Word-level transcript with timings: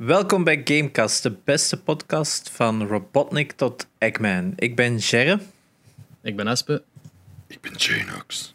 Welkom 0.00 0.44
bij 0.44 0.60
Gamecast, 0.64 1.22
de 1.22 1.32
beste 1.44 1.76
podcast 1.76 2.50
van 2.52 2.86
Robotnik 2.86 3.52
tot 3.52 3.86
Eggman. 3.98 4.52
Ik 4.56 4.76
ben 4.76 4.96
Jerre. 4.96 5.38
Ik 6.22 6.36
ben 6.36 6.48
Espe. 6.48 6.82
Ik 7.46 7.60
ben 7.60 7.72
Janox. 7.76 8.54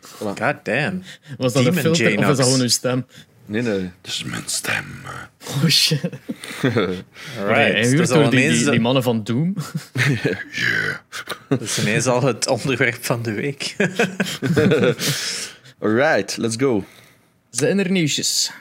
God 0.00 0.38
damn. 0.62 1.02
Was 1.38 1.52
dat 1.52 1.66
een 1.66 1.74
Demon 1.74 1.94
filter 1.94 2.18
of 2.18 2.30
is 2.30 2.36
dat 2.36 2.46
gewoon 2.46 2.60
uw 2.60 2.68
stem? 2.68 3.06
Nee, 3.46 3.62
nee, 3.62 3.90
dat 4.00 4.12
is 4.12 4.24
mijn 4.24 4.42
stem. 4.46 4.84
Oh 5.46 5.66
shit. 5.66 6.00
Right. 6.60 6.92
Hij 7.46 7.82
dus 7.82 7.90
huurt 7.90 8.10
al 8.10 8.22
door 8.22 8.30
die, 8.30 8.70
die 8.70 8.80
mannen 8.80 9.02
van 9.02 9.24
Doom. 9.24 9.54
Yeah. 10.50 10.96
dat 11.48 11.60
is 11.60 11.78
ineens 11.78 12.06
al 12.06 12.22
het 12.22 12.46
onderwerp 12.46 13.04
van 13.04 13.22
de 13.22 13.32
week. 13.32 13.76
Alright, 15.82 16.36
let's 16.36 16.56
go. 16.56 16.84
Zijn 17.50 17.78
er 17.78 17.90
nieuwsjes? 17.90 18.52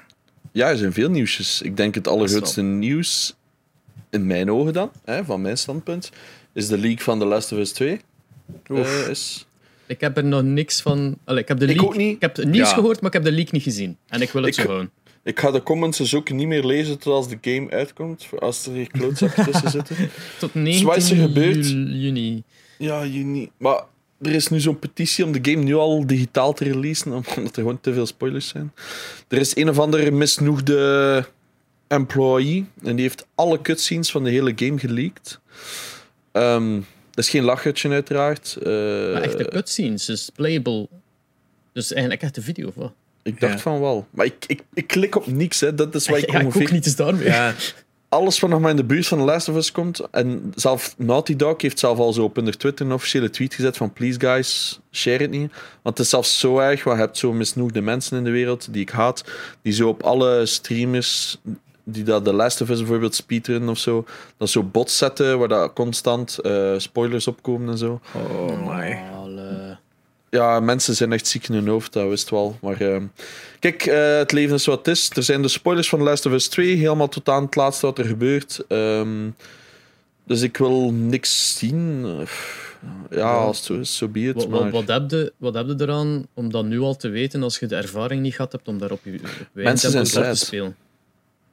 Ja, 0.58 0.70
er 0.70 0.78
zijn 0.78 0.94
veel 0.94 1.10
nieuwsjes. 1.10 1.62
Ik 1.62 1.78
denk 1.78 1.96
het 1.96 2.08
allergrootste 2.08 2.62
nieuws, 2.62 3.36
in 4.10 4.26
mijn 4.26 4.52
ogen 4.52 4.74
dan, 4.74 4.92
hè, 5.06 5.24
van 5.26 5.42
mijn 5.42 5.58
standpunt, 5.58 6.12
is 6.54 6.68
de 6.68 6.78
leak 6.78 7.02
van 7.02 7.20
The 7.20 7.26
Last 7.26 7.52
of 7.52 7.58
Us 7.58 7.72
2. 7.72 8.00
Eh, 8.64 9.08
is... 9.10 9.46
Ik 9.86 10.02
heb 10.02 10.18
er 10.18 10.24
nog 10.26 10.44
niks 10.44 10.82
van... 10.82 11.18
Allee, 11.24 11.42
ik 11.42 11.48
heb 11.48 11.60
de 11.60 11.66
Ik 11.66 11.76
leak... 11.76 11.86
ook 11.86 11.96
niet. 11.98 12.16
Ik 12.16 12.22
heb 12.22 12.36
het 12.36 12.48
nieuws 12.48 12.70
Ja. 12.70 12.74
gehoord, 12.76 12.96
maar 13.02 13.08
ik 13.08 13.14
heb 13.14 13.24
de 13.24 13.32
leak 13.32 13.52
niet 13.52 13.64
gezien. 13.64 13.98
En 14.08 14.22
ik 14.22 14.30
wil 14.32 14.42
het 14.42 14.58
Ik- 14.58 14.64
zo 14.64 14.70
gewoon. 14.70 14.90
Ik 15.24 15.40
ga 15.40 15.52
de 15.52 15.64
comments 15.64 15.98
dus 15.98 16.16
ook 16.16 16.32
niet 16.32 16.48
meer 16.48 16.64
lezen 16.66 16.98
tot 17.00 17.14
als 17.14 17.28
de 17.30 17.38
game 17.42 17.70
uitkomt, 17.70 18.26
voor 18.26 18.40
als 18.40 18.66
er 18.66 18.74
hier 18.74 18.88
klootzakken 18.92 19.46
tussen 19.52 19.70
zitten. 19.72 19.96
Tot 20.40 20.54
wat 20.54 20.64
19 20.64 20.96
is 20.96 21.10
er 21.12 21.18
gebeurd? 21.18 21.70
jul- 21.70 21.88
juni. 21.88 22.44
Ja, 22.78 23.06
juni. 23.06 23.50
Maar 23.58 23.84
er 24.22 24.32
is 24.34 24.48
nu 24.48 24.60
zo'n 24.60 24.80
petitie 24.80 25.26
om 25.26 25.32
de 25.32 25.52
game 25.52 25.64
nu 25.64 25.76
al 25.76 26.08
digitaal 26.08 26.54
te 26.54 26.64
releasen, 26.64 27.14
omdat 27.14 27.36
er 27.38 27.52
gewoon 27.54 27.82
te 27.82 27.94
veel 27.94 28.06
spoilers 28.06 28.48
zijn. 28.48 28.74
Er 29.28 29.38
is 29.38 29.56
een 29.56 29.70
of 29.70 29.80
andere 29.80 30.12
misnoegde 30.12 31.26
employee 31.88 32.66
en 32.84 32.96
die 32.96 33.06
heeft 33.06 33.26
alle 33.36 33.62
cutscenes 33.62 34.12
van 34.12 34.24
de 34.24 34.30
hele 34.30 34.54
game 34.56 34.80
geleakt. 34.80 35.40
Ehm, 36.32 36.74
dat 37.12 37.24
is 37.26 37.30
geen 37.30 37.44
lachertje, 37.44 37.90
uiteraard. 37.90 38.58
Eh, 38.64 38.72
Maar 39.14 39.22
echte 39.22 39.46
cutscenes, 39.50 40.06
dus 40.06 40.30
playable. 40.36 40.88
Dus 41.74 41.92
eigenlijk 41.94 42.22
echt 42.24 42.38
een 42.38 42.44
video, 42.44 42.68
of 42.68 42.76
wat? 42.76 42.94
ik 43.24 43.40
dacht 43.40 43.54
Ja. 43.54 43.60
van 43.60 43.80
wel. 43.80 44.08
Maar 44.10 44.26
ik, 44.26 44.44
ik, 44.48 44.62
ik 44.74 44.88
klik 44.88 45.16
op 45.16 45.28
niks, 45.28 45.60
hè. 45.60 45.76
dat 45.76 45.96
is 45.96 46.08
wat 46.08 46.18
ik 46.18 46.30
Ja, 46.32 46.40
ik 46.40 46.46
ongeveer... 46.46 46.66
ook 46.68 46.72
niet 46.72 46.86
eens 46.86 46.96
daarmee. 46.96 47.26
ja, 47.26 47.54
alles 48.10 48.40
wat 48.40 48.50
nog 48.50 48.60
maar 48.60 48.70
in 48.70 48.76
de 48.76 48.84
buurt 48.84 49.08
van 49.08 49.18
The 49.18 49.24
Last 49.24 49.50
of 49.50 49.56
Us 49.56 49.72
komt. 49.72 50.00
En 50.12 50.52
zelf 50.56 50.96
Naughty 50.98 51.36
Dog 51.36 51.62
heeft 51.62 51.80
zelf 51.80 51.98
al 51.98 52.14
zo 52.14 52.24
op 52.24 52.36
hun 52.36 52.58
Twitter 52.58 52.86
een 52.86 52.94
officiële 52.94 53.30
tweet 53.30 53.54
gezet 53.54 53.78
van 53.78 53.94
please 53.94 54.20
guys, 54.20 54.80
share 54.92 55.22
het 55.22 55.32
niet. 55.32 55.52
Want 55.82 55.98
het 55.98 56.00
is 56.00 56.10
zelfs 56.10 56.40
zo 56.40 56.60
erg, 56.60 56.84
want 56.84 56.98
je 56.98 57.04
hebt 57.04 57.18
zo 57.18 57.34
misnoegde 57.34 57.82
mensen 57.82 58.18
in 58.18 58.24
de 58.24 58.32
wereld 58.32 58.74
die 58.74 58.82
ik 58.82 58.90
haat, 58.90 59.24
die 59.62 59.74
zo 59.74 59.88
op 59.88 60.04
alle 60.04 60.46
streamers 60.46 61.38
die 61.90 62.04
dat 62.04 62.24
The 62.24 62.34
Last 62.34 62.62
of 62.62 62.70
Us 62.70 62.78
bijvoorbeeld 62.78 63.16
speedrunnen 63.16 63.70
of 63.70 63.78
zo, 63.78 64.06
dat 64.38 64.50
zo 64.50 64.64
bots 64.64 64.98
zetten 64.98 65.40
waar 65.40 65.48
dat 65.48 65.74
constant 65.74 66.40
eh, 66.40 66.74
spoilers 66.78 67.28
opkomen 67.28 67.70
en 67.70 67.78
zo. 67.78 68.00
oh 68.14 68.76
my. 68.76 69.17
Ja, 70.30 70.60
mensen 70.60 70.96
zijn 70.96 71.12
echt 71.12 71.28
ziek 71.28 71.48
in 71.48 71.54
hun 71.54 71.68
hoofd, 71.68 71.94
dat 71.94 72.08
wist 72.10 72.30
wel. 72.30 72.58
Maar 72.62 72.82
ehm, 72.82 73.04
kijk, 73.60 73.86
eh, 73.86 74.18
het 74.18 74.32
leven 74.32 74.56
is 74.56 74.66
wat 74.66 74.78
het 74.78 74.88
is. 74.88 75.10
Er 75.16 75.24
zijn 75.24 75.42
de 75.42 75.48
spoilers 75.48 75.90
van 75.90 76.00
The 76.00 76.06
Last 76.06 76.26
of 76.26 76.32
Us 76.32 76.48
2, 76.48 76.76
helemaal 76.76 77.08
tot 77.10 77.30
aan 77.30 77.44
het 77.44 77.56
laatste 77.56 77.86
wat 77.86 77.98
er 77.98 78.06
gebeurt. 78.06 78.64
Ehm, 78.68 79.30
dus 80.26 80.42
ik 80.42 80.58
wil 80.58 80.92
niks 80.92 81.58
zien. 81.58 82.06
Ja, 83.10 83.34
als 83.34 83.58
het 83.58 83.66
zo 83.66 83.74
is, 83.74 83.98
zo 83.98 84.08
be 84.08 84.20
it. 84.20 84.36
Wat, 84.36 84.48
maar- 84.48 84.60
wat, 84.60 84.72
wat, 84.72 84.88
heb 84.88 85.12
je, 85.12 85.34
wat 85.38 85.54
heb 85.54 85.68
je 85.68 85.76
eraan 85.80 86.28
om 86.34 86.52
dat 86.52 86.66
nu 86.66 86.80
al 86.80 86.96
te 86.96 87.10
weten 87.10 87.44
als 87.44 87.60
je 87.60 87.66
de 87.66 87.76
ervaring 87.76 88.22
niet 88.22 88.36
gehad 88.36 88.52
hebt 88.52 88.68
om 88.68 88.80
daar 88.80 88.92
op 88.92 89.00
je 89.04 89.20
Mensen 89.52 90.06
zijn 90.08 90.34
te 90.34 90.46
spelen? 90.46 90.76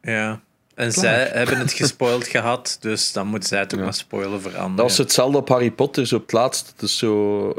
Ja. 0.02 0.40
En 0.74 0.90
Klaar. 0.92 1.04
zij 1.04 1.30
hebben 1.32 1.58
het 1.58 1.72
gespoild 1.72 2.26
gehad, 2.26 2.76
dus 2.80 3.12
dan 3.12 3.26
moet 3.26 3.46
zij 3.46 3.58
het 3.58 3.72
ook 3.72 3.78
Ja. 3.78 3.84
maar 3.84 3.94
spoilen 3.94 4.40
voor 4.40 4.50
anderen. 4.56 4.76
Dat 4.76 4.86
was 4.86 4.98
hetzelfde 4.98 5.38
op 5.38 5.48
Harry 5.48 5.70
Potter, 5.70 6.06
zo 6.06 6.16
op 6.16 6.22
het 6.22 6.32
laatst. 6.32 6.72
Het 6.72 6.82
is 6.82 6.98
zo... 6.98 7.54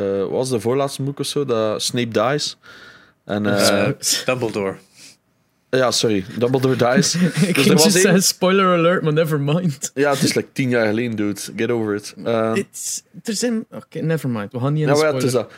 wat 0.00 0.30
was 0.30 0.48
de 0.48 0.60
voorlaatste 0.60 1.02
boek 1.02 1.18
of 1.20 1.26
zo? 1.26 1.44
Dat 1.44 1.82
Snape 1.82 2.08
dies. 2.30 2.56
En, 3.24 3.46
eh, 3.46 3.88
Dumbledore. 4.24 4.76
ja, 5.70 5.90
sorry. 5.90 6.24
Dumbledore 6.38 6.76
dies. 6.94 7.14
ik 7.48 7.54
Dus 7.54 7.66
was 7.66 7.82
just 7.84 7.94
één- 7.94 8.02
zeggen 8.04 8.22
spoiler 8.22 8.76
alert, 8.76 9.02
maar 9.02 9.12
never 9.12 9.40
mind. 9.40 9.90
Ja, 9.94 10.10
het 10.10 10.22
is 10.22 10.34
like 10.34 10.48
tien 10.52 10.68
jaar 10.68 10.86
geleden, 10.86 11.16
dude. 11.16 11.40
Get 11.56 11.70
over 11.70 11.94
it. 11.94 12.14
Eh, 12.24 12.50
It's, 12.54 13.02
er 13.22 13.34
zijn... 13.34 13.64
Oké, 13.70 13.98
never 14.00 14.28
mind. 14.28 14.52
We 14.52 14.58
gaan 14.60 14.72
niet 14.72 14.82
in 14.82 14.88
Ja, 14.88 14.94
de 14.94 15.00
ja, 15.00 15.14
het 15.14 15.22
is 15.22 15.32
dat. 15.32 15.52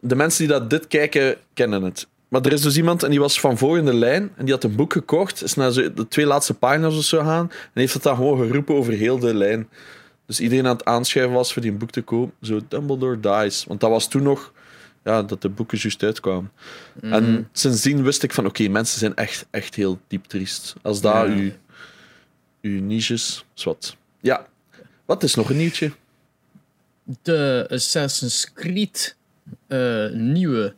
De 0.00 0.14
mensen 0.14 0.38
die 0.46 0.58
dat 0.58 0.70
dit 0.70 0.86
kijken, 0.86 1.36
kennen 1.54 1.82
het. 1.82 2.06
Maar 2.28 2.40
er 2.42 2.52
is 2.52 2.60
dus 2.62 2.76
iemand 2.76 3.02
en 3.02 3.10
die 3.10 3.20
was 3.20 3.40
van 3.40 3.58
voor 3.58 3.78
in 3.78 3.84
de 3.84 3.94
lijn 3.94 4.30
en 4.36 4.44
die 4.44 4.54
had 4.54 4.64
een 4.64 4.76
boek 4.76 4.92
gekocht, 4.92 5.42
is 5.42 5.54
naar 5.54 5.72
de 5.72 6.06
twee 6.08 6.26
laatste 6.26 6.54
pagina's 6.54 6.96
of 6.96 7.04
zo 7.04 7.18
gaan 7.18 7.50
en 7.50 7.80
heeft 7.80 7.94
het 7.94 8.02
dan 8.02 8.16
gewoon 8.16 8.46
geroepen 8.46 8.74
over 8.74 8.92
heel 8.92 9.18
de 9.18 9.34
lijn. 9.34 9.68
Dus 10.28 10.40
iedereen 10.40 10.66
aan 10.66 10.76
het 10.76 10.84
aanschuiven 10.84 11.34
was 11.36 11.52
voor 11.52 11.62
die 11.62 11.72
boek 11.72 11.90
te 11.90 12.02
kopen. 12.02 12.34
Zo, 12.42 12.60
Dumbledore 12.68 13.20
dies. 13.20 13.64
Want 13.64 13.80
dat 13.80 13.90
was 13.90 14.08
toen 14.08 14.22
nog 14.22 14.52
ja, 15.04 15.22
dat 15.22 15.42
de 15.42 15.48
boeken 15.48 15.78
juist 15.78 16.02
uitkwamen. 16.02 16.52
Mhm. 17.00 17.12
En 17.12 17.48
sindsdien 17.52 18.02
wist 18.02 18.22
ik 18.22 18.32
van, 18.32 18.46
oké, 18.46 18.68
mensen 18.68 18.98
zijn 18.98 19.14
echt, 19.14 19.46
echt 19.50 19.74
heel 19.74 19.98
diep 20.08 20.24
triest. 20.24 20.74
Als 20.82 21.00
Ja. 21.00 21.24
uw, 21.24 21.50
uw 22.62 22.80
niche 22.80 23.14
is, 23.14 23.44
is 23.56 23.64
wat. 23.64 23.96
Ja. 24.20 24.46
Wat 25.04 25.22
is 25.22 25.34
nog 25.34 25.50
een 25.50 25.56
nieuwtje? 25.56 25.92
De 27.22 27.66
Assassin's 27.70 28.52
Creed 28.54 29.16
eh, 29.66 30.10
nieuwe 30.10 30.74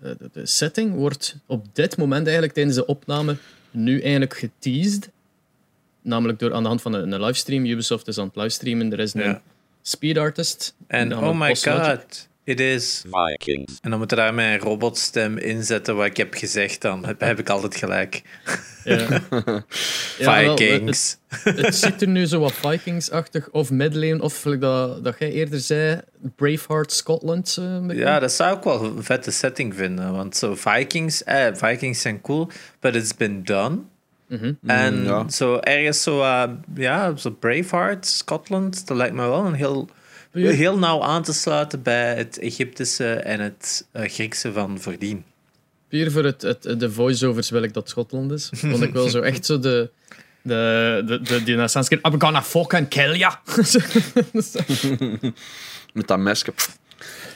eh, 0.00 0.10
de 0.32 0.46
setting 0.46 0.94
wordt 0.94 1.36
op 1.46 1.66
dit 1.72 1.96
moment 1.96 2.24
eigenlijk 2.24 2.54
tijdens 2.54 2.76
de 2.76 2.86
opname 2.86 3.36
nu 3.70 4.00
eigenlijk 4.00 4.36
geteased. 4.38 5.10
Namelijk 6.02 6.38
door 6.38 6.54
aan 6.54 6.62
de 6.62 6.68
hand 6.68 6.82
van 6.82 6.92
een, 6.92 7.12
een 7.12 7.20
livestream. 7.22 7.64
Ubisoft 7.64 8.08
is 8.08 8.18
aan 8.18 8.26
het 8.26 8.36
livestreamen. 8.36 8.92
Er 8.92 8.98
is 9.00 9.14
een 9.14 9.38
speed 9.82 10.18
artist. 10.18 10.74
En 10.86 11.16
oh 11.16 11.38
my 11.38 11.56
god, 11.56 12.28
it 12.44 12.60
is. 12.60 13.04
Vikings. 13.10 13.78
En 13.80 13.90
dan 13.90 13.98
moet 13.98 14.10
je 14.10 14.16
daar 14.16 14.34
mijn 14.34 14.58
robotstem 14.58 15.38
inzetten 15.38 15.96
wat 15.96 16.06
ik 16.06 16.16
heb 16.16 16.34
gezegd, 16.34 16.80
dan 16.80 17.06
heb, 17.06 17.20
heb 17.20 17.38
ik 17.38 17.48
altijd 17.48 17.76
gelijk. 17.76 18.22
Ja. 18.84 19.20
Ja, 20.18 20.44
wel, 20.44 20.56
Vikings. 20.58 21.16
het, 21.28 21.60
het 21.60 21.74
ziet 21.74 22.02
er 22.02 22.08
nu 22.08 22.26
zo 22.26 22.40
wat 22.40 22.52
Vikings-achtig 22.52 23.48
of 23.50 23.70
middeleeuwen 23.70 24.20
of 24.20 24.42
dat, 24.42 25.04
dat 25.04 25.16
jij 25.18 25.30
eerder 25.32 25.60
zei, 25.60 26.00
Braveheart 26.36 26.92
Scotland. 26.92 27.56
eh, 27.58 27.96
Ja, 27.96 28.18
dat 28.18 28.32
zou 28.32 28.56
ik 28.56 28.62
wel 28.62 28.84
een 28.84 29.02
vette 29.04 29.30
setting 29.30 29.74
vinden. 29.74 30.12
Want 30.12 30.36
zo 30.36 30.54
Vikings, 30.54 31.24
eh, 31.24 31.46
Vikings 31.54 32.00
zijn 32.00 32.20
cool, 32.20 32.48
but 32.80 32.94
it's 32.94 33.14
been 33.16 33.44
done. 33.44 33.78
Mhm. 34.32 34.52
En 34.66 35.04
ja. 35.04 35.28
zo 35.28 35.56
ergens 35.56 36.02
zo, 36.02 36.20
eh, 36.20 36.44
ja, 36.74 37.16
zo 37.16 37.30
Braveheart, 37.30 38.06
Scotland, 38.06 38.86
dat 38.86 38.96
lijkt 38.96 39.14
me 39.14 39.28
wel 39.28 39.44
een 39.46 39.54
heel, 39.54 39.88
Ja. 40.32 40.50
heel 40.50 40.78
nauw 40.78 41.02
aan 41.02 41.22
te 41.22 41.32
sluiten 41.32 41.82
bij 41.82 42.14
het 42.14 42.38
Egyptische 42.38 43.12
en 43.14 43.40
het 43.40 43.86
eh, 43.90 44.10
Griekse 44.10 44.52
van 44.52 44.80
voordien. 44.80 45.24
Puur 45.88 46.10
voor 46.10 46.24
het, 46.24 46.42
het, 46.42 46.80
de 46.80 46.90
voiceovers 46.90 47.50
wil 47.50 47.62
ik 47.62 47.74
dat 47.74 47.88
Schotland 47.88 48.32
is. 48.32 48.50
Want 48.62 48.82
ik 48.82 48.92
wil 48.92 49.08
zo 49.08 49.20
echt 49.20 49.46
zo 49.46 49.58
de. 49.58 49.90
De, 50.44 51.02
de, 51.06 51.20
de, 51.20 51.42
die 51.42 51.56
Creed, 51.56 52.06
I'm 52.06 52.20
gonna 52.20 52.42
fucking 52.42 52.88
kill 52.88 53.16
ya. 53.16 53.40
Met 55.94 56.06
dat 56.06 56.18
mesje. 56.18 56.52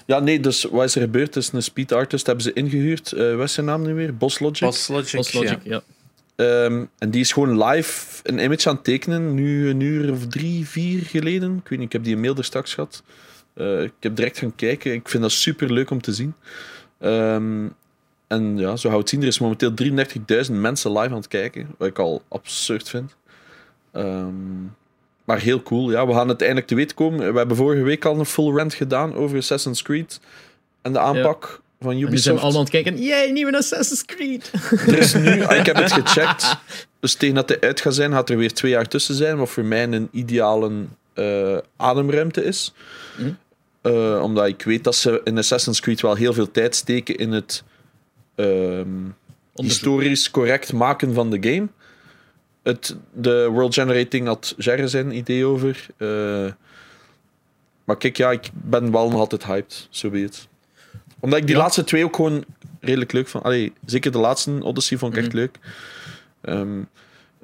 Ja, 0.06 0.18
nee, 0.18 0.40
dus 0.40 0.64
wat 0.64 0.84
is 0.84 0.94
er 0.94 1.00
gebeurd? 1.00 1.36
is 1.36 1.52
een 1.52 1.62
speed 1.62 1.92
artist, 1.92 2.26
hebben 2.26 2.44
ze 2.44 2.52
ingehuurd. 2.52 3.12
Eh 3.12 3.34
wat 3.34 3.44
is 3.44 3.52
zijn 3.52 3.66
naam 3.66 3.82
nu 3.82 3.94
weer? 3.94 4.16
Boss 4.16 4.38
Logic. 4.38 4.60
Boss 4.60 4.88
Logic, 4.88 5.16
Boss 5.16 5.32
Logic, 5.32 5.58
ja. 5.62 5.70
ja. 5.70 5.82
Ehm, 6.36 6.84
en 6.98 7.10
die 7.10 7.20
is 7.20 7.32
gewoon 7.32 7.64
live 7.64 8.20
een 8.22 8.38
image 8.38 8.68
aan 8.68 8.74
het 8.74 8.84
tekenen, 8.84 9.34
nu 9.34 9.68
een 9.68 9.80
uur 9.80 10.12
of 10.12 10.26
drie, 10.26 10.68
vier 10.68 11.02
geleden. 11.02 11.56
Ik 11.56 11.68
weet 11.68 11.78
niet, 11.78 11.86
ik 11.86 11.92
heb 11.92 12.04
die 12.04 12.16
mail 12.16 12.36
er 12.36 12.44
straks 12.44 12.74
gehad. 12.74 13.02
Eh, 13.54 13.82
ik 13.82 13.92
heb 14.00 14.16
direct 14.16 14.38
gaan 14.38 14.54
kijken. 14.54 14.92
Ik 14.92 15.08
vind 15.08 15.22
dat 15.22 15.32
super 15.32 15.72
leuk 15.72 15.90
om 15.90 16.00
te 16.00 16.12
zien. 16.12 16.34
Ehm, 16.98 17.68
en 18.26 18.58
ja, 18.58 18.76
zo 18.76 18.88
houdt 18.88 19.02
het 19.02 19.10
zien. 19.10 19.20
Er 19.20 19.26
is 19.26 19.38
momenteel 19.38 19.74
33.000 19.74 20.60
mensen 20.60 20.92
live 20.92 21.08
aan 21.08 21.16
het 21.16 21.28
kijken, 21.28 21.68
wat 21.78 21.88
ik 21.88 21.98
al 21.98 22.22
absurd 22.28 22.88
vind. 22.88 23.16
Ehm, 23.92 24.64
maar 25.24 25.40
heel 25.40 25.62
cool. 25.62 25.90
Ja, 25.90 26.06
we 26.06 26.12
gaan 26.12 26.28
het 26.28 26.40
eindelijk 26.40 26.66
te 26.66 26.74
weten 26.74 26.96
komen. 26.96 27.32
We 27.32 27.38
hebben 27.38 27.56
vorige 27.56 27.82
week 27.82 28.04
al 28.04 28.18
een 28.18 28.26
full 28.26 28.56
rant 28.56 28.74
gedaan 28.74 29.14
over 29.14 29.36
Assassin's 29.36 29.82
Creed 29.82 30.20
en 30.82 30.92
de 30.92 30.98
aanpak 30.98 31.60
van 31.80 31.90
En 31.90 31.96
nu 31.96 32.00
zijn 32.00 32.12
Ubisoft. 32.12 32.36
we 32.36 32.42
allemaal 32.42 32.58
aan 32.58 32.66
het 32.66 32.82
kijken. 32.82 33.02
Yay, 33.02 33.30
nieuwe 33.30 33.56
Assassin's 33.56 34.04
Creed. 34.04 34.50
Er 34.86 34.98
is 34.98 35.14
nu, 35.14 35.42
ah, 35.42 35.56
ik 35.56 35.66
heb 35.66 35.76
het 35.76 35.92
gecheckt. 36.02 36.56
Dus 37.00 37.14
tegen 37.14 37.34
dat 37.34 37.48
hij 37.48 37.60
uit 37.60 37.80
gaat 37.80 37.94
zijn, 37.94 38.12
gaat 38.12 38.30
er 38.30 38.36
weer 38.36 38.52
twee 38.52 38.70
jaar 38.70 38.88
tussen 38.88 39.14
zijn. 39.14 39.36
Wat 39.36 39.50
voor 39.50 39.64
mij 39.64 39.82
een 39.82 40.08
ideale 40.12 40.84
eh, 41.14 41.58
ademruimte 41.76 42.44
is. 42.44 42.72
Mhm. 43.16 43.30
Eh, 43.80 44.20
omdat 44.22 44.46
ik 44.46 44.62
weet 44.62 44.84
dat 44.84 44.94
ze 44.94 45.20
in 45.24 45.38
Assassin's 45.38 45.80
Creed 45.80 46.00
wel 46.00 46.14
heel 46.14 46.32
veel 46.32 46.50
tijd 46.50 46.76
steken 46.76 47.16
in 47.16 47.32
het 47.32 47.64
ehm, 48.34 48.88
historisch 49.54 50.30
correct 50.30 50.72
maken 50.72 51.14
van 51.14 51.30
de 51.30 51.38
game. 51.40 51.68
Het, 52.62 52.96
de 53.12 53.48
world 53.50 53.74
generating 53.74 54.26
had 54.26 54.54
Jerry 54.56 54.86
zijn 54.86 55.16
idee 55.16 55.44
over. 55.44 55.86
Eh, 55.96 56.52
maar 57.84 57.96
kijk, 57.96 58.16
ja, 58.16 58.30
ik 58.30 58.50
ben 58.52 58.92
wel 58.92 59.10
nog 59.10 59.20
altijd 59.20 59.44
hyped. 59.44 59.86
Zo 59.90 60.10
weet 60.10 60.24
het. 60.24 60.48
Omdat 61.26 61.40
ik 61.40 61.46
die 61.46 61.56
Ja. 61.56 61.62
laatste 61.62 61.84
twee 61.84 62.04
ook 62.04 62.16
gewoon 62.16 62.44
redelijk 62.80 63.12
leuk 63.12 63.28
vond. 63.28 63.44
Allee, 63.44 63.72
zeker 63.86 64.12
de 64.12 64.18
laatste 64.18 64.58
Odyssey 64.62 64.98
vond 64.98 65.12
ik 65.12 65.18
echt 65.18 65.28
Mhm. 65.28 65.36
leuk. 65.36 65.58
Ehm, 66.40 66.80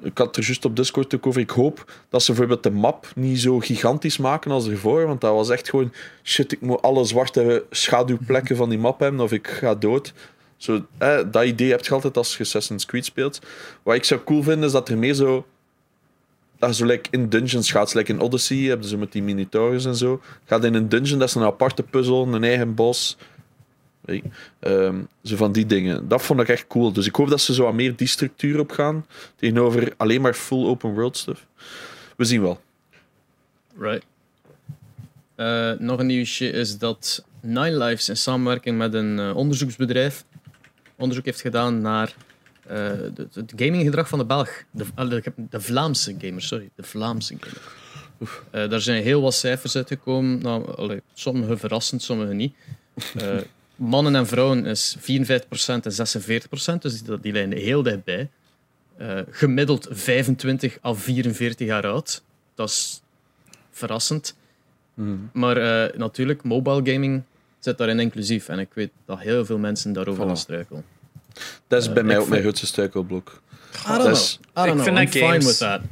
Ik 0.03 0.17
had 0.17 0.37
er 0.37 0.43
juist 0.43 0.65
op 0.65 0.75
Discord 0.75 1.15
ook 1.15 1.27
over. 1.27 1.41
Ik 1.41 1.49
hoop 1.49 1.91
dat 2.09 2.23
ze 2.23 2.31
bijvoorbeeld 2.31 2.63
de 2.63 2.71
map 2.71 3.07
niet 3.15 3.39
zo 3.39 3.59
gigantisch 3.59 4.17
maken 4.17 4.51
als 4.51 4.67
ervoor. 4.67 5.07
Want 5.07 5.21
dat 5.21 5.33
was 5.33 5.49
echt 5.49 5.69
gewoon... 5.69 5.93
Shit, 6.23 6.51
ik 6.51 6.61
moet 6.61 6.81
alle 6.81 7.03
zwarte 7.05 7.65
schaduwplekken 7.69 8.55
van 8.55 8.69
die 8.69 8.77
map 8.77 8.99
hebben 8.99 9.19
of 9.21 9.31
ik 9.31 9.47
ga 9.47 9.75
dood. 9.75 10.13
Zo, 10.57 10.85
eh, 10.97 11.17
dat 11.31 11.43
idee 11.43 11.69
heb 11.71 11.85
je 11.85 11.91
altijd 11.93 12.17
als 12.17 12.37
je 12.37 12.43
Assassin's 12.43 12.85
Creed 12.85 13.05
speelt. 13.05 13.39
Wat 13.83 13.95
ik 13.95 14.03
zou 14.03 14.21
cool 14.25 14.43
vinden, 14.43 14.63
is 14.65 14.71
dat 14.71 14.89
er 14.89 14.97
meer 14.97 15.13
zo... 15.13 15.45
Dat 16.59 16.69
je 16.69 16.75
zo 16.75 16.85
like, 16.85 17.09
in 17.11 17.29
dungeons 17.29 17.71
gaat. 17.71 17.93
Like 17.93 18.11
in 18.11 18.19
Odyssey 18.19 18.57
heb 18.57 18.81
je 18.81 18.87
zo 18.87 18.97
met 18.97 19.11
die 19.11 19.23
Minotaurus 19.23 19.85
en 19.85 19.95
zo. 19.95 20.21
Gaat 20.45 20.63
in 20.63 20.73
een 20.73 20.89
dungeon, 20.89 21.19
dat 21.19 21.27
is 21.27 21.35
een 21.35 21.43
aparte 21.43 21.83
puzzel, 21.83 22.27
een 22.33 22.43
eigen 22.43 22.73
bos. 22.75 23.17
Ehm, 24.59 25.01
zo 25.23 25.35
van 25.35 25.51
die 25.51 25.65
dingen. 25.65 26.07
Dat 26.07 26.21
vond 26.21 26.39
ik 26.39 26.47
echt 26.49 26.67
cool. 26.67 26.91
Dus 26.93 27.07
ik 27.07 27.15
hoop 27.15 27.29
dat 27.29 27.41
ze 27.41 27.53
zo 27.53 27.63
wat 27.63 27.73
meer 27.73 27.95
die 27.95 28.07
structuur 28.07 28.59
op 28.59 28.71
gaan. 28.71 29.05
Tegenover 29.35 29.93
alleen 29.97 30.21
maar 30.21 30.33
full 30.33 30.65
open 30.65 30.93
world 30.93 31.17
stuff. 31.17 31.45
We 32.17 32.25
zien 32.25 32.41
wel. 32.41 32.61
Right. 33.77 34.05
Eh, 35.35 35.71
nog 35.71 35.99
een 35.99 36.05
nieuwsje 36.05 36.49
is 36.49 36.77
dat 36.77 37.25
Nine 37.41 37.77
Lives 37.77 38.09
in 38.09 38.17
samenwerking 38.17 38.77
met 38.77 38.93
een 38.93 39.19
eh, 39.19 39.35
onderzoeksbedrijf 39.35 40.23
onderzoek 40.95 41.25
heeft 41.25 41.41
gedaan 41.41 41.81
naar 41.81 42.15
eh, 42.67 42.77
de- 43.13 43.27
het 43.33 43.53
gaminggedrag 43.55 44.07
van 44.09 44.19
de 44.19 44.25
Belg. 44.25 44.63
De, 44.71 44.85
de, 44.95 45.23
de 45.35 45.61
Vlaamse 45.61 46.15
gamer, 46.19 46.41
sorry. 46.41 46.69
De 46.75 46.83
Vlaamse 46.83 47.35
gamer. 47.39 47.61
Eh, 48.51 48.69
daar 48.69 48.81
zijn 48.81 49.03
heel 49.03 49.21
wat 49.21 49.33
cijfers 49.33 49.75
uitgekomen. 49.75 50.41
Nou, 50.41 50.75
allee, 50.75 51.01
sommige 51.13 51.57
verrassend, 51.57 52.01
sommige 52.01 52.33
niet. 52.33 52.53
Mannen 53.83 54.15
en 54.15 54.27
vrouwen 54.27 54.65
is 54.65 54.95
54% 54.99 55.03
en 55.65 55.81
46%, 55.81 56.79
dus 56.79 57.01
die, 57.01 57.19
die 57.21 57.31
liggen 57.31 57.51
heel 57.51 57.83
dichtbij. 57.83 58.29
Eh, 58.97 59.19
gemiddeld 59.29 59.87
25 59.91 60.77
à 60.85 60.93
44 60.93 61.67
jaar 61.67 61.87
oud. 61.87 62.23
Dat 62.55 62.69
is 62.69 63.01
verrassend. 63.71 64.35
Maar 65.31 65.57
eh, 65.57 65.97
natuurlijk, 65.97 66.43
mobile 66.43 66.91
gaming 66.93 67.23
zit 67.59 67.77
daarin 67.77 67.99
inclusief. 67.99 68.47
En 68.49 68.59
ik 68.59 68.69
weet 68.73 68.89
dat 69.05 69.19
heel 69.19 69.45
veel 69.45 69.57
mensen 69.57 69.93
daarover 69.93 70.23
Voilà. 70.23 70.27
gaan 70.27 70.37
struikelen. 70.37 70.83
Dat 71.67 71.81
is 71.81 71.87
Eh, 71.87 71.93
bij 71.93 72.03
mij 72.03 72.17
ook 72.17 72.27
mijn 72.27 72.41
grootste 72.41 72.65
struikelblok. 72.65 73.41
I 73.87 73.87
don't 73.87 74.01
know. 74.03 74.15
I 74.15 74.17
don't 74.53 74.67
ik 74.67 74.73
know. 74.73 74.83
vind 74.83 74.97
I'm 74.97 75.05
dat 75.05 75.09
fine 75.13 75.25
games- 75.27 75.45
with 75.45 75.57
that. 75.57 75.79
Dat 75.81 75.87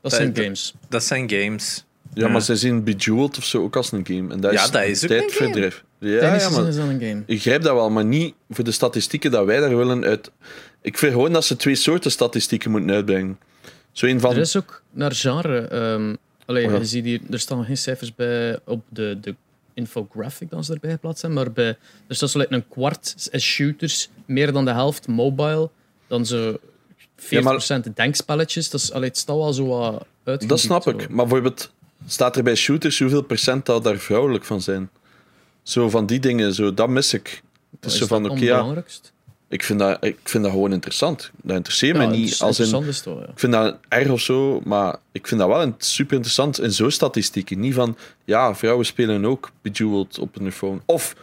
Dat- 0.00 0.12
zijn 0.12 0.32
dat- 0.32 0.42
games. 0.44 0.74
Dat 0.88 1.04
zijn 1.04 1.30
games. 1.30 1.84
Ja, 2.14 2.26
Ja. 2.26 2.32
maar 2.32 2.42
zij 2.42 2.56
zien 2.56 2.84
Bejeweled 2.84 3.36
of 3.38 3.44
zo 3.44 3.62
ook 3.62 3.76
als 3.76 3.92
een 3.92 4.06
game. 4.06 4.32
En 4.32 4.40
dat 4.40 4.52
Ja, 4.52 4.62
is, 4.64 4.70
dat 4.70 4.82
is 4.84 5.04
ook 5.04 5.10
een 5.10 5.30
game. 5.52 5.72
Ja, 5.98 6.20
Tennis 6.20 6.42
ja, 6.42 6.50
maar 6.50 6.68
is 6.68 6.76
een 6.76 7.00
game. 7.00 7.22
ik 7.26 7.40
grijp 7.40 7.62
dat 7.62 7.74
wel, 7.74 7.90
maar 7.90 8.04
niet 8.04 8.34
voor 8.50 8.64
de 8.64 8.70
statistieken 8.70 9.30
dat 9.30 9.44
wij 9.46 9.60
daar 9.60 9.76
willen 9.76 10.04
uit. 10.04 10.30
Ik 10.80 10.98
vind 10.98 11.12
gewoon 11.12 11.32
dat 11.32 11.44
ze 11.44 11.56
twee 11.56 11.74
soorten 11.74 12.10
statistieken 12.10 12.70
moeten 12.70 12.90
uitbrengen. 12.90 13.38
Zo 13.92 14.06
een 14.06 14.20
van. 14.20 14.30
Er 14.30 14.38
is 14.38 14.56
ook 14.56 14.82
naar 14.90 15.12
genre. 15.12 15.58
ehm 15.58 16.14
allee, 16.46 16.64
Oh 16.66 16.72
ja. 16.72 16.78
je 16.78 16.84
ziet 16.84 17.04
hier, 17.04 17.20
er 17.30 17.38
staan 17.38 17.64
geen 17.64 17.76
cijfers 17.76 18.14
bij 18.14 18.58
op 18.64 18.84
de, 18.88 19.18
de 19.20 19.34
infographic 19.74 20.50
dat 20.50 20.64
ze 20.64 20.72
erbij 20.72 20.90
geplaatst 20.90 21.20
zijn, 21.20 21.32
maar 21.32 21.52
bij, 21.52 21.76
er 22.06 22.14
staat 22.14 22.30
zo 22.30 22.38
like 22.38 22.54
een 22.54 22.68
kwart 22.68 23.28
is 23.30 23.42
shooters, 23.42 24.08
meer 24.26 24.52
dan 24.52 24.64
de 24.64 24.72
helft 24.72 25.06
mobile, 25.08 25.70
dan 26.06 26.26
zo 26.26 26.58
40% 27.16 27.92
denkspelletjes. 27.94 28.70
Dat 28.70 28.80
is, 28.80 28.92
allee, 28.92 29.08
het 29.08 29.18
staat 29.18 29.36
wel 29.36 29.52
zo 29.52 29.66
wat 29.66 30.06
uit. 30.24 30.48
Dat 30.48 30.60
snap 30.60 30.86
ik. 30.86 31.08
Maar 31.08 31.26
bijvoorbeeld, 31.26 31.72
staat 32.06 32.36
er 32.36 32.42
bij 32.42 32.54
shooters 32.54 32.98
hoeveel 32.98 33.22
procent 33.22 33.66
dat 33.66 33.84
daar 33.84 33.98
vrouwelijk 33.98 34.44
van 34.44 34.62
zijn? 34.62 34.90
Zo 35.68 35.90
van 35.90 36.06
die 36.06 36.18
dingen, 36.20 36.54
zo, 36.54 36.74
dat 36.74 36.88
mis 36.88 37.14
ik. 37.14 37.42
Het 37.80 37.84
is 37.92 37.98
zo 37.98 38.06
van, 38.06 38.24
oké, 38.30 38.40
ja, 38.44 38.56
ik 39.48 39.62
vind, 39.62 39.78
dat, 39.78 40.04
ik 40.04 40.18
vind 40.24 40.42
dat 40.44 40.52
gewoon 40.52 40.72
interessant. 40.72 41.30
Dat 41.42 41.56
interesseert 41.56 41.96
mij 41.96 42.06
niet. 42.06 42.40
Als 42.40 42.58
in, 42.58 42.64
is 42.64 42.70
ja. 43.04 43.28
ik 43.32 43.38
vind 43.38 43.52
dat 43.52 43.76
erg 43.88 44.08
of 44.08 44.20
zo, 44.20 44.60
maar 44.64 44.96
ik 45.12 45.26
vind 45.26 45.40
dat 45.40 45.48
wel 45.48 45.62
een- 45.62 45.74
super 45.78 46.14
interessant 46.14 46.60
in 46.60 46.72
zo'n 46.72 46.90
statistieken. 46.90 47.60
Niet 47.60 47.74
van, 47.74 47.96
ja, 48.24 48.54
vrouwen 48.54 48.86
spelen 48.86 49.24
ook 49.24 49.50
Bejeweled 49.62 50.18
op 50.18 50.34
hun 50.34 50.52
phone. 50.52 50.80
Of 50.86 51.14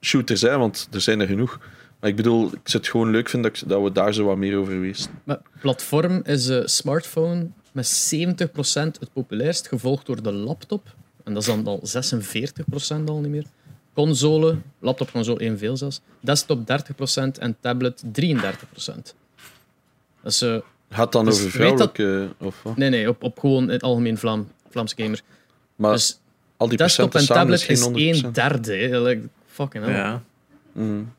shooters, 0.00 0.40
hè, 0.40 0.56
want 0.58 0.88
er 0.92 1.00
zijn 1.00 1.20
er 1.20 1.26
genoeg. 1.26 1.58
Maar 2.00 2.10
ik 2.10 2.16
bedoel, 2.16 2.44
ik 2.46 2.60
zou 2.64 2.82
het 2.82 2.88
gewoon 2.92 3.10
leuk 3.10 3.28
vinden 3.28 3.52
dat, 3.52 3.62
ik- 3.62 3.68
dat 3.68 3.82
we 3.82 3.92
daar 3.92 4.14
zo 4.14 4.24
wat 4.24 4.36
meer 4.36 4.56
over 4.58 4.80
wisten. 4.80 5.10
Maar 5.24 5.40
platform 5.60 6.20
is 6.24 6.44
de 6.46 6.68
smartphone 6.68 7.48
met 7.72 7.86
70% 7.86 8.98
het 9.00 9.12
populairst, 9.12 9.68
gevolgd 9.68 10.06
door 10.06 10.22
de 10.22 10.32
laptop. 10.32 10.94
En 11.24 11.34
dat 11.34 11.42
is 11.42 11.48
dan 11.48 11.66
al 11.66 11.82
46% 11.82 13.04
al 13.06 13.20
niet 13.20 13.30
meer. 13.30 13.44
Console, 13.94 14.56
laptop, 14.78 15.10
console 15.12 15.40
evenveel 15.40 15.76
zelfs. 15.76 16.00
Desktop 16.20 16.66
30% 16.66 17.38
en 17.38 17.56
tablet 17.60 18.02
33%. 18.12 19.14
Dat 20.22 20.32
is, 20.32 20.42
eh, 20.42 20.56
Gaat 20.90 21.12
dan 21.12 21.24
Dus 21.24 21.34
over 21.34 21.44
dat- 21.44 21.52
vrouwelijke... 21.52 22.28
Of 22.38 22.62
wat? 22.62 22.76
nee, 22.76 22.90
nee, 22.90 23.08
op, 23.08 23.22
op 23.22 23.38
gewoon 23.38 23.62
in 23.62 23.68
het 23.68 23.82
algemeen 23.82 24.18
Vlaam, 24.18 24.48
Vlaams 24.70 24.92
gamer. 24.96 25.20
Maar 25.76 25.92
dus 25.92 26.18
al 26.56 26.68
die 26.68 26.76
desktop 26.78 27.14
en 27.14 27.26
tablet 27.26 27.68
is 27.68 27.80
100%. 27.84 27.90
1 27.96 28.32
derde. 28.32 29.00
Like, 29.00 29.28
fucking 29.46 29.84
hell. 29.84 29.94
Ja. 29.94 30.22
Mm. 30.72 31.12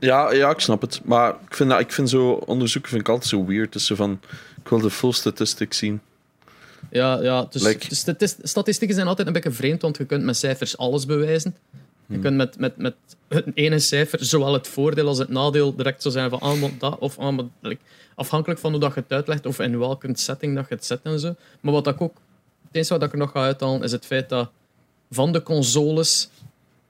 Ja, 0.00 0.32
ja, 0.32 0.50
ik 0.50 0.60
snap 0.60 0.80
het. 0.80 1.00
Maar 1.04 1.30
ik 1.48 1.54
vind, 1.54 1.70
dat, 1.70 1.80
ik 1.80 1.92
vind 1.92 2.10
zo 2.10 2.30
onderzoeken 2.32 2.90
vind 2.90 3.02
ik 3.02 3.08
altijd 3.08 3.28
zo 3.28 3.44
weird. 3.44 3.72
Dus 3.72 3.86
zo 3.86 3.94
van, 3.94 4.20
ik 4.62 4.68
wil 4.68 4.80
de 4.80 4.90
full 4.90 5.12
statistic 5.12 5.72
zien. 5.72 6.00
Ja, 6.90 7.22
ja 7.22 7.46
dus, 7.50 7.62
Like- 7.62 7.94
statis- 7.94 8.36
statistieken 8.42 8.96
zijn 8.96 9.08
altijd 9.08 9.26
een 9.26 9.32
beetje 9.32 9.50
vreemd, 9.50 9.82
want 9.82 9.96
je 9.96 10.04
kunt 10.04 10.24
met 10.24 10.36
cijfers 10.36 10.78
alles 10.78 11.06
bewijzen. 11.06 11.54
Je 12.06 12.14
Hmm. 12.14 12.22
kunt 12.22 12.36
met, 12.36 12.58
met, 12.58 12.76
met 12.76 12.94
het 13.28 13.44
ene 13.54 13.78
cijfer 13.78 14.24
zowel 14.24 14.52
het 14.52 14.68
voordeel 14.68 15.06
als 15.06 15.18
het 15.18 15.28
nadeel 15.28 15.74
direct 15.76 16.02
zo 16.02 16.10
zijn 16.10 16.30
van 16.30 16.40
ah, 16.40 16.60
maar 16.60 16.70
dat 16.78 16.98
of 16.98 17.18
ah, 17.18 17.36
maar 17.36 17.44
like, 17.60 17.80
afhankelijk 18.14 18.60
van 18.60 18.70
hoe 18.70 18.80
dat 18.80 18.94
je 18.94 19.00
het 19.00 19.12
uitlegt 19.12 19.46
of 19.46 19.58
in 19.58 19.78
welke 19.78 20.10
setting 20.12 20.54
dat 20.54 20.68
je 20.68 20.74
het 20.74 20.84
zet 20.84 21.00
en 21.02 21.20
zo. 21.20 21.34
Maar 21.60 21.72
wat 21.72 21.86
ik 21.86 22.00
ook, 22.00 22.14
het 22.66 22.74
enige 22.76 22.92
wat 22.92 23.02
ik 23.02 23.12
er 23.12 23.18
nog 23.18 23.30
ga 23.30 23.42
uithalen 23.42 23.82
is 23.82 23.92
het 23.92 24.06
feit 24.06 24.28
dat 24.28 24.50
van 25.10 25.32
de 25.32 25.42
consoles, 25.42 26.28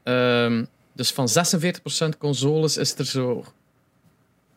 ehm, 0.03 0.65
dus 0.93 1.11
van 1.13 1.29
46% 1.29 2.19
consoles 2.19 2.77
is 2.77 2.99
er 2.99 3.05
zo 3.05 3.45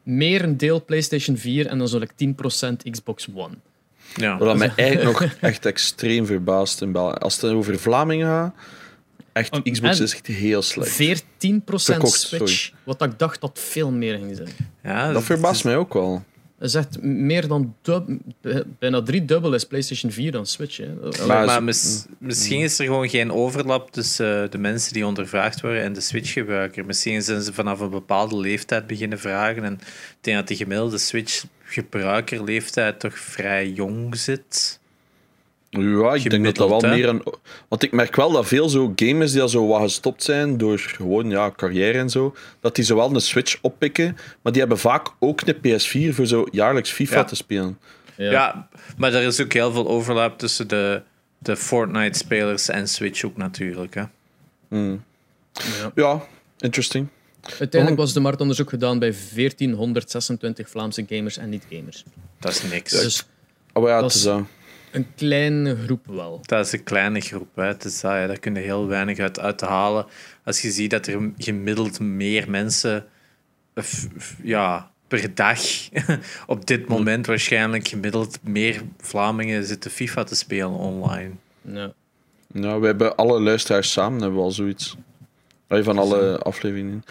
meer 0.04 0.44
een 0.44 0.58
deel 0.58 0.86
PlayStation 0.86 1.38
4 1.38 1.68
en 1.68 1.78
dan 1.78 1.88
zo 1.88 2.00
like 2.00 2.14
10% 2.16 2.84
Xbox 2.92 3.28
One. 3.34 3.54
Ja. 4.16 4.38
Wat 4.38 4.58
mij 4.58 4.72
eigenlijk 4.76 5.20
nog 5.20 5.30
echt 5.42 5.66
extreem 5.66 6.26
verbaast 6.26 6.82
in 6.82 6.92
België. 6.92 7.16
Als 7.18 7.42
het 7.42 7.52
over 7.52 7.80
Vlamingen 7.80 8.28
gaat, 8.28 8.54
echt, 9.34 9.54
En- 9.54 9.72
Xbox 9.72 10.00
is 10.00 10.14
echt 10.14 10.28
heel 10.28 10.62
slecht. 10.62 10.92
14% 10.92 11.84
Verkocht, 11.84 12.20
Switch. 12.20 12.72
Wat 12.84 13.02
ik 13.02 13.20
dacht 13.20 13.42
dat 13.42 13.60
veel 13.64 13.92
meer 13.92 14.18
ging 14.18 14.36
zijn. 14.36 14.50
Ja, 14.84 15.12
Dat 15.12 15.24
verbaast 15.24 15.64
mij 15.64 15.76
ook 15.78 15.94
wel. 15.94 16.24
Dat 16.60 16.70
is 16.70 16.76
echt 16.76 17.02
meer 17.02 17.48
dan 17.48 17.76
dub, 17.82 18.08
bijna 18.80 19.02
drie 19.02 19.26
dubbel 19.26 19.54
is 19.54 19.64
PlayStation 19.66 20.12
4 20.12 20.32
dan 20.32 20.46
Switch. 20.46 20.78
Hè. 20.78 20.88
Maar- 21.28 21.64
mis- 21.64 22.06
misschien 22.20 22.62
is 22.62 22.80
er 22.80 22.86
gewoon 22.86 23.10
geen 23.10 23.32
overlap 23.32 23.92
tussen 23.92 24.44
eh, 24.44 24.50
de 24.50 24.58
mensen 24.58 24.94
die 24.94 25.06
ondervraagd 25.06 25.62
worden 25.62 25.82
en 25.84 25.94
de 25.94 26.02
Switch-gebruiker. 26.02 26.86
Misschien 26.86 27.22
zijn 27.24 27.42
ze 27.42 27.54
vanaf 27.54 27.80
een 27.80 27.90
bepaalde 27.90 28.38
leeftijd 28.38 28.88
beginnen 28.88 29.20
vragen. 29.20 29.64
En 29.64 29.74
ik 29.74 30.18
denk 30.22 30.38
dat 30.38 30.48
de 30.48 30.56
gemiddelde 30.56 30.98
Switch-gebruikerleeftijd 31.72 33.00
toch 33.00 33.20
vrij 33.20 33.70
jong 33.70 34.16
zit. 34.18 34.80
Ja, 35.70 36.14
ik 36.14 36.30
denk 36.30 36.44
dat 36.46 36.56
dat 36.56 36.70
wel 36.70 36.82
hè? 36.82 36.90
meer 36.90 37.10
een... 37.10 37.24
Want 37.68 37.84
ik 37.84 37.92
merk 37.92 38.16
wel 38.16 38.32
dat 38.32 38.48
veel 38.48 38.70
zo 38.70 38.94
gamers 38.96 39.32
die 39.32 39.42
al 39.42 39.50
zo 39.50 39.68
wat 39.68 39.82
gestopt 39.82 40.24
zijn 40.24 40.58
door 40.58 40.80
gewoon 40.80 41.30
ja, 41.30 41.52
carrière 41.52 41.98
en 41.98 42.10
zo, 42.10 42.36
dat 42.60 42.76
die 42.76 42.86
zowel 42.86 43.14
een 43.14 43.22
Switch 43.22 43.58
oppikken, 43.62 44.18
maar 44.42 44.52
die 44.52 44.62
hebben 44.62 44.80
vaak 44.80 45.08
ook 45.20 45.42
een 45.42 45.56
PS4 45.56 46.16
voor 46.16 46.26
zo 46.26 46.48
jaarlijks 46.52 46.92
FIFA 46.92 47.16
Ja. 47.16 47.24
te 47.24 47.36
spelen. 47.36 47.80
Ja. 48.16 48.68
maar 48.98 49.14
er 49.14 49.22
is 49.22 49.42
ook 49.42 49.54
heel 49.54 49.72
veel 49.72 49.88
overlap 49.88 50.38
tussen 50.40 50.68
de, 50.68 51.02
de 51.38 51.56
Fortnite-spelers 51.56 52.70
en 52.70 52.88
Switch 52.88 53.24
ook 53.24 53.38
natuurlijk. 53.38 53.94
Hè. 53.94 54.04
Ja. 54.70 55.92
Ja, 55.96 56.22
interesting. 56.58 57.08
Uiteindelijk 57.60 58.02
was 58.02 58.14
de 58.14 58.20
marktonderzoek 58.20 58.70
gedaan 58.70 59.00
bij 59.00 59.14
1426 59.34 60.70
Vlaamse 60.70 61.06
gamers 61.10 61.38
en 61.38 61.50
niet-gamers. 61.50 62.04
Dat 62.40 62.52
is 62.52 62.64
niks. 62.64 62.92
Dus 62.92 63.26
Oh 63.74 63.88
ja, 63.88 63.94
Dat 64.02 64.04
het 64.04 64.12
is- 64.12 64.18
is 64.18 64.24
dat. 64.24 64.42
een 64.92 65.08
kleine 65.16 65.76
groep 65.86 66.06
wel. 66.08 66.40
Dat 66.42 66.66
is 66.66 66.72
een 66.72 66.84
kleine 66.84 67.20
groep. 67.20 67.56
Hè. 67.56 67.64
Het 67.64 67.84
is 67.86 68.00
dat, 68.02 68.12
ja, 68.12 68.28
daar 68.28 68.40
kun 68.40 68.54
je 68.56 68.60
heel 68.62 68.88
weinig 68.88 69.20
uit, 69.20 69.40
uit 69.40 69.62
halen. 69.62 70.06
Als 70.44 70.62
je 70.62 70.72
ziet 70.72 70.90
dat 70.92 71.08
er 71.08 71.32
gemiddeld 71.38 72.00
meer 72.00 72.50
mensen 72.50 73.06
f- 73.82 74.08
f- 74.20 74.36
ja, 74.44 74.92
per 75.08 75.36
dag 75.36 75.60
op 76.48 76.66
dit 76.68 76.88
moment 76.88 77.26
waarschijnlijk 77.26 77.88
gemiddeld 77.88 78.38
meer 78.44 78.82
Vlamingen 78.98 79.66
zitten 79.66 79.92
FIFA 79.92 80.24
te 80.24 80.36
spelen 80.36 80.72
online. 80.72 81.32
Ja. 81.62 81.94
Nou, 82.54 82.80
we 82.82 82.86
hebben 82.86 83.16
alle 83.16 83.42
luisteraars 83.42 83.92
samen 83.92 84.22
hebben 84.22 84.38
we 84.40 84.44
al 84.46 84.52
zoiets. 84.52 84.96
Van 85.80 85.98
alle 85.98 86.38
afleveringen. 86.40 87.04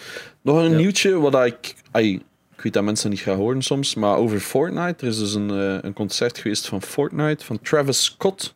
Nog 0.42 0.56
een 0.56 0.70
Ja. 0.70 0.76
nieuwtje, 0.76 1.18
wat 1.18 1.44
ik... 1.44 1.74
ik 1.92 2.22
weet 2.62 2.72
dat 2.72 2.84
mensen 2.84 3.10
niet 3.10 3.20
gaan 3.20 3.36
horen 3.36 3.62
soms, 3.62 3.94
maar 3.94 4.16
over 4.16 4.40
Fortnite. 4.40 5.04
Er 5.04 5.10
is 5.10 5.18
dus 5.18 5.34
een, 5.34 5.50
eh, 5.50 5.78
een 5.80 5.92
concert 5.92 6.38
geweest 6.38 6.66
van 6.68 6.82
Fortnite, 6.82 7.44
van 7.44 7.60
Travis 7.60 8.04
Scott. 8.04 8.54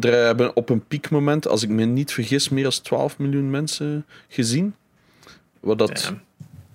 Er 0.00 0.12
hebben 0.24 0.56
op 0.56 0.68
een 0.68 0.84
piekmoment, 0.86 1.48
als 1.48 1.62
ik 1.62 1.68
me 1.68 1.84
niet 1.84 2.12
vergis, 2.12 2.48
meer 2.48 2.62
dan 2.62 2.72
12 2.82 3.18
miljoen 3.18 3.50
mensen 3.50 4.06
gezien. 4.28 4.74
Wat 5.60 5.78
dat 5.78 6.12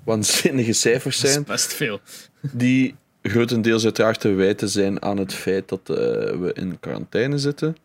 waanzinnige 0.04 0.74
cijfers 0.74 1.16
Dat 1.18 1.26
is 1.26 1.32
zijn. 1.32 1.44
best 1.46 1.74
veel. 1.74 2.00
Die 2.42 2.96
grotendeels 3.22 3.84
uiteraard 3.84 4.20
te 4.20 4.30
wijten 4.30 4.70
zijn 4.70 5.02
aan 5.02 5.18
het 5.18 5.34
feit 5.34 5.70
dat 5.70 5.80
eh, 5.90 5.96
we 6.40 6.52
in 6.54 6.80
quarantaine 6.80 7.38
zitten. 7.38 7.76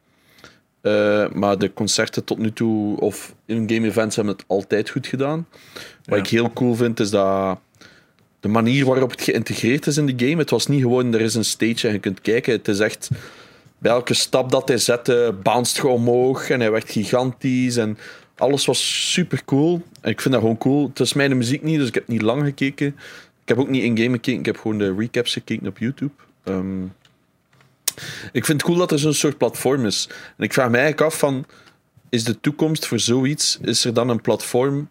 Eh, 0.80 1.28
maar 1.32 1.58
de 1.58 1.72
concerten 1.72 2.24
tot 2.24 2.38
nu 2.38 2.52
toe, 2.52 3.00
of 3.00 3.34
in-game 3.46 3.86
events, 3.86 4.16
hebben 4.16 4.34
het 4.34 4.44
altijd 4.46 4.90
goed 4.90 5.06
gedaan. 5.06 5.46
Wat 6.04 6.16
Ja. 6.16 6.16
ik 6.16 6.26
heel 6.28 6.52
cool 6.52 6.74
vind, 6.74 7.00
is 7.00 7.10
dat 7.10 7.58
de 8.40 8.48
manier 8.48 8.84
waarop 8.84 9.10
het 9.10 9.22
geïntegreerd 9.22 9.86
is 9.86 9.96
in 9.96 10.06
de 10.16 10.26
game. 10.26 10.36
Het 10.40 10.50
was 10.50 10.66
niet 10.66 10.80
gewoon, 10.82 11.14
er 11.14 11.20
is 11.20 11.34
een 11.34 11.44
stage 11.44 11.86
en 11.86 11.92
je 11.92 11.98
kunt 11.98 12.20
kijken. 12.20 12.52
Het 12.52 12.68
is 12.68 12.78
echt, 12.78 13.08
bij 13.78 13.92
elke 13.92 14.14
stap 14.14 14.50
dat 14.50 14.68
hij 14.68 14.78
zette, 14.78 15.34
bounced 15.42 15.76
je 15.76 15.86
omhoog 15.88 16.50
en 16.50 16.60
hij 16.60 16.70
werd 16.70 16.90
gigantisch. 16.90 17.76
En 17.76 17.98
alles 18.36 18.64
was 18.66 19.10
super 19.12 19.44
cool. 19.44 19.82
En 20.00 20.10
ik 20.10 20.20
vind 20.20 20.34
dat 20.34 20.42
gewoon 20.42 20.58
cool. 20.58 20.88
Het 20.88 21.00
is 21.00 21.12
mijn 21.12 21.36
muziek 21.36 21.62
niet, 21.62 21.78
dus 21.78 21.88
ik 21.88 21.94
heb 21.94 22.08
niet 22.08 22.22
lang 22.22 22.42
gekeken. 22.44 22.86
Ik 23.42 23.48
heb 23.48 23.58
ook 23.58 23.68
niet 23.68 23.82
in-game 23.82 24.10
gekeken, 24.14 24.38
ik 24.40 24.46
heb 24.46 24.56
gewoon 24.56 24.78
de 24.78 24.94
recaps 24.98 25.32
gekeken 25.32 25.66
op 25.66 25.78
YouTube. 25.78 26.12
Ehm, 26.44 26.82
ik 28.32 28.44
vind 28.44 28.60
het 28.60 28.62
cool 28.62 28.78
dat 28.78 28.92
er 28.92 28.98
zo'n 28.98 29.12
soort 29.14 29.38
platform 29.38 29.86
is. 29.86 30.08
En 30.36 30.44
ik 30.44 30.52
vraag 30.52 30.70
me 30.70 30.76
eigenlijk 30.78 31.06
af 31.12 31.18
van, 31.18 31.46
is 32.08 32.24
de 32.24 32.40
toekomst 32.40 32.86
voor 32.86 32.98
zoiets, 32.98 33.58
is 33.62 33.84
er 33.84 33.94
dan 33.94 34.08
een 34.08 34.20
platform 34.20 34.88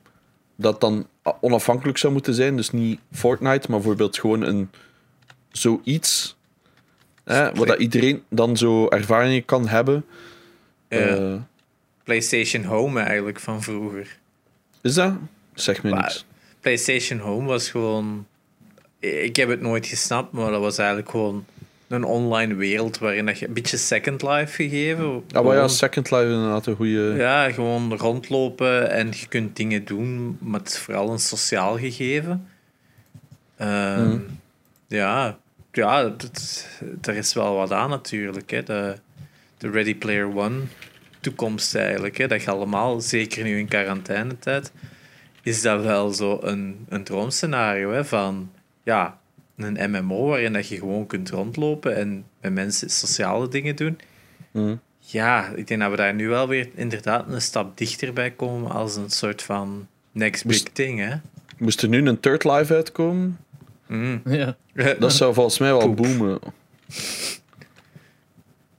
dat 0.55 0.81
dan 0.81 1.07
onafhankelijk 1.41 1.97
zou 1.97 2.13
moeten 2.13 2.33
zijn? 2.33 2.55
Dus 2.55 2.71
niet 2.71 2.99
Fortnite, 3.11 3.67
maar 3.69 3.79
bijvoorbeeld 3.79 4.19
gewoon 4.19 4.41
een 4.41 4.69
zoiets, 5.51 6.37
hè, 7.23 7.53
waar 7.53 7.65
dat 7.65 7.79
iedereen 7.79 8.23
dan 8.29 8.57
zo 8.57 8.87
ervaringen 8.87 9.45
kan 9.45 9.67
hebben. 9.67 10.05
Eh, 10.87 11.35
PlayStation 12.03 12.63
Home 12.63 12.99
eigenlijk 12.99 13.39
van 13.39 13.61
vroeger. 13.63 14.17
is 14.81 14.93
dat? 14.93 15.13
Zeg 15.53 15.83
me 15.83 15.89
Maar- 15.89 16.01
niks. 16.01 16.25
PlayStation 16.59 17.19
Home 17.19 17.47
was 17.47 17.69
gewoon. 17.69 18.27
Ik 18.99 19.35
heb 19.35 19.49
het 19.49 19.61
nooit 19.61 19.85
gesnapt, 19.87 20.31
maar 20.31 20.51
dat 20.51 20.61
was 20.61 20.77
eigenlijk 20.77 21.09
gewoon 21.09 21.45
een 21.89 22.03
online 22.03 22.55
wereld 22.55 22.97
waarin 22.97 23.25
dat 23.25 23.39
je 23.39 23.47
een 23.47 23.53
beetje 23.53 23.77
Second 23.77 24.21
Life 24.21 24.53
gegeven. 24.63 25.23
Ah, 25.31 25.45
maar 25.45 25.55
ja, 25.55 25.67
Second 25.67 26.11
Life 26.11 26.25
is 26.25 26.31
inderdaad 26.33 26.65
een 26.65 26.75
goede. 26.75 27.13
Ja, 27.17 27.51
gewoon 27.51 27.97
rondlopen 27.97 28.91
en 28.91 29.07
je 29.07 29.27
kunt 29.27 29.55
dingen 29.55 29.85
doen, 29.85 30.37
maar 30.41 30.59
het 30.59 30.69
is 30.69 30.77
vooral 30.77 31.11
een 31.11 31.19
sociaal 31.19 31.77
gegeven. 31.77 32.47
Ehm, 33.57 34.07
Mhm. 34.07 34.19
Ja, 34.87 35.37
ja 35.71 36.03
dat, 36.03 36.67
er 37.01 37.15
is 37.15 37.33
wel 37.33 37.55
wat 37.55 37.71
aan 37.71 37.89
natuurlijk. 37.89 38.51
Hè. 38.51 38.63
De, 38.63 38.95
de 39.57 39.69
Ready 39.69 39.95
Player 39.95 40.35
One 40.37 40.59
toekomst 41.19 41.75
eigenlijk. 41.75 42.17
Hè. 42.17 42.27
Dat 42.27 42.43
je 42.43 42.51
allemaal, 42.51 43.01
zeker 43.01 43.43
nu 43.43 43.57
in 43.57 43.67
quarantainetijd, 43.67 44.71
is 45.43 45.61
dat 45.61 45.81
wel 45.83 46.09
zo 46.09 46.39
een, 46.41 46.85
een 46.89 47.03
droomscenario 47.03 47.91
hè, 47.91 48.05
van 48.05 48.51
ja, 48.83 49.18
een 49.63 49.91
MMO 49.91 50.25
waarin 50.27 50.53
dat 50.53 50.67
je 50.67 50.77
gewoon 50.77 51.07
kunt 51.07 51.29
rondlopen 51.29 51.95
en 51.95 52.25
met 52.41 52.53
mensen 52.53 52.89
sociale 52.89 53.47
dingen 53.47 53.75
doen. 53.75 53.99
Mhm. 54.51 54.75
Ja, 54.99 55.47
ik 55.55 55.67
denk 55.67 55.81
dat 55.81 55.89
we 55.91 55.95
daar 55.97 56.13
nu 56.13 56.27
wel 56.27 56.47
weer 56.47 56.69
inderdaad 56.75 57.25
een 57.29 57.41
stap 57.41 57.77
dichterbij 57.77 58.31
komen 58.31 58.71
als 58.71 58.95
een 58.95 59.09
soort 59.09 59.41
van 59.41 59.87
next 60.11 60.45
big 60.45 60.51
Moest- 60.57 60.75
thing, 60.75 60.99
hè? 60.99 61.15
Moest 61.57 61.81
er 61.81 61.89
nu 61.89 62.07
een 62.07 62.19
third 62.19 62.43
live 62.43 62.73
uitkomen? 62.73 63.37
Mm. 63.87 64.21
Ja. 64.25 64.55
Dat 64.99 65.13
zou 65.13 65.33
volgens 65.33 65.57
mij 65.59 65.69
wel 65.71 65.79
Poep. 65.79 65.95
boomen. 65.97 66.39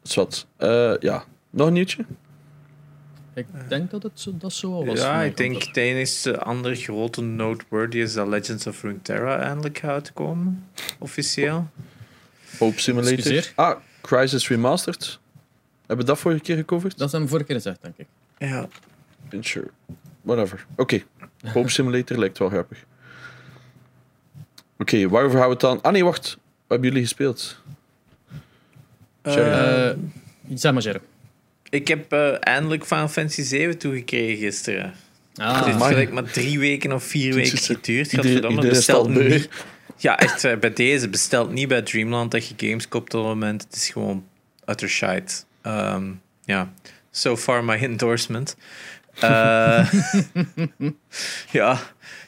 Zwat. 0.03 0.47
Eh 0.57 0.93
ja, 1.01 1.25
nog 1.51 1.67
een 1.67 1.73
nieuwtje? 1.73 2.05
Ik 3.35 3.47
denk 3.69 3.91
dat 3.91 4.03
het 4.03 4.21
zo, 4.21 4.37
dat 4.39 4.53
zo 4.53 4.71
wel 4.71 4.87
was. 4.87 4.99
Ja, 5.01 5.23
ik 5.23 5.37
denk 5.37 5.75
de 5.75 5.81
enige 5.81 6.39
andere 6.39 6.75
grote 6.75 7.21
noteworthy 7.23 7.99
is 7.99 8.13
dat 8.13 8.29
Legends 8.29 8.67
of 8.67 8.83
Runeterra 8.83 9.39
eindelijk 9.39 9.79
gaat 9.79 10.13
komen, 10.13 10.69
officieel. 10.99 11.69
Hope 12.59 12.81
Simulator. 12.81 13.17
Excuseer? 13.19 13.53
Ah, 13.55 13.77
Crisis 14.01 14.49
Remastered. 14.49 15.19
Hebben 15.87 16.07
we 16.07 16.13
dat 16.13 16.19
vorige 16.19 16.41
keer 16.41 16.57
gecoverd? 16.57 16.99
Dat 16.99 17.11
hebben 17.11 17.21
we 17.21 17.29
vorige 17.29 17.47
keer 17.47 17.57
gezegd, 17.57 17.83
denk 17.83 17.95
ik. 17.97 18.07
Ja. 18.39 18.69
Sure. 19.41 19.71
Whatever. 20.23 20.67
Oké. 20.77 21.03
Hope 21.53 21.69
Simulator 21.69 22.19
lijkt 22.19 22.39
wel 22.39 22.49
grappig. 22.49 22.85
Oké, 24.79 25.09
waarover 25.09 25.39
gaan 25.39 25.47
we 25.47 25.53
het 25.53 25.61
dan? 25.61 25.83
Ah 25.83 25.93
nee, 25.93 26.05
wacht. 26.05 26.29
Wat 26.31 26.39
hebben 26.69 26.89
jullie 26.89 27.03
gespeeld? 27.03 27.61
Eh, 29.23 29.33
zeg 30.55 30.73
maar. 30.73 31.01
Ik 31.71 31.89
heb 31.89 32.13
eh, 32.13 32.35
eindelijk 32.41 32.85
Final 32.85 33.09
Fantasy 33.09 33.43
7 33.43 33.79
toegekregen 33.79 34.37
gisteren. 34.37 34.83
het 35.33 35.41
Ah, 35.47 35.63
heeft 35.65 35.75
amai. 35.77 35.91
gelijk 35.93 36.13
maar 36.13 36.31
drie 36.33 36.59
weken 36.59 36.93
of 36.93 37.05
vier 37.05 37.35
weken 37.41 37.59
geduurd. 37.59 38.61
Bestelt 38.61 39.13
beu. 39.15 39.29
niet. 39.29 39.49
Ja, 39.97 40.19
echt, 40.19 40.45
eh, 40.45 40.57
bij 40.59 40.73
deze 40.73 41.09
bestelt 41.09 41.53
niet 41.53 41.69
bij 41.69 41.83
Dreamland 41.83 42.31
dat 42.31 42.47
je 42.49 42.69
games 42.69 42.89
koopt 42.89 43.15
op 43.15 43.21
het 43.21 43.29
moment. 43.29 43.63
Het 43.63 43.75
is 43.77 43.89
gewoon 43.89 44.27
utter 44.67 44.89
shite. 44.89 45.35
Ehm, 45.63 46.11
ja, 46.45 46.73
so 47.11 47.37
far 47.37 47.65
my 47.65 47.75
endorsement. 47.85 48.57
Eh, 49.21 49.93
ja, 51.51 51.79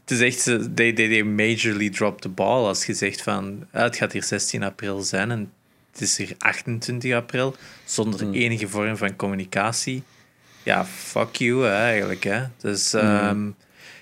het 0.00 0.10
is 0.10 0.20
echt, 0.20 0.44
they, 0.44 0.92
they, 0.92 1.08
they 1.08 1.22
majorly 1.22 1.90
drop 1.90 2.20
the 2.20 2.28
ball 2.28 2.64
als 2.66 2.84
je 2.86 2.94
zegt 2.94 3.22
van, 3.22 3.66
ah, 3.72 3.82
het 3.82 3.96
gaat 3.96 4.12
hier 4.12 4.24
16 4.24 4.62
april 4.62 5.00
zijn 5.02 5.30
en 5.30 5.52
het 5.92 6.00
is 6.00 6.16
hier 6.16 6.34
28 6.38 7.12
april, 7.12 7.56
zonder 7.84 8.30
enige 8.30 8.68
vorm 8.68 8.96
van 8.96 9.16
communicatie. 9.16 10.02
Ja, 10.62 10.84
fuck 10.84 11.36
you 11.36 11.64
hè, 11.64 11.72
eigenlijk. 11.72 12.24
Hè. 12.24 12.44
Dus 12.58 12.92
ehm, 12.94 13.48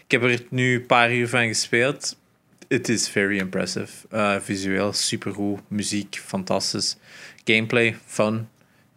ik 0.04 0.10
heb 0.10 0.22
er 0.22 0.44
nu 0.48 0.74
een 0.74 0.86
paar 0.86 1.12
uur 1.12 1.28
van 1.28 1.46
gespeeld. 1.46 2.18
Het 2.68 2.88
is 2.88 3.08
very 3.08 3.38
impressive. 3.38 4.06
Uh, 4.12 4.36
visueel 4.40 4.92
supergoed, 4.92 5.60
muziek 5.68 6.20
fantastisch, 6.24 6.96
gameplay 7.44 7.96
fun. 8.06 8.48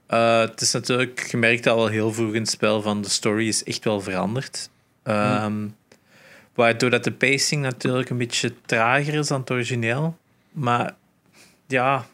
Uh, 0.09 0.39
het 0.39 0.61
is 0.61 0.71
natuurlijk, 0.71 1.27
je 1.31 1.37
merkt 1.37 1.67
al 1.67 1.75
wel 1.75 1.87
heel 1.87 2.13
vroeg 2.13 2.33
in 2.33 2.41
het 2.41 2.49
spel 2.49 2.81
van 2.81 3.01
de 3.01 3.09
story 3.09 3.47
is 3.47 3.63
echt 3.63 3.83
wel 3.83 4.01
veranderd. 4.01 4.69
Ehm, 5.03 5.65
Waardoor 6.53 6.89
dat 6.89 7.03
de 7.03 7.11
pacing 7.11 7.61
natuurlijk 7.61 8.09
een 8.09 8.17
beetje 8.17 8.53
trager 8.65 9.13
is 9.13 9.27
dan 9.27 9.39
het 9.39 9.51
origineel. 9.51 10.17
Maar 10.51 10.95
ja, 11.67 12.05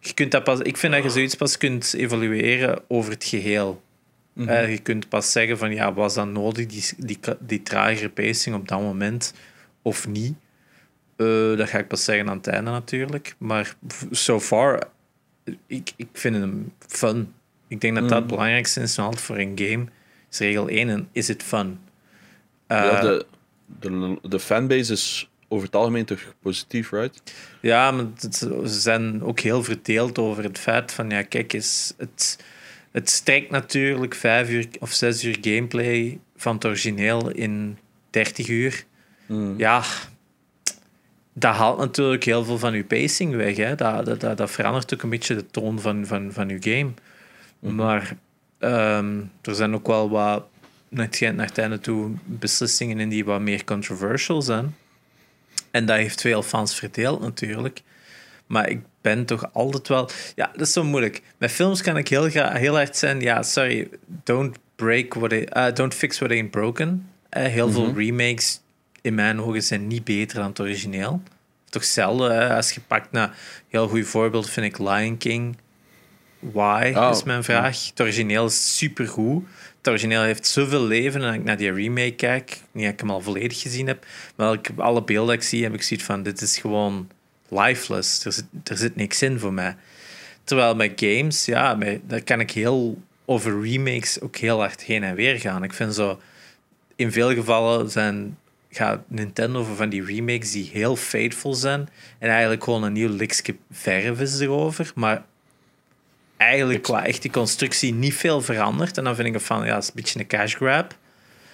je 0.00 0.12
kunt 0.14 0.30
dat 0.30 0.44
pas, 0.44 0.60
ik 0.60 0.76
vind 0.76 0.92
dat 0.92 1.02
je 1.02 1.10
zoiets 1.10 1.34
pas 1.34 1.58
kunt 1.58 1.94
evalueren 1.94 2.82
over 2.88 3.12
het 3.12 3.24
geheel. 3.24 3.82
Eh, 4.46 4.70
je 4.70 4.78
kunt 4.78 5.08
pas 5.08 5.32
zeggen 5.32 5.58
van 5.58 5.74
ja, 5.74 5.92
was 5.92 6.14
dat 6.14 6.28
nodig, 6.28 6.66
die, 6.66 6.84
die, 6.96 7.18
die 7.40 7.62
tragere 7.62 8.08
pacing 8.08 8.56
op 8.56 8.68
dat 8.68 8.80
moment 8.80 9.34
of 9.82 10.08
niet? 10.08 10.34
Eh, 11.16 11.56
dat 11.56 11.68
ga 11.68 11.78
ik 11.78 11.88
pas 11.88 12.04
zeggen 12.04 12.28
aan 12.28 12.36
het 12.36 12.46
einde 12.46 12.70
natuurlijk. 12.70 13.34
Maar 13.38 13.74
so 14.10 14.40
far, 14.40 14.88
ik, 15.66 15.92
ik 15.96 16.08
vind 16.12 16.36
hem 16.36 16.72
fun. 16.78 17.32
Ik 17.68 17.80
denk 17.80 17.94
dat 17.94 18.08
dat 18.08 18.18
het 18.18 18.26
belangrijkste 18.26 18.80
is 18.80 18.98
altijd 18.98 19.22
voor 19.22 19.38
een 19.38 19.52
game. 19.58 19.84
Is 20.30 20.38
regel 20.38 20.68
1 20.68 20.88
en 20.88 21.08
is 21.12 21.28
het 21.28 21.42
fun? 21.42 21.78
ja, 22.68 22.96
Eh, 22.96 23.00
de, 23.00 23.26
de, 23.80 24.18
de 24.28 24.40
fanbase 24.40 24.92
is 24.92 25.30
over 25.48 25.66
het 25.66 25.76
algemeen 25.76 26.04
toch 26.04 26.34
positief, 26.42 26.90
right? 26.90 27.22
Ja, 27.60 27.90
maar 27.90 28.04
het- 28.20 28.34
ze 28.36 28.80
zijn 28.80 29.22
ook 29.22 29.40
heel 29.40 29.62
verdeeld 29.64 30.18
over 30.18 30.42
het 30.44 30.58
feit 30.58 30.92
van, 30.92 31.10
ja, 31.10 31.22
kijk 31.22 31.52
eens, 31.52 31.94
het, 31.96 32.44
het 32.90 33.10
strekt 33.10 33.50
natuurlijk 33.50 34.14
vijf 34.14 34.50
uur 34.50 34.66
of 34.80 34.92
zes 34.92 35.24
uur 35.24 35.36
gameplay 35.40 36.18
van 36.36 36.54
het 36.54 36.64
origineel 36.64 37.30
in 37.30 37.78
30 38.10 38.48
uur. 38.48 38.84
Ja, 39.56 39.82
dat 41.32 41.54
haalt 41.54 41.78
natuurlijk 41.78 42.24
heel 42.24 42.44
veel 42.44 42.58
van 42.58 42.74
je 42.74 42.84
pacing 42.84 43.34
weg. 43.34 43.56
Hè. 43.56 43.74
Dat, 43.74 44.04
dat, 44.04 44.20
dat, 44.20 44.36
dat 44.36 44.50
verandert 44.50 44.94
ook 44.94 45.02
een 45.02 45.10
beetje 45.10 45.34
de 45.34 45.46
toon 45.46 45.80
van, 45.80 46.06
van, 46.06 46.32
van 46.32 46.48
je 46.48 46.56
game. 46.60 46.90
Maar 47.74 48.16
ehm, 48.58 49.20
er 49.42 49.54
zijn 49.54 49.74
ook 49.74 49.86
wel 49.86 50.10
wat, 50.10 50.44
net 50.88 51.20
naar 51.20 51.46
het 51.46 51.58
einde 51.58 51.80
toe, 51.80 52.10
beslissingen 52.24 53.00
in 53.00 53.08
die 53.08 53.24
wat 53.24 53.40
meer 53.40 53.64
controversial 53.64 54.42
zijn. 54.42 54.76
En 55.78 55.86
dat 55.86 55.96
heeft 55.96 56.20
veel 56.20 56.42
fans 56.42 56.74
verdeeld 56.74 57.20
natuurlijk. 57.20 57.82
Maar 58.46 58.68
ik 58.68 58.80
ben 59.00 59.24
toch 59.24 59.52
altijd 59.52 59.88
wel... 59.88 60.10
Ja, 60.34 60.50
dat 60.52 60.66
is 60.66 60.72
zo 60.72 60.84
moeilijk. 60.84 61.22
Met 61.36 61.50
films 61.50 61.82
kan 61.82 61.96
ik 61.96 62.08
heel, 62.08 62.24
heel 62.34 62.74
hard 62.74 62.96
zijn... 62.96 63.20
Ja, 63.20 63.42
sorry, 63.42 63.88
don't 64.06 64.56
break 64.76 65.14
what 65.14 65.32
it, 65.32 65.56
uh, 65.56 65.72
don't 65.74 65.94
fix 65.94 66.18
what 66.18 66.30
ain't 66.30 66.50
broken. 66.50 67.10
Eh, 67.28 67.44
heel 67.44 67.70
veel 67.70 67.92
remakes 67.96 68.60
in 69.00 69.14
mijn 69.14 69.40
ogen 69.40 69.62
zijn 69.62 69.86
niet 69.86 70.04
beter 70.04 70.36
dan 70.38 70.48
het 70.48 70.60
origineel. 70.60 71.22
Toch 71.64 71.84
zelden, 71.84 72.34
hè? 72.34 72.54
als 72.54 72.72
je 72.72 72.80
pakt 72.80 73.12
naar... 73.12 73.36
Heel 73.68 73.88
goed 73.88 74.06
voorbeeld 74.06 74.50
vind 74.50 74.66
ik 74.66 74.78
Lion 74.78 75.16
King. 75.16 75.56
Why, 76.38 76.92
Oh, 76.96 77.10
is 77.12 77.22
mijn 77.22 77.44
vraag. 77.44 77.86
Het 77.88 78.00
origineel 78.00 78.46
is 78.46 78.76
supergoed. 78.76 79.44
Origineel 79.88 80.22
heeft 80.22 80.46
zoveel 80.46 80.86
leven. 80.86 81.20
En 81.20 81.26
als 81.26 81.36
ik 81.36 81.44
naar 81.44 81.56
die 81.56 81.72
remake 81.72 82.14
kijk, 82.14 82.60
niet 82.72 82.84
dat 82.84 82.92
ik 82.92 83.00
hem 83.00 83.10
al 83.10 83.20
volledig 83.20 83.60
gezien 83.60 83.86
heb, 83.86 84.06
maar 84.36 84.52
ik, 84.52 84.70
alle 84.76 85.02
beelden 85.02 85.30
die 85.30 85.36
ik 85.36 85.42
zie, 85.42 85.62
heb 85.62 85.74
ik 85.74 85.82
zoiets 85.82 86.06
van, 86.06 86.22
dit 86.22 86.40
is 86.40 86.58
gewoon 86.58 87.08
lifeless. 87.48 88.24
Er 88.24 88.32
zit, 88.32 88.46
er 88.64 88.76
zit 88.76 88.96
niks 88.96 89.22
in 89.22 89.38
voor 89.38 89.52
mij. 89.52 89.76
Terwijl 90.44 90.74
met 90.74 90.92
games, 90.96 91.44
ja, 91.44 91.74
met, 91.74 92.00
daar 92.06 92.22
kan 92.22 92.40
ik 92.40 92.50
heel 92.50 93.02
over 93.24 93.62
remakes 93.62 94.20
ook 94.20 94.36
heel 94.36 94.58
hard 94.58 94.82
heen 94.82 95.02
en 95.02 95.14
weer 95.14 95.40
gaan. 95.40 95.62
Ik 95.62 95.72
vind 95.72 95.94
zo, 95.94 96.20
in 96.96 97.12
veel 97.12 97.34
gevallen 97.34 97.90
zijn 97.90 98.36
gaat 98.70 99.00
Nintendo 99.06 99.62
van 99.62 99.88
die 99.88 100.04
remakes 100.04 100.52
die 100.52 100.70
heel 100.72 100.96
faithful 100.96 101.54
zijn 101.54 101.88
en 102.18 102.28
eigenlijk 102.28 102.64
gewoon 102.64 102.82
een 102.82 102.92
nieuw 102.92 103.08
likje 103.08 103.56
verf 103.70 104.20
is 104.20 104.40
erover, 104.40 104.92
maar 104.94 105.24
eigenlijk 106.38 106.82
qua 106.82 107.04
echte 107.06 107.30
constructie 107.30 107.94
niet 107.94 108.14
veel 108.14 108.40
veranderd. 108.40 108.98
En 108.98 109.04
dan 109.04 109.14
vind 109.14 109.28
ik 109.28 109.34
het 109.34 109.42
van, 109.42 109.66
ja, 109.66 109.74
het 109.74 109.82
is 109.82 109.88
een 109.88 109.94
beetje 109.94 110.18
een 110.18 110.26
cash 110.26 110.54
grab. 110.54 110.94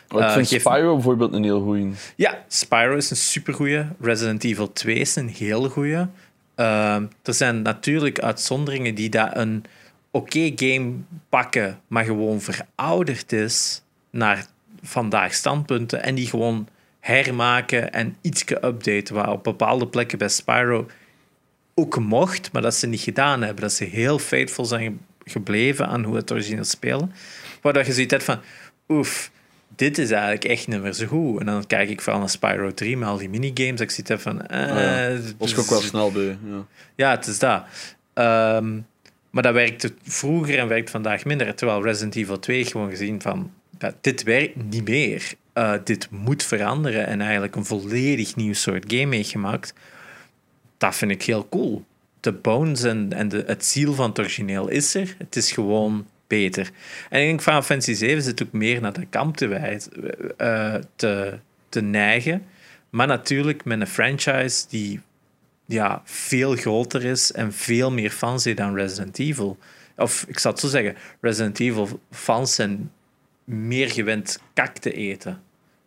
Maar 0.09 0.21
ik 0.23 0.29
Eh, 0.29 0.35
vind 0.35 0.49
geef- 0.49 0.61
Spyro 0.61 0.95
bijvoorbeeld 0.95 1.33
een 1.33 1.43
heel 1.45 1.61
goeie. 1.63 1.91
Ja, 2.17 2.45
Spyro 2.49 2.97
is 2.97 3.11
een 3.11 3.17
supergoeie. 3.17 3.87
Resident 4.01 4.45
Evil 4.45 4.73
2 4.73 4.95
is 4.95 5.17
een 5.17 5.29
heel 5.29 5.69
goeie. 5.69 6.07
Ehm, 6.55 7.05
er 7.23 7.35
zijn 7.35 7.63
natuurlijk 7.63 8.19
uitzonderingen 8.21 8.95
die 8.95 9.09
dat 9.09 9.31
een 9.33 9.65
oké 10.11 10.53
game 10.57 10.93
pakken, 11.29 11.81
maar 11.87 12.05
gewoon 12.05 12.41
verouderd 12.41 13.33
is 13.33 13.83
naar 14.11 14.47
vandaag 14.83 15.35
standpunten 15.35 16.03
en 16.03 16.15
die 16.15 16.27
gewoon 16.27 16.69
hermaken 17.01 17.93
en 17.93 18.17
iets 18.21 18.45
updaten, 18.51 19.15
waar 19.15 19.31
op 19.31 19.45
bepaalde 19.45 19.87
plekken 19.87 20.19
bij 20.19 20.29
Spyro 20.29 20.87
ook 21.75 21.99
mocht, 21.99 22.53
maar 22.53 22.63
dat 22.63 22.75
ze 22.75 22.87
niet 22.87 23.01
gedaan 23.01 23.43
hebben. 23.43 23.63
Dat 23.63 23.73
ze 23.73 23.85
heel 23.85 24.19
faithful 24.19 24.65
zijn 24.65 24.83
ge- 25.25 25.31
gebleven 25.31 25.87
aan 25.87 26.05
hoe 26.05 26.17
het 26.17 26.33
origineel 26.33 26.65
spelen. 26.65 27.13
Waardoor 27.61 27.85
je 27.85 27.93
zoiets 27.93 28.13
hebt 28.13 28.25
van, 28.25 28.39
oef, 28.89 29.31
dit 29.77 29.99
is 29.99 30.11
eigenlijk 30.11 30.45
echt 30.45 30.69
niet 30.69 30.83
meer 30.83 30.93
zo 30.93 31.07
goed. 31.07 31.41
En 31.41 31.47
dan 31.47 31.67
kijk 31.67 31.89
ik 31.91 32.01
vooral 32.01 32.21
naar 32.21 32.31
Spyro 32.31 32.75
3 32.75 32.97
met 32.97 33.09
al 33.09 33.17
die 33.17 33.29
minigames. 33.29 33.81
Ik 33.81 33.91
zie 33.91 34.05
het 34.07 34.23
van, 34.23 34.47
eh, 34.47 34.61
Ah 34.63 34.69
ja. 34.69 34.83
het 34.85 35.35
Was 35.39 35.53
ik 35.53 35.59
ook 35.59 35.69
wel 35.71 35.81
snel 35.81 36.13
bij. 36.13 36.25
Ja. 36.25 36.67
ja, 36.95 37.11
het 37.11 37.27
is 37.27 37.39
dat. 37.39 37.65
Ehm, 38.15 38.81
maar 39.31 39.43
dat 39.43 39.53
werkte 39.55 39.93
vroeger 40.03 40.59
en 40.59 40.69
werkt 40.69 40.91
vandaag 40.91 41.25
minder. 41.25 41.55
Terwijl 41.55 41.83
Resident 41.83 42.15
Evil 42.17 42.39
2 42.39 42.65
gewoon 42.65 42.91
gezien 42.91 43.23
van... 43.23 43.51
Dit 44.01 44.23
werkt 44.23 44.57
niet 44.71 44.89
meer. 44.89 45.33
Eh, 45.53 45.73
dit 45.85 46.09
moet 46.11 46.43
veranderen 46.43 47.07
en 47.07 47.21
eigenlijk 47.21 47.57
een 47.57 47.65
volledig 47.65 48.37
nieuw 48.37 48.53
soort 48.55 48.85
game 48.87 49.17
heeft 49.17 49.31
gemaakt. 49.31 49.73
Dat 50.79 50.95
vind 50.95 51.11
ik 51.11 51.23
heel 51.23 51.49
cool. 51.49 51.85
De 52.21 52.33
bones 52.33 52.83
en, 52.83 53.13
en 53.13 53.29
de, 53.29 53.45
het 53.47 53.65
ziel 53.65 53.95
van 53.95 54.09
het 54.09 54.19
origineel 54.19 54.69
is 54.69 54.95
er. 54.95 55.15
Het 55.19 55.37
is 55.37 55.53
gewoon 55.53 56.07
beter. 56.27 56.71
En 57.11 57.21
ik 57.21 57.27
denk 57.27 57.43
Final 57.43 57.63
Fantasy 57.63 57.95
7 57.95 58.23
zit 58.23 58.43
ook 58.43 58.53
meer 58.53 58.81
naar 58.81 58.93
de 58.93 59.07
kant 59.07 59.37
te, 59.37 59.55
eh, 60.37 60.75
te, 60.97 61.39
te 61.69 61.81
neigen. 61.81 62.45
Maar 62.91 63.07
natuurlijk 63.07 63.65
met 63.65 63.81
een 63.81 63.87
franchise 63.87 64.65
die 64.69 65.01
ja, 65.67 66.03
veel 66.05 66.57
groter 66.57 67.05
is 67.05 67.33
en 67.33 67.53
veel 67.53 67.91
meer 67.91 68.11
fans 68.11 68.45
heeft 68.45 68.57
dan 68.57 68.75
Resident 68.75 69.19
Evil. 69.19 69.59
Of 69.97 70.25
ik 70.29 70.39
zal 70.39 70.51
het 70.51 70.61
zo 70.61 70.69
zeggen, 70.69 70.97
Resident 71.21 71.61
Evil 71.61 72.01
fans 72.11 72.55
zijn 72.55 72.91
meer 73.45 73.91
gewend 73.91 74.39
kak 74.55 74.79
te 74.79 74.93
eten. 74.93 75.43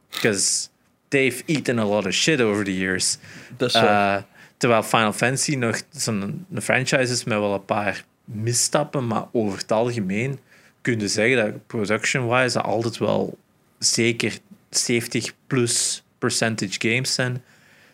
Because 0.10 0.68
they've 1.08 1.44
eaten 1.46 1.80
a 1.80 1.86
lot 1.86 2.06
of 2.06 2.14
shit 2.14 2.42
over 2.42 2.64
the 2.64 2.78
years. 2.78 3.18
Dat 3.58 3.68
is 3.68 3.82
waar. 3.82 4.26
Terwijl 4.58 4.84
Final 4.84 5.14
Fantasy 5.14 5.56
nog 5.56 5.82
zo'n 5.90 6.46
een 6.52 6.62
franchise 6.62 7.14
is 7.14 7.24
met 7.24 7.40
wel 7.40 7.54
een 7.54 7.66
paar 7.66 8.06
misstappen, 8.24 9.08
maar 9.08 9.26
over 9.32 9.58
het 9.58 9.72
algemeen 9.72 10.40
kun 10.82 11.00
je 11.00 11.08
zeggen 11.08 11.38
dat 11.38 11.68
production-wise 11.68 12.62
altijd 12.62 12.98
wel 12.98 13.38
zeker 13.80 14.38
70 14.70 15.34
plus 15.48 16.04
percentage 16.18 16.76
games 16.78 17.14
zijn. 17.14 17.44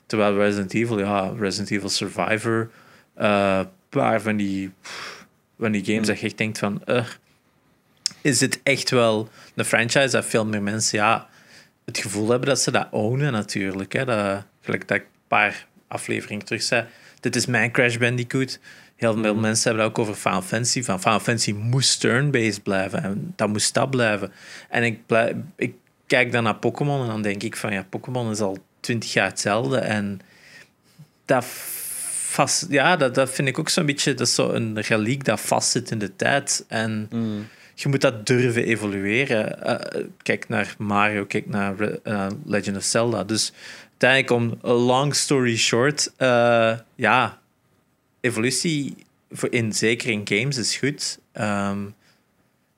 Terwijl 0.06 0.38
Resident 0.38 0.74
Evil, 0.74 1.00
ja, 1.00 1.34
Resident 1.38 1.72
Evil 1.72 1.90
Survivor, 1.90 2.70
eh, 3.14 3.60
een 3.60 3.70
paar 3.90 4.22
van 4.22 4.38
die, 4.38 4.72
van 5.60 5.72
die 5.72 5.86
games 5.86 6.08
dat 6.08 6.20
je 6.20 6.26
echt 6.26 6.38
denkt 6.38 6.60
van, 6.60 6.84
eh, 6.86 7.06
is 8.22 8.40
het 8.40 8.60
echt 8.64 8.90
wel 8.90 9.30
een 9.56 9.66
franchise 9.66 10.10
dat 10.10 10.26
veel 10.26 10.46
meer 10.46 10.62
mensen 10.62 10.98
ja, 10.98 11.30
het 11.86 11.98
gevoel 11.98 12.30
hebben 12.30 12.48
dat 12.48 12.60
ze 12.60 12.72
dat 12.72 12.88
ownen 12.92 13.32
natuurlijk. 13.32 13.94
Hè? 13.94 14.06
Dat, 14.06 14.44
gelijk 14.62 14.88
dat 14.88 14.98
ik 14.98 15.04
een 15.04 15.28
paar 15.28 15.68
afleveringen 15.94 16.46
terug 16.46 16.62
zei, 16.64 16.86
dit 17.20 17.36
is 17.36 17.46
mijn 17.46 17.72
Crash 17.72 17.98
Bandicoot. 17.98 18.60
Heel 18.96 19.14
veel 19.14 19.36
mensen 19.36 19.68
hebben 19.68 19.84
het 19.84 19.98
ook 19.98 20.00
over 20.00 20.16
Final 20.16 20.42
Fantasy. 20.42 20.84
Van 20.84 21.02
Final 21.02 21.20
Fantasy 21.20 21.52
moest 21.52 22.00
turn-based 22.00 22.64
blijven 22.64 23.04
en 23.04 23.34
dat 23.36 23.48
moest 23.48 23.74
dat 23.74 23.90
blijven. 23.90 24.32
En 24.70 24.84
ik, 24.84 25.06
blijf, 25.06 25.34
ik 25.56 25.74
kijk 26.08 26.32
dan 26.32 26.44
naar 26.44 26.56
Pokémon 26.56 27.02
en 27.02 27.08
dan 27.08 27.22
denk 27.22 27.44
ik 27.44 27.56
van 27.56 27.74
ja, 27.74 27.86
Pokémon 27.90 28.32
is 28.32 28.40
al 28.40 28.58
twintig 28.80 29.14
jaar 29.14 29.28
hetzelfde 29.28 29.78
en 29.78 30.20
dat 31.26 31.46
vast, 32.34 32.66
ja, 32.70 32.96
dat, 32.96 33.16
dat 33.16 33.30
vind 33.30 33.48
ik 33.48 33.60
ook 33.60 33.70
zo'n 33.70 33.86
beetje, 33.86 34.14
dat 34.14 34.28
is 34.28 34.36
zo 34.36 34.50
een 34.50 34.82
reliek 34.82 35.24
dat 35.24 35.42
vastzit 35.42 35.92
in 35.92 36.00
de 36.00 36.16
tijd 36.16 36.66
en 36.68 37.08
Mm. 37.10 37.48
je 37.74 37.90
moet 37.90 38.02
dat 38.02 38.26
durven 38.26 38.64
evolueren. 38.64 39.64
Eh, 39.64 40.04
kijk 40.22 40.50
naar 40.50 40.76
Mario, 40.78 41.26
kijk 41.26 41.48
naar 41.48 41.80
eh, 41.80 42.28
Legend 42.46 42.78
of 42.78 42.84
Zelda. 42.84 43.24
Dus 43.24 43.52
uiteindelijk, 44.04 44.62
om 44.64 44.70
a 44.72 44.74
long 44.74 45.16
story 45.16 45.58
short, 45.58 46.12
eh, 46.18 46.78
ja, 46.96 47.42
evolutie 48.22 48.96
voor 49.32 49.52
in, 49.52 49.74
zeker 49.74 50.10
in 50.10 50.22
games 50.24 50.58
is 50.58 50.78
goed. 50.78 51.20
Ehm, 51.32 51.80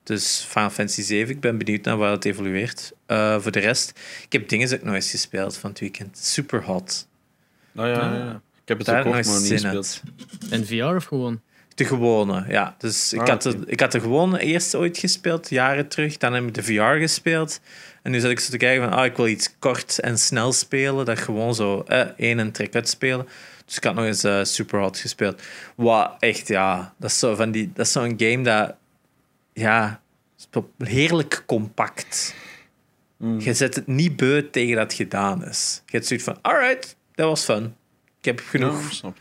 dus 0.04 0.46
Final 0.50 0.70
Fantasy 0.70 1.02
7, 1.02 1.34
ik 1.36 1.40
ben 1.40 1.58
benieuwd 1.58 1.86
naar 1.86 1.98
waar 1.98 2.12
het 2.12 2.26
evolueert. 2.26 2.92
Eh, 3.06 3.40
voor 3.40 3.52
de 3.52 3.60
rest, 3.60 4.00
ik 4.24 4.32
heb 4.32 4.50
dingen 4.50 4.74
ook 4.74 4.84
nog 4.84 4.96
eens 4.96 5.12
gespeeld 5.12 5.58
van 5.58 5.70
het 5.70 5.80
weekend. 5.80 6.18
Super 6.18 6.64
hot. 6.64 7.08
Nou 7.72 7.90
ja, 7.90 7.96
ja, 7.96 8.18
ja. 8.18 8.42
Ik 8.62 8.72
heb 8.72 8.78
het 8.78 8.88
Daar 8.88 9.00
ook 9.00 9.06
nog 9.06 9.14
maar 9.14 9.36
eens 9.36 9.50
niet 9.50 9.62
gespeeld. 9.62 10.02
En 10.50 10.66
VR 10.66 10.84
of 10.84 11.06
gewoon? 11.06 11.42
De 11.76 11.86
gewone, 11.86 12.46
ja. 12.48 12.76
Dus 12.78 13.14
ik, 13.14 13.20
Ah, 13.20 13.28
had 13.28 13.42
de, 13.42 13.64
ik 13.66 13.80
had 13.80 13.92
de 13.92 14.00
gewone 14.00 14.40
eerst 14.40 14.76
ooit 14.76 14.98
gespeeld, 14.98 15.50
jaren 15.50 15.88
terug. 15.88 16.18
Dan 16.18 16.34
heb 16.34 16.44
ik 16.44 16.54
de 16.54 16.64
VR 16.64 17.00
gespeeld. 17.00 17.60
En 18.06 18.12
nu 18.12 18.20
zat 18.20 18.32
ik 18.32 18.40
zo 18.40 18.50
te 18.50 18.58
kijken 18.58 18.90
van, 18.90 18.98
ah, 18.98 19.06
ik 19.06 19.16
wil 19.16 19.28
iets 19.28 19.56
kort 19.60 20.00
en 20.00 20.18
snel 20.18 20.54
spelen. 20.54 21.06
Dat 21.06 21.20
gewoon 21.20 21.56
zo 21.56 21.84
eh, 21.88 22.00
één 22.18 22.40
en 22.40 22.52
trek 22.52 22.76
uitspelen. 22.76 23.28
Dus 23.66 23.78
ik 23.78 23.84
had 23.84 23.96
nog 23.96 24.06
eens 24.06 24.24
eh, 24.24 24.44
Superhot 24.44 24.98
gespeeld. 24.98 25.42
Wat 25.76 26.16
echt, 26.20 26.48
ja, 26.48 26.94
dat 26.98 27.10
is 27.10 27.20
zo 27.20 27.36
van 27.36 27.52
die, 27.52 27.72
dat 27.74 27.86
is 27.86 27.92
zo'n 27.92 28.14
game 28.18 28.42
dat, 28.44 28.76
ja, 29.54 30.02
heerlijk 30.78 31.44
compact. 31.46 32.36
Mm. 33.18 33.40
Je 33.40 33.54
zet 33.54 33.76
het 33.76 33.88
niet 33.88 34.16
beu 34.16 34.50
tegen 34.50 34.76
dat 34.76 34.84
het 34.84 34.94
gedaan 34.94 35.46
is. 35.46 35.82
Je 35.86 35.92
hebt 35.92 36.08
zoiets 36.08 36.26
van, 36.26 36.38
alright, 36.42 36.96
dat 37.16 37.28
was 37.28 37.44
fun. 37.44 37.76
Ik 38.20 38.26
heb 38.26 38.40
genoeg 38.40 39.02
Ja, 39.02 39.14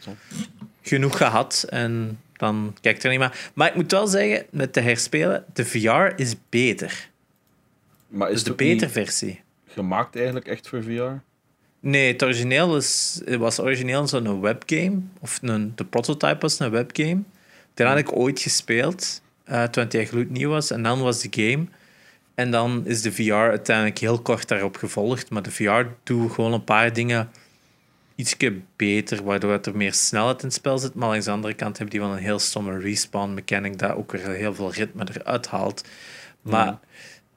genoeg 0.82 1.16
gehad 1.16 1.66
en 1.68 2.20
dan 2.32 2.76
kijk 2.80 2.96
ik 2.96 3.02
er 3.02 3.10
niet 3.10 3.18
meer. 3.18 3.50
Maar 3.54 3.68
ik 3.68 3.74
moet 3.74 3.90
wel 3.90 4.06
zeggen, 4.06 4.46
met 4.50 4.74
de 4.74 4.80
herspelen, 4.80 5.44
de 5.52 5.64
VR 5.64 6.20
is 6.20 6.34
beter. 6.48 7.12
Maar 8.08 8.28
is 8.28 8.34
Dus 8.34 8.42
de 8.42 8.54
betere 8.54 8.90
versie. 8.90 9.40
gemaakt 9.66 10.16
eigenlijk 10.16 10.46
echt 10.46 10.68
voor 10.68 10.82
VR? 10.82 11.22
Nee, 11.80 12.12
het 12.12 12.22
origineel 12.22 12.76
is, 12.76 13.20
het 13.24 13.38
was 13.38 13.60
origineel 13.60 14.08
zo'n 14.08 14.40
webgame. 14.40 15.00
Of 15.20 15.38
een, 15.42 15.72
de 15.74 15.84
prototype 15.84 16.38
was 16.40 16.58
een 16.58 16.70
webgame. 16.70 17.22
Die 17.74 17.86
had 17.86 17.98
ik 17.98 18.16
ooit 18.16 18.40
gespeeld, 18.40 19.22
eh, 19.44 19.62
toen 19.62 19.84
het 19.84 19.94
echt 19.94 20.08
gloednieuw 20.08 20.48
was. 20.48 20.70
En 20.70 20.82
dan 20.82 21.00
was 21.00 21.20
de 21.20 21.42
game. 21.42 21.66
En 22.34 22.50
dan 22.50 22.86
is 22.86 23.02
de 23.02 23.12
VR 23.12 23.32
uiteindelijk 23.32 23.98
heel 23.98 24.18
kort 24.18 24.48
daarop 24.48 24.76
gevolgd. 24.76 25.30
Maar 25.30 25.42
de 25.42 25.50
VR 25.50 25.82
doet 26.02 26.32
gewoon 26.32 26.52
een 26.52 26.64
paar 26.64 26.92
dingen 26.92 27.30
iets 28.14 28.36
beter, 28.76 29.24
waardoor 29.24 29.52
het 29.52 29.66
er 29.66 29.76
meer 29.76 29.92
snelheid 29.92 30.40
in 30.40 30.46
het 30.46 30.56
spel 30.56 30.78
zit. 30.78 30.94
Maar 30.94 31.08
langs 31.08 31.24
de 31.24 31.30
andere 31.30 31.54
kant 31.54 31.78
heb 31.78 31.92
je 31.92 32.00
wel 32.00 32.12
een 32.12 32.18
heel 32.18 32.38
stomme 32.38 32.78
respawn 32.78 33.34
mechanic 33.34 33.78
dat 33.78 33.94
ook 33.94 34.12
weer 34.12 34.28
heel 34.28 34.54
veel 34.54 34.72
ritme 34.72 35.06
eruit 35.14 35.46
haalt. 35.46 35.84
Maar 36.42 36.78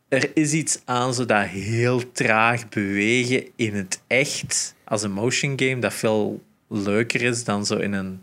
er 0.07 0.31
is 0.33 0.53
iets 0.53 0.81
aan 0.85 1.13
zo 1.13 1.25
dat 1.25 1.45
heel 1.45 2.11
traag 2.11 2.69
bewegen 2.69 3.47
in 3.55 3.75
het 3.75 4.01
echt 4.07 4.75
als 4.83 5.03
een 5.03 5.11
motion 5.11 5.59
game 5.59 5.79
dat 5.79 5.93
veel 5.93 6.43
leuker 6.67 7.21
is 7.21 7.43
dan 7.43 7.65
zo 7.65 7.77
in 7.77 7.93
een 7.93 8.21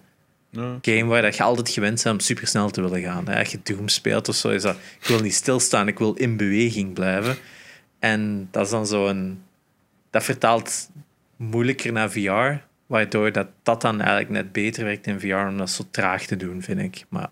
Ja. 0.50 0.78
game 0.82 1.04
waar 1.04 1.22
dat 1.22 1.36
je 1.36 1.42
altijd 1.42 1.68
gewend 1.68 2.02
bent 2.02 2.14
om 2.14 2.20
supersnel 2.20 2.70
te 2.70 2.80
willen 2.80 3.02
gaan. 3.02 3.28
Hè. 3.28 3.38
Als 3.38 3.48
je 3.48 3.58
Doom 3.62 3.88
speelt 3.88 4.28
of 4.28 4.34
zo, 4.34 4.48
is 4.48 4.62
dat... 4.62 4.76
Ik 5.00 5.06
wil 5.06 5.20
niet 5.20 5.34
stilstaan, 5.34 5.88
ik 5.88 5.98
wil 5.98 6.14
in 6.14 6.36
beweging 6.36 6.92
blijven. 6.92 7.36
En 7.98 8.48
dat 8.50 8.64
is 8.64 8.70
dan 8.70 8.86
zo 8.86 9.06
een... 9.06 9.42
Dat 10.10 10.24
vertaalt 10.24 10.90
moeilijker 11.36 11.92
naar 11.92 12.10
VR, 12.10 12.64
waardoor 12.86 13.32
dat, 13.32 13.46
dat 13.62 13.80
dan 13.80 14.00
eigenlijk 14.00 14.30
net 14.30 14.52
beter 14.52 14.84
werkt 14.84 15.06
in 15.06 15.20
VR 15.20 15.34
om 15.34 15.58
dat 15.58 15.70
zo 15.70 15.84
traag 15.90 16.26
te 16.26 16.36
doen, 16.36 16.62
vind 16.62 16.80
ik. 16.80 17.04
Maar 17.08 17.30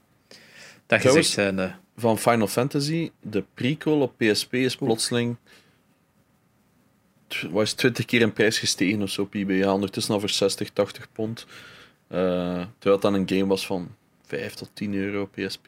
dat 0.86 1.00
gezegd 1.00 1.28
zijnde... 1.28 1.74
Van 1.96 2.18
Final 2.18 2.46
Fantasy, 2.46 3.10
de 3.20 3.44
prequel 3.54 4.00
op 4.00 4.12
PSP 4.16 4.54
is 4.54 4.76
plotseling 4.76 5.36
was 7.50 7.72
20 7.72 8.04
keer 8.04 8.20
in 8.20 8.32
prijs 8.32 8.58
gestegen 8.58 9.02
of 9.02 9.10
zo 9.10 9.22
op 9.22 9.34
eBay. 9.34 9.56
Ja, 9.56 9.72
ondertussen 9.72 10.14
al 10.14 10.20
voor 10.20 10.28
60, 10.28 10.70
80 10.70 11.12
pond. 11.12 11.46
Eh, 12.08 12.18
terwijl 12.78 12.92
het 12.94 13.00
dan 13.02 13.14
een 13.14 13.28
game 13.28 13.46
was 13.46 13.66
van 13.66 13.94
5 14.26 14.54
tot 14.54 14.70
10 14.72 14.94
euro 14.94 15.22
op 15.22 15.32
PSP. 15.32 15.66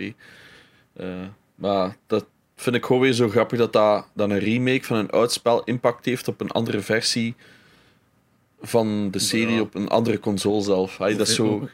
Eh, 0.92 1.06
maar 1.54 1.96
dat 2.06 2.26
vind 2.56 2.76
ik 2.76 2.84
gewoon 2.84 3.02
weer 3.02 3.12
zo 3.12 3.28
grappig 3.28 3.58
dat 3.58 3.72
dat 3.72 4.06
dan 4.14 4.30
een 4.30 4.38
remake 4.38 4.84
van 4.84 4.96
een 4.96 5.10
oud 5.10 5.32
spel 5.32 5.64
impact 5.64 6.04
heeft 6.04 6.28
op 6.28 6.40
een 6.40 6.50
andere 6.50 6.80
versie 6.80 7.34
van 8.60 9.10
de 9.10 9.18
serie 9.18 9.54
Ja. 9.54 9.60
op 9.60 9.74
een 9.74 9.88
andere 9.88 10.20
console 10.20 10.62
zelf. 10.62 11.00
Ay, 11.00 11.16
dat 11.16 11.28
is 11.28 11.34
zo... 11.34 11.68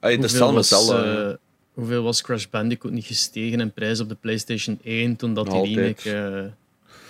Ay, 0.00 0.16
dat 0.16 0.24
is 0.24 0.38
hetzelfde 0.38 1.38
hoeveel 1.74 2.02
was 2.02 2.22
Crash 2.22 2.44
Bandicoot 2.50 2.92
niet 2.92 3.04
gestegen 3.06 3.60
in 3.60 3.72
prijs 3.72 4.00
op 4.00 4.08
de 4.08 4.14
PlayStation 4.20 4.78
1 4.84 5.16
toen 5.16 5.34
dat 5.34 5.50
die 5.50 5.76
remake... 5.76 6.52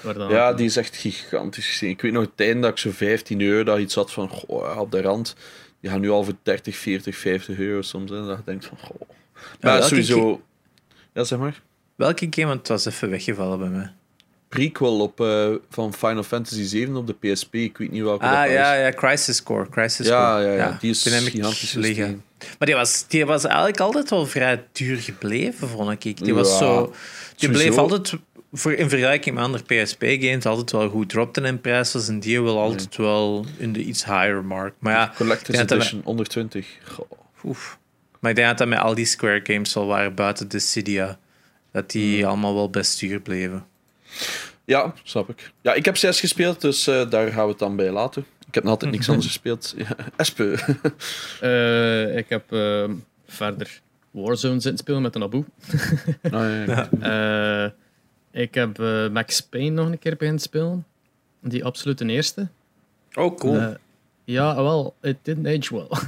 eh, 0.02 0.14
dan 0.14 0.28
Ja, 0.30 0.52
die 0.52 0.66
is 0.66 0.76
echt 0.76 0.96
gigantisch 0.96 1.66
gestegen. 1.66 1.94
Ik 1.94 2.02
weet 2.02 2.12
nog 2.12 2.22
het 2.22 2.46
einde 2.46 2.60
dat 2.60 2.70
ik 2.70 2.78
zo 2.78 2.90
15 2.90 3.40
euro 3.40 3.64
dat 3.64 3.78
iets 3.78 3.94
had 3.94 4.12
van 4.12 4.28
goh, 4.28 4.62
ja, 4.74 4.80
op 4.80 4.90
de 4.90 5.00
rand. 5.02 5.34
Die 5.80 5.90
gaan 5.90 6.00
nu 6.00 6.10
al 6.10 6.24
voor 6.24 6.34
30, 6.42 6.76
40, 6.76 7.16
50 7.16 7.58
euro 7.58 7.82
soms. 7.82 8.10
Hè, 8.10 8.26
dat 8.26 8.36
je 8.38 8.42
denkt 8.44 8.66
van 8.66 8.78
goh. 8.78 9.00
Maar 9.60 9.72
welke 9.72 9.86
sowieso. 9.86 10.42
Ja, 11.12 11.24
zeg 11.24 11.38
maar. 11.38 11.62
Welke 11.94 12.26
game? 12.30 12.46
Want 12.46 12.58
het 12.58 12.68
was 12.68 12.84
even 12.86 13.10
weggevallen 13.10 13.58
bij 13.58 13.68
mij. 13.68 13.92
Prequel 14.48 15.00
op, 15.00 15.20
eh, 15.20 15.48
van 15.70 15.94
Final 15.94 16.22
Fantasy 16.22 16.62
7 16.62 16.96
op 16.96 17.06
de 17.06 17.14
PSP. 17.32 17.54
Ik 17.54 17.76
weet 17.78 17.90
niet 17.90 18.02
welke. 18.02 18.24
dat 18.24 18.34
Ah, 18.34 18.40
was. 18.40 18.50
ja, 18.50 18.74
ja, 18.74 18.92
Crisis 18.92 19.42
Core. 19.42 19.68
Crisis 19.68 20.06
Ja, 20.06 20.34
Core. 20.34 20.46
ja, 20.46 20.52
ja, 20.54 20.76
die 20.80 20.90
is 20.90 21.02
gigantisch 21.02 21.72
liggen. 21.72 22.22
Maar 22.58 22.66
die 22.66 22.76
was, 22.76 23.04
die 23.08 23.26
was 23.26 23.44
eigenlijk 23.44 23.80
altijd 23.80 24.10
wel 24.10 24.26
vrij 24.26 24.64
duur 24.72 24.96
gebleven, 24.96 25.68
vond 25.68 26.04
ik. 26.04 26.24
Die, 26.24 26.34
was 26.34 26.58
zo, 26.58 26.94
die 27.36 27.50
bleef 27.50 27.76
altijd, 27.76 28.14
voor, 28.52 28.72
in 28.72 28.88
vergelijking 28.88 29.34
met 29.34 29.44
andere 29.44 29.64
PSP-games, 29.64 30.46
altijd 30.46 30.72
wel 30.72 30.88
goed. 30.88 31.08
Dropte 31.08 31.40
in 31.40 31.60
prijs 31.60 31.92
was 31.92 32.08
en 32.08 32.20
die 32.20 32.42
wel 32.42 32.60
altijd 32.60 32.96
wel 32.96 33.46
in 33.56 33.72
de 33.72 33.82
iets 33.82 34.04
higher 34.04 34.44
mark. 34.44 34.74
Maar 34.78 34.92
ja, 34.92 35.12
Collector's 35.16 35.58
Edition, 35.58 36.00
onder 36.04 36.26
20. 36.26 36.66
Goh. 36.84 37.10
oef. 37.44 37.78
Maar 38.20 38.30
ik 38.30 38.36
denk 38.36 38.48
dat 38.48 38.58
dat 38.58 38.68
met 38.68 38.78
al 38.78 38.94
die 38.94 39.04
Square 39.04 39.40
games 39.42 39.76
al 39.76 39.86
waren 39.86 40.14
buiten 40.14 40.48
Dissidia. 40.48 41.18
Dat 41.72 41.90
die 41.90 42.18
Hmm. 42.18 42.28
allemaal 42.28 42.54
wel 42.54 42.70
best 42.70 43.00
duur 43.00 43.20
bleven. 43.20 43.66
Ja, 44.64 44.94
snap 45.02 45.28
ik. 45.28 45.52
Ja, 45.60 45.72
ik 45.74 45.84
heb 45.84 45.96
6 45.96 46.20
gespeeld, 46.20 46.60
dus 46.60 46.86
eh, 46.86 47.10
daar 47.10 47.32
gaan 47.32 47.44
we 47.44 47.50
het 47.50 47.58
dan 47.58 47.76
bij 47.76 47.90
laten. 47.90 48.26
Ik 48.54 48.60
heb 48.62 48.68
nog 48.68 48.80
altijd 48.80 48.92
niks 48.92 49.08
anders 49.08 49.26
gespeeld. 49.32 49.74
Ja, 49.76 49.96
Espe. 50.16 50.58
Eh, 51.40 52.16
ik 52.16 52.28
heb 52.28 52.52
eh, 52.52 52.90
verder 53.26 53.80
Warzone 54.10 54.60
zitten 54.60 54.78
spelen 54.78 55.02
met 55.02 55.14
een 55.14 55.22
Abu. 55.22 55.44
Ah, 56.22 56.30
ja, 56.66 56.88
ja. 57.00 57.64
Eh, 57.64 57.70
ik 58.42 58.54
heb 58.54 58.80
eh, 58.80 59.08
Max 59.08 59.40
Payne 59.40 59.70
nog 59.70 59.86
een 59.86 59.98
keer 59.98 60.16
beginnen 60.16 60.40
spelen. 60.42 60.84
Die 61.40 61.64
absoluut 61.64 61.98
de 61.98 62.06
eerste. 62.06 62.48
Oh, 63.14 63.36
cool. 63.36 63.76
Ja, 64.24 64.54
wel, 64.54 64.94
it 65.02 65.16
didn't 65.22 65.46
age 65.46 65.74
well. 65.74 65.98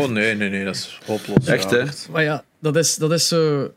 oh, 0.00 0.08
nee, 0.08 0.34
nee, 0.34 0.50
nee, 0.50 0.64
dat 0.64 0.74
is 0.74 1.00
hopeloos. 1.06 1.46
Echt, 1.46 1.70
hè? 1.70 1.84
maar 2.10 2.22
ja, 2.22 2.44
dat 2.58 2.76
is, 2.76 2.96
dat 2.96 3.12
is 3.12 3.28
zo 3.28 3.72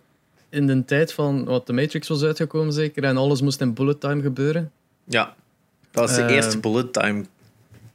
in 0.49 0.67
de 0.67 0.85
tijd 0.85 1.13
van 1.13 1.45
wat 1.45 1.67
de 1.67 1.73
Matrix 1.73 2.07
was 2.07 2.23
uitgekomen 2.23 2.73
zeker 2.73 3.03
en 3.03 3.17
alles 3.17 3.41
moest 3.41 3.61
in 3.61 3.73
bullet 3.73 3.99
time 3.99 4.21
gebeuren. 4.21 4.71
Ja, 5.03 5.35
dat 5.91 6.03
was 6.07 6.15
de 6.15 6.21
Ehm, 6.21 6.33
eerste 6.33 6.59
bullet 6.59 6.93
time 6.93 7.25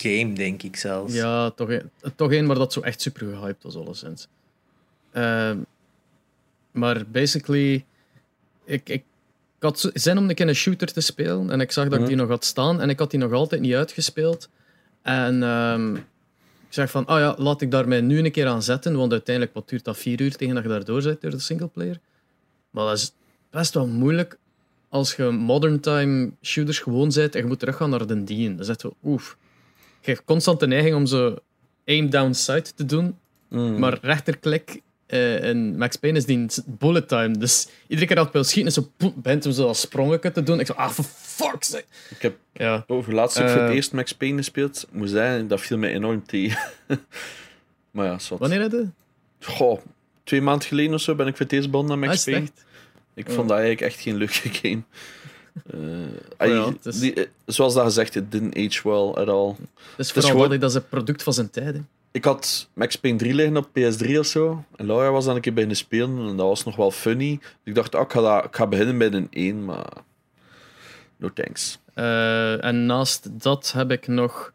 game, 0.02 0.32
denk 0.32 0.62
ik 0.62 0.76
zelfs. 0.76 1.14
Ja, 1.14 1.50
toch, 1.50 1.68
een- 1.70 1.90
toch 2.16 2.32
een 2.32 2.46
waar 2.46 2.56
dat 2.58 2.72
zo 2.72 2.80
echt 2.80 3.00
super 3.00 3.26
gehyped 3.36 3.62
was, 3.62 3.76
alleszins. 3.76 4.28
Ehm 5.12 5.58
maar 6.70 7.06
basically, 7.06 7.74
ik, 8.64 8.88
ik, 8.88 8.88
ik 8.88 9.02
had 9.58 9.90
zin 9.94 10.18
om 10.18 10.28
een 10.28 10.34
keer 10.34 10.48
een 10.48 10.54
shooter 10.54 10.92
te 10.92 11.00
spelen 11.00 11.50
en 11.50 11.60
ik 11.60 11.72
zag 11.72 11.88
dat 11.88 11.92
ik 12.00 12.06
die 12.06 12.16
nog 12.16 12.28
had 12.28 12.44
staan 12.44 12.80
en 12.80 12.88
ik 12.90 12.98
had 12.98 13.10
die 13.10 13.20
nog 13.20 13.32
altijd 13.32 13.60
niet 13.60 13.74
uitgespeeld. 13.74 14.48
En 15.02 15.42
ehm, 15.42 15.94
ik 15.96 16.04
zeg 16.68 16.90
van, 16.90 17.06
ah 17.06 17.18
ja, 17.18 17.34
laat 17.38 17.60
ik 17.60 17.70
daar 17.70 17.88
mij 17.88 18.00
nu 18.00 18.18
een 18.24 18.30
keer 18.32 18.46
aan 18.46 18.62
zetten, 18.62 18.96
want 18.96 19.12
uiteindelijk, 19.12 19.54
wat 19.54 19.68
duurt 19.68 19.84
dat, 19.84 19.96
vier 19.98 20.20
uur 20.20 20.36
tegen 20.36 20.54
dat 20.54 20.62
je 20.62 20.68
daardoor 20.68 21.02
zit 21.02 21.20
door 21.20 21.30
de 21.30 21.38
singleplayer? 21.38 21.98
Maar 22.70 22.84
dat 22.84 22.96
is 22.96 23.12
best 23.50 23.74
wel 23.74 23.86
moeilijk 23.86 24.38
als 24.88 25.14
je 25.16 25.24
modern 25.24 25.80
time 25.80 26.30
shooters 26.42 26.78
gewoon 26.78 27.10
bent 27.14 27.34
en 27.34 27.40
je 27.40 27.46
moet 27.46 27.58
teruggaan 27.58 27.90
naar 27.90 28.06
de 28.06 28.24
dien. 28.24 28.58
Is 28.58 28.68
echt 28.68 28.80
zo, 28.80 28.94
oef. 29.04 29.36
Je 30.08 30.14
hebt 30.14 30.26
constant 30.26 30.60
de 30.60 30.66
neiging 30.66 30.94
om 30.96 31.06
zo 31.06 31.36
aim 31.86 32.10
down 32.10 32.32
sight 32.32 32.76
te 32.76 32.84
doen, 32.84 33.16
Mm. 33.48 33.78
maar 33.78 33.98
rechterklik 34.02 34.80
eh 35.06 35.44
in 35.48 35.78
Max 35.78 35.96
Payne 35.96 36.18
is 36.18 36.24
die 36.24 36.46
bullet 36.66 37.08
time. 37.08 37.38
Dus 37.38 37.68
iedere 37.86 38.06
keer 38.06 38.16
dat 38.16 38.26
ik 38.26 38.32
wil 38.32 38.44
schieten, 38.44 38.66
is 38.66 38.74
zo, 38.74 39.12
begint 39.14 39.44
hem 39.44 39.52
zo 39.52 39.66
als 39.66 39.80
sprongetje 39.80 40.32
te 40.32 40.42
doen. 40.42 40.60
Ik 40.60 40.66
zo, 40.66 40.72
ah, 40.72 40.90
for 40.90 41.04
fuck's 41.04 41.68
sake. 41.70 41.84
Ik 42.10 42.22
heb 42.22 42.36
Ja. 42.52 42.84
over 42.86 43.14
laatst 43.14 43.40
ook 43.40 43.48
voor 43.48 43.60
het 43.60 43.68
Eh. 43.70 43.74
eerst 43.76 43.92
Max 43.92 44.12
Payne 44.12 44.36
gespeeld. 44.36 44.86
Ik 44.90 44.98
moet 44.98 45.10
zeggen, 45.10 45.48
dat 45.48 45.60
viel 45.60 45.78
mij 45.78 45.92
enorm 45.92 46.26
tegen. 46.26 46.58
maar 47.90 48.06
ja. 48.06 48.18
Wanneer 48.38 48.60
had 48.60 48.70
je? 48.72 48.86
Goh, 49.40 49.80
twee 50.24 50.42
maanden 50.42 50.68
geleden 50.68 50.94
of 50.94 51.00
zo 51.00 51.14
ben 51.14 51.26
ik 51.26 51.36
voor 51.36 51.44
het 51.44 51.54
eerst 51.54 51.70
begonnen 51.70 51.94
Ah, 52.02 52.04
Max 52.08 52.24
het 52.24 52.34
Payne. 52.34 52.48
Ik 53.14 53.26
vond 53.30 53.48
dat 53.48 53.58
eigenlijk 53.58 53.80
echt 53.92 54.00
geen 54.00 54.16
leuke 54.16 54.48
game. 54.62 54.82
Eh, 55.70 55.80
ja, 55.80 56.08
ai, 56.36 56.52
het 56.72 56.86
is- 56.86 56.98
die- 57.00 57.14
eh, 57.14 57.26
zoals 57.46 57.74
dat 57.74 57.84
gezegd, 57.84 58.14
it 58.14 58.32
didn't 58.32 58.56
age 58.56 58.88
well 58.88 59.22
at 59.24 59.28
all. 59.28 59.54
Dus 59.96 60.06
is 60.06 60.12
vooral 60.12 60.30
gewoon- 60.30 60.58
dat, 60.60 60.70
is 60.70 60.76
een 60.76 60.88
product 60.88 61.22
van 61.22 61.32
zijn 61.32 61.50
tijd. 61.50 61.74
hè. 61.74 61.80
Ik 62.10 62.24
had 62.24 62.68
Max 62.72 62.96
Payne 62.96 63.18
3 63.18 63.34
liggen 63.34 63.56
op 63.56 63.68
PS3 63.72 64.18
of 64.18 64.26
zo. 64.26 64.64
En 64.76 64.86
Laura 64.86 65.10
was 65.10 65.24
dan 65.24 65.34
een 65.34 65.40
keer 65.40 65.52
bij 65.52 65.66
de 65.66 65.74
spelen 65.74 66.28
en 66.28 66.36
dat 66.36 66.46
was 66.46 66.64
nog 66.64 66.76
wel 66.76 66.90
funny. 66.90 67.40
Ik 67.64 67.74
dacht, 67.74 67.94
ah, 67.94 68.00
ik, 68.02 68.10
ga 68.12 68.20
dat, 68.20 68.44
ik 68.44 68.56
ga 68.56 68.66
beginnen 68.66 68.98
bij 68.98 69.12
een 69.12 69.26
1, 69.30 69.64
maar... 69.64 69.92
No 71.16 71.32
thanks. 71.32 71.78
Eh, 71.94 72.64
en 72.64 72.86
naast 72.86 73.28
dat 73.42 73.72
heb 73.72 73.90
ik 73.90 74.06
nog 74.06 74.52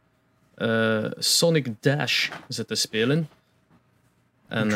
Sonic 1.18 1.68
Dash 1.80 2.30
zitten 2.48 2.78
spelen. 2.78 3.30
En 4.48 4.72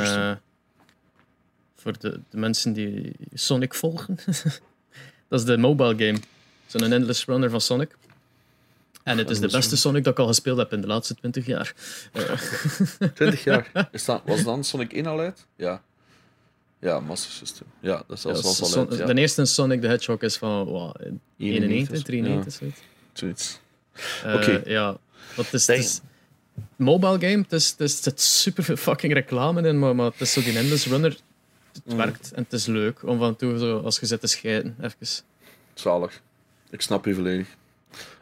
voor 1.76 1.98
de, 2.00 2.20
de 2.30 2.38
mensen 2.38 2.74
die 2.74 3.12
Sonic 3.34 3.74
volgen, 3.74 4.18
dat 5.28 5.40
is 5.40 5.46
de 5.46 5.58
mobile 5.58 6.06
game. 6.06 6.18
Zo'n 6.66 6.92
endless 6.92 7.26
runner 7.26 7.50
van 7.50 7.62
Sonic. 7.62 7.96
En 9.04 9.18
het 9.18 9.30
is 9.30 9.40
de 9.40 9.48
beste 9.48 9.78
Sonic 9.78 10.04
dat 10.04 10.14
ik 10.14 10.20
al 10.20 10.28
gespeeld 10.28 10.58
heb 10.58 10.74
in 10.74 10.82
de 10.82 10.88
laatste 10.88 11.16
20 11.16 11.46
jaar. 11.46 11.74
Eh, 12.14 12.32
20 13.14 13.44
jaar. 13.44 13.90
Is 13.92 14.06
dat, 14.06 14.22
was 14.26 14.44
dan 14.44 14.64
Sonic 14.64 14.94
1 14.94 15.06
al 15.06 15.20
uit? 15.20 15.46
Ja. 15.56 15.82
Ja, 16.80 17.00
Master 17.00 17.32
System. 17.32 17.68
Ja, 17.80 18.04
dat 18.08 18.18
is 18.18 18.24
ja, 18.24 18.30
al 18.30 18.54
Son- 18.54 18.90
uit. 18.90 19.00
Ja. 19.00 19.06
De 19.06 19.14
eerste 19.22 19.46
Sonic 19.46 19.82
the 19.82 19.88
Hedgehog 19.88 20.22
is 20.22 20.38
van 20.38 20.64
wow, 20.64 20.96
91, 21.00 21.20
91, 21.38 22.04
93. 22.04 22.54
zoiets. 22.54 22.80
Zoiets. 23.14 23.60
Eh, 24.24 24.34
Oké. 24.34 24.62
Ja, 24.66 24.98
wat 25.36 25.54
is, 25.54 25.68
het 25.68 25.78
is 25.78 26.02
mobile 26.76 27.20
game, 27.20 27.38
het, 27.42 27.54
is, 27.54 27.70
het, 27.70 27.80
is, 27.80 27.94
het 27.96 28.04
zit 28.04 28.22
super 28.22 28.64
veel 28.64 28.76
fucking 28.76 29.14
reclame 29.14 29.68
in, 29.68 29.80
maar, 29.80 29.96
maar 29.96 30.12
het 30.12 30.22
is 30.22 30.32
zo 30.34 30.42
die 30.42 30.58
endless 30.58 30.86
runner. 30.88 31.18
Het 31.84 31.94
Mm. 31.94 31.98
werkt 32.00 32.32
en 32.34 32.44
het 32.44 32.54
is 32.54 32.66
leuk 32.66 33.04
om 33.04 33.18
van 33.20 33.36
toe, 33.36 33.58
zo, 33.58 33.80
als 33.80 34.00
je 34.00 34.06
zit 34.06 34.22
te 34.22 34.28
scheiden, 34.28 34.76
even. 34.82 34.98
Zalig. 35.74 36.22
Ik 36.70 36.82
snap 36.82 37.06
je 37.06 37.14
volledig. 37.16 37.48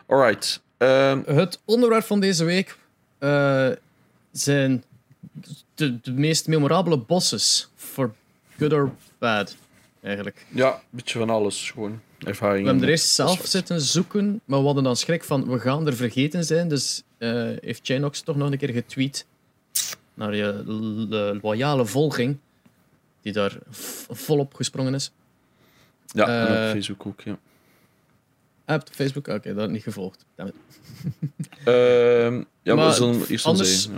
Alright. 0.06 0.62
Ehm, 0.78 1.22
Het 1.26 1.60
onderwerp 1.66 2.04
van 2.04 2.20
deze 2.20 2.44
week 2.44 2.78
eh, 3.18 3.70
zijn 4.32 4.84
de, 5.76 6.02
de 6.02 6.12
meest 6.12 6.48
memorabele 6.48 6.98
bosses, 6.98 7.70
for 7.76 8.14
good 8.58 8.74
or 8.74 8.92
bad, 9.18 9.56
eigenlijk. 10.02 10.46
ja, 10.50 10.74
een 10.74 10.80
beetje 10.90 11.20
van 11.20 11.30
alles. 11.30 11.72
Gewoon 11.72 12.00
ervaring. 12.20 12.62
We 12.62 12.66
hebben 12.70 12.84
er 12.84 12.90
eerst 12.90 13.10
zelf 13.10 13.42
zitten 13.46 13.82
zoeken, 13.82 14.42
maar 14.46 14.60
we 14.60 14.66
hadden 14.66 14.84
dan 14.84 14.96
schrik 14.96 15.24
van 15.24 15.48
we 15.50 15.60
gaan 15.60 15.88
er 15.88 15.96
vergeten 15.96 16.44
zijn. 16.44 16.68
Dus 16.68 17.04
eh, 17.18 17.30
heeft 17.62 17.80
Chinox 17.84 18.22
toch 18.22 18.36
nog 18.36 18.52
een 18.52 18.58
keer 18.58 18.70
getweet 18.70 19.26
naar 20.14 20.36
je 20.36 20.64
loyale 21.42 21.86
volging, 21.86 22.38
die 23.26 23.34
daar 23.34 23.58
volop 24.10 24.54
gesprongen 24.54 24.94
is. 24.94 25.12
Ja, 26.06 26.28
en 26.28 26.48
Eh, 26.48 26.64
op 26.66 26.72
Facebook 26.72 27.06
ook, 27.06 27.22
ja. 27.22 27.38
Ah, 28.66 28.76
op 28.76 28.90
Facebook? 28.92 29.28
Oké, 29.28 29.54
dat 29.54 29.64
ik 29.66 29.70
niet 29.70 29.84
gevolgd. 29.84 30.26
Damn 30.36 30.50
it. 30.50 30.56
Ehm, 31.66 32.44
ja, 32.62 32.76
maar 32.76 32.88
we 32.88 32.94
zullen 32.94 33.26
eerst 33.28 33.46
anders- 33.46 33.90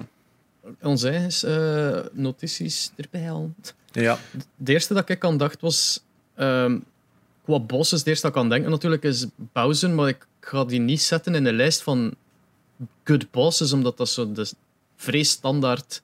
eigen 1.03 1.39
eh, 1.43 2.05
notities 2.11 2.91
erbij 2.95 3.21
halen. 3.21 3.55
Ja. 3.91 4.19
De 4.55 4.71
eerste 4.73 4.93
dat 4.93 5.09
ik 5.09 5.25
aan 5.25 5.37
dacht 5.37 5.61
was... 5.61 6.03
ehm 6.35 6.79
qua 7.43 7.59
bosses, 7.59 8.03
de 8.03 8.09
eerste 8.09 8.27
dat 8.27 8.35
ik 8.35 8.41
aan 8.41 8.49
denken 8.49 8.69
natuurlijk 8.71 9.03
is 9.03 9.25
Bowser, 9.35 9.89
maar 9.89 10.07
ik 10.07 10.27
ga 10.39 10.65
die 10.65 10.79
niet 10.79 11.01
zetten 11.01 11.35
in 11.35 11.45
een 11.45 11.55
lijst 11.55 11.81
van 11.81 12.15
good 13.03 13.31
bosses, 13.31 13.71
omdat 13.73 13.97
dat 13.97 14.09
zo 14.09 14.31
de 14.31 14.51
vrij 14.95 15.23
standaard 15.23 16.01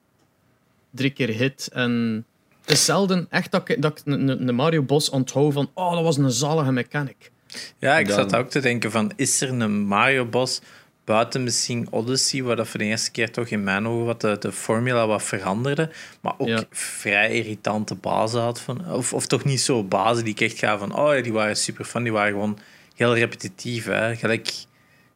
drie 0.90 1.10
keer 1.10 1.28
hit. 1.28 1.68
En 1.72 2.24
het 2.64 2.70
is 2.74 2.84
zelden 2.84 3.26
echt 3.30 3.50
dat 3.50 3.68
ik, 3.68 3.82
dat 3.82 3.98
ik 3.98 4.06
een, 4.12 4.54
Mario 4.54 4.82
boss 4.82 5.10
onthoud 5.10 5.52
van 5.52 5.70
oh, 5.74 5.92
dat 5.94 6.02
was 6.02 6.16
een 6.16 6.30
zalige 6.30 6.72
mechanic. 6.72 7.30
Ja, 7.78 7.98
ik 7.98 8.06
Dan- 8.06 8.16
zat 8.16 8.36
ook 8.36 8.50
te 8.50 8.60
denken 8.60 8.90
van, 8.90 9.12
is 9.16 9.40
er 9.40 9.48
een 9.48 9.86
Mario-bos 9.86 10.60
buiten 11.04 11.42
misschien 11.42 11.86
Odyssey, 11.90 12.42
waar 12.42 12.56
dat 12.56 12.68
voor 12.68 12.78
de 12.80 12.84
eerste 12.86 13.10
keer 13.10 13.30
toch 13.32 13.46
in 13.48 13.64
mijn 13.64 13.86
ogen 13.88 14.04
wat 14.06 14.20
de, 14.20 14.36
de 14.40 14.52
formula 14.52 15.06
wat 15.06 15.22
veranderde, 15.22 15.90
maar 16.20 16.34
ook 16.38 16.48
Ja. 16.48 16.62
vrij 16.70 17.30
irritante 17.30 17.94
bazen 17.94 18.40
had. 18.40 18.60
Van, 18.60 18.90
of, 18.92 19.12
of 19.12 19.26
toch 19.26 19.44
niet 19.44 19.60
zo 19.60 19.84
bazen 19.84 20.24
die 20.24 20.32
ik 20.32 20.40
echt 20.40 20.58
ga 20.58 20.78
van, 20.78 20.96
oh 20.96 21.14
ja, 21.14 21.22
die 21.22 21.32
waren 21.32 21.56
super 21.56 21.84
fun, 21.84 22.02
die 22.02 22.12
waren 22.12 22.32
gewoon 22.32 22.58
heel 22.94 23.14
repetitief. 23.14 23.84
Hè? 23.84 24.16
Gelijk 24.16 24.52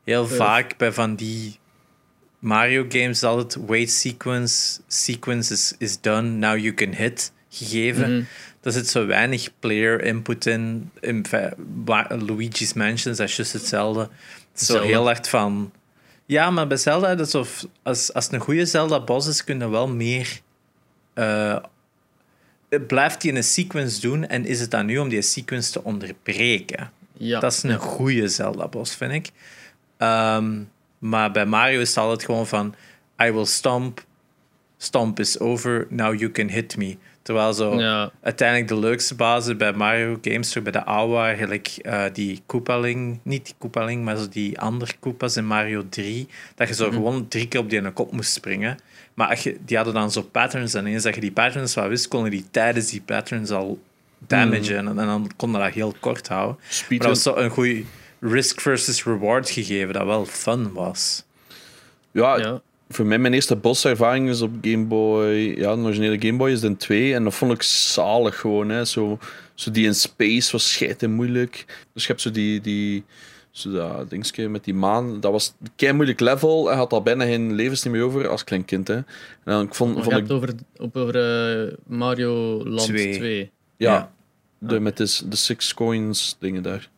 heel 0.04 0.26
vaak 0.26 0.76
bij 0.76 0.92
van 0.92 1.14
die 1.14 1.58
Mario-games 2.38 3.16
is 3.16 3.24
altijd 3.24 3.64
wait 3.66 3.90
sequence, 3.90 4.80
sequence 4.86 5.52
is, 5.52 5.74
is 5.78 6.00
done, 6.00 6.28
now 6.28 6.58
you 6.58 6.74
can 6.74 6.94
hit, 6.94 7.32
gegeven. 7.48 8.14
Mhm. 8.14 8.24
Er 8.62 8.72
zit 8.72 8.88
zo 8.88 9.06
weinig 9.06 9.48
player 9.58 10.02
input 10.02 10.46
in. 10.46 10.90
in 11.00 11.24
Luigi's 12.08 12.72
Mansion 12.72 13.14
dat 13.14 13.28
is 13.28 13.36
juist 13.36 13.52
hetzelfde. 13.52 14.08
Het 14.52 14.62
zo 14.62 14.82
heel 14.82 15.04
hard 15.04 15.28
van... 15.28 15.72
Ja, 16.26 16.50
maar 16.50 16.66
bij 16.66 16.76
Zelda, 16.76 17.18
is 17.18 17.34
of, 17.34 17.66
als, 17.82 18.12
als 18.14 18.24
het 18.24 18.34
een 18.34 18.40
goede 18.40 18.66
Zelda-boss 18.66 19.28
is, 19.28 19.44
kun 19.44 19.58
je 19.58 19.68
wel 19.68 19.88
meer... 19.88 20.40
eh, 21.14 21.56
blijft 22.86 23.22
hij 23.22 23.34
een 23.34 23.44
sequence 23.44 24.00
doen 24.00 24.26
en 24.26 24.46
is 24.46 24.60
het 24.60 24.70
dan 24.70 24.86
nu 24.86 24.98
om 24.98 25.08
die 25.08 25.22
sequence 25.22 25.72
te 25.72 25.84
onderbreken? 25.84 26.90
Ja. 27.12 27.40
Dat 27.40 27.52
is 27.52 27.62
een 27.62 27.78
goede 27.78 28.28
Zelda-boss, 28.28 28.96
vind 28.96 29.12
ik. 29.12 29.30
Ehm, 29.96 30.62
maar 30.98 31.30
bij 31.30 31.46
Mario 31.46 31.80
is 31.80 31.88
het 31.88 31.98
altijd 31.98 32.24
gewoon 32.24 32.46
van... 32.46 32.74
I 33.22 33.30
will 33.30 33.44
stomp. 33.44 34.04
Stomp 34.76 35.20
is 35.20 35.38
over. 35.38 35.86
Now 35.90 36.18
you 36.18 36.30
can 36.30 36.48
hit 36.48 36.76
me. 36.76 36.96
Terwijl 37.28 37.52
zo... 37.52 37.80
Ja. 37.80 38.10
Uiteindelijk 38.22 38.68
de 38.68 38.78
leukste 38.78 39.14
bazen 39.14 39.58
bij 39.58 39.72
Mario 39.72 40.18
games, 40.22 40.50
zo 40.50 40.60
bij 40.60 40.72
de 40.72 40.84
oude, 40.84 41.36
gelijk 41.36 41.68
eh, 41.82 42.04
die 42.12 42.42
Koopaling, 42.46 43.20
niet 43.22 43.44
die 43.44 43.54
Koopaling, 43.58 44.04
maar 44.04 44.16
zo 44.16 44.28
die 44.28 44.60
andere 44.60 44.92
Koopas 45.00 45.36
in 45.36 45.46
Mario 45.46 45.84
3, 45.88 46.28
dat 46.54 46.68
je 46.68 46.74
zo 46.74 46.90
gewoon 46.90 47.28
drie 47.28 47.48
keer 47.48 47.60
op 47.60 47.70
die 47.70 47.78
ene 47.78 47.90
kop 47.90 48.12
moest 48.12 48.32
springen. 48.32 48.78
Maar 49.14 49.28
als 49.28 49.42
je, 49.42 49.56
die 49.64 49.76
hadden 49.76 49.94
dan 49.94 50.10
zo 50.10 50.22
patterns 50.22 50.74
en 50.74 50.86
eens 50.86 51.02
dat 51.02 51.14
je 51.14 51.20
die 51.20 51.32
patterns 51.32 51.74
wat 51.74 51.88
wist, 51.88 52.08
konden 52.08 52.30
die 52.30 52.44
tijdens 52.50 52.90
die 52.90 53.02
patterns 53.02 53.50
al 53.50 53.80
damagen 54.18 54.76
en, 54.76 54.88
en 54.88 54.96
dan 54.96 55.30
kon 55.36 55.52
dat 55.52 55.72
heel 55.72 55.94
kort 56.00 56.28
houden. 56.28 56.56
Maar 56.88 56.98
dat 56.98 57.08
was 57.08 57.22
zo 57.22 57.36
een 57.36 57.50
goede 57.50 57.82
risk 58.20 58.60
versus 58.60 59.04
reward 59.04 59.50
gegeven 59.50 59.92
dat 59.92 60.04
wel 60.06 60.26
fun 60.26 60.72
was. 60.72 61.24
Ja, 62.10 62.38
ja. 62.38 62.60
Voor 62.88 63.06
mij 63.06 63.18
mijn 63.18 63.34
eerste 63.34 63.56
boss-ervaring 63.56 64.28
is 64.28 64.40
op 64.40 64.50
Game 64.60 64.84
Boy. 64.84 65.34
Ja, 65.34 65.74
de 65.74 65.82
originele 65.82 66.20
Game 66.20 66.38
Boy 66.38 66.50
is 66.50 66.60
de 66.60 66.76
2. 66.76 67.14
En 67.14 67.24
dat 67.24 67.34
vond 67.34 67.52
ik 67.52 67.62
zalig 67.62 68.40
gewoon. 68.40 68.68
Hè. 68.68 68.84
Zo, 68.84 69.18
zo 69.54 69.70
die 69.70 69.86
in 69.86 69.94
space 69.94 70.52
was 70.52 70.72
scheiden 70.72 71.12
moeilijk. 71.12 71.64
Dus 71.92 72.02
je 72.02 72.08
hebt 72.08 72.20
zo 72.20 72.30
die. 72.30 72.60
die 72.60 73.04
zo 73.50 73.70
dat 73.70 74.10
dingetje 74.10 74.48
met 74.48 74.64
die 74.64 74.74
maan. 74.74 75.20
Dat 75.20 75.32
was 75.32 75.54
een 75.62 75.70
kei 75.76 75.92
moeilijk 75.92 76.20
level. 76.20 76.66
Hij 76.66 76.76
had 76.76 76.92
al 76.92 77.02
bijna 77.02 77.24
geen 77.24 77.54
levens 77.54 77.82
niet 77.82 77.92
meer 77.92 78.02
over 78.02 78.28
als 78.28 78.44
klein 78.44 78.64
kind. 78.64 78.88
Hè. 78.88 78.94
En 78.94 79.04
dan, 79.44 79.62
ik 79.62 79.74
vond, 79.74 79.94
Maar 79.94 80.02
vond 80.02 80.16
je 80.16 80.22
ik, 80.22 80.28
hebt 80.28 80.42
over, 80.42 80.54
op 80.76 80.96
over 80.96 81.14
eh, 81.66 81.74
Mario 81.86 82.64
Land 82.64 82.88
Twee. 82.88 83.16
2. 83.16 83.50
ja, 83.76 83.92
Ja. 83.92 84.12
De, 84.58 84.80
met 84.80 84.96
de, 84.96 85.18
de 85.28 85.36
six 85.36 85.74
coins 85.74 86.36
dingen 86.38 86.62
daar. 86.62 86.90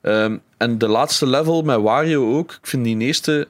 Ehm, 0.00 0.38
en 0.56 0.78
de 0.78 0.88
laatste 0.88 1.26
level 1.26 1.62
met 1.62 1.80
Wario 1.80 2.38
ook. 2.38 2.52
Ik 2.52 2.66
vind 2.66 2.84
die 2.84 2.98
eerste 2.98 3.48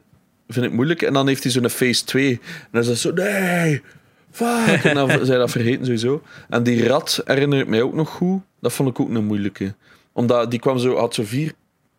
vind 0.53 0.67
ik 0.67 0.73
moeilijk. 0.73 1.03
En 1.03 1.13
dan 1.13 1.29
heeft 1.29 1.43
hij 1.43 1.53
zo'n 1.53 1.69
phase 1.69 2.05
2. 2.05 2.31
En 2.31 2.69
dan 2.71 2.81
is 2.81 2.87
dat 2.87 2.97
zo, 2.97 3.13
nee, 3.13 3.83
fuck. 4.31 4.85
En 4.85 4.95
dan 4.95 5.09
zijn 5.27 5.39
dat 5.39 5.51
vergeten 5.51 5.85
sowieso. 5.85 6.23
En 6.49 6.63
die 6.63 6.87
rat 6.87 7.23
herinner 7.25 7.61
ik 7.61 7.67
mij 7.67 7.83
ook 7.83 7.95
nog 7.95 8.09
goed. 8.09 8.41
Dat 8.61 8.73
vond 8.73 8.89
ik 8.89 9.01
ook 9.01 9.09
een 9.09 9.25
moeilijke. 9.25 9.75
Omdat 10.13 10.51
die 10.51 10.61
kwam 10.61 10.79
zo, 10.79 10.97
had 10.97 11.15
zo 11.15 11.23
vier 11.25 11.53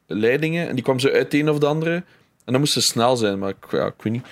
leidingen. 0.07 0.67
En 0.67 0.75
die 0.75 0.83
kwam 0.83 0.99
zo 0.99 1.09
uit 1.09 1.31
de 1.31 1.37
een 1.37 1.49
of 1.49 1.59
de 1.59 1.65
andere. 1.65 1.93
En 2.45 2.51
dan 2.51 2.59
moest 2.59 2.73
ze 2.73 2.81
snel 2.81 3.15
zijn. 3.15 3.39
Maar 3.39 3.49
ik, 3.49 3.71
ja, 3.71 3.85
ik 3.85 4.01
weet 4.01 4.13
niet. 4.13 4.25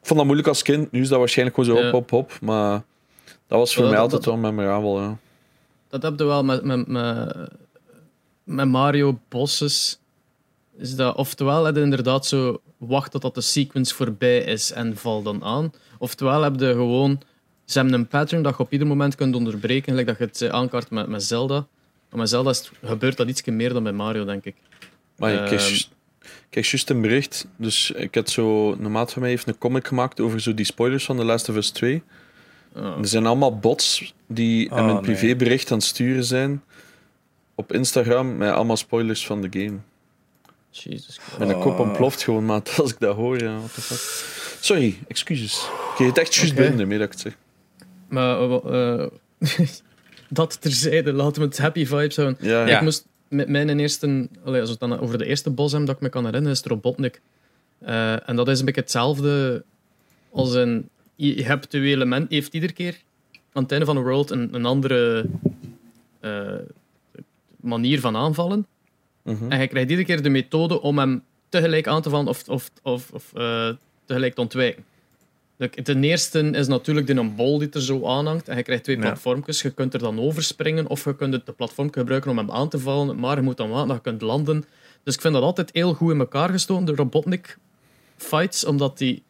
Ik 0.00 0.06
vond 0.06 0.18
dat 0.18 0.24
moeilijk 0.24 0.48
als 0.48 0.62
kind. 0.62 0.92
Nu 0.92 1.00
is 1.00 1.08
dat 1.08 1.18
waarschijnlijk 1.18 1.58
gewoon 1.58 1.76
zo 1.76 1.82
hop, 1.82 1.92
hop, 1.92 2.10
hop. 2.10 2.38
Maar 2.40 2.82
dat 3.46 3.58
was 3.58 3.74
voor 3.74 3.88
mij 3.88 3.98
altijd 3.98 4.24
wel 4.24 4.36
memorabel. 4.36 5.00
Ja. 5.00 5.16
Dat 5.88 6.02
heb 6.02 6.18
je 6.18 6.24
wel 6.24 6.44
met, 6.44 6.64
met, 6.64 6.86
met, 6.86 7.36
met 8.44 8.68
Mario 8.68 9.18
bosses. 9.28 9.98
Is 10.78 10.94
dat, 10.94 11.16
oftewel 11.16 11.74
je 11.74 11.80
inderdaad 11.80 12.26
zo 12.26 12.60
wacht 12.80 13.10
totdat 13.10 13.34
de 13.34 13.40
sequence 13.40 13.94
voorbij 13.94 14.38
is 14.38 14.72
en 14.72 14.96
val 14.96 15.22
dan 15.22 15.44
aan. 15.44 15.72
Oftewel 15.98 16.42
heb 16.42 16.60
je 16.60 16.72
gewoon 16.72 17.20
ze 17.64 17.78
hebben 17.78 17.98
een 17.98 18.06
pattern 18.08 18.42
dat 18.42 18.56
je 18.56 18.62
op 18.62 18.72
ieder 18.72 18.86
moment 18.86 19.14
kunt 19.14 19.34
onderbreken, 19.34 19.84
gelijk 19.88 20.06
dat 20.06 20.18
je 20.18 20.24
het 20.24 20.42
eh, 20.42 20.48
aankaart 20.48 20.90
met, 20.90 21.08
met 21.08 21.22
Zelda. 21.22 21.66
Maar 22.10 22.18
met 22.20 22.28
Zelda 22.28 22.50
is 22.50 22.58
het- 22.58 22.70
gebeurt 22.84 23.16
dat 23.16 23.28
iets 23.28 23.42
meer 23.44 23.72
dan 23.72 23.82
bij 23.82 23.92
Mario, 23.92 24.24
denk 24.24 24.44
ik. 24.44 24.54
Maar 25.16 25.32
ik 25.32 25.38
kreeg, 25.46 25.60
Ehm. 25.60 25.68
juist- 25.68 26.90
een 26.90 27.00
bericht. 27.00 27.46
Dus 27.56 27.90
ik 27.90 28.14
had 28.14 28.30
zo... 28.30 28.72
Een 28.72 28.90
maat 28.92 29.12
van 29.12 29.22
mij 29.22 29.30
heeft 29.30 29.48
een 29.48 29.58
comic 29.58 29.86
gemaakt 29.86 30.20
over 30.20 30.40
zo 30.40 30.54
die 30.54 30.64
spoilers 30.64 31.04
van 31.04 31.16
The 31.16 31.24
Last 31.24 31.48
of 31.48 31.56
Us 31.56 31.70
2. 31.70 32.02
Ah, 32.74 32.98
Er 32.98 33.08
zijn 33.08 33.26
allemaal 33.26 33.58
bots 33.58 34.14
die 34.26 34.70
Oh, 34.70 34.76
hem 34.76 34.86
een 34.88 34.92
nee. 34.94 35.02
privébericht 35.02 35.70
aan 35.70 35.76
het 35.78 35.86
sturen 35.86 36.24
zijn 36.24 36.62
op 37.54 37.72
Instagram 37.72 38.36
met 38.36 38.52
allemaal 38.52 38.76
spoilers 38.76 39.26
van 39.26 39.40
de 39.42 39.48
game. 39.60 39.78
Jesus 40.70 41.18
Christ. 41.18 41.38
Mijn 41.38 41.58
kop 41.60 41.72
Oh. 41.72 41.80
ontploft 41.80 42.22
gewoon, 42.22 42.44
maat, 42.44 42.76
als 42.80 42.90
ik 42.90 42.98
dat 42.98 43.16
hoor. 43.16 43.38
Ja, 43.42 43.56
what 43.58 43.74
the 43.74 43.80
fuck. 43.80 44.28
Sorry, 44.60 44.98
excuses. 45.08 45.62
Ik 45.64 45.94
kreeg 45.94 46.08
het 46.08 46.18
echt 46.18 46.34
juist 46.34 46.52
Oké. 46.52 46.60
binnen, 46.62 46.88
mee 46.88 46.98
dat 46.98 47.06
ik 47.06 47.12
het 47.12 47.20
zeg. 47.20 47.36
Maar 48.08 48.40
eh, 48.40 49.02
eh, 49.02 49.08
dat 50.28 50.60
terzijde, 50.60 51.12
laten 51.12 51.42
we 51.42 51.48
het 51.48 51.58
happy 51.58 51.86
vibes 51.86 52.16
houden. 52.16 52.36
Ja, 52.48 52.66
Ja. 52.66 52.76
Ik 52.76 52.82
moest 52.82 53.06
met 53.28 53.48
mijn 53.48 53.78
eerste, 53.78 54.28
allee, 54.44 54.60
als 54.60 54.70
we 54.70 54.76
het 54.80 54.90
dan 54.90 55.00
over 55.00 55.18
de 55.18 55.24
eerste 55.26 55.50
bos 55.50 55.70
hebben 55.70 55.86
dat 55.88 55.96
ik 55.96 56.02
me 56.02 56.08
kan 56.08 56.24
herinneren, 56.24 56.52
is 56.56 56.62
het 56.62 56.72
Robotnik. 56.72 57.20
Eh, 57.78 58.28
en 58.28 58.36
dat 58.36 58.48
is 58.48 58.58
een 58.58 58.64
beetje 58.64 58.80
hetzelfde 58.80 59.64
als 60.30 60.54
een. 60.54 60.88
Je 61.16 61.42
hebt 61.44 61.70
twee 61.70 61.90
elementen, 61.90 62.28
je 62.28 62.34
heeft 62.34 62.54
iedere 62.54 62.72
keer 62.72 62.98
aan 63.52 63.62
het 63.62 63.70
einde 63.72 63.86
van 63.86 63.94
de 63.94 64.00
world 64.02 64.30
een, 64.30 64.54
een 64.54 64.64
andere 64.64 65.26
eh, 66.20 66.54
manier 67.60 68.00
van 68.00 68.16
aanvallen. 68.16 68.66
Mhm. 69.22 69.52
En 69.52 69.60
je 69.60 69.66
krijgt 69.66 69.90
iedere 69.90 70.06
keer 70.06 70.22
de 70.22 70.28
methode 70.28 70.80
om 70.80 70.98
hem 70.98 71.22
tegelijk 71.48 71.86
aan 71.86 72.02
te 72.02 72.10
vallen 72.10 72.26
of, 72.28 72.48
of, 72.48 72.70
of, 72.82 73.10
of 73.12 73.32
eh, 73.34 73.68
tegelijk 74.04 74.34
te 74.34 74.40
ontwijken. 74.40 74.84
Ten 75.82 76.04
eerste 76.04 76.40
is 76.40 76.66
natuurlijk 76.68 77.06
de 77.06 77.14
een 77.14 77.34
bol 77.34 77.58
die 77.58 77.68
er 77.70 77.82
zo 77.82 78.06
aanhangt. 78.06 78.48
En 78.48 78.56
je 78.56 78.62
krijgt 78.62 78.84
twee 78.84 78.96
Ja. 78.96 79.02
platformpjes. 79.02 79.62
Je 79.62 79.70
kunt 79.70 79.94
er 79.94 80.00
dan 80.00 80.20
overspringen 80.20 80.86
of 80.86 81.04
je 81.04 81.16
kunt 81.16 81.32
het 81.32 81.46
de 81.46 81.52
platform 81.52 81.92
gebruiken 81.92 82.30
om 82.30 82.38
hem 82.38 82.50
aan 82.50 82.68
te 82.68 82.78
vallen. 82.78 83.18
Maar 83.18 83.36
je 83.36 83.42
moet 83.42 83.56
dan 83.56 83.68
wachten 83.68 83.88
dat 83.88 83.96
je 83.96 84.02
kunt 84.02 84.22
landen. 84.22 84.64
Dus 85.02 85.14
ik 85.14 85.20
vind 85.20 85.34
dat 85.34 85.42
altijd 85.42 85.70
heel 85.72 85.94
goed 85.94 86.12
in 86.12 86.18
elkaar 86.18 86.48
gestoken, 86.48 86.84
de 86.84 86.94
Robotnik 86.94 87.58
fights. 88.16 88.64
Omdat 88.64 88.98
die... 88.98 89.22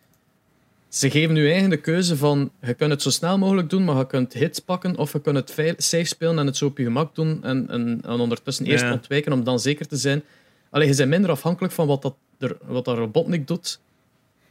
Ze 0.90 1.11
geven 1.11 1.35
nu 1.35 1.50
eigenlijk 1.50 1.85
de 1.85 1.90
keuze 1.92 2.16
van 2.16 2.50
je 2.62 2.74
kunt 2.74 2.90
het 2.90 3.03
zo 3.03 3.11
snel 3.11 3.38
mogelijk 3.38 3.70
doen, 3.70 3.85
maar 3.85 3.96
je 3.96 4.07
kunt 4.07 4.33
hits 4.33 4.59
pakken 4.59 4.96
of 4.96 5.12
je 5.12 5.20
kunt 5.20 5.37
het 5.37 5.74
safe 5.76 6.05
spelen 6.05 6.38
en 6.38 6.46
het 6.46 6.57
zo 6.57 6.66
op 6.66 6.79
je 6.79 6.85
gemak 6.85 7.14
doen 7.14 7.44
en, 7.44 7.68
en, 7.68 8.00
en 8.05 8.20
ondertussen 8.20 8.66
eerst 8.66 8.90
ontwijken 8.90 9.33
om 9.33 9.44
dan 9.44 9.61
zeker 9.61 9.87
te 9.87 9.96
zijn. 9.96 10.22
Alleen 10.70 10.88
je 10.88 10.96
bent 10.96 11.09
minder 11.09 11.31
afhankelijk 11.31 11.72
van 11.72 11.87
wat 11.87 12.03
dat, 12.03 12.14
er, 12.38 12.57
wat 12.62 12.85
dat 12.85 12.96
Robotnik 12.96 13.46
doet 13.46 13.81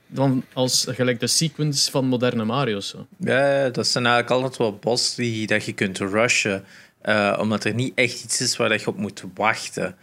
dan 0.07 0.43
als 0.53 0.85
gelijk 0.89 1.19
de 1.19 1.27
sequence 1.27 1.91
van 1.91 2.05
moderne 2.05 2.45
Mario's. 2.45 2.87
Zo. 2.87 3.07
Ja, 3.17 3.69
dat 3.69 3.87
zijn 3.87 4.05
eigenlijk 4.05 4.35
altijd 4.35 4.57
wel 4.57 4.77
boss 4.81 5.15
die 5.15 5.47
dat 5.47 5.65
je 5.65 5.73
kunt 5.73 5.97
rushen. 5.97 6.63
eh, 7.01 7.37
omdat 7.39 7.63
er 7.63 7.73
niet 7.73 7.91
echt 7.95 8.23
iets 8.23 8.41
is 8.41 8.57
waar 8.57 8.69
dat 8.69 8.81
je 8.81 8.87
op 8.87 8.97
moet 8.97 9.23
wachten. 9.33 9.95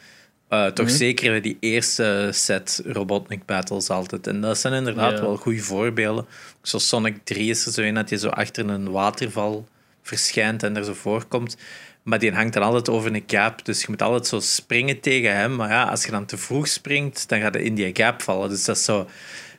Eh, 0.49 0.67
toch 0.67 0.87
Mhm. 0.87 0.95
zeker 0.95 1.31
bij 1.31 1.41
die 1.41 1.57
eerste 1.61 2.29
set 2.33 2.83
Robotnik 2.87 3.45
battles 3.47 3.91
altijd. 3.91 4.27
En 4.27 4.41
dat 4.41 4.59
zijn 4.59 4.73
inderdaad 4.75 5.13
Ja. 5.13 5.21
wel 5.21 5.37
goede 5.37 5.61
voorbeelden. 5.63 6.27
Zo 6.63 6.79
Sonic 6.79 7.17
3 7.25 7.51
is 7.51 7.67
er 7.67 7.73
zo 7.73 7.83
een 7.83 7.95
dat 7.95 8.11
je 8.11 8.19
zo 8.19 8.29
achter 8.29 8.69
een 8.69 8.91
waterval 8.91 9.67
verschijnt 10.03 10.63
en 10.63 10.77
er 10.77 10.85
zo 10.85 10.93
voorkomt. 10.95 11.57
Maar 12.03 12.19
die 12.19 12.33
hangt 12.33 12.53
dan 12.55 12.63
altijd 12.63 12.89
over 12.89 13.15
een 13.15 13.25
gap. 13.27 13.65
Dus 13.65 13.81
je 13.81 13.87
moet 13.89 14.03
altijd 14.03 14.27
zo 14.27 14.41
springen 14.41 15.01
tegen 15.01 15.37
hem. 15.37 15.57
Maar 15.57 15.71
ja, 15.71 15.83
als 15.85 16.05
je 16.05 16.11
dan 16.11 16.27
te 16.27 16.37
vroeg 16.37 16.69
springt, 16.69 17.29
dan 17.29 17.41
gaat 17.41 17.55
je 17.55 17.63
in 17.63 17.75
die 17.75 17.91
gap 17.93 18.23
vallen. 18.23 18.49
Dus 18.49 18.65
dat 18.65 18.77
is 18.77 18.85
zo... 18.85 19.07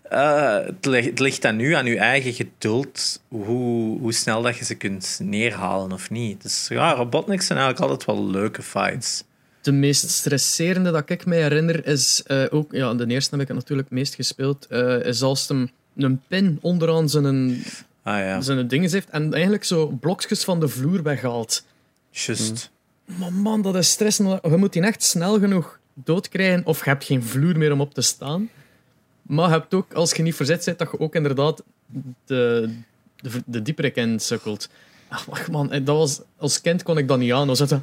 Eh, 0.09 0.53
het, 0.65 0.85
ligt, 0.85 1.05
het 1.09 1.19
ligt 1.19 1.45
aan 1.45 1.59
uw 1.59 1.97
eigen 1.97 2.33
geduld, 2.33 3.21
hoe, 3.27 3.99
hoe 3.99 4.13
snel 4.13 4.41
dat 4.41 4.57
je 4.57 4.65
ze 4.65 4.75
kunt 4.75 5.19
neerhalen 5.23 5.91
of 5.91 6.09
niet. 6.09 6.41
Dus 6.41 6.65
ja, 6.69 6.93
Robotnik 6.93 7.41
zijn 7.41 7.59
eigenlijk 7.59 7.91
altijd 7.91 8.17
wel 8.17 8.27
leuke 8.29 8.61
fights. 8.61 9.23
De 9.67 9.73
meest 9.73 10.09
stresserende 10.09 10.91
dat 10.91 11.09
ik 11.09 11.25
me 11.25 11.35
herinner 11.35 11.87
is 11.87 12.23
eh, 12.23 12.43
ook, 12.49 12.71
ja, 12.71 12.93
de 12.93 13.07
eerste 13.07 13.31
heb 13.31 13.41
ik 13.41 13.47
het 13.47 13.57
natuurlijk 13.57 13.89
het 13.89 13.97
meest 13.97 14.15
gespeeld, 14.15 14.65
eh, 14.65 15.05
is 15.05 15.21
als 15.21 15.47
hem 15.47 15.69
een 15.95 16.21
pin 16.27 16.57
onderaan 16.61 17.09
zijn, 17.09 17.63
Ah 18.03 18.19
ja, 18.19 18.41
zijn 18.41 18.67
dingen 18.67 18.91
heeft 18.91 19.09
en 19.09 19.33
eigenlijk 19.33 19.63
zo 19.63 19.87
blokjes 19.87 20.43
van 20.43 20.59
de 20.59 20.67
vloer 20.67 21.03
weghaalt. 21.03 21.65
just. 22.11 22.71
Maar 23.05 23.33
man, 23.33 23.61
dat 23.61 23.75
is 23.75 23.89
stressend. 23.89 24.39
Je 24.43 24.57
moet 24.57 24.73
die 24.73 24.81
echt 24.81 25.03
snel 25.03 25.39
genoeg 25.39 25.79
doodkrijgen 25.93 26.65
of 26.65 26.83
je 26.83 26.89
hebt 26.89 27.03
geen 27.03 27.23
vloer 27.23 27.57
meer 27.57 27.71
om 27.71 27.81
op 27.81 27.93
te 27.93 28.01
staan. 28.01 28.49
Maar 29.21 29.45
je 29.45 29.53
hebt 29.53 29.73
ook, 29.73 29.93
als 29.93 30.11
je 30.11 30.23
niet 30.23 30.35
verzet 30.35 30.65
bent, 30.65 30.79
dat 30.79 30.91
je 30.91 30.99
ook 30.99 31.15
inderdaad 31.15 31.63
de, 32.25 32.73
de, 33.15 33.29
de 33.45 33.61
diepere 33.61 33.89
kant 33.89 34.21
sukkelt. 34.21 34.69
Ach, 35.09 35.47
man, 35.47 35.71
en 35.71 35.83
dat 35.83 35.97
was, 35.97 36.21
als 36.37 36.61
kind 36.61 36.83
kon 36.83 36.97
ik 36.97 37.07
dat 37.07 37.17
niet 37.17 37.33
aan. 37.33 37.47
Dan 37.47 37.55
zat 37.55 37.69
zo, 37.69 37.81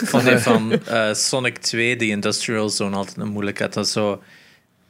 Ik 0.00 0.08
vond 0.08 0.24
die 0.24 0.38
van 0.38 0.84
eh, 0.84 1.14
Sonic 1.14 1.58
2, 1.58 1.96
die 1.96 2.10
Industrial 2.10 2.68
Zone, 2.68 2.96
altijd 2.96 3.16
een 3.16 3.28
moeilijkheid. 3.28 3.72
Dat 3.72 3.88
zo, 3.88 4.22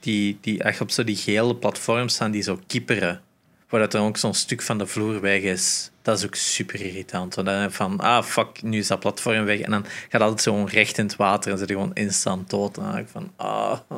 die, 0.00 0.38
die 0.40 0.62
echt 0.62 0.80
op 0.80 0.90
zo 0.90 1.04
die 1.04 1.16
gele 1.16 1.56
platforms 1.56 2.14
staan 2.14 2.30
die 2.30 2.42
zo 2.42 2.60
kieperen. 2.66 3.20
Voordat 3.68 3.94
er 3.94 4.00
ook 4.00 4.16
zo'n 4.16 4.34
stuk 4.34 4.62
van 4.62 4.78
de 4.78 4.86
vloer 4.86 5.20
weg 5.20 5.40
is. 5.42 5.90
Dat 6.02 6.18
is 6.18 6.24
ook 6.24 6.34
super 6.34 6.80
irritant. 6.80 7.34
Want 7.34 7.46
dan 7.46 7.72
van, 7.72 8.00
ah 8.00 8.24
fuck, 8.24 8.62
nu 8.62 8.78
is 8.78 8.86
dat 8.86 9.00
platform 9.00 9.44
weg. 9.44 9.60
En 9.60 9.70
dan 9.70 9.84
gaat 10.08 10.20
altijd 10.20 10.42
zo 10.42 10.64
recht 10.64 10.98
in 10.98 11.04
het 11.04 11.16
water 11.16 11.52
en 11.52 11.58
zit 11.58 11.68
je 11.68 11.74
gewoon 11.74 11.94
instant 11.94 12.50
dood. 12.50 12.76
En 12.76 12.82
dan 12.82 12.92
denk 12.92 13.06
ik 13.06 13.12
van, 13.12 13.32
ah. 13.36 13.78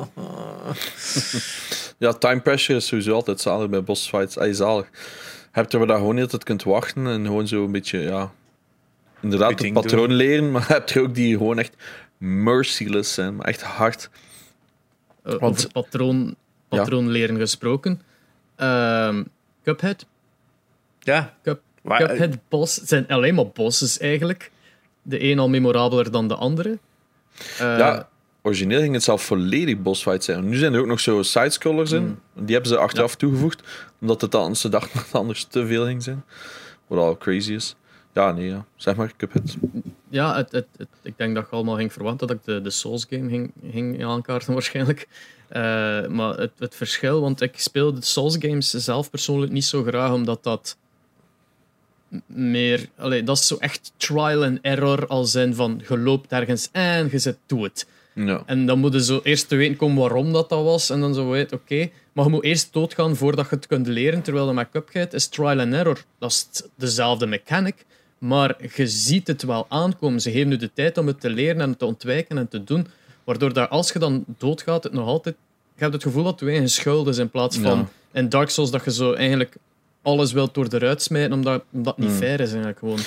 Ja, 1.97 2.13
time 2.13 2.41
pressure 2.41 2.77
is 2.77 2.87
sowieso 2.87 3.13
altijd 3.13 3.41
zalig 3.41 3.69
bij 3.69 3.83
boss 3.83 4.07
fights. 4.09 4.37
Ay, 4.37 4.53
zalig. 4.53 4.89
Je 5.55 5.61
hebt 5.61 5.73
er 5.73 5.79
waar 5.79 5.87
je 5.87 5.93
gewoon 5.95 6.19
altijd 6.19 6.43
kunt 6.43 6.63
wachten 6.63 7.07
en 7.07 7.25
gewoon 7.25 7.47
zo 7.47 7.63
een 7.65 7.71
beetje, 7.71 7.99
ja... 7.99 8.31
Inderdaad, 9.21 9.59
Je 9.59 9.65
het 9.65 9.73
patroon 9.73 10.07
doen. 10.07 10.17
leren, 10.17 10.51
maar 10.51 10.65
je 10.67 10.73
hebt 10.73 10.91
er 10.91 11.01
ook 11.01 11.15
die 11.15 11.37
gewoon 11.37 11.59
echt 11.59 11.75
merciless 12.17 13.13
zijn, 13.13 13.35
maar 13.35 13.45
echt 13.45 13.61
hard. 13.61 14.09
eh, 15.23 15.31
Want- 15.33 15.43
over 15.57 15.71
patroon, 15.71 16.35
patroon 16.67 17.09
leren 17.09 17.37
gesproken. 17.37 18.01
Ehm, 18.55 19.23
Cuphead. 19.63 20.05
Ja, 20.99 21.33
Cup, 21.43 21.61
Waar- 21.81 21.99
Cuphead 22.07 22.37
boss 22.49 22.75
het 22.75 22.87
zijn 22.87 23.07
alleen 23.07 23.35
maar 23.35 23.47
bosses 23.47 23.99
eigenlijk. 23.99 24.51
De 25.01 25.23
een 25.23 25.39
al 25.39 25.49
memorabeler 25.49 26.11
dan 26.11 26.27
de 26.27 26.35
andere. 26.35 26.77
Eh, 27.59 27.77
Ja, 27.77 28.09
origineel 28.45 28.79
ging 28.81 28.93
het 28.93 29.03
zelf 29.03 29.23
volledig 29.23 29.81
bossfight 29.81 30.23
zijn. 30.23 30.49
Nu 30.49 30.55
zijn 30.57 30.73
er 30.73 30.79
ook 30.79 30.85
nog 30.85 30.99
zo 30.99 31.23
sidescrollers 31.23 31.91
in. 31.91 32.19
Die 32.33 32.53
hebben 32.53 32.71
ze 32.71 32.77
achteraf 32.77 33.15
toegevoegd, 33.15 33.61
omdat 34.01 34.21
het 34.21 34.31
dan, 34.31 34.55
ze 34.55 34.69
dachten 34.69 34.93
dat 34.97 35.05
het 35.05 35.15
anders 35.15 35.43
te 35.43 35.65
veel 35.67 35.85
ging 35.85 36.03
zijn. 36.03 36.23
Wat 36.87 36.99
al 36.99 37.17
crazy 37.17 37.53
is. 37.53 37.75
Ja, 38.13 38.31
nee, 38.31 38.47
ja. 38.47 38.65
zeg 38.75 38.95
maar, 38.95 39.11
Cuphead. 39.17 39.55
Ja, 40.09 40.35
het, 40.35 40.51
het, 40.51 40.67
het- 40.77 40.87
ik 41.01 41.13
denk 41.17 41.35
dat 41.35 41.45
je 41.49 41.55
allemaal 41.55 41.75
ging 41.75 41.93
verwachten 41.93 42.27
dat 42.27 42.35
ik 42.37 42.43
de, 42.43 42.61
de 42.61 42.69
Souls 42.69 43.05
game 43.09 43.29
ging, 43.29 43.51
ging 43.71 44.05
aankaarten 44.05 44.53
waarschijnlijk. 44.59 45.07
Eh, 45.47 45.61
maar 46.07 46.37
het, 46.37 46.51
het 46.57 46.75
verschil, 46.75 47.21
want 47.21 47.41
ik 47.41 47.59
speel 47.59 47.93
de 47.93 48.01
Souls 48.01 48.35
games 48.39 48.69
zelf 48.69 49.09
persoonlijk 49.09 49.51
niet 49.51 49.65
zo 49.65 49.83
graag, 49.83 50.11
omdat 50.11 50.43
dat 50.43 50.77
meer... 52.25 52.87
Allee, 52.97 53.23
dat 53.23 53.37
is 53.37 53.47
zo 53.47 53.55
echt 53.59 53.91
trial 53.97 54.43
and 54.43 54.59
error, 54.61 55.07
als 55.07 55.35
in 55.35 55.53
van 55.55 55.81
je 55.89 55.97
loopt 55.97 56.31
ergens 56.31 56.69
en 56.71 57.07
je 57.11 57.19
zet 57.19 57.37
doe 57.45 57.63
het. 57.63 57.87
Ja. 58.15 58.43
En 58.45 58.65
dan 58.65 58.79
moet 58.79 58.93
je 58.93 59.03
zo 59.03 59.19
eerst 59.23 59.47
te 59.47 59.55
weten 59.55 59.75
komen 59.75 60.01
waarom 60.01 60.33
dat, 60.33 60.49
dat 60.49 60.63
was. 60.63 60.89
En 60.89 60.99
dan 60.99 61.13
zo 61.13 61.29
weten, 61.29 61.57
oké. 61.57 61.89
Maar 62.13 62.25
je 62.25 62.31
moet 62.31 62.43
eerst 62.43 62.73
doodgaan 62.73 63.15
voordat 63.15 63.49
je 63.49 63.55
het 63.55 63.67
kunt 63.67 63.87
leren. 63.87 64.21
Terwijl 64.21 64.45
de 64.45 64.53
met 64.53 64.69
Cuphead 64.71 65.13
is 65.13 65.27
trial 65.27 65.59
and 65.59 65.73
error. 65.73 66.03
Dat 66.19 66.31
is 66.31 66.61
dezelfde 66.75 67.25
mechanic. 67.25 67.85
Maar 68.17 68.55
je 68.75 68.87
ziet 68.87 69.27
het 69.27 69.43
wel 69.43 69.65
aankomen. 69.69 70.21
Ze 70.21 70.31
geven 70.31 70.49
je 70.49 70.57
de 70.57 70.71
tijd 70.73 70.97
om 70.97 71.07
het 71.07 71.19
te 71.21 71.29
leren 71.29 71.61
en 71.61 71.77
te 71.77 71.85
ontwijken 71.85 72.37
en 72.37 72.47
te 72.47 72.63
doen. 72.63 72.87
Waardoor 73.23 73.53
dat 73.53 73.69
als 73.69 73.91
je 73.91 73.99
dan 73.99 74.23
doodgaat, 74.37 74.83
het 74.83 74.93
nog 74.93 75.07
altijd... 75.07 75.35
Je 75.75 75.81
hebt 75.81 75.93
het 75.93 76.03
gevoel 76.03 76.23
dat 76.23 76.39
je 76.39 76.45
eigen 76.45 76.69
schuld 76.69 77.07
is. 77.07 77.17
In 77.17 77.29
plaats 77.29 77.57
van 77.57 77.77
Ja. 77.77 78.19
in 78.19 78.29
Dark 78.29 78.49
Souls 78.49 78.71
dat 78.71 78.83
je 78.83 78.91
zo 78.91 79.13
eigenlijk 79.13 79.55
alles 80.01 80.31
wilt 80.31 80.53
door 80.53 80.69
de 80.69 80.77
ruit 80.77 81.01
smijten. 81.01 81.33
Omdat, 81.33 81.63
omdat 81.71 81.95
het 81.95 82.05
niet 82.05 82.15
fair 82.15 82.39
is 82.39 82.47
eigenlijk 82.49 82.79
gewoon. 82.79 82.99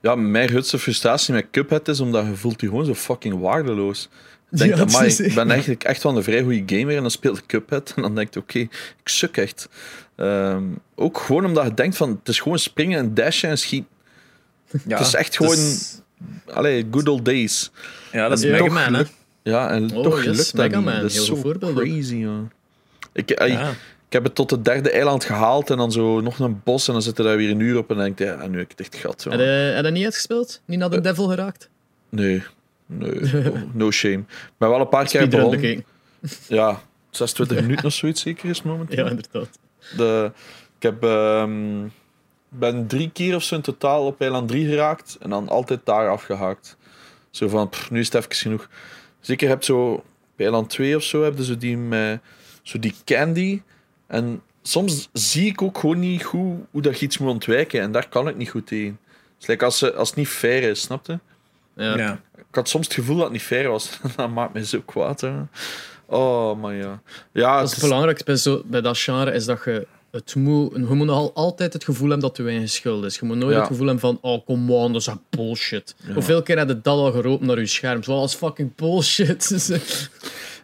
Ja, 0.00 0.14
mijn 0.14 0.48
grootste 0.48 0.78
frustratie 0.78 1.34
met 1.34 1.46
Cuphead 1.50 1.88
is 1.88 2.00
omdat 2.00 2.26
je 2.26 2.34
voelt 2.36 2.60
je 2.60 2.68
gewoon 2.68 2.84
zo 2.84 2.94
fucking 2.94 3.40
waardeloos. 3.40 4.08
Ik 4.50 4.58
denk, 4.58 4.74
Ja, 4.76 4.80
amai, 4.82 5.06
echt- 5.06 5.20
ik 5.20 5.34
ben 5.34 5.50
eigenlijk 5.50 5.84
echt 5.84 6.02
wel 6.02 6.16
een 6.16 6.22
vrij 6.22 6.42
goede 6.42 6.62
gamer 6.76 6.94
en 6.96 7.00
dan 7.02 7.10
speel 7.10 7.36
ik 7.36 7.46
Cuphead 7.46 7.92
en 7.96 8.02
dan 8.02 8.14
denk 8.14 8.28
ik, 8.28 8.42
oké, 8.42 8.58
ik 8.58 8.68
suk 9.04 9.36
echt. 9.36 9.68
Ehm, 10.16 10.62
ook 10.94 11.18
gewoon 11.18 11.44
omdat 11.44 11.64
je 11.64 11.74
denkt 11.74 11.96
van, 11.96 12.10
het 12.18 12.28
is 12.28 12.40
gewoon 12.40 12.58
springen 12.58 12.98
en 12.98 13.14
dashen 13.14 13.50
en 13.50 13.58
schieten. 13.58 13.88
Ja, 14.86 14.96
Het 14.98 15.06
is 15.06 15.14
echt 15.14 15.36
gewoon- 15.36 15.52
is- 15.52 16.00
Allee, 16.46 16.86
good 16.90 17.08
old 17.08 17.24
days. 17.24 17.70
ja, 18.12 18.28
dat 18.28 18.38
is 18.38 18.50
Mega 18.50 18.72
Man, 18.72 18.94
hè? 18.94 19.02
Ja, 19.42 19.70
en 19.70 19.94
Oh, 19.94 20.02
toch 20.02 20.14
yes, 20.24 20.50
gelukt 20.50 20.72
dat. 20.72 20.82
Man, 20.84 20.94
Dat 21.00 21.10
is 21.10 21.24
zo 21.24 21.40
crazy, 21.74 22.16
ja. 22.16 22.40
Ik, 23.12 23.28
Ja. 23.48 23.70
ik 23.70 24.12
heb 24.12 24.24
het 24.24 24.34
tot 24.34 24.50
het 24.50 24.64
derde 24.64 24.90
eiland 24.90 25.24
gehaald 25.24 25.70
en 25.70 25.76
dan 25.76 25.92
zo 25.92 26.20
nog 26.20 26.38
een 26.38 26.60
bos 26.64 26.86
en 26.86 26.92
dan 26.92 27.02
zit 27.02 27.18
er 27.18 27.24
daar 27.24 27.36
weer 27.36 27.50
een 27.50 27.60
uur 27.60 27.78
op 27.78 27.90
en 27.90 27.96
dan 27.96 28.04
denk 28.04 28.20
ik, 28.20 28.26
ja, 28.26 28.46
nu 28.46 28.58
heb 28.58 28.70
ik 28.70 28.78
het 28.78 28.80
echt 28.80 28.96
gat. 29.02 29.24
Heb 29.24 29.32
je, 29.32 29.44
heb 29.44 29.84
je 29.84 29.90
niet 29.90 30.04
uitgespeeld? 30.04 30.60
Niet 30.64 30.78
naar 30.78 30.90
de 30.90 31.00
devil 31.00 31.28
geraakt? 31.28 31.68
Nee, 32.08 32.42
nee, 32.86 33.20
no, 33.32 33.52
no 33.72 33.90
shame. 33.90 34.24
Maar 34.56 34.68
wel 34.70 34.80
een 34.80 34.88
paar 34.88 35.04
keer 35.06 35.20
begonnen. 35.28 35.60
Ja, 36.48 36.80
26 37.10 37.60
minuten 37.66 37.84
of 37.84 37.92
zoiets 37.92 38.20
zeker 38.20 38.48
is 38.48 38.56
het 38.56 38.66
momenteel. 38.66 39.04
Ja, 39.04 39.10
inderdaad. 39.10 39.58
De, 39.96 40.32
ik 40.76 40.82
heb, 40.82 41.02
ehm, 41.04 41.86
ben 42.48 42.86
drie 42.86 43.10
keer 43.10 43.34
of 43.34 43.42
zo 43.42 43.54
in 43.54 43.60
totaal 43.60 44.06
op 44.06 44.20
eiland 44.20 44.48
3 44.48 44.68
geraakt 44.68 45.16
en 45.20 45.30
dan 45.30 45.48
altijd 45.48 45.80
daar 45.84 46.08
afgehaakt. 46.10 46.76
Zo 47.30 47.48
van, 47.48 47.68
pff, 47.68 47.90
nu 47.90 48.00
is 48.00 48.06
het 48.06 48.14
even 48.14 48.34
genoeg. 48.34 48.68
Zeker 49.20 49.48
heb 49.48 49.62
zo, 49.64 49.92
op 49.92 50.04
eiland 50.36 50.70
2 50.70 50.96
of 50.96 51.02
zo, 51.02 51.22
heb 51.22 51.36
je 51.38 51.44
zo 51.44 51.56
die, 51.56 51.76
met, 51.76 52.20
zo 52.62 52.78
die 52.78 52.94
candy. 53.04 53.62
En 54.06 54.42
soms 54.62 55.08
zie 55.12 55.46
ik 55.46 55.62
ook 55.62 55.78
gewoon 55.78 55.98
niet 55.98 56.24
goed 56.24 56.58
hoe 56.70 56.82
dat 56.82 56.98
je 56.98 57.06
iets 57.06 57.18
moet 57.18 57.30
ontwijken 57.30 57.80
en 57.80 57.92
daar 57.92 58.08
kan 58.08 58.28
ik 58.28 58.36
niet 58.36 58.50
goed 58.50 58.66
tegen. 58.66 58.98
Het 59.34 59.42
is 59.42 59.46
like 59.46 59.64
als, 59.64 59.78
ze- 59.78 59.94
als 59.94 60.08
het 60.08 60.18
niet 60.18 60.28
fair 60.28 60.62
is, 60.62 60.80
snap 60.80 61.06
je? 61.06 61.18
Ja. 61.76 61.96
Ja. 61.98 62.20
Ik 62.56 62.62
had 62.62 62.70
soms 62.70 62.86
het 62.86 62.94
gevoel 62.94 63.14
dat 63.16 63.24
het 63.24 63.32
niet 63.32 63.42
fair 63.42 63.68
was. 63.68 63.90
dat 64.16 64.30
maakt 64.30 64.52
me 64.54 64.64
zo 64.66 64.80
kwaad. 64.84 65.20
Hè. 65.20 65.32
Oh, 66.06 66.60
maar 66.60 66.74
ja. 66.74 67.00
Ja, 67.32 67.56
Dat 67.58 67.64
is 67.68 67.70
het 67.74 67.80
belangrijkste 67.84 68.24
bij, 68.24 68.36
zo, 68.36 68.62
bij 68.64 68.80
dat 68.80 68.98
genre, 68.98 69.32
is 69.32 69.44
dat 69.44 69.60
je 69.64 69.86
het 70.10 70.34
moet... 70.34 70.72
Je 70.74 70.80
moet 70.94 71.08
al 71.08 71.30
altijd 71.34 71.72
het 71.72 71.84
gevoel 71.84 72.08
hebben 72.10 72.28
dat 72.28 72.36
je 72.36 72.44
eigen 72.48 72.68
schuld 72.68 73.04
is. 73.04 73.18
Je 73.18 73.24
moet 73.26 73.36
nooit 73.36 73.52
Ja. 73.52 73.58
het 73.58 73.66
gevoel 73.68 73.86
hebben 73.86 74.00
van, 74.00 74.18
oh, 74.20 74.44
come 74.46 74.72
on, 74.72 74.92
dat 74.92 75.00
is 75.00 75.08
bullshit. 75.30 75.94
Hoeveel 76.14 76.42
keer 76.42 76.58
heb 76.58 76.68
je 76.68 76.80
dat 76.80 76.98
al 76.98 77.12
geroepen 77.12 77.46
naar 77.46 77.58
je 77.58 77.66
scherm? 77.66 78.02
Zoals 78.02 78.34
fucking 78.34 78.74
bullshit. 78.74 79.50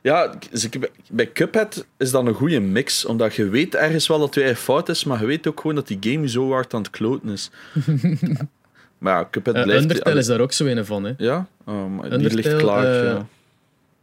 Ja, 0.02 0.34
dus 0.50 0.68
bij- 1.10 1.32
Cuphead 1.32 1.86
is 1.98 2.10
dat 2.10 2.26
een 2.26 2.34
goede 2.34 2.60
mix, 2.60 3.04
omdat 3.04 3.34
je 3.34 3.48
weet 3.48 3.74
ergens 3.74 4.06
wel 4.06 4.18
dat 4.18 4.34
je 4.34 4.42
eigen 4.42 4.62
fout 4.62 4.88
is, 4.88 5.04
maar 5.04 5.20
je 5.20 5.26
weet 5.26 5.46
ook 5.46 5.60
gewoon 5.60 5.76
dat 5.76 5.86
die 5.86 5.98
game 6.00 6.28
zo 6.28 6.50
hard 6.50 6.74
aan 6.74 6.80
het 6.82 6.90
kloten 6.90 7.28
is. 7.28 7.50
maar 9.02 9.18
ja, 9.18 9.28
Cuphead 9.30 9.56
Eh. 9.56 9.74
Undertale 9.80 10.18
is 10.18 10.26
daar 10.26 10.40
ook 10.40 10.52
zo 10.52 10.64
een 10.66 10.86
van, 10.86 11.04
hè. 11.04 11.12
Ja? 11.16 11.46
Maar 11.64 11.74
die 12.02 12.12
Undertale, 12.12 12.34
ligt 12.34 12.56
klaar, 12.56 13.04
ja. 13.04 13.26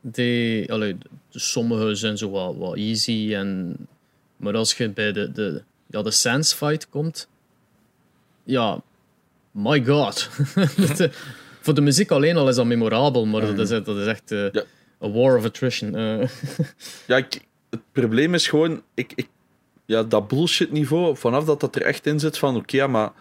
Die, 0.02 0.72
allee, 0.74 0.98
de- 1.32 1.40
sommige 1.40 1.96
zijn 1.96 2.18
zo 2.18 2.30
wat, 2.30 2.56
wat 2.58 2.76
easy. 2.76 3.34
En, 3.36 3.76
maar 4.38 4.56
als 4.56 4.74
je 4.74 4.90
bij 4.90 5.12
de, 5.12 5.32
de, 5.32 5.62
ja, 5.88 6.02
de 6.02 6.12
Sans 6.12 6.54
fight 6.54 6.90
komt, 6.90 7.28
ja, 8.44 8.82
my 9.52 9.86
god. 9.86 10.30
Dat, 10.98 11.10
voor 11.62 11.74
de 11.74 11.82
muziek 11.82 12.12
alleen 12.12 12.38
al 12.38 12.50
is 12.50 12.56
dat 12.56 12.66
memorabel, 12.66 13.26
maar 13.26 13.56
dat, 13.56 13.60
is, 13.72 13.84
dat 13.84 13.98
is 13.98 14.06
echt 14.06 14.30
Ja. 14.30 14.64
a 15.04 15.10
war 15.12 15.38
of 15.38 15.46
attrition. 15.46 15.92
Ja, 17.08 17.18
ik, 17.18 17.42
het 17.70 17.80
probleem 17.92 18.34
is 18.34 18.48
gewoon, 18.48 18.82
ik, 18.94 19.12
ik, 19.16 19.28
ja, 19.86 20.04
dat 20.04 20.28
bullshit 20.28 20.72
niveau, 20.72 21.18
vanaf 21.18 21.46
dat 21.46 21.60
dat 21.60 21.76
er 21.76 21.82
echt 21.82 22.06
in 22.06 22.20
zit 22.20 22.38
van, 22.38 22.56
oké, 22.56 22.88
maar 22.88 23.12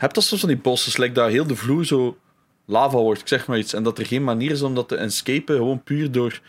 heb 0.00 0.12
dat 0.14 0.24
soms 0.24 0.40
van 0.40 0.48
die 0.50 0.58
bossen, 0.58 1.00
like 1.02 1.14
dat 1.14 1.30
heel 1.30 1.46
de 1.46 1.56
vloer 1.56 1.84
zo 1.86 2.18
lava 2.64 2.96
wordt, 2.98 3.20
ik 3.20 3.28
zeg 3.28 3.46
maar 3.46 3.58
iets, 3.58 3.72
en 3.72 3.82
dat 3.82 3.98
er 3.98 4.06
geen 4.06 4.24
manier 4.24 4.50
is 4.50 4.62
om 4.62 4.74
dat 4.74 4.88
te 4.88 4.96
escapen, 4.96 5.56
gewoon 5.56 5.82
puur 5.82 6.10
door... 6.12 6.40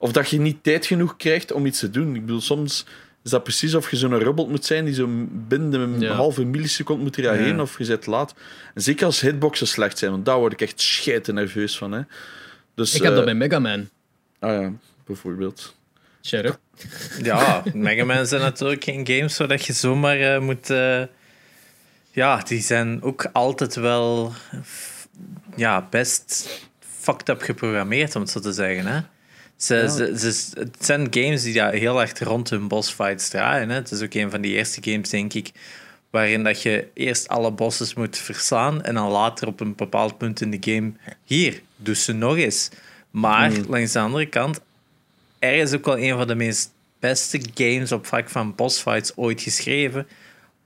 Of 0.00 0.12
dat 0.12 0.28
je 0.30 0.40
niet 0.40 0.62
tijd 0.62 0.86
genoeg 0.86 1.16
krijgt 1.16 1.52
om 1.52 1.66
iets 1.66 1.78
te 1.78 1.90
doen. 1.90 2.14
Ik 2.14 2.20
bedoel, 2.20 2.40
soms 2.40 2.84
is 3.24 3.30
dat 3.30 3.42
precies 3.42 3.74
of 3.74 3.90
je 3.90 3.96
zo'n 3.96 4.18
robot 4.18 4.48
moet 4.48 4.64
zijn 4.64 4.84
die 4.84 4.94
zo 4.94 5.06
binnen 5.30 5.80
een 5.80 6.00
Ja. 6.00 6.12
halve 6.14 6.44
milliseconde 6.44 7.02
moet 7.02 7.16
reageren, 7.16 7.56
Ja. 7.56 7.62
of 7.62 7.78
je 7.78 7.84
zit 7.84 8.06
laat. 8.06 8.34
En 8.74 8.82
zeker 8.82 9.06
als 9.06 9.20
hitboxen 9.20 9.66
slecht 9.66 9.98
zijn, 9.98 10.10
want 10.10 10.24
daar 10.24 10.38
word 10.38 10.52
ik 10.52 10.60
echt 10.60 10.80
scheiden 10.80 11.34
nerveus 11.34 11.78
van. 11.78 11.92
Hè. 11.92 12.00
Dus, 12.74 12.94
Ik 12.94 13.02
heb 13.02 13.10
dat 13.10 13.18
eh, 13.18 13.24
bij 13.24 13.34
Mega 13.34 13.58
Man. 13.58 13.88
Ah 14.38 14.60
ja, 14.62 14.72
bijvoorbeeld. 15.06 15.74
Sheriff. 16.24 16.58
Ja, 17.22 17.62
Mega 17.74 18.04
Man 18.04 18.26
zijn 18.26 18.40
natuurlijk 18.40 18.84
geen 18.84 19.06
games 19.06 19.34
zodat 19.34 19.64
je 19.64 19.72
zomaar 19.72 20.20
eh, 20.20 20.40
moet. 20.40 20.70
eh, 20.70 21.02
ja, 22.10 22.36
die 22.36 22.60
zijn 22.60 23.02
ook 23.02 23.28
altijd 23.32 23.74
wel. 23.74 24.32
Ja, 25.56 25.86
best 25.90 26.48
fucked 27.00 27.28
up 27.28 27.40
geprogrammeerd, 27.42 28.14
om 28.16 28.22
het 28.22 28.30
zo 28.30 28.40
te 28.40 28.52
zeggen. 28.52 28.86
Hè? 28.86 29.00
Ze, 29.56 29.88
ze, 29.96 30.18
ze- 30.32 30.58
het 30.58 30.76
zijn 30.80 31.06
games 31.10 31.42
die 31.42 31.54
ja, 31.54 31.70
heel 31.70 32.00
erg 32.00 32.18
rond 32.18 32.50
hun 32.50 32.68
bossfights 32.68 33.28
draaien. 33.28 33.68
Hè? 33.68 33.74
Het 33.74 33.90
is 33.90 34.02
ook 34.02 34.14
een 34.14 34.30
van 34.30 34.40
die 34.40 34.54
eerste 34.54 34.90
games, 34.90 35.08
denk 35.08 35.34
ik, 35.34 35.50
waarin 36.10 36.44
dat 36.44 36.62
je 36.62 36.88
eerst 36.94 37.28
alle 37.28 37.50
bosses 37.52 37.94
moet 37.94 38.16
verslaan 38.16 38.82
en 38.82 38.94
dan 38.94 39.10
later 39.10 39.48
op 39.48 39.60
een 39.60 39.74
bepaald 39.74 40.18
punt 40.18 40.40
in 40.40 40.50
de 40.50 40.72
game, 40.72 40.92
hier, 41.24 41.60
doe 41.76 41.94
ze 41.94 42.12
nog 42.12 42.36
eens. 42.36 42.68
Maar 43.10 43.52
langs 43.68 43.92
de 43.92 43.98
andere 43.98 44.26
kant, 44.26 44.60
er 45.38 45.54
is 45.54 45.72
ook 45.74 45.84
wel 45.84 45.98
een 45.98 46.16
van 46.16 46.26
de 46.26 46.34
meest 46.34 46.70
beste 46.98 47.40
games 47.54 47.92
op 47.92 48.06
vlak 48.06 48.28
van 48.28 48.54
bossfights 48.54 49.16
ooit 49.16 49.40
geschreven, 49.40 50.06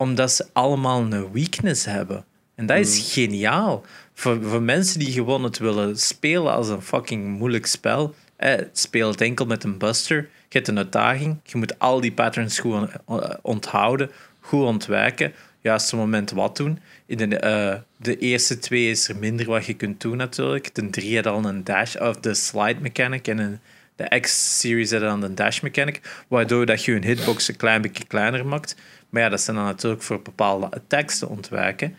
omdat 0.03 0.33
ze 0.33 0.47
allemaal 0.53 1.01
een 1.01 1.33
weakness 1.33 1.85
hebben. 1.85 2.25
En 2.55 2.67
dat 2.67 2.79
is 2.79 3.13
geniaal. 3.13 3.85
Voor, 4.15 4.43
voor 4.43 4.63
mensen 4.63 4.99
die 4.99 5.13
gewoon 5.13 5.45
het 5.45 5.59
willen 5.59 5.99
spelen 5.99 6.53
als 6.53 6.69
een 6.69 6.83
fucking 6.83 7.39
moeilijk 7.39 7.67
spel, 7.67 8.15
eh, 8.37 8.55
speel 8.73 9.11
het 9.11 9.21
enkel 9.21 9.47
met 9.47 9.65
een 9.65 9.79
buster. 9.79 10.17
Je 10.49 10.59
hebt 10.59 10.69
een 10.69 10.77
uitdaging, 10.79 11.37
je 11.45 11.59
moet 11.59 11.79
al 11.79 12.01
die 12.01 12.13
patterns 12.13 12.59
goed 12.59 12.89
on- 13.05 13.37
onthouden, 13.43 14.11
goed 14.41 14.65
ontwijken, 14.65 15.33
juiste 15.61 15.97
moment 15.97 16.31
wat 16.31 16.57
doen. 16.57 16.79
In 17.07 17.17
de, 17.29 17.37
eh, 17.37 17.75
de 17.97 18.19
eerste 18.19 18.59
twee 18.59 18.91
is 18.91 19.09
er 19.09 19.17
minder 19.17 19.47
wat 19.47 19.67
je 19.67 19.75
kunt 19.75 20.01
doen 20.01 20.17
natuurlijk. 20.17 20.75
De 20.75 20.91
drie 20.91 21.17
had 21.17 21.27
al 21.27 21.45
een 21.45 21.65
dash 21.65 21.97
of 21.97 22.17
de 22.17 22.35
slide 22.35 22.81
mechanic 22.81 23.29
en 23.29 23.39
een, 23.39 23.59
de 23.97 24.21
X-series 24.21 24.91
had 24.91 25.01
dan 25.01 25.23
een 25.23 25.35
dash 25.35 25.61
mechanic, 25.61 26.25
waardoor 26.29 26.67
dat 26.67 26.85
je 26.85 26.93
je 26.93 27.07
hitbox 27.07 27.49
een 27.49 27.57
klein 27.57 27.83
beetje 27.83 28.05
kleiner 28.05 28.47
maakt. 28.47 28.77
Maar 29.13 29.23
ja, 29.23 29.29
dat 29.29 29.41
zijn 29.41 29.57
dan 29.57 29.65
natuurlijk 29.65 30.03
voor 30.03 30.23
bepaalde 30.23 30.71
attacks 30.71 31.19
te 31.19 31.29
ontwijken. 31.29 31.97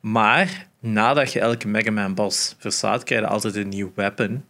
Maar 0.00 0.66
nadat 0.78 1.32
je 1.32 1.40
elke 1.40 1.68
Mega 1.68 1.90
Man 1.90 2.14
boss 2.14 2.54
verslaat, 2.58 3.04
krijg 3.04 3.20
je 3.20 3.26
altijd 3.26 3.56
een 3.56 3.68
nieuw 3.68 3.92
weapon. 3.94 4.44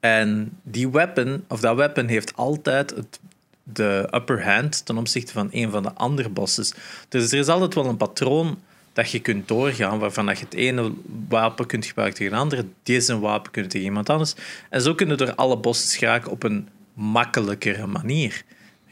En 0.00 0.58
die 0.62 0.90
weapon, 0.90 1.44
of 1.48 1.60
dat 1.60 1.76
weapon 1.76 2.06
heeft 2.06 2.36
altijd 2.36 2.90
het, 2.90 3.20
de 3.62 4.08
upper 4.10 4.44
hand 4.44 4.86
ten 4.86 4.98
opzichte 4.98 5.32
van 5.32 5.48
een 5.52 5.70
van 5.70 5.82
de 5.82 5.92
andere 5.92 6.28
bosses. 6.28 6.72
Dus 7.08 7.32
er 7.32 7.38
is 7.38 7.48
altijd 7.48 7.74
wel 7.74 7.86
een 7.86 7.96
patroon 7.96 8.58
dat 8.92 9.10
je 9.10 9.20
kunt 9.20 9.48
doorgaan, 9.48 9.98
waarvan 9.98 10.26
dat 10.26 10.38
je 10.38 10.44
het 10.44 10.54
ene 10.54 10.92
wapen 11.28 11.66
kunt 11.66 11.86
gebruiken 11.86 12.18
tegen 12.18 12.32
een 12.32 12.38
andere, 12.38 12.64
deze 12.82 13.18
wapen 13.18 13.50
kunt 13.50 13.70
tegen 13.70 13.86
iemand 13.86 14.10
anders. 14.10 14.34
En 14.70 14.80
zo 14.80 14.94
kunnen 14.94 15.18
door 15.18 15.34
alle 15.34 15.56
bosses 15.56 15.96
geraken 15.96 16.30
op 16.30 16.42
een 16.42 16.68
makkelijkere 16.92 17.86
manier. 17.86 18.44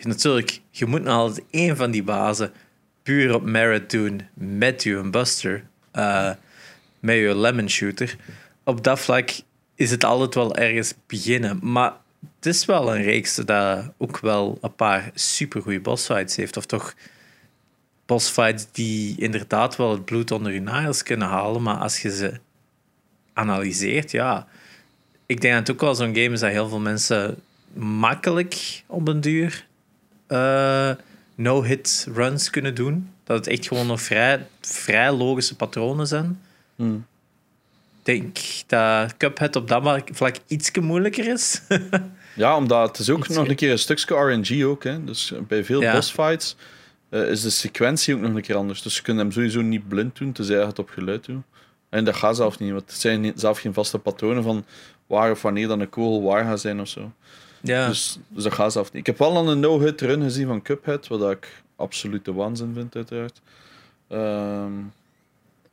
Natuurlijk, 0.02 0.60
je 0.70 0.86
moet 0.86 1.02
nou 1.02 1.16
altijd 1.16 1.46
één 1.50 1.76
van 1.76 1.90
die 1.90 2.02
bazen 2.02 2.52
puur 3.02 3.34
op 3.34 3.42
merit 3.42 3.90
doen 3.90 4.22
met 4.34 4.82
je 4.82 5.10
buster, 5.10 5.64
eh, 5.90 6.30
met 7.00 7.16
je 7.16 7.36
lemon 7.36 7.68
shooter. 7.68 8.16
Op 8.64 8.84
dat 8.84 9.00
vlak 9.00 9.30
is 9.74 9.90
het 9.90 10.04
altijd 10.04 10.34
wel 10.34 10.56
ergens 10.56 10.94
beginnen. 11.06 11.58
Maar 11.62 11.92
het 12.36 12.46
is 12.46 12.64
wel 12.64 12.94
een 12.94 13.02
reeks 13.02 13.34
dat 13.34 13.92
ook 13.96 14.18
wel 14.18 14.58
een 14.60 14.74
paar 14.74 15.10
supergoeie 15.14 15.80
bossfights 15.80 16.36
heeft. 16.36 16.56
Of 16.56 16.66
toch 16.66 16.94
bossfights 18.06 18.66
die 18.72 19.20
inderdaad 19.20 19.76
wel 19.76 19.90
het 19.90 20.04
bloed 20.04 20.30
onder 20.30 20.52
je 20.52 20.60
nagels 20.60 21.02
kunnen 21.02 21.28
halen. 21.28 21.62
Maar 21.62 21.76
als 21.76 22.02
je 22.02 22.16
ze 22.16 22.40
analyseert, 23.32 24.10
ja... 24.10 24.46
Ik 25.26 25.40
denk 25.40 25.54
dat 25.54 25.66
het 25.66 25.76
ook 25.76 25.82
wel 25.82 25.94
zo'n 25.94 26.14
game 26.14 26.34
is 26.34 26.40
dat 26.40 26.50
heel 26.50 26.68
veel 26.68 26.80
mensen 26.80 27.42
makkelijk 27.72 28.82
op 28.86 29.08
een 29.08 29.20
duur 29.20 29.65
uh, 30.28 30.90
no-hit 31.34 32.06
runs 32.14 32.50
kunnen 32.50 32.74
doen. 32.74 33.10
Dat 33.24 33.36
het 33.36 33.46
echt 33.46 33.66
gewoon 33.66 33.86
nog 33.86 34.00
vrij, 34.00 34.46
vrij 34.60 35.12
logische 35.12 35.56
patronen 35.56 36.06
zijn. 36.06 36.40
Hmm. 36.76 37.06
Ik 38.04 38.04
denk 38.04 38.38
dat 38.66 39.16
Cuphead 39.16 39.56
op 39.56 39.68
dat 39.68 40.02
vlak 40.12 40.36
iets 40.46 40.70
moeilijker 40.70 41.26
is. 41.26 41.62
ja, 42.34 42.56
omdat 42.56 42.88
het 42.88 42.98
is 42.98 43.10
ook 43.10 43.28
nog 43.28 43.48
een 43.48 43.56
keer 43.56 43.70
een 43.70 43.78
stukje 43.78 44.14
RNG 44.14 44.64
ook. 44.64 44.84
Hè. 44.84 45.04
Dus 45.04 45.32
bij 45.48 45.64
veel 45.64 45.80
ja. 45.80 45.92
bossfights 45.92 46.56
uh, 47.10 47.30
is 47.30 47.42
de 47.42 47.50
sequentie 47.50 48.14
ook 48.14 48.20
nog 48.20 48.34
een 48.34 48.42
keer 48.42 48.56
anders. 48.56 48.82
Dus 48.82 48.96
je 48.96 49.02
kunt 49.02 49.18
hem 49.18 49.32
sowieso 49.32 49.60
niet 49.60 49.88
blind 49.88 50.16
doen, 50.16 50.32
tenzij 50.32 50.58
je 50.58 50.66
het 50.66 50.78
op 50.78 50.90
geluid 50.90 51.24
doet. 51.24 51.42
En 51.88 52.04
dat 52.04 52.16
gaat 52.16 52.36
zelf 52.36 52.58
niet, 52.58 52.70
want 52.70 52.90
het 52.90 53.00
zijn 53.00 53.32
zelf 53.34 53.58
geen 53.58 53.74
vaste 53.74 53.98
patronen 53.98 54.42
van 54.42 54.64
waar 55.06 55.30
of 55.30 55.42
wanneer 55.42 55.68
dan 55.68 55.80
een 55.80 55.88
kogel 55.88 56.22
waar 56.22 56.44
gaat 56.44 56.60
zijn 56.60 56.80
of 56.80 56.88
zo. 56.88 57.12
Ja. 57.66 57.88
Dus, 57.88 58.18
dus 58.28 58.42
dat 58.42 58.52
gaat 58.52 58.72
zelf 58.72 58.92
niet. 58.92 59.00
Ik 59.00 59.06
heb 59.06 59.18
wel 59.18 59.36
al 59.36 59.48
een 59.48 59.60
no-hit 59.60 60.00
run 60.00 60.22
gezien 60.22 60.46
van 60.46 60.62
Cuphead, 60.62 61.06
wat 61.06 61.30
ik 61.30 61.62
absoluut 61.76 62.24
de 62.24 62.32
waanzin 62.32 62.72
vind, 62.74 62.96
uiteraard. 62.96 63.40
Um, 64.08 64.92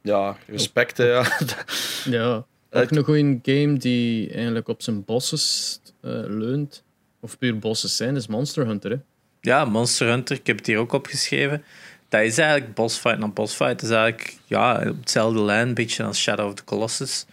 ja, 0.02 0.38
respect, 0.48 0.98
ja. 0.98 1.26
ja, 2.18 2.46
ook 2.72 2.92
een 2.92 3.04
goede 3.04 3.40
game 3.42 3.78
die 3.78 4.32
eigenlijk 4.34 4.68
op 4.68 4.82
zijn 4.82 5.06
bosses 5.06 5.80
uh, 6.02 6.12
leunt, 6.28 6.84
of 7.20 7.38
puur 7.38 7.60
bosses 7.60 7.96
zijn, 7.96 8.16
is 8.16 8.28
Monster 8.28 8.66
Hunter. 8.66 8.92
Hè? 8.92 8.98
Ja, 9.42 9.66
Monster 9.66 10.08
Hunter, 10.08 10.36
ik 10.36 10.48
heb 10.48 10.58
het 10.58 10.68
hier 10.68 10.78
ook 10.78 10.92
opgeschreven. 10.92 11.64
Dat 12.10 12.22
is 12.22 12.38
eigenlijk 12.38 12.74
bossfight 12.74 13.20
na 13.20 13.28
bossfight. 13.28 13.80
Dat 13.80 13.90
is 13.90 13.96
eigenlijk 13.96 14.38
ja, 14.46 14.90
op 14.90 15.00
hetzelfde 15.00 15.42
lijn, 15.42 15.68
een 15.68 15.74
beetje 15.74 16.04
als 16.04 16.22
Shadow 16.22 16.48
of 16.48 16.54
the 16.54 16.64
Colossus 16.64 17.26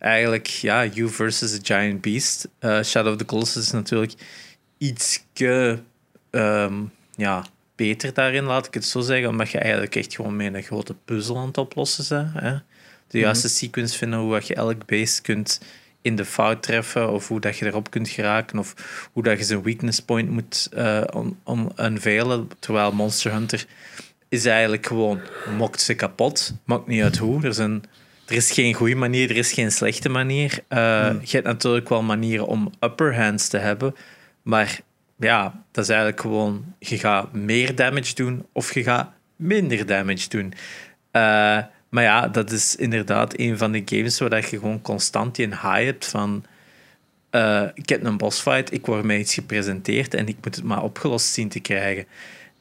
eigenlijk 0.00 0.46
ja, 0.46 0.86
You 0.86 1.08
versus 1.08 1.54
a 1.54 1.58
Giant 1.62 2.00
Beast. 2.00 2.48
Uh, 2.60 2.82
Shadow 2.82 3.12
of 3.12 3.18
the 3.18 3.24
Colossus 3.24 3.62
is 3.62 3.70
natuurlijk 3.70 4.12
iets 4.78 5.24
um, 6.30 6.92
ja, 7.16 7.46
beter 7.76 8.14
daarin, 8.14 8.44
laat 8.44 8.66
ik 8.66 8.74
het 8.74 8.84
zo 8.84 9.00
zeggen. 9.00 9.28
Omdat 9.28 9.50
je 9.50 9.58
eigenlijk 9.58 9.96
echt 9.96 10.14
gewoon 10.14 10.36
mee 10.36 10.54
een 10.54 10.62
grote 10.62 10.94
puzzel 11.04 11.38
aan 11.38 11.46
het 11.46 11.58
oplossen 11.58 12.04
bent. 12.32 12.44
Hè? 12.44 12.58
De 13.06 13.18
juiste 13.18 13.46
mm 13.46 13.52
sequence 13.52 13.98
vinden, 13.98 14.18
hoe 14.18 14.40
je 14.44 14.54
elk 14.54 14.86
beest 14.86 15.20
kunt 15.20 15.60
in 16.02 16.16
de 16.16 16.24
fout 16.24 16.62
treffen, 16.62 17.12
of 17.12 17.28
hoe 17.28 17.40
dat 17.40 17.58
je 17.58 17.66
erop 17.66 17.90
kunt 17.90 18.08
geraken, 18.08 18.58
of 18.58 18.74
hoe 19.12 19.22
dat 19.22 19.38
je 19.38 19.44
zijn 19.44 19.62
weakness 19.62 20.00
point 20.00 20.30
moet 20.30 20.68
uh, 20.74 21.02
on, 21.44 21.72
unveilen. 21.76 22.48
Terwijl 22.58 22.92
Monster 22.92 23.32
Hunter 23.32 23.66
is 24.28 24.44
eigenlijk 24.44 24.86
gewoon, 24.86 25.20
mokt 25.56 25.80
ze 25.80 25.94
kapot. 25.94 26.54
Maakt 26.64 26.86
niet 26.86 27.02
uit 27.02 27.16
hoe. 27.18 27.44
Er 27.44 27.54
zijn 27.54 27.82
er 28.30 28.36
is 28.36 28.50
geen 28.50 28.74
goede 28.74 28.94
manier, 28.94 29.30
er 29.30 29.36
is 29.36 29.52
geen 29.52 29.72
slechte 29.72 30.08
manier. 30.08 30.58
Uh, 30.68 30.78
Je 31.22 31.30
hebt 31.30 31.46
natuurlijk 31.46 31.88
wel 31.88 32.02
manieren 32.02 32.46
om 32.46 32.72
upper 32.80 33.16
hands 33.16 33.48
te 33.48 33.58
hebben, 33.58 33.94
maar 34.42 34.80
ja, 35.18 35.64
dat 35.70 35.84
is 35.84 35.90
eigenlijk 35.90 36.20
gewoon, 36.20 36.74
je 36.78 36.98
gaat 36.98 37.32
meer 37.32 37.74
damage 37.74 38.14
doen 38.14 38.46
of 38.52 38.74
je 38.74 38.82
gaat 38.82 39.12
minder 39.36 39.86
damage 39.86 40.28
doen. 40.28 40.52
Uh, 41.12 41.58
maar 41.88 42.02
ja, 42.02 42.28
dat 42.28 42.50
is 42.50 42.76
inderdaad 42.76 43.38
een 43.38 43.58
van 43.58 43.72
de 43.72 43.82
games 43.84 44.18
waar 44.18 44.36
je 44.40 44.46
gewoon 44.58 44.82
constant 44.82 45.38
in 45.38 45.50
high 45.50 45.84
hebt 45.84 46.06
van 46.06 46.44
uh, 47.30 47.68
ik 47.74 47.88
heb 47.88 48.04
een 48.04 48.16
bossfight, 48.16 48.72
ik 48.72 48.86
word 48.86 49.04
mij 49.04 49.18
iets 49.18 49.34
gepresenteerd 49.34 50.14
en 50.14 50.28
ik 50.28 50.36
moet 50.42 50.54
het 50.54 50.64
maar 50.64 50.82
opgelost 50.82 51.32
zien 51.32 51.48
te 51.48 51.60
krijgen. 51.60 52.06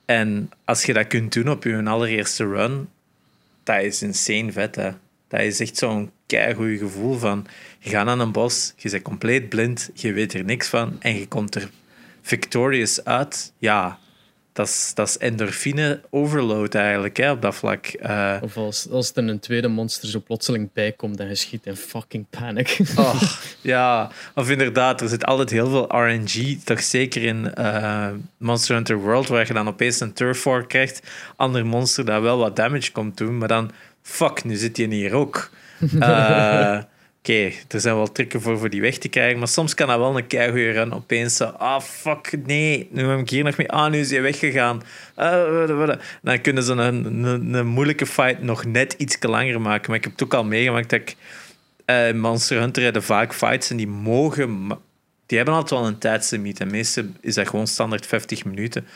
En 0.06 0.50
als 0.66 0.86
je 0.86 0.94
dat 0.94 1.08
kunt 1.08 1.34
doen 1.34 1.50
op 1.50 1.64
je 1.64 1.84
allereerste 1.84 2.46
run, 2.46 2.90
dat 3.64 3.82
is 3.82 4.02
insane 4.02 4.52
vet, 4.52 4.76
hè. 4.76 4.92
Dat 5.30 5.40
is 5.40 5.60
echt 5.60 5.78
zo'n 5.78 6.12
keigoed 6.26 6.80
gevoel 6.80 7.18
van... 7.18 7.46
Je 7.80 7.90
gaat 7.90 8.08
aan 8.08 8.20
een 8.20 8.32
bos, 8.32 8.74
je 8.78 8.90
bent 8.90 9.04
compleet 9.04 9.50
blind, 9.50 9.90
je 9.94 10.14
weet 10.14 10.34
er 10.34 10.44
niks 10.44 10.68
van 10.68 10.96
en 11.00 11.16
je 11.16 11.28
komt 11.28 11.56
er 11.56 11.70
victorious 12.22 13.04
uit. 13.04 13.54
Ja, 13.58 14.00
dat 14.60 14.68
is, 14.68 14.92
dat 14.96 15.08
is 15.08 15.18
endorfine 15.18 16.02
overload 16.10 16.76
eigenlijk 16.76 17.18
hè, 17.18 17.32
op 17.32 17.42
dat 17.42 17.56
vlak. 17.56 17.96
Uh, 18.02 18.38
of 18.42 18.58
als, 18.58 18.90
als 18.90 19.12
er 19.16 19.28
een 19.28 19.40
tweede 19.40 19.68
monster 19.68 20.10
zo 20.10 20.22
plotseling 20.26 20.70
bij 20.74 20.92
komt 20.92 21.20
en 21.20 21.28
je 21.28 21.36
schiet 21.36 21.66
in 21.66 21.76
fucking 21.76 22.26
panic. 22.30 22.80
Oh, 22.96 23.22
ja, 23.62 24.12
of 24.36 24.50
inderdaad, 24.50 25.02
er 25.02 25.10
zit 25.10 25.26
altijd 25.26 25.50
heel 25.50 25.70
veel 25.70 25.98
RNG, 25.98 26.58
toch 26.64 26.82
zeker 26.82 27.24
in 27.24 27.54
uh, 27.60 28.08
Monster 28.38 28.76
Hunter 28.76 28.98
World, 28.98 29.28
waar 29.28 29.48
je 29.48 29.54
dan 29.54 29.68
opeens 29.68 30.00
een 30.00 30.14
turf 30.14 30.44
war 30.44 30.66
krijgt. 30.68 31.02
Ander 31.36 31.66
monster 31.66 32.06
dat 32.06 32.22
wel 32.22 32.38
wat 32.38 32.56
damage 32.56 32.92
komt 32.92 33.18
doen, 33.18 33.38
maar 33.38 33.48
dan 33.48 33.72
fuck, 34.10 34.44
nu 34.44 34.56
zit 34.56 34.78
je 34.78 34.88
hier 34.88 35.14
ook. 35.14 35.50
Uh, 35.94 36.80
Oké, 37.20 37.52
er 37.68 37.80
zijn 37.80 37.96
wel 37.96 38.12
trucken 38.12 38.42
voor, 38.42 38.60
voor 38.60 38.70
die 38.70 38.82
weg 38.82 38.98
te 38.98 39.08
krijgen, 39.08 39.40
maar 39.40 39.48
soms 39.48 39.74
kan 39.74 39.88
dat 39.88 39.98
wel 39.98 40.18
een 40.18 40.28
keigoeie 40.28 40.72
run. 40.72 40.94
Opeens 40.94 41.36
zo, 41.36 41.46
ah 41.46 41.82
fuck, 41.82 42.38
nee, 42.46 42.88
nu 42.92 43.08
heb 43.08 43.20
ik 43.20 43.30
hier 43.30 43.44
nog 43.44 43.58
mee. 43.58 43.72
Ah, 43.72 43.92
nu 43.92 44.00
is 44.00 44.12
hij 44.12 44.22
weggegaan. 44.22 44.82
Uh, 45.18 45.96
dan 46.22 46.42
kunnen 46.42 46.64
ze 46.64 46.72
een, 46.72 47.06
een, 47.06 47.54
een, 47.54 47.68
moeilijke 47.68 48.06
fight 48.06 48.42
nog 48.42 48.66
net 48.66 48.94
iets 48.98 49.18
langer 49.22 49.62
maken. 49.62 49.90
Maar 49.90 49.98
ik 49.98 50.04
heb 50.04 50.14
het 50.14 50.24
ook 50.24 50.34
al 50.34 50.44
meegemaakt 50.44 50.90
dat 50.90 51.00
ik 51.00 51.16
uh, 51.86 52.22
Monster 52.22 52.60
Hunter 52.60 52.84
hebben 52.84 53.04
vaak 53.04 53.34
fights 53.34 53.70
en 53.70 53.78
die 53.78 53.88
mogen... 53.88 54.68
Die 55.26 55.38
hebben 55.38 55.56
altijd 55.56 55.80
wel 55.80 55.90
een 55.90 55.98
tijdslimiet. 55.98 56.60
En 56.60 56.72
meestal 56.72 57.04
is 57.22 57.36
dat 57.36 57.48
gewoon 57.48 57.68
standaard 57.68 58.06
50 58.06 58.46
minuten. 58.46 58.88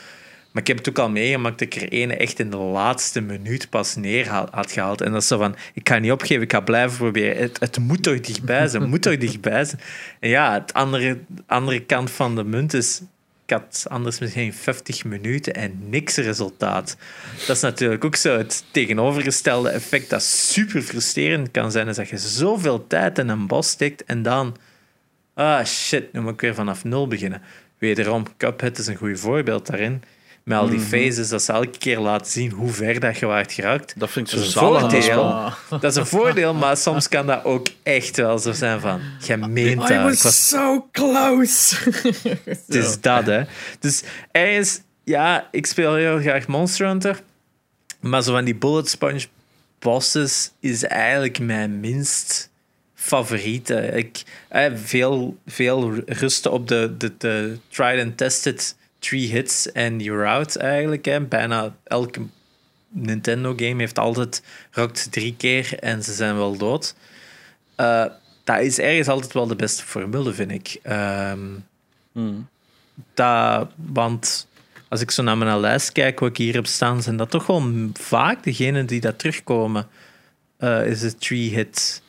Maar 0.54 0.62
ik 0.62 0.68
heb 0.68 0.78
het 0.78 0.88
ook 0.88 0.98
al 0.98 1.10
meegemaakt 1.10 1.58
dat 1.58 1.74
ik 1.74 1.82
er 1.82 1.88
ene 1.88 2.16
echt 2.16 2.38
in 2.38 2.50
de 2.50 2.56
laatste 2.56 3.20
minuut 3.20 3.70
pas 3.70 3.96
neer 3.96 4.28
had 4.28 4.72
gehaald. 4.72 5.00
En 5.00 5.12
dat 5.12 5.24
zo 5.24 5.38
van, 5.38 5.56
ik 5.72 5.88
ga 5.88 5.98
niet 5.98 6.12
opgeven, 6.12 6.42
ik 6.42 6.52
ga 6.52 6.60
blijven 6.60 6.96
proberen. 6.96 7.36
Het, 7.36 7.60
het 7.60 7.78
moet 7.78 8.02
toch 8.02 8.20
dichtbij 8.20 8.68
zijn, 8.68 8.82
het 8.82 8.90
moet 8.90 9.02
toch 9.02 9.16
dichtbij 9.16 9.64
zijn. 9.64 9.80
En 10.20 10.28
ja, 10.28 10.52
het 10.52 10.72
andere, 10.74 11.18
andere 11.46 11.80
kant 11.80 12.10
van 12.10 12.36
de 12.36 12.44
munt 12.44 12.74
is, 12.74 13.00
ik 13.44 13.50
had 13.50 13.86
anders 13.88 14.18
misschien 14.18 14.52
50 14.52 15.04
minuten 15.04 15.54
en 15.54 15.88
niks 15.88 16.16
resultaat. 16.16 16.96
Dat 17.46 17.56
is 17.56 17.62
natuurlijk 17.62 18.04
ook 18.04 18.16
zo 18.16 18.38
het 18.38 18.64
tegenovergestelde 18.70 19.68
effect 19.68 20.10
dat 20.10 20.22
super 20.22 20.82
frustrerend 20.82 21.50
kan 21.50 21.70
zijn. 21.70 21.88
Is 21.88 21.96
dat 21.96 22.08
je 22.08 22.18
zoveel 22.18 22.86
tijd 22.86 23.18
in 23.18 23.28
een 23.28 23.46
bos 23.46 23.68
steekt 23.68 24.04
en 24.04 24.22
dan... 24.22 24.56
Ah, 25.34 25.64
shit, 25.64 26.12
nu 26.12 26.20
moet 26.20 26.32
ik 26.32 26.40
weer 26.40 26.54
vanaf 26.54 26.84
nul 26.84 27.08
beginnen. 27.08 27.42
Wederom, 27.78 28.24
Cuphead 28.36 28.78
is 28.78 28.86
een 28.86 28.96
goed 28.96 29.20
voorbeeld 29.20 29.66
daarin 29.66 30.02
met 30.44 30.58
al 30.58 30.68
die 30.68 30.78
mhm. 30.78 30.88
phases, 30.88 31.28
dat 31.28 31.42
ze 31.42 31.52
elke 31.52 31.78
keer 31.78 31.98
laten 31.98 32.30
zien 32.30 32.50
hoe 32.50 32.70
ver 32.70 33.00
dat 33.00 33.18
je 33.18 33.26
waard 33.26 33.52
geraakt. 33.52 33.94
Dat 33.96 34.10
vind 34.10 34.32
ik 34.32 34.38
zo 34.38 34.60
voordeel. 34.60 35.52
Dat 35.68 35.84
is 35.84 35.96
een 35.96 36.06
voordeel, 36.06 36.54
maar 36.54 36.76
soms 36.76 37.08
kan 37.08 37.26
dat 37.26 37.44
ook 37.44 37.66
echt 37.82 38.16
wel 38.16 38.38
zo 38.38 38.52
zijn 38.52 38.80
van, 38.80 39.00
je 39.26 39.36
meent 39.36 39.80
dat. 39.80 39.90
I 39.90 39.94
was, 39.94 40.22
was 40.22 40.48
so 40.48 40.88
close. 40.92 41.76
Het 42.44 42.74
is 42.74 43.00
dat, 43.00 43.26
hè. 43.26 43.42
Dus 43.78 44.02
ergens, 44.30 44.80
ja, 45.04 45.48
ik 45.50 45.66
speel 45.66 45.94
heel 45.94 46.18
graag 46.18 46.46
Monster 46.46 46.86
Hunter, 46.86 47.20
maar 48.00 48.22
zo 48.22 48.32
van 48.32 48.44
die 48.44 48.54
bullet 48.54 48.88
sponge 48.88 49.26
bosses 49.78 50.50
is 50.60 50.84
eigenlijk 50.84 51.38
mijn 51.38 51.80
minst 51.80 52.50
favoriete. 52.94 53.74
Ik, 53.74 54.22
eh, 54.48 54.72
veel, 54.74 55.36
veel 55.46 55.94
rusten 56.06 56.52
op 56.52 56.68
de, 56.68 56.94
de, 56.98 57.12
de 57.18 57.58
tried 57.68 58.04
and 58.04 58.16
tested 58.16 58.76
three 59.04 59.26
hits 59.26 59.72
en 59.72 60.00
you're 60.00 60.26
out 60.26 60.56
eigenlijk. 60.56 61.04
Hè. 61.04 61.20
Bijna 61.20 61.76
elke 61.84 62.20
Nintendo-game 62.88 63.80
heeft 63.80 63.98
altijd 63.98 64.42
rokt 64.70 65.12
drie 65.12 65.34
keer 65.36 65.78
en 65.78 66.02
ze 66.02 66.12
zijn 66.12 66.36
wel 66.36 66.56
dood. 66.56 66.94
Uh, 67.76 68.04
dat 68.44 68.60
is 68.60 68.78
ergens 68.78 69.08
altijd 69.08 69.32
wel 69.32 69.46
de 69.46 69.56
beste 69.56 69.82
formule, 69.82 70.32
vind 70.32 70.50
ik. 70.50 70.80
Um, 70.90 71.64
dat, 73.14 73.68
want 73.76 74.46
als 74.88 75.00
ik 75.00 75.10
zo 75.10 75.22
naar 75.22 75.38
mijn 75.38 75.60
lijst 75.60 75.92
kijk, 75.92 76.20
wat 76.20 76.28
ik 76.28 76.36
hier 76.36 76.54
heb 76.54 76.66
staan, 76.66 77.02
zijn 77.02 77.16
dat 77.16 77.30
toch 77.30 77.46
wel 77.46 77.90
vaak 77.92 78.42
degenen 78.42 78.86
die 78.86 79.00
dat 79.00 79.18
terugkomen. 79.18 79.86
Uh, 80.58 80.86
is 80.86 81.02
het 81.02 81.20
three-hit 81.20 82.02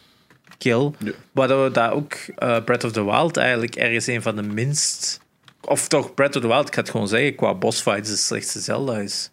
kill. 0.57 0.91
Ja. 0.99 1.11
Waardoor 1.31 1.73
dat 1.73 1.91
ook 1.91 2.13
uh, 2.13 2.63
Breath 2.63 2.83
of 2.83 2.91
the 2.91 3.05
Wild 3.05 3.37
eigenlijk 3.37 3.75
ergens 3.75 4.07
een 4.07 4.21
van 4.21 4.35
de 4.35 4.41
minst 4.41 5.23
of 5.67 5.87
toch 5.87 6.13
Breath 6.13 6.35
of 6.35 6.41
the 6.41 6.47
Wild, 6.47 6.67
ik 6.67 6.73
ga 6.73 6.81
het 6.81 6.89
gewoon 6.89 7.07
zeggen, 7.07 7.35
qua 7.35 7.53
bossfights 7.53 8.09
de 8.09 8.15
slechtste 8.15 8.59
Zelda 8.59 8.97
is. 8.97 9.29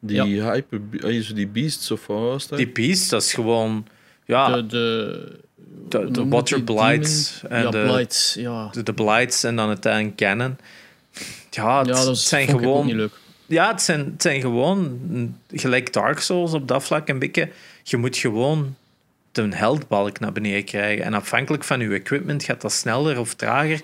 Die 0.00 0.24
ja. 0.24 0.52
hyper, 0.52 0.80
eh, 1.00 1.34
die 1.34 1.46
beasts 1.46 1.90
of 1.90 2.06
wat 2.06 2.20
was 2.20 2.48
dat? 2.48 2.58
Die 2.58 2.68
beasts, 2.68 3.08
dat 3.08 3.22
is 3.22 3.34
gewoon... 3.34 3.86
Ja, 4.24 4.50
de, 4.50 4.66
de, 4.66 5.38
de, 5.88 6.10
de 6.10 6.28
water 6.28 6.62
blights. 6.62 7.42
En 7.48 7.62
ja, 7.62 7.70
de, 7.70 7.82
blights, 7.82 8.34
ja. 8.34 8.68
De, 8.68 8.82
de 8.82 8.94
blights 8.94 9.44
en 9.44 9.56
dan 9.56 9.68
uiteindelijk 9.68 10.16
cannon. 10.16 10.56
Ja, 11.50 11.78
het, 11.78 11.86
ja, 11.86 12.04
dat 12.04 12.18
zijn 12.18 12.48
gewoon... 12.48 12.86
Niet 12.86 12.94
leuk. 12.94 13.20
Ja, 13.46 13.70
het 13.70 13.82
zijn, 13.82 14.04
het 14.04 14.22
zijn 14.22 14.40
gewoon 14.40 14.98
gelijk 15.52 15.92
Dark 15.92 16.18
Souls 16.18 16.52
op 16.52 16.68
dat 16.68 16.84
vlak 16.84 17.08
een 17.08 17.18
beetje. 17.18 17.50
Je 17.82 17.96
moet 17.96 18.16
gewoon 18.16 18.76
de 19.32 19.48
heldbalk 19.50 20.20
naar 20.20 20.32
beneden 20.32 20.64
krijgen. 20.64 21.04
En 21.04 21.14
afhankelijk 21.14 21.64
van 21.64 21.80
uw 21.80 21.92
equipment 21.92 22.44
gaat 22.44 22.60
dat 22.60 22.72
sneller 22.72 23.18
of 23.18 23.34
trager. 23.34 23.80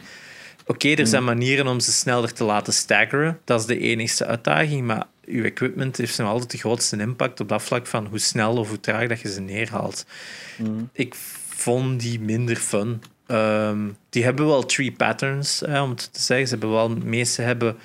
Oké, 0.70 0.88
er 0.88 1.06
zijn 1.06 1.24
manieren 1.24 1.66
om 1.66 1.80
ze 1.80 1.92
sneller 1.92 2.32
te 2.32 2.44
laten 2.44 2.72
staggeren. 2.72 3.40
Dat 3.44 3.60
is 3.60 3.66
de 3.66 3.78
enigste 3.78 4.26
uitdaging. 4.26 4.86
Maar 4.86 5.06
uw 5.24 5.44
equipment 5.44 5.96
heeft 5.96 6.18
nog 6.18 6.28
altijd 6.28 6.50
de 6.50 6.58
grootste 6.58 6.96
impact 6.96 7.40
op 7.40 7.48
dat 7.48 7.62
vlak 7.62 7.86
van 7.86 8.06
hoe 8.06 8.18
snel 8.18 8.56
of 8.56 8.68
hoe 8.68 8.80
traag 8.80 9.08
dat 9.08 9.20
je 9.20 9.32
ze 9.32 9.40
neerhaalt. 9.40 10.06
Ik 10.92 11.14
vond 11.48 12.00
die 12.00 12.20
minder 12.20 12.56
fun. 12.56 13.02
Ehm, 13.26 13.78
die 14.10 14.24
hebben 14.24 14.46
wel 14.46 14.66
three 14.66 14.92
patterns, 14.92 15.60
hè, 15.66 15.82
om 15.82 15.90
het 15.90 16.12
te 16.12 16.20
zeggen. 16.20 16.46
Ze 16.46 16.52
hebben 16.52 16.70
wel, 16.70 16.88
de 16.88 17.04
meeste 17.04 17.42
hebben 17.42 17.76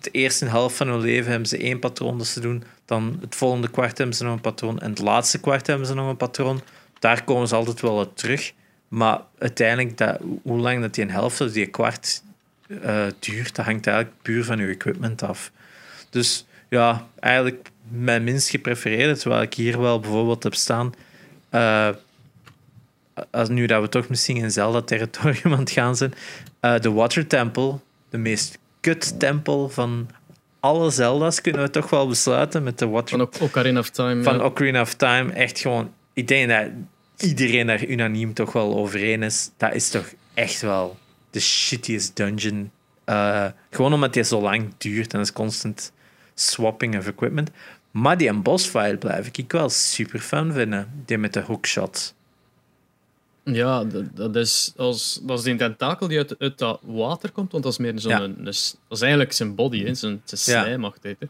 de 0.00 0.10
eerste 0.10 0.44
helft 0.44 0.76
van 0.76 0.88
hun 0.88 1.00
leven 1.00 1.30
hebben 1.30 1.48
ze 1.48 1.58
één 1.58 1.78
patroon 1.78 2.18
dat 2.18 2.26
ze 2.26 2.40
doen. 2.40 2.62
Dan 2.84 3.18
het 3.20 3.34
volgende 3.34 3.70
kwart 3.70 3.98
hebben 3.98 4.16
ze 4.16 4.24
nog 4.24 4.32
een 4.32 4.40
patroon. 4.40 4.78
En 4.78 4.90
het 4.90 4.98
laatste 4.98 5.40
kwart 5.40 5.66
hebben 5.66 5.86
ze 5.86 5.94
nog 5.94 6.08
een 6.08 6.16
patroon. 6.16 6.60
Daar 6.98 7.24
komen 7.24 7.48
ze 7.48 7.54
altijd 7.54 7.80
wel 7.80 7.98
uit 7.98 8.16
terug. 8.16 8.52
Maar 8.88 9.20
uiteindelijk, 9.38 9.98
dat, 9.98 10.18
hoe 10.42 10.58
lang 10.58 10.80
dat 10.80 10.94
die 10.94 11.04
een 11.04 11.10
helft 11.10 11.40
of 11.40 11.52
die 11.52 11.64
een 11.64 11.70
kwart 11.70 12.22
eh, 12.82 13.06
duurt, 13.18 13.54
dat 13.54 13.64
hangt 13.64 13.86
eigenlijk 13.86 14.16
puur 14.22 14.44
van 14.44 14.58
je 14.58 14.66
equipment 14.66 15.22
af. 15.22 15.50
Dus 16.10 16.46
ja, 16.68 17.06
eigenlijk 17.20 17.70
mijn 17.88 18.24
minst 18.24 18.48
geprefereerde, 18.48 19.16
terwijl 19.16 19.42
ik 19.42 19.54
hier 19.54 19.80
wel 19.80 20.00
bijvoorbeeld 20.00 20.42
heb 20.42 20.54
staan. 20.54 20.94
eh, 21.50 21.88
als 23.30 23.48
nu 23.48 23.66
dat 23.66 23.82
we 23.82 23.88
toch 23.88 24.08
misschien 24.08 24.36
in 24.36 24.50
Zelda-territorium 24.50 25.52
aan 25.54 25.58
het 25.58 25.70
gaan 25.70 25.96
zijn. 25.96 26.14
eh, 26.60 26.78
de 26.80 26.92
Water 26.92 27.26
Temple, 27.26 27.78
de 28.10 28.18
meest 28.18 28.58
kut 28.80 29.18
tempel 29.18 29.68
van 29.68 30.08
alle 30.60 30.90
Zelda's, 30.90 31.40
kunnen 31.40 31.62
we 31.62 31.70
toch 31.70 31.90
wel 31.90 32.08
besluiten 32.08 32.62
met 32.62 32.78
de 32.78 32.88
Water 32.88 33.18
Van 33.18 33.28
Ocarina 33.40 33.78
of 33.78 33.90
Time. 33.90 34.22
van 34.22 34.36
ja. 34.36 34.44
Ocarina 34.44 34.80
of 34.80 34.94
Time. 34.94 35.32
Echt 35.32 35.58
gewoon, 35.58 35.92
ik 36.12 36.28
denk 36.28 36.48
dat 36.48 36.66
iedereen 37.28 37.66
daar 37.66 37.84
unaniem 37.84 38.34
toch 38.34 38.52
wel 38.52 38.76
overeen 38.76 39.22
is. 39.22 39.50
Dat 39.56 39.74
is 39.74 39.88
toch 39.88 40.12
echt 40.34 40.60
wel 40.60 40.96
de 41.36 41.42
shittiest 41.42 42.16
dungeon. 42.16 42.70
Eh, 43.04 43.46
gewoon 43.70 43.92
omdat 43.92 44.12
die 44.12 44.22
zo 44.22 44.40
lang 44.40 44.74
duurt 44.78 45.14
en 45.14 45.20
is 45.20 45.32
constant 45.32 45.92
swapping 46.34 46.98
of 46.98 47.06
equipment. 47.06 47.50
Maar 47.90 48.16
die 48.18 48.32
boss 48.32 48.66
fight 48.66 48.98
blijf 48.98 49.30
ik 49.32 49.52
wel 49.52 49.68
super 49.68 50.20
fun 50.20 50.52
vinden. 50.52 51.02
Die 51.06 51.18
met 51.18 51.32
de 51.32 51.40
hookshot. 51.40 52.14
Ja, 53.42 53.84
dat, 53.84 54.04
dat, 54.14 54.36
is, 54.36 54.72
als, 54.76 55.20
dat 55.22 55.38
is 55.38 55.44
die 55.44 55.56
tentakel 55.56 56.08
die 56.08 56.18
uit, 56.18 56.38
uit 56.38 56.58
dat 56.58 56.80
water 56.82 57.30
komt, 57.30 57.52
want 57.52 57.64
dat 57.64 57.72
is 57.72 57.78
meer 57.78 57.92
zo'n... 57.96 58.10
Ja. 58.10 58.20
Een, 58.20 58.38
een 58.38 58.44
dat 58.44 58.98
is 58.98 59.00
eigenlijk 59.00 59.32
zijn 59.32 59.54
body, 59.54 59.84
hè, 59.84 59.94
zijn, 59.94 60.22
zijn 60.24 60.56
Ja. 60.56 60.62
slijmachtig. 60.62 61.16
hè. 61.18 61.26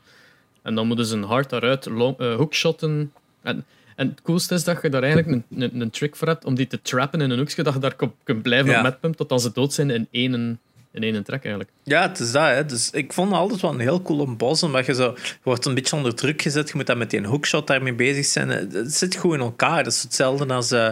En 0.62 0.74
dan 0.74 0.86
moeten 0.86 1.06
ze 1.06 1.16
een 1.16 1.22
hart 1.22 1.50
daaruit 1.50 1.86
long, 1.86 2.18
eh, 2.18 2.34
hookshotten. 2.34 3.12
En, 3.42 3.64
en 3.96 4.08
het 4.08 4.22
coolste 4.22 4.54
is 4.54 4.64
dat 4.64 4.78
je 4.82 4.88
daar 4.88 5.02
eigenlijk 5.02 5.44
een, 5.50 5.62
een, 5.62 5.80
een 5.80 5.90
trick 5.90 6.16
voor 6.16 6.28
hebt 6.28 6.44
om 6.44 6.54
die 6.54 6.66
te 6.66 6.82
trappen 6.82 7.20
in 7.20 7.30
een 7.30 7.38
hoekje, 7.38 7.62
dat 7.62 7.74
je 7.74 7.80
daar 7.80 7.96
kunt- 8.24 8.42
blijven 8.42 8.70
Ja. 8.70 8.76
op 8.76 8.82
metpump 8.82 9.16
tot 9.16 9.28
dan 9.28 9.40
ze 9.40 9.50
dood 9.52 9.72
zijn 9.72 9.90
in 9.90 10.08
één, 10.10 10.60
in 10.92 11.02
één 11.02 11.22
trek 11.24 11.40
eigenlijk. 11.44 11.70
Ja, 11.82 12.02
het 12.08 12.18
is 12.18 12.32
dat. 12.32 12.48
Hè. 12.48 12.64
Dus 12.66 12.90
ik 12.90 13.12
vond 13.12 13.32
altijd 13.32 13.60
wel 13.60 13.70
een 13.72 13.80
heel 13.80 14.02
coole 14.02 14.26
boss, 14.26 14.62
omdat 14.62 14.86
je 14.86 14.94
zo... 14.94 15.14
Je 15.22 15.36
wordt 15.42 15.64
een 15.66 15.74
beetje 15.74 15.96
onder 15.96 16.14
druk 16.14 16.42
gezet. 16.42 16.68
Je 16.68 16.74
moet 16.76 16.86
dan 16.86 16.98
met 16.98 17.10
die 17.10 17.26
hookshot 17.26 17.66
daarmee 17.66 17.94
bezig 17.94 18.24
zijn. 18.24 18.48
Het 18.48 18.94
zit 18.94 19.16
goed 19.16 19.34
in 19.34 19.40
elkaar. 19.40 19.84
Dat 19.84 19.92
is 19.92 20.02
hetzelfde 20.02 20.54
als... 20.54 20.70
eh, 20.70 20.88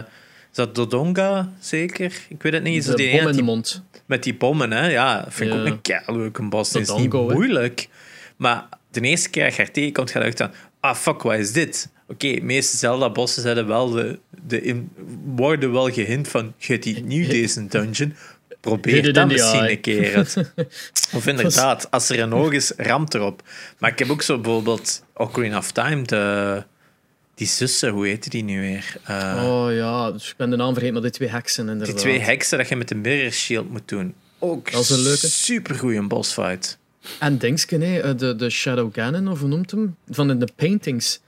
is 0.51 0.61
dat 0.65 0.75
Dodonga, 0.75 1.49
zeker? 1.59 2.13
Ik 2.29 2.41
weet 2.41 2.53
het 2.53 2.63
niet. 2.63 2.75
Is 2.77 2.83
De 2.83 2.89
dat 2.89 2.97
die 2.97 3.09
bom 3.11 3.19
in 3.19 3.25
de 3.27 3.31
die- 3.33 3.43
mond. 3.43 3.83
met 4.05 4.23
die 4.23 4.35
bommen, 4.35 4.71
hè? 4.71 4.87
Ja, 4.89 5.25
vind 5.29 5.49
ik 5.49 5.55
Ja. 5.55 5.61
ook 5.61 5.67
een 5.67 5.81
keileuke 5.81 6.43
boss. 6.43 6.71
Dat 6.71 6.81
is 6.81 6.93
niet 6.95 7.13
moeilijk. 7.13 7.87
Maar 8.37 8.65
de 8.91 9.01
eerste 9.01 9.29
keer 9.29 9.43
dat 9.43 9.55
je 9.55 9.61
er 9.61 9.71
tegenkomt, 9.71 10.11
ga 10.11 10.25
je 10.25 10.37
aan... 10.37 10.53
Ah, 10.79 10.95
fuck, 10.95 11.21
wat 11.21 11.33
is 11.37 11.51
dit? 11.51 11.89
Oké, 12.07 12.33
de 12.33 12.41
meeste 12.41 12.77
Zelda-bossen 12.77 13.41
zijn 13.41 13.65
wel 13.65 13.89
de, 13.89 14.19
de 14.47 14.61
in- 14.61 14.89
worden 15.35 15.71
wel 15.71 15.89
gehint 15.91 16.27
van... 16.27 16.53
Je 16.57 16.79
die 16.79 17.03
nieuw 17.03 17.27
deze 17.37 17.67
dungeon. 17.67 18.13
Probeer 18.61 19.13
dat 19.13 19.27
misschien 19.27 19.59
eye. 19.59 19.71
een 19.71 19.81
keer. 19.81 20.15
uit. 20.15 20.51
Of 21.13 21.27
inderdaad, 21.33 21.91
als 21.91 22.09
er 22.09 22.19
een 22.19 22.33
oog 22.33 22.51
is, 22.51 22.71
ramt 22.77 23.13
erop. 23.13 23.41
Maar 23.77 23.91
ik 23.91 23.99
heb 23.99 24.09
ook 24.09 24.21
zo 24.21 24.39
bijvoorbeeld 24.39 25.03
Ocarina 25.13 25.57
of 25.57 25.71
Time, 25.71 26.01
de, 26.03 26.63
die 27.35 27.47
zussen, 27.47 27.89
hoe 27.89 28.07
heette 28.07 28.29
die 28.29 28.43
nu 28.43 28.59
weer? 28.59 28.95
Eh, 29.03 29.41
oh 29.45 29.73
ja, 29.73 30.11
dus 30.11 30.29
ik 30.29 30.35
ben 30.37 30.49
de 30.49 30.55
naam 30.55 30.69
vergeten, 30.71 30.93
maar 30.93 31.01
die 31.03 31.11
twee 31.11 31.29
heksen 31.29 31.63
inderdaad. 31.69 31.95
die 31.95 32.03
twee 32.03 32.19
heksen 32.19 32.57
dat 32.57 32.67
je 32.69 32.75
met 32.75 32.87
de 32.87 32.95
mirror 32.95 33.31
shield 33.31 33.69
moet 33.69 33.87
doen. 33.87 34.13
Ook 34.39 34.71
Dat 34.71 34.81
is 34.81 34.89
een 34.89 34.99
leuke. 35.01 35.27
supergoeie 35.27 36.01
bossfight. 36.01 36.77
En 37.19 37.37
Dingsken, 37.37 37.81
eh, 38.03 38.17
de, 38.17 38.35
de 38.35 38.49
Shadow 38.49 38.93
Ganon, 38.95 39.27
of 39.27 39.39
hoe 39.39 39.49
noemt 39.49 39.71
hem? 39.71 39.95
Van 40.09 40.29
in 40.29 40.39
de 40.39 40.47
paintings. 40.55 41.19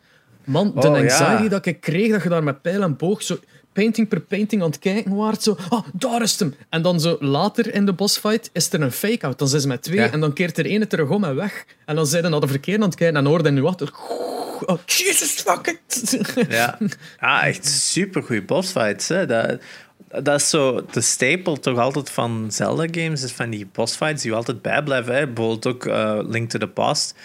Man, 0.47 0.71
de 0.75 0.87
Oh, 0.87 0.95
anxiety 0.95 1.43
ja. 1.43 1.49
dat 1.49 1.65
ik 1.65 1.81
kreeg, 1.81 2.11
dat 2.11 2.23
je 2.23 2.29
daar 2.29 2.43
met 2.43 2.61
pijl 2.61 2.81
en 2.81 2.95
boog 2.95 3.23
zo 3.23 3.37
painting 3.73 4.07
per 4.07 4.21
painting 4.21 4.61
aan 4.61 4.69
het 4.69 4.79
kijken 4.79 5.15
waart. 5.15 5.43
Zo, 5.43 5.57
ah, 5.69 5.83
daar 5.93 6.21
is 6.21 6.39
hem. 6.39 6.55
En 6.69 6.81
dan 6.81 6.99
zo 6.99 7.17
later 7.19 7.73
in 7.73 7.85
de 7.85 7.93
bossfight 7.93 8.49
is 8.53 8.73
er 8.73 8.81
een 8.81 8.91
fake-out. 8.91 9.39
Dan 9.39 9.47
zijn 9.47 9.61
ze 9.61 9.67
met 9.67 9.81
twee 9.83 9.99
Ja. 9.99 10.11
en 10.11 10.19
dan 10.19 10.33
keert 10.33 10.57
er 10.57 10.65
ene 10.65 10.87
terug 10.87 11.09
om 11.09 11.23
en 11.23 11.35
weg. 11.35 11.65
En 11.85 11.95
dan 11.95 12.07
zijn 12.07 12.23
ze 12.23 12.29
naar 12.29 12.39
de 12.39 12.47
verkeerde 12.47 12.83
aan 12.83 12.89
het 12.89 12.97
kijken 12.97 13.17
en 13.17 13.25
hoorde 13.25 13.51
nu 13.51 13.65
achter. 13.65 13.91
Oh, 14.65 14.77
Jesus 14.85 15.29
fuck 15.31 15.67
it. 15.89 16.17
Ja, 16.49 16.77
ah, 17.19 17.45
echt 17.47 17.65
supergoeie 17.67 18.43
bossfights. 18.43 19.07
Hè. 19.07 19.25
Dat, 19.25 19.59
dat 20.21 20.39
is 20.41 20.49
zo 20.49 20.85
de 20.91 21.01
staple 21.01 21.59
toch 21.59 21.77
altijd 21.77 22.09
van 22.09 22.47
Zelda-games, 22.51 23.23
is 23.23 23.31
van 23.31 23.49
die 23.49 23.67
bossfights 23.73 24.23
die 24.23 24.33
altijd 24.33 24.61
bijblijven. 24.61 25.15
Hè. 25.15 25.25
Bijvoorbeeld 25.27 25.65
ook 25.67 25.85
eh, 25.85 26.19
Link 26.27 26.49
to 26.49 26.59
the 26.59 26.67
Past. 26.67 27.15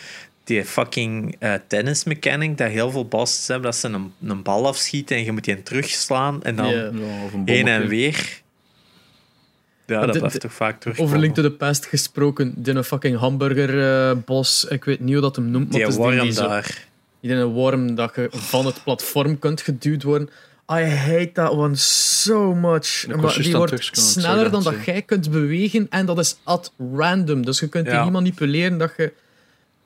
Die 0.44 0.64
fucking 0.64 1.36
eh 1.38 1.54
tennis 1.66 2.04
mechanic, 2.04 2.58
dat 2.58 2.70
heel 2.70 2.90
veel 2.90 3.06
bosses 3.06 3.46
hebben, 3.46 3.70
dat 3.70 3.80
ze 3.80 3.88
een, 3.88 4.12
een 4.26 4.42
bal 4.42 4.66
afschieten 4.66 5.16
en 5.16 5.24
je 5.24 5.32
moet 5.32 5.44
die 5.44 5.62
terugslaan 5.62 6.42
en 6.42 6.56
dan. 6.56 6.68
Ja, 6.68 6.90
heen 7.44 7.68
en 7.68 7.88
weer. 7.88 8.40
Ja, 9.86 10.00
dat 10.00 10.08
dit- 10.12 10.18
blijft 10.18 10.40
toch 10.40 10.52
vaak 10.52 10.80
terug. 10.80 10.98
Over 10.98 11.18
Link 11.18 11.34
to 11.34 11.42
the 11.42 11.50
Past 11.50 11.86
gesproken, 11.86 12.54
die 12.56 12.82
fucking 12.84 13.18
hamburgerbos, 13.18 14.64
ik 14.64 14.84
weet 14.84 15.00
niet 15.00 15.12
hoe 15.12 15.22
dat 15.22 15.36
hem 15.36 15.50
noemt, 15.50 15.64
maar 15.70 15.72
Die 15.72 15.80
het 15.80 15.90
is 15.90 15.94
die 15.96 16.04
worm 16.04 16.20
die 16.20 16.34
daar. 16.34 16.88
Een 17.20 17.44
worm 17.44 17.94
dat 17.94 18.14
je 18.14 18.28
van 18.30 18.66
het 18.66 18.82
platform 18.84 19.38
kunt 19.38 19.60
geduwd 19.60 20.02
worden. 20.02 20.28
I 20.72 20.82
hate 20.84 21.30
that 21.32 21.50
one 21.50 21.74
so 21.76 22.54
much. 22.54 23.06
Maar 23.06 23.38
die 23.42 23.56
wordt 23.56 23.88
sneller 23.96 24.50
dan 24.50 24.62
dat 24.62 24.74
dat 24.74 24.84
jij 24.84 25.02
kunt 25.02 25.30
bewegen 25.30 25.86
en 25.90 26.06
dat 26.06 26.18
is 26.18 26.36
at 26.44 26.72
random. 26.94 27.44
Dus 27.44 27.60
je 27.60 27.68
kunt 27.68 27.84
die 27.84 27.94
Ja. 27.94 28.02
niet 28.02 28.12
manipuleren 28.12 28.78
dat 28.78 28.92
je... 28.96 29.12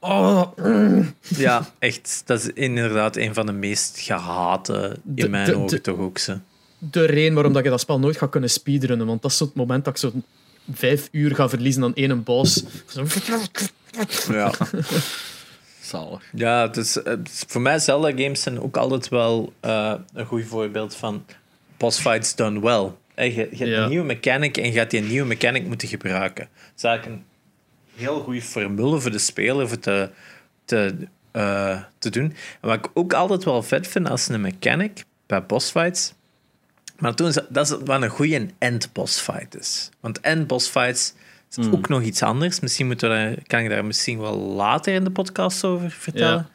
Oh, 0.07 0.43
mm. 0.57 1.15
Ja, 1.37 1.71
echt. 1.79 2.23
Dat 2.25 2.39
is 2.41 2.47
inderdaad 2.55 3.17
een 3.17 3.35
van 3.35 3.47
de 3.47 3.53
meest 3.53 3.99
gehate, 3.99 4.97
in 5.05 5.15
De- 5.15 5.29
mijn 5.29 5.47
de- 5.47 5.55
ogen 5.57 5.67
de- 5.69 5.81
toch 5.81 5.99
ook. 5.99 6.19
Ze. 6.19 6.39
de 6.79 7.05
reden 7.05 7.35
waarom 7.35 7.53
dat 7.53 7.65
je 7.65 7.71
dat 7.71 7.81
spel 7.81 7.99
nooit 7.99 8.17
gaat 8.17 8.31
kunnen 8.31 8.51
speedrunnen. 8.51 9.07
Want 9.07 9.23
dat 9.23 9.31
is 9.31 9.37
zo 9.37 9.45
het 9.45 9.55
moment 9.55 9.85
dat 9.85 9.95
ik 9.95 10.01
zo 10.01 10.13
vijf 10.73 11.09
uur 11.13 11.35
ga 11.35 11.49
verliezen 11.49 11.83
aan 11.83 11.95
één 11.95 12.23
boss. 12.23 12.63
Ja. 14.29 14.53
Zalig. 15.81 16.23
Ja, 16.35 16.69
dus, 16.69 16.99
voor 17.47 17.61
mij 17.61 17.79
Zelda-games 17.79 18.43
zijn 18.43 18.61
ook 18.61 18.77
altijd 18.77 19.09
wel 19.09 19.53
eh, 19.61 19.95
een 20.13 20.27
goed 20.27 20.45
voorbeeld 20.45 20.95
van 20.95 21.25
boss 21.77 22.01
fights 22.01 22.35
done 22.35 22.61
well. 22.61 22.91
Je, 23.29 23.35
je 23.35 23.41
hebt 23.41 23.59
Ja. 23.59 23.83
een 23.83 23.89
nieuwe 23.89 24.05
mechanic 24.07 24.57
en 24.57 24.65
je 24.67 24.73
gaat 24.73 24.91
die 24.91 25.03
nieuwe 25.03 25.27
mechanic 25.27 25.67
moeten 25.67 25.89
gebruiken. 25.89 26.49
Dat 26.55 26.73
is 26.77 26.83
eigenlijk 26.85 27.17
een 27.17 27.25
heel 27.97 28.21
goede 28.21 28.43
formule 28.43 29.01
voor 29.01 29.11
de 29.11 29.19
speler 29.19 29.69
voor 29.69 29.79
te, 29.79 30.11
te, 30.65 30.95
eh, 31.31 31.81
te 31.99 32.11
doen. 32.11 32.25
En 32.61 32.69
wat 32.69 32.77
ik 32.79 32.87
ook 32.95 33.13
altijd 33.13 33.45
wel 33.45 33.63
vet 33.63 33.87
vind 33.87 34.09
als 34.11 34.29
een 34.29 34.41
mechanic 34.41 35.05
bij 35.27 35.47
boss 35.47 35.71
fights, 35.71 36.13
maar 36.99 37.15
toen 37.15 37.33
dat 37.49 37.71
is 37.71 37.77
wat 37.85 38.03
een 38.03 38.09
goede 38.09 38.47
end-boss 38.59 39.21
fight 39.21 39.57
is. 39.59 39.89
Want 40.01 40.21
end-boss 40.21 40.69
fights 40.69 41.15
is 41.51 41.67
ook 41.73 41.89
nog 41.89 42.03
iets 42.03 42.23
anders. 42.23 42.61
Misschien 42.61 42.87
moeten 42.87 43.11
we 43.11 43.39
kan 43.47 43.61
ik 43.61 43.69
daar 43.69 43.85
misschien 43.85 44.19
wel 44.19 44.37
later 44.39 44.95
in 44.95 45.05
de 45.05 45.11
podcast 45.11 45.65
over 45.65 45.91
vertellen. 45.91 46.49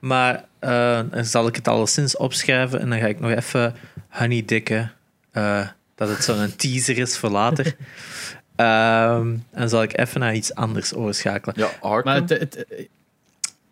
Maar 0.00 0.44
eh, 0.58 1.00
dan 1.10 1.24
zal 1.24 1.46
ik 1.46 1.56
het 1.56 1.68
alleszins 1.68 2.16
opschrijven 2.16 2.80
en 2.80 2.90
dan 2.90 2.98
ga 2.98 3.06
ik 3.06 3.20
nog 3.20 3.30
even 3.30 3.74
honey 4.08 4.44
dikken. 4.44 4.92
eh, 5.32 5.68
dat 5.94 6.08
het 6.08 6.24
zo'n 6.24 6.56
teaser 6.56 6.98
is 6.98 7.16
voor 7.18 7.30
later. 7.30 7.76
Ehm, 8.56 9.26
en 9.30 9.44
dan 9.50 9.68
zal 9.68 9.82
ik 9.82 9.98
even 9.98 10.20
naar 10.20 10.34
iets 10.34 10.54
anders 10.54 10.94
overschakelen. 10.94 11.54
Ja, 11.58 11.70
Arkham. 11.80 12.02
Maar 12.04 12.14
het... 12.14 12.28
het 12.28 12.66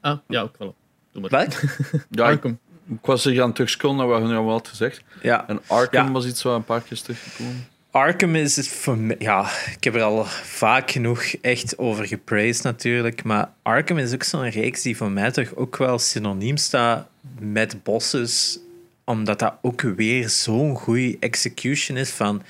ah, 0.00 0.18
ja, 0.28 0.40
ook 0.40 0.56
wel. 0.58 0.74
Doe 1.12 1.22
maar. 1.22 1.30
Welk? 1.30 1.52
ja, 2.10 2.28
ik, 2.28 2.34
Arkham. 2.34 2.58
ik 2.88 3.06
was 3.06 3.24
hier 3.24 3.42
aan 3.42 3.52
het 3.54 3.82
naar 3.82 4.06
wat 4.06 4.22
je 4.22 4.28
nu 4.28 4.36
al 4.36 4.50
had 4.50 4.68
gezegd. 4.68 5.02
Ja. 5.22 5.48
En 5.48 5.60
Arkham 5.66 6.06
Ja. 6.06 6.12
was 6.12 6.26
iets 6.26 6.42
wat 6.42 6.54
een 6.54 6.64
paar 6.64 6.80
keer 6.80 7.02
teruggekomen. 7.02 7.66
Arkham 7.90 8.34
is 8.34 8.56
het 8.56 8.68
voor 8.68 8.98
mij... 8.98 9.16
Ja, 9.18 9.50
ik 9.76 9.84
heb 9.84 9.94
er 9.94 10.02
al 10.02 10.24
vaak 10.42 10.90
genoeg 10.90 11.22
echt 11.22 11.78
over 11.78 12.06
gepraised 12.06 12.62
natuurlijk. 12.62 13.22
Maar 13.22 13.50
Arkham 13.62 13.98
is 13.98 14.14
ook 14.14 14.22
zo'n 14.22 14.48
reeks 14.48 14.82
die 14.82 14.96
voor 14.96 15.10
mij 15.10 15.30
toch 15.30 15.54
ook 15.54 15.76
wel 15.76 15.98
synoniem 15.98 16.56
staat 16.56 17.08
met 17.38 17.82
bosses. 17.82 18.58
Omdat 19.04 19.38
dat 19.38 19.54
ook 19.62 19.80
weer 19.80 20.28
zo'n 20.28 20.76
goede 20.76 21.16
execution 21.20 21.96
is 21.96 22.10
van... 22.10 22.42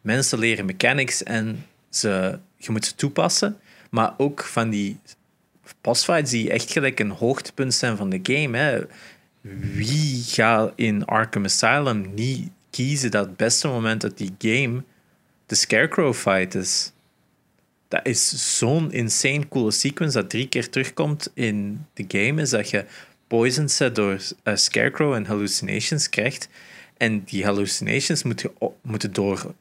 Mensen 0.00 0.38
leren 0.38 0.64
mechanics 0.64 1.22
en 1.22 1.64
ze, 1.90 2.38
je 2.56 2.70
moet 2.70 2.84
ze 2.84 2.94
toepassen. 2.94 3.60
Maar 3.90 4.14
ook 4.16 4.44
van 4.44 4.70
die 4.70 4.98
bossfights 5.80 6.30
die 6.30 6.50
echt 6.50 6.72
gelijk 6.72 7.00
een 7.00 7.10
hoogtepunt 7.10 7.74
zijn 7.74 7.96
van 7.96 8.10
de 8.10 8.20
game. 8.22 8.58
Hè. 8.58 8.80
Wie 9.74 10.22
gaat 10.22 10.72
in 10.76 11.04
Arkham 11.04 11.44
Asylum 11.44 12.14
niet 12.14 12.50
kiezen 12.70 13.10
dat 13.10 13.26
het 13.26 13.36
beste 13.36 13.68
moment 13.68 14.04
uit 14.04 14.18
die 14.18 14.34
game 14.38 14.82
de 15.46 15.54
Scarecrow 15.54 16.14
fight 16.14 16.54
is. 16.54 16.92
Dat 17.88 18.06
is 18.06 18.56
zo'n 18.58 18.92
insane 18.92 19.48
coole 19.48 19.70
sequence 19.70 20.20
dat 20.20 20.30
drie 20.30 20.48
keer 20.48 20.70
terugkomt 20.70 21.30
in 21.34 21.86
de 21.94 22.04
game. 22.08 22.42
Is 22.42 22.50
dat 22.50 22.70
je 22.70 22.84
poisoned 23.26 23.70
zet 23.70 23.94
door 23.94 24.18
uh, 24.44 24.56
Scarecrow 24.56 25.14
en 25.14 25.26
hallucinations 25.26 26.08
krijgt. 26.08 26.48
En 26.96 27.24
die 27.24 27.44
hallucinations 27.44 28.22
moeten, 28.22 28.50
moeten 28.82 29.12
door, 29.12 29.54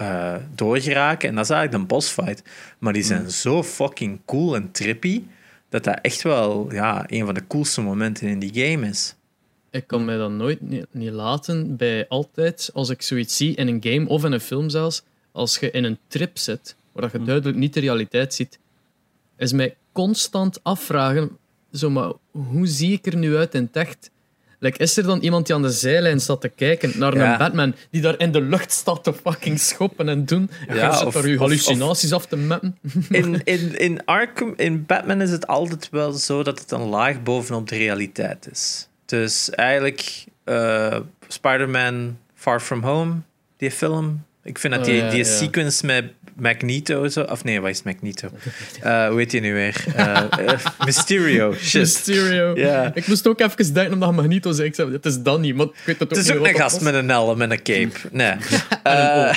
uh, 0.00 0.34
doorgeraken. 0.54 1.28
En 1.28 1.34
dat 1.34 1.44
is 1.44 1.50
eigenlijk 1.50 1.82
een 1.82 1.88
boss 1.88 2.10
fight. 2.10 2.42
Maar 2.78 2.92
die 2.92 3.02
zijn 3.02 3.30
zo 3.30 3.62
fucking 3.62 4.20
cool 4.26 4.54
en 4.54 4.70
trippy. 4.70 5.22
Dat 5.68 5.84
dat 5.84 5.98
echt 6.02 6.22
wel 6.22 6.72
ja, 6.72 7.04
een 7.06 7.24
van 7.24 7.34
de 7.34 7.46
coolste 7.46 7.80
momenten 7.80 8.28
in 8.28 8.38
die 8.38 8.54
game 8.54 8.88
is. 8.88 9.14
Ik 9.70 9.86
kan 9.86 10.04
mij 10.04 10.16
dat 10.16 10.30
nooit 10.30 10.60
niet, 10.60 10.86
niet 10.90 11.10
laten 11.10 11.76
bij 11.76 12.08
altijd, 12.08 12.70
als 12.72 12.88
ik 12.88 13.02
zoiets 13.02 13.36
zie 13.36 13.54
in 13.54 13.68
een 13.68 13.82
game 13.82 14.08
of 14.08 14.24
in 14.24 14.32
een 14.32 14.40
film 14.40 14.70
zelfs, 14.70 15.02
als 15.32 15.58
je 15.58 15.70
in 15.70 15.84
een 15.84 15.98
trip 16.06 16.38
zit, 16.38 16.76
waar 16.92 17.10
je 17.12 17.22
duidelijk 17.22 17.58
niet 17.58 17.74
de 17.74 17.80
realiteit 17.80 18.34
ziet, 18.34 18.58
is 19.36 19.52
mij 19.52 19.76
constant 19.92 20.58
afvragen, 20.62 21.38
zo, 21.72 21.90
maar 21.90 22.12
hoe 22.30 22.66
zie 22.66 22.92
ik 22.92 23.06
er 23.06 23.16
nu 23.16 23.36
uit 23.36 23.54
in 23.54 23.62
het 23.62 23.76
echt? 23.76 24.10
Like, 24.62 24.78
is 24.78 24.96
er 24.96 25.02
dan 25.04 25.20
iemand 25.20 25.46
die 25.46 25.54
aan 25.54 25.62
de 25.62 25.70
zijlijn 25.70 26.20
staat 26.20 26.40
te 26.40 26.48
kijken 26.48 26.92
naar 26.98 27.16
Ja. 27.16 27.32
een 27.32 27.38
Batman 27.38 27.74
die 27.90 28.00
daar 28.00 28.18
in 28.18 28.32
de 28.32 28.40
lucht 28.40 28.72
staat 28.72 29.04
te 29.04 29.12
fucking 29.12 29.60
schoppen 29.60 30.08
en 30.08 30.24
doen? 30.24 30.50
En 30.68 30.76
Ja, 30.76 31.04
of- 31.06 31.12
daar 31.14 31.26
je 31.28 31.34
of- 31.34 31.40
hallucinaties 31.40 32.12
af 32.12 32.26
te 32.26 32.36
metten. 32.36 32.76
In, 33.10 33.40
in, 33.44 33.78
in 33.78 34.04
Arkham, 34.04 34.52
in 34.56 34.86
Batman 34.86 35.20
is 35.20 35.30
het 35.30 35.46
altijd 35.46 35.88
wel 35.90 36.12
zo 36.12 36.42
dat 36.42 36.58
het 36.60 36.70
een 36.70 36.80
laag 36.88 37.22
bovenop 37.22 37.68
de 37.68 37.76
realiteit 37.76 38.48
is. 38.50 38.88
Dus 39.06 39.50
eigenlijk, 39.50 40.24
eh, 40.44 40.96
Spider-Man 41.28 42.18
Far 42.34 42.60
From 42.60 42.82
Home, 42.82 43.14
die 43.56 43.70
film. 43.70 44.24
Ik 44.42 44.58
vind 44.58 44.72
dat 44.74 44.82
Oh, 44.82 44.88
die, 44.88 45.02
ja, 45.02 45.10
die 45.10 45.24
sequence 45.24 45.86
met 45.86 46.04
Magneto, 46.40 47.08
zo, 47.08 47.20
of 47.20 47.44
nee, 47.44 47.60
wat 47.60 47.70
is 47.70 47.82
Magneto? 47.82 48.28
Eh, 48.82 49.08
hoe 49.08 49.18
heet 49.18 49.32
je 49.32 49.40
nu 49.40 49.52
weer? 49.52 49.84
Eh, 49.96 50.16
eh, 50.16 50.58
Mysterio. 50.84 51.54
Shit. 51.62 51.80
Mysterio. 51.80 52.56
Ja. 52.56 52.90
Ik 52.94 53.06
moest 53.06 53.28
ook 53.28 53.40
even 53.40 53.74
denken 53.74 53.92
omdat 53.92 54.12
Magneto 54.12 54.52
zei. 54.52 54.68
Ik 54.68 54.74
zei, 54.74 54.92
het 54.92 55.06
is 55.06 55.22
dan 55.22 55.40
niet, 55.40 55.54
maar 55.54 55.66
ik 55.66 55.72
weet 55.84 56.02
ook 56.02 56.08
Het 56.08 56.18
is 56.18 56.30
ook 56.30 56.36
een 56.36 56.52
dat 56.52 56.60
gast 56.60 56.74
was. 56.74 56.82
met 56.82 56.94
een 56.94 57.08
helm 57.08 57.42
en 57.42 57.50
een 57.50 57.62
cape. 57.62 57.98
Nee. 58.10 58.34
Eh, 58.82 59.34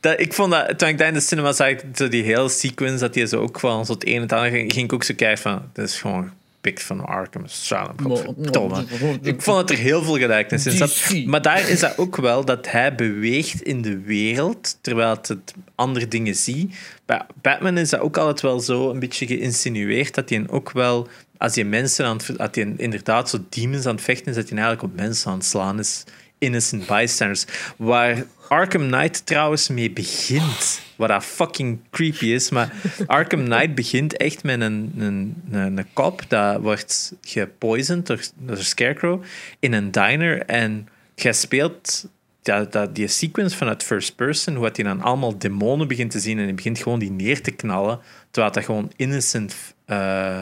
dat, 0.00 0.20
ik 0.20 0.32
vond 0.32 0.50
dat, 0.50 0.78
toen 0.78 0.88
ik 0.88 0.98
daar 0.98 1.08
in 1.08 1.14
de 1.14 1.20
cinema 1.20 1.52
zag, 1.52 1.74
die 2.08 2.22
hele 2.22 2.48
sequence, 2.48 2.98
dat 2.98 3.14
hij 3.14 3.26
zo 3.26 3.40
ook 3.40 3.58
gewoon 3.58 3.86
zo 3.86 3.92
het 3.92 4.06
een 4.06 4.14
en 4.14 4.20
het 4.20 4.32
ander 4.32 4.50
ging, 4.50 4.72
ging 4.72 4.84
ik 4.84 4.92
ook 4.92 5.04
zo 5.04 5.14
kijken 5.16 5.42
van, 5.42 5.62
dit 5.72 5.84
is 5.84 6.00
gewoon 6.00 6.32
gepikt 6.60 6.82
van 6.82 7.06
Arkham 7.06 7.44
Asylum. 7.44 7.94
Godverdomme. 8.02 8.84
Ik 9.22 9.42
vond 9.42 9.56
dat 9.56 9.70
er 9.70 9.76
heel 9.76 10.02
veel 10.02 10.16
gelijkenis 10.16 10.66
in 10.66 10.72
zat. 10.72 11.12
Maar 11.26 11.42
daar 11.42 11.68
is 11.68 11.80
dat 11.80 11.98
ook 11.98 12.16
wel 12.16 12.44
dat 12.44 12.70
hij 12.70 12.94
beweegt 12.94 13.62
in 13.62 13.82
de 13.82 13.98
wereld, 13.98 14.78
terwijl 14.80 15.10
het, 15.10 15.54
andere 15.74 16.08
dingen 16.08 16.34
ziet. 16.34 16.74
Bij 17.06 17.22
Batman 17.42 17.78
is 17.78 17.90
dat 17.90 18.00
ook 18.00 18.16
altijd 18.16 18.40
wel 18.40 18.60
zo 18.60 18.90
een 18.90 18.98
beetje 18.98 19.26
geïnsinueerd, 19.26 20.14
dat 20.14 20.28
hij 20.28 20.44
ook 20.48 20.72
wel, 20.72 21.08
als 21.38 21.54
hij 21.54 21.64
mensen 21.64 22.06
aan 22.06 22.16
het, 22.16 22.36
dat 22.36 22.54
hij 22.54 22.74
inderdaad 22.76 23.30
zo 23.30 23.38
demons 23.48 23.86
aan 23.86 23.94
het 23.94 24.04
vechten 24.04 24.26
is, 24.26 24.34
dat 24.34 24.48
hij 24.48 24.58
eigenlijk 24.58 24.92
op 24.92 25.00
mensen 25.00 25.30
aan 25.30 25.36
het 25.38 25.46
slaan 25.46 25.78
is. 25.78 26.04
Innocent 26.40 26.86
bystanders. 26.86 27.44
Waar 27.76 28.24
Arkham 28.48 28.86
Knight 28.86 29.26
trouwens 29.26 29.68
mee 29.68 29.90
begint. 29.90 30.80
Wat 30.96 31.08
dat 31.08 31.24
fucking 31.24 31.78
creepy 31.90 32.26
is. 32.26 32.50
Maar 32.50 32.72
Arkham 33.06 33.44
Knight 33.44 33.74
begint 33.74 34.16
echt 34.16 34.42
met 34.42 34.60
een, 34.60 34.92
een, 34.98 35.42
een, 35.50 35.76
een 35.76 35.86
kop 35.92 36.22
dat 36.28 36.60
wordt 36.60 37.12
gepoisoned 37.22 38.06
door, 38.06 38.20
door 38.36 38.56
Scarecrow 38.56 39.22
in 39.58 39.72
een 39.72 39.90
diner. 39.90 40.42
En 40.42 40.88
jij 41.14 41.32
speelt 41.32 42.08
dat, 42.42 42.72
dat, 42.72 42.94
die 42.94 43.06
sequence 43.06 43.56
vanuit 43.56 43.82
first 43.82 44.16
person, 44.16 44.54
hoe 44.54 44.70
hij 44.72 44.84
dan 44.84 45.00
allemaal 45.00 45.38
demonen 45.38 45.88
begint 45.88 46.10
te 46.10 46.20
zien 46.20 46.38
en 46.38 46.44
hij 46.44 46.54
begint 46.54 46.78
gewoon 46.78 46.98
die 46.98 47.10
neer 47.10 47.42
te 47.42 47.50
knallen, 47.50 48.00
terwijl 48.30 48.52
dat 48.52 48.64
gewoon 48.64 48.92
innocent 48.96 49.54
eh, 49.84 50.38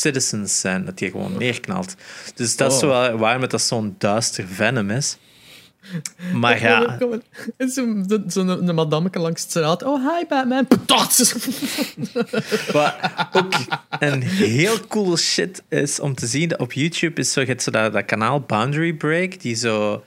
citizens 0.00 0.60
zijn, 0.60 0.84
dat 0.84 1.00
hij 1.00 1.10
gewoon 1.10 1.36
neerknalt. 1.38 1.94
Dus 2.34 2.56
dat 2.56 2.70
is 2.70 2.74
Oh. 2.76 2.80
zo 2.82 2.88
wel 2.88 3.16
waarom 3.18 3.42
het 3.42 3.50
dat 3.50 3.62
zo'n 3.62 3.94
duister 3.98 4.46
venom 4.48 4.90
is. 4.90 5.16
Maar 6.32 6.60
ja, 6.60 6.98
Zo'n 7.58 8.04
zo, 8.08 8.18
zo 8.28 8.40
een, 8.40 8.68
een 8.68 8.74
madameke 8.74 9.18
langs 9.18 9.42
de 9.42 9.48
straat. 9.50 9.82
Oh, 9.82 10.16
hi 10.18 10.26
Batman. 10.28 10.66
Wat 12.72 12.94
ook 13.32 13.54
een 13.98 14.22
heel 14.22 14.86
cool 14.88 15.16
shit 15.16 15.62
is 15.68 16.00
om 16.00 16.14
te 16.14 16.26
zien. 16.26 16.58
Op 16.58 16.72
YouTube 16.72 17.20
is 17.20 17.32
zo, 17.32 17.40
je 17.40 17.46
hebt 17.46 17.62
zo 17.62 17.70
dat, 17.70 17.92
dat 17.92 18.04
kanaal 18.04 18.40
Boundary 18.40 18.92
Break, 18.92 19.40
die 19.40 19.54
zo 19.54 20.04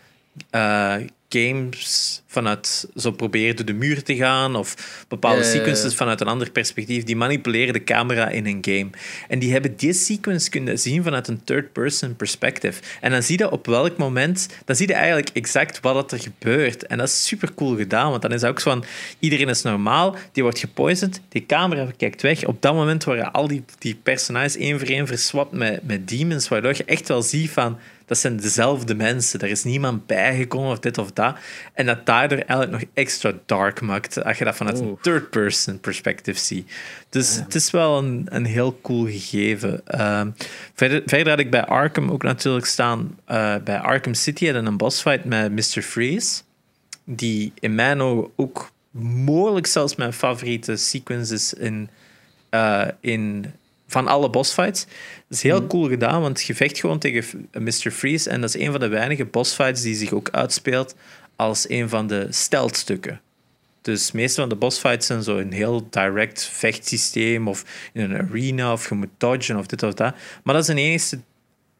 eh, 0.49 0.95
games 1.29 2.21
vanuit 2.27 2.87
zo 2.95 3.11
proberen 3.11 3.55
door 3.55 3.65
de 3.65 3.73
muur 3.73 4.03
te 4.03 4.15
gaan 4.15 4.55
of 4.55 4.75
bepaalde 5.07 5.43
sequences 5.43 5.95
vanuit 5.95 6.21
een 6.21 6.27
ander 6.27 6.51
perspectief. 6.51 7.03
Die 7.03 7.15
manipuleren 7.15 7.73
de 7.73 7.83
camera 7.83 8.29
in 8.29 8.45
een 8.45 8.57
game. 8.61 8.89
En 9.27 9.39
die 9.39 9.51
hebben 9.51 9.75
die 9.75 9.93
sequence 9.93 10.49
kunnen 10.49 10.79
zien 10.79 11.03
vanuit 11.03 11.27
een 11.27 11.43
third-person 11.43 12.15
perspective. 12.15 12.81
En 13.01 13.11
dan 13.11 13.23
zie 13.23 13.37
je 13.37 13.51
op 13.51 13.65
welk 13.65 13.97
moment, 13.97 14.47
dan 14.65 14.75
zie 14.75 14.87
je 14.87 14.93
eigenlijk 14.93 15.29
exact 15.33 15.79
wat 15.79 16.11
er 16.11 16.19
gebeurt. 16.19 16.85
En 16.87 16.97
dat 16.97 17.07
is 17.07 17.27
super 17.27 17.53
cool 17.53 17.75
gedaan, 17.75 18.09
want 18.09 18.21
dan 18.21 18.31
is 18.31 18.41
dat 18.41 18.49
ook 18.49 18.59
zo 18.59 18.69
van, 18.69 18.83
iedereen 19.19 19.49
is 19.49 19.61
normaal, 19.61 20.15
die 20.31 20.43
wordt 20.43 20.59
gepoisoned, 20.59 21.21
die 21.29 21.45
camera 21.45 21.87
kijkt 21.97 22.21
weg. 22.21 22.45
Op 22.45 22.61
dat 22.61 22.73
moment 22.73 23.03
worden 23.03 23.31
al 23.31 23.47
die, 23.47 23.63
die 23.77 23.99
personages 24.03 24.57
één 24.57 24.79
voor 24.79 24.87
één 24.87 25.07
verswapt 25.07 25.51
met, 25.51 25.87
met 25.87 26.07
demons, 26.07 26.47
waardoor 26.47 26.73
je 26.77 26.85
echt 26.85 27.07
wel 27.07 27.21
ziet 27.21 27.49
van, 27.49 27.77
dat 28.05 28.17
zijn 28.17 28.37
dezelfde 28.37 28.95
mensen. 28.95 29.39
Er 29.39 29.49
is 29.49 29.63
niemand 29.63 30.05
bijgekomen 30.05 30.71
of 30.71 30.79
dit 30.79 30.97
of 30.97 31.11
dat. 31.11 31.35
En 31.73 31.85
dat 31.85 32.05
daardoor 32.05 32.37
eigenlijk 32.37 32.71
nog 32.71 32.81
extra 32.93 33.33
dark 33.45 33.81
maakt 33.81 34.23
als 34.23 34.37
je 34.37 34.43
dat 34.43 34.55
vanuit 34.55 34.79
een 34.79 34.97
third-person 35.01 35.79
perspective 35.79 36.39
ziet. 36.39 36.71
Dus 37.09 37.35
het 37.35 37.55
is 37.55 37.71
wel 37.71 37.97
een, 37.97 38.27
een 38.29 38.45
heel 38.45 38.79
cool 38.81 39.05
gegeven. 39.05 39.81
Ehm, 39.87 40.29
verder, 40.73 41.01
verder 41.05 41.29
had 41.29 41.39
ik 41.39 41.51
bij 41.51 41.65
Arkham 41.65 42.11
ook 42.11 42.23
natuurlijk 42.23 42.65
staan. 42.65 43.19
eh, 43.25 43.55
bij 43.63 43.79
Arkham 43.79 44.13
City 44.13 44.45
hadden 44.45 44.65
een 44.65 44.77
bossfight 44.77 45.25
met 45.25 45.51
Mr. 45.51 45.81
Freeze. 45.81 46.41
Die 47.03 47.53
in 47.59 47.75
mijn 47.75 48.01
ogen 48.01 48.31
ook 48.35 48.71
mogelijk 49.25 49.67
zelfs 49.67 49.95
mijn 49.95 50.13
favoriete 50.13 50.75
sequence 50.75 51.33
is 51.33 51.53
in, 51.53 51.89
eh, 52.49 52.87
in, 52.99 53.53
van 53.87 54.07
alle 54.07 54.29
bossfights. 54.29 54.85
Dat 55.27 55.37
is 55.37 55.43
heel 55.43 55.67
cool 55.67 55.87
gedaan, 55.87 56.21
want 56.21 56.41
je 56.41 56.55
vecht 56.55 56.79
gewoon 56.79 56.99
tegen 56.99 57.49
Mr. 57.59 57.91
Freeze. 57.91 58.29
En 58.29 58.41
dat 58.41 58.55
is 58.55 58.61
een 58.61 58.71
van 58.71 58.79
de 58.79 58.87
weinige 58.87 59.25
bossfights 59.25 59.81
die 59.81 59.95
zich 59.95 60.11
ook 60.11 60.29
uitspeelt 60.31 60.95
als 61.35 61.69
een 61.69 61.89
van 61.89 62.07
de 62.07 62.27
stealthstukken. 62.29 63.21
Dus 63.81 64.11
de 64.11 64.17
meeste 64.17 64.39
van 64.39 64.49
de 64.49 64.55
bossfights 64.55 65.07
zijn 65.07 65.23
zo 65.23 65.37
een 65.37 65.51
heel 65.51 65.87
direct 65.89 66.43
vechtsysteem 66.43 67.47
of 67.47 67.89
in 67.93 68.01
een 68.01 68.17
arena 68.17 68.71
of 68.71 68.89
je 68.89 68.95
moet 68.95 69.09
dodgen 69.17 69.57
of 69.57 69.65
dit 69.65 69.83
of 69.83 69.93
dat. 69.93 70.15
Maar 70.43 70.53
dat 70.53 70.63
is 70.63 70.69
een 70.69 70.77
enige 70.77 71.19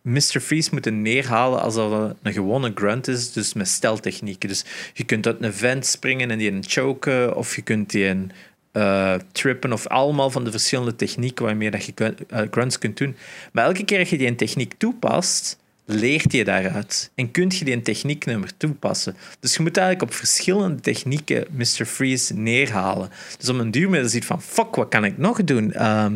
Mr. 0.01 0.39
Freeze 0.41 0.70
moeten 0.72 1.01
neerhalen 1.01 1.62
als 1.62 1.76
dat 1.76 2.16
een 2.22 2.34
gewone 2.34 2.72
grunt 2.76 3.08
is, 3.08 3.32
dus 3.32 3.53
met 3.53 3.68
steltechnieken. 3.68 4.49
Dus 4.49 4.66
je 4.93 5.03
kunt 5.03 5.28
uit 5.28 5.43
een 5.43 5.53
vent 5.53 5.86
springen 5.86 6.32
en 6.32 6.38
die 6.38 6.51
een 6.51 6.64
choken, 6.68 7.36
of 7.36 7.56
je 7.56 7.62
kunt 7.62 7.89
die 7.89 8.06
een 8.06 8.32
eh, 8.76 9.13
trippen, 9.32 9.73
of 9.73 9.88
allemaal 9.88 10.30
van 10.30 10.43
de 10.43 10.51
verschillende 10.51 10.95
technieken 10.95 11.45
waarmee 11.45 11.71
dat 11.71 11.86
je 11.86 11.91
kun- 11.91 12.17
eh, 12.30 12.41
grunts 12.51 12.78
kunt 12.78 12.97
doen. 12.97 13.15
Maar 13.51 13.65
elke 13.65 13.86
keer 13.86 13.97
dat 13.97 14.09
je 14.09 14.17
die 14.17 14.28
een 14.28 14.36
techniek 14.36 14.73
toepast, 14.78 15.57
leert 15.86 16.32
je 16.32 16.43
daaruit. 16.43 17.11
En 17.15 17.32
kunt 17.32 17.57
je 17.57 17.65
die 17.65 17.73
een 17.73 17.84
technieknummer 17.84 18.49
toepassen. 18.57 19.15
Dus 19.39 19.55
je 19.55 19.61
moet 19.61 19.78
eigenlijk 19.78 20.09
op 20.11 20.15
verschillende 20.17 20.82
technieken 20.82 21.45
Mr. 21.51 21.86
Freeze 21.86 22.34
neerhalen. 22.34 23.09
Dus 23.38 23.49
om 23.49 23.59
een 23.59 23.71
duur 23.71 23.89
met 23.89 24.11
ziet 24.11 24.26
van, 24.26 24.41
fuck, 24.41 24.76
wat 24.76 24.89
kan 24.89 25.05
ik 25.05 25.17
nog 25.17 25.43
doen? 25.43 25.73
Ehm, 25.73 26.15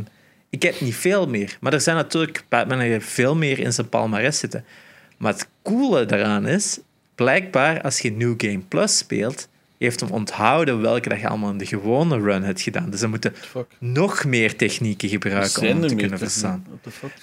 ik 0.49 0.61
heb 0.63 0.81
niet 0.81 0.95
veel 0.95 1.27
meer. 1.27 1.57
Maar 1.59 1.73
er 1.73 1.81
zijn 1.81 1.95
natuurlijk, 1.95 2.43
Batman 2.49 2.79
heeft 2.79 3.07
veel 3.07 3.35
meer 3.35 3.59
in 3.59 3.73
zijn 3.73 3.89
palmarès 3.89 4.39
zitten. 4.39 4.65
Maar 5.17 5.33
het 5.33 5.47
coole 5.63 6.05
daaraan 6.05 6.47
is, 6.47 6.79
blijkbaar 7.15 7.81
als 7.81 7.99
je 7.99 8.11
New 8.11 8.33
Game 8.37 8.59
Plus 8.67 8.97
speelt, 8.97 9.47
heeft 9.87 9.99
hem 9.99 10.09
onthouden 10.09 10.81
welke 10.81 11.09
dat 11.09 11.19
je 11.19 11.27
allemaal 11.27 11.51
in 11.51 11.57
de 11.57 11.65
gewone 11.65 12.19
run 12.19 12.43
hebt 12.43 12.61
gedaan. 12.61 12.89
Dus 12.89 12.99
ze 12.99 13.07
moeten 13.07 13.33
nog 13.79 14.25
meer 14.25 14.55
technieken 14.55 15.09
gebruiken 15.09 15.61
om 15.61 15.67
hem 15.67 15.87
te 15.87 15.95
kunnen 15.95 16.17
verstaan. 16.17 16.65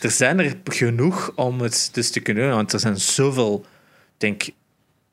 Er 0.01 0.11
zijn 0.11 0.39
er 0.39 0.57
genoeg 0.65 1.33
om 1.35 1.61
het 1.61 1.89
dus 1.93 2.11
te 2.11 2.21
kunnen 2.21 2.43
doen, 2.45 2.55
want 2.55 2.73
er 2.73 2.81
zijn 2.81 2.97
zoveel, 2.97 3.65
ik 4.15 4.21
denk, 4.21 4.43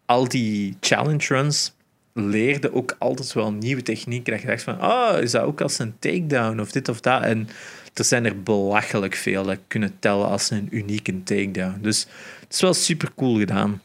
al 0.05 0.27
die 0.27 0.77
challenge 0.79 1.25
runs 1.27 1.73
leerden 2.13 2.73
ook 2.73 2.95
altijd 2.99 3.33
wel 3.33 3.51
nieuwe 3.51 3.81
technieken. 3.81 4.33
Dat 4.33 4.41
je 4.41 4.47
dacht 4.47 4.63
van, 4.63 4.83
oh, 4.83 5.21
is 5.21 5.31
dat 5.31 5.43
ook 5.43 5.61
als 5.61 5.79
een 5.79 5.93
takedown 5.99 6.59
of 6.59 6.71
dit 6.71 6.89
of 6.89 6.99
dat? 6.99 7.23
En 7.23 7.47
er 7.93 8.03
zijn 8.03 8.25
er 8.25 8.43
belachelijk 8.43 9.15
veel 9.15 9.43
dat 9.43 9.59
kunnen 9.67 9.99
tellen 9.99 10.27
als 10.27 10.49
een 10.49 10.67
unieke 10.71 11.23
takedown. 11.23 11.79
Dus 11.81 12.07
het 12.39 12.53
is 12.53 12.61
wel 12.61 12.73
super 12.73 13.09
cool 13.15 13.37
gedaan. 13.37 13.81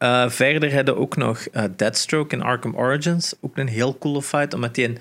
Eh, 0.00 0.30
verder 0.30 0.74
hadden 0.74 0.94
we 0.94 1.00
ook 1.00 1.16
nog 1.16 1.46
eh, 1.46 1.64
Deathstroke 1.76 2.34
in 2.34 2.42
Arkham 2.42 2.76
Origins. 2.76 3.34
Ook 3.40 3.56
een 3.56 3.68
heel 3.68 3.98
coole 3.98 4.22
fight, 4.22 4.54
omdat 4.54 4.74
die 4.74 4.84
een 4.84 4.98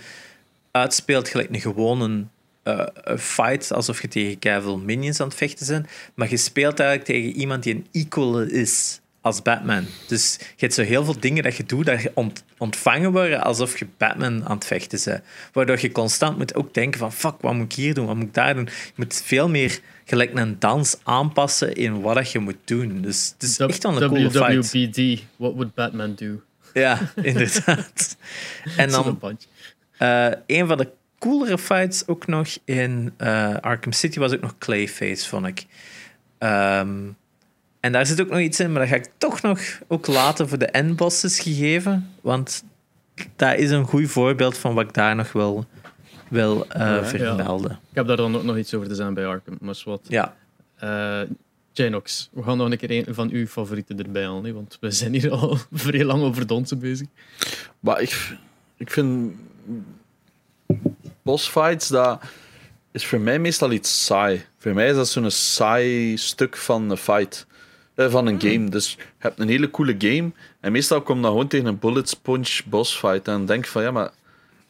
uitspeelt 0.72 1.30
gelijk 1.30 1.50
een 1.50 1.62
gewone 1.62 2.26
eh, 2.64 2.86
fight, 3.18 3.72
alsof 3.72 4.02
je 4.02 4.08
tegen 4.08 4.40
keiveel 4.40 4.78
minions 4.78 5.20
aan 5.20 5.28
het 5.28 5.38
vechten 5.38 5.68
bent. 5.68 5.88
Maar 6.14 6.30
je 6.30 6.38
speelt 6.38 6.80
eigenlijk 6.80 7.10
tegen 7.10 7.40
iemand 7.40 7.64
die 7.64 7.76
een 7.76 7.88
equal 7.92 8.40
is 8.42 9.00
als 9.22 9.42
Batman. 9.42 9.86
Dus 10.08 10.38
je 10.40 10.46
hebt 10.58 10.74
zo 10.74 10.82
heel 10.84 11.04
veel 11.04 11.20
dingen 11.20 11.44
dat 11.44 11.56
je 11.56 11.64
doet 11.64 11.86
dat 11.86 12.02
je 12.02 12.12
ont- 12.14 12.44
ontvangen 12.58 13.12
worden 13.12 13.42
alsof 13.44 13.80
je 13.80 13.88
Batman 13.98 14.46
aan 14.46 14.56
het 14.56 14.66
vechten 14.66 15.00
bent. 15.06 15.24
Waardoor 15.54 15.78
je 15.82 15.92
constant 15.92 16.38
moet 16.38 16.56
ook 16.56 16.74
denken 16.74 17.00
van 17.00 17.14
fuck, 17.14 17.36
wat 17.42 17.54
moet 17.54 17.66
ik 17.66 17.74
hier 17.74 17.94
doen, 17.94 18.06
wat 18.06 18.16
moet 18.16 18.26
ik 18.26 18.34
daar 18.34 18.54
doen. 18.54 18.66
Je 18.66 18.92
moet 18.96 19.22
veel 19.26 19.50
meer 19.50 19.80
gelijk 20.06 20.38
een 20.38 20.56
dans 20.60 20.98
aanpassen 21.04 21.76
in 21.76 22.02
wat 22.02 22.32
je 22.32 22.40
moet 22.40 22.58
doen. 22.66 23.02
Dus 23.02 23.30
het 23.34 23.44
is 23.44 23.60
echt 23.60 23.84
wel 23.84 24.02
een 24.02 24.10
coole 24.10 24.32
fight. 24.32 24.72
WWBD, 24.72 25.24
what 25.36 25.54
would 25.54 25.74
Batman 25.74 26.16
do? 26.16 26.42
Ja, 26.74 27.00
inderdaad. 27.16 28.18
en 28.78 28.90
dan 28.90 29.20
eh, 29.98 30.32
een 30.48 30.68
van 30.68 30.78
de 30.78 30.88
coolere 31.20 31.58
fights 31.58 32.08
ook 32.08 32.28
nog 32.28 32.48
in 32.66 33.14
eh, 33.18 33.56
Arkham 33.56 33.92
City 33.92 34.20
was 34.20 34.34
ook 34.34 34.42
nog 34.42 34.58
Clayface, 34.58 35.28
vond 35.30 35.46
ik. 35.46 35.66
Ehm, 36.38 36.98
en 37.80 37.92
daar 37.92 38.06
zit 38.06 38.22
ook 38.22 38.30
nog 38.30 38.40
iets 38.40 38.60
in, 38.60 38.72
maar 38.72 38.82
dat 38.82 38.90
ga 38.90 38.96
ik 38.96 39.10
toch 39.18 39.42
nog 39.42 39.60
ook 39.88 40.08
laten 40.08 40.50
voor 40.50 40.58
de 40.58 40.66
endbosses 40.66 41.40
gegeven. 41.40 42.10
Want 42.22 42.64
dat 43.36 43.58
is 43.58 43.72
een 43.72 43.86
goed 43.86 44.10
voorbeeld 44.10 44.58
van 44.58 44.74
wat 44.74 44.84
ik 44.84 44.94
daar 44.94 45.16
nog 45.16 45.32
wil, 45.32 45.66
wil 46.28 46.68
eh, 46.68 47.06
vermelden. 47.06 47.72
Ik 47.72 47.96
heb 47.96 48.08
daar 48.08 48.18
dan 48.18 48.36
ook 48.36 48.44
nog 48.44 48.58
iets 48.58 48.74
over 48.74 48.88
te 48.88 48.96
zeggen 48.96 49.14
bij 49.14 49.26
Arkham, 49.26 49.58
maar 49.62 49.82
wat. 49.86 50.02
Ja. 50.08 50.36
Eh, 50.76 51.22
Janox, 51.72 52.30
we 52.34 52.44
gaan 52.44 52.58
nog 52.58 52.72
een 52.72 52.78
keer 52.78 53.08
een 53.08 53.14
van 53.14 53.30
uw 53.30 53.48
favorieten 53.48 54.00
erbij 54.00 54.24
halen, 54.24 54.44
hè, 54.44 54.54
want 54.54 54.78
we 54.80 54.92
zijn 54.92 55.14
hier 55.14 55.32
al 55.32 55.58
vrij 55.72 56.04
lang 56.04 56.24
over 56.24 56.48
donsen 56.48 56.80
bezig. 56.80 57.08
Maar 57.80 58.02
ik, 58.02 58.38
ik 58.78 58.92
vind 58.92 59.34
bossfights, 61.22 61.88
dat 61.88 62.22
is 62.92 63.06
voor 63.06 63.20
mij 63.20 63.40
meestal 63.40 63.72
iets 63.72 64.06
saai. 64.06 64.46
Voor 64.58 64.74
mij 64.74 64.90
is 64.90 64.96
dat 64.96 65.08
zo'n 65.08 65.32
saai 65.32 66.18
stuk 66.18 66.58
van 66.58 66.90
een 66.90 66.98
fight. 66.98 67.48
Eh, 68.00 68.10
van 68.10 68.28
een 68.28 68.42
game. 68.42 68.70
Dus 68.70 68.92
je 68.92 68.98
hebt 69.18 69.40
een 69.40 69.48
hele 69.50 69.72
coole 69.72 69.96
game. 69.98 70.32
En 70.60 70.72
meestal 70.72 71.02
kom 71.02 71.16
je 71.16 71.22
dan 71.22 71.32
gewoon 71.32 71.48
tegen 71.48 71.66
een 71.66 71.80
bullet 71.80 72.10
sponge 72.10 72.62
bossfight. 72.66 73.28
En 73.28 73.34
dan 73.34 73.46
denk 73.46 73.66
je 73.66 73.72
van 73.72 73.82
ja, 73.84 73.92
maar 73.92 74.12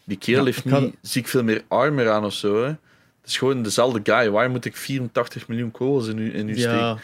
die 0.03 0.17
kerel 0.17 0.45
heeft 0.45 0.69
had- 0.69 0.81
niet 0.81 0.95
ziek 1.01 1.27
veel 1.27 1.43
meer 1.43 1.63
armor 1.67 2.09
aan 2.09 2.25
of 2.25 2.33
zo. 2.33 2.61
Hè. 2.63 2.67
Het 2.67 2.77
is 3.25 3.37
gewoon 3.37 3.61
dezelfde 3.63 3.99
guy. 4.03 4.29
Waar 4.29 4.49
moet 4.49 4.65
ik 4.65 4.75
84 4.77 5.47
miljoen 5.47 5.71
kogels 5.71 6.07
in 6.07 6.17
u, 6.17 6.35
in 6.35 6.49
u? 6.49 6.57
Ja, 6.57 6.97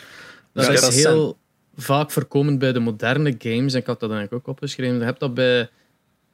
dat 0.53 0.65
Ja, 0.65 0.71
is 0.71 0.82
dat 0.82 0.93
is 0.93 1.03
heel 1.03 1.38
vaak 1.78 2.11
voorkomend 2.11 2.59
bij 2.59 2.71
de 2.71 2.80
moderne 2.80 3.36
games. 3.38 3.73
En 3.73 3.80
ik 3.80 3.86
had 3.86 3.99
dat 3.99 4.11
eigenlijk 4.11 4.34
ook 4.47 4.53
opgeschreven. 4.55 4.97
Je 4.97 5.03
hebt 5.03 5.19
dat 5.19 5.34
bij 5.34 5.69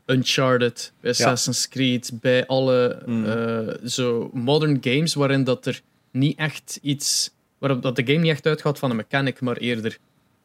Uncharted, 0.06 0.92
bij 1.00 1.12
Assassin's 1.12 1.68
Creed, 1.68 2.12
bij 2.22 2.48
alle 2.48 3.02
Mm. 3.06 3.26
zo 3.88 4.30
modern 4.34 4.78
games 4.82 5.14
waarin 5.14 5.44
dat 5.44 5.66
er 5.66 5.82
niet 6.12 6.38
echt 6.38 6.80
iets... 6.82 7.32
Waarop 7.62 7.82
dat 7.82 7.96
de 7.96 8.06
game 8.06 8.18
niet 8.18 8.32
echt 8.32 8.46
uitgaat 8.46 8.80
van 8.80 8.90
een 8.90 8.96
mechanic, 8.96 9.42
maar 9.42 9.58
eerder 9.58 9.98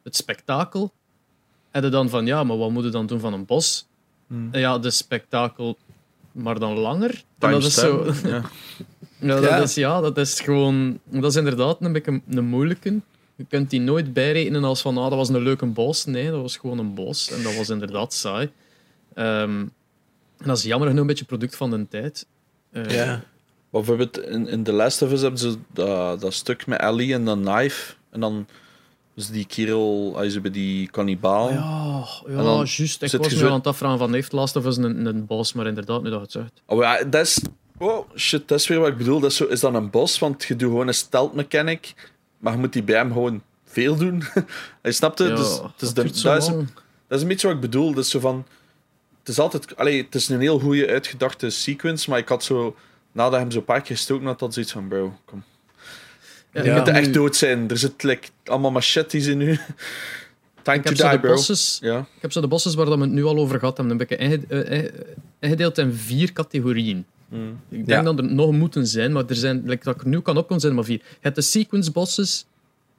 het 0.03 0.15
spektakel. 0.15 0.91
En 1.71 1.91
dan 1.91 2.09
van, 2.09 2.25
ja, 2.25 2.43
maar 2.43 2.57
wat 2.57 2.71
moet 2.71 2.83
je 2.83 2.89
dan 2.89 3.05
doen 3.05 3.19
van 3.19 3.33
een 3.33 3.45
bos? 3.45 3.87
Mm. 4.27 4.49
Ja, 4.51 4.77
de 4.77 4.89
spektakel, 4.89 5.77
maar 6.31 6.59
dan 6.59 6.77
langer. 6.77 7.23
En 7.39 7.51
dat 7.51 7.63
is 7.63 7.73
zo... 7.73 8.03
10, 8.03 8.13
Ja. 8.29 8.43
Ja, 9.19 9.35
dat, 9.35 9.43
Ja. 9.43 9.57
Is, 9.57 9.73
ja, 9.73 10.01
dat 10.01 10.17
is 10.17 10.39
gewoon... 10.39 10.99
Dat 11.05 11.31
is 11.31 11.35
inderdaad 11.35 11.77
een 11.81 11.91
beetje 11.91 12.21
een 12.29 12.45
moeilijke. 12.45 12.99
Je 13.35 13.45
kunt 13.49 13.69
die 13.69 13.79
nooit 13.81 14.13
bijrekenen 14.13 14.63
als 14.63 14.81
van, 14.81 14.97
ah, 14.97 15.03
dat 15.03 15.17
was 15.17 15.29
een 15.29 15.41
leuke 15.41 15.65
bos. 15.65 16.05
Nee, 16.05 16.31
dat 16.31 16.41
was 16.41 16.57
gewoon 16.57 16.77
een 16.77 16.93
bos. 16.93 17.31
En 17.31 17.43
dat 17.43 17.55
was 17.55 17.69
inderdaad 17.69 18.13
saai. 18.13 18.49
Ehm, 19.13 19.59
en 20.37 20.45
dat 20.45 20.57
is 20.57 20.63
jammer 20.63 20.87
genoeg 20.87 21.01
een 21.01 21.07
beetje 21.07 21.25
product 21.25 21.55
van 21.55 21.69
de 21.69 21.87
tijd. 21.87 22.25
Eh, 22.71 22.89
Ja. 22.89 23.23
Bijvoorbeeld 23.69 24.19
in, 24.19 24.47
in 24.47 24.63
The 24.63 24.71
Last 24.71 25.01
of 25.01 25.11
Us 25.11 25.21
hebben 25.21 25.39
ze 25.39 25.55
dat, 25.73 26.21
dat 26.21 26.33
stuk 26.33 26.67
met 26.67 26.79
Ellie 26.79 27.13
en 27.13 27.25
dat 27.25 27.39
knife. 27.39 27.93
En 28.09 28.19
dan 28.19 28.47
is 29.15 29.27
die 29.29 29.45
kerel, 29.45 30.13
hij 30.15 30.25
is 30.25 30.41
bij 30.41 30.51
die 30.51 30.89
kannibaal. 30.89 31.49
Ja, 31.51 32.05
ja 32.27 32.43
dan 32.43 32.65
juist. 32.65 33.01
Ik 33.01 33.11
was 33.11 33.29
me 33.33 33.37
zo- 33.37 33.47
aan 33.47 33.53
het 33.53 33.67
afvragen 33.67 33.97
van, 33.97 34.13
heeft 34.13 34.31
Last 34.31 34.55
of 34.55 34.65
Us 34.65 34.77
een, 34.77 35.05
een 35.05 35.25
bos? 35.25 35.53
Maar 35.53 35.67
inderdaad, 35.67 36.03
nu 36.03 36.09
dat 36.09 36.21
het 36.21 36.31
zegt. 36.31 36.61
Oh 36.65 36.81
ja, 36.81 37.03
dat 37.03 37.21
is... 37.25 37.41
Oh, 37.77 38.09
shit, 38.15 38.47
dat 38.47 38.59
is 38.59 38.67
weer 38.67 38.79
wat 38.79 38.87
ik 38.87 38.97
bedoel. 38.97 39.19
Dat 39.19 39.31
is, 39.31 39.37
zo, 39.37 39.45
is 39.45 39.59
dan 39.59 39.75
een 39.75 39.89
bos, 39.89 40.19
want 40.19 40.43
je 40.43 40.55
doet 40.55 40.69
gewoon 40.69 40.87
een 40.87 40.93
stealth 40.93 41.33
mechanic, 41.33 41.93
maar 42.37 42.53
je 42.53 42.59
moet 42.59 42.73
die 42.73 42.83
bij 42.83 42.95
hem 42.95 43.11
gewoon 43.13 43.41
veel 43.65 43.95
doen. 43.95 44.23
je 44.83 44.91
snapt 44.91 45.19
het? 45.19 45.27
Ja, 45.27 45.35
dus, 45.35 45.47
is 45.47 45.93
dat 45.93 45.95
de- 45.95 46.21
dat, 46.21 46.37
is, 46.43 46.49
lang. 46.49 46.67
dat 47.07 47.17
is 47.17 47.21
een 47.21 47.27
beetje 47.27 47.47
wat 47.47 47.55
ik 47.55 47.61
bedoel. 47.61 47.93
Dat 47.93 48.03
is 48.03 48.09
zo 48.09 48.19
van... 48.19 48.45
Het 49.19 49.27
is 49.29 49.39
altijd... 49.39 49.77
Allee, 49.77 50.03
het 50.03 50.15
is 50.15 50.29
een 50.29 50.39
heel 50.39 50.59
goede 50.59 50.87
uitgedachte 50.87 51.49
sequence, 51.49 52.09
maar 52.09 52.19
ik 52.19 52.27
had 52.27 52.43
zo... 52.43 52.75
Nadat 53.17 53.31
hij 53.31 53.41
hem 53.41 53.51
zo 53.51 53.57
een 53.57 53.65
paar 53.65 53.81
keer 53.81 53.95
gestoken 53.95 54.25
had, 54.25 54.39
had 54.39 54.53
zoiets 54.53 54.71
van, 54.71 54.87
bro, 54.87 55.13
kom. 55.25 55.43
Ja, 56.53 56.61
Je 56.63 56.69
Ja. 56.69 56.75
moet 56.77 56.85
nu- 56.85 56.91
echt 56.91 57.13
dood 57.13 57.35
zijn. 57.35 57.69
Er 57.69 57.77
zit 57.77 58.03
like, 58.03 58.27
allemaal 58.45 58.71
machetes 58.71 59.25
in 59.25 59.41
u. 59.41 59.59
Time 60.61 60.77
Ik 60.77 60.83
to 60.83 60.89
heb, 60.89 60.97
die, 60.97 61.09
de 61.09 61.19
bro. 61.19 61.33
bosses, 61.33 61.77
Ja. 61.81 61.99
ik 61.99 62.21
heb 62.21 62.31
zo 62.31 62.41
de 62.41 62.47
bosses 62.47 62.73
waar 62.75 62.85
dat 62.85 62.95
we 62.97 63.01
het 63.03 63.11
nu 63.11 63.23
al 63.23 63.37
over 63.37 63.59
gehad 63.59 63.77
hebben, 63.77 63.91
een 63.99 64.07
beetje 64.07 64.17
inge- 64.23 64.45
eh, 64.63 64.79
eh, 64.85 64.91
ingedeeld 65.39 65.77
in 65.77 65.93
vier 65.93 66.33
categorieën. 66.33 67.05
Mm. 67.29 67.49
Ik 67.69 67.85
denk 67.85 67.87
Ja. 67.87 68.01
dat 68.01 68.17
er 68.17 68.23
nog 68.33 68.51
moeten 68.51 68.87
zijn, 68.87 69.11
maar 69.11 69.23
er 69.27 69.35
zijn, 69.35 69.61
like, 69.65 69.83
dat 69.83 69.95
ik 69.95 70.03
nu 70.05 70.19
kan 70.19 70.37
opkomen, 70.37 70.59
zijn 70.59 70.71
er 70.71 70.77
maar 70.77 70.87
vier. 70.87 70.97
Je 71.09 71.17
hebt 71.21 71.35
de 71.35 71.41
sequence 71.41 71.91
bosses, 71.91 72.45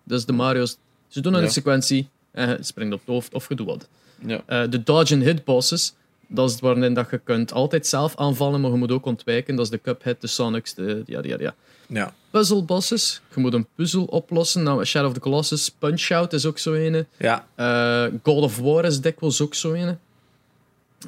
dus 0.04 0.24
de 0.24 0.32
Mario's. 0.32 0.76
Ze 1.08 1.20
doen 1.20 1.34
een 1.34 1.42
Ja. 1.42 1.48
sequentie 1.48 2.08
en 2.30 2.48
je 2.48 2.58
springt 2.60 2.92
op 2.94 3.00
het 3.00 3.08
hoofd 3.08 3.34
of 3.34 3.48
je 3.48 3.54
doet 3.54 3.66
wat. 3.66 3.88
Ja. 4.26 4.42
Eh, 4.46 4.70
de 4.70 4.82
dodge 4.82 5.14
and 5.14 5.22
hit 5.22 5.44
bosses, 5.44 5.94
dat 6.28 6.46
is 6.46 6.52
het 6.52 6.60
waarin 6.60 6.94
dat 6.94 7.10
je 7.10 7.18
kunt 7.18 7.52
altijd 7.52 7.86
zelf 7.86 8.16
aanvallen, 8.16 8.60
maar 8.60 8.70
je 8.70 8.76
moet 8.76 8.92
ook 8.92 9.06
ontwijken. 9.06 9.56
Dat 9.56 9.64
is 9.64 9.70
de 9.70 9.80
Cuphead, 9.80 10.20
de 10.20 10.26
Sonics, 10.26 10.74
de 10.74 11.02
ja, 11.06 11.20
ja, 11.22 11.36
ja. 11.38 11.54
Ja. 11.86 12.14
Puzzle 12.30 12.62
bosses, 12.62 13.20
je 13.34 13.40
moet 13.40 13.52
een 13.52 13.66
puzzel 13.74 14.04
oplossen. 14.04 14.62
Nou, 14.62 14.84
Shadow 14.84 15.08
of 15.08 15.14
the 15.14 15.20
Colossus, 15.20 15.70
Punch-Out 15.78 16.32
is 16.32 16.46
ook 16.46 16.58
zo 16.58 16.72
ene. 16.74 17.06
Ja. 17.16 17.46
Eh, 17.54 18.04
God 18.22 18.42
of 18.42 18.58
War 18.58 18.84
is 18.84 19.00
dikwijls 19.00 19.40
ook 19.40 19.54
zo 19.54 19.72
een. 19.72 19.98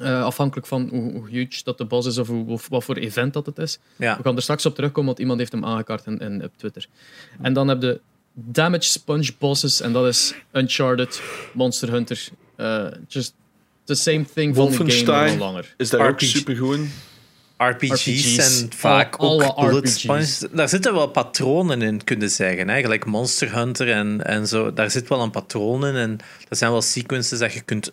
Eh, 0.01 0.23
afhankelijk 0.23 0.67
van 0.67 0.87
hoe, 0.91 1.11
hoe 1.11 1.29
huge 1.29 1.63
dat 1.63 1.77
de 1.77 1.85
boss 1.85 2.07
is 2.07 2.17
of, 2.17 2.27
hoe, 2.27 2.47
of 2.47 2.67
wat 2.69 2.83
voor 2.83 2.95
event 2.95 3.33
dat 3.33 3.45
het 3.45 3.57
is. 3.57 3.79
Ja. 3.95 4.17
We 4.17 4.23
gaan 4.23 4.35
er 4.35 4.41
straks 4.41 4.65
op 4.65 4.75
terugkomen, 4.75 5.05
want 5.05 5.19
iemand 5.19 5.39
heeft 5.39 5.51
hem 5.51 5.65
aangekaart 5.65 6.05
in, 6.05 6.19
in, 6.19 6.43
op 6.43 6.51
Twitter. 6.57 6.85
En 7.41 7.53
dan 7.53 7.67
heb 7.67 7.81
je 7.81 7.99
Damage 8.33 8.89
Sponge 8.89 9.29
bosses, 9.39 9.81
en 9.81 9.93
dat 9.93 10.07
is 10.07 10.33
Uncharted, 10.51 11.21
Monster 11.53 11.91
Hunter. 11.91 12.27
eh, 12.55 12.85
just 13.07 13.33
the 13.85 13.95
same 13.95 14.25
thing 14.33 14.55
van 14.55 14.71
de 14.71 14.91
game, 14.91 15.37
langer. 15.37 15.73
Is 15.77 15.89
daar 15.89 16.07
ook 16.07 16.19
supergoed? 16.19 16.79
RPG's, 17.57 18.05
RPG's. 18.05 18.35
zijn 18.35 18.73
vaak 18.73 19.15
Al- 19.15 19.29
alle 19.29 19.55
ook 19.55 19.69
bullet 19.69 20.03
RPG's. 20.03 20.45
Daar 20.51 20.69
zitten 20.69 20.93
wel 20.93 21.07
patronen 21.07 21.81
in, 21.81 22.03
kunnen 22.03 22.29
zeggen. 22.29 22.69
Hè? 22.69 22.81
Gelijk 22.81 23.05
Monster 23.05 23.55
Hunter 23.55 23.91
en, 23.91 24.25
en 24.25 24.47
zo. 24.47 24.73
Daar 24.73 24.91
zit 24.91 25.09
wel 25.09 25.21
een 25.21 25.31
patroon 25.31 25.85
in. 25.85 25.95
En 25.95 26.17
dat 26.49 26.57
zijn 26.57 26.71
wel 26.71 26.81
sequences 26.81 27.39
dat 27.39 27.53
je 27.53 27.61
kunt 27.61 27.91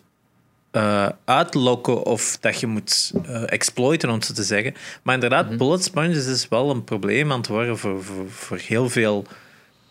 eh, 0.71 1.09
uitlokken 1.25 2.03
of 2.05 2.37
dat 2.39 2.59
je 2.59 2.67
moet 2.67 3.11
eh, 3.25 3.51
exploiten, 3.51 4.09
om 4.09 4.21
zo 4.21 4.33
te 4.33 4.43
zeggen. 4.43 4.73
Maar 5.03 5.13
inderdaad, 5.13 5.57
bullet 5.57 5.83
sponges 5.83 6.25
is 6.25 6.47
wel 6.47 6.69
een 6.69 6.83
probleem 6.83 7.31
aan 7.31 7.37
het 7.37 7.47
worden 7.47 7.77
voor, 7.77 8.03
voor, 8.03 8.29
voor 8.29 8.57
heel 8.57 8.89
veel 8.89 9.25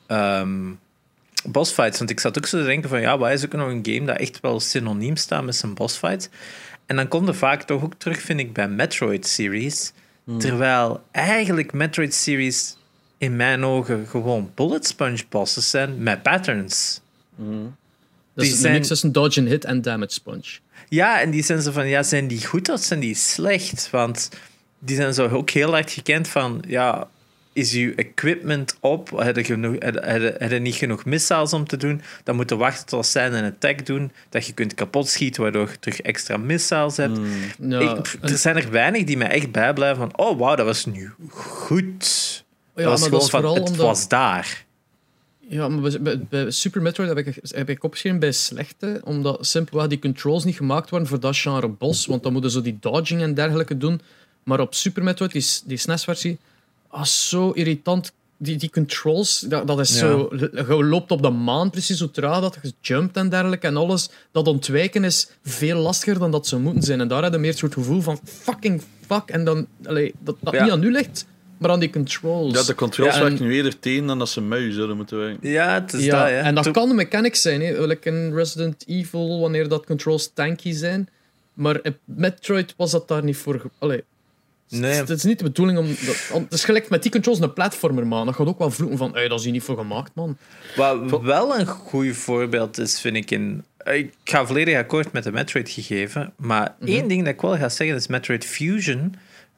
ehm 0.07 0.70
bossfights. 1.45 1.99
Want 1.99 2.11
ik 2.11 2.20
zat 2.20 2.39
ook 2.39 2.47
zo 2.47 2.59
te 2.59 2.64
denken 2.64 2.89
van, 2.89 3.01
ja, 3.01 3.18
wat 3.18 3.30
is 3.30 3.45
ook 3.45 3.53
nog 3.53 3.68
een 3.68 3.86
game 3.91 4.05
dat 4.07 4.16
echt 4.18 4.41
wel 4.41 4.61
synoniem 4.61 5.16
staat 5.16 5.45
met 5.45 5.57
zijn 5.57 5.74
bossfights? 5.74 6.28
En 6.86 6.97
dan 6.97 7.09
komt 7.09 7.28
er 7.28 7.34
vaak 7.34 7.62
toch 7.62 7.82
ook 7.82 7.95
terug, 7.99 8.20
vind 8.20 8.41
ik, 8.41 8.53
bij 8.53 8.68
Metroid-series. 8.68 9.93
Terwijl 10.39 11.03
eigenlijk 11.11 11.72
Metroid-series 11.72 12.76
in 13.18 13.36
mijn 13.36 13.64
ogen 13.64 14.07
gewoon 14.07 14.51
bullet 14.55 14.86
sponge 14.86 15.18
bosses 15.28 15.70
zijn 15.70 16.03
met 16.03 16.22
patterns. 16.22 17.01
Dus 18.34 18.49
Die 18.49 18.57
zijn- 18.57 18.72
mix 18.72 18.89
tussen 18.89 19.12
Dodge 19.12 19.41
and 19.41 19.49
Hit 19.49 19.64
en 19.64 19.82
Damage 19.82 20.12
Sponge. 20.12 20.45
Ja, 20.89 21.20
en 21.20 21.30
die 21.30 21.43
zijn 21.43 21.62
zo 21.62 21.70
van, 21.72 21.89
ja, 21.89 22.03
zijn 22.03 22.26
die 22.28 22.47
goed 22.47 22.68
of 22.68 22.80
zijn 22.80 23.01
die 23.01 23.14
slecht? 23.14 23.91
Want 23.91 24.28
die 24.78 24.97
zijn 24.97 25.14
zo 25.14 25.28
ook 25.28 25.51
heel 25.51 25.70
hard 25.70 25.91
gekend 25.91 26.28
van, 26.28 26.62
ja, 26.66 27.09
is 27.59 27.72
je 27.72 27.94
equipment 27.94 28.76
op? 28.80 29.11
Heb 29.18 29.36
je, 29.36 29.44
genoeg, 29.44 29.74
heb, 29.78 29.94
heb, 30.04 30.38
heb 30.40 30.50
je 30.50 30.59
niet 30.59 30.74
genoeg 30.74 31.04
missiles 31.04 31.52
om 31.52 31.66
te 31.66 31.76
doen? 31.76 32.00
Dan 32.24 32.36
moet 32.36 32.50
je 32.50 32.56
wachten 32.56 32.86
tot 32.86 33.06
zij 33.06 33.26
een 33.32 33.44
attack 33.44 33.86
doen, 33.86 34.12
dat 34.28 34.46
je 34.46 34.52
kunt 34.52 34.74
kapot 34.74 35.09
schieten, 35.09 35.42
waardoor 35.42 35.68
je 35.70 35.78
terug 35.78 36.00
extra 36.00 36.36
missiles 36.36 36.96
hebt. 36.96 37.18
Ja, 37.61 37.80
Ik, 37.80 38.02
pff, 38.02 38.16
er 38.20 38.36
zijn 38.38 38.56
er 38.56 38.70
weinig 38.70 39.04
die 39.04 39.16
mij 39.16 39.28
echt 39.28 39.52
bijblijven 39.52 39.96
van, 39.96 40.18
oh 40.26 40.38
wauw, 40.38 40.54
dat 40.56 40.66
was 40.66 40.84
nu 40.86 41.12
goed. 41.30 42.44
ja, 42.76 42.82
dat 42.82 42.90
was 42.90 43.00
maar 43.00 43.09
gewoon 43.09 43.24
is 43.24 43.30
van, 43.30 43.40
vooral 43.40 43.59
het 43.59 43.68
omdat- 43.70 43.86
was 43.86 44.09
daar. 44.09 44.66
Ja, 45.50 45.68
maar 45.68 45.80
bij, 45.90 46.00
bij, 46.02 46.20
bij 46.28 46.50
Super 46.50 46.82
Metroid 46.82 47.09
heb 47.09 47.26
ik, 47.26 47.34
heb 47.42 47.68
ik 47.70 47.84
opgeschreven 47.84 48.18
bij 48.18 48.32
slechte, 48.32 49.00
omdat 49.04 49.46
simpelweg 49.46 49.86
die 49.86 49.98
controls 49.98 50.44
niet 50.44 50.56
gemaakt 50.56 50.90
waren 50.90 51.06
voor 51.06 51.20
dat 51.20 51.36
genre 51.36 51.68
bos, 51.68 52.06
want 52.06 52.22
dan 52.22 52.32
moeten 52.32 52.50
ze 52.50 52.61
die 52.62 52.76
dodging 52.80 53.22
en 53.22 53.34
dergelijke 53.34 53.76
doen. 53.76 54.00
Maar 54.42 54.61
op 54.61 54.74
Super 54.74 55.02
Metroid, 55.02 55.32
die, 55.32 55.46
die 55.64 55.76
SNES-versie, 55.76 56.38
ah, 56.89 57.05
zo 57.05 57.51
irritant. 57.51 58.12
Die, 58.41 58.57
die 58.57 58.70
controls, 58.70 59.41
dat, 59.41 59.66
dat 59.66 59.78
is 59.80 59.91
Ja. 59.91 59.97
zo... 59.97 60.28
Je 60.30 60.84
loopt 60.84 61.11
op 61.11 61.22
de 61.22 61.30
maan 61.30 61.70
precies 61.70 61.99
zo 61.99 62.11
traag 62.11 62.41
dat 62.41 62.59
je 62.62 62.72
jumpt 62.80 63.16
en 63.16 63.28
dergelijke 63.28 63.66
en 63.66 63.76
alles. 63.76 64.11
Dat 64.32 64.47
ontwijken 64.49 65.05
is 65.05 65.28
veel 65.45 65.78
lastiger 65.80 66.18
dan 66.18 66.30
dat 66.30 66.47
zou 66.47 66.61
moeten 66.62 66.82
zijn. 66.82 67.01
En 67.01 67.09
daar 67.09 67.22
heb 67.22 67.32
je 67.32 67.39
meer 67.39 67.51
het 67.51 67.59
soort 67.59 67.72
gevoel 67.72 68.01
van 68.01 68.20
fucking 68.24 68.82
fuck. 69.07 69.22
En 69.28 69.45
dan, 69.45 69.66
allee, 69.84 70.14
dat 70.20 70.36
dat 70.41 70.55
Ja. 70.55 70.62
niet 70.62 70.72
aan 70.72 70.82
u 70.82 70.91
ligt, 70.93 71.26
maar 71.59 71.70
aan 71.70 71.80
die 71.80 71.91
controls. 71.91 72.55
Ja, 72.55 72.62
de 72.62 72.74
controls 72.74 73.14
Ja, 73.14 73.20
en- 73.20 73.28
werken 73.28 73.47
nu 73.47 73.55
eerder 73.55 73.78
tegen 73.78 74.07
dan 74.07 74.18
dat 74.18 74.28
ze 74.28 74.41
muis 74.41 74.74
zouden 74.74 74.97
moeten 74.97 75.18
werken. 75.18 75.51
Ja, 75.51 75.74
het 75.80 75.93
is 75.93 76.05
ja, 76.05 76.20
dat, 76.22 76.30
ja. 76.30 76.41
en 76.41 76.55
dat 76.55 76.64
Toen- 76.64 76.72
kan 76.72 76.91
een 76.91 76.97
mechanic 76.97 77.34
zijn, 77.34 77.61
hè. 77.61 77.86
like 77.86 78.09
in 78.09 78.34
Resident 78.34 78.84
Evil, 78.86 79.41
wanneer 79.41 79.68
dat 79.68 79.86
controls 79.86 80.30
tanky 80.34 80.72
zijn. 80.72 81.09
Maar 81.55 81.78
in 81.82 81.97
Metroid 82.05 82.74
was 82.76 82.91
dat 82.91 83.09
daar 83.09 83.24
niet 83.24 83.36
voor. 83.36 83.70
Allee, 83.78 84.05
Nee. 84.68 84.92
Het 84.92 85.10
is 85.10 85.22
niet 85.22 85.38
de 85.38 85.44
bedoeling 85.44 85.78
om. 85.78 85.86
Dat, 85.86 86.42
het 86.42 86.52
is 86.52 86.64
gelijk 86.64 86.88
met 86.88 87.02
die 87.02 87.10
controls 87.10 87.40
een 87.40 87.52
platformer, 87.52 88.06
man. 88.06 88.26
Dat 88.26 88.34
gaat 88.34 88.46
ook 88.46 88.58
wel 88.58 88.70
vloeken 88.70 88.98
van. 88.98 89.12
Hey, 89.12 89.28
dat 89.28 89.38
is 89.38 89.44
hier 89.44 89.52
niet 89.52 89.62
voor 89.62 89.76
gemaakt, 89.76 90.10
man. 90.14 90.36
Wat 90.76 91.22
wel 91.22 91.58
een 91.58 91.66
goed 91.66 92.16
voorbeeld 92.16 92.78
is, 92.78 93.00
vind 93.00 93.16
ik 93.16 93.30
in. 93.30 93.64
Ik 93.84 94.12
ga 94.24 94.46
volledig 94.46 94.76
akkoord 94.76 95.12
met 95.12 95.24
de 95.24 95.32
Metroid 95.32 95.70
gegeven. 95.70 96.32
Maar 96.36 96.74
één 96.84 97.08
ding 97.08 97.24
dat 97.24 97.34
ik 97.34 97.40
wel 97.40 97.56
ga 97.56 97.68
zeggen 97.68 97.96
is: 97.96 98.06
Metroid 98.06 98.44
Fusion. 98.44 99.14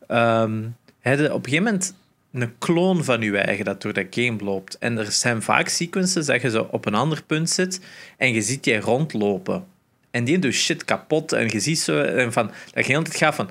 ehm 0.07 0.59
hadden 1.03 1.33
op 1.35 1.45
een 1.47 1.51
gegeven 1.51 1.65
moment 1.65 1.95
een 2.33 2.59
kloon 2.59 3.05
van 3.05 3.21
je 3.21 3.39
eigen 3.39 3.65
dat 3.65 3.83
door 3.83 3.93
dat 3.93 4.07
game 4.11 4.45
loopt. 4.45 4.79
En 4.79 4.99
er 4.99 5.13
zijn 5.13 5.43
vaak 5.43 5.69
sequences 5.69 6.27
dat 6.27 6.43
je 6.43 6.51
zo 6.51 6.69
op 6.71 6.87
een 6.87 6.95
ander 6.95 7.23
punt 7.23 7.51
zit 7.51 7.81
en 8.17 8.33
je 8.33 8.43
ziet 8.43 8.65
die 8.65 8.81
rondlopen. 8.81 9.65
En 10.11 10.25
die 10.25 10.39
doet 10.39 10.55
shit 10.55 10.85
kapot. 10.85 11.33
En 11.33 11.49
je 11.49 11.61
ziet 11.61 11.79
zo 11.79 12.03
en 12.03 12.33
van, 12.33 12.47
dat 12.47 12.57
je 12.75 12.83
de 12.83 12.93
hele 12.93 13.03
tijd 13.03 13.17
gaat 13.17 13.35
van: 13.35 13.51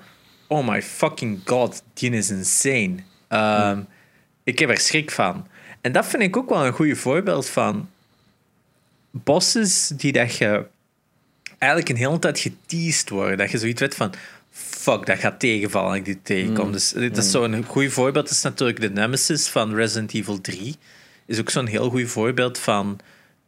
Oh 0.52 0.68
my 0.68 0.82
fucking 0.82 1.42
god, 1.46 1.84
die 1.94 2.12
is 2.12 2.30
insane. 2.30 2.96
Ehm, 3.28 3.80
Ik 4.44 4.60
heb 4.60 4.70
er 4.70 4.78
schrik 4.78 5.12
van. 5.12 5.48
En 5.82 5.92
dat 5.92 6.06
vind 6.06 6.24
ik 6.24 6.38
ook 6.38 6.50
wel 6.50 6.66
een 6.66 6.74
goed 6.74 6.98
voorbeeld 6.98 7.50
van 7.50 7.90
bosses 9.12 9.88
die 9.88 10.12
dat 10.12 10.36
je 10.36 10.66
eigenlijk 11.58 11.92
een 11.92 11.96
hele 12.06 12.20
tijd 12.20 12.40
geteased 12.40 13.10
worden. 13.10 13.38
Dat 13.38 13.52
je 13.52 13.58
zoiets 13.58 13.82
weet 13.82 13.96
van, 13.96 14.14
fuck, 14.52 15.06
dat 15.06 15.20
gaat 15.20 15.40
tegenvallen 15.40 15.90
als 15.90 15.98
ik 15.98 16.06
dit 16.06 16.26
tegenkom. 16.26 16.72
Dus 16.72 16.90
dit 16.92 17.18
is 17.18 17.32
zo'n 17.32 17.64
goed 17.64 17.92
voorbeeld. 17.92 18.26
Dat 18.28 18.36
is 18.36 18.42
natuurlijk 18.42 18.80
de 18.82 18.90
Nemesis 18.90 19.48
van 19.48 19.74
Resident 19.76 20.14
Evil 20.14 20.42
3. 20.42 20.76
Is 21.26 21.40
ook 21.40 21.50
zo'n 21.50 21.68
heel 21.68 21.90
goed 21.90 22.08
voorbeeld 22.10 22.58
van... 22.58 23.00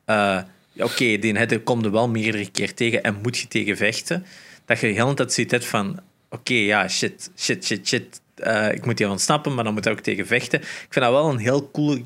eh, 0.06 0.40
ja, 0.74 0.86
Oké, 0.86 1.18
die 1.18 1.38
het 1.38 1.64
komt 1.64 1.86
er 1.86 1.92
wel 1.92 2.10
meerdere 2.10 2.52
keer 2.52 2.74
tegen 2.74 3.04
en 3.04 3.20
moet 3.22 3.38
je 3.38 3.48
tegen 3.48 3.78
vechten. 3.78 4.26
Dat 4.66 4.80
je 4.80 4.88
de 4.88 4.94
hele 4.94 5.14
tijd 5.14 5.34
zoiets 5.34 5.54
hebt 5.54 5.66
van... 5.66 6.00
Oké, 6.34 6.54
ja, 6.54 6.88
shit, 6.88 7.32
shit, 7.38 7.66
shit, 7.66 7.88
shit. 7.88 8.22
Eh, 8.36 8.74
ik 8.74 8.86
moet 8.86 9.00
hier 9.00 9.10
ontsnappen, 9.10 9.54
maar 9.54 9.64
dan 9.64 9.74
moet 9.74 9.86
ik 9.86 9.92
ook 9.92 10.00
tegen 10.00 10.28
vechten. 10.28 10.60
Ik 10.60 10.88
vind 10.90 11.06
dat 11.06 11.14
wel 11.14 11.30
een 11.30 11.38
heel 11.38 11.72
coole 11.72 12.02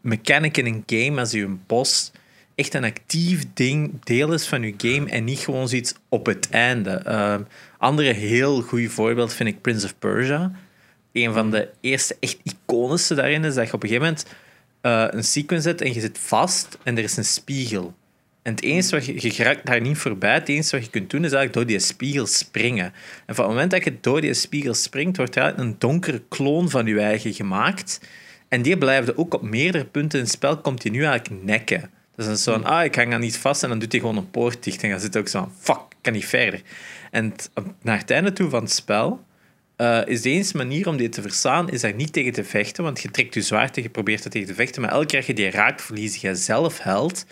mechanic 0.00 0.56
in 0.56 0.66
een 0.66 0.82
game 0.86 1.20
als 1.20 1.30
je 1.30 1.42
een 1.42 1.60
boss 1.66 2.12
echt 2.54 2.74
een 2.74 2.84
actief 2.84 3.44
ding, 3.54 4.04
deel 4.04 4.32
is 4.32 4.46
van 4.46 4.62
je 4.62 4.74
game 4.76 5.10
en 5.10 5.24
niet 5.24 5.38
gewoon 5.38 5.68
zoiets 5.68 5.94
op 6.08 6.26
het 6.26 6.48
einde. 6.50 6.90
Ehm 6.90 7.42
andere 7.78 8.12
heel 8.12 8.62
goed 8.62 8.92
voorbeeld 8.92 9.32
vind 9.32 9.48
ik 9.48 9.60
Prince 9.60 9.86
of 9.86 9.98
Persia. 9.98 10.52
Een 11.12 11.32
van 11.32 11.50
de 11.50 11.68
eerste 11.80 12.16
echt 12.20 12.38
iconische 12.42 13.14
daarin 13.14 13.44
is 13.44 13.54
dat 13.54 13.66
je 13.66 13.72
op 13.72 13.82
een 13.82 13.88
gegeven 13.88 14.08
moment 14.08 14.26
eh, 14.80 15.06
een 15.10 15.24
sequence 15.24 15.68
zet 15.68 15.80
en 15.80 15.94
je 15.94 16.00
zit 16.00 16.18
vast 16.18 16.78
en 16.82 16.96
er 16.96 17.02
is 17.02 17.16
een 17.16 17.24
spiegel. 17.24 17.94
En 18.46 18.52
het 18.52 18.62
enige 18.62 18.90
wat 18.90 19.06
je, 19.06 19.60
daar 19.64 19.80
niet 19.80 19.98
voorbij. 19.98 20.34
Het 20.34 20.48
enige 20.48 20.76
wat 20.76 20.84
je 20.84 20.90
kunt 20.90 21.10
doen 21.10 21.24
is 21.24 21.32
eigenlijk 21.32 21.52
door 21.52 21.66
die 21.66 21.78
spiegel 21.78 22.26
springen. 22.26 22.92
En 23.26 23.34
van 23.34 23.44
het 23.44 23.54
moment 23.54 23.70
dat 23.70 23.84
je 23.84 23.96
door 24.00 24.20
die 24.20 24.34
spiegel 24.34 24.74
springt, 24.74 25.16
wordt 25.16 25.36
er 25.36 25.58
een 25.58 25.74
donkere 25.78 26.22
kloon 26.28 26.70
van 26.70 26.86
je 26.86 27.00
eigen 27.00 27.34
gemaakt. 27.34 28.00
En 28.48 28.62
die 28.62 28.78
blijft 28.78 29.16
ook 29.16 29.34
op 29.34 29.42
meerdere 29.42 29.84
punten 29.84 30.18
in 30.18 30.24
het 30.24 30.34
spel 30.34 30.60
continu 30.60 31.04
eigenlijk 31.04 31.44
nekken. 31.44 31.80
Dus 31.80 32.24
dan 32.24 32.24
is 32.24 32.30
het 32.30 32.40
zo 32.40 32.52
van, 32.52 32.64
ah, 32.64 32.84
ik 32.84 32.94
hang 32.94 33.14
aan 33.14 33.22
iets 33.22 33.36
vast 33.36 33.62
en 33.62 33.68
dan 33.68 33.78
doet 33.78 33.92
hij 33.92 34.00
gewoon 34.00 34.16
een 34.16 34.30
poort 34.30 34.64
dicht. 34.64 34.82
En 34.82 34.90
dan 34.90 35.00
zit 35.00 35.16
ook 35.16 35.28
zo 35.28 35.50
fuck, 35.58 35.76
ik 35.76 35.96
kan 36.00 36.12
niet 36.12 36.26
verder. 36.26 36.62
En 37.10 37.34
naar 37.82 37.98
het 37.98 38.10
einde 38.10 38.32
toe 38.32 38.50
van 38.50 38.62
het 38.62 38.72
spel 38.72 39.24
eh, 39.76 40.00
is 40.04 40.22
de 40.22 40.30
enige 40.30 40.56
manier 40.56 40.88
om 40.88 40.96
die 40.96 41.08
te 41.08 41.22
verslaan, 41.22 41.70
is 41.70 41.80
daar 41.80 41.94
niet 41.94 42.12
tegen 42.12 42.32
te 42.32 42.44
vechten, 42.44 42.84
want 42.84 43.00
je 43.00 43.10
trekt 43.10 43.34
je 43.34 43.42
zwaard 43.42 43.76
en 43.76 43.82
je 43.82 43.88
probeert 43.88 44.24
er 44.24 44.30
tegen 44.30 44.48
te 44.48 44.54
vechten, 44.54 44.82
maar 44.82 44.90
elke 44.90 45.06
keer 45.06 45.24
je 45.26 45.34
die 45.34 45.50
raakt, 45.50 45.82
verlies 45.82 46.16
je 46.16 46.34
zelf 46.34 46.78
held. 46.78 47.26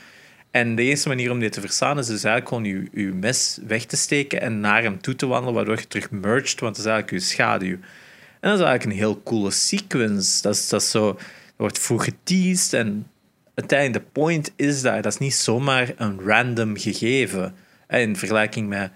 En 0.55 0.75
de 0.75 0.83
enige 0.83 1.09
manier 1.09 1.31
om 1.31 1.39
die 1.39 1.49
te 1.49 1.61
verslaan 1.61 1.99
is 1.99 2.07
dus 2.07 2.25
eigenlijk 2.25 2.49
gewoon 2.49 2.65
je, 2.65 3.03
je 3.03 3.13
mes 3.13 3.59
weg 3.67 3.85
te 3.85 3.97
steken 3.97 4.41
en 4.41 4.61
naar 4.61 4.83
hem 4.83 5.01
toe 5.01 5.17
te 5.17 5.27
wandelen, 5.27 5.55
waardoor 5.55 5.79
je 5.79 5.87
terug 5.87 6.11
merged, 6.11 6.61
want 6.61 6.77
dat 6.77 6.85
is 6.85 6.91
eigenlijk 6.91 7.23
je 7.23 7.31
schaduw. 7.31 7.73
En 8.41 8.51
dat 8.51 8.59
is 8.59 8.65
eigenlijk 8.65 8.85
een 8.85 9.05
heel 9.05 9.23
coole 9.23 9.51
sequence. 9.51 10.43
Dat 10.43 10.55
is, 10.55 10.69
dat 10.69 10.81
is 10.83 10.91
zo, 10.91 11.19
wordt 11.57 11.79
vroeg 11.79 12.05
geteased 12.05 12.73
en 12.73 13.07
uiteindelijk 13.55 14.05
de 14.05 14.11
point 14.13 14.53
is 14.57 14.83
daar. 14.83 15.03
Dat 15.03 15.13
is 15.13 15.19
niet 15.19 15.35
zomaar 15.35 15.93
een 15.97 16.21
random 16.21 16.77
gegeven. 16.77 17.55
In 17.89 18.17
vergelijking 18.17 18.69
met 18.69 18.91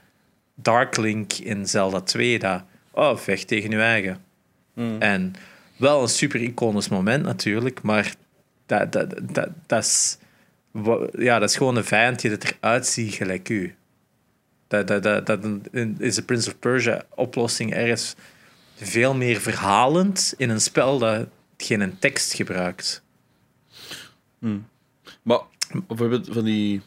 Dark 0.54 0.96
Link 0.96 1.32
in 1.32 1.66
Zelda 1.66 2.00
2, 2.00 2.38
dat, 2.38 2.62
oh, 2.90 3.16
vecht 3.16 3.48
tegen 3.48 3.70
je 3.70 3.80
eigen. 3.80 4.18
En 4.98 5.34
wel 5.76 6.02
een 6.02 6.08
super 6.08 6.40
iconisch 6.40 6.88
moment 6.88 7.24
natuurlijk, 7.24 7.82
maar 7.82 8.14
dat, 8.66 8.92
dat, 8.92 9.14
dat, 9.22 9.48
dat, 9.66 9.84
is, 9.84 10.18
ja, 11.18 11.38
dat 11.38 11.48
is 11.50 11.56
gewoon 11.56 11.76
een 11.76 11.84
vijand 11.84 12.20
die 12.20 12.30
er 12.30 12.38
eruit 12.60 12.86
ziet 12.86 13.14
gelijk 13.14 13.48
u. 13.48 13.74
Dat, 14.68 14.86
dat, 14.86 15.02
dat, 15.02 15.26
dat 15.26 15.44
is 15.98 16.14
de 16.14 16.22
Prince 16.22 16.48
of 16.48 16.58
Persia 16.58 17.04
oplossing 17.14 17.74
ergens 17.74 18.14
veel 18.76 19.14
meer 19.14 19.40
verhalend 19.40 20.34
in 20.36 20.50
een 20.50 20.60
spel 20.60 20.98
dat 20.98 21.26
geen 21.56 21.96
tekst 21.98 22.34
gebruikt. 22.34 23.02
Maar 25.22 25.40
bijvoorbeeld 25.86 26.28
van 26.30 26.44
die 26.44 26.80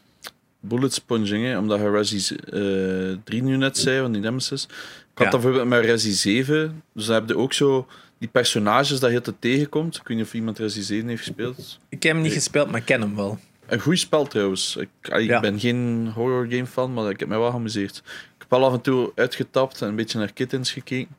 bullet 0.59 0.93
sponging, 0.93 1.45
hè, 1.45 1.57
omdat 1.57 1.79
je 1.79 1.89
Resi 1.91 2.35
eh 2.35 3.17
3 3.23 3.43
nu 3.43 3.57
net 3.57 3.77
zei, 3.77 4.01
van 4.01 4.11
die 4.11 4.21
Nemesis. 4.21 4.63
Ik 4.63 4.69
had 5.13 5.25
Ja. 5.25 5.31
dat 5.31 5.41
bijvoorbeeld 5.41 5.67
met 5.67 5.85
Resi 5.85 6.11
7. 6.11 6.83
Dus 6.93 7.05
dan 7.05 7.15
heb 7.15 7.27
je 7.27 7.37
ook 7.37 7.53
zo 7.53 7.87
die 8.17 8.29
personages 8.29 8.99
dat 8.99 9.11
je 9.11 9.21
te 9.21 9.33
tegenkomt. 9.39 9.95
Ik 9.95 10.07
weet 10.07 10.17
niet 10.17 10.25
of 10.25 10.33
iemand 10.33 10.57
Resi 10.59 10.81
7 10.81 11.07
heeft 11.07 11.23
gespeeld. 11.23 11.79
Ik 11.89 12.03
heb 12.03 12.13
hem 12.13 12.21
niet 12.21 12.33
gespeeld, 12.33 12.71
maar 12.71 12.79
ik 12.79 12.85
ken 12.85 13.01
hem 13.01 13.15
wel. 13.15 13.39
Een 13.71 13.79
goed 13.79 13.99
spel 13.99 14.27
trouwens. 14.27 14.75
Ik, 14.75 14.89
ah, 15.11 15.21
ik 15.21 15.27
Ja. 15.29 15.39
ben 15.39 15.59
geen 15.59 16.11
horror 16.15 16.45
game 16.49 16.65
fan, 16.65 16.93
maar 16.93 17.09
ik 17.09 17.19
heb 17.19 17.29
mij 17.29 17.37
wel 17.37 17.49
geamuseerd. 17.49 17.97
Ik 18.05 18.35
heb 18.37 18.49
wel 18.49 18.65
af 18.65 18.73
en 18.73 18.81
toe 18.81 19.11
uitgetapt 19.15 19.81
en 19.81 19.87
een 19.87 19.95
beetje 19.95 20.17
naar 20.17 20.33
kittens 20.33 20.71
gekeken. 20.71 21.15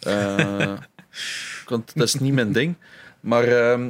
Eh, 0.00 0.72
want 1.68 1.92
dat 1.94 2.06
is 2.06 2.14
niet 2.14 2.32
mijn 2.32 2.52
ding. 2.52 2.74
Maar 3.20 3.44
ehm, 3.44 3.88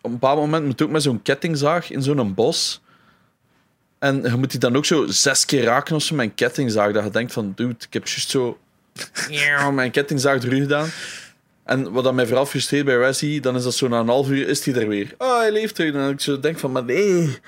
op 0.00 0.04
een 0.04 0.10
bepaald 0.10 0.38
moment 0.38 0.64
moet 0.64 0.78
je 0.78 0.84
ook 0.84 0.90
met 0.90 1.02
zo'n 1.02 1.22
kettingzaag 1.22 1.90
in 1.90 2.02
zo'n 2.02 2.34
bos. 2.34 2.80
En 3.98 4.22
je 4.22 4.36
moet 4.36 4.50
die 4.50 4.60
dan 4.60 4.76
ook 4.76 4.84
zo 4.84 5.06
zes 5.06 5.44
keer 5.44 5.62
raken 5.62 5.94
of 5.94 6.02
zo 6.02 6.14
met 6.14 6.26
een 6.26 6.34
kettingzaag. 6.34 6.92
Dat 6.92 7.04
je 7.04 7.10
denkt 7.10 7.32
van, 7.32 7.52
dude, 7.54 7.74
ik 7.86 7.92
heb 7.92 8.06
juist 8.06 8.30
zo 8.30 8.58
mijn 9.72 9.90
kettingzaag 9.90 10.42
eruit 10.42 10.62
gedaan. 10.62 10.88
En 11.66 11.92
wat 11.92 12.04
dat 12.04 12.14
mij 12.14 12.26
vooral 12.26 12.46
frustreert 12.46 12.84
bij 12.84 12.96
Resi, 12.96 13.40
dan 13.40 13.56
is 13.56 13.62
dat 13.62 13.74
zo 13.74 13.88
na 13.88 13.98
een 14.00 14.08
half 14.08 14.30
uur 14.30 14.48
is 14.48 14.64
hij 14.64 14.74
er 14.74 14.88
weer. 14.88 15.14
Oh, 15.18 15.38
hij 15.38 15.52
leeft 15.52 15.78
er. 15.78 15.86
En 15.86 15.92
dan 15.92 16.08
ik 16.10 16.20
zo 16.20 16.40
denk 16.40 16.58
van, 16.58 16.72
maar 16.72 16.84
nee, 16.84 17.38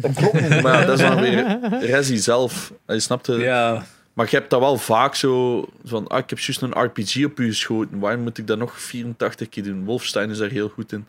dat 0.00 0.12
klopt 0.14 0.40
niet. 0.50 0.62
Maar 0.62 0.86
dat 0.86 0.98
is 1.00 1.04
dan 1.06 1.20
weer 1.20 1.58
Resi 1.80 2.16
zelf. 2.18 2.72
Je 2.86 3.00
snapt 3.00 3.26
het. 3.26 3.40
Ja, 3.40 3.86
Maar 4.12 4.26
je 4.30 4.36
hebt 4.36 4.50
dat 4.50 4.60
wel 4.60 4.76
vaak 4.78 5.14
zo 5.14 5.64
van, 5.84 6.06
ah, 6.08 6.18
ik 6.18 6.30
heb 6.30 6.38
juist 6.38 6.62
een 6.62 6.82
RPG 6.82 7.24
op 7.24 7.38
u 7.40 7.46
geschoten. 7.46 7.98
Waarom 7.98 8.22
moet 8.22 8.38
ik 8.38 8.46
dat 8.46 8.58
nog 8.58 8.80
84 8.80 9.48
keer 9.48 9.62
doen? 9.62 9.84
Wolfstein 9.84 10.30
is 10.30 10.38
daar 10.38 10.50
heel 10.50 10.68
goed 10.68 10.92
in. 10.92 11.06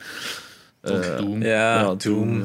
Eh, 0.81 1.17
Doom. 1.17 1.41
ja, 1.41 1.79
ja, 1.79 1.95
Doom. 1.95 2.39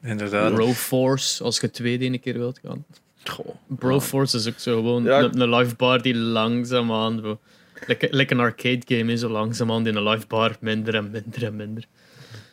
ja. 0.00 0.10
Inderdaad. 0.10 0.54
Broforce, 0.54 1.44
als 1.44 1.60
je 1.60 1.70
twee 1.70 1.98
de 1.98 2.04
ene 2.04 2.18
keer 2.18 2.38
wilt 2.38 2.60
gaan. 2.64 2.84
Goh. 3.24 3.46
Broforce 3.66 4.36
is 4.36 4.48
ook 4.48 4.58
zo 4.58 4.74
gewoon 4.74 5.04
Ja. 5.04 5.18
een, 5.20 5.40
een 5.40 5.54
live 5.54 5.74
bar 5.76 6.02
die 6.02 6.14
langzaamaan... 6.16 7.20
zo- 7.22 7.38
Like, 7.86 8.08
like 8.10 8.34
een 8.34 8.40
arcade 8.40 8.80
game 8.84 9.12
is 9.12 9.20
zo 9.20 9.28
langzaamaan 9.28 9.86
in 9.86 9.96
een 9.96 10.08
live 10.08 10.26
bar 10.26 10.56
minder 10.60 10.94
en 10.94 11.10
minder 11.10 11.44
en 11.44 11.56
minder. 11.56 11.84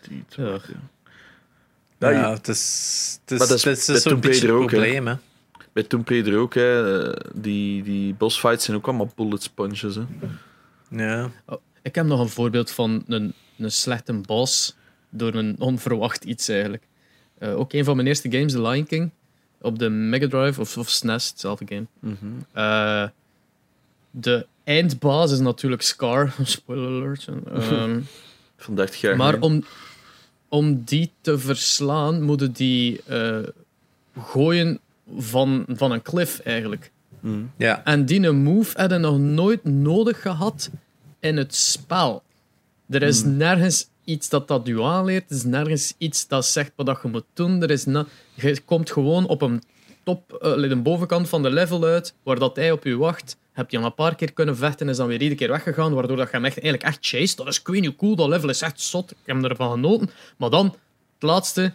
Die- 0.09 0.23
Ja. 0.29 0.59
Ja, 2.11 2.33
het 2.33 2.47
is, 2.47 3.19
het 3.21 3.31
is, 3.31 3.37
Maar 3.39 3.47
dat 3.47 3.57
is 3.57 3.63
het 3.87 3.87
is 3.87 4.03
beetje 4.19 4.51
ook, 4.51 4.71
hè. 4.71 4.77
probleem, 4.77 5.07
hè. 5.07 5.15
Bij 5.73 5.83
Tomb 5.83 6.09
Raider 6.09 6.37
ook, 6.37 6.53
hè. 6.53 7.03
eh, 7.09 7.31
Die, 7.33 7.83
die 7.83 8.13
bossfights 8.13 8.65
zijn 8.65 8.77
ook 8.77 8.87
allemaal 8.87 9.11
bullet 9.15 9.43
sponges, 9.43 9.95
hè. 9.95 10.01
Ja. 10.89 11.31
Oh, 11.45 11.61
ik 11.81 11.95
heb 11.95 12.05
nog 12.05 12.19
een 12.19 12.29
voorbeeld 12.29 12.71
van 12.71 13.03
een, 13.07 13.33
een 13.57 13.71
slechte 13.71 14.13
boss 14.13 14.75
door 15.09 15.33
een 15.33 15.55
onverwacht 15.59 16.23
iets 16.23 16.47
eigenlijk. 16.49 16.83
Eh, 17.37 17.57
ook 17.59 17.73
een 17.73 17.83
van 17.83 17.95
mijn 17.95 18.07
eerste 18.07 18.31
games, 18.31 18.51
The 18.51 18.61
Lion 18.61 18.85
King, 18.85 19.11
op 19.61 19.79
de 19.79 19.89
Mega 19.89 20.27
Drive 20.27 20.61
of, 20.61 20.77
of 20.77 20.89
SNES, 20.89 21.29
hetzelfde 21.29 21.65
game. 21.67 21.85
Eh, 22.51 23.07
de 24.11 24.47
eindbaas 24.65 25.31
is 25.31 25.39
natuurlijk 25.39 25.81
Scar, 25.81 26.35
spoiler 26.43 26.87
alert. 26.87 27.27
Ehm, 27.53 27.99
Van 28.57 28.75
30 28.75 29.01
jaar 29.01 29.15
maar 29.15 29.39
om, 29.39 29.63
om 30.49 30.81
die 30.83 31.11
te 31.21 31.39
verslaan, 31.39 32.21
moeten 32.21 32.51
die 32.51 33.01
eh, 33.05 33.37
gooien 34.19 34.79
van, 35.17 35.65
van 35.67 35.91
een 35.91 36.01
cliff 36.01 36.39
eigenlijk. 36.39 36.91
Mhm. 37.19 37.43
ja. 37.57 37.83
En 37.83 38.05
die 38.05 38.27
een 38.27 38.35
move 38.43 38.79
hadden 38.79 39.01
nog 39.01 39.17
nooit 39.17 39.63
nodig 39.63 40.21
gehad 40.21 40.69
in 41.19 41.37
het 41.37 41.55
spel. 41.55 42.23
Er 42.89 43.03
is 43.03 43.23
nergens 43.23 43.87
iets 44.03 44.29
dat 44.29 44.47
dat 44.47 44.67
u 44.67 44.81
aanleert. 44.81 45.29
Er 45.29 45.35
is 45.35 45.43
nergens 45.43 45.93
iets 45.97 46.27
dat 46.27 46.45
zegt 46.45 46.71
wat 46.75 46.85
dat 46.85 46.99
je 47.03 47.07
moet 47.07 47.25
doen. 47.33 47.61
Er 47.61 47.71
is 47.71 47.85
na- 47.85 48.05
je 48.33 48.61
komt 48.65 48.91
gewoon 48.91 49.27
op 49.27 49.41
een 49.41 49.63
top, 50.03 50.33
eh, 50.33 50.69
de 50.69 50.75
bovenkant 50.75 51.29
van 51.29 51.43
de 51.43 51.49
level 51.49 51.83
uit, 51.83 52.13
waar 52.23 52.39
dat 52.39 52.55
hij 52.55 52.71
op 52.71 52.85
u 52.85 52.97
wacht. 52.97 53.37
Heb 53.55 53.69
je 53.69 53.77
hem 53.77 53.85
een 53.85 53.93
paar 53.93 54.15
keer 54.15 54.33
kunnen 54.33 54.57
vechten 54.57 54.85
en 54.85 54.91
is 54.91 54.97
dan 54.97 55.07
weer 55.07 55.21
iedere 55.21 55.39
keer 55.39 55.49
weggegaan, 55.49 55.93
waardoor 55.93 56.17
dat 56.17 56.27
je 56.27 56.35
hem 56.35 56.45
echt, 56.45 56.59
eigenlijk 56.59 56.83
echt 56.83 56.97
chase. 57.01 57.35
Dat 57.35 57.47
is 57.47 57.61
hoe 57.63 57.95
cool, 57.95 58.15
dat 58.15 58.27
level 58.27 58.49
is 58.49 58.61
echt 58.61 58.81
zot. 58.81 59.11
Ik 59.11 59.17
heb 59.25 59.43
ervan 59.43 59.71
genoten. 59.71 60.09
Maar 60.37 60.49
dan, 60.49 60.65
het 60.65 61.23
laatste, 61.23 61.71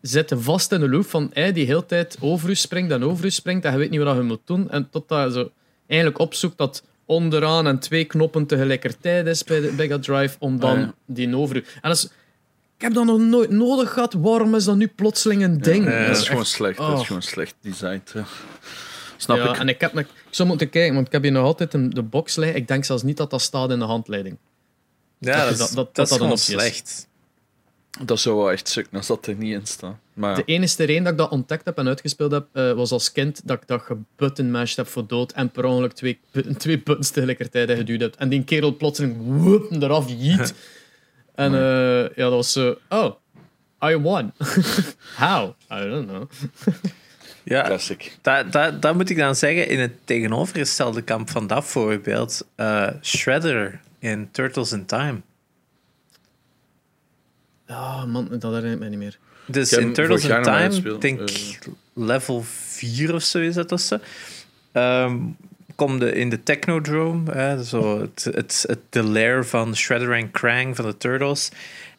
zit 0.00 0.32
vast 0.36 0.72
in 0.72 0.80
de 0.80 0.88
loop 0.88 1.06
van 1.06 1.30
hij 1.32 1.52
die 1.52 1.66
heel 1.66 1.86
tijd 1.86 2.16
over 2.20 2.50
u 2.50 2.54
springt 2.54 2.92
en 2.92 3.04
over 3.04 3.24
u 3.24 3.30
springt 3.30 3.64
en 3.64 3.72
je 3.72 3.78
weet 3.78 3.90
niet 3.90 4.02
wat 4.02 4.16
je 4.16 4.22
moet 4.22 4.40
doen. 4.44 4.70
En 4.70 4.90
totdat 4.90 5.26
je 5.26 5.32
zo 5.32 5.50
eigenlijk 5.86 6.20
opzoekt 6.20 6.58
dat 6.58 6.82
onderaan 7.04 7.66
en 7.66 7.78
twee 7.78 8.04
knoppen 8.04 8.46
tegelijkertijd 8.46 9.26
is 9.26 9.44
bij 9.44 9.60
de 9.60 9.72
Mega 9.76 9.98
Drive 9.98 10.36
om 10.38 10.60
dan 10.60 10.76
Ah, 10.76 10.80
ja. 10.80 10.94
die 11.06 11.36
over 11.36 11.56
u... 11.56 11.58
En 11.58 11.88
dat 11.88 11.96
is... 11.96 12.04
Ik 12.76 12.82
heb 12.82 12.94
dat 12.94 13.04
nog 13.04 13.18
nooit 13.18 13.50
nodig 13.50 13.92
gehad. 13.92 14.12
Waarom 14.12 14.54
is 14.54 14.64
dat 14.64 14.76
nu 14.76 14.86
plotseling 14.86 15.42
een 15.42 15.60
ding? 15.60 15.84
Ja, 15.84 16.06
Dat 16.06 16.16
is 16.16 16.28
gewoon 16.28 16.44
slecht. 16.44 16.78
Dat 16.78 16.88
oh. 16.88 17.00
is 17.00 17.06
gewoon 17.06 17.22
slecht 17.22 17.54
designed. 17.60 18.10
Ja. 18.14 18.24
Snap 19.16 19.36
ja, 19.36 19.50
ik. 19.50 19.58
En 19.58 19.68
ik, 19.68 19.80
heb, 19.80 20.06
ik 20.34 20.40
zou 20.40 20.48
moeten 20.52 20.70
kijken, 20.70 20.94
want 20.94 21.06
ik 21.06 21.12
heb 21.12 21.22
hier 21.22 21.32
nog 21.32 21.44
altijd 21.44 21.74
een, 21.74 21.90
de 21.90 22.02
box 22.02 22.36
liggen. 22.36 22.56
Ik 22.56 22.68
denk 22.68 22.84
zelfs 22.84 23.02
niet 23.02 23.16
dat 23.16 23.30
dat 23.30 23.40
staat 23.42 23.70
in 23.70 23.78
de 23.78 23.84
handleiding. 23.84 24.36
Ja, 25.18 25.36
Dat- 25.36 25.42
dat, 25.44 25.52
is- 25.52 25.58
dat- 25.58 25.68
dat- 25.74 25.84
dat, 25.84 25.94
dat 25.94 26.10
is 26.10 26.16
gewoon 26.16 26.38
slecht. 26.38 27.08
Dat 28.04 28.20
zou 28.20 28.36
wel 28.36 28.50
echt 28.52 28.68
stuk 28.68 28.86
als 28.92 29.06
dat 29.06 29.26
er 29.26 29.34
niet 29.34 29.52
in 29.52 29.66
staat. 29.66 29.96
Maar 30.12 30.30
ja. 30.30 30.36
De 30.36 30.44
enige 30.44 30.84
reden 30.84 31.02
dat 31.02 31.12
ik 31.12 31.18
dat 31.18 31.30
ontdekt 31.30 31.64
heb 31.64 31.78
en 31.78 31.86
uitgespeeld 31.88 32.30
heb, 32.32 32.46
eh, 32.52 32.72
was 32.72 32.90
als 32.90 33.12
kind 33.12 33.40
dat 33.44 33.62
ik 33.62 33.66
dat 33.68 33.82
gebuttonmashed 33.82 34.76
heb 34.76 34.86
voor 34.86 35.06
dood 35.06 35.32
en 35.32 35.50
per 35.50 35.64
ongeluk 35.64 35.92
twee, 35.92 36.20
twee 36.58 36.82
buttons 36.82 37.10
tegelijkertijd 37.10 37.70
geduwd 37.70 38.00
heb. 38.00 38.14
En 38.14 38.28
die 38.28 38.44
kerel 38.44 38.76
plotseling 38.76 39.16
woep, 39.18 39.72
eraf 39.72 40.08
jiet. 40.08 40.54
En 41.34 41.54
eh, 41.54 42.00
ja, 42.16 42.22
dat 42.24 42.30
was 42.32 42.52
zo... 42.52 42.78
Oh, 42.88 43.14
I 43.84 43.96
won. 43.96 44.32
How? 45.16 45.52
I 45.72 45.88
don't 45.88 46.08
know. 46.08 46.30
Ja, 47.44 47.62
classic. 47.62 48.16
dat, 48.22 48.52
dat, 48.52 48.82
dat 48.82 48.94
moet 48.94 49.10
ik 49.10 49.16
dan 49.16 49.36
zeggen 49.36 49.68
in 49.68 49.78
het 49.80 49.92
tegenovergestelde 50.04 51.02
kamp 51.02 51.30
van 51.30 51.46
dat 51.46 51.64
voorbeeld. 51.64 52.46
eh, 52.54 52.88
Shredder 53.02 53.80
in 53.98 54.28
Turtles 54.30 54.72
in 54.72 54.86
Time. 54.86 55.20
Ah, 57.66 58.04
man, 58.04 58.28
dat 58.30 58.42
herinner 58.52 58.72
ik 58.72 58.78
me 58.78 58.88
niet 58.88 58.98
meer. 58.98 59.18
Dus 59.46 59.72
in 59.72 59.92
Turtles 59.92 60.24
in 60.24 60.42
Time, 60.42 60.98
denk 60.98 61.20
ik 61.20 61.58
level 61.92 62.42
4 62.44 63.14
of 63.14 63.22
zo 63.22 63.38
is 63.38 63.54
dat 63.54 63.72
of 63.72 63.80
zo. 63.80 63.98
Ehm, 64.72 65.16
kom 65.74 65.98
de, 65.98 66.12
in 66.12 66.30
de 66.30 66.42
Technodrome, 66.42 67.32
hè, 67.32 67.64
zo 67.64 68.00
het, 68.00 68.24
het, 68.34 68.64
het, 68.68 68.78
de 68.90 69.02
lair 69.02 69.46
van 69.46 69.76
Shredder 69.76 70.12
en 70.12 70.30
Krang 70.30 70.76
van 70.76 70.84
de 70.84 70.96
Turtles. 70.96 71.50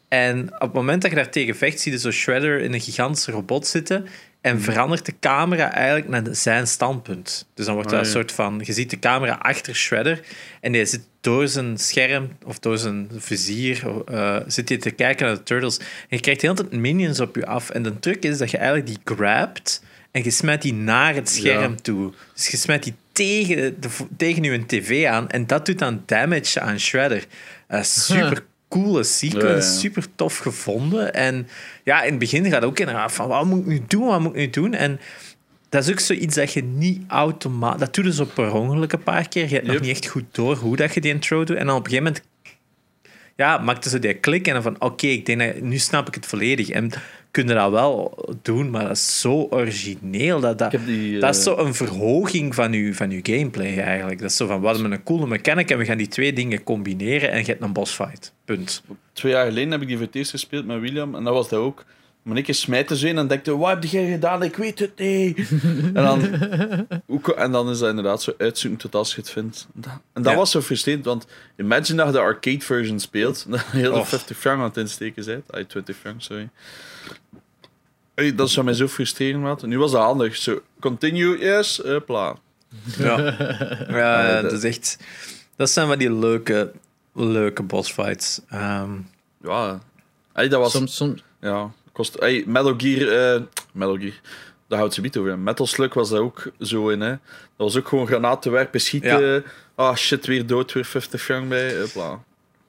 En 0.08 0.52
op 0.54 0.60
het 0.60 0.72
moment 0.72 1.02
dat 1.02 1.10
je 1.10 1.16
daar 1.16 1.30
tegen 1.30 1.56
vecht, 1.56 1.80
zie 1.80 1.92
je 1.92 1.98
zo 1.98 2.10
Shredder 2.10 2.60
in 2.60 2.72
een 2.72 2.80
gigantische 2.80 3.30
robot 3.30 3.66
zitten. 3.66 4.06
En 4.46 4.60
verandert 4.60 5.06
de 5.06 5.14
camera 5.20 5.72
eigenlijk 5.72 6.08
naar 6.08 6.34
zijn 6.34 6.66
standpunt. 6.66 7.46
Dus 7.54 7.64
dan 7.66 7.74
wordt 7.74 7.90
dat 7.90 7.98
Ah, 8.00 8.04
een 8.06 8.12
soort 8.12 8.32
van... 8.32 8.60
Je 8.64 8.72
ziet 8.72 8.90
de 8.90 8.98
camera 8.98 9.38
achter 9.42 9.74
Shredder. 9.74 10.20
En 10.60 10.72
die 10.72 10.84
zit 10.84 11.00
door 11.20 11.48
zijn 11.48 11.78
scherm, 11.78 12.28
of 12.44 12.58
door 12.58 12.78
zijn 12.78 13.10
vizier, 13.16 14.02
eh, 14.06 14.36
zit 14.46 14.68
hij 14.68 14.78
te 14.78 14.90
kijken 14.90 15.26
naar 15.26 15.34
de 15.34 15.42
Turtles. 15.42 15.78
En 15.78 15.86
je 16.08 16.20
krijgt 16.20 16.42
heel 16.42 16.54
de 16.54 16.60
hele 16.60 16.70
tijd 16.70 16.82
minions 16.82 17.20
op 17.20 17.36
je 17.36 17.46
af. 17.46 17.70
En 17.70 17.82
de 17.82 17.98
truc 17.98 18.22
is 18.22 18.38
dat 18.38 18.50
je 18.50 18.56
eigenlijk 18.56 18.86
die 18.86 18.98
grabt 19.16 19.82
en 20.10 20.22
je 20.24 20.30
smijt 20.30 20.62
die 20.62 20.74
naar 20.74 21.14
het 21.14 21.28
scherm 21.28 21.72
Ja. 21.72 21.78
toe. 21.82 22.12
Dus 22.34 22.48
je 22.48 22.56
smijt 22.56 22.82
die 22.82 22.94
tegen, 23.12 23.80
de, 23.80 23.88
tegen 24.16 24.42
je 24.42 24.66
tv 24.66 25.06
aan. 25.06 25.28
En 25.30 25.46
dat 25.46 25.66
doet 25.66 25.78
dan 25.78 26.02
damage 26.06 26.60
aan 26.60 26.80
Shredder. 26.80 27.24
Eh, 27.66 27.82
super 27.82 28.44
coole 28.68 29.02
sequence, 29.02 29.46
Ja, 29.46 29.54
ja. 29.54 29.60
super 29.60 30.06
tof 30.14 30.38
gevonden. 30.38 31.14
En 31.14 31.48
ja, 31.84 32.02
in 32.02 32.10
het 32.10 32.18
begin 32.18 32.44
gaat 32.44 32.52
het 32.52 32.64
ook 32.64 32.78
inderdaad 32.78 33.12
van, 33.12 33.28
wat 33.28 33.44
moet 33.44 33.58
ik 33.58 33.66
nu 33.66 33.82
doen, 33.86 34.06
wat 34.06 34.20
moet 34.20 34.30
ik 34.30 34.36
nu 34.36 34.50
doen? 34.50 34.74
En 34.74 35.00
dat 35.68 35.84
is 35.84 35.90
ook 35.90 36.00
zoiets 36.00 36.34
dat 36.34 36.52
je 36.52 36.62
niet 36.62 37.02
automatisch... 37.08 37.80
Dat 37.80 37.94
doe 37.94 38.04
je 38.04 38.10
dus 38.10 38.20
op 38.20 38.34
per 38.34 38.52
ongeluk 38.52 38.92
een 38.92 39.02
paar 39.02 39.28
keer. 39.28 39.48
Je 39.48 39.54
hebt 39.54 39.66
nog 39.66 39.80
niet 39.80 39.90
echt 39.90 40.06
goed 40.06 40.24
door 40.30 40.56
hoe 40.56 40.76
dat 40.76 40.94
je 40.94 41.00
die 41.00 41.12
intro 41.12 41.44
doet. 41.44 41.56
En 41.56 41.66
dan 41.66 41.76
op 41.76 41.84
een 41.84 41.90
gegeven 41.90 42.12
moment 42.12 42.24
ja, 43.36 43.58
maakte 43.58 43.88
ze 43.88 43.98
die 43.98 44.14
klik 44.14 44.46
en 44.46 44.52
dan 44.52 44.62
van, 44.62 44.80
oké, 44.80 45.06
ik 45.06 45.26
denk 45.26 45.40
dat, 45.40 45.60
nu 45.60 45.78
snap 45.78 46.08
ik 46.08 46.14
het 46.14 46.26
volledig. 46.26 46.68
En 46.68 46.90
kun 47.36 47.46
je 47.46 47.54
dat 47.54 47.70
wel 47.70 48.18
doen, 48.42 48.70
maar 48.70 48.82
dat 48.82 48.96
is 48.96 49.20
zo 49.20 49.46
origineel. 49.50 50.40
Dat, 50.40 50.58
dat, 50.58 50.70
die, 50.86 51.18
dat 51.18 51.34
is 51.34 51.46
eh, 51.46 51.52
zo 51.52 51.64
een 51.64 51.74
verhoging 51.74 52.54
van 52.54 52.72
je, 52.72 52.94
van 52.94 53.10
uw 53.10 53.20
gameplay 53.22 53.78
eigenlijk. 53.78 54.20
Dat 54.20 54.30
is 54.30 54.36
zo 54.36 54.46
van, 54.46 54.60
wat 54.60 54.80
een 54.80 55.02
coole 55.02 55.26
mechanic 55.26 55.70
en 55.70 55.78
we 55.78 55.84
gaan 55.84 55.98
die 55.98 56.08
twee 56.08 56.32
dingen 56.32 56.62
combineren 56.62 57.30
en 57.30 57.38
je 57.38 57.44
hebt 57.44 57.62
een 57.62 57.72
boss 57.72 57.94
fight. 57.94 58.32
Punt. 58.44 58.82
Twee 59.12 59.32
jaar 59.32 59.46
geleden 59.46 59.70
heb 59.70 59.80
ik 59.80 59.86
die 59.86 59.96
voor 59.96 60.06
het 60.06 60.14
eerst 60.14 60.30
gespeeld 60.30 60.66
met 60.66 60.80
William. 60.80 61.14
En 61.14 61.24
dat 61.24 61.34
was 61.34 61.48
dat 61.48 61.58
ook. 61.58 61.84
Maar 62.22 62.36
ik 62.36 62.54
smijten 62.54 62.96
zo 62.96 63.06
in 63.06 63.18
en 63.18 63.26
dacht, 63.26 63.46
wat 63.46 63.68
heb 63.68 63.84
jij 63.84 64.10
gedaan? 64.10 64.42
Ik 64.42 64.56
weet 64.56 64.78
het 64.78 64.98
niet. 64.98 65.38
en, 65.94 66.04
dan, 66.04 66.22
en 67.44 67.52
dan 67.52 67.70
is 67.70 67.78
dat 67.78 67.88
inderdaad 67.88 68.22
zo 68.22 68.34
uitzoeken 68.38 68.78
tot 68.78 68.94
als 68.94 69.14
je 69.14 69.20
het 69.20 69.30
vindt. 69.30 69.66
En 70.12 70.22
dat, 70.22 70.32
Ja. 70.32 70.38
was 70.38 70.50
zo 70.50 70.60
frustrerend, 70.60 71.04
want 71.04 71.26
imagine 71.56 71.96
dat 71.96 72.06
je 72.06 72.12
de 72.12 72.18
arcade 72.18 72.60
version 72.60 73.00
speelt. 73.00 73.46
En 73.50 73.52
je 73.72 73.78
heel 73.78 73.92
de 73.92 73.98
Och. 73.98 74.08
50 74.08 74.36
frank 74.38 74.58
aan 74.58 74.64
het 74.64 74.76
insteken 74.76 75.24
bent. 75.24 75.52
Ay, 75.52 75.64
20 75.64 75.96
frank, 75.96 76.22
sorry. 76.22 76.48
Hey, 78.16 78.34
dat 78.34 78.50
zou 78.50 78.64
mij 78.64 78.74
zo 78.74 78.86
frustreren, 78.88 79.40
maat. 79.40 79.62
Nu 79.66 79.78
was 79.78 79.90
dat 79.90 80.02
handig. 80.02 80.36
Zo, 80.36 80.60
continue, 80.80 81.38
yes, 81.38 81.80
hopla. 81.84 82.36
Ja, 82.98 83.18
ja 83.88 84.36
Ah, 84.36 84.42
dat 84.42 84.52
is 84.52 84.64
echt... 84.64 84.98
Dat 85.56 85.70
zijn 85.70 85.86
van 85.86 85.98
die 85.98 86.12
leuke, 86.12 86.72
leuke 87.14 87.62
boss 87.62 87.92
fights. 87.92 88.40
Ehm, 88.48 88.90
Ja, 89.42 89.80
Ay, 90.32 90.48
dat 90.48 90.60
was... 90.60 90.72
Soms, 90.72 90.96
soms, 90.96 91.22
Ja, 91.40 91.70
kost. 91.92 92.16
Hey, 92.18 92.44
Metal 92.46 92.74
Gear. 92.76 93.34
eh 93.34 93.42
Metal 93.72 93.96
Gear. 93.98 94.20
Daar 94.68 94.78
houdt 94.78 94.94
ze 94.94 95.00
niet 95.00 95.16
over. 95.16 95.38
Metal 95.38 95.66
Slug 95.66 95.94
was 95.94 96.10
daar 96.10 96.20
ook 96.20 96.50
zo 96.60 96.88
in. 96.88 97.00
Hè. 97.00 97.10
Dat 97.10 97.18
was 97.56 97.76
ook 97.76 97.88
gewoon 97.88 98.06
granaten 98.06 98.52
werpen, 98.52 98.80
schieten. 98.80 99.44
Ah 99.74 99.96
shit, 99.96 100.26
weer 100.26 100.46
dood, 100.46 100.72
weer 100.72 100.84
50 100.84 101.22
frank 101.22 101.48
bij. 101.48 101.80
Hopla. 101.80 102.22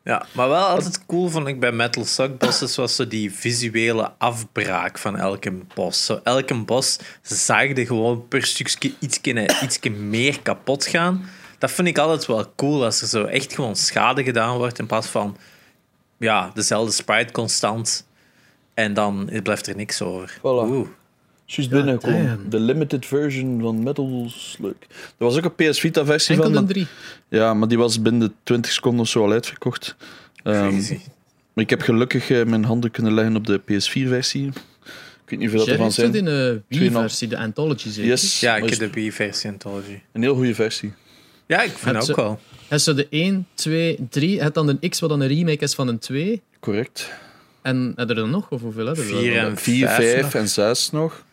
Ja, 0.08 0.26
maar 0.32 0.50
wel 0.50 0.66
altijd 0.66 1.06
cool 1.06 1.30
vond 1.30 1.48
ik 1.48 1.60
bij 1.60 1.72
Metal 1.72 2.06
Slug 2.06 2.38
bosses 2.38 2.76
was 2.76 2.96
zo 2.96 3.08
die 3.08 3.34
visuele 3.34 4.12
afbraak 4.18 4.98
van 4.98 5.18
elke 5.18 5.52
bos. 5.74 6.06
Zo, 6.06 6.20
elke 6.24 6.64
bos 6.64 7.00
zaagde 7.22 7.86
gewoon 7.86 8.28
per 8.28 8.44
stukje 8.46 8.94
ietsje, 9.00 9.62
ietsje 9.64 9.90
meer 9.90 10.42
kapot 10.42 10.86
gaan. 10.86 11.30
Dat 11.58 11.72
vind 11.72 11.88
ik 11.88 11.98
altijd 11.98 12.26
wel 12.26 12.54
cool 12.56 12.84
als 12.84 13.02
er 13.02 13.08
zo 13.08 13.26
echt 13.26 13.54
gewoon 13.54 13.76
schade 13.76 14.24
gedaan 14.24 14.58
wordt 14.58 14.80
in 14.80 14.86
plaats 14.86 15.08
van 15.08 15.38
ja, 16.18 16.52
dezelfde 16.54 16.92
sprite 16.92 17.34
constant. 17.34 18.08
En 18.74 18.94
dan 18.94 19.30
blijft 19.44 19.68
er 19.68 19.76
niks 19.76 20.02
over. 20.02 20.38
Voilà. 20.38 20.70
Oeh. 20.70 20.88
Juist 21.48 21.72
damn. 22.02 22.50
De 22.50 22.60
limited 22.60 23.06
version 23.06 23.62
van 23.62 23.84
Metal 23.84 24.26
Slug. 24.30 24.76
Er 24.90 25.26
was 25.26 25.38
ook 25.38 25.54
een 25.58 25.70
PS 25.72 25.80
Vita 25.80 26.06
versie 26.06 26.36
enkel 26.36 26.54
van. 26.54 26.66
drie. 26.66 26.88
Ja, 27.30 27.54
maar 27.54 27.68
die 27.68 27.78
was 27.78 28.02
binnen 28.02 28.28
de 28.28 28.34
20 28.44 28.72
seconden 28.72 29.02
of 29.02 29.08
zo 29.08 29.24
al 29.24 29.32
uitverkocht. 29.32 29.96
Ehm, 30.44 30.76
maar 31.54 31.64
ik 31.64 31.70
heb 31.70 31.82
gelukkig 31.82 32.30
eh, 32.30 32.46
mijn 32.46 32.64
handen 32.64 32.92
kunnen 32.92 33.14
leggen 33.14 33.36
op 33.36 33.46
de 33.46 33.60
PS4 33.60 34.08
versie. 34.08 34.46
Ik 34.48 34.54
weet 35.26 35.40
niet 35.40 35.50
hoeveel 35.50 35.60
dat 35.60 35.68
ervan 35.68 35.86
het 35.86 35.96
zijn. 35.96 36.16
in 36.16 36.26
de. 36.26 36.62
Wii-versie, 36.68 37.28
de 37.28 37.38
Anthology 37.38 37.90
zeker. 37.90 38.10
Yes. 38.10 38.40
Ja, 38.40 38.56
ik 38.56 38.70
heb 38.70 38.80
de 38.80 38.90
Wii-versie 38.90 39.50
Anthology. 39.50 40.02
Een 40.14 40.22
heel 40.22 40.36
goede 40.36 40.56
versie. 40.56 40.94
Ja, 41.46 41.62
ik 41.62 41.72
vind 41.72 41.96
Heb 41.96 42.10
ook 42.10 42.16
wel. 42.16 42.40
En 42.68 42.82
zo 42.82 42.94
de 42.94 43.08
1, 43.10 43.48
2, 43.54 43.98
3. 44.10 44.42
Het 44.42 44.54
dan 44.54 44.68
een 44.68 44.90
X, 44.90 45.00
wat 45.00 45.10
dan 45.10 45.22
een 45.22 45.28
remake 45.28 45.64
is 45.64 45.74
van 45.74 45.88
een 45.88 46.00
2. 46.00 46.42
Correct. 46.60 47.12
En 47.62 47.94
heb 47.96 48.10
je 48.10 48.16
er 48.16 48.28
nog? 48.28 48.50
Of 48.50 48.62
hoeveel 48.62 48.86
hebben 48.86 49.06
we? 49.06 49.16
Vier 49.16 49.38
en 49.38 49.58
4, 49.58 49.88
vijf 49.88 50.12
5 50.12 50.22
nog. 50.24 50.34
en 50.34 50.50
6 50.50 50.92
nog. 50.92 51.26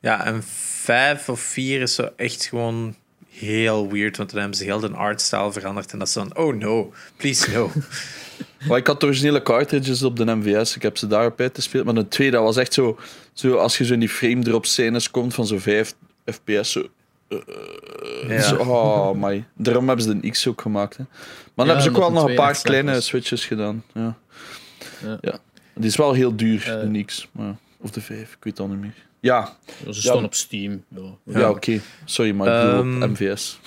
Ja, 0.00 0.24
en 0.24 0.42
vijf 0.82 1.28
of 1.28 1.40
vier 1.40 1.80
is 1.80 1.94
zo 1.94 2.08
echt 2.16 2.44
gewoon 2.46 2.94
heel 3.28 3.90
weird, 3.92 4.16
want 4.16 4.30
dan 4.30 4.38
hebben 4.40 4.58
ze 4.58 4.64
heel 4.64 4.80
de 4.80 4.88
artstyle 4.88 5.52
veranderd 5.52 5.92
en 5.92 5.98
dat 5.98 6.08
is 6.08 6.14
dan, 6.14 6.36
oh 6.36 6.54
no, 6.56 6.92
please 7.16 7.50
no. 7.50 7.70
Maar 8.68 8.78
ik 8.78 8.86
had 8.86 9.00
de 9.00 9.06
originele 9.06 9.42
cartridges 9.42 10.02
op 10.02 10.16
de 10.16 10.24
MVS. 10.36 10.76
Ik 10.76 10.82
heb 10.82 10.96
ze 10.98 11.06
daarop 11.06 11.40
uitgespeeld. 11.40 11.84
Maar 11.84 11.94
de 11.94 12.08
tweede, 12.08 12.36
dat 12.36 12.44
was 12.44 12.56
echt 12.56 12.72
zo, 12.72 12.98
zo... 13.32 13.56
Als 13.56 13.78
je 13.78 13.84
zo 13.84 13.92
in 13.92 14.00
die 14.00 14.08
frame 14.08 14.42
drop 14.42 14.66
scènes 14.66 15.10
komt 15.10 15.34
van 15.34 15.46
zo'n 15.46 15.60
5 15.60 15.94
fps. 16.26 16.70
Zo, 16.72 16.88
Ja. 18.28 18.40
zo, 18.40 18.56
oh 18.56 19.10
my. 19.14 19.44
Daarom 19.56 19.86
hebben 19.88 20.04
ze 20.04 20.20
de 20.20 20.30
X 20.30 20.46
ook 20.46 20.60
gemaakt. 20.60 20.96
Hè. 20.96 21.04
Maar 21.54 21.66
dan 21.66 21.66
Ja, 21.66 21.72
hebben 21.72 21.82
ze 21.82 21.90
ook 21.90 21.96
wel 22.12 22.20
nog 22.20 22.28
een 22.28 22.34
paar 22.34 22.60
kleine 22.62 22.92
was. 22.92 23.06
switches 23.06 23.44
gedaan. 23.46 23.84
Ja. 23.94 24.16
Ja. 25.02 25.18
Ja. 25.20 25.38
Die 25.74 25.86
is 25.88 25.96
wel 25.96 26.12
heel 26.12 26.36
duur, 26.36 26.80
Eh. 26.80 26.92
de 26.92 27.04
X. 27.04 27.28
Maar, 27.32 27.56
of 27.78 27.90
de 27.90 28.00
5, 28.00 28.20
ik 28.20 28.26
weet 28.40 28.58
het 28.58 28.60
al 28.60 28.68
niet 28.68 28.80
meer. 28.80 29.08
Ja, 29.20 29.56
Ze 29.80 29.86
Ja. 29.86 29.92
staan 29.92 30.24
op 30.24 30.34
Steam. 30.34 30.84
Ja. 30.88 31.00
ja. 31.24 31.50
oké. 31.50 31.80
Sorry, 32.04 32.32
maar 32.34 32.46
ik 32.46 32.68
op 32.78 32.84
Ehm, 32.84 33.10
MVS. 33.10 33.60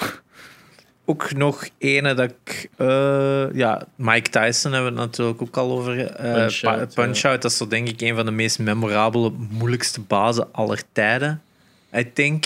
Ook 1.06 1.34
nog 1.34 1.68
ene 1.78 2.14
dat 2.14 2.30
ik, 2.46 2.70
eh, 2.78 3.46
ja, 3.54 3.86
Mike 3.96 4.30
Tyson 4.30 4.72
hebben 4.72 4.94
we 4.94 5.00
het 5.02 5.10
natuurlijk 5.10 5.42
ook 5.42 5.58
al 5.58 5.72
over. 5.72 6.06
eh 6.06 6.86
Punch-Out, 6.94 7.42
dat 7.42 7.52
is 7.52 7.58
zo 7.58 7.68
denk 7.68 7.88
ik 7.90 8.02
een 8.02 8.16
van 8.16 8.26
de 8.26 8.32
meest 8.32 8.60
memorabele, 8.60 9.32
moeilijkste 9.50 10.02
bazen 10.02 10.48
aller 10.52 10.82
tijden. 10.92 11.42
I 11.98 12.14
think. 12.14 12.46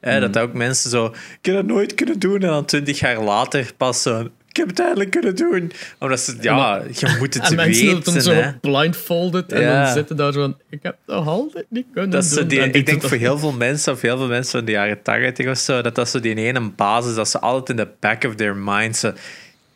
Eh, 0.00 0.20
Dat 0.20 0.38
ook 0.38 0.52
mensen 0.52 0.90
zo, 0.90 1.04
ik 1.06 1.38
heb 1.46 1.54
dat 1.54 1.64
nooit 1.64 1.94
kunnen 1.94 2.18
doen 2.18 2.34
en 2.40 2.48
dan 2.48 2.64
twintig 2.64 2.98
jaar 2.98 3.20
later 3.22 3.72
pas 3.76 4.02
zo, 4.02 4.28
heb 4.60 4.68
het 4.68 4.80
eindelijk 4.80 5.10
kunnen 5.10 5.36
doen. 5.36 5.72
Omdat 5.98 6.20
ze, 6.20 6.36
ja, 6.40 6.82
je 6.92 7.16
moet 7.18 7.34
het 7.34 7.42
En 7.50 7.54
mensen 7.56 7.86
weten, 7.86 8.12
dan 8.12 8.22
zo 8.22 8.32
hè. 8.32 8.52
blindfolded 8.60 9.52
en 9.52 9.60
Ja. 9.60 9.84
dan 9.84 9.92
zitten 9.92 10.16
daar 10.16 10.32
zo 10.32 10.40
van, 10.40 10.56
ik 10.70 10.78
heb 10.82 10.96
nog 11.06 11.26
altijd 11.28 11.66
niet 11.68 11.86
kunnen 11.92 12.10
Dat 12.10 12.24
zo 12.24 12.34
doen. 12.38 12.48
die, 12.48 12.60
En 12.60 12.72
ik 12.72 12.86
denk 12.86 13.02
voor 13.02 13.16
heel 13.16 13.38
veel 13.38 13.52
mensen, 13.52 13.92
of 13.92 14.00
heel 14.00 14.16
veel 14.16 14.28
mensen 14.28 14.50
van 14.58 14.64
de 14.64 14.72
jaren 14.72 15.02
80 15.02 15.48
of 15.48 15.58
zo, 15.58 15.82
dat 15.82 15.94
dat 15.94 16.08
zo 16.08 16.20
die 16.20 16.34
ene 16.34 16.60
basis, 16.76 17.14
dat 17.14 17.28
ze 17.28 17.38
altijd 17.38 17.78
in 17.78 17.84
the 17.84 17.90
back 18.00 18.24
of 18.24 18.34
their 18.34 18.56
mind 18.56 18.96
zo, 18.96 19.08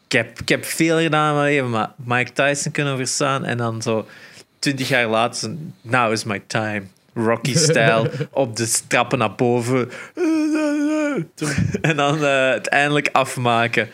ik 0.06 0.12
heb, 0.12 0.40
ik 0.40 0.48
heb 0.48 0.64
veel 0.64 0.98
gedaan 0.98 1.28
in 1.30 1.34
mijn 1.40 1.52
leven, 1.52 1.70
maar 1.70 1.90
Mike 2.04 2.32
Tyson 2.32 2.72
kunnen 2.72 2.96
verstaan 2.96 3.44
en 3.44 3.56
dan 3.56 3.82
zo 3.82 4.06
twintig 4.58 4.88
jaar 4.88 5.06
later, 5.06 5.34
zo, 5.40 5.54
now 5.82 6.12
is 6.12 6.24
my 6.24 6.42
time. 6.46 6.82
Rocky-style, 7.16 8.10
op 8.30 8.56
de 8.56 8.78
trappen 8.88 9.18
naar 9.18 9.34
boven. 9.34 9.90
en 11.80 11.96
dan 11.96 12.16
eh, 12.16 12.24
uiteindelijk 12.30 13.08
afmaken. 13.12 13.88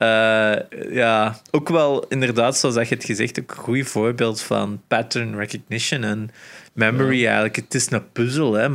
Eh, 0.00 0.56
ja, 0.92 1.40
ook 1.50 1.68
wel 1.68 2.04
inderdaad, 2.08 2.56
zoals 2.56 2.74
dat 2.74 2.88
je 2.88 2.94
het 2.94 3.04
gezegd 3.04 3.36
hebt, 3.36 3.50
ook 3.50 3.56
een 3.56 3.62
goed 3.62 3.86
voorbeeld 3.88 4.40
van 4.42 4.80
pattern 4.88 5.36
recognition 5.36 6.04
en 6.04 6.30
memory 6.72 7.24
eigenlijk. 7.24 7.56
Het 7.56 7.74
is 7.74 7.90
een 7.90 8.12
puzzel, 8.12 8.52
hè, 8.52 8.68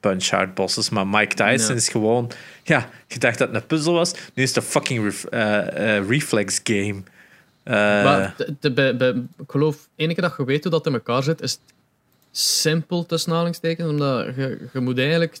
Punch-Out 0.00 0.54
bosses, 0.54 0.90
maar 0.90 1.06
Mike 1.06 1.34
Tyson 1.34 1.68
Ja. 1.68 1.74
is 1.74 1.88
gewoon... 1.88 2.30
Ja, 2.62 2.88
je 3.06 3.18
dacht 3.18 3.38
dat 3.38 3.48
het 3.48 3.56
een 3.56 3.66
puzzel 3.66 3.92
was, 3.92 4.12
nu 4.34 4.42
is 4.42 4.54
het 4.54 4.64
een 4.64 4.70
fucking 4.70 5.04
ref- 5.04 5.24
eh, 5.24 5.96
eh, 5.96 6.08
reflex 6.08 6.60
game. 6.64 7.02
Maar 7.64 8.34
de, 8.60 8.72
de- 8.72 9.24
ik 9.38 9.50
geloof, 9.50 9.88
enige 9.96 10.20
dat 10.20 10.34
je 10.36 10.44
weet 10.44 10.62
hoe 10.62 10.72
dat 10.72 10.86
in 10.86 10.92
elkaar 10.92 11.22
zit, 11.22 11.40
is 11.42 11.52
het 11.52 11.60
simpel 12.30 13.06
tussen 13.06 13.30
aanhalingstekens, 13.32 13.88
omdat 13.90 14.26
je, 14.36 14.68
je 14.72 14.80
moet 14.80 14.98
eigenlijk 14.98 15.38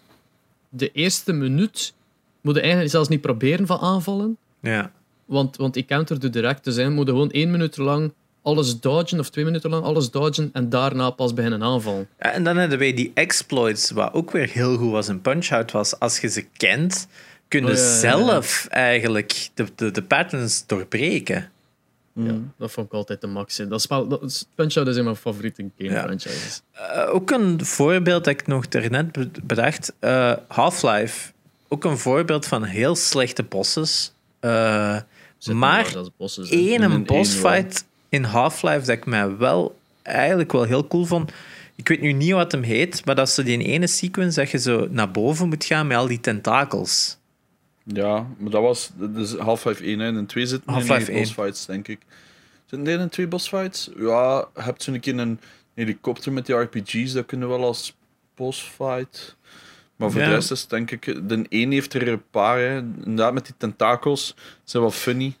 de 0.68 0.90
eerste 0.92 1.32
minuut 1.32 1.92
moet 2.40 2.54
je 2.54 2.60
eigenlijk 2.60 2.90
zelfs 2.90 3.08
niet 3.08 3.20
proberen 3.20 3.66
van 3.66 3.78
aanvallen, 3.78 4.36
ja. 4.60 4.90
Want, 5.30 5.56
want 5.56 5.74
die 5.74 5.84
counter 5.84 6.30
direct. 6.30 6.64
Dus 6.64 6.76
je 6.76 6.88
moet 6.88 7.08
gewoon 7.08 7.30
één 7.30 7.50
minuut 7.50 7.76
lang 7.76 8.12
alles 8.42 8.80
dodgen, 8.80 9.18
of 9.18 9.30
twee 9.30 9.44
minuten 9.44 9.70
lang 9.70 9.84
alles 9.84 10.10
dodgen, 10.10 10.50
en 10.52 10.68
daarna 10.68 11.10
pas 11.10 11.34
beginnen 11.34 11.62
aanvallen. 11.62 12.08
Ja, 12.18 12.32
En 12.32 12.44
dan 12.44 12.56
hebben 12.56 12.78
wij 12.78 12.94
die 12.94 13.10
exploits, 13.14 13.90
wat 13.90 14.12
ook 14.12 14.30
weer 14.30 14.48
heel 14.48 14.76
goed 14.76 14.90
was 14.90 15.08
in 15.08 15.20
Punch-Out, 15.20 15.70
was 15.72 15.98
als 15.98 16.18
je 16.20 16.28
ze 16.28 16.44
kent, 16.56 17.06
kun 17.48 17.60
je 17.60 17.66
Oh, 17.70 17.72
ja, 17.72 17.78
ja, 17.80 17.86
ja. 17.88 17.98
zelf 17.98 18.66
eigenlijk 18.70 19.48
de, 19.54 19.66
de, 19.74 19.90
de 19.90 20.02
patterns 20.02 20.66
doorbreken. 20.66 21.50
Ja, 22.12 22.34
dat 22.58 22.70
vond 22.70 22.86
ik 22.86 22.92
altijd 22.92 23.20
de 23.20 23.26
max. 23.26 23.58
hè. 23.58 23.68
Dat 23.68 23.82
spel, 23.82 24.08
dat, 24.08 24.22
is- 24.22 24.46
Punch-Out 24.54 24.86
is 24.86 24.96
een 24.96 25.02
van 25.02 25.04
mijn 25.04 25.16
favoriete 25.16 25.70
game 25.78 25.98
franchises. 26.00 26.62
Eh, 26.72 27.14
ook 27.14 27.30
een 27.30 27.64
voorbeeld 27.64 28.24
dat 28.24 28.32
ik 28.34 28.46
nog 28.46 28.68
daarnet 28.68 29.12
be- 29.12 29.30
bedacht. 29.42 29.92
eh, 29.98 30.32
Half-Life. 30.48 31.32
Ook 31.68 31.84
een 31.84 31.98
voorbeeld 31.98 32.46
van 32.46 32.62
heel 32.64 32.94
slechte 32.96 33.42
bosses. 33.42 34.12
Eh, 34.40 34.94
Zit 34.94 35.04
maar 35.46 35.94
één 36.48 36.82
een 36.82 37.04
bossfight 37.04 37.84
in 38.08 38.24
Half-Life 38.24 38.78
dat 38.78 38.96
ik 38.96 39.06
mij 39.06 39.36
wel 39.36 39.78
eigenlijk 40.02 40.52
wel 40.52 40.62
heel 40.62 40.86
cool 40.86 41.04
vond. 41.04 41.32
Ik 41.74 41.88
weet 41.88 42.00
nu 42.00 42.12
niet 42.12 42.32
wat 42.32 42.52
hem 42.52 42.62
heet, 42.62 43.04
maar 43.04 43.14
dat 43.14 43.28
is 43.28 43.34
zo 43.34 43.42
die 43.42 43.64
ene 43.64 43.86
sequence 43.86 44.40
dat 44.40 44.50
je 44.50 44.58
zo 44.58 44.86
naar 44.90 45.10
boven 45.10 45.48
moet 45.48 45.64
gaan 45.64 45.86
met 45.86 45.96
al 45.96 46.06
die 46.06 46.20
tentakels. 46.20 47.18
Ja, 47.84 48.26
maar 48.38 48.50
dat 48.50 48.62
was 48.62 48.90
dus 48.96 49.34
Half-Life 49.34 49.84
1 49.84 49.98
hè. 49.98 50.06
en 50.06 50.26
2 50.26 50.46
zitten 50.46 50.72
Half-Life 50.72 51.10
in 51.10 51.16
1. 51.16 51.22
bossfights, 51.22 51.66
denk 51.66 51.88
ik. 51.88 52.00
Zitten 52.66 52.92
er 52.92 53.00
in 53.00 53.08
twee 53.08 53.26
bossfights? 53.26 53.90
Ja, 53.96 54.48
je 54.54 54.62
hebt 54.62 54.82
zo'n 54.82 55.00
keer 55.00 55.18
een 55.18 55.40
helikopter 55.74 56.32
met 56.32 56.46
die 56.46 56.54
RPG's, 56.54 57.12
dat 57.12 57.26
kunnen 57.26 57.48
we 57.48 57.54
wel 57.54 57.66
als 57.66 57.94
bossfight. 58.34 59.36
Maar 60.00 60.10
voor 60.10 60.20
Ja. 60.20 60.26
de 60.28 60.34
rest 60.34 60.50
is 60.50 60.66
denk 60.66 60.90
ik... 60.90 61.28
De 61.28 61.46
een 61.48 61.72
heeft 61.72 61.94
er 61.94 62.08
een 62.08 62.22
paar, 62.30 62.58
hè. 62.58 62.76
Inderdaad, 62.76 63.32
met 63.32 63.44
die 63.44 63.54
tentakels. 63.58 64.34
zijn 64.64 64.82
wel 64.82 64.92
funny. 64.92 65.36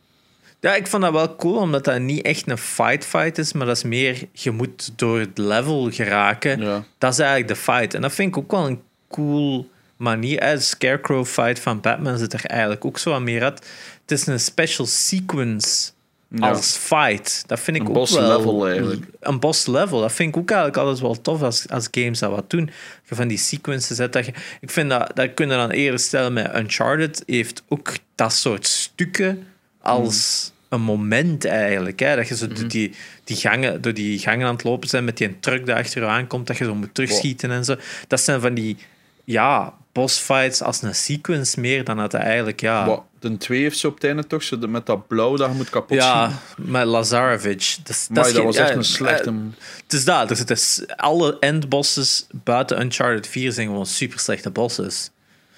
Ja, 0.60 0.74
ik 0.74 0.86
vond 0.86 1.02
dat 1.02 1.12
wel 1.12 1.36
cool, 1.36 1.56
omdat 1.56 1.84
dat 1.84 2.00
niet 2.00 2.22
echt 2.22 2.50
een 2.50 2.58
fight-fight 2.58 3.38
is, 3.38 3.52
maar 3.52 3.66
dat 3.66 3.76
is 3.76 3.82
meer, 3.82 4.22
je 4.32 4.50
moet 4.50 4.92
door 4.96 5.18
het 5.18 5.38
level 5.38 5.90
geraken. 5.90 6.60
Ja. 6.60 6.84
Dat 6.98 7.12
is 7.12 7.18
eigenlijk 7.18 7.48
de 7.48 7.56
fight. 7.56 7.94
En 7.94 8.00
dat 8.00 8.12
vind 8.12 8.28
ik 8.28 8.36
ook 8.36 8.50
wel 8.50 8.66
een 8.66 8.82
cool 9.10 9.70
manier. 9.96 10.40
De 10.40 10.58
Scarecrow 10.60 11.24
fight 11.26 11.58
van 11.60 11.80
Batman 11.80 12.18
zit 12.18 12.32
er 12.32 12.44
eigenlijk 12.44 12.84
ook 12.84 12.98
zo 12.98 13.14
aan 13.14 13.24
meer 13.24 13.42
uit. 13.42 13.68
Het 14.00 14.10
is 14.10 14.26
een 14.26 14.40
special 14.40 14.86
sequence. 14.86 15.90
Als 16.38 16.76
fight. 16.76 17.44
Dat 17.46 17.60
vind 17.60 17.76
ik 17.76 17.82
Een 17.82 17.88
ook 17.88 17.94
boss 17.94 18.14
wel... 18.14 18.36
level 18.36 18.68
eigenlijk. 18.68 19.04
Een 19.20 19.40
boss 19.40 19.66
level. 19.66 20.00
Dat 20.00 20.12
vind 20.12 20.34
ik 20.34 20.40
ook 20.40 20.50
eigenlijk 20.50 20.78
altijd 20.80 21.00
wel 21.00 21.20
tof 21.20 21.42
als, 21.42 21.68
als 21.68 21.88
games 21.90 22.18
dat 22.18 22.30
wat 22.30 22.50
doen. 22.50 22.70
Je 23.08 23.14
van 23.14 23.28
die 23.28 23.38
sequences 23.38 23.98
hebt. 23.98 24.12
Dat 24.12 24.26
je, 24.26 24.32
ik 24.60 24.70
vind 24.70 24.90
dat, 24.90 25.10
dat 25.14 25.34
kun 25.34 25.48
je 25.48 25.54
dan 25.54 25.70
eerder 25.70 26.00
stellen 26.00 26.32
met 26.32 26.54
Uncharted. 26.54 27.22
Heeft 27.26 27.62
ook 27.68 27.92
dat 28.14 28.32
soort 28.32 28.66
stukken 28.66 29.46
als 29.80 30.50
een 30.68 30.80
moment 30.80 31.44
eigenlijk. 31.44 32.00
Hè? 32.00 32.16
Dat 32.16 32.28
je 32.28 32.36
zo 32.36 32.48
door, 32.48 32.68
die, 32.68 32.94
die 33.24 33.36
gangen, 33.36 33.80
door 33.80 33.94
die 33.94 34.18
gangen 34.18 34.46
aan 34.46 34.54
het 34.54 34.64
lopen 34.64 34.88
bent 34.90 35.04
met 35.04 35.16
die 35.16 35.40
truck 35.40 35.66
die 35.66 35.74
achter 35.74 36.02
je 36.02 36.08
aankomt. 36.08 36.46
Dat 36.46 36.58
je 36.58 36.64
zo 36.64 36.74
moet 36.74 36.94
terugschieten 36.94 37.50
en 37.50 37.64
zo. 37.64 37.76
Dat 38.06 38.20
zijn 38.20 38.40
van 38.40 38.54
die 38.54 38.76
ja, 39.24 39.74
bossfights 39.92 40.62
als 40.62 40.82
een 40.82 40.94
sequence 40.94 41.60
meer 41.60 41.84
dan 41.84 41.96
dat 41.96 42.12
het 42.12 42.20
eigenlijk... 42.22 42.60
Ja, 42.60 42.86
Wat, 42.86 43.02
de 43.18 43.36
2 43.36 43.62
heeft 43.62 43.78
ze 43.78 43.86
op 43.86 43.94
het 43.94 44.04
einde 44.04 44.26
toch, 44.26 44.42
zo 44.42 44.58
de- 44.58 44.68
met 44.68 44.86
dat 44.86 45.06
blauw 45.08 45.36
dat 45.36 45.50
je 45.50 45.56
moet 45.56 45.70
kapot 45.70 45.96
ja 45.96 46.28
schieten. 46.30 46.70
met 46.72 46.86
Lazarevic. 46.86 47.76
Dat, 47.82 47.88
is- 47.96 48.06
Maar 48.10 48.22
dat, 48.24 48.34
is 48.34 48.42
was 48.42 48.56
echt 48.56 48.68
ja, 48.68 48.74
een 48.76 48.84
slechte... 48.84 49.30
eh, 49.30 49.36
Het 49.82 49.92
is 49.92 50.04
dat. 50.04 50.30
Er 50.30 50.36
zitten 50.36 50.58
s- 50.58 50.84
alle 50.96 51.36
endbosses 51.40 52.26
buiten 52.32 52.80
Uncharted 52.80 53.26
4 53.26 53.52
zijn 53.52 53.66
gewoon 53.66 53.86
super 53.86 54.18
slechte 54.18 54.50
bosses. 54.50 55.10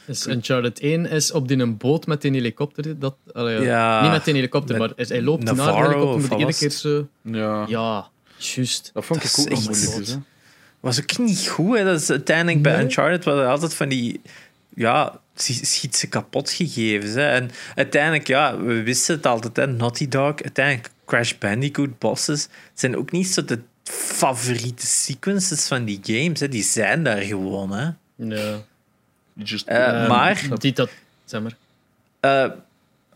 Dus 0.07 0.27
Uncharted 0.27 0.81
1 0.81 1.07
is 1.07 1.33
op 1.33 1.49
die 1.49 1.59
een 1.59 1.77
boot 1.77 2.07
met 2.07 2.25
een 2.25 2.35
helikopter. 2.35 2.99
Dat, 2.99 3.15
allee, 3.33 3.55
ja. 3.61 3.63
Ja, 3.63 4.03
niet 4.03 4.11
met 4.11 4.27
een 4.27 4.35
helikopter, 4.35 4.79
met 4.79 4.89
maar 4.89 4.99
is- 4.99 5.09
hij 5.09 5.23
loopt 5.23 5.43
naar 5.45 5.55
de 5.55 5.63
helikopter, 5.63 6.29
wat 6.29 6.39
iedere 6.39 6.59
keer 6.59 6.69
het? 6.69 6.77
zo... 6.79 7.09
ja. 7.23 7.65
Ja, 7.69 8.09
juist. 8.37 8.91
dat 8.93 9.05
vond 9.05 9.23
dat 9.23 9.31
ik 9.31 9.53
is 9.53 9.59
ook 9.69 9.75
moeilijk. 9.75 10.19
Was 10.83 11.01
ook 11.01 11.19
niet 11.19 11.49
goed. 11.49 11.79
Hè. 11.79 11.85
Dat 11.85 12.01
is 12.01 12.11
uiteindelijk 12.11 12.63
bij. 12.63 12.81
Uncharted 12.83 13.25
waren 13.25 13.43
er 13.43 13.49
altijd 13.51 13.75
van 13.75 13.89
die... 13.89 14.21
Ja, 14.75 15.21
schi- 15.35 15.65
schiet 15.65 15.97
ze 15.97 16.07
kapot 16.09 16.51
gegeven. 16.51 17.11
Hè. 17.11 17.29
En 17.29 17.51
uiteindelijk, 17.75 18.27
ja, 18.27 18.59
we 18.59 18.83
wisten 18.83 19.15
het 19.15 19.27
altijd. 19.27 19.57
Hè. 19.57 19.67
Naughty 19.67 20.09
Dog, 20.09 20.43
uiteindelijk 20.43 20.91
Crash 21.07 21.33
Bandicoot 21.39 21.99
bosses 21.99 22.49
zijn 22.75 22.97
ook 22.97 23.11
niet 23.13 23.27
zo 23.29 23.45
de 23.45 23.59
favoriete 23.85 24.87
sequences 24.87 25.67
van 25.69 25.85
die 25.85 26.01
games. 26.03 26.41
Hè. 26.41 26.49
Die 26.49 26.63
zijn 26.63 27.05
daar 27.05 27.21
gewoon. 27.23 27.73
Hè. 27.73 27.89
Ja. 28.17 28.61
Just- 29.35 29.67
Eh, 29.67 30.09
maar- 30.09 30.49
Die 30.59 30.73
dat... 30.73 30.91
Zeg 31.25 31.41
maar. 31.43 31.57
Eh, 32.21 32.51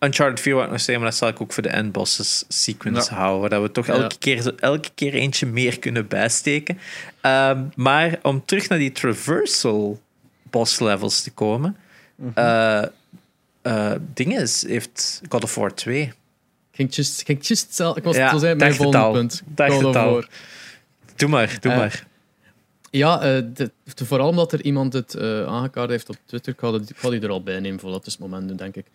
Uncharted 0.00 0.40
4 0.40 0.52
wou 0.52 0.64
ik 0.64 0.70
nog 0.70 0.80
zeggen, 0.80 1.00
maar 1.00 1.10
dat 1.10 1.18
zal 1.18 1.28
ik 1.28 1.40
ook 1.40 1.52
voor 1.52 1.62
de 1.62 1.68
endbosses 1.68 2.44
sequence 2.48 3.10
Ja. 3.10 3.16
houden. 3.20 3.50
Dat 3.50 3.62
we 3.62 3.70
toch 3.70 3.86
Ja. 3.86 3.92
elke, 3.92 4.18
keer, 4.18 4.54
elke 4.58 4.88
keer 4.94 5.14
eentje 5.14 5.46
meer 5.46 5.78
kunnen 5.78 6.06
bijsteken. 6.08 6.78
Ehm, 7.26 7.64
maar 7.74 8.18
om 8.22 8.44
terug 8.44 8.68
naar 8.68 8.78
die 8.78 8.92
traversal 8.92 10.00
boss 10.50 10.80
levels 10.80 11.22
te 11.22 11.30
komen. 11.30 11.76
eh, 13.62 13.92
ding 14.14 14.38
is, 14.38 14.66
heeft 14.66 15.20
God 15.28 15.42
of 15.44 15.54
War 15.54 15.74
2. 15.74 16.02
Ik 16.02 16.12
ging 16.72 16.94
just, 16.94 17.22
ging 17.24 17.46
just 17.46 17.74
zelf... 17.74 17.96
Ik 17.96 18.04
was 18.04 18.16
Ja, 18.16 18.38
zijn 18.38 18.56
mijn 18.56 18.74
volgende 18.74 19.18
punt. 19.18 19.42
God 19.72 19.82
of. 19.84 19.94
War. 20.12 20.28
Doe 21.16 21.28
maar, 21.28 21.56
doe 21.60 21.72
Eh, 21.72 21.78
maar. 21.78 22.06
Ja, 22.90 23.40
de- 23.40 23.70
vooral 23.84 24.28
omdat 24.28 24.52
er 24.52 24.62
iemand 24.64 24.92
het 24.92 25.18
aangekaart 25.46 25.90
heeft 25.90 26.08
op 26.08 26.16
Twitter. 26.26 26.52
Ik 26.52 26.58
ga, 26.58 26.72
het, 26.72 26.90
ik 26.90 26.96
ga 26.96 27.10
die 27.10 27.20
er 27.20 27.30
al 27.30 27.42
bij 27.42 27.60
nemen 27.60 27.80
voor 27.80 27.90
dat 27.90 28.06
is 28.06 28.12
het 28.12 28.20
moment, 28.22 28.46
nu, 28.50 28.54
denk 28.54 28.74
ik. 28.76 28.86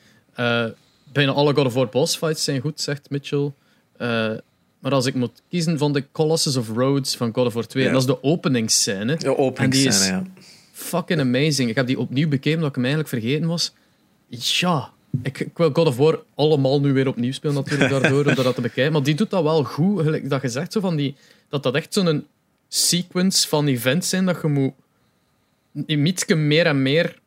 Bijna 1.11 1.31
alle 1.31 1.53
God 1.53 1.65
of 1.65 1.73
War 1.73 1.89
boss 1.89 2.17
fights 2.17 2.43
zijn 2.43 2.61
goed, 2.61 2.81
zegt 2.81 3.09
Mitchell. 3.09 3.51
Maar 4.81 4.91
als 4.91 5.05
ik 5.05 5.13
moet 5.13 5.41
kiezen 5.49 5.77
van 5.77 5.93
de 5.93 6.03
Colossus 6.11 6.55
of 6.57 6.69
Rhodes 6.69 7.15
van 7.15 7.33
God 7.33 7.45
of 7.45 7.53
War 7.53 7.65
2, 7.67 7.83
Ja. 7.83 7.89
en 7.89 7.95
dat 7.95 8.03
is 8.09 8.13
de 8.15 8.23
openingsscène. 8.23 9.15
De 9.17 9.37
openingsscène, 9.37 9.93
is- 9.97 10.07
ja. 10.07 10.23
Fucking 10.71 11.19
amazing. 11.19 11.69
Ik 11.69 11.75
heb 11.75 11.87
die 11.87 11.99
opnieuw 11.99 12.27
bekeken, 12.27 12.59
dat 12.59 12.69
ik 12.69 12.75
hem 12.75 12.85
eigenlijk 12.85 13.13
vergeten 13.13 13.47
was. 13.47 13.73
Ja, 14.27 14.89
ik, 15.23 15.39
ik 15.39 15.57
wil 15.57 15.69
God 15.73 15.87
of 15.87 15.97
War 15.97 16.19
allemaal 16.35 16.81
nu 16.81 16.93
weer 16.93 17.07
opnieuw 17.07 17.31
spelen 17.31 17.55
natuurlijk 17.55 17.89
daardoor, 18.01 18.25
om 18.25 18.35
dat 18.35 18.55
te 18.55 18.61
bekijken. 18.61 18.91
Maar 18.93 19.03
die 19.03 19.15
doet 19.15 19.29
dat 19.29 19.43
wel 19.43 19.63
goed, 19.63 20.01
gelijk 20.03 20.29
dat 20.29 20.41
je 20.41 20.49
zegt, 20.49 20.71
zo 20.73 20.79
van 20.79 20.95
die, 20.95 21.15
dat 21.49 21.63
dat 21.63 21.75
echt 21.75 21.93
zo'n 21.93 22.25
sequence 22.67 23.47
van 23.47 23.67
events 23.67 24.09
zijn 24.09 24.25
dat 24.25 24.37
je 24.41 24.47
moet 24.47 24.73
ietsje 25.85 26.35
meer 26.35 26.65
en 26.65 26.81
meer 26.81 27.19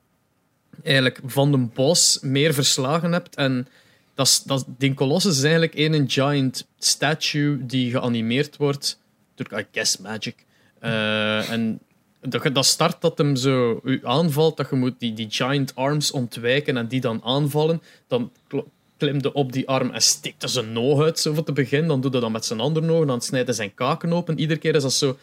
eigenlijk 0.82 1.20
van 1.26 1.51
de 1.51 1.59
boss 1.59 2.18
meer 2.22 2.55
verslagen 2.55 3.12
hebt. 3.12 3.35
En 3.36 3.66
dat 4.15 4.43
dat, 4.47 4.65
die 4.78 4.95
Colossus 4.95 5.36
is 5.36 5.43
eigenlijk 5.43 5.74
een 5.74 6.11
giant 6.11 6.66
statue 6.78 7.66
die 7.66 7.91
geanimeerd 7.91 8.57
wordt 8.57 9.01
door, 9.35 9.61
I 9.61 9.66
guess, 9.73 9.99
magic. 9.99 10.35
Eh, 10.78 11.51
en 11.51 11.81
dat, 12.20 12.55
dat 12.55 12.66
start 12.66 13.01
dat 13.01 13.19
hem 13.19 13.36
zo 13.36 13.81
u 13.85 14.01
aanvalt, 14.03 14.57
dat 14.57 14.70
je 14.70 14.77
moet 14.77 14.95
die, 14.99 15.12
die 15.12 15.31
giant 15.31 15.74
arms 15.74 16.11
ontwijken 16.11 16.77
en 16.77 16.86
die 16.86 17.01
dan 17.01 17.20
aanvallen. 17.24 17.82
Dan 18.07 18.31
kl- 18.47 18.69
klimde 18.97 19.32
op 19.32 19.53
die 19.53 19.69
arm 19.69 19.91
en 19.91 20.03
steekt 20.03 20.43
er 20.43 20.49
zijn 20.49 20.78
oog 20.78 21.03
uit, 21.03 21.19
zo 21.19 21.35
voor 21.35 21.45
te 21.45 21.53
beginnen. 21.53 21.89
Dan 21.89 22.01
doet 22.01 22.12
hij 22.12 22.20
dat 22.20 22.31
met 22.31 22.45
zijn 22.45 22.61
andere 22.61 22.93
oog, 22.93 23.07
dan 23.07 23.20
snijdt 23.20 23.47
hij 23.47 23.57
zijn 23.57 23.74
kaken 23.74 24.12
open. 24.12 24.39
Iedere 24.39 24.61
keer 24.61 24.74
is 24.74 24.82
dat 24.82 24.93
zo... 24.93 25.19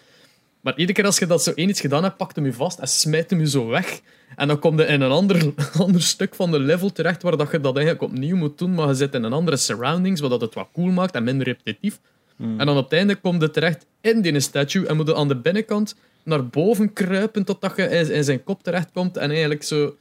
Maar 0.62 0.74
iedere 0.78 0.94
keer 0.94 1.06
als 1.06 1.20
je 1.20 1.26
dat 1.26 1.44
zo 1.44 1.52
één 1.56 1.70
iets 1.70 1.82
gedaan 1.82 2.04
hebt, 2.04 2.18
pakt 2.18 2.36
hem 2.36 2.46
je 2.46 2.54
vast 2.54 2.80
en 2.80 2.88
smijt 2.88 3.30
hem 3.30 3.40
je 3.40 3.50
zo 3.50 3.68
weg. 3.68 4.02
En 4.36 4.48
dan 4.48 4.60
kom 4.60 4.80
je 4.80 4.86
in 4.86 5.02
een 5.02 5.12
ander, 5.12 5.54
ander 5.86 6.02
stuk 6.02 6.36
van 6.36 6.52
de 6.52 6.60
level 6.60 6.92
terecht 6.92 7.22
waar 7.22 7.38
dat 7.38 7.52
je 7.52 7.60
dat 7.60 7.76
eigenlijk 7.76 8.12
opnieuw 8.12 8.36
moet 8.36 8.58
doen, 8.58 8.74
maar 8.74 8.88
je 8.88 8.94
zit 8.94 9.14
in 9.14 9.24
een 9.24 9.34
andere 9.34 9.58
surroundings, 9.58 10.22
wat 10.22 10.30
dat 10.30 10.42
het 10.42 10.54
wat 10.54 10.70
cool 10.74 10.92
maakt 10.92 11.16
en 11.16 11.24
minder 11.24 11.48
repetitief. 11.48 12.00
En 12.42 12.66
dan 12.66 12.78
op 12.78 12.84
het 12.84 12.94
einde 12.94 13.16
kom 13.16 13.40
je 13.40 13.52
terecht 13.52 13.86
in 14.02 14.22
die 14.22 14.40
statue 14.40 14.88
en 14.88 14.96
moet 14.96 15.08
je 15.08 15.16
aan 15.16 15.28
de 15.28 15.36
binnenkant 15.36 15.96
naar 16.24 16.48
boven 16.48 16.94
kruipen 16.94 17.44
totdat 17.44 17.76
je 17.76 17.84
in 17.84 18.12
in 18.12 18.24
zijn 18.24 18.44
kop 18.44 18.64
terechtkomt 18.64 19.18
en 19.18 19.30
eigenlijk 19.30 19.64
zo... 19.64 19.96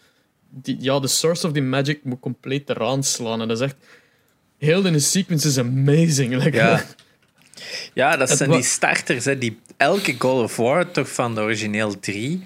Die, 0.51 0.77
ja, 0.81 1.01
de 1.01 1.09
source 1.09 1.47
of 1.47 1.53
the 1.53 1.61
magic 1.61 2.05
moet 2.05 2.21
compleet 2.21 2.71
eraan 2.71 3.03
slaan. 3.03 3.41
En 3.41 3.49
dat 3.49 3.57
is 3.57 3.65
echt... 3.65 3.77
Heel 4.59 4.83
de 4.83 4.99
sequence 4.99 5.49
is 5.49 5.59
amazing. 5.59 6.35
Like, 6.43 6.57
Ja. 6.57 6.85
Ja, 7.95 8.17
dat 8.17 8.31
zijn 8.31 8.51
die 8.51 8.63
starters. 8.63 9.25
Hè, 9.25 9.39
die, 9.39 9.61
elke 9.77 10.15
God 10.19 10.43
of 10.43 10.57
War, 10.57 10.91
toch 10.91 11.13
van 11.13 11.35
de 11.35 11.41
origineel 11.41 12.01
3, 12.01 12.43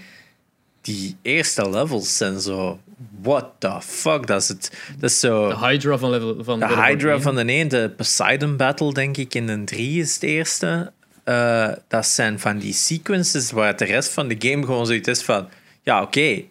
die 0.81 1.17
eerste 1.23 1.71
levels 1.71 2.17
zijn 2.17 2.41
zo... 2.41 2.81
What 3.23 3.51
the 3.59 3.79
fuck? 3.81 4.27
Dat 4.27 4.43
is, 4.43 4.49
het, 4.49 4.73
dat 4.99 5.11
is 5.11 5.21
zo... 5.21 5.49
De 5.49 5.67
Hydra 5.67 5.99
van 5.99 6.11
level 6.11 6.45
van 6.45 6.59
De 6.59 6.67
Hydra 6.67 7.13
1. 7.13 7.23
van 7.23 7.35
de 7.35 7.45
1, 7.45 7.69
de 7.69 7.93
Poseidon 7.97 8.57
Battle, 8.57 8.93
denk 8.93 9.17
ik, 9.17 9.35
in 9.35 9.47
de 9.47 9.65
3 9.65 10.01
is 10.01 10.15
het 10.15 10.23
eerste. 10.23 10.93
Eh, 11.25 11.69
dat 11.89 12.07
zijn 12.07 12.41
van 12.41 12.59
die 12.59 12.73
sequences 12.73 13.51
waar 13.51 13.77
de 13.77 13.85
rest 13.85 14.13
van 14.13 14.29
de 14.29 14.37
game 14.39 14.65
gewoon 14.65 14.87
zoiets 14.87 15.09
is 15.09 15.23
van... 15.23 15.49
Ja, 15.83 16.03
oké. 16.03 16.43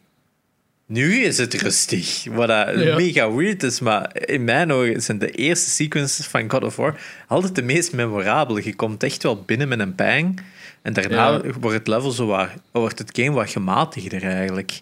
Nu 0.86 1.24
is 1.24 1.38
het 1.38 1.54
rustig. 1.54 2.24
Wat 2.32 2.48
Ja. 2.50 2.96
mega 2.96 3.32
weird 3.32 3.64
is, 3.64 3.80
maar 3.80 4.26
in 4.26 4.44
mijn 4.44 4.72
ogen 4.72 5.02
zijn 5.02 5.20
de 5.20 5.32
eerste 5.32 5.70
sequences 5.70 6.26
van 6.26 6.50
God 6.52 6.64
of 6.64 6.76
War 6.76 7.00
altijd 7.28 7.56
de 7.56 7.62
meest 7.62 7.94
memorabele. 7.94 8.62
Je 8.64 8.76
komt 8.76 9.04
echt 9.04 9.24
wel 9.24 9.42
binnen 9.44 9.68
met 9.68 9.80
een 9.80 9.96
bang. 9.96 10.40
En 10.82 10.94
daarna 10.94 11.32
Ja. 11.32 11.42
wordt 11.60 11.78
het 11.78 11.88
level 11.88 12.12
zo 12.12 12.26
wat, 12.26 12.50
wordt 12.72 13.00
het 13.00 13.10
game 13.20 13.32
wat 13.32 13.50
gematigder 13.50 14.24
eigenlijk. 14.24 14.82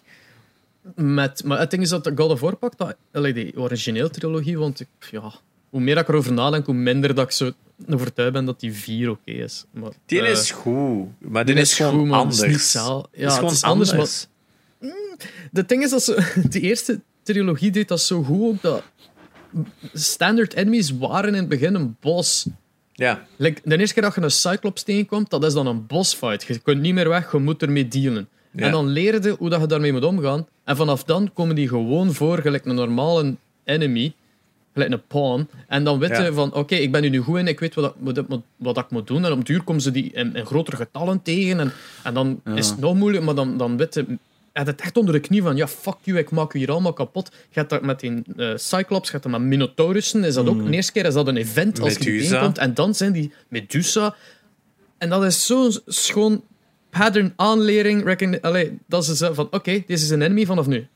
Met, 0.94 1.44
maar 1.44 1.58
het 1.58 1.70
ding 1.70 1.82
is 1.82 1.88
dat 1.88 2.10
God 2.14 2.30
of 2.30 2.40
War 2.40 2.56
pakt, 2.56 2.78
dat, 2.78 2.96
die 3.34 3.56
origineel 3.58 4.10
trilogie, 4.10 4.58
want 4.58 4.80
ik, 4.80 4.86
ja, 5.10 5.32
hoe 5.70 5.80
meer 5.80 5.96
ik 5.98 6.08
erover 6.08 6.32
nadenk, 6.32 6.66
hoe 6.66 6.74
minder 6.74 7.14
dat 7.14 7.24
ik 7.24 7.30
zo 7.30 7.52
overtuigd 7.90 8.32
ben 8.32 8.44
dat 8.44 8.60
die 8.60 8.72
4 8.72 9.10
oké 9.10 9.30
is. 9.30 9.64
Maar, 9.70 9.90
Die 10.06 10.20
eh, 10.22 10.30
is 10.30 10.50
goed, 10.50 11.06
maar 11.18 11.44
die 11.44 11.54
die 11.54 11.62
is, 11.62 11.74
gewoon 11.74 11.92
goed, 11.92 12.06
maar 12.08 12.18
het 12.18 12.28
anders. 12.28 12.40
is 12.42 12.48
niet 12.48 12.60
zaal- 12.60 13.08
Ja, 13.12 13.18
Het 13.18 13.18
is 13.18 13.24
het 13.24 13.34
gewoon 13.34 13.52
is 13.52 13.62
anders, 13.62 13.90
anders. 13.90 14.26
De 15.50 15.64
ding 15.66 15.82
is 15.82 15.90
dat 15.90 16.02
ze, 16.02 16.32
die 16.50 16.60
eerste 16.60 17.00
trilogie 17.22 17.70
deed 17.70 17.88
dat 17.88 18.00
zo 18.00 18.22
goed 18.22 18.40
ook 18.42 18.62
dat 18.62 18.82
standard 19.92 20.54
enemies 20.54 20.90
waren 20.98 21.28
in 21.28 21.34
het 21.40 21.48
begin 21.48 21.74
een 21.74 21.96
boss. 22.00 22.46
Ja, 22.92 23.26
Like, 23.36 23.60
de 23.64 23.78
eerste 23.78 23.94
keer 23.94 24.02
dat 24.02 24.14
je 24.14 24.20
een 24.20 24.30
Cyclops 24.30 24.82
tegenkomt, 24.82 25.30
dat 25.30 25.44
is 25.44 25.52
dan 25.52 25.66
een 25.66 25.86
bossfight. 25.86 26.42
Je 26.46 26.58
kunt 26.58 26.80
niet 26.80 26.94
meer 26.94 27.08
weg, 27.08 27.32
je 27.32 27.38
moet 27.38 27.62
ermee 27.62 27.88
dealen. 27.88 28.28
Ja. 28.50 28.64
En 28.66 28.70
dan 28.72 28.86
leer 28.88 29.22
je 29.22 29.34
hoe 29.38 29.48
dat 29.50 29.60
je 29.60 29.66
daarmee 29.66 29.92
moet 29.92 30.04
omgaan. 30.04 30.46
En 30.64 30.76
vanaf 30.76 31.04
dan 31.04 31.32
komen 31.32 31.54
die 31.56 31.68
gewoon 31.68 32.12
voor, 32.12 32.38
gelijk 32.38 32.64
een 32.64 32.74
normale 32.74 33.34
enemy, 33.64 34.12
gelijk 34.72 34.92
een 34.92 35.02
pawn. 35.06 35.48
En 35.68 35.84
dan 35.84 35.98
weet 35.98 36.10
Ja. 36.16 36.32
van, 36.32 36.54
oké, 36.54 36.74
ik 36.74 36.92
ben 36.92 37.02
hier 37.02 37.10
nu 37.10 37.18
goed 37.20 37.38
in, 37.38 37.46
ik 37.46 37.60
weet 37.60 37.74
wat, 37.74 37.94
ik- 38.04 38.24
wat, 38.28 38.40
wat 38.56 38.78
ik 38.78 38.90
moet 38.90 39.06
doen. 39.06 39.24
En 39.24 39.30
op 39.32 39.38
het 39.38 39.46
duur 39.46 39.62
komen 39.62 39.82
ze 39.82 39.90
die 39.90 40.12
in, 40.12 40.34
in 40.36 40.46
grotere 40.46 40.76
getallen 40.76 41.22
tegen. 41.22 41.60
En, 41.60 41.72
en 42.02 42.14
dan 42.14 42.40
is 42.54 42.68
het 42.68 42.78
nog 42.78 42.94
moeilijk, 42.94 43.24
maar 43.24 43.34
dan, 43.34 43.56
dan 43.56 43.76
weet 43.76 44.02
je... 44.52 44.60
Je 44.60 44.64
hebt 44.64 44.66
het 44.66 44.80
echt 44.80 44.96
onder 44.96 45.14
de 45.14 45.20
knie 45.20 45.42
van, 45.42 45.56
ja, 45.56 45.68
fuck 45.68 45.94
you, 46.02 46.18
ik 46.18 46.30
maak 46.30 46.52
u 46.54 46.58
hier 46.58 46.70
allemaal 46.70 46.92
kapot. 46.92 47.28
Je 47.32 47.58
hebt 47.58 47.70
dat 47.70 47.82
met 47.82 48.00
die 48.00 48.22
eh, 48.36 48.52
Cyclops, 48.56 49.06
je 49.06 49.10
hebt 49.12 49.22
dat 49.22 49.32
met 49.32 49.40
Minotaurussen, 49.40 50.24
is 50.24 50.34
dat 50.34 50.46
ook. 50.48 50.64
De 50.64 50.70
eerste 50.70 50.92
keer 50.92 51.04
is 51.06 51.14
dat 51.14 51.28
een 51.28 51.36
event 51.36 51.80
als 51.80 51.92
je 51.92 51.98
die 51.98 52.08
Medusa. 52.12 52.28
tegenkomt. 52.30 52.58
En 52.58 52.74
dan 52.74 52.94
zijn 52.94 53.12
die 53.12 53.32
Medusa. 53.48 54.14
En 54.98 55.08
dat 55.08 55.24
is 55.24 55.46
zo'n 55.46 55.78
schoon 55.86 56.44
pattern 56.90 57.32
aanlering. 57.36 58.04
Recogni- 58.04 58.38
Allee, 58.40 58.78
dat 58.86 59.08
is 59.08 59.18
van, 59.32 59.48
oké, 59.50 59.72
dit 59.72 60.00
is 60.00 60.10
een 60.10 60.22
enemy 60.22 60.46
vanaf 60.46 60.66
nu. 60.66 60.86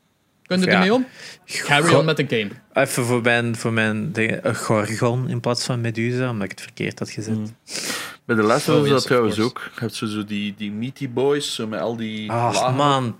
Kun 0.43 0.59
je 0.59 0.65
Ja. 0.65 0.71
ermee 0.71 0.93
om? 0.93 1.05
Carry 1.45 1.87
Go- 1.87 1.97
on 1.99 2.05
met 2.05 2.17
de 2.17 2.25
game. 2.27 2.49
Even 2.73 3.03
voor 3.05 3.21
mijn, 3.21 3.55
voor 3.55 3.73
mijn 3.73 4.11
dingen, 4.11 4.47
een 4.47 4.55
gorgon 4.55 5.29
in 5.29 5.39
plaats 5.39 5.65
van 5.65 5.81
Medusa, 5.81 6.29
omdat 6.29 6.43
ik 6.43 6.51
het 6.51 6.61
verkeerd 6.61 6.99
had 6.99 7.09
gezet. 7.09 7.37
Bij 8.25 8.35
de 8.35 8.43
of 8.43 8.69
Oh, 8.69 8.79
yes, 8.81 8.89
dat 8.89 9.03
trouwens 9.03 9.39
ook. 9.39 9.61
Je 9.73 9.79
hebt 9.79 9.95
zo, 9.95 10.05
zo 10.05 10.25
die, 10.25 10.53
die 10.57 10.71
meaty 10.71 11.09
boys, 11.09 11.53
zo 11.55 11.67
met 11.67 11.79
al 11.79 11.95
die 11.95 12.31
Ach 12.31 12.53
lagen. 12.53 12.75
man. 12.75 13.15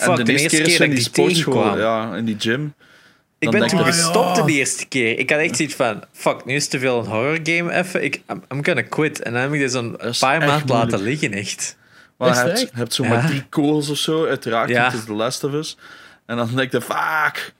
En 0.00 0.16
Fuck, 0.16 0.26
de, 0.26 0.32
eerste 0.32 0.48
keer 0.48 0.66
is 0.66 0.72
dat 0.72 0.80
in 0.86 0.90
ik 0.90 0.96
die 0.96 1.04
sportschool, 1.04 1.52
tegenkwam. 1.54 1.78
ja, 1.78 2.16
in 2.16 2.24
die 2.24 2.36
gym. 2.38 2.74
Ik 3.38 3.50
ben 3.50 3.66
toen 3.68 3.78
ik- 3.80 3.84
gestopt 3.86 4.36
ja. 4.36 4.42
de 4.42 4.52
eerste 4.52 4.86
keer. 4.86 5.18
Ik 5.18 5.30
had 5.30 5.38
echt 5.38 5.56
zoiets 5.56 5.74
van, 5.74 6.02
fuck, 6.12 6.44
nu 6.44 6.54
is 6.54 6.62
het 6.62 6.70
te 6.70 6.78
veel 6.78 6.98
een 6.98 7.06
horror 7.06 7.38
game 7.42 7.72
even. 7.74 8.04
Ik, 8.04 8.22
I'm, 8.30 8.42
I'm 8.52 8.64
gonna 8.64 8.82
quit. 8.82 9.22
En 9.22 9.32
dan 9.32 9.42
heb 9.42 9.52
ik 9.52 9.58
dit 9.60 9.72
zo'n 9.72 9.96
paar 9.96 10.40
echt 10.42 10.46
maanden 10.46 10.76
laten 10.76 11.02
liggen, 11.02 11.32
echt. 11.32 11.76
Maar 12.16 12.46
je 12.46 12.68
hebt, 12.72 12.94
zo 12.94 13.02
Ja. 13.02 13.08
maar 13.08 13.26
drie 13.26 13.44
kogels 13.48 13.88
of 13.88 13.96
zo, 13.96 14.26
uiteraard, 14.26 14.68
Ja. 14.68 14.80
want 14.80 14.92
het 14.92 15.00
is 15.00 15.06
The 15.06 15.12
Last 15.12 15.44
of 15.44 15.52
Us. 15.52 15.76
En 16.26 16.36
dan 16.36 16.48
denk 16.54 16.72
je, 16.72 16.80
fuck! 16.80 17.52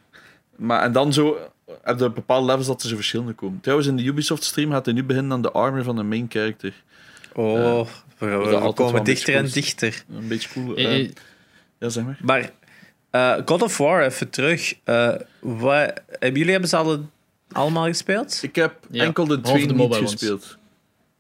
Maar, 0.57 0.83
en 0.83 0.93
dan 0.93 1.13
zo 1.13 1.37
heb 1.83 1.99
je 1.99 2.11
bepaalde 2.11 2.47
levels 2.47 2.67
dat 2.67 2.83
er 2.83 2.89
zo 2.89 2.95
verschillende 2.95 3.33
komen. 3.33 3.61
Trouwens, 3.61 3.89
in 3.89 3.97
de 3.97 4.03
Ubisoft-stream 4.03 4.71
gaat 4.71 4.85
hij 4.85 4.95
nu 4.95 5.05
beginnen 5.05 5.33
aan 5.33 5.43
de 5.43 5.51
armor 5.51 5.83
van 5.83 5.97
de 5.97 6.03
main 6.03 6.27
character. 6.29 6.73
Oh, 7.35 7.87
we, 8.19 8.73
komen 8.75 9.05
dichter 9.05 9.35
en 9.35 9.49
dichter. 9.53 10.05
Een 10.17 10.29
beetje 10.29 10.49
cool. 10.53 10.77
Eh, 10.77 11.01
eh, 11.01 11.11
ja, 11.81 11.89
zeg 11.89 12.05
maar. 12.05 12.19
Maar 12.23 12.51
eh, 13.11 13.37
God 13.45 13.63
of 13.63 13.77
War, 13.79 14.03
even 14.05 14.31
terug. 14.31 14.75
Eh, 14.85 15.15
wat, 15.41 15.93
hebben 16.09 16.39
jullie 16.39 16.51
hebben 16.51 16.69
ze 16.69 16.77
alle, 16.77 17.01
allemaal 17.53 17.87
gespeeld? 17.87 18.39
Ik 18.43 18.55
heb 18.55 18.75
Ja, 18.91 19.05
enkel 19.05 19.27
de 19.27 19.41
twee 19.41 19.61
de 19.61 19.67
niet 19.67 19.77
mobile 19.77 19.99
ones. 19.99 20.11
gespeeld. 20.13 20.59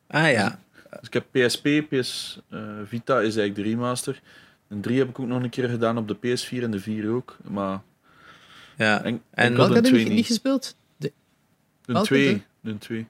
Ah 0.08 0.30
ja. 0.30 0.58
Dus 0.90 1.08
ik 1.08 1.12
heb 1.12 1.24
PSP, 1.46 1.68
PS 1.88 2.40
eh, 2.50 2.60
Vita 2.84 3.14
is 3.14 3.36
eigenlijk 3.36 3.54
de 3.54 3.62
remaster. 3.62 4.20
En 4.68 4.80
3 4.80 4.98
heb 4.98 5.08
ik 5.08 5.18
ook 5.18 5.26
nog 5.26 5.42
een 5.42 5.50
keer 5.50 5.68
gedaan 5.68 5.98
op 5.98 6.08
de 6.08 6.16
PS4 6.16 6.62
en 6.62 6.70
de 6.70 6.80
4 6.80 7.10
ook. 7.10 7.36
Maar 7.42 7.80
ja. 8.76 9.02
en, 9.02 9.22
En- 9.30 9.56
Welke 9.56 9.68
de 9.68 9.74
heb 9.74 9.84
je 9.84 9.90
2 9.90 10.04
niet, 10.04 10.12
niet 10.12 10.26
gespeeld? 10.26 10.76
De, 10.96 11.12
De 11.84 11.92
welke 11.92 12.06
2. 12.06 12.44
De 12.60 12.78
2. 12.78 13.06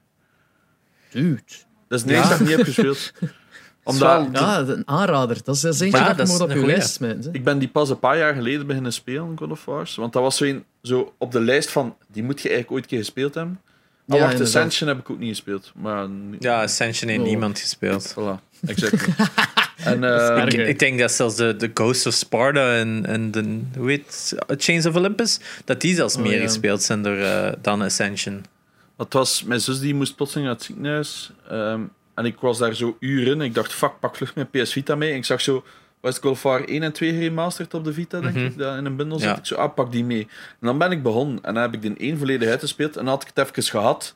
dude. 1.10 1.40
Dat 1.88 1.98
is 1.98 2.04
de 2.04 2.12
Ja. 2.12 2.16
eerste 2.18 2.30
dat 2.32 2.40
ik 2.40 2.46
niet 2.46 2.56
heb 2.56 2.66
gespeeld. 2.66 3.12
Omdat 3.90 4.26
Ja, 4.32 4.58
een 4.58 4.82
aanrader. 4.88 5.38
Dat 5.44 5.54
is, 5.54 5.60
dat 5.60 5.74
is 5.74 5.80
eentje 5.80 5.98
Ja, 5.98 6.06
dat 6.06 6.16
dat 6.16 6.26
je 6.26 6.32
is 6.32 6.38
moet 6.38 6.48
op 6.48 6.54
een 6.54 6.60
je 6.60 6.66
lijst 6.66 7.00
ik 7.32 7.44
ben 7.44 7.58
die 7.58 7.68
pas 7.68 7.90
een 7.90 7.98
paar 7.98 8.18
jaar 8.18 8.34
geleden 8.34 8.66
beginnen 8.66 8.92
spelen, 8.92 9.32
God 9.38 9.50
of 9.50 9.64
War. 9.64 9.88
Want 9.96 10.12
dat 10.12 10.22
was 10.22 10.36
zo, 10.36 10.44
een, 10.44 10.64
zo 10.82 11.14
op 11.18 11.32
de 11.32 11.40
lijst 11.40 11.70
van, 11.70 11.96
die 12.12 12.22
moet 12.22 12.40
je 12.42 12.48
eigenlijk 12.48 12.72
ooit 12.72 12.82
een 12.82 12.88
keer 12.90 12.98
gespeeld 12.98 13.34
hebben. 13.34 13.60
Ja, 14.04 14.18
wacht, 14.18 14.32
inderdaad. 14.32 14.54
Ascension 14.56 14.88
heb 14.88 14.98
ik 14.98 15.10
ook 15.10 15.18
niet 15.18 15.28
gespeeld. 15.28 15.72
Maar, 15.74 16.06
Ja, 16.38 16.62
Ascension 16.62 17.08
heeft 17.10 17.22
Oh. 17.22 17.28
niemand 17.28 17.58
gespeeld. 17.58 18.14
Voilà, 18.18 18.60
exact. 18.66 19.06
en 19.84 20.04
eh. 20.04 20.68
Ik, 20.68 20.78
denk 20.78 20.98
dat 20.98 21.12
zelfs 21.12 21.36
de, 21.36 21.56
de 21.56 21.70
Ghost 21.74 22.06
of 22.06 22.14
Sparta 22.14 22.74
en, 22.74 23.06
en 23.06 23.30
de 23.30 23.60
hoe 23.76 23.90
heet? 23.90 24.34
Chains 24.56 24.86
of 24.86 24.96
Olympus, 24.96 25.40
dat 25.64 25.80
die 25.80 25.94
zelfs 25.94 26.16
Oh, 26.16 26.22
meer 26.22 26.36
ja. 26.36 26.42
gespeeld 26.42 26.82
zijn 26.82 27.02
door, 27.02 27.16
eh, 27.16 27.52
dan 27.62 27.82
Ascension. 27.82 28.44
Het 28.96 29.12
was, 29.12 29.42
mijn 29.44 29.60
zus 29.60 29.78
die 29.80 29.94
moest 29.94 30.16
plotseling 30.16 30.46
naar 30.48 30.56
het 30.56 30.64
ziekenhuis. 30.66 31.30
ehm, 31.48 31.80
en 32.14 32.24
ik 32.24 32.40
was 32.40 32.58
daar 32.58 32.74
zo 32.74 32.96
uren. 33.00 33.40
Ik 33.40 33.54
dacht, 33.54 33.72
fuck, 33.72 33.92
pak 34.00 34.16
vlug 34.16 34.34
mijn 34.34 34.50
PS 34.50 34.72
Vita 34.72 34.94
mee. 34.94 35.10
En 35.10 35.16
ik 35.16 35.24
zag 35.24 35.40
zo, 35.40 35.64
of 36.22 36.42
War 36.42 36.64
1 36.64 36.82
en 36.82 36.92
2 36.92 37.12
geremasterd 37.12 37.74
op 37.74 37.84
de 37.84 37.92
Vita, 37.92 38.20
denk 38.20 38.34
Mhm. 38.34 38.44
ik, 38.44 38.58
dat 38.58 38.76
in 38.76 38.84
een 38.84 38.96
bundel 38.96 39.18
zit. 39.18 39.28
Ja. 39.28 39.36
Ik 39.36 39.46
zo, 39.46 39.54
ah, 39.54 39.74
pak 39.74 39.92
die 39.92 40.04
mee. 40.04 40.22
En 40.60 40.66
dan 40.66 40.78
ben 40.78 40.90
ik 40.90 41.02
begonnen. 41.02 41.38
En 41.42 41.54
dan 41.54 41.62
heb 41.62 41.74
ik 41.74 41.82
de 41.82 41.94
1 41.96 42.18
volledig 42.18 42.48
uitgespeeld. 42.48 42.96
En 42.96 43.04
dan 43.04 43.14
had 43.14 43.22
ik 43.22 43.30
het 43.34 43.48
even 43.48 43.62
gehad. 43.70 44.14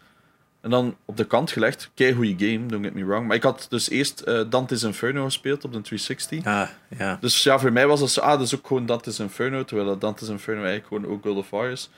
En 0.61 0.71
dan 0.71 0.97
op 1.05 1.17
de 1.17 1.25
kant 1.25 1.51
gelegd. 1.51 1.91
Kei 1.95 2.15
goede 2.15 2.47
game, 2.47 2.67
don't 2.67 2.85
get 2.85 2.95
me 2.95 3.05
wrong. 3.05 3.27
Maar 3.27 3.37
ik 3.37 3.43
had 3.43 3.67
dus 3.69 3.91
eerst 3.91 4.21
eh, 4.21 4.41
Dante's 4.49 4.83
Inferno 4.83 5.25
gespeeld 5.25 5.65
op 5.65 5.73
de 5.73 5.81
360. 5.81 6.45
Ah, 6.45 6.69
ja. 6.99 7.19
Dus 7.21 7.43
ja, 7.43 7.59
voor 7.59 7.73
mij 7.73 7.87
was 7.87 8.01
dat 8.01 8.11
zo, 8.11 8.21
ah, 8.21 8.31
dat 8.31 8.41
is 8.47 8.55
ook 8.55 8.67
gewoon 8.67 8.87
Dante's 8.87 9.19
Inferno, 9.19 9.65
terwijl 9.65 9.89
dat 9.89 10.01
Dante's 10.01 10.29
Inferno 10.29 10.63
eigenlijk 10.65 10.87
gewoon 11.03 11.17
ook 11.17 11.23
God 11.25 11.37
of 11.37 11.51
War 11.51 11.69
is. 11.71 11.91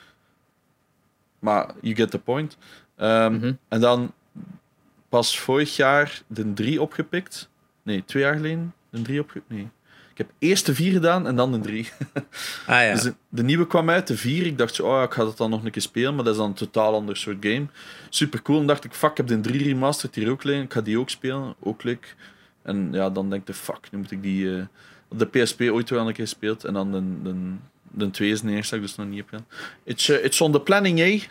Maar 1.38 1.70
you 1.80 1.94
get 1.94 2.10
the 2.10 2.18
point. 2.18 2.56
Ehm, 2.96 3.32
Mhm. 3.34 3.52
En 3.68 3.80
dan 3.80 4.12
pas 5.16 5.38
vorig 5.38 5.76
jaar 5.76 6.22
de 6.26 6.52
3 6.52 6.80
opgepikt. 6.80 7.48
Nee, 7.82 8.04
twee 8.04 8.22
jaar 8.22 8.34
geleden 8.34 8.74
de 8.90 9.02
3 9.02 9.20
opgepikt. 9.20 9.50
Nee. 9.50 9.68
Ik 10.10 10.18
heb 10.18 10.30
eerst 10.38 10.66
de 10.66 10.74
4 10.74 10.92
gedaan 10.92 11.26
en 11.26 11.36
dan 11.36 11.52
de 11.52 11.60
3. 11.60 11.88
Ah 12.66 12.82
ja. 12.82 12.92
Dus 12.92 13.02
de, 13.02 13.14
de 13.28 13.42
nieuwe 13.42 13.66
kwam 13.66 13.90
uit, 13.90 14.06
de 14.06 14.16
4. 14.16 14.46
Ik 14.46 14.58
dacht 14.58 14.74
zo, 14.74 14.86
oh, 14.86 15.02
ik 15.02 15.12
ga 15.12 15.24
dat 15.24 15.36
dan 15.36 15.50
nog 15.50 15.64
een 15.64 15.70
keer 15.70 15.82
spelen, 15.82 16.14
maar 16.14 16.24
dat 16.24 16.32
is 16.32 16.38
dan 16.40 16.48
een 16.48 16.54
totaal 16.54 16.94
ander 16.94 17.16
soort 17.16 17.36
game. 17.40 17.66
Super 18.08 18.42
cool. 18.42 18.60
En 18.60 18.66
dacht 18.66 18.84
ik, 18.84 18.92
fuck, 18.92 19.10
ik 19.10 19.16
heb 19.16 19.26
de 19.26 19.40
3 19.40 19.62
remastered 19.62 20.14
hier 20.14 20.30
ook 20.30 20.44
liggen. 20.44 20.64
Ik 20.64 20.72
ga 20.72 20.80
die 20.80 20.98
ook 20.98 21.10
spelen. 21.10 21.54
Ook 21.60 21.82
leuk. 21.82 22.14
En 22.62 22.88
ja, 22.92 23.10
dan 23.10 23.30
denk 23.30 23.48
ik, 23.48 23.54
fuck, 23.54 23.88
nu 23.90 23.98
moet 23.98 24.10
ik 24.10 24.22
die 24.22 24.56
eh, 24.56 24.64
op 25.08 25.18
de 25.18 25.26
PSP 25.26 25.60
ooit 25.60 25.90
wel 25.90 26.06
een 26.06 26.12
keer 26.12 26.24
gespeeld. 26.24 26.64
En 26.64 26.72
dan 26.72 26.92
de, 26.92 27.22
de, 27.22 27.54
de 27.90 28.10
2 28.10 28.30
is 28.30 28.40
de 28.40 28.50
eerste 28.50 28.74
dat 28.74 28.84
ik 28.84 28.88
dus 28.88 28.96
nog 28.96 29.06
niet 29.06 29.18
heb 29.18 29.28
gedaan. 29.28 29.46
It's, 29.84 30.08
eh, 30.08 30.24
it's 30.24 30.40
on 30.40 30.52
the 30.52 30.60
planning, 30.60 31.00
eh? 31.00 31.22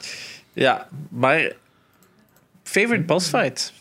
ja, 0.53 0.87
maar 1.09 1.53
favorite 2.65 3.03
boss 3.05 3.27
fight 3.29 3.73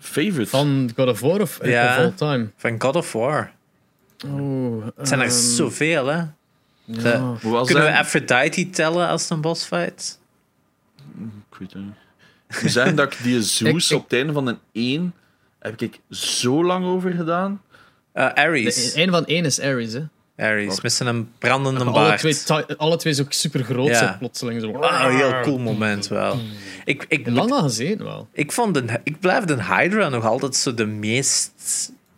Favorite. 0.00 0.46
Van 0.50 0.90
God 0.96 1.08
of 1.08 1.20
War 1.20 1.40
of, 1.40 1.58
Ja. 1.66 1.92
of 1.92 2.04
all 2.04 2.12
time? 2.14 2.50
van 2.56 2.80
God 2.80 2.96
of 2.96 3.12
War. 3.12 3.52
Oh, 4.26 4.86
Het 4.96 5.08
zijn 5.08 5.20
er 5.20 5.26
ehm, 5.26 5.34
zoveel, 5.36 6.06
hè? 6.06 6.22
ja. 6.84 7.36
Kunnen 7.40 7.84
we? 7.84 7.96
Aphrodite 7.98 8.70
tellen 8.70 9.08
als 9.08 9.30
een 9.30 9.40
boss 9.40 9.64
fight? 9.64 10.18
Ik 11.50 11.58
weet 11.58 11.72
het 11.72 11.82
niet. 11.82 12.60
We 12.62 12.68
zeggen 12.68 12.96
dat 12.96 13.12
ik 13.12 13.18
die 13.22 13.42
Zeus 13.58 13.92
op 13.92 14.02
het 14.02 14.12
einde 14.12 14.32
van 14.32 14.46
een 14.46 14.58
1 14.72 15.14
heb 15.58 15.80
ik 15.80 16.00
zo 16.10 16.64
lang 16.64 16.84
over 16.84 17.12
gedaan. 17.12 17.62
Eh, 18.12 18.26
Ares. 18.32 18.92
De- 18.92 19.02
Een 19.02 19.10
van 19.10 19.26
één 19.26 19.44
is 19.44 19.60
Ares, 19.60 19.92
hè? 19.92 20.02
Ares, 20.38 20.80
met 20.80 20.92
zijn 20.92 21.28
brandende 21.38 21.84
alle, 21.84 21.92
baard. 21.92 22.20
twee, 22.44 22.64
alle 22.76 22.96
twee 22.96 23.12
zo 23.12 23.24
super 23.28 23.64
groot 23.64 23.88
Ja. 23.88 23.98
zijn 23.98 24.18
plotseling. 24.18 24.60
Zo. 24.60 24.72
Ah, 24.72 25.04
een 25.04 25.16
heel 25.16 25.40
cool 25.40 25.58
moment 25.58 26.08
wel. 26.08 26.38
Ik, 26.84 27.04
ik, 27.08 27.26
Lang 27.28 27.50
al 27.50 27.62
gezien 27.62 27.98
wel. 27.98 28.28
ik, 28.32 28.52
vond 28.52 28.74
de, 28.74 29.00
ik 29.04 29.20
blijf 29.20 29.44
de 29.44 29.64
Hydra 29.64 30.08
nog 30.08 30.24
altijd 30.24 30.56
zo 30.56 30.74
de 30.74 30.86
meest... 30.86 31.52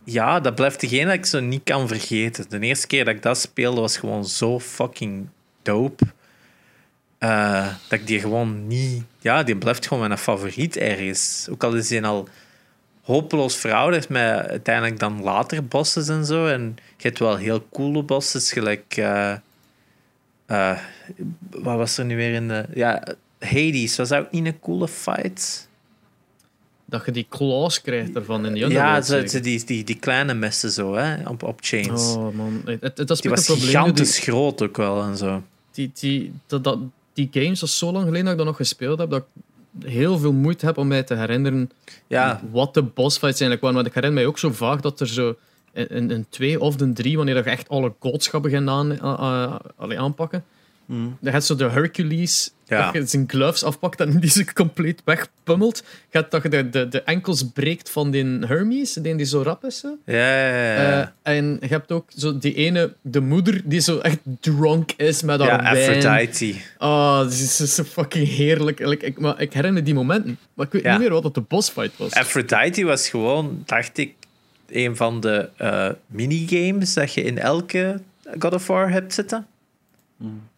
Ja, 0.05 0.41
dat 0.41 0.55
blijft 0.55 0.81
degene 0.81 1.05
dat 1.05 1.15
ik 1.15 1.27
zo 1.27 1.41
niet 1.41 1.61
kan 1.65 1.89
vergeten. 1.89 2.45
De 2.49 2.59
eerste 2.61 2.87
keer 2.87 3.05
dat 3.05 3.15
ik 3.15 3.23
dat 3.23 3.39
speelde 3.39 3.81
was 3.81 3.97
gewoon 3.97 4.25
zo 4.25 4.61
fucking 4.61 5.29
dope. 5.63 6.05
Eh, 7.19 7.67
dat 7.89 7.99
ik 8.01 8.07
die 8.07 8.21
gewoon 8.21 8.67
niet... 8.67 9.03
Ja, 9.21 9.43
die 9.43 9.57
blijft 9.57 9.87
gewoon 9.87 10.07
mijn 10.07 10.19
favoriet 10.19 10.77
ergens. 10.77 11.47
Ook 11.51 11.65
al 11.65 11.75
is 11.75 11.89
die 11.89 12.05
al 12.05 12.29
hopeloos 13.11 13.57
verouderd 13.57 14.09
met 14.09 14.47
uiteindelijk 14.47 14.99
dan 14.99 15.23
later 15.23 15.65
bosses 15.65 16.09
en 16.09 16.25
zo. 16.25 16.47
En 16.47 16.77
je 16.97 17.07
hebt 17.09 17.19
wel 17.19 17.37
heel 17.37 17.67
coole 17.73 18.03
bosses, 18.03 18.53
gelijk... 18.53 18.97
eh, 18.97 19.33
eh, 20.47 20.79
wat 21.51 21.77
was 21.77 21.99
er 21.99 22.05
nu 22.05 22.17
weer 22.17 22.33
in 22.33 22.49
de... 22.49 22.65
Ja, 22.75 23.03
Hades, 23.39 23.97
was 23.97 24.09
dat 24.09 24.21
ook 24.21 24.31
niet 24.31 24.47
een 24.47 24.61
coole 24.61 24.89
fight? 24.89 25.69
Dat 26.85 27.05
je 27.05 27.13
die 27.13 27.27
claws 27.29 27.81
krijgt 27.81 28.15
ervan 28.15 28.47
in 28.47 28.53
die 28.53 28.69
Ja, 28.69 29.01
zo, 29.03 29.23
die, 29.23 29.65
die, 29.65 29.85
die 29.85 29.99
kleine 29.99 30.35
messen 30.35 30.71
zo, 30.71 30.95
hè, 30.95 31.29
op, 31.29 31.43
op 31.43 31.59
chains. 31.61 32.15
Oh 32.15 32.35
man, 32.35 32.63
het, 32.65 32.81
het, 32.83 32.99
het 32.99 33.11
is 33.11 33.21
die 33.21 33.31
was 33.31 33.49
een 33.49 33.55
probleem. 33.55 33.75
gigantisch 33.75 34.19
groot 34.19 34.63
ook 34.63 34.77
wel 34.77 35.03
en 35.03 35.17
zo. 35.17 35.43
Die, 35.71 35.91
die, 35.95 36.33
dat, 36.47 36.65
dat, 36.65 36.79
die 37.13 37.29
games, 37.33 37.61
dat 37.61 37.69
is 37.69 37.79
zo 37.79 37.93
lang 37.93 38.05
geleden 38.05 38.25
dat 38.25 38.33
ik 38.33 38.39
dat 38.39 38.47
nog 38.47 38.57
gespeeld 38.57 38.99
heb, 38.99 39.11
dat 39.11 39.25
heel 39.85 40.19
veel 40.19 40.33
moeite 40.33 40.67
heb 40.67 40.79
om 40.79 40.89
mij 40.89 41.03
te 41.03 41.15
herinneren 41.15 41.71
Ja, 42.07 42.41
wat 42.51 42.75
de 42.75 42.83
bossfights 42.83 43.41
eigenlijk 43.41 43.61
waren. 43.61 43.77
Want 43.77 43.87
ik 43.87 43.95
herinner 43.95 44.19
mij 44.21 44.29
ook 44.29 44.39
zo 44.39 44.51
vaak 44.53 44.83
dat 44.83 45.01
er 45.01 45.09
zo 45.09 45.35
in 45.73 46.11
een 46.11 46.27
twee 46.29 46.61
of 46.61 46.81
een 46.81 46.95
drie, 46.95 47.17
wanneer 47.17 47.37
je 47.37 47.43
echt 47.43 47.69
alle 47.69 47.93
gods 47.99 48.31
begint 48.31 48.69
aan, 48.69 48.93
a- 49.03 49.21
a- 49.23 49.61
allee, 49.77 49.99
Dan 51.21 51.33
gaat 51.33 51.45
zo 51.45 51.55
de 51.55 51.69
Hercules, 51.69 52.51
Ja. 52.67 52.85
dat 52.85 52.95
je 52.95 53.07
zijn 53.07 53.25
gloves 53.29 53.63
afpakt 53.65 54.01
en 54.01 54.19
die 54.21 54.31
ze 54.31 54.53
compleet 54.53 55.03
wegpummelt. 55.05 55.85
Gaat 56.11 56.31
dat 56.31 56.43
je 56.43 56.49
de, 56.49 56.71
de, 56.71 56.89
de 56.89 57.03
enkels 57.03 57.45
breekt 57.53 57.91
van 57.91 58.11
die 58.11 58.25
Hermes, 58.47 58.93
die, 58.93 59.15
die 59.17 59.27
zo 59.27 59.43
rap 59.43 59.65
is. 59.65 59.85
Ja. 60.05 61.01
Eh, 61.03 61.07
en 61.23 61.57
je 61.61 61.67
hebt 61.67 61.93
ook 61.93 62.05
zo 62.17 62.39
die 62.39 62.55
ene, 62.55 62.93
de 63.03 63.21
moeder, 63.21 63.61
die 63.65 63.81
zo 63.81 63.99
echt 63.99 64.19
drunk 64.41 64.93
is 64.97 65.23
met 65.23 65.41
haar 65.41 65.65
ja 65.65 65.73
wijn. 65.73 66.07
Aphrodite. 66.07 66.55
Oh, 66.79 67.19
dat 67.19 67.33
is 67.33 67.57
zo- 67.57 67.65
zo 67.67 67.83
fucking 67.85 68.29
heerlijk. 68.29 68.81
Ik, 68.81 69.19
maar 69.19 69.41
ik 69.41 69.53
herinner 69.53 69.85
die 69.85 69.95
momenten. 69.95 70.39
Maar 70.55 70.67
ik 70.67 70.73
weet 70.73 70.83
Ja. 70.83 70.91
niet 70.91 71.01
meer 71.01 71.11
wat 71.11 71.23
dat 71.23 71.35
de 71.35 71.41
bossfight 71.41 71.97
was. 71.97 72.13
Aphrodite 72.13 72.85
was 72.85 73.09
gewoon, 73.09 73.63
dacht 73.67 73.99
ik, 73.99 74.15
een 74.69 74.97
van 74.97 75.21
de 75.21 75.49
eh, 75.57 75.89
minigames 76.07 76.95
dat 76.95 77.13
je 77.15 77.23
in 77.23 77.39
elke 77.39 78.01
God 78.39 78.55
of 78.55 78.67
War 78.67 78.91
hebt 78.91 79.15
zitten. 79.15 79.47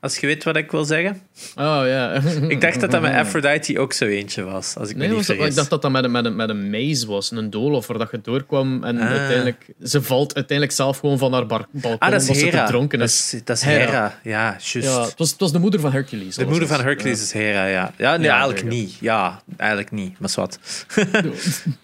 Als 0.02 0.18
je 0.18 0.26
weet 0.26 0.44
wat 0.44 0.56
ik 0.56 0.70
wil 0.70 0.84
zeggen. 0.84 1.20
Oh 1.56 1.82
ja. 1.86 2.12
Ik 2.48 2.60
dacht 2.60 2.80
dat 2.80 2.90
dat 2.90 3.00
met 3.00 3.12
Aphrodite 3.22 3.78
ook 3.80 3.92
zo 3.92 4.04
eentje 4.04 4.42
was, 4.42 4.76
als 4.76 4.88
ik 4.88 4.96
Nee, 4.96 5.08
me 5.08 5.14
niet 5.14 5.24
vergis. 5.24 5.46
ik 5.46 5.54
dacht 5.54 5.70
dat 5.70 5.82
dat 5.82 5.90
met 5.90 6.04
een, 6.04 6.10
met 6.10 6.24
een, 6.24 6.36
met 6.36 6.48
een 6.48 6.70
maze 6.70 7.06
was, 7.06 7.30
een 7.30 7.50
doolhof, 7.50 7.86
waar 7.86 7.98
dat 7.98 8.10
je 8.10 8.20
doorkwam. 8.22 8.84
En 8.84 8.98
Ah. 9.00 9.08
uiteindelijk, 9.08 9.66
ze 9.82 10.02
valt 10.02 10.34
uiteindelijk 10.34 10.76
zelf 10.76 10.98
gewoon 10.98 11.18
van 11.18 11.32
haar 11.32 11.46
bar- 11.46 11.66
balkon 11.70 11.98
ah, 11.98 12.10
dat 12.10 12.20
is 12.22 12.26
omdat 12.28 12.42
ze 12.42 12.48
Hera. 12.48 12.66
Dat 12.88 13.00
is. 13.00 13.40
dat 13.44 13.56
is 13.56 13.62
Hera. 13.62 13.84
Hera. 13.84 14.18
Ja, 14.22 14.42
juist. 14.50 14.72
Ja, 14.72 15.02
het 15.04 15.14
was, 15.18 15.30
het 15.30 15.40
was 15.40 15.52
de 15.52 15.58
moeder 15.58 15.80
van 15.80 15.92
Hercules. 15.92 16.34
De 16.34 16.46
moeder 16.46 16.68
van 16.68 16.80
Hercules 16.80 17.22
is 17.22 17.32
Hera, 17.32 17.66
ja. 17.66 17.92
Ja, 17.98 18.16
nee, 18.16 18.26
Ja, 18.26 18.34
eigenlijk 18.36 18.64
niet. 18.68 18.94
Ja, 19.00 19.42
eigenlijk 19.56 19.90
niet. 19.90 20.18
Maar 20.18 20.28
zwart. 20.28 20.58
Ja. 20.96 21.20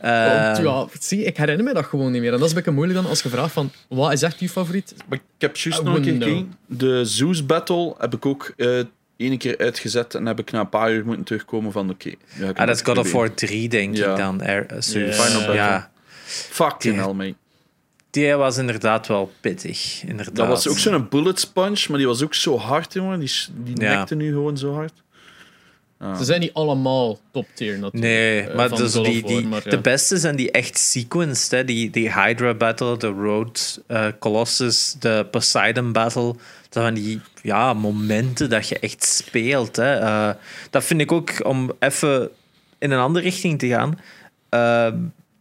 Eh, 0.58 0.62
ja, 0.64 0.86
zie, 1.00 1.24
ik 1.24 1.36
herinner 1.36 1.64
me 1.64 1.74
dat 1.74 1.84
gewoon 1.84 2.12
niet 2.12 2.20
meer. 2.20 2.32
En 2.32 2.36
dat 2.38 2.44
is 2.44 2.48
een 2.50 2.56
beetje 2.56 2.70
moeilijk 2.70 3.00
dan 3.00 3.08
als 3.10 3.22
je 3.22 3.28
vraagt 3.28 3.52
van, 3.52 3.70
wat 3.88 4.12
is 4.12 4.22
echt 4.22 4.40
je 4.40 4.48
favoriet? 4.48 4.94
Maar 5.08 5.18
ik 5.18 5.24
heb 5.38 5.56
juist 5.56 5.82
nog 5.82 5.96
een 5.96 6.18
keer. 6.18 6.44
De 6.66 7.04
Zeus 7.04 7.46
Battle 7.46 7.94
heb 8.10 8.14
ik 8.14 8.26
ook 8.26 8.52
eh 8.56 8.80
één 9.16 9.38
keer 9.38 9.58
uitgezet 9.58 10.14
en 10.14 10.26
heb 10.26 10.38
ik 10.38 10.50
na 10.50 10.60
een 10.60 10.68
paar 10.68 10.92
uur 10.92 11.04
moeten 11.04 11.24
terugkomen 11.24 11.72
van 11.72 11.90
oké. 11.90 12.12
ah, 12.54 12.66
dat 12.66 12.76
is 12.76 12.82
God 12.82 12.98
of. 12.98 13.12
War 13.12 13.34
3, 13.34 13.68
denk 13.68 13.96
Ja. 13.96 14.10
ik 14.10 14.16
dan. 14.16 14.40
Er, 14.42 14.66
uh. 14.72 14.78
Ja. 15.06 15.12
Final 15.12 15.38
Battle. 15.38 15.54
ja, 15.54 15.90
Fucking 16.26 16.94
Die- 16.94 17.02
hell, 17.04 17.12
mate. 17.12 17.34
die 18.10 18.34
was 18.34 18.56
inderdaad 18.58 19.06
wel 19.06 19.32
pittig. 19.40 20.02
Inderdaad. 20.06 20.36
Dat 20.36 20.46
was 20.46 20.68
ook 20.68 20.78
zo'n 20.78 21.08
bullet 21.08 21.40
sponge, 21.40 21.84
maar 21.88 21.98
die 21.98 22.06
was 22.06 22.22
ook 22.22 22.34
zo 22.34 22.58
hard, 22.58 22.92
jongen. 22.92 23.18
Die, 23.20 23.30
die 23.54 23.80
Ja. 23.84 23.96
nekte 23.98 24.14
nu 24.14 24.28
gewoon 24.32 24.56
zo 24.58 24.74
hard. 24.74 24.92
Ze 26.18 26.24
zijn 26.24 26.40
niet 26.40 26.52
allemaal 26.52 27.18
top 27.32 27.46
tier 27.54 27.72
natuurlijk. 27.72 28.02
Nee, 28.02 28.40
eh, 28.40 28.54
maar, 28.56 28.68
dus 28.68 28.92
die, 28.92 29.22
die, 29.26 29.46
maar 29.46 29.60
ja. 29.64 29.70
de 29.70 29.80
beste 29.80 30.16
zijn 30.16 30.36
die 30.36 30.50
echt 30.50 30.78
sequenced. 30.78 31.50
Hè? 31.50 31.64
Die, 31.64 31.90
die 31.90 32.12
Hydra 32.12 32.54
Battle, 32.54 32.96
de 32.96 33.06
Road 33.06 33.82
eh, 33.86 34.06
Colossus, 34.18 34.96
de 34.98 35.26
Poseidon 35.30 35.92
Battle. 35.92 36.34
Dat 36.68 36.82
zijn 36.82 36.94
die 36.94 37.20
ja, 37.42 37.72
momenten 37.74 38.50
dat 38.50 38.68
je 38.68 38.78
echt 38.78 39.04
speelt. 39.04 39.76
Hè? 39.76 39.94
Eh, 39.94 40.30
dat 40.70 40.84
vind 40.84 41.00
ik 41.00 41.12
ook, 41.12 41.46
om 41.46 41.72
even 41.78 42.30
in 42.78 42.90
een 42.90 42.98
andere 42.98 43.24
richting 43.24 43.58
te 43.58 43.68
gaan, 43.68 43.98
eh, 44.48 44.92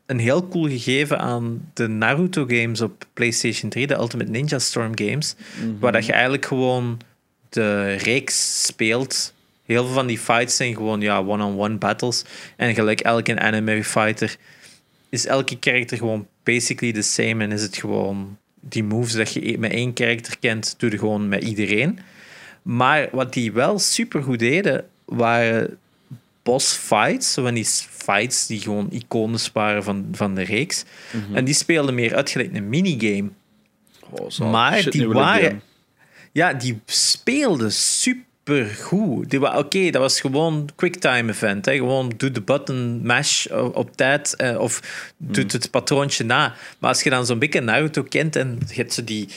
een 0.06 0.20
heel 0.20 0.48
cool 0.48 0.70
gegeven 0.70 1.20
aan 1.20 1.72
de 1.74 1.88
Naruto 1.88 2.46
games 2.48 2.82
op 2.82 3.06
PlayStation 3.14 3.70
3, 3.70 3.88
de 3.88 3.96
Ultimate 3.96 4.32
Ninja 4.32 4.60
Storm 4.60 4.98
games. 4.98 5.36
Waar 5.80 5.92
dat 5.92 6.06
je 6.06 6.12
eigenlijk 6.12 6.46
gewoon 6.46 7.00
de 7.50 7.94
reeks 7.94 8.66
speelt. 8.66 9.34
Heel 9.66 9.86
veel 9.86 9.94
van 9.94 10.08
die 10.08 10.20
fights 10.20 10.56
zijn 10.56 10.76
gewoon 10.76 11.02
ja, 11.02 11.20
one-on-one 11.24 11.78
battles. 11.78 12.24
En 12.56 12.74
gelijk 12.74 13.00
elke 13.00 13.40
anime 13.40 13.84
fighter 13.84 14.38
is 15.10 15.26
elke 15.26 15.60
karakter 15.60 15.98
gewoon 15.98 16.28
basically 16.44 16.94
the 16.94 17.02
same. 17.02 17.44
En 17.44 17.52
is 17.52 17.62
het 17.62 17.78
gewoon 17.78 18.38
die 18.70 18.84
moves 18.84 19.14
dat 19.14 19.34
je 19.34 19.60
met 19.60 19.72
één 19.72 19.94
karakter 19.94 20.38
kent, 20.40 20.76
doe 20.78 20.92
je 20.92 20.98
gewoon 20.98 21.28
met 21.28 21.44
iedereen. 21.44 22.00
Maar 22.62 23.08
wat 23.12 23.34
die 23.34 23.52
wel 23.52 23.80
super 23.80 24.24
goed 24.24 24.40
deden, 24.40 24.86
waren 25.06 25.78
boss 26.44 26.74
fights. 26.74 27.34
Van 27.34 27.54
die 27.54 27.66
fights 27.90 28.48
die 28.48 28.60
gewoon 28.60 28.88
iconisch 28.92 29.52
waren 29.52 29.84
van, 29.84 30.08
van 30.12 30.36
de 30.36 30.44
reeks. 30.44 30.84
En 31.34 31.46
die 31.46 31.54
speelden 31.54 31.96
meer 31.96 32.16
uit 32.16 32.30
gelijk 32.30 32.56
een 32.56 32.70
minigame. 32.70 33.30
Oh. 34.10 34.52
Maar 34.52 34.90
die 34.90 35.08
waren-. 35.08 35.62
Ja, 36.32 36.54
die 36.54 36.80
speelde 36.86 37.70
super 37.70 38.27
goed. 38.82 39.30
Die 39.30 39.58
Oké, 39.58 39.90
dat 39.90 40.02
was 40.02 40.20
gewoon 40.20 40.70
quicktime 40.76 41.32
event. 41.32 41.66
Hè. 41.66 41.76
Gewoon 41.76 42.14
doe 42.18 42.32
de 42.32 42.42
button 42.42 43.02
mash 43.04 43.46
op 43.74 43.96
tijd 43.96 44.36
eh, 44.36 44.60
of 44.60 44.82
doet 45.18 45.52
het 45.52 45.72
patroontje 45.72 46.24
na. 46.24 46.56
Maar 46.80 46.90
als 46.90 47.04
je 47.04 47.10
dan 47.10 47.26
zo'n 47.26 47.40
beetje 47.40 47.62
Naruto 47.62 48.04
kent 48.04 48.36
en 48.36 48.60
je 48.68 48.76
hebt 48.76 48.94
zo 48.94 49.04
die... 49.04 49.28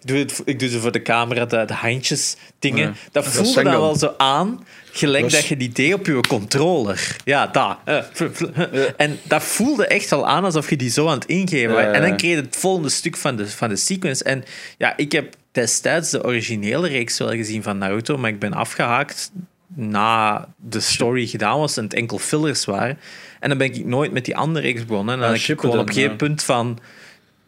Ik 0.00 0.06
doe, 0.06 0.18
het, 0.18 0.42
ik 0.44 0.58
doe 0.58 0.68
ze 0.68 0.80
voor 0.80 0.92
de 0.92 1.02
camera, 1.02 1.44
de, 1.44 1.64
de 1.64 1.74
handjes 1.74 2.36
dingen. 2.58 2.86
Ja. 2.86 2.94
Dat 3.12 3.26
voelde 3.26 3.62
dan 3.62 3.80
wel 3.80 3.96
zo 3.96 4.14
aan, 4.16 4.66
gelijk 4.92 5.30
Dat 5.30 5.46
je 5.46 5.56
die 5.56 5.72
deed 5.72 5.94
op 5.94 6.06
je 6.06 6.20
controller. 6.28 7.16
Ja, 7.24 7.46
daar. 7.46 7.78
Eh, 7.84 8.84
En 8.96 9.18
dat 9.22 9.42
voelde 9.42 9.86
echt 9.86 10.12
al 10.12 10.28
aan 10.28 10.44
alsof 10.44 10.70
je 10.70 10.76
die 10.76 10.90
zo 10.90 11.06
aan 11.06 11.18
het 11.18 11.26
ingeven 11.26 11.74
was. 11.74 11.82
Ja, 11.82 11.88
ja, 11.88 11.94
En 11.94 12.00
dan 12.00 12.10
ja. 12.10 12.16
kreeg 12.16 12.30
je 12.30 12.36
het 12.36 12.56
volgende 12.56 12.88
stuk 12.88 13.16
van 13.16 13.36
de, 13.36 13.48
van 13.48 13.68
de 13.68 13.76
sequence. 13.76 14.24
En 14.24 14.44
ja, 14.78 14.96
ik 14.96 15.12
heb 15.12 15.34
destijds 15.52 16.10
de 16.10 16.24
originele 16.24 16.88
reeks 16.88 17.18
wel 17.18 17.30
gezien 17.30 17.62
van 17.62 17.78
Naruto, 17.78 18.18
maar 18.18 18.30
ik 18.30 18.38
ben 18.38 18.52
afgehaakt 18.52 19.30
na 19.74 20.48
de 20.56 20.80
story 20.80 21.26
gedaan 21.26 21.58
was 21.58 21.76
en 21.76 21.84
het 21.84 21.94
enkel 21.94 22.18
fillers 22.18 22.64
waren. 22.64 22.98
En 23.40 23.48
dan 23.48 23.58
ben 23.58 23.74
ik 23.74 23.84
nooit 23.84 24.12
met 24.12 24.24
die 24.24 24.36
andere 24.36 24.66
reeks 24.66 24.84
begonnen. 24.84 25.14
En 25.14 25.20
dan 25.20 25.32
heb 25.32 25.40
ik 25.40 25.60
gewoon 25.60 25.78
op 25.78 25.88
een 25.88 26.00
ja. 26.00 26.08
punt 26.08 26.42
van... 26.42 26.78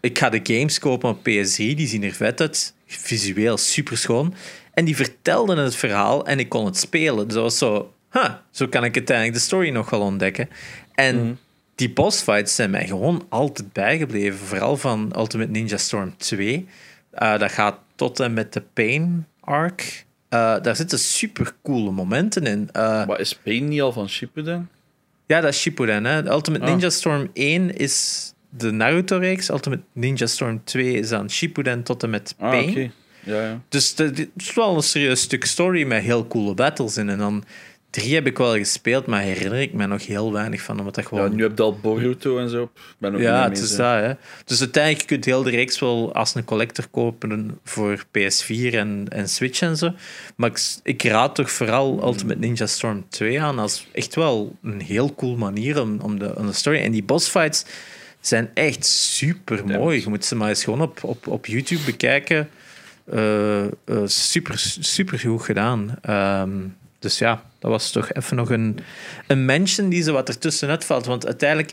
Ik 0.01 0.19
ga 0.19 0.31
de 0.31 0.41
games 0.43 0.79
kopen 0.79 1.11
op 1.11 1.19
PS3, 1.19 1.57
die 1.57 1.87
zien 1.87 2.03
er 2.03 2.13
vet 2.13 2.41
uit. 2.41 2.75
Visueel 2.87 3.57
super 3.57 3.97
schoon. 3.99 4.35
En 4.75 4.85
die 4.85 4.97
vertelden 4.97 5.59
het 5.59 5.75
verhaal 5.77 6.27
en 6.27 6.39
ik 6.39 6.49
kon 6.49 6.65
het 6.65 6.77
spelen. 6.77 7.25
Dus 7.27 7.35
dat 7.35 7.43
was 7.43 7.59
zo... 7.59 7.93
Huh, 8.13 8.31
zo 8.51 8.67
kan 8.67 8.85
ik 8.85 8.95
uiteindelijk 8.97 9.37
de 9.37 9.43
story 9.45 9.71
nog 9.71 9.91
wel 9.91 10.01
ontdekken. 10.01 10.49
En 10.95 11.17
Mhm. 11.25 11.33
die 11.75 11.91
bossfights 11.93 12.55
zijn 12.55 12.71
mij 12.71 12.87
gewoon 12.87 13.27
altijd 13.29 13.73
bijgebleven. 13.73 14.39
Vooral 14.39 14.77
van 14.77 15.13
Ultimate 15.17 15.51
Ninja 15.51 15.77
Storm 15.77 16.17
2. 16.17 16.67
Eh, 17.11 17.39
dat 17.39 17.53
gaat 17.53 17.79
tot 17.95 18.21
en 18.21 18.33
met 18.33 18.53
de 18.53 18.63
Pain 18.73 19.27
arc. 19.41 20.05
Eh, 20.29 20.57
daar 20.63 20.77
zitten 20.77 20.99
super 20.99 21.53
coole 21.63 21.91
momenten 21.91 22.47
in. 22.47 22.69
Eh, 22.73 23.07
Maar 23.07 23.21
is 23.21 23.35
Pain 23.35 23.69
niet 23.69 23.81
al 23.81 23.93
van 23.93 24.09
Shippuden? 24.09 24.71
ja, 25.27 25.41
dat 25.41 25.51
is 25.53 25.61
Shippuden. 25.61 26.05
Hè. 26.05 26.31
Ultimate 26.31 26.65
Ah. 26.65 26.71
Ninja 26.71 26.91
Storm 26.91 27.31
1 27.33 27.77
is 27.77 28.27
de 28.51 28.71
Naruto-reeks. 28.71 29.49
Ultimate 29.49 29.83
Ninja 29.93 30.27
Storm 30.27 30.61
2 30.65 30.93
is 30.99 31.09
dan 31.09 31.31
Shippuden 31.31 31.83
tot 31.83 32.03
en 32.03 32.11
met 32.11 32.35
Ah, 32.39 32.51
Pain. 32.51 32.93
Ja, 33.25 33.43
ja. 33.43 33.61
Dus 33.69 33.95
dit 33.95 34.29
is 34.37 34.55
wel 34.55 34.77
een 34.77 34.83
serieus 34.83 35.21
stuk 35.21 35.45
story 35.45 35.85
met 35.85 36.03
heel 36.03 36.27
coole 36.27 36.55
battles 36.55 36.97
in. 36.97 37.09
En 37.09 37.19
dan 37.19 37.45
drie 37.91 38.15
heb 38.15 38.27
ik 38.27 38.39
wel 38.39 38.55
gespeeld, 38.55 39.07
maar 39.07 39.21
herinner 39.21 39.61
ik 39.61 39.73
me 39.73 39.87
nog 39.87 40.07
heel 40.07 40.33
weinig 40.33 40.63
van. 40.63 40.79
Omdat 40.79 40.95
dat 40.95 41.05
ja, 41.05 41.11
gewoon... 41.11 41.35
nu 41.35 41.43
heb 41.43 41.57
je 41.57 41.63
al 41.63 41.77
Boruto 41.77 42.39
en 42.39 42.49
zo. 42.49 42.71
Ben 42.99 43.15
ook 43.15 43.21
Ja, 43.21 43.49
het 43.49 43.59
is 43.59 43.77
dat. 43.77 44.01
Hè. 44.01 44.13
Dus 44.45 44.61
uiteindelijk 44.61 45.07
kun 45.07 45.17
je 45.21 45.25
heel 45.25 45.43
de 45.43 45.51
reeks 45.51 45.79
wel 45.79 46.15
als 46.15 46.35
een 46.35 46.45
collector 46.45 46.87
kopen 46.91 47.59
voor 47.65 48.05
PS4 48.19 48.73
en, 48.73 49.07
en 49.09 49.29
Switch 49.29 49.61
en 49.61 49.77
zo. 49.77 49.93
Maar 50.37 50.51
ik, 50.51 50.61
ik 50.83 51.03
raad 51.03 51.35
toch 51.35 51.51
vooral 51.51 52.05
Ultimate 52.05 52.39
Ninja 52.39 52.67
Storm 52.67 53.05
2 53.09 53.41
aan 53.41 53.59
als 53.59 53.87
echt 53.93 54.15
wel 54.15 54.57
een 54.63 54.81
heel 54.81 55.15
cool 55.15 55.37
manier 55.37 55.81
om, 55.81 56.01
om, 56.01 56.19
de, 56.19 56.37
om 56.37 56.47
de 56.47 56.53
story. 56.53 56.79
En 56.79 56.93
die 56.93 57.05
bossfights, 57.05 57.65
zijn 58.23 58.51
echt 58.55 58.87
super 58.87 59.67
mooi. 59.67 60.01
Je 60.01 60.09
moet 60.09 60.25
ze 60.25 60.35
maar 60.35 60.49
eens 60.49 60.65
gewoon 60.65 60.81
op, 60.81 61.05
op, 61.05 61.27
op 61.27 61.47
YouTube 61.47 61.85
bekijken. 61.85 62.49
Uh, 63.13 63.65
uh, 63.65 64.03
super, 64.05 64.59
super 64.81 65.19
goed 65.19 65.43
gedaan. 65.43 65.99
Um, 66.09 66.77
dus 67.03 67.19
ja, 67.19 67.45
dat 67.59 67.71
was 67.71 67.91
toch 67.91 68.13
even 68.13 68.37
nog 68.37 68.51
een, 68.51 68.79
een 69.27 69.45
mention 69.45 69.89
die 69.89 70.03
zo 70.03 70.13
wat 70.13 70.29
ertussenuit 70.29 70.85
valt. 70.85 71.07
Want 71.07 71.27
uiteindelijk, 71.27 71.73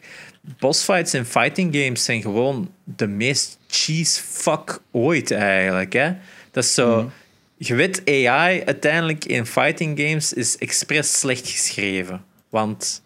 bossfights 0.59 1.13
in 1.13 1.25
fighting 1.25 1.75
games 1.75 2.03
zijn 2.03 2.21
gewoon 2.21 2.71
de 2.83 3.07
meest 3.07 3.57
cheese 3.67 4.21
fuck 4.21 4.79
ooit 4.91 5.31
eigenlijk. 5.31 5.93
Hè? 5.93 6.13
Dat 6.51 6.63
is 6.63 6.73
zo. 6.73 7.01
Mm. 7.01 7.11
Je 7.57 7.75
weet, 7.75 8.01
AI 8.05 8.63
uiteindelijk 8.63 9.25
in 9.25 9.45
fighting 9.45 9.99
games 9.99 10.33
is 10.33 10.57
expres 10.57 11.19
slecht 11.19 11.49
geschreven. 11.49 12.23
Want 12.49 13.01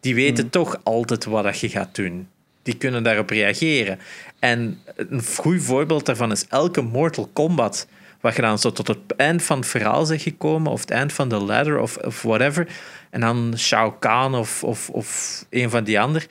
die 0.00 0.14
weten 0.14 0.44
mm. 0.44 0.50
toch 0.50 0.80
altijd 0.82 1.24
wat 1.24 1.60
je 1.60 1.68
gaat 1.68 1.94
doen. 1.94 2.28
Die 2.62 2.76
kunnen 2.76 3.02
daarop 3.02 3.30
reageren. 3.30 3.98
En 4.38 4.80
een 4.94 5.22
goed 5.36 5.62
voorbeeld 5.62 6.06
daarvan 6.06 6.30
is 6.30 6.46
elke 6.48 6.80
Mortal 6.80 7.30
Kombat 7.32 7.86
wat 8.20 8.36
je 8.36 8.42
dan 8.42 8.58
zo 8.58 8.72
tot 8.72 8.88
het 8.88 8.98
eind 9.16 9.42
van 9.42 9.58
het 9.58 9.66
verhaal 9.66 10.06
zegt 10.06 10.22
gekomen, 10.22 10.72
of 10.72 10.80
het 10.80 10.90
eind 10.90 11.12
van 11.12 11.28
de 11.28 11.36
ladder, 11.36 11.78
of, 11.78 11.96
of 11.96 12.22
whatever. 12.22 12.68
En 13.10 13.20
dan 13.20 13.54
Shao 13.56 13.90
Kahn 13.90 14.34
of, 14.34 14.64
of, 14.64 14.90
of 14.90 15.44
een 15.50 15.70
van 15.70 15.84
die 15.84 16.00
anderen. 16.00 16.28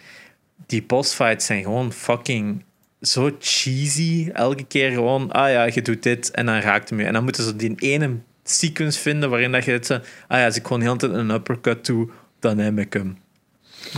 Die 0.65 0.83
bossfights 0.83 1.45
zijn 1.45 1.63
gewoon 1.63 1.93
fucking 1.93 2.63
zo 3.01 3.35
cheesy. 3.39 4.29
Elke 4.33 4.65
keer 4.65 4.91
gewoon, 4.91 5.31
ah 5.31 5.49
ja, 5.49 5.63
je 5.73 5.81
doet 5.81 6.03
dit 6.03 6.31
en 6.31 6.45
dan 6.45 6.59
raakt 6.59 6.89
hem 6.89 6.99
je. 6.99 7.05
En 7.05 7.13
dan 7.13 7.23
moeten 7.23 7.43
ze 7.43 7.55
die 7.55 7.75
ene 7.75 8.15
sequence 8.43 8.99
vinden 8.99 9.29
waarin 9.29 9.51
dat 9.51 9.65
je 9.65 9.71
het 9.71 9.91
ah 9.91 10.01
ja, 10.27 10.45
als 10.45 10.55
ik 10.55 10.67
gewoon 10.67 10.81
heel 10.81 11.03
een 11.03 11.29
uppercut 11.29 11.85
doe, 11.85 12.09
dan 12.39 12.57
heb 12.57 12.79
ik 12.79 12.93
hem. 12.93 13.17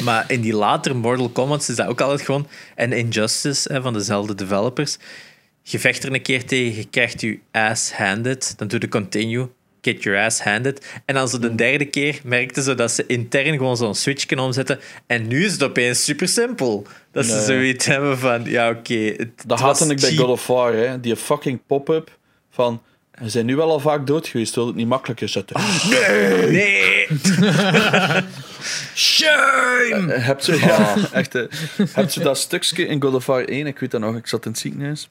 Maar 0.03 0.31
in 0.31 0.41
die 0.41 0.53
latere 0.53 0.93
Mortal 0.93 1.29
Kombat 1.29 1.69
is 1.69 1.75
dat 1.75 1.87
ook 1.87 2.01
altijd 2.01 2.21
gewoon... 2.21 2.47
En 2.75 2.93
Injustice, 2.93 3.73
hè, 3.73 3.81
van 3.81 3.93
dezelfde 3.93 4.35
developers 4.35 4.97
je 5.71 5.79
vecht 5.79 6.03
er 6.03 6.13
een 6.13 6.21
keer 6.21 6.45
tegen, 6.45 6.77
je 6.77 6.89
krijgt 6.89 7.21
je 7.21 7.39
ass 7.51 7.93
handed, 7.93 8.53
dan 8.57 8.67
doe 8.67 8.79
je 8.79 8.87
continue, 8.87 9.49
get 9.81 10.03
your 10.03 10.25
ass 10.25 10.41
handed. 10.41 11.01
En 11.05 11.15
dan 11.15 11.29
zo 11.29 11.39
de 11.39 11.55
derde 11.55 11.85
keer 11.85 12.19
merkten 12.23 12.63
ze 12.63 12.75
dat 12.75 12.91
ze 12.91 13.03
intern 13.07 13.57
gewoon 13.57 13.77
zo'n 13.77 13.95
switch 13.95 14.25
kunnen 14.25 14.45
omzetten. 14.45 14.79
En 15.07 15.27
nu 15.27 15.45
is 15.45 15.51
het 15.51 15.63
opeens 15.63 16.03
super 16.03 16.27
simpel. 16.27 16.87
Dat 17.11 17.25
ze 17.25 17.41
zoiets 17.41 17.85
hebben 17.85 18.17
van, 18.17 18.43
ja 18.43 18.69
oké. 18.69 18.79
Okay, 18.79 19.31
dat 19.45 19.59
haatte 19.59 19.87
ik 19.87 19.99
bij 19.99 20.15
God 20.15 20.27
of 20.27 20.47
War, 20.47 20.73
hè. 20.73 20.99
die 20.99 21.15
fucking 21.15 21.59
pop-up 21.67 22.17
van... 22.49 22.81
We 23.19 23.29
zijn 23.29 23.45
nu 23.45 23.55
wel 23.55 23.69
al 23.69 23.79
vaak 23.79 24.07
dood 24.07 24.27
geweest, 24.27 24.55
wil 24.55 24.67
het 24.67 24.75
niet 24.75 24.87
makkelijker 24.87 25.29
zetten. 25.29 25.55
Ah, 25.55 25.89
nee! 25.89 26.47
Nee! 26.49 27.07
Shame! 28.95 30.15
Uh, 30.15 30.25
hebt, 30.25 30.45
je, 30.45 30.59
ja, 30.65 30.95
echt, 31.11 31.35
uh, 31.35 31.43
hebt 31.91 32.13
je 32.13 32.19
dat 32.19 32.37
stukje 32.37 32.87
in 32.87 33.01
God 33.01 33.13
of 33.13 33.25
War 33.25 33.45
1, 33.45 33.67
ik 33.67 33.79
weet 33.79 33.91
dat 33.91 34.01
nog, 34.01 34.15
ik 34.15 34.27
zat 34.27 34.45
in 34.45 34.51
het 34.51 34.59
ziekenhuis. 34.59 35.09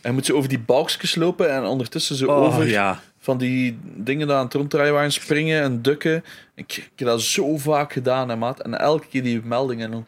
En 0.00 0.14
moet 0.14 0.26
ze 0.26 0.34
over 0.34 0.48
die 0.48 0.58
balkjes 0.58 1.14
lopen 1.14 1.52
en 1.52 1.64
ondertussen 1.64 2.16
zo 2.16 2.26
oh, 2.26 2.42
over 2.42 2.66
ja. 2.66 3.00
van 3.20 3.38
die 3.38 3.78
dingen 3.82 4.26
die 4.26 4.36
aan 4.36 4.44
het 4.44 4.54
ronddraaien 4.54 4.92
waren, 4.92 5.12
springen 5.12 5.62
en 5.62 5.82
dukken. 5.82 6.24
Ik, 6.54 6.76
ik 6.76 6.92
heb 6.96 7.08
dat 7.08 7.22
zo 7.22 7.56
vaak 7.56 7.92
gedaan, 7.92 8.28
hè, 8.28 8.36
maat. 8.36 8.60
En 8.60 8.78
elke 8.78 9.06
keer 9.06 9.22
die 9.22 9.40
meldingen. 9.44 9.84
En 9.84 9.90
dan... 9.90 10.06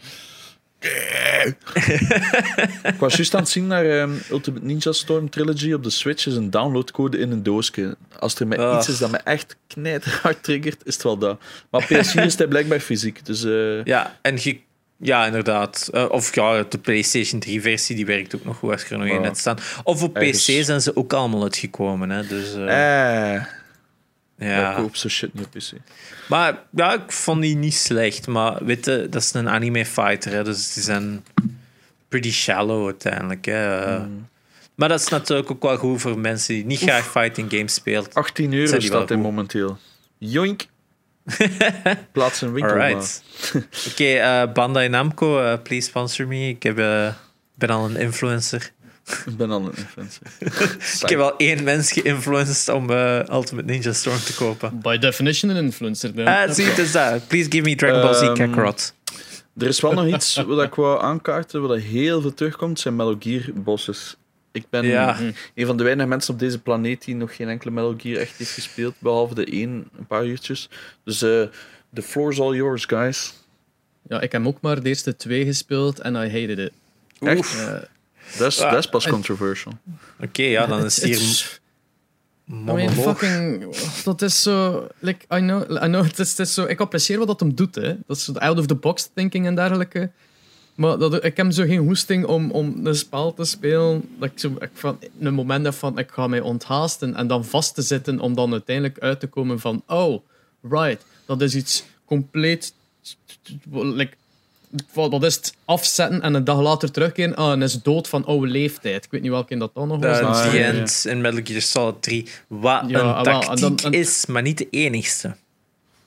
ik 2.82 2.96
was 2.98 3.16
juist 3.16 3.34
aan 3.34 3.40
het 3.40 3.48
zien 3.48 3.66
naar 3.66 3.84
um, 3.84 4.22
Ultimate 4.30 4.64
Ninja 4.64 4.92
Storm 4.92 5.30
Trilogy 5.30 5.72
op 5.72 5.82
de 5.82 5.90
Switch. 5.90 6.26
is 6.26 6.34
een 6.34 6.50
downloadcode 6.50 7.18
in 7.18 7.30
een 7.30 7.42
doosje. 7.42 7.96
Als 8.18 8.34
er 8.34 8.46
met 8.46 8.58
oh. 8.58 8.74
iets 8.78 8.88
is 8.88 8.98
dat 8.98 9.10
me 9.10 9.16
echt 9.16 9.56
knijterhard 9.66 10.42
triggert, 10.42 10.80
is 10.84 10.94
het 10.94 11.02
wel 11.02 11.18
dat. 11.18 11.40
Maar 11.70 11.84
PS4 11.84 12.22
is 12.24 12.38
het 12.38 12.48
blijkbaar 12.48 12.80
fysiek. 12.80 13.26
Dus, 13.26 13.44
uh... 13.44 13.84
Ja, 13.84 14.18
en 14.22 14.38
je 14.40 14.58
ja, 15.02 15.26
inderdaad. 15.26 15.90
Uh, 15.94 16.04
of 16.08 16.34
ja, 16.34 16.64
de 16.68 16.78
PlayStation 16.78 17.42
3-versie 17.46 17.96
die 17.96 18.06
werkt 18.06 18.34
ook 18.34 18.44
nog 18.44 18.56
goed 18.56 18.70
als 18.70 18.90
er 18.90 18.98
nog 18.98 19.06
in 19.06 19.20
net 19.20 19.38
staan. 19.38 19.58
Of 19.82 20.02
op 20.02 20.14
PC 20.14 20.36
zijn 20.36 20.80
ze 20.80 20.96
ook 20.96 21.12
allemaal 21.12 21.42
uitgekomen. 21.42 22.10
Hè, 22.10 22.26
dus, 22.26 22.56
uh, 22.56 23.34
eh. 23.34 23.42
Ja. 24.38 24.70
Ik 24.70 24.76
koop 24.76 24.96
zo 24.96 25.08
shit 25.08 25.34
niet 25.34 25.44
op 25.44 25.50
PC. 25.50 25.72
Maar 26.28 26.58
ja, 26.70 26.92
ik 26.92 27.12
vond 27.12 27.42
die 27.42 27.56
niet 27.56 27.74
slecht. 27.74 28.26
Maar 28.26 28.64
weet 28.64 28.84
je, 28.84 29.06
dat 29.10 29.22
is 29.22 29.32
een 29.32 29.48
anime 29.48 29.86
fighter. 29.86 30.32
Hè, 30.32 30.44
dus 30.44 30.72
die 30.72 30.82
zijn 30.82 31.24
pretty 32.08 32.30
shallow 32.30 32.84
uiteindelijk. 32.84 33.44
Hè. 33.44 33.98
Mm. 33.98 34.28
Maar 34.74 34.88
dat 34.88 35.00
is 35.00 35.08
natuurlijk 35.08 35.50
ook 35.50 35.62
wel 35.62 35.76
goed 35.76 36.00
voor 36.00 36.18
mensen 36.18 36.54
die 36.54 36.64
niet 36.64 36.80
graag 36.80 37.10
fighting 37.10 37.50
games 37.50 37.74
spelen. 37.74 38.12
18 38.12 38.54
euro 38.54 38.80
staat 38.80 39.08
hij 39.08 39.18
momenteel. 39.18 39.78
Joink. 40.18 40.66
Plaats 42.12 42.40
een 42.40 42.52
winkel. 42.52 42.72
Alright. 42.72 43.22
Oké, 43.54 43.66
okay, 43.90 44.14
uh, 44.14 44.42
eh, 44.42 44.52
Bandai 44.52 44.88
Namco, 44.88 45.42
uh, 45.42 45.54
please 45.62 45.88
sponsor 45.88 46.26
me. 46.26 46.48
Ik 46.48 46.62
heb, 46.62 46.78
uh, 46.78 47.08
ben 47.54 47.70
al 47.70 47.84
een 47.84 47.96
influencer. 47.96 48.72
Ik 49.26 49.36
ben 49.36 49.50
al 49.50 49.60
een 49.60 49.72
influencer. 49.76 50.22
ik 51.02 51.08
heb 51.08 51.18
al 51.18 51.36
één 51.36 51.64
mens 51.64 51.92
geïnfluenced 51.92 52.74
om 52.74 52.90
Ultimate 52.90 53.64
Ninja 53.64 53.92
Storm 53.92 54.18
te 54.18 54.34
kopen. 54.34 54.80
By 54.82 54.98
definition 54.98 55.50
een 55.50 55.64
influencer. 55.64 56.14
Dan. 56.14 56.26
Ah, 56.26 56.50
zie, 56.50 56.64
het 56.64 56.78
is 56.78 56.92
dat. 56.92 57.26
Please 57.26 57.50
give 57.50 57.62
me 57.62 57.74
Dragon 57.74 58.00
Ball 58.00 58.14
Z 58.14 58.22
um, 58.22 58.34
Kakarot. 58.34 58.94
Er 59.56 59.66
is 59.66 59.80
wel 59.80 59.92
nog 59.92 60.06
iets 60.06 60.36
wat 60.36 60.62
ik 60.62 60.74
wou 60.74 61.02
aankaarten, 61.02 61.62
wat 61.62 61.78
heel 61.78 62.20
veel 62.20 62.34
terugkomt, 62.34 62.80
zijn 62.80 62.96
Metal 62.96 63.16
Gear 63.18 63.42
bosses. 63.54 64.16
Ik 64.52 64.64
ben 64.70 64.84
een 65.54 65.66
van 65.66 65.76
de 65.76 65.84
weinige 65.84 66.08
mensen 66.08 66.34
op 66.34 66.40
deze 66.40 66.58
planeet 66.58 67.04
die 67.04 67.14
nog 67.14 67.36
geen 67.36 67.48
enkele 67.48 67.70
Metal 67.70 67.94
Gear 67.96 68.20
echt 68.20 68.36
heeft 68.36 68.50
gespeeld, 68.50 68.94
behalve 68.98 69.34
de 69.34 69.44
één, 69.44 69.88
een 69.98 70.06
paar 70.06 70.26
uurtjes. 70.26 70.68
Dus 71.04 71.22
uh, 71.22 71.42
the 71.94 72.02
floor 72.02 72.30
is 72.30 72.40
all 72.40 72.54
yours, 72.54 72.84
guys. 72.84 73.34
Ja, 74.08 74.20
ik 74.20 74.32
heb 74.32 74.46
ook 74.46 74.60
maar 74.60 74.82
de 74.82 74.88
eerste 74.88 75.16
twee 75.16 75.44
gespeeld 75.44 76.00
en 76.00 76.14
I 76.14 76.40
hated 76.40 76.58
it. 76.58 76.72
Echt? 77.18 77.54
Uh, 77.54 77.74
dat 78.38 78.78
is 78.78 78.86
pas 78.86 79.08
controversial. 79.08 79.72
Oké, 80.20 80.42
ja, 80.42 80.66
dan 80.66 80.84
is 80.84 81.02
hier... 81.02 81.60
I 82.48 82.54
mean, 82.54 82.90
fucking, 82.90 83.74
dat 84.04 84.22
is 84.22 84.42
zo. 84.42 84.86
Like, 84.98 85.24
I 85.36 85.38
know, 85.38 85.70
I 85.70 85.86
know 85.86 86.04
het 86.04 86.18
is, 86.18 86.30
het 86.30 86.38
is 86.38 86.54
zo, 86.54 86.64
ik 86.64 86.80
apprecieer 86.80 87.18
wat 87.18 87.26
dat 87.26 87.40
hem 87.40 87.54
doet. 87.54 87.74
Hè. 87.74 87.96
Dat 88.06 88.16
is 88.16 88.34
out 88.34 88.58
of 88.58 88.66
the 88.66 88.74
box 88.74 89.10
thinking 89.14 89.46
en 89.46 89.54
dergelijke. 89.54 90.10
Maar 90.74 90.98
dat, 90.98 91.24
ik 91.24 91.36
heb 91.36 91.52
zo 91.52 91.64
geen 91.64 91.78
hoesting 91.78 92.24
om, 92.24 92.50
om 92.50 92.86
een 92.86 92.94
spel 92.94 93.34
te 93.34 93.44
spelen. 93.44 94.08
Dat 94.18 94.30
ik, 94.30 94.38
zo, 94.38 94.56
ik 94.58 94.70
van 94.74 94.98
een 95.20 95.34
moment 95.34 95.64
heb 95.64 95.74
van 95.74 95.98
ik 95.98 96.10
ga 96.10 96.26
mij 96.26 96.40
onthaasten 96.40 97.14
en 97.14 97.26
dan 97.26 97.44
vast 97.44 97.74
te 97.74 97.82
zitten 97.82 98.20
om 98.20 98.34
dan 98.34 98.52
uiteindelijk 98.52 98.98
uit 98.98 99.20
te 99.20 99.26
komen 99.26 99.60
van 99.60 99.82
oh, 99.86 100.24
right, 100.62 101.04
dat 101.26 101.40
is 101.40 101.54
iets 101.54 101.84
compleet. 102.04 102.74
Like, 103.70 104.16
dat 104.94 105.24
is 105.24 105.34
het 105.34 105.54
afzetten 105.64 106.22
en 106.22 106.34
een 106.34 106.44
dag 106.44 106.60
later 106.60 106.90
terugkeren. 106.90 107.36
Ah, 107.36 107.52
en 107.52 107.62
is 107.62 107.82
dood 107.82 108.08
van 108.08 108.24
oude 108.24 108.46
leeftijd. 108.46 109.04
Ik 109.04 109.10
weet 109.10 109.22
niet 109.22 109.30
welke 109.30 109.56
dat 109.56 109.70
dan 109.74 109.88
nog 109.88 110.00
was. 110.00 110.20
Uh, 110.20 110.50
the 110.50 110.58
End 110.58 111.04
in 111.08 111.20
Metal 111.20 111.40
Gear 111.44 111.60
Solid 111.60 112.02
3. 112.02 112.26
Wat 112.46 112.84
ja, 112.86 113.18
een 113.18 113.24
tactiek 113.24 113.82
dan, 113.82 113.92
is, 113.92 114.26
maar 114.26 114.42
niet 114.42 114.58
de 114.58 114.66
enigste. 114.70 115.36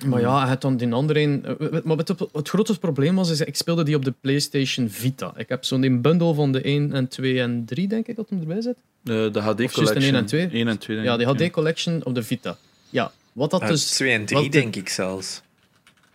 Maar 0.05 0.19
ja, 0.19 0.47
het 0.47 0.61
dan 0.61 0.77
die 0.77 0.93
andere 0.93 1.19
een. 1.19 1.45
Eh, 1.45 1.67
maar 1.83 1.97
het, 1.97 2.13
het 2.31 2.49
grootste 2.49 2.79
probleem 2.79 3.15
was, 3.15 3.29
is, 3.29 3.41
ik 3.41 3.55
speelde 3.55 3.83
die 3.83 3.95
op 3.95 4.05
de 4.05 4.13
PlayStation 4.21 4.89
Vita. 4.89 5.33
Ik 5.37 5.49
heb 5.49 5.63
zo'n 5.63 6.01
bundle 6.01 6.33
van 6.33 6.51
de 6.51 6.61
1 6.61 6.93
en 6.93 7.07
2 7.07 7.39
en 7.41 7.65
3, 7.65 7.87
denk 7.87 8.07
ik, 8.07 8.15
dat 8.15 8.29
hem 8.29 8.39
erbij 8.39 8.61
zit. 8.61 8.75
De, 9.01 9.29
de 9.31 9.39
HD 9.39 9.71
Collection. 9.71 10.01
1 10.01 10.15
en 10.15 10.25
2. 10.25 10.49
1 10.51 10.67
en 10.67 10.77
2 10.77 10.97
ja, 10.97 11.17
die 11.17 11.27
HD 11.27 11.51
Collection 11.51 12.05
op 12.05 12.15
de 12.15 12.23
Vita. 12.23 12.57
Ja, 12.89 13.11
wat 13.33 13.51
dat 13.51 13.61
uh, 13.61 13.67
dus... 13.67 13.89
2 13.89 14.11
en 14.11 14.25
3, 14.25 14.49
denk 14.49 14.75
ik 14.75 14.89
zelfs. 14.89 15.41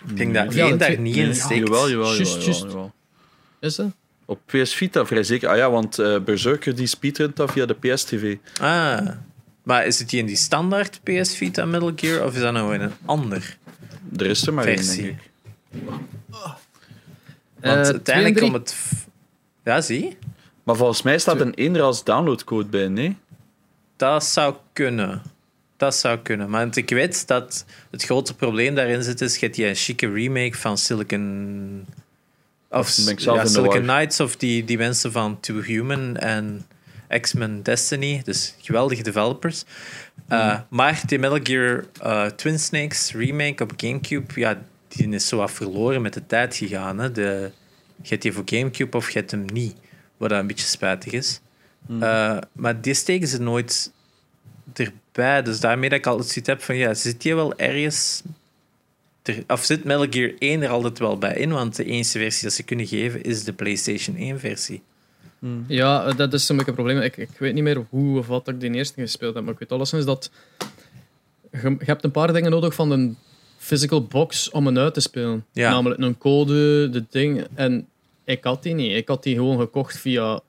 Ik 0.09 0.17
denk 0.17 0.35
dat 0.35 0.55
één 0.55 0.79
daar 0.79 0.99
niet 0.99 1.17
in 1.17 1.35
steekt. 1.35 1.67
Jawel, 1.67 1.91
jawel, 1.91 2.17
jawel, 2.17 2.93
Is 3.61 3.75
dat? 3.77 3.91
Op 4.25 4.41
PS 4.47 4.75
Vita 4.75 5.07
vrij 5.07 5.23
zeker. 5.23 5.49
Ah 5.49 5.57
ja, 5.57 5.71
want 5.71 5.99
uh, 5.99 6.19
Berserker 6.19 6.75
die 6.75 6.87
speedrunt 6.87 7.37
dat 7.37 7.53
via 7.53 7.67
de 7.67 7.75
PS-TV. 7.75 8.37
Ah, 8.61 9.09
maar 9.63 9.87
is 9.87 9.99
het 9.99 10.11
die 10.11 10.21
in 10.21 10.27
die 10.27 10.37
standaard 10.37 11.01
PS 11.03 11.37
Vita 11.37 11.65
Metal 11.65 11.93
Gear 11.97 12.25
of 12.25 12.35
is 12.35 12.41
dat 12.41 12.53
nou 12.53 12.75
in 12.75 12.81
een 12.81 12.93
ander? 13.05 13.57
Er 14.17 14.27
is 14.27 14.47
er 14.47 14.55
maar 14.55 14.65
één, 14.65 14.87
denk 14.87 14.99
ik. 14.99 15.31
Want 17.61 17.87
uh, 17.87 17.93
uiteindelijk 17.93 18.43
om 18.43 18.55
het... 18.55 18.77
Ja, 19.65 19.81
zie. 19.81 20.17
Maar 20.63 20.77
volgens 20.77 21.03
mij 21.03 21.19
staat 21.19 21.41
een 21.41 21.55
één 21.55 21.81
als 21.81 22.05
downloadcode 22.05 22.69
bij, 22.69 22.89
nee? 22.89 23.17
Dat 23.97 24.25
zou 24.25 24.55
kunnen. 24.73 25.23
Dat 25.81 25.95
zou 25.97 26.19
kunnen. 26.19 26.51
Maar 26.51 26.69
ik 26.77 26.91
weet 26.91 27.27
dat 27.27 27.65
het 27.91 28.03
grote 28.03 28.35
probleem 28.35 28.75
daarin 28.75 29.03
zit, 29.03 29.21
is 29.21 29.37
je 29.37 29.67
een 29.67 29.75
chique 29.75 30.13
remake 30.13 30.57
van 30.57 30.79
Silicon... 30.79 31.87
Of, 32.69 32.97
ja, 33.17 33.47
Silicon 33.47 33.83
Knights 33.83 34.21
of 34.21 34.37
die, 34.37 34.65
die 34.65 34.79
mensen 34.79 35.13
van 35.13 35.41
Two 35.41 35.61
Human 35.61 36.17
en 36.17 36.67
X-Men 37.21 37.63
Destiny. 37.63 38.23
Dus 38.25 38.55
geweldige 38.61 39.03
developers. 39.03 39.65
Uh, 40.29 40.61
maar 40.69 41.03
die 41.07 41.19
Metal 41.19 41.41
Gear 41.43 41.85
uh, 42.03 42.27
Twin 42.27 42.59
Snakes 42.59 43.13
remake 43.13 43.63
op 43.63 43.73
Gamecube, 43.77 44.41
ja, 44.41 44.63
die 44.89 45.09
is 45.09 45.29
zo 45.29 45.37
wat 45.37 45.51
verloren 45.51 46.03
met 46.03 46.15
de 46.15 46.27
tijd 46.27 46.57
gegaan. 46.57 46.99
Hè. 46.99 47.13
De, 47.13 47.51
je 48.03 48.09
hebt 48.09 48.23
die 48.23 48.33
voor 48.33 48.43
Gamecube 48.47 48.97
of 48.97 49.11
je 49.11 49.19
hebt 49.19 49.31
hem 49.31 49.45
niet, 49.53 49.77
wat 50.17 50.31
een 50.31 50.47
beetje 50.47 50.67
spijtig 50.67 51.13
is. 51.13 51.41
Mm. 51.87 52.03
Uh, 52.03 52.39
maar 52.53 52.81
die 52.81 52.95
steken 52.95 53.29
ze 53.29 53.41
nooit 53.41 53.93
Dus 55.45 55.61
daarmee 55.61 55.89
dat 55.89 55.99
ik 55.99 56.07
altijd 56.07 56.29
zoiets 56.29 56.51
heb 56.51 56.63
van, 56.63 56.77
ja, 56.77 56.95
zit 56.95 57.23
je 57.23 57.35
wel 57.35 57.59
ergens 57.59 58.23
er, 59.23 59.45
of 59.49 59.65
zit 59.65 59.85
Metal 59.85 60.07
Gear 60.11 60.33
1 60.39 60.63
er 60.63 60.69
altijd 60.69 60.99
wel 60.99 61.19
bij 61.19 61.35
in? 61.35 61.51
Want 61.51 61.77
de 61.77 61.85
enige 61.85 62.19
versie 62.19 62.43
dat 62.43 62.53
ze 62.53 62.63
kunnen 62.63 62.87
geven 62.87 63.23
is 63.23 63.45
de 63.45 63.53
PlayStation 63.53 64.37
1-versie. 64.37 64.83
Ja, 65.67 66.13
dat 66.13 66.33
is 66.33 66.49
een 66.49 66.57
beetje 66.57 66.71
een 66.71 66.77
probleem. 66.77 67.01
Ik, 67.01 67.17
ik 67.17 67.39
weet 67.39 67.55
niet 67.55 67.63
meer 67.63 67.87
hoe 67.89 68.19
of 68.19 68.27
wat 68.27 68.49
ik 68.49 68.61
de 68.61 68.71
eerste 68.71 69.01
gespeeld 69.01 69.35
heb, 69.35 69.45
maar 69.45 69.53
ik 69.53 69.59
weet 69.59 69.73
alleszins 69.73 70.05
dat 70.05 70.31
je, 71.51 71.59
je 71.79 71.85
hebt 71.85 72.05
een 72.05 72.11
paar 72.11 72.33
dingen 72.33 72.51
nodig 72.51 72.75
van 72.75 72.91
een 72.91 73.17
physical 73.59 74.05
box 74.05 74.51
om 74.51 74.67
een 74.67 74.79
uit 74.79 74.95
te 74.95 75.01
spelen. 75.01 75.45
Ja. 75.53 75.71
Namelijk 75.71 76.01
een 76.01 76.19
code, 76.19 76.89
de 76.91 77.05
ding. 77.11 77.47
En 77.55 77.89
ik 78.25 78.45
had 78.45 78.63
die 78.63 78.75
niet. 78.75 78.97
Ik 78.97 79.09
had 79.09 79.23
die 79.23 79.35
gewoon 79.35 79.59
gekocht 79.59 79.99
via 79.99 80.41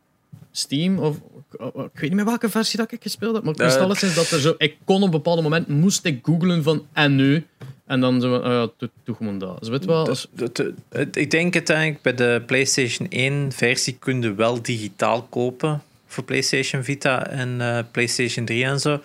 Steam 0.51 0.99
of 0.99 1.17
ik 1.59 1.99
weet 1.99 2.01
niet 2.01 2.13
meer 2.13 2.25
welke 2.25 2.49
versie 2.49 2.79
dat 2.79 2.91
ik 2.91 3.01
gespeeld 3.01 3.35
heb, 3.35 3.43
maar 3.43 3.53
ik 3.53 3.59
wist 3.59 3.75
Eh, 3.75 3.81
alleszins 3.81 4.15
dat 4.15 4.29
er 4.31 4.39
zo... 4.39 4.53
Ik 4.57 4.75
kon 4.85 4.95
op 4.97 5.03
een 5.03 5.09
bepaald 5.11 5.41
moment, 5.41 5.67
moest 5.67 6.05
ik 6.05 6.19
googlen 6.23 6.63
van 6.63 6.85
en 6.93 7.15
nu? 7.15 7.45
En 7.85 7.99
dan 7.99 8.21
zo, 8.21 8.41
doe, 8.77 8.89
doe 9.03 9.15
gewoon 9.15 9.37
dat. 9.37 9.59
Dus 9.59 9.69
weet 9.69 9.85
wel, 9.85 10.07
als- 10.07 10.27
Dat- 10.31 10.55
dat- 10.55 10.71
het- 10.89 11.15
ik 11.15 11.31
denk 11.31 11.53
uiteindelijk 11.53 12.01
bij 12.01 12.13
de 12.13 12.43
PlayStation 12.45 13.07
1-versie 13.09 13.95
kun 13.99 14.21
je 14.21 14.33
wel 14.33 14.61
digitaal 14.61 15.21
kopen 15.23 15.81
voor 16.07 16.23
PlayStation 16.23 16.83
Vita 16.83 17.27
en 17.27 17.61
eh, 17.61 17.79
PlayStation 17.91 18.45
3 18.45 18.63
en 18.65 18.79
zo. 18.79 19.01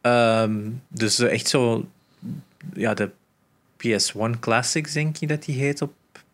Ehm, 0.00 0.56
dus 0.88 1.18
echt 1.18 1.48
zo, 1.48 1.86
ja, 2.74 2.94
de 2.94 3.10
PS1 3.76 4.38
Classics, 4.40 4.92
denk 4.92 5.16
je 5.16 5.26
dat 5.26 5.44
die 5.44 5.58
heet 5.58 5.82
op, 5.82 5.92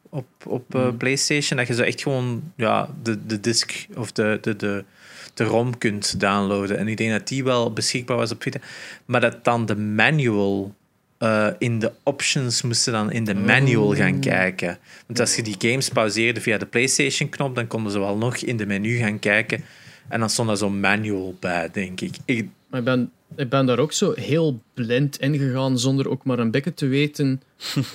op, 0.08 0.26
op 0.46 0.74
eh, 0.74 0.88
PlayStation. 0.98 1.58
Dat 1.58 1.66
je 1.66 1.74
zo 1.74 1.82
echt 1.82 2.02
gewoon 2.02 2.52
ja, 2.56 2.88
de, 3.02 3.26
de 3.26 3.40
disc 3.40 3.86
of 3.96 4.12
de, 4.12 4.38
de, 4.40 4.56
de, 4.56 4.84
de 5.34 5.44
ROM 5.44 5.78
kunt 5.78 6.20
downloaden. 6.20 6.78
En 6.78 6.88
ik 6.88 6.96
denk 6.96 7.10
dat 7.10 7.28
die 7.28 7.44
wel 7.44 7.72
beschikbaar 7.72 8.16
was 8.16 8.30
op 8.30 8.42
Vita. 8.42 8.58
Maar 9.04 9.20
dat 9.20 9.44
dan 9.44 9.66
de 9.66 9.76
manual 9.76 10.74
eh, 11.18 11.48
in 11.58 11.78
de 11.78 11.92
options 12.02 12.62
moesten 12.62 12.92
dan 12.92 13.12
in 13.12 13.24
de 13.24 13.34
manual 13.34 13.94
gaan 13.94 14.20
kijken. 14.20 14.78
Want 15.06 15.20
als 15.20 15.36
je 15.36 15.42
die 15.42 15.56
games 15.58 15.88
pauzeerde 15.88 16.40
via 16.40 16.58
de 16.58 16.66
PlayStation-knop, 16.66 17.54
dan 17.54 17.66
konden 17.66 17.92
ze 17.92 17.98
wel 17.98 18.16
nog 18.16 18.36
in 18.36 18.56
de 18.56 18.66
menu 18.66 18.96
gaan 18.96 19.18
kijken. 19.18 19.64
En 20.08 20.20
dan 20.20 20.30
stond 20.30 20.48
daar 20.48 20.56
zo'n 20.56 20.80
manual 20.80 21.36
bij, 21.40 21.68
denk 21.72 22.00
ik. 22.00 22.16
ik 22.24 22.48
Maar 22.68 22.78
ik 22.78 22.84
ben, 22.84 23.10
ik 23.36 23.48
ben 23.48 23.66
daar 23.66 23.78
ook 23.78 23.92
zo 23.92 24.12
heel 24.16 24.60
blind 24.74 25.18
ingegaan 25.18 25.78
zonder 25.78 26.08
ook 26.08 26.24
maar 26.24 26.38
een 26.38 26.50
beetje 26.50 26.74
te 26.74 26.86
weten 26.86 27.42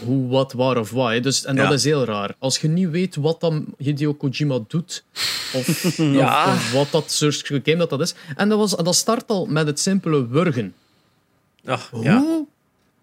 hoe, 0.06 0.28
wat, 0.28 0.54
waar 0.54 0.78
of 0.78 0.92
wat. 0.92 1.10
hè. 1.12 1.20
Dus, 1.20 1.46
en 1.46 1.56
dat 1.56 1.68
Ja. 1.68 1.74
is 1.74 1.84
heel 1.84 2.06
raar. 2.06 2.36
Als 2.40 2.58
je 2.60 2.68
niet 2.68 2.90
weet 2.90 3.16
wat 3.16 3.40
dan 3.42 3.66
Hideo 3.78 4.14
Kojima 4.14 4.60
doet, 4.68 5.04
of, 5.54 5.98
Ja. 5.98 6.46
of, 6.48 6.54
of 6.54 6.72
wat 6.74 6.92
dat 6.92 7.12
soort 7.12 7.46
game 7.48 7.76
dat, 7.76 7.90
dat 7.90 8.02
is. 8.02 8.14
En 8.36 8.50
dat, 8.50 8.58
was, 8.58 8.76
dat 8.76 8.96
start 8.96 9.30
al 9.30 9.46
met 9.46 9.68
het 9.68 9.80
simpele 9.80 10.28
wurgen. 10.28 10.74
ach, 11.66 11.90
ja. 12.02 12.18
Hoe 12.20 12.46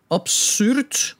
absurd 0.08 1.16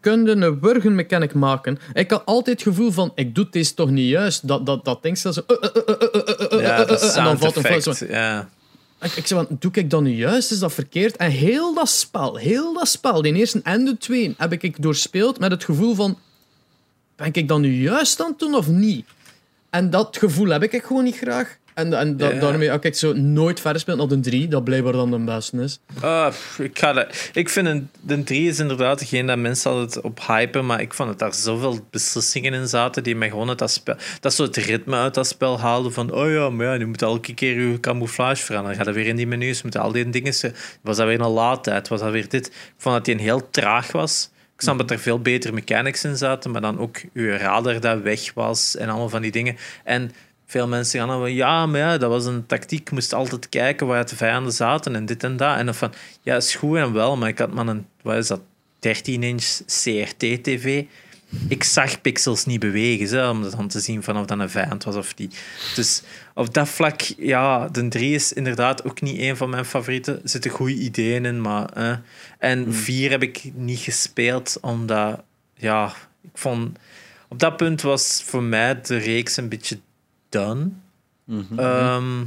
kun 0.00 0.24
je 0.24 0.30
een 0.30 0.60
wurgen 0.60 0.94
mechanic 0.94 1.34
maken? 1.34 1.78
Ik 1.92 2.10
had 2.10 2.22
altijd 2.26 2.60
het 2.64 2.68
gevoel 2.74 2.90
van, 2.90 3.12
ik 3.14 3.34
doe 3.34 3.46
deze 3.50 3.74
toch 3.74 3.90
niet 3.90 4.08
juist. 4.08 4.48
Dat, 4.48 4.66
dat, 4.66 4.84
dat 4.84 5.02
ding 5.02 5.18
zo... 5.18 5.28
eh, 5.28 5.34
eh, 5.46 5.70
eh, 5.74 5.82
eh, 5.86 5.94
eh, 6.12 6.52
eh, 6.52 6.60
ja, 6.60 6.80
eh, 6.80 6.86
dat 6.88 7.02
eh, 7.02 7.16
en 7.16 7.24
dan 7.24 7.38
valt 7.38 7.56
een 7.56 7.64
fout. 7.82 8.04
Ja. 8.08 8.48
Ik, 9.04 9.16
ik 9.16 9.26
zei, 9.26 9.46
doe 9.48 9.72
ik 9.72 9.90
dat 9.90 10.02
nu 10.02 10.10
juist? 10.10 10.50
Is 10.50 10.58
dat 10.58 10.72
verkeerd? 10.72 11.16
En 11.16 11.30
heel 11.30 11.74
dat 11.74 11.88
spel, 11.88 12.36
heel 12.36 12.72
dat 12.72 12.88
spel, 12.88 13.22
de 13.22 13.32
eerste 13.32 13.60
en 13.62 13.84
de 13.84 13.96
tweede, 13.96 14.34
heb 14.38 14.52
ik 14.52 14.82
doorspeeld 14.82 15.38
met 15.38 15.50
het 15.50 15.64
gevoel 15.64 15.94
van... 15.94 16.18
Ben 17.16 17.32
ik 17.32 17.48
dat 17.48 17.60
nu 17.60 17.82
juist 17.82 18.20
aan 18.20 18.30
het 18.30 18.38
doen 18.38 18.54
of 18.54 18.68
niet? 18.68 19.06
En 19.70 19.90
dat 19.90 20.16
gevoel 20.16 20.48
heb 20.48 20.62
ik 20.62 20.84
gewoon 20.84 21.04
niet 21.04 21.16
graag. 21.16 21.58
En, 21.74 21.92
en 21.92 22.16
da- 22.16 22.30
Ja. 22.32 22.40
daarmee 22.40 22.70
heb 22.70 22.84
ik 22.84 22.94
zo 22.94 23.12
nooit 23.12 23.60
verder 23.60 23.72
gespeeld 23.80 23.98
naar 23.98 24.08
de 24.08 24.20
3, 24.30 24.48
dat 24.48 24.64
blijkbaar 24.64 24.92
dan 24.92 25.10
de 25.10 25.18
beste 25.18 25.56
is. 25.62 25.80
Ah, 26.00 26.32
ik, 26.58 26.78
ga 26.78 26.92
dat, 26.92 27.30
ik 27.32 27.48
vind 27.48 27.66
een, 27.66 27.88
de 28.00 28.22
3 28.24 28.48
is 28.48 28.58
inderdaad 28.58 28.98
degene 28.98 29.26
dat 29.26 29.38
mensen 29.38 29.70
altijd 29.70 30.00
op 30.04 30.20
hypen, 30.26 30.66
maar 30.66 30.80
ik 30.80 30.94
vond 30.94 31.08
dat 31.08 31.18
daar 31.18 31.34
zoveel 31.34 31.86
beslissingen 31.90 32.52
in 32.54 32.68
zaten 32.68 33.02
die 33.02 33.16
mij 33.16 33.28
gewoon 33.28 33.48
uit 33.48 33.58
dat 33.58 33.70
spel... 33.70 33.96
Dat 34.20 34.36
het 34.36 34.56
ritme 34.56 34.96
uit 34.96 35.14
dat 35.14 35.26
spel 35.26 35.60
haalden 35.60 35.92
van 35.92 36.12
oh 36.12 36.30
ja, 36.30 36.50
maar 36.50 36.66
ja, 36.66 36.72
je 36.72 36.86
moet 36.86 37.02
elke 37.02 37.34
keer 37.34 37.60
je 37.60 37.80
camouflage 37.80 38.42
veranderen. 38.44 38.76
Dan 38.76 38.84
ga 38.86 38.90
je 38.92 38.96
weer 38.96 39.08
in 39.10 39.16
die 39.16 39.26
menus, 39.26 39.62
moeten 39.62 39.80
al 39.80 39.92
die 39.92 40.10
dingen... 40.10 40.34
Was 40.82 40.96
dat 40.96 41.06
weer 41.06 41.20
een 41.20 41.26
laadtijd? 41.30 41.88
Was 41.88 42.00
dat 42.00 42.10
weer 42.12 42.28
dit? 42.28 42.46
Ik 42.46 42.52
vond 42.78 42.94
dat 42.94 43.04
die 43.04 43.14
een 43.14 43.20
heel 43.20 43.50
traag 43.50 43.92
was. 43.92 44.30
Ik 44.54 44.60
snap 44.60 44.78
dat 44.78 44.90
er 44.90 44.98
veel 44.98 45.20
betere 45.20 45.52
mechanics 45.52 46.04
in 46.04 46.16
zaten, 46.16 46.50
maar 46.50 46.60
dan 46.60 46.78
ook 46.78 46.96
je 47.12 47.36
radar 47.36 47.80
dat 47.80 48.00
weg 48.02 48.32
was 48.34 48.76
en 48.76 48.88
allemaal 48.88 49.08
van 49.08 49.22
die 49.22 49.30
dingen. 49.30 49.56
En 49.84 50.12
veel 50.54 50.68
mensen 50.68 50.98
gaan 50.98 51.08
dan 51.08 51.18
van, 51.18 51.34
ja, 51.34 51.66
maar 51.66 51.80
ja, 51.80 51.98
dat 51.98 52.10
was 52.10 52.26
een 52.26 52.46
tactiek. 52.46 52.80
Ik 52.80 52.90
moest 52.90 53.12
altijd 53.12 53.48
kijken 53.48 53.86
waar 53.86 54.06
de 54.06 54.16
vijanden 54.16 54.52
zaten 54.52 54.94
en 54.94 55.06
dit 55.06 55.24
en 55.24 55.36
dat. 55.36 55.56
En 55.56 55.64
dan 55.64 55.74
van, 55.74 55.92
ja, 56.22 56.36
is 56.36 56.54
goed 56.54 56.76
en 56.76 56.92
wel, 56.92 57.16
maar 57.16 57.28
ik 57.28 57.38
had 57.38 57.52
maar 57.52 57.66
een, 57.66 57.86
wat 58.02 58.16
is 58.16 58.26
dat, 58.26 58.40
13-inch 58.80 59.62
CRT-tv. 59.66 60.84
Ik 61.48 61.64
zag 61.64 62.00
pixels 62.00 62.44
niet 62.44 62.60
bewegen, 62.60 63.18
hè, 63.18 63.28
om 63.28 63.50
dan 63.50 63.68
te 63.68 63.80
zien 63.80 64.02
vanaf 64.02 64.26
dat 64.26 64.38
een 64.38 64.50
vijand 64.50 64.84
was 64.84 64.96
of 64.96 65.16
niet. 65.16 65.38
Dus 65.74 66.02
op 66.34 66.54
dat 66.54 66.68
vlak, 66.68 67.00
ja, 67.16 67.68
de 67.68 67.88
3 67.88 68.14
is 68.14 68.32
inderdaad 68.32 68.84
ook 68.84 69.00
niet 69.00 69.20
een 69.20 69.36
van 69.36 69.50
mijn 69.50 69.64
favorieten. 69.64 70.14
Er 70.22 70.28
zitten 70.28 70.50
goede 70.50 70.74
ideeën 70.74 71.24
in, 71.24 71.40
maar... 71.40 71.68
eh. 71.68 71.96
En 72.38 72.74
4 72.74 73.10
heb 73.10 73.22
ik 73.22 73.50
niet 73.54 73.78
gespeeld, 73.78 74.58
omdat, 74.60 75.22
ja, 75.54 75.92
ik 76.22 76.38
vond... 76.38 76.78
Op 77.28 77.38
dat 77.38 77.56
punt 77.56 77.82
was 77.82 78.22
voor 78.24 78.42
mij 78.42 78.80
de 78.80 78.96
reeks 78.96 79.36
een 79.36 79.48
beetje 79.48 79.78
done. 80.34 80.68
Ehm, 81.56 82.24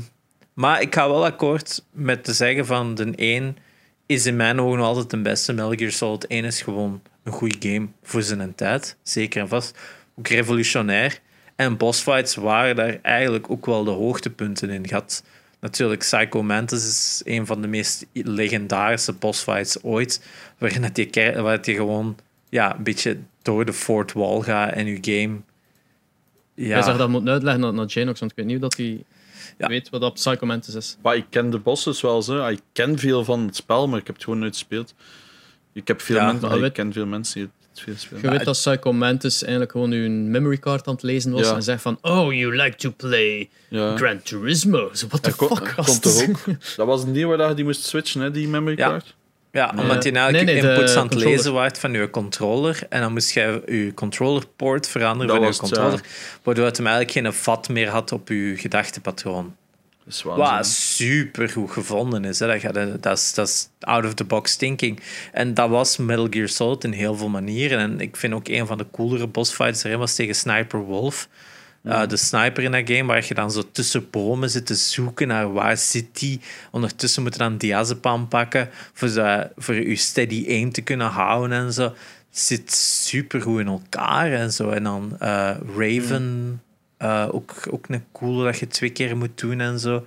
maar 0.53 0.81
ik 0.81 0.95
ga 0.95 1.09
wel 1.09 1.25
akkoord 1.25 1.83
met 1.91 2.23
te 2.23 2.33
zeggen 2.33 2.65
van 2.65 2.95
de 2.95 3.13
1 3.15 3.57
is 4.05 4.25
in 4.25 4.35
mijn 4.35 4.61
ogen 4.61 4.77
nog 4.77 4.87
altijd 4.87 5.09
de 5.09 5.21
beste. 5.21 5.53
Metal 5.53 5.73
Gear 5.75 5.91
Solid 5.91 6.27
1 6.27 6.45
is 6.45 6.61
gewoon 6.61 7.01
een 7.23 7.31
goede 7.31 7.69
game 7.69 7.87
voor 8.03 8.21
zijn 8.21 8.55
tijd. 8.55 8.97
Zeker 9.03 9.41
en 9.41 9.47
vast. 9.47 9.77
Ook 10.15 10.27
revolutionair. 10.27 11.19
En 11.55 11.77
bossfights 11.77 12.35
waren 12.35 12.75
daar 12.75 12.99
eigenlijk 13.01 13.51
ook 13.51 13.65
wel 13.65 13.83
de 13.83 13.91
hoogtepunten 13.91 14.69
in. 14.69 14.85
Had 14.89 15.23
natuurlijk 15.59 15.99
Psycho 15.99 16.43
Mantis 16.43 16.87
is 16.87 17.21
een 17.25 17.45
van 17.45 17.61
de 17.61 17.67
meest 17.67 18.05
legendarische 18.13 19.13
bossfights 19.13 19.83
ooit. 19.83 20.21
Waarin 20.57 20.81
dat 20.81 20.97
je, 20.97 21.41
waar 21.41 21.55
dat 21.55 21.65
je 21.65 21.73
gewoon 21.73 22.17
ja, 22.49 22.75
een 22.75 22.83
beetje 22.83 23.17
door 23.41 23.65
de 23.65 23.73
fourth 23.73 24.13
wall 24.13 24.41
gaat 24.41 24.73
en 24.73 24.85
je 24.85 24.97
game... 25.01 25.41
Ja, 26.57 26.67
Jij 26.67 26.81
zag 26.81 26.97
dat 26.97 27.09
moeten 27.09 27.29
uitleggen 27.31 27.61
naar, 27.61 27.73
naar 27.73 27.85
Janox, 27.85 28.19
want 28.19 28.31
ik 28.31 28.37
weet 28.37 28.45
niet 28.45 28.61
dat 28.61 28.77
hij 28.77 29.03
Ja. 29.57 29.67
weet 29.67 29.89
wat 29.89 30.01
dat 30.01 30.13
Psycho 30.13 30.45
Mantis 30.45 30.75
is. 30.75 30.97
Maar 31.01 31.15
ik 31.15 31.25
ken 31.29 31.49
de 31.49 31.59
bosses 31.59 32.01
wel 32.01 32.21
zo. 32.21 32.47
Ik 32.47 32.59
ken 32.73 32.99
veel 32.99 33.23
van 33.23 33.45
het 33.45 33.55
spel, 33.55 33.87
maar 33.87 33.99
ik 33.99 34.05
heb 34.07 34.15
het 34.15 34.23
gewoon 34.23 34.39
nooit 34.39 34.53
gespeeld. 34.53 34.93
Ik 35.73 35.87
heb 35.87 36.01
veel 36.01 36.15
Ja, 36.15 36.25
mensen, 36.25 36.47
maar 36.47 36.55
ik 36.55 36.61
weet- 36.61 36.71
ken 36.71 36.93
veel 36.93 37.05
mensen 37.05 37.33
die 37.41 37.49
het 37.71 37.79
veel 37.81 37.93
spelen. 37.97 38.21
Je 38.23 38.29
weet 38.29 38.45
dat 38.45 38.55
Psycho 38.57 38.93
Mantis 38.93 39.41
eigenlijk 39.41 39.71
gewoon 39.71 39.91
uw 39.91 40.09
memory 40.09 40.57
card 40.57 40.87
aan 40.87 40.93
het 40.93 41.03
lezen 41.03 41.31
was 41.31 41.47
Ja. 41.47 41.55
en 41.55 41.63
zegt 41.63 41.81
van 41.81 41.97
Oh, 42.01 42.33
you 42.33 42.55
like 42.55 42.75
to 42.75 42.93
play 42.97 43.49
Ja. 43.69 43.95
Gran 43.97 44.21
Turismo. 44.21 44.89
So 44.93 45.07
what 45.07 45.23
the 45.23 45.31
fuck? 45.31 45.73
komt 45.85 46.01
toch 46.01 46.29
ook? 46.29 46.39
Dat 46.75 46.87
was 46.87 47.03
een 47.03 47.13
ding 47.13 47.25
waar 47.35 47.49
je 47.49 47.55
die 47.55 47.65
moest 47.65 47.83
switchen, 47.85 48.21
hè, 48.21 48.31
die 48.31 48.47
memory 48.47 48.77
Ja. 48.77 48.87
card. 48.89 49.15
Ja, 49.51 49.73
omdat 49.77 50.03
je 50.03 50.11
nou 50.11 50.31
Nee, 50.31 50.43
nee, 50.43 50.55
inputs 50.55 50.95
aan 50.95 51.03
het 51.03 51.11
controller. 51.11 51.27
lezen 51.27 51.53
waart 51.53 51.79
van 51.79 51.93
je 51.93 52.09
controller. 52.09 52.79
En 52.89 53.01
dan 53.01 53.13
moest 53.13 53.31
je 53.31 53.61
je 53.65 53.91
controllerpoort 53.93 54.87
veranderen 54.87 55.27
Dat 55.27 55.35
van 55.35 55.45
je 55.45 55.51
was 55.51 55.69
het, 55.69 55.69
controller. 55.69 56.05
Waardoor 56.43 56.65
het 56.65 56.77
hem 56.77 56.87
eigenlijk 56.87 57.17
geen 57.17 57.33
vat 57.33 57.69
meer 57.69 57.89
had 57.89 58.11
op 58.11 58.27
je 58.29 58.53
gedachtepatroon. 58.57 59.55
Wat 60.23 60.65
super 60.65 61.49
goed 61.49 61.71
gevonden 61.71 62.25
is. 62.25 62.39
Hè. 62.39 62.71
Dat, 62.71 63.03
dat, 63.03 63.17
is, 63.17 63.33
dat 63.33 63.47
is 63.47 63.69
out 63.79 64.05
of 64.05 64.13
the 64.13 64.23
box 64.23 64.55
thinking. 64.55 64.99
En 65.31 65.53
dat 65.53 65.69
was 65.69 65.97
Metal 65.97 66.27
Gear 66.29 66.47
Solid 66.47 66.83
in 66.83 66.91
heel 66.91 67.15
veel 67.15 67.29
manieren. 67.29 67.79
En 67.79 67.99
ik 67.99 68.15
vind 68.15 68.33
ook 68.33 68.47
een 68.47 68.67
van 68.67 68.77
de 68.77 68.85
coolere 68.91 69.27
bossfights 69.27 69.83
erin 69.83 69.99
was 69.99 70.15
tegen 70.15 70.35
Sniper 70.35 70.79
Wolf. 70.79 71.27
Uh, 71.83 72.07
de 72.07 72.17
sniper 72.17 72.63
in 72.63 72.71
dat 72.71 72.89
game, 72.89 73.05
waar 73.05 73.25
je 73.27 73.33
dan 73.33 73.51
zo 73.51 73.63
tussen 73.71 74.09
bomen 74.09 74.49
zit 74.49 74.65
te 74.65 74.75
zoeken 74.75 75.27
naar 75.27 75.53
waar 75.53 75.77
zit 75.77 76.19
die. 76.19 76.41
Ondertussen 76.71 77.23
moet 77.23 77.33
je 77.33 77.39
dan 77.39 77.57
diazepam 77.57 78.27
pakken 78.27 78.69
voor, 78.93 79.51
voor 79.55 79.75
je 79.75 79.95
steady 79.95 80.45
aim 80.49 80.71
te 80.71 80.81
kunnen 80.81 81.07
houden 81.07 81.57
en 81.57 81.73
zo. 81.73 81.93
Zit 82.29 82.71
super 82.73 83.41
goed 83.41 83.59
in 83.59 83.67
elkaar 83.67 84.31
en 84.31 84.51
zo. 84.51 84.69
En 84.69 84.83
dan 84.83 85.15
eh, 85.19 85.55
Raven, 85.77 86.61
eh, 86.97 87.27
ook, 87.31 87.53
ook 87.71 87.85
een 87.89 88.05
coole 88.11 88.43
dat 88.43 88.59
je 88.59 88.67
twee 88.67 88.89
keer 88.89 89.17
moet 89.17 89.39
doen 89.39 89.59
en 89.59 89.79
zo. 89.79 90.05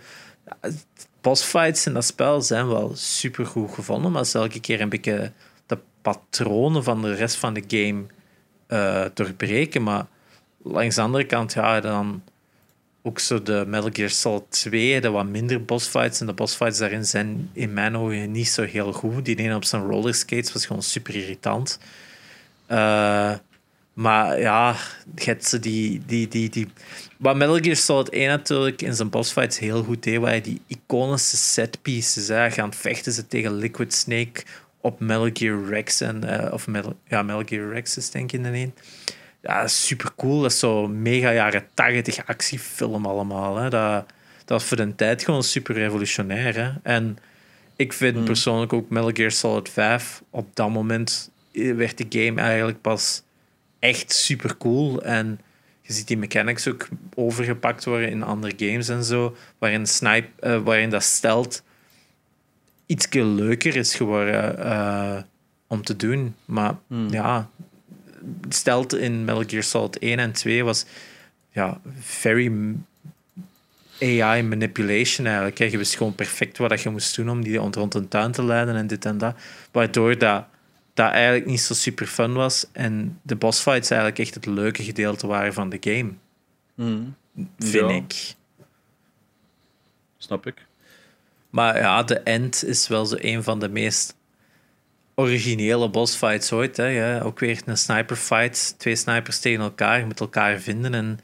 Bossfights 1.20 1.86
in 1.86 1.92
dat 1.92 2.05
spel 2.05 2.42
zijn 2.42 2.68
wel 2.68 2.92
super 2.94 3.47
goed 3.47 3.74
gevonden, 3.74 4.12
maar 4.12 4.30
elke 4.32 4.60
keer 4.60 4.80
een 4.80 4.88
beetje 4.88 5.32
de 5.66 5.78
patronen 6.02 6.84
van 6.84 7.02
de 7.02 7.14
rest 7.14 7.36
van 7.36 7.55
de 7.55 7.64
game 7.66 8.05
eh, 8.66 9.05
doorbreken. 9.14 9.82
Maar 9.82 10.06
langs 10.62 10.94
de 10.94 11.00
andere 11.00 11.24
kant, 11.24 11.52
ja, 11.52 11.80
dan 11.80 12.22
ook 13.02 13.18
zo 13.18 13.42
de 13.42 13.64
Metal 13.66 13.90
Gear 13.92 14.10
Solid 14.10 14.50
2, 14.50 15.00
de 15.00 15.10
wat 15.10 15.26
minder 15.26 15.64
bossfights. 15.64 16.20
En 16.20 16.26
de 16.26 16.32
bossfights 16.32 16.78
daarin 16.78 17.04
zijn 17.04 17.50
in 17.52 17.72
mijn 17.72 17.96
ogen 17.96 18.30
niet 18.30 18.48
zo 18.48 18.62
heel 18.62 18.92
goed. 18.92 19.24
Die 19.24 19.36
ene 19.36 19.54
op 19.54 19.64
zijn 19.64 19.82
rollerskates 19.82 20.52
was 20.52 20.66
gewoon 20.66 20.82
super 20.82 21.14
irritant. 21.14 21.78
Eh, 22.66 23.32
maar 23.92 24.40
ja, 24.40 24.76
hebt 25.14 25.46
ze 25.46 25.58
die, 25.58 26.02
die, 26.06 26.28
die, 26.28 26.50
die... 26.50 26.68
Wat 27.16 27.36
Metal 27.36 27.58
Gear 27.58 27.76
Solid 27.76 28.08
1 28.08 28.28
natuurlijk 28.28 28.82
in 28.82 28.94
zijn 28.94 29.10
bossfights 29.10 29.58
heel 29.58 29.82
goed 29.82 30.02
deed, 30.02 30.18
waren 30.18 30.42
die 30.42 30.60
iconische 30.66 31.36
setpieces. 31.36 32.28
Hè. 32.28 32.50
Gaan 32.50 32.74
vechten 32.74 33.12
ze 33.12 33.26
tegen 33.26 33.54
Liquid 33.54 33.94
Snake 33.94 34.42
op 34.80 35.00
Metal 35.00 35.30
Gear 35.32 35.64
Rex. 35.64 36.00
En, 36.00 36.24
eh, 36.24 36.52
of 36.52 36.66
Metal, 36.66 36.96
ja, 37.08 37.22
Metal 37.22 37.42
Gear 37.46 37.72
Rex 37.72 37.96
is 37.96 38.10
denk 38.10 38.32
ik 38.32 38.44
in 38.44 38.52
de 38.52 38.58
een. 38.58 38.74
Ja, 39.42 39.66
super 39.66 40.10
cool. 40.16 40.40
Dat 40.40 40.50
is 40.50 40.58
zo 40.58 40.88
mega 40.88 41.32
jaren 41.32 41.66
80 41.74 42.26
actiefilm 42.26 43.06
allemaal. 43.06 43.56
Hè. 43.56 43.68
Dat, 43.70 44.06
dat 44.38 44.60
was 44.60 44.64
voor 44.64 44.76
de 44.76 44.94
tijd 44.94 45.24
gewoon 45.24 45.42
super 45.42 45.74
revolutionair. 45.74 46.56
Hè. 46.56 46.70
En 46.82 47.18
ik 47.76 47.92
vind 47.92 48.16
Hmm. 48.16 48.24
persoonlijk 48.24 48.72
ook 48.72 48.90
Metal 48.90 49.10
Gear 49.12 49.30
Solid 49.30 49.68
5 49.68 50.22
op 50.30 50.48
dat 50.56 50.70
moment 50.70 51.30
eh, 51.52 51.74
werd 51.74 51.98
de 51.98 52.20
game 52.24 52.40
eigenlijk 52.40 52.80
pas 52.80 53.22
echt 53.78 54.12
super 54.12 54.56
cool. 54.56 55.02
En 55.02 55.40
je 55.82 55.92
ziet 55.92 56.06
die 56.06 56.18
mechanics 56.18 56.68
ook 56.68 56.88
overgepakt 57.14 57.84
worden 57.84 58.10
in 58.10 58.22
andere 58.22 58.52
games 58.56 58.88
en 58.88 59.04
zo, 59.04 59.36
waarin, 59.58 59.86
snipe, 59.86 60.28
eh, 60.40 60.58
waarin 60.62 60.90
dat 60.90 61.02
stelt 61.02 61.62
iets 62.86 63.06
leuker 63.10 63.76
is 63.76 63.94
geworden 63.94 64.58
eh, 64.64 65.16
om 65.66 65.82
te 65.82 65.96
doen. 65.96 66.34
Maar 66.44 66.74
ja, 67.10 67.48
stelt 68.48 68.94
in 68.94 69.24
Metal 69.24 69.44
Gear 69.47 69.62
Solid 69.62 69.98
1 69.98 70.18
en 70.18 70.32
2 70.32 70.64
was 70.64 70.84
ja, 71.51 71.80
very 72.01 72.52
AI 74.01 74.42
manipulation 74.42 75.26
eigenlijk. 75.26 75.59
Je 75.59 75.78
wist 75.78 75.97
gewoon 75.97 76.14
perfect 76.14 76.59
wat 76.59 76.68
dat 76.70 76.80
je 76.82 76.90
moest 76.90 77.16
doen 77.16 77.30
om 77.30 77.42
die 77.42 77.56
rond 77.56 77.94
een 77.94 78.09
tuin 78.09 78.32
te 78.32 78.44
leiden 78.44 78.76
en 78.76 78.86
dit 78.86 79.05
en 79.05 79.18
dat. 79.18 79.36
Waardoor 79.72 80.18
dat, 80.18 80.44
dat 80.94 81.10
eigenlijk 81.10 81.47
niet 81.47 81.60
zo 81.60 81.74
super 81.74 82.06
fun 82.06 82.32
was 82.32 82.66
en 82.72 83.18
de 83.22 83.36
bossfights 83.36 83.90
eigenlijk 83.90 84.20
echt 84.20 84.34
het 84.34 84.47
leuke 84.47 84.82
gedeelte 84.82 85.26
waren 85.26 85.52
van 85.52 85.68
de 85.68 85.78
game, 85.80 86.12
Hmm. 86.74 87.14
vind 87.59 87.72
Ja. 87.74 87.88
ik. 87.88 88.34
Snap 90.18 90.47
ik. 90.47 90.66
Maar 91.51 91.76
ja, 91.78 92.02
de 92.02 92.18
end 92.18 92.64
is 92.64 92.88
wel 92.88 93.06
zo 93.06 93.16
een 93.18 93.42
van 93.42 93.59
de 93.59 93.68
meest 93.68 94.14
originele 95.20 95.88
bossfights 95.88 96.52
ooit. 96.52 96.76
Hè. 96.76 96.86
Ja, 96.86 97.20
ook 97.20 97.38
weer 97.38 97.62
een 97.64 97.78
sniperfight. 97.78 98.74
Twee 98.78 98.97
snipers 98.97 99.38
tegen 99.38 99.60
elkaar. 99.60 99.98
Je 99.98 100.05
moet 100.05 100.20
elkaar 100.20 100.59
vinden. 100.59 100.94
En 100.94 101.20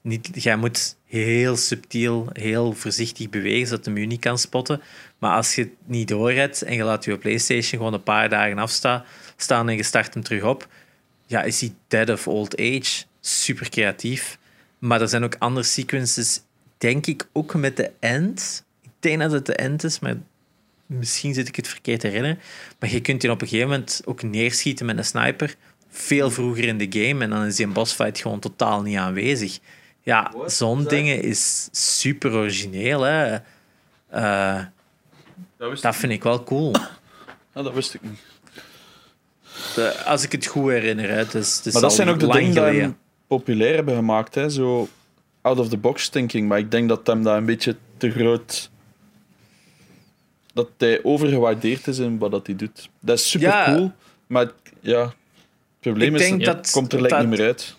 niet, 0.00 0.30
jij 0.32 0.56
moet 0.56 0.96
heel 1.06 1.56
subtiel, 1.56 2.28
heel 2.32 2.72
voorzichtig 2.72 3.28
bewegen, 3.28 3.66
zodat 3.66 3.84
de 3.84 3.92
je 3.92 4.06
niet 4.06 4.20
kan 4.20 4.38
spotten. 4.38 4.80
Maar 5.18 5.36
als 5.36 5.54
je 5.54 5.62
het 5.62 5.70
niet 5.86 6.08
doorredt 6.08 6.62
en 6.62 6.74
je 6.74 6.82
laat 6.82 7.04
je 7.04 7.18
PlayStation 7.18 7.78
gewoon 7.78 7.94
een 7.94 8.02
paar 8.02 8.28
dagen 8.28 8.58
afstaan 8.58 9.04
staan 9.36 9.68
en 9.68 9.76
je 9.76 9.82
start 9.82 10.14
hem 10.14 10.22
terug 10.22 10.42
op, 10.42 10.68
ja, 11.26 11.42
is 11.42 11.60
hij 11.60 11.74
dead 11.88 12.10
of 12.10 12.28
old 12.28 12.60
age. 12.60 13.04
Super 13.20 13.68
creatief. 13.68 14.38
Maar 14.78 15.00
er 15.00 15.08
zijn 15.08 15.24
ook 15.24 15.36
andere 15.38 15.66
sequences, 15.66 16.40
denk 16.78 17.06
ik, 17.06 17.28
ook 17.32 17.54
met 17.54 17.76
de 17.76 17.90
end. 17.98 18.64
Ik 18.82 18.90
denk 19.00 19.20
dat 19.20 19.32
het 19.32 19.46
de 19.46 19.54
end 19.54 19.84
is, 19.84 19.98
maar 19.98 20.16
misschien 20.98 21.34
zit 21.34 21.48
ik 21.48 21.56
het 21.56 21.68
verkeerd 21.68 22.00
te 22.00 22.06
herinneren. 22.06 22.38
Maar 22.78 22.90
je 22.90 23.00
kunt 23.00 23.20
die 23.20 23.30
op 23.30 23.40
een 23.42 23.48
gegeven 23.48 23.70
moment 23.70 24.02
ook 24.04 24.22
neerschieten 24.22 24.86
met 24.86 24.98
een 24.98 25.04
sniper. 25.04 25.54
Veel 25.88 26.30
vroeger 26.30 26.64
in 26.64 26.78
de 26.78 26.86
game. 26.90 27.24
En 27.24 27.30
dan 27.30 27.44
is 27.44 27.56
die 27.56 27.66
een 27.66 27.72
bossfight 27.72 28.18
gewoon 28.20 28.38
totaal 28.38 28.82
niet 28.82 28.96
aanwezig. 28.96 29.58
Ja, 30.02 30.32
zo'n 30.46 30.84
dingen 30.84 31.22
is 31.22 31.68
super 31.70 32.32
origineel. 32.32 33.00
Hè. 33.02 33.38
Eh, 34.08 34.64
Dat 35.56 35.70
wist, 35.70 35.82
dat 35.82 35.96
vind 35.96 36.12
ik 36.12 36.22
wel 36.22 36.44
cool. 36.44 36.74
Dat 37.52 37.74
wist 37.74 37.94
ik 37.94 38.02
niet. 38.02 38.18
De- 39.74 40.02
als 40.04 40.22
ik 40.22 40.32
het 40.32 40.46
goed 40.46 40.70
herinner. 40.70 41.08
Hè. 41.08 41.16
Het 41.16 41.34
is, 41.34 41.56
het 41.56 41.66
is 41.66 41.72
Maar 41.72 41.82
dat 41.82 41.94
zijn 41.94 42.08
ook 42.08 42.20
de 42.20 42.26
dingen 42.28 42.70
die 42.72 42.80
hem 42.80 42.96
populair 43.26 43.74
hebben 43.74 43.94
gemaakt. 43.94 44.34
Hè? 44.34 44.50
Zo 44.50 44.88
out 45.40 45.58
of 45.58 45.68
the 45.68 45.76
box 45.76 46.08
thinking. 46.08 46.48
Maar 46.48 46.58
ik 46.58 46.70
denk 46.70 46.88
dat 46.88 47.06
hem 47.06 47.22
dat 47.22 47.36
een 47.36 47.44
beetje 47.44 47.76
te 47.96 48.10
groot... 48.10 48.69
Dat 50.54 50.68
hij 50.78 51.00
overgewaardeerd 51.04 51.86
is 51.86 51.98
in 51.98 52.18
wat 52.18 52.30
dat 52.30 52.46
hij 52.46 52.56
doet. 52.56 52.88
Dat 53.00 53.18
is 53.18 53.30
super 53.30 53.48
Ja. 53.48 53.64
cool. 53.74 53.92
Maar 54.26 54.42
het- 54.42 54.54
ja, 54.80 55.00
het 55.02 55.12
probleem 55.80 56.14
Ik 56.14 56.20
is, 56.20 56.28
denk 56.28 56.44
dat 56.44 56.56
dat- 56.56 56.70
komt 56.70 56.92
er 56.92 57.00
lijkt 57.00 57.18
niet 57.18 57.28
meer 57.38 57.46
uit. 57.46 57.76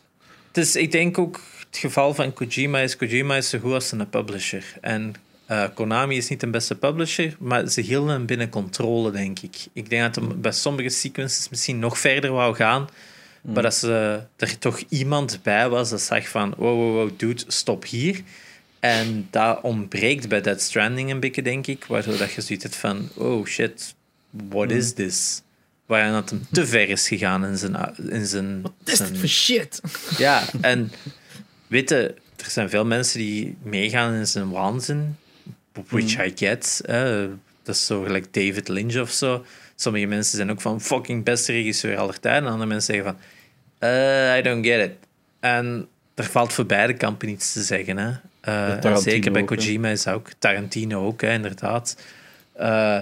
Het 0.47 0.57
is, 0.57 0.75
ik 0.75 0.91
denk 0.91 1.17
ook 1.17 1.41
het 1.69 1.77
geval 1.77 2.13
van 2.13 2.33
Kojima 2.33 2.79
is 2.79 2.95
Kojima 2.95 3.35
is 3.35 3.49
zo 3.49 3.59
goed 3.59 3.73
als 3.73 3.91
een 3.91 4.09
publisher. 4.09 4.63
En 4.81 5.13
eh, 5.45 5.63
Konami 5.73 6.17
is 6.17 6.29
niet 6.29 6.39
de 6.39 6.47
beste 6.49 6.75
publisher, 6.75 7.35
maar 7.39 7.67
ze 7.67 7.81
hielden 7.81 8.09
hem 8.13 8.25
binnen 8.25 8.49
controle, 8.49 9.11
denk 9.11 9.39
ik. 9.39 9.55
Ik 9.73 9.89
denk 9.89 10.13
dat 10.13 10.23
hem 10.23 10.41
bij 10.41 10.51
sommige 10.51 10.89
sequences 10.89 11.49
misschien 11.49 11.79
nog 11.79 11.99
verder 11.99 12.31
wou 12.31 12.55
gaan, 12.55 12.87
maar 13.41 13.63
dat 13.63 13.73
ze, 13.75 14.21
er 14.37 14.57
toch 14.59 14.79
iemand 14.89 15.39
bij 15.43 15.69
was 15.69 15.89
dat 15.89 16.01
zag 16.01 16.27
van 16.29 16.53
wow, 16.57 16.75
wow, 16.75 16.93
wow, 16.95 17.09
dude, 17.17 17.41
stop 17.47 17.85
hier. 17.85 18.21
En 18.81 19.27
dat 19.29 19.61
ontbreekt 19.61 20.29
bij 20.29 20.41
Dead 20.41 20.61
Stranding 20.61 21.11
een 21.11 21.19
beetje, 21.19 21.41
denk 21.41 21.67
ik, 21.67 21.85
waardoor 21.85 22.17
dat 22.17 22.31
je 22.31 22.41
zoiets 22.41 22.63
hebt 22.63 22.75
van 22.75 23.09
oh 23.15 23.45
shit, 23.45 23.95
what 24.29 24.71
is 24.71 24.93
this? 24.93 25.41
Waarin 25.85 26.11
dat 26.11 26.29
hem 26.29 26.45
te 26.51 26.65
ver 26.67 26.89
is 26.89 27.07
gegaan 27.07 27.45
in 27.45 27.57
zijn... 27.57 27.95
In 28.09 28.25
zijn 28.25 28.61
Wat 28.61 28.71
is 28.85 28.97
dit 28.97 29.17
voor 29.17 29.27
shit? 29.27 29.81
ja, 30.17 30.43
en 30.61 30.91
weet 31.67 31.89
je, 31.89 32.15
er 32.35 32.49
zijn 32.49 32.69
veel 32.69 32.85
mensen 32.85 33.19
die 33.19 33.55
meegaan 33.63 34.13
in 34.13 34.27
zijn 34.27 34.49
waanzin, 34.49 35.17
which 35.87 36.25
I 36.25 36.31
get. 36.35 36.81
hè. 36.85 37.27
dat 37.63 37.75
is 37.75 37.85
zo 37.85 38.03
gelijk 38.03 38.33
David 38.33 38.67
Lynch 38.67 38.99
of 38.99 39.11
zo. 39.11 39.45
Sommige 39.75 40.05
mensen 40.05 40.37
zijn 40.37 40.51
ook 40.51 40.61
van 40.61 40.81
fucking 40.81 41.23
beste 41.23 41.51
regisseur 41.51 41.97
aller 41.97 42.19
tijden. 42.19 42.43
En 42.43 42.51
andere 42.51 42.69
mensen 42.69 42.93
zeggen 42.93 43.13
van, 43.13 43.21
eh, 43.89 44.37
I 44.37 44.41
don't 44.41 44.65
get 44.65 44.89
it. 44.89 45.07
En 45.39 45.87
er 46.15 46.23
valt 46.23 46.53
voor 46.53 46.65
beide 46.65 46.93
kampen 46.93 47.29
iets 47.29 47.53
te 47.53 47.61
zeggen. 47.61 47.97
Hè. 47.97 48.11
Eh, 48.41 48.95
zeker 48.97 49.31
bij 49.31 49.41
ook. 49.41 49.47
Kojima 49.47 49.89
is 49.89 50.03
dat 50.03 50.13
ook. 50.13 50.29
Tarantino 50.39 51.05
ook, 51.05 51.21
hè, 51.21 51.33
inderdaad. 51.33 51.95
Eh, 52.53 52.99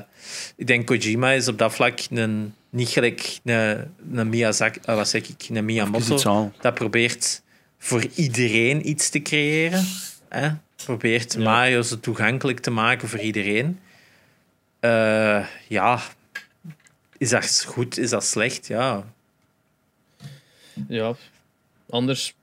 ik 0.56 0.68
denk 0.68 0.86
Kojima 0.86 1.32
is 1.32 1.48
op 1.48 1.58
dat 1.58 1.74
vlak 1.74 2.00
een, 2.10 2.54
niet 2.70 2.90
gelijk 2.90 3.40
een, 3.44 3.94
een 4.14 4.30
Miyazaki, 4.30 4.80
eh, 4.86 4.96
wat 4.96 5.10
zeg 5.10 5.30
ik, 5.30 5.50
een 5.50 5.66
Miyamoto 5.66 6.52
dat 6.62 6.74
probeert 6.74 7.42
voor 7.78 8.06
iedereen 8.16 8.90
iets 8.90 9.10
te 9.10 9.22
creëren. 9.22 9.86
Hè? 10.30 10.50
Probeert 10.86 11.34
Ja. 11.34 11.40
Mario 11.40 11.82
zo 11.82 12.00
toegankelijk 12.00 12.60
te 12.60 12.72
maken 12.72 13.08
voor 13.08 13.20
iedereen. 13.20 13.80
Eh, 14.80 15.46
ja, 15.68 16.02
is 17.18 17.30
dat 17.30 17.64
goed? 17.68 17.98
Is 17.98 18.10
dat 18.10 18.26
slecht? 18.26 18.68
Ja, 18.68 19.04
Ja, 20.88 21.16
anders, 21.90 22.34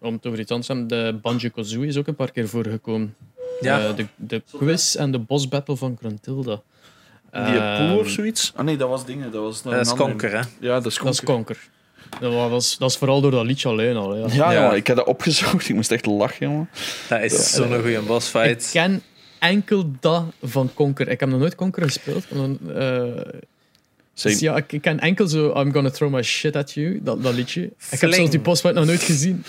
om 0.00 0.12
het 0.14 0.26
over 0.26 0.38
iets 0.40 0.50
anders 0.50 0.66
te 0.68 0.74
hebben, 0.76 1.14
de 1.14 1.18
Banjo-Kazooie 1.22 1.88
is 1.88 1.96
ook 1.96 2.06
een 2.06 2.14
paar 2.14 2.30
keer 2.32 2.48
voorgekomen. 2.48 3.14
ja. 3.60 3.80
Eh, 3.88 3.96
de, 3.96 4.06
de 4.16 4.42
quiz 4.56 4.94
en 4.96 5.10
de 5.12 5.18
boss 5.18 5.48
battle 5.48 5.76
van 5.76 5.96
Gruntilda. 6.00 6.60
Die 7.32 7.40
Ehm, 7.40 7.88
pool 7.88 7.98
of 7.98 8.08
zoiets? 8.08 8.52
Ah 8.56 8.64
nee, 8.64 8.76
dat 8.76 8.88
was 8.88 9.04
dingen. 9.06 9.32
Dat 9.32 9.42
was 9.42 9.62
nog 9.62 9.74
dat 9.74 9.82
is 9.86 9.92
een 9.92 9.98
andere. 9.98 10.10
Conker, 10.18 10.30
hè? 10.38 10.44
Ja, 10.66 10.74
dat 10.80 10.86
is 10.86 10.98
Dat 10.98 11.12
is 11.12 11.22
Conker. 11.22 11.24
Conker. 11.24 11.68
Dat 12.20 12.50
was, 12.50 12.78
dat 12.78 12.90
is 12.90 12.96
vooral 12.96 13.20
door 13.20 13.30
dat 13.30 13.44
liedje 13.44 13.68
alleen 13.68 13.96
al. 13.96 14.16
Ja. 14.16 14.26
Ja, 14.28 14.52
Ja. 14.52 14.62
jongen, 14.62 14.76
ik 14.76 14.86
heb 14.86 14.96
dat 14.96 15.06
opgezocht. 15.06 15.68
Ik 15.68 15.74
moest 15.74 15.90
echt 15.90 16.06
lachen, 16.06 16.46
jongen. 16.50 16.68
Dat 17.08 17.20
is 17.20 17.52
zo'n 17.54 17.72
goede 17.74 17.92
Ik 17.92 18.06
bossfight. 18.06 18.70
ken 18.70 19.02
enkel 19.38 19.90
dat 20.00 20.24
van 20.42 20.70
Conker. 20.74 21.08
Ik 21.08 21.20
heb 21.20 21.28
nog 21.28 21.38
nooit 21.38 21.54
Conker 21.54 21.82
gespeeld. 21.82 22.24
Eh, 24.24 24.30
dus 24.30 24.40
ja, 24.40 24.56
ik, 24.56 24.72
ik 24.72 24.82
ken 24.82 25.00
enkel 25.00 25.28
zo 25.28 25.60
I'm 25.60 25.72
gonna 25.72 25.90
throw 25.90 26.14
my 26.14 26.22
shit 26.22 26.56
at 26.56 26.72
you, 26.72 27.00
dat, 27.02 27.22
dat 27.22 27.34
liedje. 27.34 27.62
Ik 27.90 28.00
heb 28.00 28.12
zelfs 28.12 28.30
die 28.30 28.40
bossfight 28.40 28.76
nog 28.76 28.86
nooit 28.86 29.02
gezien. 29.02 29.44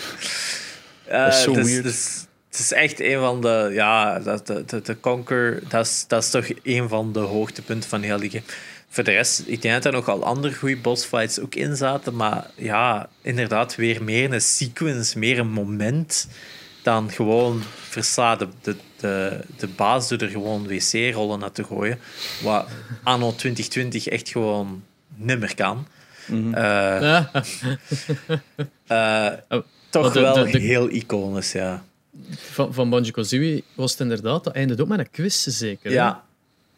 Eh, 1.04 1.18
Dat 1.24 1.34
is 1.34 1.42
zo 1.42 1.54
het 1.54 1.66
weird. 1.66 1.84
Het 1.84 1.94
is, 1.94 2.26
het 2.50 2.58
is 2.58 2.72
echt 2.72 3.00
een 3.00 3.18
van 3.18 3.40
de... 3.40 3.70
Ja, 3.72 4.18
dat, 4.18 4.46
de, 4.46 4.64
de, 4.66 4.80
de 4.80 5.00
Conquer, 5.00 5.62
dat 5.68 5.86
is, 5.86 6.04
dat 6.08 6.22
is 6.22 6.30
toch 6.30 6.46
een 6.62 6.88
van 6.88 7.12
de 7.12 7.18
hoogtepunten 7.18 7.88
van 7.88 8.02
heel 8.02 8.18
die 8.18 8.30
game. 8.30 8.42
Voor 8.88 9.04
de 9.04 9.10
rest, 9.10 9.42
ik 9.46 9.62
denk 9.62 9.74
dat 9.74 9.84
er 9.84 9.92
nog 9.92 10.08
al 10.08 10.24
andere 10.24 10.54
goede 10.54 10.76
bossfights 10.76 11.40
ook 11.40 11.54
in 11.54 11.76
zaten, 11.76 12.16
maar 12.16 12.50
ja, 12.56 13.08
inderdaad 13.22 13.74
weer 13.74 14.02
meer 14.02 14.32
een 14.32 14.40
sequence, 14.40 15.18
meer 15.18 15.38
een 15.38 15.50
moment 15.50 16.28
dan 16.82 17.10
gewoon 17.10 17.62
versla 17.88 18.36
de, 18.36 18.48
de, 18.62 18.76
de, 19.02 19.40
de 19.56 19.66
baas 19.68 20.08
door 20.08 20.18
er 20.18 20.28
gewoon 20.28 20.66
wc-rollen 20.68 21.38
naar 21.38 21.52
te 21.52 21.64
gooien. 21.64 21.98
Wat 22.42 22.68
anno 23.02 23.34
2020 23.34 24.06
echt 24.08 24.28
gewoon 24.28 24.82
nimmer 25.14 25.54
kan. 25.54 25.86
Mhm. 26.26 26.54
Eh, 26.54 26.62
Ja. 27.00 27.30
eh, 28.86 29.32
Oh, 29.58 29.62
toch 29.90 30.12
de- 30.12 30.20
wel 30.20 30.34
de- 30.34 30.50
de- 30.50 30.58
heel 30.58 30.90
iconisch, 30.90 31.52
ja. 31.52 31.84
Van, 32.50 32.74
van 32.74 32.90
Banjo-Kazooie 32.90 33.64
was 33.74 33.90
het 33.90 34.00
inderdaad, 34.00 34.44
dat 34.44 34.54
eindigde 34.54 34.82
ook 34.82 34.88
met 34.88 34.98
een 34.98 35.10
quiz 35.10 35.46
zeker. 35.46 35.92
Ja, 35.92 36.24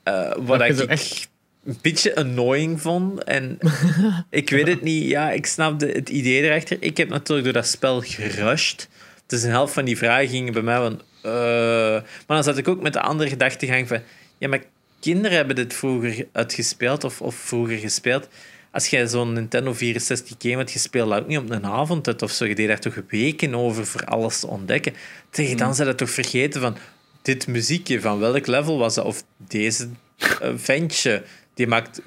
eh, 0.02 0.32
wat 0.38 0.60
ik 0.60 0.78
echt- 0.78 1.28
een 1.64 1.78
beetje 1.82 2.16
annoying 2.16 2.80
vond. 2.80 3.24
En 3.24 3.59
ik 4.30 4.51
weet 4.51 4.66
het 4.66 4.82
niet, 4.82 5.09
ja, 5.09 5.30
ik 5.30 5.46
snapte 5.46 5.86
het 5.86 6.09
idee 6.09 6.42
erachter. 6.42 6.76
Ik 6.80 6.96
heb 6.96 7.09
natuurlijk 7.09 7.44
door 7.44 7.52
dat 7.62 7.66
spel 7.66 8.01
gerushed. 8.01 8.88
Dus 9.26 9.42
een 9.42 9.51
helft 9.51 9.72
van 9.74 9.84
die 9.84 9.96
vragen 9.96 10.28
gingen 10.28 10.52
bij 10.52 10.62
mij 10.62 10.76
van... 10.76 11.01
eh, 11.24 12.02
maar 12.26 12.36
dan 12.36 12.44
zat 12.44 12.59
ik 12.59 12.68
ook 12.68 12.82
met 12.82 12.92
de 12.92 13.01
andere 13.01 13.28
gedachtegang 13.28 13.88
van... 13.88 14.01
Ja, 14.38 14.48
maar 14.48 14.62
kinderen 15.01 15.36
hebben 15.36 15.56
dit 15.56 15.74
vroeger 15.74 16.26
uitgespeeld 16.32 17.05
of, 17.05 17.20
of 17.20 17.34
vroeger 17.34 17.78
gespeeld. 17.78 18.28
Als 18.70 18.88
jij 18.88 19.06
zo'n 19.06 19.32
Nintendo 19.32 19.72
64 19.72 20.34
game 20.38 20.56
had 20.56 20.70
gespeeld, 20.70 21.12
ook 21.12 21.26
niet 21.26 21.38
op 21.38 21.51
een 21.51 21.66
avond 21.66 22.06
uit 22.06 22.22
of 22.22 22.30
zo. 22.30 22.44
Je 22.44 22.55
deed 22.55 22.68
daar 22.68 22.80
toch 22.80 22.98
weken 23.09 23.55
over 23.55 23.86
voor 23.86 24.05
alles 24.05 24.40
te 24.40 24.46
ontdekken. 24.46 24.94
Tegen 25.30 25.56
dan 25.56 25.74
zijn 25.74 25.88
dat 25.88 25.98
toch 25.98 26.10
vergeten 26.10 26.60
van... 26.60 26.76
Dit 27.22 27.46
muziekje, 27.46 28.01
van 28.01 28.18
welk 28.18 28.46
level 28.46 28.78
was 28.78 28.94
dat? 28.94 29.05
Of 29.05 29.24
deze 29.36 29.88
eh, 30.16 30.51
ventje, 30.56 31.22
die 31.55 31.66
maakt 31.66 32.01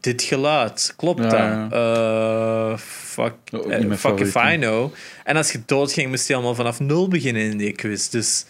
dit 0.00 0.22
geluid, 0.22 0.94
klopt 0.96 1.22
Ja, 1.22 1.68
dat? 1.68 1.72
Eh, 1.72 2.78
fuck, 2.78 3.34
eh, 3.68 3.92
fuck 3.92 4.18
if 4.20 4.34
I 4.34 4.56
know. 4.56 4.92
En 5.24 5.36
als 5.36 5.52
je 5.52 5.62
doodging, 5.66 6.08
moest 6.08 6.28
je 6.28 6.34
allemaal 6.34 6.54
vanaf 6.54 6.80
nul 6.80 7.08
beginnen 7.08 7.42
in 7.42 7.56
die 7.58 7.72
quiz. 7.72 8.08
Dus 8.08 8.44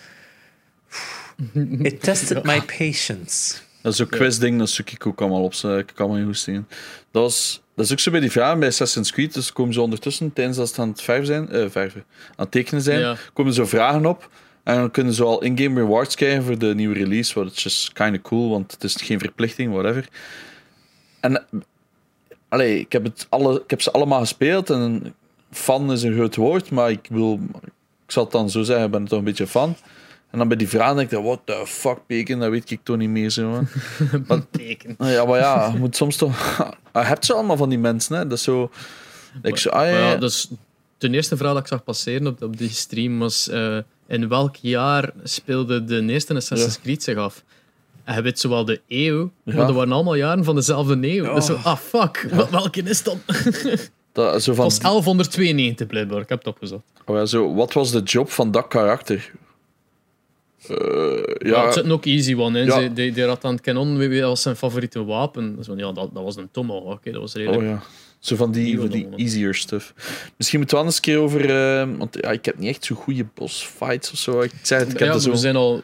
it 1.82 2.02
tested 2.02 2.42
my 2.50 2.60
patience. 2.62 3.54
Dat 3.82 3.92
is 3.94 4.02
ook 4.02 4.10
quizding, 4.10 4.58
dat 4.58 4.68
zoek 4.70 4.90
ik 4.90 5.06
ook 5.06 5.20
allemaal 5.20 5.42
op. 5.42 5.54
Ik 5.54 5.92
kan 5.94 6.10
me 6.10 6.24
goed 6.24 6.38
zien. 6.38 6.66
Dat, 7.10 7.22
was, 7.22 7.62
dat 7.74 7.84
is 7.84 7.92
ook 7.92 8.00
zo 8.00 8.10
bij 8.10 8.20
die 8.20 8.30
vragen 8.30 8.58
bij 8.58 8.68
Assassin's 8.68 9.12
Creed. 9.12 9.34
Dus 9.34 9.52
komen 9.52 9.74
ze 9.74 9.80
ondertussen, 9.80 10.32
tijdens 10.32 10.56
dat 10.56 10.74
ze 10.74 10.80
aan 10.80 10.88
het 10.88 11.02
vijf 11.02 11.26
zijn, 11.26 11.48
eh, 11.48 11.64
vijf, 11.68 11.94
aan 11.94 12.02
het 12.36 12.50
tekenen 12.50 12.82
zijn, 12.82 12.98
Ja. 13.00 13.16
komen 13.32 13.52
zo 13.52 13.66
vragen 13.66 14.06
op. 14.06 14.30
En 14.64 14.76
dan 14.76 14.90
kunnen 14.90 15.12
ze 15.12 15.24
al 15.24 15.42
in-game 15.42 15.80
rewards 15.80 16.14
krijgen 16.14 16.42
voor 16.42 16.58
de 16.58 16.74
nieuwe 16.74 16.94
release. 16.94 17.34
Wat 17.34 17.64
is 17.64 17.90
kind 17.92 18.16
of 18.16 18.22
cool, 18.22 18.50
want 18.50 18.72
het 18.72 18.84
is 18.84 18.94
geen 18.94 19.18
verplichting, 19.18 19.72
whatever. 19.72 20.08
En 21.20 21.46
allee, 22.48 22.80
ik, 22.80 22.92
heb 22.92 23.04
het 23.04 23.26
alle, 23.28 23.60
ik 23.60 23.70
heb 23.70 23.82
ze 23.82 23.90
allemaal 23.90 24.20
gespeeld. 24.20 24.70
En 24.70 25.14
fan 25.50 25.92
is 25.92 26.02
een 26.02 26.14
groot 26.14 26.36
woord, 26.36 26.70
maar 26.70 26.90
ik 26.90 27.06
wil, 27.10 27.40
ik 28.06 28.12
zal 28.12 28.22
het 28.22 28.32
dan 28.32 28.50
zo 28.50 28.62
zeggen, 28.62 28.84
ik 28.84 28.90
ben 28.90 29.04
toch 29.04 29.18
een 29.18 29.24
beetje 29.24 29.46
fan. 29.46 29.76
En 30.30 30.38
dan 30.38 30.48
bij 30.48 30.56
die 30.56 30.68
vragen 30.68 30.96
denk 30.96 31.10
ik, 31.10 31.18
what 31.18 31.40
the 31.44 31.62
fuck, 31.66 31.98
Bacon, 32.06 32.38
dat 32.38 32.50
weet 32.50 32.70
ik 32.70 32.80
toch 32.82 32.96
niet 32.96 33.08
meer 33.08 33.30
zo. 33.30 33.50
Man. 34.26 34.46
Teken. 34.50 34.94
Nou 34.98 35.10
Ja, 35.10 35.24
maar 35.24 35.38
ja, 35.38 35.70
je 35.72 35.78
moet 35.78 35.96
soms 35.96 36.16
toch. 36.16 36.56
Je 36.92 36.98
hebt 36.98 37.24
ze 37.24 37.32
allemaal 37.32 37.56
van 37.56 37.68
die 37.68 37.78
mensen, 37.78 38.16
hè? 38.16 38.26
Dat 38.26 38.38
is 38.38 38.44
zo. 38.44 38.70
Ik 39.42 39.56
zo, 39.56 39.68
ah, 39.68 39.86
ja, 39.86 39.90
Maar 39.90 40.00
ja. 40.00 40.10
ja, 40.10 40.16
dus 40.16 40.50
de 40.98 41.10
eerste 41.10 41.36
vraag 41.36 41.52
dat 41.52 41.62
ik 41.62 41.68
zag 41.68 41.84
passeren 41.84 42.26
op, 42.26 42.42
op 42.42 42.56
die 42.56 42.68
stream 42.68 43.18
was: 43.18 43.48
eh, 43.48 43.78
in 44.06 44.28
welk 44.28 44.56
jaar 44.56 45.12
speelde 45.22 45.84
de 45.84 46.06
eerste 46.06 46.34
Assassin's. 46.34 46.80
Creed 46.80 47.02
zich 47.02 47.16
af? 47.16 47.44
En 48.06 48.14
je 48.14 48.22
weet 48.22 48.38
zowel 48.38 48.64
de 48.64 48.80
eeuw, 48.88 49.30
Ja. 49.44 49.54
maar 49.56 49.66
dat 49.66 49.74
waren 49.74 49.92
allemaal 49.92 50.14
jaren 50.14 50.44
van 50.44 50.54
dezelfde 50.54 50.98
eeuw. 51.00 51.34
Dus 51.34 51.46
zo, 51.46 51.58
ah 51.62 51.76
fuck, 51.76 52.26
wel- 52.30 52.50
welke 52.50 52.82
is 52.82 53.02
dat? 53.02 53.16
Het 53.26 53.90
dat, 54.12 54.42
zo 54.42 54.54
van, 54.54 54.64
was 54.64 54.78
1192 54.78 55.86
blijkbaar, 55.86 56.20
ik 56.20 56.28
heb 56.28 56.38
het 56.38 56.46
opgezocht. 56.46 56.82
oh 57.04 57.16
ja, 57.16 57.26
zo, 57.26 57.54
wat 57.54 57.72
was 57.72 57.90
de 57.90 58.00
job 58.02 58.30
van 58.30 58.50
dat 58.50 58.68
karakter? 58.68 59.30
Eh, 60.68 60.76
Ja, 61.38 61.48
ja, 61.50 61.64
het 61.64 61.74
zit 61.74 61.90
ook 61.90 62.04
easy 62.06 62.34
one 62.34 62.58
in. 62.60 62.66
Ja. 62.66 62.80
Ze- 62.80 62.92
Die, 62.92 63.12
die 63.12 63.24
had 63.24 63.44
aan 63.44 63.54
het 63.54 63.64
wie 64.08 64.22
was 64.22 64.42
zijn 64.42 64.56
favoriete 64.56 65.04
wapen. 65.04 65.56
Dus 65.56 65.66
van, 65.66 65.76
ja, 65.78 65.92
dat, 65.92 66.10
dat 66.14 66.22
was 66.22 66.36
een 66.36 66.48
tomahawk. 66.50 66.86
oké, 66.92 67.10
Dat 67.10 67.20
was 67.20 67.34
redelijk. 67.34 67.62
oh 67.62 67.68
ja. 67.68 67.82
Zo 68.18 68.36
van 68.36 68.52
die, 68.52 68.78
van 68.78 68.88
die 68.88 69.08
easier 69.16 69.54
stuff. 69.54 69.94
Misschien 70.36 70.58
moeten 70.58 70.78
we 70.78 70.84
eens 70.84 70.96
een 70.96 71.00
keer 71.02 71.18
over. 71.18 71.50
eh, 71.80 71.88
want 71.98 72.16
ja, 72.20 72.30
ik 72.30 72.44
heb 72.44 72.58
niet 72.58 72.68
echt 72.68 72.84
zo 72.84 72.94
goede 72.94 73.26
boss 73.34 73.64
fights 73.64 74.12
of 74.12 74.18
zo. 74.18 74.40
Ik 74.40 74.50
het, 74.62 74.70
ik 74.92 74.98
heb 74.98 75.08
ja, 75.08 75.18
zo. 75.18 75.30
we 75.30 75.36
zijn 75.36 75.56
al 75.56 75.82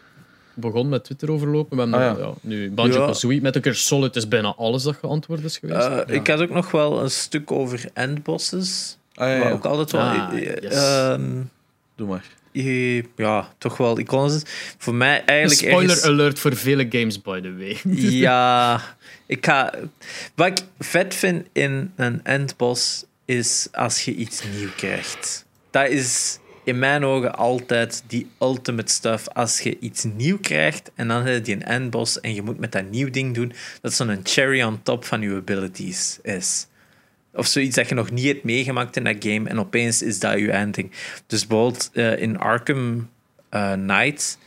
begonnen 0.54 0.88
met 0.88 1.04
Twitter 1.04 1.30
overlopen. 1.30 1.76
We 1.76 1.82
hebben 1.82 2.00
Ah, 2.00 2.18
ja. 2.18 2.24
ja. 2.24 2.32
nu 2.40 2.70
Banjo 2.70 3.00
Ja. 3.00 3.06
Kazooie 3.06 3.40
met 3.40 3.56
een 3.56 3.62
keer 3.62 3.74
solid 3.74 4.16
is 4.16 4.28
bijna 4.28 4.54
alles 4.56 4.82
dat 4.82 4.96
geantwoord 5.00 5.44
is 5.44 5.58
geweest. 5.58 5.86
Eh, 5.86 6.14
Ik 6.14 6.26
had 6.26 6.40
ook 6.40 6.50
nog 6.50 6.70
wel 6.70 7.02
een 7.02 7.10
stuk 7.10 7.50
over 7.52 7.84
endbosses. 7.94 8.96
Ah, 9.14 9.28
ja. 9.28 9.50
ook 9.50 9.64
altijd 9.64 9.90
wel. 9.92 10.00
Ah, 10.00 10.32
eh, 10.32 10.56
yes. 10.62 10.72
ehm, 10.74 11.30
Doe 11.96 12.08
maar. 12.08 12.24
eh, 12.52 13.02
ja, 13.16 13.48
toch 13.58 13.76
wel 13.76 13.98
iconisch. 13.98 14.42
Voor 14.78 14.94
mij 14.94 15.24
eigenlijk. 15.24 15.60
Spoiler 15.60 15.90
ergens- 15.90 16.04
alert 16.06 16.38
voor 16.38 16.56
vele 16.56 16.86
games, 16.90 17.20
by 17.22 17.40
the 17.40 17.56
way. 17.56 17.80
Ja, 18.24 18.80
ik 19.26 19.46
ga. 19.46 19.72
Wat 20.34 20.46
ik 20.46 20.58
vet 20.78 21.14
vind 21.14 21.46
in 21.52 21.92
een 21.96 22.20
endboss 22.24 23.04
is 23.24 23.68
als 23.72 24.04
je 24.04 24.14
iets 24.14 24.42
nieuw 24.58 24.68
krijgt. 24.76 25.44
Dat 25.70 25.88
is 25.88 26.38
in 26.64 26.78
mijn 26.78 27.04
ogen 27.04 27.34
altijd 27.34 28.02
die 28.06 28.30
ultimate 28.40 28.92
stuff. 28.92 29.28
Als 29.28 29.60
je 29.60 29.78
iets 29.78 30.04
nieuw 30.04 30.38
krijgt 30.38 30.90
en 30.94 31.08
dan 31.08 31.26
heb 31.26 31.46
je 31.46 31.52
een 31.52 31.64
endboss 31.64 32.20
en 32.20 32.34
je 32.34 32.42
moet 32.42 32.58
met 32.58 32.72
dat 32.72 32.90
nieuw 32.90 33.10
ding 33.10 33.34
doen, 33.34 33.52
dat 33.80 33.92
zo'n 33.92 34.20
cherry 34.22 34.62
on 34.62 34.82
top 34.82 35.04
van 35.04 35.20
je 35.20 35.34
abilities 35.34 36.18
is. 36.22 36.66
Of 37.34 37.46
zoiets 37.46 37.76
dat 37.76 37.88
je 37.88 37.94
nog 37.94 38.10
niet 38.10 38.26
hebt 38.26 38.44
meegemaakt 38.44 38.96
in 38.96 39.04
dat 39.04 39.16
game 39.18 39.48
en 39.48 39.58
opeens 39.58 40.02
is 40.02 40.18
dat 40.18 40.38
je 40.38 40.50
eindding. 40.50 40.90
Dus 41.26 41.46
bijvoorbeeld 41.46 41.90
eh, 41.92 42.18
in 42.18 42.38
Arkham 42.38 43.10
eh, 43.48 43.72
Knight 43.72 44.38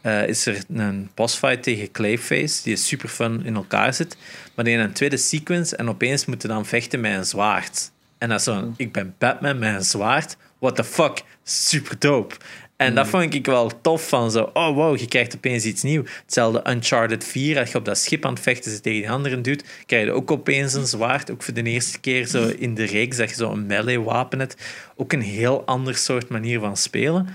eh, 0.00 0.28
is 0.28 0.46
er 0.46 0.64
een 0.74 1.10
bossfight 1.14 1.62
tegen 1.62 1.90
Clayface, 1.90 2.62
die 2.62 2.72
is 2.72 2.86
super 2.86 3.08
fun 3.08 3.44
in 3.44 3.54
elkaar 3.54 3.94
zit. 3.94 4.16
Maar 4.54 4.64
die 4.64 4.74
in 4.74 4.80
een 4.80 4.92
tweede 4.92 5.16
sequence 5.16 5.76
en 5.76 5.88
opeens 5.88 6.24
moeten 6.24 6.48
dan 6.48 6.66
vechten 6.66 7.00
met 7.00 7.12
een 7.12 7.24
zwaard. 7.24 7.90
En 8.18 8.28
dat 8.28 8.38
is 8.38 8.44
zo, 8.44 8.72
ik 8.76 8.92
ben 8.92 9.14
Batman 9.18 9.58
met 9.58 9.74
een 9.74 9.84
zwaard. 9.84 10.36
What 10.58 10.76
the 10.76 10.84
fuck? 10.84 11.22
Super 11.42 11.98
dope. 11.98 12.34
En 12.76 12.94
dat 12.94 13.08
vond 13.08 13.34
ik 13.34 13.46
wel 13.46 13.80
tof 13.80 14.08
van 14.08 14.30
zo, 14.30 14.50
oh 14.52 14.74
wow, 14.74 14.98
je 14.98 15.08
krijgt 15.08 15.34
opeens 15.36 15.64
iets 15.64 15.82
nieuws. 15.82 16.10
Hetzelfde 16.22 16.70
Uncharted 16.70 17.24
4, 17.24 17.58
als 17.58 17.72
je 17.72 17.78
op 17.78 17.84
dat 17.84 17.98
schip 17.98 18.24
aan 18.24 18.32
het 18.32 18.42
vechten 18.42 18.70
zit 18.70 18.82
tegen 18.82 19.00
die 19.00 19.10
anderen 19.10 19.42
doet, 19.42 19.64
krijg 19.86 20.04
je 20.04 20.12
ook 20.12 20.30
opeens 20.30 20.74
een 20.74 20.86
zwaard. 20.86 21.30
Ook 21.30 21.42
voor 21.42 21.54
de 21.54 21.62
eerste 21.62 22.00
keer 22.00 22.26
zo 22.26 22.48
in 22.48 22.74
de 22.74 22.84
reeks 22.84 23.16
dat 23.16 23.28
je 23.28 23.34
zo 23.36 23.50
een 23.50 23.66
melee 23.66 24.00
wapen 24.00 24.38
hebt. 24.38 24.56
Ook 24.96 25.12
een 25.12 25.22
heel 25.22 25.64
ander 25.64 25.96
soort 25.96 26.28
manier 26.28 26.60
van 26.60 26.76
spelen 26.76 27.28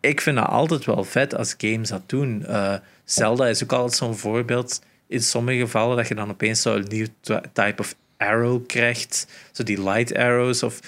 ik 0.00 0.20
vind 0.20 0.36
dat 0.36 0.46
altijd 0.46 0.84
wel 0.84 1.04
vet 1.04 1.34
als 1.34 1.54
games 1.58 1.88
dat 1.88 2.02
doen. 2.06 2.46
Eh, 2.46 2.74
Zelda 3.04 3.46
is 3.46 3.62
ook 3.62 3.72
altijd 3.72 3.94
zo'n 3.94 4.16
voorbeeld. 4.16 4.82
In 5.06 5.22
sommige 5.22 5.58
gevallen 5.58 5.96
dat 5.96 6.08
je 6.08 6.14
dan 6.14 6.30
opeens 6.30 6.62
zo'n 6.62 6.84
nieuw 6.88 7.06
ty- 7.20 7.40
type 7.52 7.82
of 7.82 7.94
arrow 8.16 8.66
krijgt. 8.66 9.26
Zo 9.52 9.62
die 9.62 9.82
light 9.82 10.14
arrows. 10.16 10.62
Of 10.62 10.80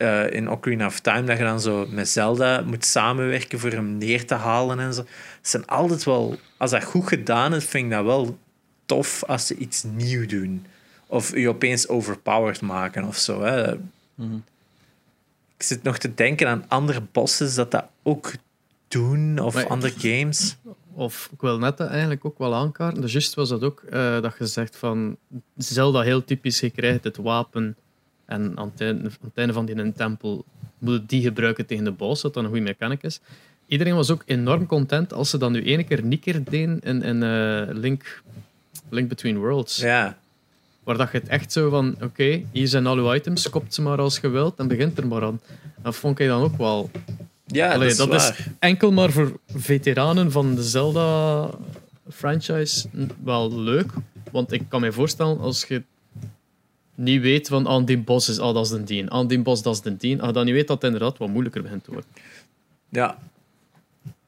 eh, 0.00 0.30
in 0.30 0.50
Ocarina 0.50 0.86
of 0.86 1.00
Time 1.00 1.24
dat 1.24 1.38
je 1.38 1.44
dan 1.44 1.60
zo 1.60 1.86
met 1.90 2.08
Zelda 2.08 2.60
moet 2.60 2.84
samenwerken 2.84 3.58
voor 3.58 3.70
hem 3.70 3.98
neer 3.98 4.26
te 4.26 4.34
halen 4.34 4.78
en 4.78 4.94
zo. 4.94 5.00
Het 5.00 5.48
zijn 5.48 5.66
altijd 5.66 6.04
wel... 6.04 6.38
Als 6.56 6.70
dat 6.70 6.84
goed 6.84 7.08
gedaan 7.08 7.54
is, 7.54 7.64
vind 7.64 7.84
ik 7.84 7.90
dat 7.90 8.04
wel 8.04 8.38
tof 8.86 9.24
als 9.24 9.46
ze 9.46 9.54
iets 9.56 9.82
nieuw 9.82 10.26
doen. 10.26 10.66
Of 11.06 11.36
je 11.36 11.48
opeens 11.48 11.88
overpowered 11.88 12.60
maken 12.60 13.04
of 13.04 13.16
zo. 13.16 13.42
Hè. 13.42 13.72
Ik 15.56 15.62
zit 15.66 15.82
nog 15.82 15.98
te 15.98 16.14
denken 16.14 16.48
aan 16.48 16.64
andere 16.68 17.02
bosses 17.12 17.54
dat 17.54 17.70
dat 17.70 17.84
ook 18.02 18.32
doen, 18.88 19.38
of 19.38 19.54
Maar- 19.54 19.66
andere 19.66 19.92
games. 19.98 20.56
Of 20.92 21.28
ik 21.32 21.40
wil 21.40 21.58
net 21.58 21.76
dat 21.76 21.88
eigenlijk 21.88 22.24
ook 22.24 22.38
wel 22.38 22.54
aankaarten. 22.54 23.00
Dus 23.02 23.12
juist 23.12 23.34
was 23.34 23.48
dat 23.48 23.62
ook 23.62 23.82
eh, 23.90 24.20
dat 24.20 24.34
je 24.38 24.46
zegt 24.46 24.76
van 24.76 25.16
Zelda 25.56 26.00
heel 26.00 26.24
typisch, 26.24 26.60
je 26.60 26.70
krijgt 26.70 27.04
het 27.04 27.16
wapen 27.16 27.76
en 28.30 28.52
aan 28.54 28.70
het 28.72 28.80
einde, 28.80 29.02
aan 29.02 29.10
het 29.20 29.30
einde 29.34 29.52
van 29.52 29.66
die 29.66 29.76
een 29.76 29.92
tempel 29.92 30.44
moet 30.78 30.94
je 30.94 31.06
die 31.06 31.22
gebruiken 31.22 31.66
tegen 31.66 31.84
de 31.84 31.90
boss, 31.90 32.22
wat 32.22 32.34
dan 32.34 32.44
een 32.44 32.50
goede 32.50 32.64
mechanic 32.64 33.02
is. 33.02 33.20
Iedereen 33.66 33.94
was 33.94 34.10
ook 34.10 34.22
enorm 34.26 34.66
content 34.66 35.12
als 35.12 35.30
ze 35.30 35.38
dan 35.38 35.52
nu 35.52 35.62
ene 35.62 35.84
keer 35.84 36.04
niet 36.04 36.20
keer 36.20 36.44
deden 36.44 36.80
in, 36.80 37.02
in 37.02 37.22
eh, 37.22 37.62
Link, 37.68 38.22
Link 38.88 39.08
Between 39.08 39.38
Worlds. 39.38 39.76
Ja, 39.76 40.18
Waar 40.84 40.96
dat 40.96 41.12
je 41.12 41.18
het 41.18 41.28
echt 41.28 41.52
zo 41.52 41.70
van, 41.70 41.96
oké, 42.02 42.42
hier 42.52 42.68
zijn 42.68 42.86
al 42.86 42.96
uw 42.96 43.14
items, 43.14 43.50
kopt 43.50 43.74
ze 43.74 43.82
maar 43.82 43.98
als 43.98 44.18
je 44.18 44.28
wilt 44.28 44.58
en 44.58 44.68
begint 44.68 44.98
er 44.98 45.06
maar 45.06 45.22
aan. 45.22 45.40
Dat 45.82 45.96
vond 45.96 46.18
ik 46.18 46.26
dan 46.26 46.42
ook 46.42 46.56
wel 46.56 46.90
ja 47.46 47.72
Allee, 47.72 47.94
dat 47.94 48.12
is 48.12 48.26
dat 48.26 48.38
is 48.38 48.46
enkel 48.58 48.92
maar 48.92 49.10
voor 49.10 49.38
veteranen 49.54 50.32
van 50.32 50.54
de 50.54 50.62
Zelda-franchise 50.62 52.88
wel 53.24 53.60
leuk. 53.60 53.92
Want 54.30 54.52
ik 54.52 54.62
kan 54.68 54.80
me 54.80 54.92
voorstellen, 54.92 55.38
als 55.38 55.64
je 55.64 55.82
niet 57.00 57.20
weet 57.20 57.48
van 57.48 57.68
aan 57.68 57.84
die 57.84 57.98
bos 57.98 58.28
is, 58.28 58.38
ah, 58.38 58.54
dat 58.54 58.64
is 58.64 58.70
de 58.70 58.84
dien, 58.84 59.10
aan 59.10 59.26
die 59.26 59.38
bos, 59.42 59.62
dat 59.62 59.74
is 59.74 59.80
de 59.80 59.96
dien, 59.96 60.18
als 60.18 60.26
je 60.28 60.32
dan 60.34 60.44
niet 60.44 60.54
weet 60.54 60.66
dat 60.66 60.82
het 60.82 60.92
inderdaad 60.92 61.18
wat 61.18 61.28
moeilijker 61.28 61.62
begint 61.62 61.84
te 61.84 61.90
worden. 61.90 62.10
Ja, 62.88 63.18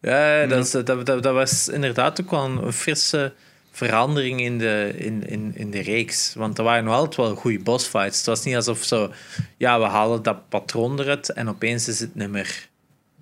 ja 0.01 0.47
dat, 0.47 0.65
is, 0.65 0.71
dat, 0.71 0.87
dat, 0.87 1.07
dat 1.07 1.25
was 1.35 1.69
inderdaad 1.69 2.21
ook 2.21 2.31
wel 2.31 2.45
een 2.45 2.73
frisse 2.73 3.33
verandering 3.71 4.41
in 4.41 4.59
de, 4.59 4.93
in, 4.97 5.27
in, 5.29 5.53
in 5.55 5.71
de 5.71 5.81
reeks. 5.81 6.35
Want 6.35 6.59
er 6.59 6.65
waren 6.65 6.85
nog 6.85 6.95
altijd 6.95 7.17
wel 7.17 7.35
goede 7.35 7.59
bossfights. 7.59 8.17
Het 8.17 8.27
was 8.27 8.45
niet 8.45 8.55
alsof 8.57 8.83
zo, 8.85 9.13
ja, 9.57 9.79
we 9.79 9.85
halen 9.85 10.23
dat 10.23 10.49
patroon 10.49 11.01
eruit 11.01 11.33
en 11.33 11.49
opeens 11.49 11.89
is 11.89 12.01
het 12.01 12.15
niet 12.15 12.29
meer 12.31 12.69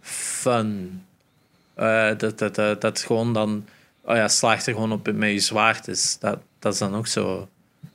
fun. 0.01 1.03
Eh, 1.75 2.09
dat, 2.19 2.39
dat, 2.39 2.55
dat, 2.55 2.81
dat 2.81 2.99
gewoon 3.01 3.33
dan, 3.33 3.65
oh 4.05 4.17
ja, 4.17 4.29
slaagt 4.29 4.67
er 4.67 4.73
gewoon 4.73 4.93
op 4.93 5.13
met 5.13 5.31
je 5.31 5.41
zwaard 5.41 5.89
is. 5.89 6.17
Dat, 6.21 6.39
dat 6.59 6.73
is 6.73 6.79
dan 6.79 6.95
ook 6.95 7.07
zo 7.07 7.49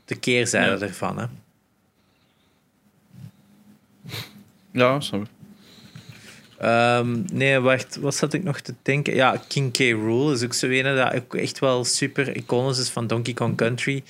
de 0.05 0.15
keerzijde 0.15 0.79
Ja. 0.79 0.87
ervan. 0.91 1.17
Hè? 1.19 1.25
Ja, 4.75 4.99
snap 4.99 5.21
ik. 5.21 5.27
Ehm, 6.57 7.23
nee, 7.33 7.59
wacht, 7.59 7.95
wat 7.95 8.15
zat 8.15 8.33
ik 8.33 8.43
nog 8.43 8.59
te 8.59 8.73
denken? 8.81 9.15
Ja, 9.15 9.41
King 9.47 9.71
K. 9.71 9.77
Rool 9.77 10.31
is 10.31 10.43
ook 10.43 10.53
zo 10.53 10.67
een 10.67 10.95
dat 10.95 11.13
ook 11.13 11.35
echt 11.35 11.59
wel 11.59 11.83
super 11.83 12.35
iconisch 12.35 12.79
is 12.79 12.89
van 12.89 13.07
Donkey 13.07 13.33
Kong 13.33 13.57
Country. 13.57 14.03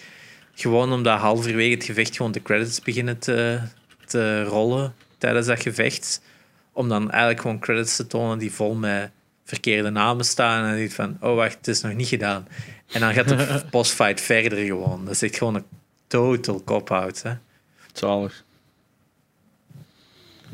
Gewoon 0.53 0.93
omdat 0.93 1.19
halverwege 1.19 1.75
het 1.75 1.83
gevecht 1.83 2.15
gewoon 2.15 2.31
de 2.31 2.41
credits 2.41 2.81
beginnen 2.81 3.19
te, 3.19 3.59
te 4.05 4.43
rollen 4.43 4.93
tijdens 5.17 5.47
dat 5.47 5.61
gevecht. 5.61 6.21
Om 6.71 6.89
dan 6.89 7.11
eigenlijk 7.11 7.41
gewoon 7.41 7.59
credits 7.59 7.95
te 7.95 8.07
tonen 8.07 8.37
die 8.37 8.51
vol 8.51 8.75
met 8.75 9.11
verkeerde 9.43 9.89
namen 9.89 10.25
staan. 10.25 10.65
En 10.65 10.75
denkt 10.75 10.93
van, 10.93 11.17
oh 11.21 11.35
wacht, 11.35 11.55
het 11.55 11.67
is 11.67 11.81
nog 11.81 11.93
niet 11.93 12.07
gedaan. 12.07 12.47
En 12.91 12.99
dan 12.99 13.13
gaat 13.13 13.27
de 13.27 13.63
bossfight 13.71 14.21
verder 14.21 14.65
gewoon. 14.65 15.05
Dat 15.05 15.13
is 15.13 15.21
echt 15.21 15.37
gewoon 15.37 15.55
een 15.55 15.65
total 16.07 16.63
cop-out. 16.63 17.21
Hè? 17.21 17.33
Zalig. 17.93 18.44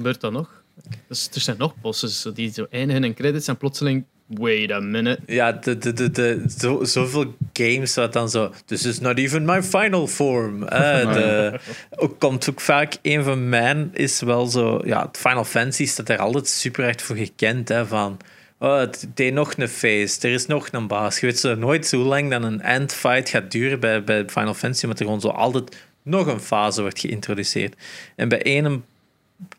Gebeurt 0.02 0.22
dat 0.22 0.32
nog? 0.32 0.64
Dus 1.08 1.30
er 1.34 1.42
zijn 1.42 1.58
nog 1.58 1.76
bosses 1.82 2.28
die 2.34 2.54
zo 2.54 2.68
eindigen 2.70 3.04
in 3.04 3.14
credits 3.14 3.48
en 3.48 3.58
plotseling 3.58 4.06
wait 4.28 4.72
a 4.72 4.80
minute. 4.80 5.20
Ja, 5.26 5.52
de, 5.52 5.78
de, 5.78 5.94
de, 5.94 6.12
de, 6.12 6.44
zo, 6.58 6.84
zoveel 6.84 7.36
games 7.54 7.96
wat 7.96 8.14
dan 8.14 8.30
zo. 8.30 8.54
This 8.66 8.86
is 8.86 9.00
not 9.00 9.18
even 9.18 9.46
my 9.46 9.64
final 9.64 10.08
form. 10.08 10.64
Eh, 10.64 11.14
de, 11.14 11.60
ook 11.96 12.20
komt 12.20 12.50
ook 12.50 12.62
vaak 12.62 12.98
een 13.02 13.24
van 13.24 13.50
mijn 13.50 13.90
is 13.94 14.22
wel 14.22 14.46
zo. 14.46 14.82
Ja, 14.86 15.10
Final 15.12 15.46
Fantasy 15.46 15.86
staat 15.86 16.10
er 16.10 16.18
altijd 16.18 16.48
super 16.48 16.88
echt 16.88 17.02
voor 17.02 17.16
gekend. 17.16 17.70
Hè, 17.70 17.86
van. 17.86 18.18
Oh, 18.60 18.78
het 18.78 19.08
deed 19.14 19.34
nog 19.34 19.54
een 19.58 19.68
phase, 19.68 20.28
er 20.28 20.34
is 20.34 20.46
nog 20.46 20.68
een 20.72 20.88
baas. 20.88 21.20
Je 21.20 21.26
weet 21.26 21.40
zo 21.40 21.56
nooit 21.56 21.92
hoe 21.92 22.04
lang 22.04 22.30
dan 22.30 22.44
een 22.44 22.62
endfight 22.62 23.30
gaat 23.30 23.52
duren 23.52 23.80
bij, 23.80 24.04
bij 24.04 24.30
Final 24.30 24.54
Fantasy, 24.54 24.84
omdat 24.84 25.00
er 25.00 25.06
gewoon 25.06 25.22
zo 25.22 25.28
altijd 25.28 25.78
nog 26.04 26.28
een 26.28 26.40
fase 26.40 26.82
wordt 26.82 27.00
geïntroduceerd. 27.00 27.76
En 28.16 28.30
bij 28.30 28.42
één 28.42 28.86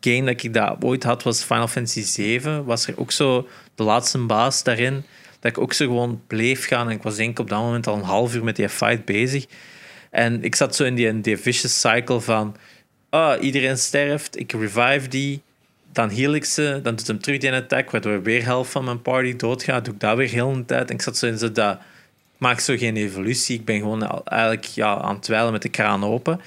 game 0.01 0.25
dat 0.25 0.43
ik 0.43 0.55
dat 0.55 0.77
ooit 0.85 1.03
had, 1.03 1.23
was 1.23 1.43
Final 1.43 1.69
Fantasy 1.69 2.03
7. 2.03 2.65
Was 2.65 2.87
er 2.87 2.95
ook 2.97 3.13
zo 3.13 3.49
de 3.75 3.83
laatste 3.83 4.19
baas 4.19 4.63
daarin. 4.63 5.05
Dat 5.41 5.51
ik 5.51 5.59
ook 5.59 5.73
zo 5.73 5.87
gewoon 5.87 6.23
bleef 6.27 6.67
gaan. 6.67 6.89
En 6.89 6.97
ik 6.97 7.03
was 7.03 7.17
denk 7.17 7.31
ik 7.31 7.39
op 7.39 7.49
dat 7.49 7.61
moment 7.61 7.87
al 7.87 7.95
een 7.95 8.03
half 8.03 8.35
uur 8.35 8.45
met 8.45 8.57
die 8.57 8.69
fight 8.69 9.05
bezig. 9.05 9.47
En 10.11 10.45
ik 10.45 10.55
zat 10.55 10.77
zo 10.77 10.85
in 10.85 10.95
die, 10.95 11.21
die 11.21 11.37
vicious 11.37 11.81
cycle 11.81 12.21
van... 12.21 12.57
Ah, 13.11 13.43
iedereen 13.43 13.79
sterft, 13.79 14.39
ik 14.39 14.53
revive 14.53 15.09
die. 15.09 15.43
Dan 15.93 16.11
heal 16.11 16.33
ik 16.35 16.45
ze, 16.45 16.81
dan 16.83 16.97
doet 16.97 17.07
hem 17.07 17.21
terug 17.21 17.39
die 17.39 17.53
attack, 17.53 17.91
waardoor 17.91 18.23
weer 18.23 18.45
helft 18.45 18.71
van 18.71 18.85
mijn 18.85 19.03
party 19.03 19.37
doodgaat. 19.37 19.85
Doe 19.85 19.95
ik 19.95 20.01
dat 20.01 20.17
weer 20.17 20.29
heel 20.29 20.53
de 20.53 20.65
tijd. 20.65 20.89
En 20.89 20.95
ik 20.95 21.03
zat 21.03 21.17
zo 21.17 21.27
in 21.27 21.39
zo 21.39 21.53
dat... 21.53 21.75
Ik 22.35 22.49
maak 22.49 22.61
zo 22.61 22.77
geen 22.77 22.97
evolutie. 22.97 23.59
Ik 23.59 23.65
ben 23.65 23.79
gewoon 23.79 24.23
eigenlijk 24.25 24.65
ja, 24.65 24.97
aan 24.97 25.15
het 25.15 25.23
twijlen 25.23 25.53
met 25.53 25.63
de 25.63 25.69
kraan 25.69 26.05
open. 26.05 26.41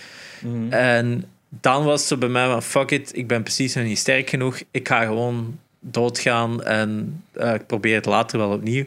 En 0.70 1.26
dan 1.62 1.84
was 1.84 2.00
het 2.00 2.10
zo 2.10 2.18
bij 2.18 2.30
mij 2.30 2.48
van 2.48 2.64
fuck 2.64 2.92
it, 2.92 3.18
ik 3.18 3.28
ben 3.28 3.44
precies 3.44 3.76
nog 3.76 3.84
niet 3.84 3.98
sterk 3.98 4.30
genoeg. 4.30 4.62
Ik 4.72 4.88
ga 4.88 5.04
gewoon 5.04 5.60
doodgaan 5.80 6.64
en 6.64 7.24
eh, 7.32 7.54
ik 7.54 7.66
probeer 7.66 7.96
het 7.96 8.06
later 8.06 8.40
wel 8.40 8.52
opnieuw. 8.52 8.86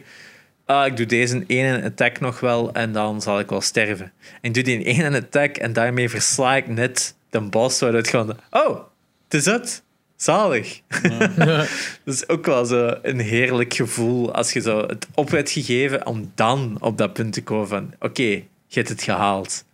Ah, 0.65 0.85
ik 0.85 0.97
doe 0.97 1.05
deze 1.05 1.43
ene 1.47 1.83
attack 1.83 2.19
nog 2.19 2.39
wel 2.39 2.73
en 2.73 2.91
dan 2.91 3.21
zal 3.21 3.39
ik 3.39 3.49
wel 3.49 3.61
sterven. 3.61 4.11
En 4.41 4.49
ik 4.49 4.53
doe 4.53 4.63
die 4.63 4.83
ene 4.83 5.17
attack 5.17 5.57
en 5.57 5.73
daarmee 5.73 6.09
versla 6.09 6.55
ik 6.55 6.67
net 6.67 7.15
de 7.29 7.41
boss, 7.41 7.79
waardoor 7.79 7.99
het 7.99 8.09
gewoon... 8.09 8.37
Oh, 8.49 8.79
het 9.23 9.33
is 9.33 9.45
het. 9.45 9.83
Zalig. 10.15 10.81
dat 12.03 12.13
is 12.13 12.27
ook 12.27 12.45
wel 12.45 12.65
zo 12.65 12.97
een 13.01 13.19
heerlijk 13.19 13.73
gevoel 13.73 14.33
als 14.33 14.53
je 14.53 14.61
zo 14.61 14.87
het 14.87 15.07
op 15.13 15.29
werd 15.29 15.51
gegeven 15.51 16.05
om 16.05 16.31
dan 16.35 16.77
op 16.79 16.97
dat 16.97 17.13
punt 17.13 17.33
te 17.33 17.43
komen 17.43 17.67
van 17.67 17.93
oké, 17.99 18.21
je 18.21 18.45
hebt 18.69 18.89
het 18.89 19.03
gehaald. 19.03 19.65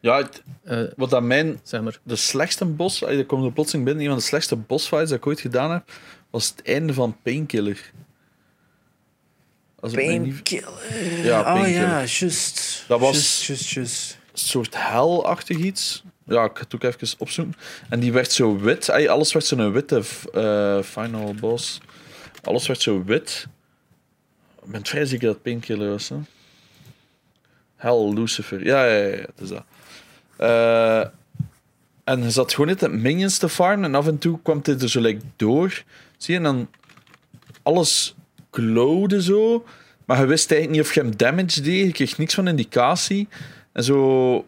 Ja, 0.00 0.16
het- 0.16 0.42
Eh, 0.64 0.82
wat 0.96 1.10
dat 1.10 1.22
mijn 1.22 1.60
zeg 1.62 1.80
maar. 1.82 1.98
de 2.02 2.16
slechtste 2.16 2.64
bos, 2.64 2.98
dat 2.98 3.26
komt 3.26 3.44
er 3.44 3.52
plotseling 3.52 3.84
binnen, 3.86 4.04
een 4.04 4.10
van 4.10 4.18
de 4.18 4.24
slechtste 4.24 4.56
bossfights 4.56 5.10
dat 5.10 5.18
ik 5.18 5.26
ooit 5.26 5.40
gedaan 5.40 5.70
heb, 5.70 5.90
was 6.30 6.48
het 6.48 6.62
einde 6.66 6.92
van 6.94 7.16
Painkiller. 7.22 7.90
Ik 9.82 9.92
Painkiller. 9.92 11.24
Ja, 11.24 11.38
oh 11.40 11.44
Painkiller. 11.52 11.88
ja, 11.88 12.04
juist. 12.04 12.84
Dat 12.88 13.00
was- 13.00 13.46
juist, 13.46 13.70
juist. 13.70 14.18
een 14.32 14.38
soort 14.38 14.76
helachtig 14.78 15.56
iets. 15.56 16.02
Ja, 16.24 16.44
ik 16.44 16.50
ga 16.56 16.62
het 16.62 16.74
ook 16.74 16.82
even 16.82 17.18
opzoeken. 17.18 17.54
En 17.88 18.00
die 18.00 18.12
werd 18.12 18.32
zo 18.32 18.58
wit. 18.58 18.90
Alles 18.90 19.32
werd 19.32 19.44
zo'n 19.44 19.72
witte 19.72 20.02
eh, 20.32 20.82
final 20.82 21.34
boss. 21.34 21.80
Alles 22.42 22.66
werd 22.66 22.82
zo 22.82 23.04
wit. 23.04 23.46
Ik 24.64 24.70
ben 24.70 24.86
vrij 24.86 25.04
zeker 25.04 25.24
dat 25.26 25.34
het 25.34 25.42
Painkiller 25.42 25.90
was. 25.90 26.08
Hè? 26.08 26.16
Hell 27.76 28.12
Lucifer. 28.14 28.64
Ja, 28.64 28.84
ja, 28.84 28.96
ja, 28.96 29.06
ja, 29.16 29.20
het 29.20 29.40
is 29.40 29.48
dat. 29.48 29.64
Eh, 30.38 31.04
en 32.04 32.22
je 32.22 32.30
zat 32.30 32.52
gewoon 32.52 32.66
net 32.66 32.80
het 32.80 32.92
minions 32.92 33.38
te 33.38 33.48
farmen. 33.48 33.84
En 33.84 33.94
af 33.94 34.06
en 34.06 34.18
toe 34.18 34.38
kwam 34.42 34.60
dit 34.62 34.82
er 34.82 34.88
zo 34.88 35.00
like, 35.00 35.20
door. 35.36 35.82
Zie 36.16 36.34
je? 36.34 36.40
En 36.40 36.44
dan 36.44 36.68
alles 37.62 38.14
glowde 38.50 39.22
zo. 39.22 39.64
Maar 40.04 40.20
je 40.20 40.26
wist 40.26 40.50
eigenlijk 40.50 40.80
niet 40.80 40.90
of 40.90 40.94
je 40.94 41.00
hem 41.00 41.16
damage 41.16 41.60
deed. 41.60 41.86
Je 41.86 41.92
kreeg 41.92 42.18
niks 42.18 42.34
van 42.34 42.48
indicatie. 42.48 43.28
En 43.72 43.84
zo 43.84 44.46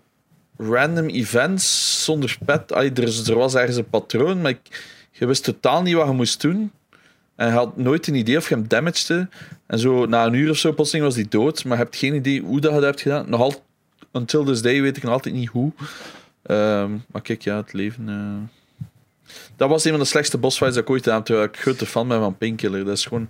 random 0.57 1.09
events 1.09 2.05
zonder 2.05 2.39
pet. 2.45 2.71
Er, 2.71 3.35
was 3.35 3.55
ergens 3.55 3.77
een 3.77 3.89
patroon, 3.89 4.41
maar 4.41 4.51
ik, 4.51 4.85
je 5.11 5.27
wist 5.27 5.45
totaal 5.45 5.83
niet 5.83 5.95
wat 5.95 6.07
je 6.07 6.13
moest 6.13 6.41
doen. 6.41 6.73
En 7.37 7.47
je 7.47 7.53
had 7.53 7.77
nooit 7.77 8.07
een 8.07 8.15
idee 8.15 8.37
of 8.37 8.49
je 8.49 8.55
hem 8.55 8.69
damagede. 8.69 9.29
En 9.67 9.79
zo 9.79 10.07
na 10.07 10.27
een 10.27 10.35
uur 10.35 10.51
of 10.51 10.57
zo 10.57 10.73
plotseling 10.73 11.07
was 11.07 11.15
hij 11.15 11.27
dood, 11.29 11.65
maar 11.65 11.79
je 11.79 11.83
hebt 11.83 11.97
geen 11.97 12.15
idee 12.15 12.41
hoe 12.41 12.61
dat 12.61 12.71
je 12.71 12.77
dat 12.77 12.87
hebt 12.87 13.01
gedaan. 13.01 13.31
Nog 13.31 13.41
until 14.13 14.45
this 14.45 14.63
day 14.63 14.83
weet 14.83 14.97
ik 14.97 15.03
nog 15.03 15.13
altijd 15.13 15.35
niet 15.35 15.49
hoe. 15.49 15.73
Ehm, 16.43 16.91
maar 17.13 17.23
kijk, 17.23 17.43
ja, 17.43 17.57
het 17.57 17.73
leven... 17.73 18.09
eh. 18.09 18.59
Dat 19.57 19.69
was 19.69 19.85
een 19.85 19.91
van 19.91 20.01
de 20.01 20.07
slechtste 20.07 20.39
bossfights 20.39 20.75
dat 20.75 20.85
ik 20.85 20.91
ooit 20.91 21.05
heb, 21.05 21.25
terwijl 21.25 21.47
ik 21.47 21.57
grote 21.57 21.87
fan 21.87 22.09
ben 22.09 22.21
van 22.21 22.39
Painkiller. 22.39 22.85
Dat 22.85 22.97
is 22.97 23.05
gewoon 23.07 23.29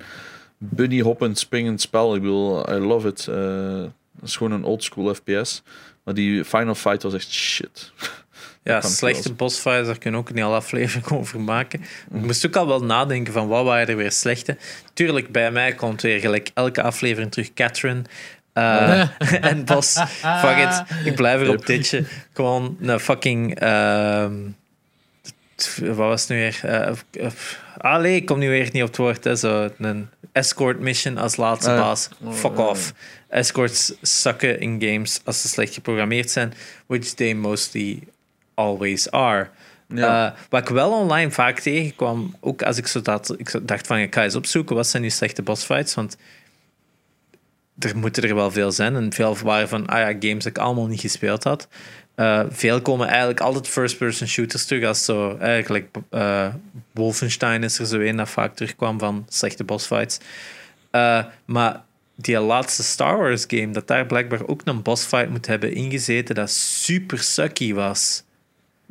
bunny 0.59 1.01
hoppend, 1.01 1.39
springend 1.39 1.81
spel. 1.81 2.15
Ik 2.15 2.21
bedoel, 2.21 2.75
I 2.75 2.79
love 2.79 3.09
it. 3.09 3.29
Eh, 3.29 3.91
dat 4.13 4.29
is 4.29 4.37
gewoon 4.37 4.53
een 4.53 4.65
oldschool 4.65 5.15
FPS. 5.15 5.63
Maar 6.05 6.15
die 6.15 6.45
final 6.45 6.75
fight 6.75 7.03
was 7.03 7.15
echt 7.15 7.31
shit. 7.33 7.93
Ja, 8.63 8.81
slechte 8.81 9.33
bossfights, 9.33 9.87
daar 9.87 9.99
kunnen 9.99 10.21
we 10.21 10.29
ook 10.29 10.35
niet 10.35 10.45
al 10.45 10.55
aflevering 10.55 11.11
over 11.11 11.41
maken. 11.41 11.81
Ik 11.81 12.23
moest 12.23 12.47
ook 12.47 12.57
al 12.57 12.67
wel 12.67 12.85
nadenken 12.85 13.33
van 13.33 13.49
wat 13.49 13.65
waren 13.65 13.89
er 13.89 13.97
weer 13.97 14.13
slechte. 14.13 14.57
Tuurlijk, 14.93 15.33
bij 15.33 15.51
mij 15.51 15.75
komt 15.75 16.03
weer 16.03 16.21
gelijk 16.21 16.51
elke 16.55 16.83
aflevering 16.83 17.33
terug 17.33 17.53
Catherine. 17.55 18.03
Eh, 18.53 19.01
en 19.51 19.65
Bos, 19.65 19.99
fuck 20.21 20.57
it, 20.57 20.83
ik 21.05 21.15
blijf 21.15 21.41
erop 21.41 21.67
ditchen. 21.67 22.07
Gewoon 22.33 22.77
een 22.81 23.01
fucking... 23.01 23.61
ehm, 23.61 24.35
wat 25.81 25.97
was 25.97 26.21
het 26.21 26.31
nu 26.31 26.37
weer? 26.37 26.61
Eh, 26.63 27.31
allee, 27.77 28.17
ik 28.17 28.27
kom 28.27 28.39
nu 28.39 28.49
weer 28.49 28.69
niet 28.73 28.83
op 28.83 28.89
het 28.89 28.97
woord. 28.97 29.25
Hè. 29.25 29.37
Zo, 29.37 29.69
een 29.79 30.09
escort 30.33 30.81
mission 30.81 31.19
als 31.19 31.37
laatste 31.37 31.71
Ah, 31.71 31.79
baas. 31.79 32.09
Fuck 32.31 32.59
off. 32.59 32.93
Escorts 33.29 33.93
sukken 34.03 34.61
in 34.61 34.83
games 34.83 35.21
als 35.25 35.41
ze 35.41 35.49
slecht 35.49 35.75
geprogrammeerd 35.75 36.31
zijn, 36.31 36.53
which 36.87 37.09
they 37.09 37.35
mostly 37.35 38.03
always 38.55 39.11
are. 39.11 39.49
Ja. 39.89 40.27
Eh, 40.27 40.39
wat 40.49 40.61
ik 40.61 40.69
wel 40.69 40.91
online 40.93 41.31
vaak 41.31 41.61
tegenkwam, 41.61 42.37
ook 42.41 42.63
als 42.63 42.77
ik 42.77 42.87
zo 42.87 43.03
dat, 43.03 43.35
ik 43.39 43.53
dacht 43.63 43.87
van 43.87 43.99
ik 43.99 44.15
ga 44.15 44.23
eens 44.23 44.35
opzoeken, 44.35 44.77
wat 44.77 44.87
zijn 44.87 45.03
nu 45.03 45.11
slechte 45.11 45.43
bossfights? 45.43 45.95
Want 45.95 46.17
er 47.85 47.97
moeten 47.97 48.23
er 48.23 48.35
wel 48.35 48.51
veel 48.51 48.73
zijn. 48.73 48.97
En 48.97 49.13
veel 49.13 49.37
waren 49.37 49.69
van 49.69 49.87
ah 49.87 49.99
ja, 49.99 50.07
games 50.07 50.45
dat 50.45 50.47
ik 50.47 50.59
allemaal 50.59 50.87
niet 50.87 51.01
gespeeld 51.01 51.45
had. 51.45 51.69
Eh, 52.15 52.45
veel 52.51 52.83
komen 52.83 53.07
eigenlijk 53.07 53.41
altijd 53.41 53.69
first-person 53.69 54.29
shooters 54.29 54.65
terug. 54.65 54.85
Als 54.85 55.05
zo, 55.05 55.37
eigenlijk 55.37 55.97
eh, 56.11 56.55
Wolfenstein 56.93 57.63
is 57.63 57.79
er 57.79 57.87
zo 57.87 57.99
een 57.99 58.17
dat 58.17 58.29
vaak 58.29 58.55
terugkwam 58.55 58.99
van 58.99 59.27
slechte 59.29 59.65
bossfights. 59.65 60.19
Eh, 60.91 61.25
maar 61.45 61.83
die 62.15 62.39
laatste 62.39 62.83
Star 62.83 63.17
Wars 63.17 63.45
game, 63.49 63.71
dat 63.71 63.87
daar 63.87 64.07
blijkbaar 64.07 64.47
ook 64.47 64.61
een 64.65 64.83
bossfight 64.83 65.31
moet 65.31 65.47
hebben 65.47 65.75
ingezeten, 65.75 66.35
dat 66.35 66.51
super 66.51 67.19
sucky 67.19 67.75
was. 67.75 68.23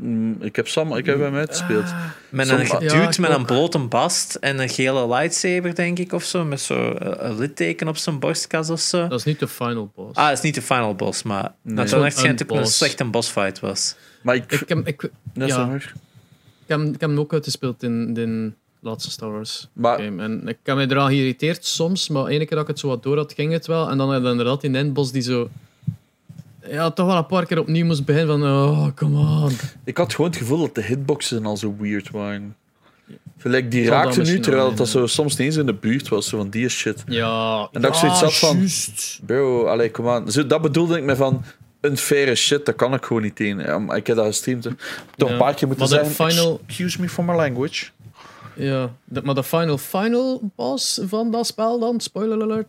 Mm, 0.02 0.38
ik 0.42 0.56
heb 0.56 0.68
Sam, 0.68 0.96
ik 0.96 1.06
heb 1.06 1.20
hem 1.20 1.36
uitgespeeld. 1.36 1.86
Met 2.30 2.48
Som- 2.48 2.60
een 2.60 2.66
Ja, 2.80 3.10
ik 3.10 3.18
met 3.18 3.32
een 3.32 3.46
blote 3.46 3.78
bast 3.80 4.36
en 4.36 4.60
een 4.60 4.70
gele 4.70 5.08
lightsaber, 5.08 5.76
denk 5.76 6.00
ik, 6.00 6.14
of 6.14 6.24
zo. 6.24 6.46
Met 6.46 6.62
zo 6.62 6.92
eh, 6.94 7.30
een 7.30 7.38
litteken 7.40 7.88
op 7.88 7.98
zijn 7.98 8.20
borstkas 8.20 8.70
of 8.70 8.80
zo. 8.80 9.08
Dat 9.08 9.20
is 9.20 9.26
niet 9.26 9.40
de 9.40 9.48
final 9.48 9.92
boss. 9.96 10.18
Ah, 10.18 10.28
het 10.28 10.38
is 10.38 10.44
niet 10.44 10.56
de 10.56 10.62
final 10.62 10.96
boss, 10.96 11.24
maar 11.24 11.54
Nee. 11.62 11.76
dat 11.76 11.90
Zo'n 11.90 12.04
het 12.04 12.18
schijnt 12.18 12.44
ook 12.44 12.58
een 12.58 12.66
slechte 12.66 13.06
bossfight 13.06 13.60
was. 13.60 13.96
Maar 14.22 14.36
ik... 14.36 14.52
ik, 14.52 14.70
heb, 14.70 14.88
ik, 14.88 15.10
Ja, 15.34 15.74
ik, 15.76 15.94
heb, 16.68 16.80
ik 16.80 16.92
heb 17.02 17.10
hem 17.10 17.20
ook 17.20 17.34
uitgespeeld 17.34 17.84
in 17.84 18.14
de 18.14 18.52
laatste 18.80 19.12
Star 19.12 19.32
Wars 19.32 19.68
Maar- 19.74 20.00
game. 20.02 20.24
En 20.24 20.48
ik 20.48 20.58
heb 20.64 20.76
me 20.76 20.90
eraan 20.90 21.08
geïrriteerd 21.10 21.66
soms, 21.66 22.10
maar 22.10 22.26
ene 22.26 22.46
keer 22.46 22.56
dat 22.58 22.62
ik 22.62 22.68
het 22.68 22.80
zo 22.80 22.88
wat 22.88 23.04
door 23.04 23.18
had, 23.18 23.34
ging 23.34 23.52
het 23.52 23.68
wel. 23.68 23.90
En 23.90 23.98
dan 23.98 24.12
had 24.14 24.22
je 24.24 24.30
inderdaad 24.30 24.62
die 24.62 24.74
endbos 24.76 25.12
die 25.12 25.22
zo... 25.22 25.50
Ja, 26.70 26.92
toch 26.92 27.06
wel 27.08 27.16
een 27.18 27.26
paar 27.26 27.46
keer 27.46 27.60
opnieuw 27.60 27.86
moest 27.86 28.06
beginnen 28.06 28.40
van... 28.40 28.50
Oh, 28.52 28.88
come 28.96 29.20
on. 29.20 29.52
Ik 29.84 29.98
had 29.98 30.14
gewoon 30.14 30.30
het 30.32 30.40
gevoel 30.40 30.60
dat 30.60 30.76
de 30.76 30.82
hitboxen 30.84 31.46
al 31.46 31.58
zo 31.58 31.76
weird 31.80 32.10
waren. 32.12 32.56
Gelijk, 33.38 33.72
die 33.72 33.90
raakte 33.90 34.22
nu, 34.22 34.40
terwijl 34.40 34.74
dat 34.76 34.88
zo 34.88 35.08
soms 35.08 35.36
niet 35.38 35.48
eens 35.48 35.56
in 35.56 35.66
de 35.66 35.74
buurt 35.74 36.08
was, 36.08 36.28
zo 36.30 36.38
van 36.38 36.50
die 36.50 36.70
shit. 36.70 37.04
Ja, 37.08 37.68
En 37.72 37.82
dat 37.82 37.96
ik 37.96 38.02
ja, 38.02 38.16
zoiets 38.16 38.22
had 38.22 38.34
van- 38.50 38.58
juist. 38.58 39.20
Bro, 39.26 39.66
allee, 39.66 39.92
kom 39.92 40.10
aan. 40.10 40.32
Zo, 40.32 40.48
dat 40.48 40.62
bedoelde 40.62 40.98
ik 40.98 41.04
me 41.04 41.16
van, 41.16 41.44
unfaire 41.82 42.36
shit, 42.36 42.66
dat 42.66 42.76
kan 42.76 42.94
ik 42.94 43.06
gewoon 43.06 43.22
niet 43.22 43.36
tegen. 43.36 43.86
Maar 43.86 43.98
ik 43.98 44.08
heb 44.08 44.16
dat 44.16 44.26
gestreamd. 44.26 44.64
hè. 44.64 44.70
Toch 45.16 45.28
Ja. 45.28 45.34
een 45.36 45.40
paar 45.42 45.54
keer 45.54 45.68
moeten 45.68 45.90
Maar 45.90 45.98
zeggen, 46.06 46.30
final- 46.30 46.62
excuse 46.68 47.02
me 47.02 47.10
for 47.10 47.24
my 47.26 47.36
language. 47.36 47.86
Ja, 48.56 48.92
maar 49.24 49.36
de 49.36 49.44
final 49.44 49.78
final 49.78 50.52
boss 50.56 51.02
van 51.06 51.32
dat 51.32 51.46
spel 51.48 51.80
dan, 51.80 52.00
spoiler 52.00 52.42
alert. 52.42 52.68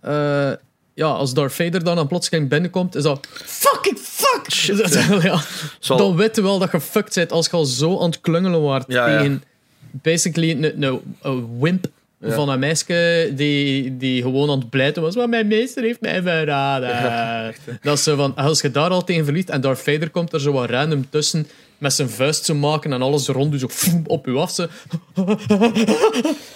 eh, 0.00 0.52
ja, 1.00 1.06
als 1.06 1.34
Darth 1.34 1.52
Vader 1.52 1.84
dan 1.84 1.98
aan 1.98 2.06
plotseling 2.06 2.48
binnenkomt, 2.48 2.94
is 2.94 3.02
dat 3.02 3.26
fucking 3.32 3.98
fuck! 3.98 4.52
Shit, 4.52 4.94
ja. 5.22 5.40
Zal- 5.78 5.96
Dan 5.96 6.16
weet 6.16 6.36
je 6.36 6.42
wel 6.42 6.58
dat 6.58 6.72
je 6.72 6.80
fucked 6.80 7.14
bent 7.14 7.32
als 7.32 7.46
je 7.46 7.52
al 7.52 7.64
zo 7.64 7.98
aan 8.00 8.10
het 8.10 8.20
klungelen 8.20 8.62
waart 8.62 8.84
Ja, 8.88 9.08
ja. 9.08 9.16
tegen 9.18 9.42
basically 9.90 10.50
een, 10.50 10.82
een, 10.82 11.00
een 11.22 11.58
wimp 11.60 11.86
van 12.22 12.48
een 12.48 12.58
meisje 12.58 13.32
die, 13.34 13.96
die 13.96 14.22
gewoon 14.22 14.50
aan 14.50 14.58
het 14.58 14.70
blijten 14.70 15.02
was. 15.02 15.16
Maar 15.16 15.28
mijn 15.28 15.46
meester 15.46 15.82
heeft 15.82 16.00
mij 16.00 16.22
verraden. 16.22 17.54
dat 17.82 18.00
zo 18.00 18.16
van, 18.16 18.36
als 18.36 18.60
je 18.60 18.70
daar 18.70 18.90
al 18.90 19.04
tegen 19.04 19.24
verliest 19.24 19.48
en 19.48 19.60
Darth 19.60 19.78
Vader 19.82 20.10
komt 20.10 20.32
er 20.32 20.40
zo 20.40 20.52
wat 20.52 20.70
random 20.70 21.10
tussen 21.10 21.46
met 21.80 21.92
zijn 21.92 22.10
vuist 22.10 22.44
zo 22.44 22.54
maken 22.54 22.92
en 22.92 23.02
alles 23.02 23.26
rond 23.26 23.64
foem, 23.72 24.02
op 24.06 24.26
u 24.26 24.36
af. 24.36 24.50
Zo. 24.50 24.66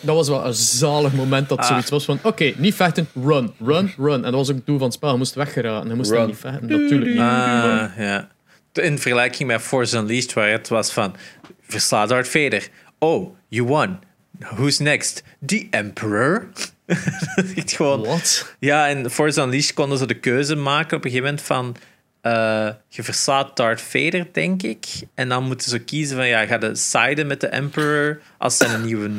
Dat 0.01 0.15
was 0.17 0.29
wel 0.29 0.47
een 0.47 0.55
zalig 0.55 1.13
moment 1.13 1.49
dat 1.49 1.59
Ah. 1.59 1.67
zoiets 1.67 1.91
was 1.91 2.05
van 2.05 2.19
oké, 2.23 2.53
niet 2.57 2.75
vechten, 2.75 3.09
run, 3.25 3.53
run, 3.65 3.93
run. 3.97 4.15
En 4.15 4.23
dat 4.23 4.35
was 4.35 4.51
ook 4.51 4.57
het 4.57 4.67
doel 4.67 4.77
van 4.79 4.87
het 4.87 4.95
spel. 4.95 5.11
Je 5.11 5.17
moest 5.17 5.35
weggeraken. 5.35 5.89
Je 5.89 5.95
moest 5.95 6.11
dan 6.11 6.27
niet 6.27 6.37
vechten. 6.37 6.69
Natuurlijk 6.69 7.11
niet. 7.11 7.21
Ah, 7.21 7.85
ja. 7.99 8.29
In 8.73 8.99
vergelijking 8.99 9.49
met 9.49 9.61
Force 9.61 9.97
Unleashed, 9.97 10.33
waar 10.33 10.51
het 10.51 10.69
was 10.69 10.93
van... 10.93 11.17
Versla 11.63 12.07
Darth 12.07 12.29
Vader. 12.29 12.69
Oh, 12.99 13.37
you 13.49 13.67
won. 13.69 13.99
Who's 14.39 14.79
next? 14.79 15.23
The 15.47 15.67
Emperor? 15.71 16.49
Gewoon... 17.67 18.05
Wat? 18.05 18.55
Ja, 18.59 18.87
in 18.87 19.11
Force 19.11 19.41
Unleashed 19.41 19.75
konden 19.75 19.99
ze 19.99 20.07
de 20.07 20.15
keuze 20.15 20.55
maken 20.57 20.97
op 20.97 21.05
een 21.05 21.11
gegeven 21.11 21.31
moment 21.31 21.47
van... 21.47 21.77
eh, 22.25 22.69
je 22.89 23.03
verslaat 23.03 23.57
Darth 23.57 23.81
Vader, 23.81 24.27
denk 24.33 24.63
ik. 24.63 24.87
En 25.15 25.29
dan 25.29 25.45
moeten 25.45 25.71
ze 25.71 25.79
kiezen 25.79 26.17
van... 26.17 26.27
Ja, 26.27 26.47
ga 26.47 26.59
je 26.61 26.75
siden 26.75 27.27
met 27.27 27.41
de 27.41 27.47
Emperor 27.47 28.21
als 28.39 28.57
zijn 28.57 28.85
nieuwe 28.85 29.11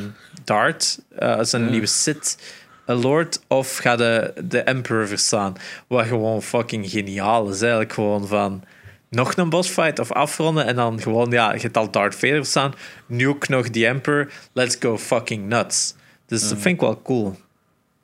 Darth, 0.43 0.99
eh, 1.15 1.35
als 1.35 1.49
zijn 1.49 1.69
nieuwe 1.69 1.85
Sith 1.85 2.37
eh, 2.85 3.01
Lord, 3.01 3.41
of 3.47 3.77
ga 3.77 3.95
de, 3.95 4.33
de 4.43 4.59
Emperor 4.59 5.07
verslaan? 5.07 5.55
Wat 5.87 6.05
gewoon 6.05 6.41
fucking 6.41 6.89
geniaal 6.89 7.49
is, 7.49 7.61
eigenlijk 7.61 7.93
gewoon 7.93 8.27
van... 8.27 8.63
Nog 9.09 9.35
een 9.35 9.49
bossfight 9.49 9.99
of 9.99 10.11
afronden 10.11 10.65
en 10.65 10.75
dan 10.75 11.01
gewoon, 11.01 11.31
ja, 11.31 11.53
je 11.53 11.59
hebt 11.59 11.77
al 11.77 11.91
Darth 11.91 12.15
Vader 12.15 12.35
verslaan. 12.35 12.73
Nu 13.05 13.27
ook 13.27 13.47
nog 13.47 13.67
The 13.67 13.87
Emperor. 13.87 14.31
Let's 14.53 14.75
go 14.79 14.97
fucking 14.97 15.47
nuts. 15.47 15.95
Dus 16.25 16.49
dat 16.49 16.59
vind 16.59 16.75
ik 16.75 16.79
wel 16.79 17.01
cool. 17.01 17.35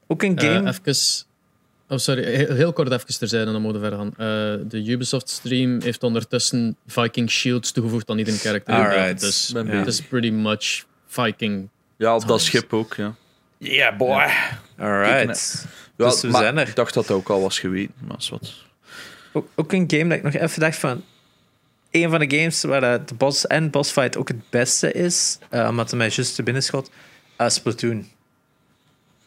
Ook 0.08 0.24
een 0.24 0.40
game... 0.40 0.70
Eh, 0.70 0.78
even... 0.86 1.30
Oh, 1.92 1.98
sorry. 1.98 2.24
Heel, 2.56 2.74
kort 2.74 2.92
even 2.92 3.18
terzijde, 3.18 3.52
dan 3.52 3.62
moeten 3.62 3.82
we 3.82 3.88
verder 3.88 4.06
gaan. 4.06 4.12
Eh, 4.12 4.70
de 4.70 4.92
Ubisoft-stream 4.92 5.82
heeft 5.82 6.04
ondertussen 6.04 6.76
Viking 6.88 7.30
Shields 7.30 7.72
toegevoegd 7.72 8.10
aan 8.10 8.18
iedere 8.18 8.40
karakter. 8.40 8.74
Alright. 8.74 9.20
Dus 9.20 9.54
het 9.56 9.88
is 9.88 10.02
pretty 10.02 10.30
much 10.30 10.86
Viking. 11.08 11.70
Ja, 11.98 12.16
op 12.16 12.28
dat 12.28 12.42
schip 12.42 12.74
ook, 12.74 12.94
ja. 12.96 13.16
Yeah, 13.58 13.98
boy. 13.98 14.28
Alright. 14.78 15.66
Ja, 15.98 16.06
Dus 16.06 16.22
we 16.22 16.28
maar 16.28 16.42
zijn 16.42 16.58
er. 16.58 16.68
Ik 16.68 16.76
dacht 16.76 16.94
dat 16.94 17.08
dat 17.08 17.18
ook 17.18 17.30
al 17.30 17.42
was 17.42 17.60
geweten, 17.60 17.94
maar 18.08 18.18
is 18.18 18.30
wat. 18.30 18.54
Ook, 19.34 19.48
ook 19.56 19.72
een 19.72 19.84
game 19.88 20.08
dat 20.08 20.18
ik 20.18 20.24
nog 20.24 20.34
even 20.34 20.60
dacht 20.60 20.78
van... 20.78 21.04
Een 21.92 22.10
van 22.10 22.20
de 22.20 22.38
games 22.38 22.64
waar 22.64 22.82
de, 22.82 23.02
de 23.06 23.14
boss 23.14 23.48
en 23.48 23.70
bossfight 23.70 24.18
ook 24.18 24.28
het 24.28 24.50
beste 24.50 24.92
is, 24.92 25.38
eh, 25.50 25.68
omdat 25.70 25.90
het 25.90 26.00
mij 26.00 26.10
juist 26.10 26.36
te 26.36 26.44
binnen 26.44 26.64
schot, 26.64 26.92
eh, 27.36 27.50
Splatoon. 27.50 28.08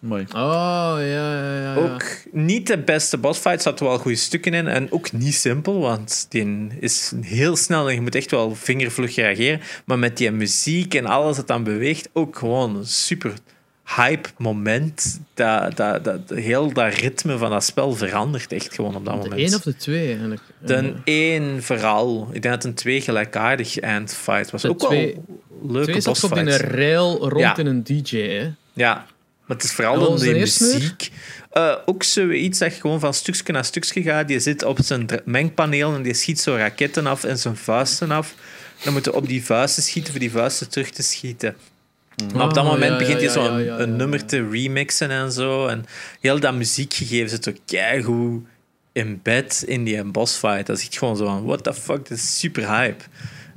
Mooi. 0.05 0.25
Oh, 0.29 0.95
ja, 0.99 1.03
ja, 1.05 1.61
ja. 1.61 1.75
Ook 1.75 2.05
niet 2.33 2.67
de 2.67 2.79
beste 2.79 3.19
bossfight, 3.19 3.63
zat 3.63 3.81
wel 3.81 3.99
goede 3.99 4.17
stukken 4.17 4.55
in. 4.55 4.67
En 4.69 4.93
ook 4.93 5.13
niet 5.13 5.35
simpel, 5.35 5.79
want 5.81 6.27
die 6.29 6.69
is 6.81 7.13
heel 7.21 7.57
snel 7.57 7.89
en 7.89 7.95
je 7.95 8.01
moet 8.01 8.15
echt 8.15 8.31
wel 8.31 8.55
vingervlug 8.55 9.15
reageren. 9.15 9.61
Maar 9.85 9.99
met 9.99 10.17
die 10.17 10.31
muziek 10.31 10.95
en 10.95 11.07
alles 11.07 11.37
dat 11.37 11.47
dan 11.47 11.65
beweegt, 11.65 12.09
ook 12.13 12.37
gewoon 12.39 12.77
een 12.77 12.87
super 12.87 13.33
hype 13.97 14.29
moment. 14.39 15.21
Dat, 15.35 15.77
dat, 15.77 16.05
dat, 16.05 16.21
heel 16.35 16.73
dat 16.73 16.95
ritme 16.95 17.39
van 17.39 17.51
dat 17.51 17.65
spel 17.65 17.93
verandert 17.95 18.53
echt 18.53 18.75
gewoon 18.75 18.97
op 18.97 19.05
dat 19.05 19.15
De 19.15 19.29
moment. 19.29 19.41
één 19.49 19.55
of 19.55 19.63
de 19.63 19.77
twee, 19.77 20.09
eigenlijk. 20.09 20.43
De 20.67 20.93
één 21.05 21.63
vooral. 21.63 22.29
Ik 22.33 22.43
denk 22.43 22.55
dat 22.55 22.65
een 22.65 22.75
twee 22.75 23.01
gelijkaardig 23.01 23.79
eindfight 23.81 24.51
was. 24.51 24.63
De 24.63 24.69
ook 24.69 24.79
twee- 24.79 25.15
wel 25.15 25.71
leuke 25.73 25.91
twee 25.91 26.01
zat 26.01 26.25
op 26.25 26.37
in 26.37 26.47
een 26.47 26.57
rail 26.59 27.19
rond 27.29 27.39
Ja. 27.41 27.57
in 27.57 27.67
een 27.67 27.85
DJ, 27.85 28.17
hè. 28.19 28.51
Ja, 28.73 29.07
maar 29.47 29.57
het 29.57 29.65
is 29.65 29.73
vooral 29.73 29.99
dan 29.99 30.19
weer? 30.19 30.37
muziek. 30.37 31.11
Eh, 31.51 31.77
ook 31.85 32.03
zoiets 32.03 32.59
dat 32.59 32.75
je 32.75 32.81
gewoon 32.81 33.01
van 33.01 33.15
stukje 33.15 33.53
naar 33.53 33.65
stukje 33.65 34.03
gaat. 34.03 34.29
Die 34.29 34.41
zit 34.41 34.65
op 34.65 34.79
zijn 34.83 35.07
mengpaneel 35.25 35.95
en 35.95 36.03
die 36.03 36.15
schiet 36.15 36.41
zo 36.41 36.55
raketten 36.57 37.07
af 37.07 37.25
en 37.25 37.39
zijn 37.39 37.57
vuisten 37.57 38.11
af. 38.11 38.35
Dan 38.83 38.93
moet 38.93 39.05
je 39.05 39.15
op 39.15 39.29
die 39.29 39.45
vuisten 39.45 39.83
schieten 39.83 40.11
voor 40.11 40.21
die 40.21 40.31
vuisten 40.31 40.69
terug 40.69 40.91
te 40.91 41.03
schieten. 41.03 41.57
Maar 42.35 42.45
op 42.45 42.55
dat 42.55 42.65
Ah, 42.65 42.71
moment 42.71 42.93
ja, 42.93 42.99
begint 42.99 43.21
ja, 43.21 43.25
hij 43.25 43.35
zo 43.35 43.43
ja, 43.43 43.51
een, 43.51 43.65
ja, 43.65 43.79
een 43.79 43.97
nummer 43.97 44.25
te 44.25 44.49
remixen 44.51 45.11
en 45.11 45.33
zo. 45.33 45.67
En 45.67 45.85
heel 46.21 46.41
dat 46.41 46.55
muziekgegeven 46.55 47.29
zit 47.29 47.49
ook 47.49 47.57
keigoed 47.67 48.43
in 48.93 49.21
bed 49.23 49.65
in 49.67 49.85
die 49.85 50.05
bossfight. 50.05 50.67
Dat 50.67 50.79
is 50.79 50.85
echt 50.85 50.99
gewoon 50.99 51.17
zo 51.17 51.25
van, 51.25 51.45
what 51.45 51.65
the 51.65 51.75
fuck, 51.75 52.09
dit 52.09 52.19
is 52.19 52.39
super 52.39 52.77
hype. 52.77 53.05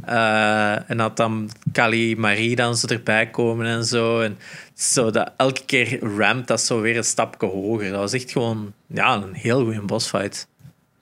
Eh, 0.05 0.89
en 0.89 0.97
dat 0.97 1.18
dan 1.18 1.49
Kali 1.72 2.15
Marie 2.15 2.55
dan 2.55 2.77
zo 2.77 2.88
erbij 2.88 3.27
komen 3.30 3.65
en 3.65 3.85
zo. 3.85 4.22
En 4.22 4.38
zo 4.78 5.12
dat 5.12 5.32
elke 5.38 5.66
keer 5.66 5.99
ramt 5.99 6.48
dat 6.48 6.62
zo 6.62 6.82
weer 6.82 6.98
een 6.98 7.04
stapje 7.04 7.48
hoger. 7.48 7.90
Dat 7.90 7.99
was 7.99 8.14
echt 8.14 8.32
gewoon 8.32 8.74
ja, 8.88 9.16
een 9.16 9.34
heel 9.34 9.64
goede 9.64 9.82
bossfight. 9.82 10.48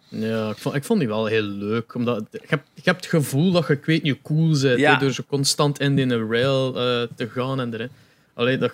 Ja, 0.07 0.49
ik 0.49 0.57
vond, 0.57 0.76
ik 0.76 0.84
vond 0.84 0.99
die 0.99 1.07
wel 1.07 1.26
heel 1.26 1.41
leuk. 1.43 1.93
Omdat 1.93 2.23
je, 2.31 2.39
hebt, 2.47 2.68
je 2.73 2.81
hebt 2.84 3.02
het 3.02 3.10
gevoel 3.10 3.52
dat 3.52 3.68
je, 3.68 3.73
ik 3.73 3.85
weet 3.85 4.03
niet, 4.03 4.22
cool 4.22 4.60
bent. 4.61 4.80
Ja. 4.80 4.95
Door 4.95 5.11
zo 5.11 5.23
constant 5.27 5.80
in 5.80 5.95
die 5.95 6.27
rail 6.27 6.68
eh, 6.68 7.07
te 7.15 7.30
gaan 7.30 7.60
en 7.60 7.73
erin. 7.73 7.89
Allee, 8.34 8.57
dat, 8.57 8.72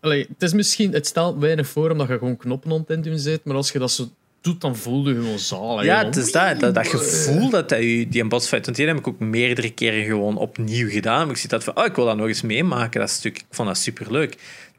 allee, 0.00 0.26
het 0.28 0.42
is 0.42 0.52
misschien, 0.52 0.92
het 0.92 1.06
stelt 1.06 1.38
weinig 1.38 1.68
voor 1.68 1.90
omdat 1.90 2.08
je 2.08 2.18
gewoon 2.18 2.36
knoppen 2.36 2.72
aan 2.72 2.78
het 2.78 2.90
indoen 2.90 3.18
zit. 3.18 3.44
Maar 3.44 3.56
als 3.56 3.70
je 3.70 3.78
dat 3.78 3.90
zo 3.90 4.08
doet, 4.40 4.60
dan 4.60 4.76
voel 4.76 5.08
je 5.08 5.14
je 5.14 5.20
gewoon 5.20 5.38
zalig. 5.38 5.84
Ja, 5.84 6.04
het 6.04 6.14
man. 6.16 6.24
is 6.24 6.32
dat, 6.32 6.60
dat, 6.60 6.74
dat 6.74 6.86
gevoel 6.86 7.50
dat 7.50 7.70
hij 7.70 7.82
u- 7.84 8.08
die 8.08 8.22
een 8.22 8.28
bossfight... 8.28 8.64
Want 8.64 8.76
die 8.76 8.86
heb 8.86 8.98
ik 8.98 9.08
ook 9.08 9.18
meerdere 9.18 9.70
keren 9.72 10.04
gewoon 10.04 10.36
opnieuw 10.36 10.88
gedaan. 10.90 11.20
Maar 11.22 11.30
ik 11.34 11.36
zie 11.40 11.48
dat 11.48 11.64
van, 11.64 11.76
oh, 11.76 11.84
ik 11.84 11.94
wil 11.94 12.04
dat 12.04 12.16
nog 12.16 12.26
eens 12.26 12.42
meemaken, 12.42 13.00
dat 13.00 13.10
stuk. 13.10 13.36
Ik 13.38 13.44
vond 13.50 13.68
dat 13.68 13.78
superleuk. 13.78 14.38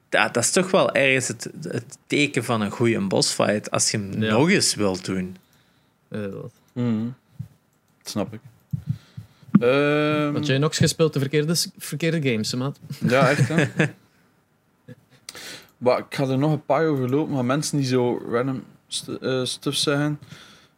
Dat, 0.10 0.34
dat 0.34 0.44
is 0.44 0.52
toch 0.52 0.72
wel 0.72 0.92
ergens 0.92 1.28
het, 1.28 1.50
het 1.62 1.98
teken 2.08 2.44
van 2.44 2.62
een 2.62 2.72
goede 2.72 3.00
bossfight, 3.02 3.72
als 3.72 3.92
je 3.92 3.98
hem 3.98 4.22
Ja. 4.24 4.32
nog 4.32 4.50
eens 4.50 4.76
wilt 4.76 5.06
doen. 5.06 5.36
Eh, 6.08 6.22
dat. 6.22 6.52
Mhm. 6.74 7.04
Dat 8.04 8.12
snap 8.12 8.34
ik. 8.34 8.40
Ehm, 9.60 10.32
Want 10.32 10.46
jij 10.46 10.58
nog 10.58 10.76
gespeeld 10.76 11.14
de 11.14 11.20
verkeerde, 11.20 11.56
verkeerde 11.78 12.30
games, 12.32 12.52
hè, 12.52 12.58
maat. 12.58 12.80
Ja, 13.08 13.30
echt, 13.30 13.48
hè. 13.48 13.66
maar 15.78 15.98
ik 16.00 16.06
ga 16.10 16.28
er 16.28 16.38
nog 16.38 16.52
een 16.52 16.66
paar 16.66 16.88
overlopen, 16.88 17.34
maar 17.34 17.46
mensen 17.46 17.78
die 17.78 17.88
zo 17.88 18.22
random 18.32 18.64
eh, 19.22 19.44
stuff 19.44 19.78
zeggen. 19.78 20.20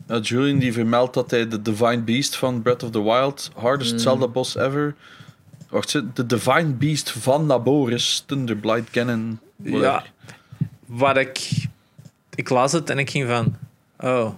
Uh, 0.08 0.22
Julian 0.22 0.60
die 0.60 0.74
vermeldt 0.74 1.14
dat 1.14 1.32
hij 1.32 1.48
de 1.48 1.62
Divine 1.62 2.02
Beast 2.02 2.36
van 2.36 2.62
Breath 2.62 2.84
of 2.84 2.90
the 2.90 3.04
Wild, 3.04 3.52
hardest 3.56 3.92
Mm. 3.92 4.00
Zelda 4.00 4.28
boss 4.28 4.56
ever. 4.56 4.96
Wacht, 5.70 6.16
de 6.16 6.26
Divine 6.26 6.74
Beast 6.74 7.12
van 7.12 7.46
Naboris, 7.46 8.24
Thunderblight 8.26 8.90
Cannon. 8.90 9.40
whatever. 9.56 9.88
Ja, 9.88 10.04
wat 10.86 11.18
ik... 11.18 11.68
Ik 12.36 12.50
las 12.50 12.72
het 12.72 12.90
en 12.90 13.00
ik 13.00 13.10
ging 13.10 13.28
van... 13.28 13.56
Oh, 14.00 14.30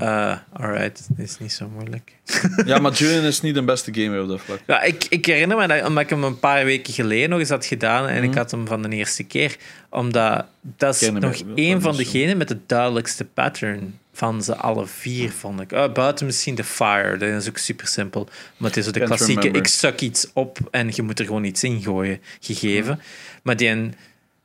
eh 0.00 0.36
alright, 0.52 1.06
dit 1.08 1.26
is 1.28 1.38
niet 1.38 1.52
zo 1.52 1.68
moeilijk. 1.68 2.12
ja, 2.64 2.78
maar 2.78 2.92
Julian 2.92 3.24
is 3.24 3.40
niet 3.40 3.54
de 3.54 3.62
beste 3.62 3.94
gamer 3.94 4.22
op 4.22 4.28
dat 4.28 4.40
vlak. 4.40 4.58
Ja, 4.66 4.82
ik, 4.82 5.06
ik 5.08 5.26
herinner 5.26 5.56
me 5.56 5.66
dat 5.66 5.86
omdat 5.86 6.02
ik 6.02 6.10
hem 6.10 6.24
een 6.24 6.38
paar 6.38 6.64
weken 6.64 6.92
geleden 6.92 7.30
nog 7.30 7.38
eens 7.38 7.48
had 7.48 7.66
gedaan 7.66 8.06
en 8.06 8.22
ik 8.22 8.34
had 8.34 8.50
hem 8.50 8.66
van 8.66 8.82
de 8.82 8.88
eerste 8.88 9.22
keer. 9.24 9.56
Omdat 9.90 10.44
dat 10.60 11.00
is 11.00 11.10
nog 11.10 11.42
één 11.54 11.80
van 11.80 11.96
dus 11.96 12.06
zo. 12.06 12.12
degenen 12.12 12.36
met 12.36 12.48
het 12.48 12.68
duidelijkste 12.68 13.24
pattern 13.24 13.98
van 14.12 14.42
ze 14.42 14.56
alle 14.56 14.86
vier, 14.86 15.30
vond 15.30 15.60
ik. 15.60 15.72
Oh, 15.72 15.92
buiten 15.92 16.26
misschien 16.26 16.54
de 16.54 16.64
Fire, 16.64 17.16
dat 17.16 17.28
is 17.28 17.48
ook 17.48 17.58
super 17.58 17.86
simpel. 17.86 18.28
Maar 18.56 18.68
het 18.68 18.78
is 18.78 18.84
zo 18.84 18.90
de 18.90 18.98
Can't 18.98 19.10
klassieke, 19.14 19.40
remember. 19.40 19.62
ik 19.62 19.68
suk 19.76 20.00
iets 20.00 20.30
op 20.32 20.58
en 20.70 20.90
je 20.94 21.02
moet 21.02 21.18
er 21.18 21.24
gewoon 21.24 21.44
iets 21.44 21.64
in 21.64 21.82
gooien, 21.82 22.20
gegeven. 22.40 23.00
Maar 23.42 23.56
die, 23.56 23.68
een- 23.68 23.94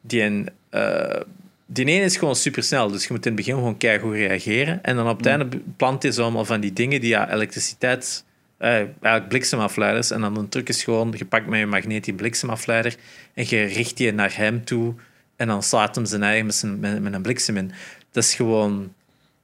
die, 0.01 0.21
een, 0.21 0.49
eh, 0.69 1.21
die 1.65 1.85
ene 1.85 2.03
is 2.03 2.17
gewoon 2.17 2.35
super 2.35 2.63
snel, 2.63 2.91
dus 2.91 3.03
je 3.03 3.13
moet 3.13 3.25
in 3.25 3.31
het 3.31 3.41
begin 3.41 3.55
gewoon 3.55 3.77
keihard 3.77 4.13
reageren. 4.13 4.83
En 4.83 4.95
dan 4.95 5.09
op 5.09 5.17
het 5.17 5.25
einde 5.25 5.47
plant 5.77 6.03
hij 6.03 6.11
zo 6.11 6.21
allemaal 6.21 6.45
van 6.45 6.59
die 6.59 6.73
dingen 6.73 7.01
die 7.01 7.09
ja, 7.09 7.33
elektriciteit 7.33 8.25
eh, 8.57 8.69
eigenlijk 8.69 9.27
bliksemafleiders. 9.27 10.11
En 10.11 10.21
dan 10.21 10.37
een 10.37 10.49
truc 10.49 10.69
is 10.69 10.83
gewoon, 10.83 11.13
je 11.17 11.25
pakt 11.25 11.47
met 11.47 11.59
je 11.59 11.65
magneet 11.65 12.03
die 12.03 12.13
bliksemafleider 12.13 12.95
en 13.33 13.45
je 13.47 13.63
richt 13.63 13.97
die 13.97 14.11
naar 14.11 14.37
hem 14.37 14.65
toe 14.65 14.93
en 15.35 15.47
dan 15.47 15.63
slaat 15.63 15.95
hem 15.95 16.05
zijn 16.05 16.23
eigen 16.23 16.45
met, 16.45 16.55
zijn, 16.55 16.79
met, 16.79 17.01
met 17.01 17.13
een 17.13 17.21
bliksem 17.21 17.57
in. 17.57 17.71
Dat 18.11 18.23
is 18.23 18.35
gewoon... 18.35 18.93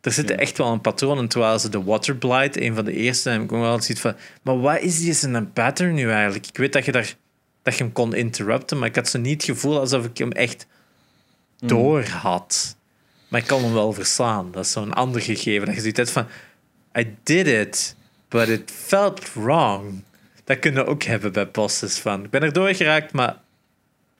Er 0.01 0.11
zitten 0.11 0.37
echt 0.37 0.57
wel 0.57 0.71
een 0.71 0.81
patroon 0.81 1.17
in, 1.17 1.27
terwijl 1.27 1.59
ze 1.59 1.69
de 1.69 1.83
Water 1.83 2.15
Blight, 2.15 2.59
een 2.59 2.75
van 2.75 2.85
de 2.85 2.93
eerste, 2.93 3.29
heb 3.29 3.41
ik 3.41 3.49
wel 3.49 3.81
zoiets 3.81 4.01
van... 4.01 4.15
Maar 4.41 4.59
wat 4.59 4.79
is 4.79 4.99
die 4.99 5.13
zijn 5.13 5.53
pattern 5.53 5.93
nu 5.93 6.09
eigenlijk? 6.09 6.47
Ik 6.47 6.57
weet 6.57 6.73
dat 6.73 6.85
je, 6.85 6.91
daar, 6.91 7.15
dat 7.63 7.77
je 7.77 7.83
hem 7.83 7.91
kon 7.91 8.15
interrupten, 8.15 8.79
maar 8.79 8.87
ik 8.87 8.95
had 8.95 9.09
zo 9.09 9.19
niet 9.19 9.33
het 9.33 9.43
gevoel 9.43 9.79
alsof 9.79 10.05
ik 10.05 10.17
hem 10.17 10.31
echt 10.31 10.67
door 11.61 12.03
had. 12.03 12.75
Maar 13.27 13.39
ik 13.39 13.47
kan 13.47 13.63
hem 13.63 13.73
wel 13.73 13.93
verslaan. 13.93 14.51
Dat 14.51 14.65
is 14.65 14.71
zo'n 14.71 14.93
ander 14.93 15.21
gegeven. 15.21 15.65
Dat 15.65 15.75
je 15.75 15.81
zoiets 15.81 15.97
hebt 15.99 16.11
van... 16.11 16.25
I 16.97 17.15
did 17.23 17.47
it, 17.47 17.95
but 18.29 18.47
it 18.47 18.71
felt 18.75 19.33
wrong. 19.33 20.03
Dat 20.43 20.59
kunnen 20.59 20.83
we 20.85 20.89
ook 20.89 21.03
hebben 21.03 21.31
bij 21.31 21.51
bosses 21.51 21.99
van... 21.99 22.23
Ik 22.23 22.29
ben 22.29 22.41
er 22.43 22.53
door 22.53 22.73
geraakt, 22.73 23.13
maar... 23.13 23.37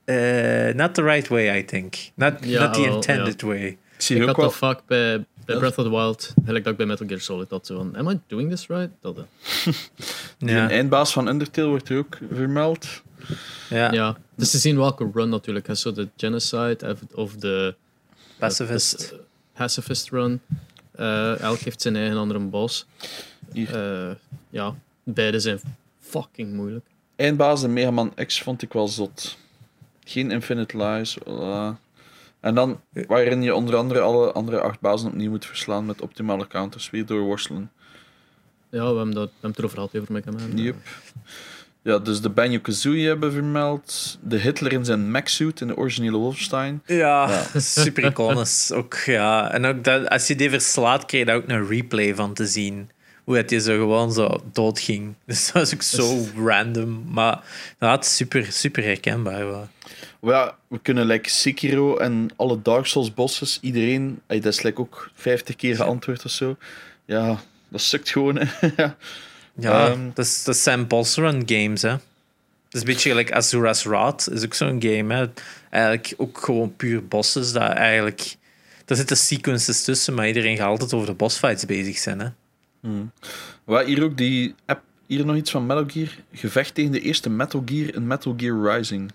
eh, 0.06 0.74
not 0.76 0.94
the 0.94 1.04
right 1.04 1.28
way, 1.28 1.58
I 1.60 1.66
think. 1.66 1.96
Not, 2.14 2.34
Ja, 2.42 2.64
not 2.64 2.74
the 2.74 2.82
wel, 2.82 2.96
intended 2.96 3.42
way. 3.42 3.66
Ik 3.68 3.78
zie 3.98 4.16
Ik 4.16 4.22
ook 4.22 4.28
had 4.28 4.36
wel... 4.38 4.46
dat 4.46 4.56
vaak 4.56 4.80
bij. 4.86 5.26
Breath 5.46 5.78
of 5.78 5.84
the 5.84 5.90
Wild, 5.90 6.34
gelijk 6.46 6.64
dat 6.64 6.72
ik 6.72 6.78
bij 6.78 6.86
Metal 6.88 7.08
Gear 7.08 7.20
Solid 7.20 7.50
had. 7.50 7.66
Zo 7.66 7.76
van, 7.78 7.96
am 7.96 8.10
I 8.10 8.20
doing 8.28 8.50
this 8.50 8.68
right? 8.68 8.90
Dat, 9.02 9.18
eh. 9.18 9.24
Die 10.38 10.50
Ja. 10.56 10.70
eindbaas 10.70 11.14
van 11.14 11.28
Undertale 11.28 11.68
wordt 11.68 11.90
er 11.90 11.98
ook 11.98 12.18
vermeld. 12.34 13.02
Ja. 13.70 13.92
Ja, 13.92 14.18
is 14.38 14.52
te 14.52 14.58
zien 14.58 14.78
welke 14.78 15.10
run 15.14 15.30
natuurlijk. 15.30 15.68
hè. 15.68 15.76
Zo 15.76 15.92
de 15.92 16.08
Genocide 16.18 16.78
of- 16.82 17.16
of 17.18 17.36
de 17.36 17.76
Pacifist. 18.40 19.12
eh, 19.12 19.18
Pacifist 19.54 20.10
run. 20.10 20.42
Eh, 20.92 21.40
elk 21.40 21.58
heeft 21.60 21.82
zijn 21.82 21.96
eigen 21.96 22.18
andere 22.18 22.40
boss. 22.40 22.86
Eh, 23.54 24.12
ja, 24.50 24.76
beide 25.04 25.40
zijn 25.40 25.60
fucking 26.00 26.54
moeilijk. 26.54 26.86
Eindbaas 27.16 27.64
en 27.64 27.74
Mega 27.74 27.92
Man 27.92 28.14
X 28.26 28.42
vond 28.42 28.62
ik 28.62 28.74
wel 28.74 28.88
zot. 28.88 29.38
Geen 30.04 30.32
Infinite 30.32 30.78
Lies. 30.78 31.18
voilà. 31.20 31.80
En 32.40 32.56
dan 32.56 32.82
waarin 33.08 33.42
je 33.42 33.56
onder 33.56 33.76
andere 33.76 34.00
alle 34.00 34.32
andere 34.32 34.62
acht 34.62 34.80
bazen 34.80 35.08
opnieuw 35.10 35.30
moet 35.30 35.46
verslaan 35.46 35.86
met 35.86 36.02
optimale 36.02 36.48
counters, 36.48 36.90
weer 36.90 37.06
doorworstelen. 37.06 37.72
Ja, 38.70 38.80
we 38.92 38.98
hebben, 38.98 39.14
dat, 39.14 39.24
we 39.26 39.32
hebben 39.32 39.50
het 39.50 39.58
erover 39.58 39.78
gehad 39.78 39.96
over 39.96 40.14
Mega 40.14 40.32
Man. 40.32 40.58
Yep. 40.58 40.76
Ja, 41.84 41.98
dus 41.98 42.22
de 42.22 42.30
Banjo-Kazooie 42.30 43.08
hebben 43.08 43.32
vermeld. 43.32 44.18
De 44.22 44.38
Hitler 44.38 44.74
in 44.74 44.86
zijn 44.86 45.12
mech-suit 45.12 45.62
in 45.62 45.68
de 45.68 45.78
originele 45.78 46.18
Wolfenstein. 46.18 46.82
Ja, 46.86 47.44
super 47.56 48.04
iconisch. 48.06 48.72
Ook, 48.72 48.96
ja. 48.96 49.52
En 49.52 49.66
ook 49.66 49.84
dat, 49.84 50.10
als 50.10 50.28
je 50.28 50.36
die 50.36 50.50
verslaat, 50.50 51.06
krijg 51.06 51.24
je 51.24 51.32
daar 51.32 51.40
ook 51.40 51.50
een 51.50 51.68
replay 51.68 52.16
van 52.16 52.34
te 52.34 52.46
zien. 52.46 52.90
Hoe 53.24 53.38
het 53.38 53.50
je 53.50 53.60
zo 53.60 53.78
gewoon 53.78 54.12
zo 54.12 54.42
doodging. 54.52 55.14
Dus 55.26 55.46
dat 55.46 55.54
was 55.54 55.74
ook 55.74 55.82
zo 55.82 56.26
random. 56.46 57.04
Maar 57.08 57.44
dat 57.78 58.06
super, 58.06 58.52
super 58.52 58.84
herkenbaar. 58.84 59.48
wel. 59.48 59.68
Maar 60.20 60.34
ja, 60.34 60.58
we 60.68 60.80
kunnen 60.80 61.06
like 61.06 61.30
Sekiro 61.30 61.98
en 61.98 62.30
alle 62.36 62.62
Dark 62.62 62.86
Souls 62.86 63.14
bosses, 63.14 63.58
iedereen, 63.62 64.22
dat 64.28 64.46
is 64.46 64.62
like 64.62 64.82
ook 64.82 65.10
50 65.14 65.56
keer 65.56 65.76
geantwoord 65.76 66.26
of 66.26 66.32
zo. 66.32 66.58
Ja, 67.06 67.40
dat 67.70 67.82
sukt 67.82 68.10
gewoon. 68.10 68.40
ja. 69.54 69.90
Ehm. 69.90 70.10
dat, 70.14 70.26
is, 70.26 70.44
dat 70.44 70.58
zijn 70.58 70.88
boss 70.88 71.16
run 71.16 71.44
games, 71.46 71.82
hè. 71.82 71.90
Dat 71.90 72.02
is 72.72 72.80
een 72.80 72.94
beetje 72.94 73.10
gelijk 73.10 73.32
Azura's 73.32 73.84
Wrath, 73.84 74.30
is 74.32 74.44
ook 74.44 74.54
zo'n 74.54 74.82
game, 74.82 75.14
hè. 75.14 75.30
Eigenlijk 75.70 76.14
ook 76.18 76.38
gewoon 76.38 76.76
puur 76.76 77.08
bosses, 77.08 77.52
dat 77.52 77.72
eigenlijk... 77.72 78.36
Daar 78.86 78.98
zitten 78.98 79.18
sequences 79.18 79.84
tussen, 79.84 80.14
maar 80.14 80.28
iedereen 80.28 80.58
gaat 80.58 80.68
altijd 80.68 80.94
over 80.94 81.08
de 81.08 81.14
bossfights 81.14 81.66
bezig 81.66 81.98
zijn, 81.98 82.20
hè. 82.20 82.28
Wat 83.64 83.86
hier 83.86 84.04
ook 84.04 84.18
die 84.18 84.56
app, 84.66 84.82
hier 85.06 85.26
nog 85.26 85.36
iets 85.36 85.52
van 85.52 85.66
Metal 85.66 85.86
Gear. 85.88 86.10
Gevecht 86.34 86.76
tegen 86.76 86.92
de 86.92 87.02
eerste 87.02 87.30
Metal 87.30 87.62
Gear 87.66 87.96
in 87.96 88.08
Metal 88.08 88.34
Gear 88.38 88.76
Rising. 88.76 89.12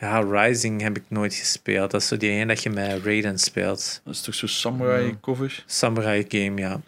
Ja, 0.00 0.20
Rising 0.20 0.80
heb 0.80 0.96
ik 0.96 1.02
nooit 1.08 1.34
gespeeld. 1.34 1.90
Dat 1.90 2.00
is 2.00 2.08
zo 2.08 2.16
die 2.16 2.30
ene 2.30 2.46
dat 2.46 2.62
je 2.62 2.70
met 2.70 3.04
Raiden 3.04 3.38
speelt. 3.38 4.00
Dat 4.04 4.14
is 4.14 4.20
toch 4.20 4.34
zo'n 4.34 4.48
samurai 4.48 5.16
cover? 5.20 5.62
Samurai 5.66 6.24
game, 6.28 6.60
ja. 6.60 6.80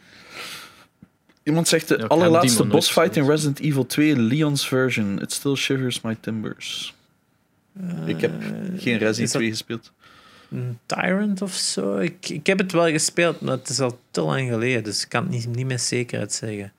Iemand 1.42 1.68
zegt 1.68 1.88
de 1.88 1.96
Ja, 1.98 2.04
allerlaatste 2.06 2.58
nooit 2.58 2.72
bossfight 2.72 3.16
in. 3.16 3.26
Resident 3.26 3.58
Evil 3.60 3.86
2, 3.86 4.16
Leon's 4.16 4.68
version. 4.68 5.20
It 5.20 5.32
still 5.32 5.54
shivers 5.54 6.00
my 6.00 6.16
timbers. 6.20 6.94
ik 8.06 8.20
heb 8.20 8.32
geen 8.76 8.98
Resident 8.98 9.18
is 9.18 9.30
dat- 9.32 9.40
2 9.40 9.48
gespeeld. 9.50 9.92
Een 10.50 10.78
Tyrant 10.86 11.42
of 11.42 11.52
zo. 11.54 11.98
Ik, 11.98 12.28
ik 12.28 12.46
heb 12.46 12.58
het 12.58 12.72
wel 12.72 12.88
gespeeld, 12.90 13.40
maar 13.40 13.52
het 13.56 13.68
is 13.68 13.80
al 13.80 13.98
te 14.10 14.20
lang 14.20 14.48
geleden, 14.48 14.84
dus 14.84 15.02
ik 15.02 15.08
kan 15.08 15.22
het 15.22 15.32
niet, 15.32 15.46
niet 15.56 15.66
met 15.66 15.80
zekerheid 15.80 16.32
zeggen. 16.32 16.72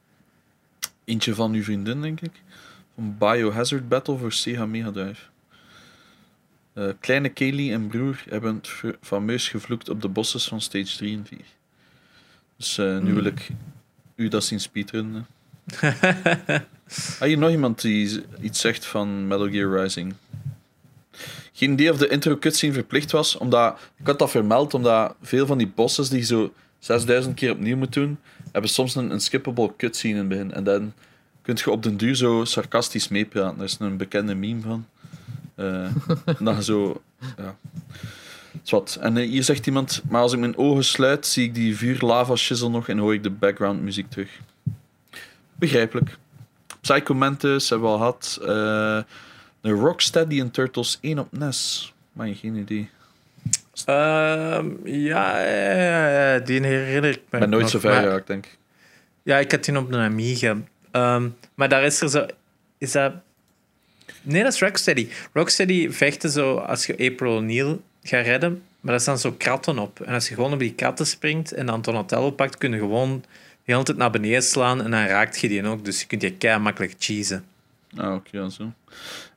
Eentje 1.06 1.36
van 1.36 1.54
uw 1.54 1.64
vriendin, 1.64 2.02
denk 2.02 2.22
ik. 2.22 2.32
Van 2.96 3.16
Biohazard 3.20 3.88
Battle 3.90 4.18
voor 4.18 4.32
Sega 4.32 4.66
Mega 4.66 4.92
Drive. 4.92 5.22
Eh, 6.74 6.88
kleine 7.00 7.30
Kaylee 7.30 7.72
en 7.72 7.88
broer 7.88 8.24
hebben 8.30 8.56
het 8.56 8.96
fameus 9.02 9.48
gevloekt 9.50 9.90
op 9.90 10.02
de 10.02 10.08
bosses 10.08 10.48
van 10.48 10.62
stage 10.62 10.98
3 10.98 11.18
en 11.18 11.26
4. 11.26 11.38
Dus 12.58 12.78
eh, 12.78 12.98
nu 13.00 13.14
wil 13.14 13.26
ik 13.26 13.48
u 14.16 14.28
dat 14.28 14.44
zien 14.44 14.60
speedrunnen. 14.60 15.28
Had 17.20 17.28
hier 17.28 17.38
nog 17.38 17.50
iemand 17.50 17.82
die 17.82 18.24
iets 18.42 18.60
zegt 18.60 18.86
van 18.86 19.28
Metal 19.28 19.50
Gear 19.50 19.82
Rising? 19.82 20.14
Geen 21.54 21.72
idee 21.72 21.92
of 21.92 21.98
de 21.98 22.08
intro 22.08 22.38
cutscene 22.38 22.74
verplicht 22.74 23.12
was, 23.12 23.38
omdat 23.38 23.80
ik 23.98 24.08
had 24.08 24.20
dat 24.20 24.32
vermeld, 24.32 24.74
omdat 24.74 25.16
veel 25.22 25.46
van 25.46 25.58
die 25.58 25.72
bosses 25.76 26.10
die 26.10 26.20
je 26.20 26.26
zo 26.26 26.54
6000 26.80 27.36
keer 27.36 27.52
opnieuw 27.52 27.78
moet 27.78 27.94
doen, 27.94 28.20
hebben 28.52 28.70
soms 28.70 28.96
een, 28.96 29.12
een 29.12 29.20
skippable 29.20 29.74
cutscene 29.78 30.14
in 30.14 30.20
het 30.20 30.28
begin. 30.28 30.54
En 30.54 30.64
dan 30.64 30.94
kun 31.42 31.58
je 31.64 31.72
op 31.72 31.84
den 31.84 31.98
duur 31.98 32.16
zo 32.16 32.46
sarcastisch 32.46 33.08
meepraten. 33.08 33.58
Er 33.58 33.64
is 33.64 33.78
een 33.80 33.98
bekende 33.98 34.36
meme 34.36 34.62
van. 34.62 34.86
Dat 36.40 36.56
je 36.56 36.64
zo... 36.64 37.02
Ja. 37.38 37.56
Zwat. 38.62 38.98
En 39.02 39.18
eh, 39.18 39.28
hier 39.28 39.44
zegt 39.44 39.68
iemand, 39.68 40.02
maar 40.10 40.22
als 40.22 40.34
ik 40.34 40.40
mijn 40.40 40.58
ogen 40.58 40.84
sluit, 40.84 41.26
zie 41.26 41.46
ik 41.46 41.56
die 41.56 41.78
vuur 41.78 41.98
lava 42.00 42.36
shizzle 42.36 42.70
nog 42.70 42.88
en 42.88 42.98
hoor 42.98 43.14
ik 43.14 43.24
de 43.24 43.30
background 43.30 43.82
muziek 43.82 44.10
terug. 44.10 44.40
Begrijpelijk. 45.56 46.18
Psycho 46.82 47.14
Mantis 47.14 47.70
hebben 47.70 47.88
we 47.88 47.94
al 47.94 48.00
gehad. 48.00 48.40
Eh 48.42 49.18
de 49.64 49.70
Rocksteady 49.72 50.40
en 50.40 50.52
Turtles 50.52 50.98
1 51.02 51.20
op 51.20 51.28
NES. 51.32 51.94
Maar 52.14 52.28
geen 52.28 52.56
idee. 52.56 52.90
Ehm, 53.86 54.70
ja, 54.84 55.40
ja, 55.40 55.72
ja, 55.72 56.34
ja, 56.34 56.40
die 56.40 56.62
herinner 56.62 57.10
ik 57.10 57.22
me. 57.30 57.38
Ik 57.38 57.40
ben 57.40 57.50
nooit 57.50 57.62
nog, 57.62 57.72
zo 57.72 57.80
ver 57.80 57.94
geraakt, 57.94 58.28
denk 58.28 58.46
ik. 58.46 58.58
Ja, 59.24 59.38
ik 59.38 59.52
had 59.52 59.64
die 59.64 59.78
op 59.78 59.92
een 59.92 60.00
Amiga. 60.00 60.58
Ehm, 60.92 61.30
maar 61.56 61.70
daar 61.70 61.84
is 61.84 62.02
er 62.02 62.10
zo... 62.10 62.26
Is 62.78 62.92
dat... 62.92 63.14
Nee, 64.22 64.44
dat 64.44 64.54
is 64.54 64.60
Rocksteady. 64.60 65.08
Rocksteady 65.34 65.90
vechten 65.90 66.30
zo 66.30 66.58
als 66.58 66.86
je 66.86 67.12
April 67.12 67.36
O'Neil 67.36 67.82
gaat 68.04 68.26
redden, 68.26 68.64
maar 68.80 68.92
daar 68.92 69.02
staan 69.02 69.20
zo 69.20 69.32
kratten 69.32 69.80
op. 69.80 70.00
En 70.00 70.14
als 70.14 70.30
je 70.30 70.36
gewoon 70.36 70.54
op 70.54 70.60
die 70.60 70.74
kratten 70.74 71.08
springt 71.08 71.52
en 71.54 71.66
dan 71.66 71.82
Donatello 71.82 72.32
pakt, 72.32 72.58
kun 72.58 72.72
je 72.72 72.78
gewoon 72.78 73.24
de 73.66 73.72
hele 73.72 73.84
tijd 73.84 73.98
naar 73.98 74.12
beneden 74.12 74.44
slaan 74.44 74.84
en 74.84 74.92
dan 74.92 75.06
raakt 75.06 75.40
je 75.40 75.48
die 75.48 75.68
ook. 75.68 75.86
Dus 75.86 76.00
je 76.00 76.08
kunt 76.08 76.22
je 76.22 76.34
kei 76.34 76.60
makkelijk 76.60 76.94
cheesen. 77.00 77.46
Ah, 77.98 78.14
oké, 78.14 78.50
zo. 78.50 78.72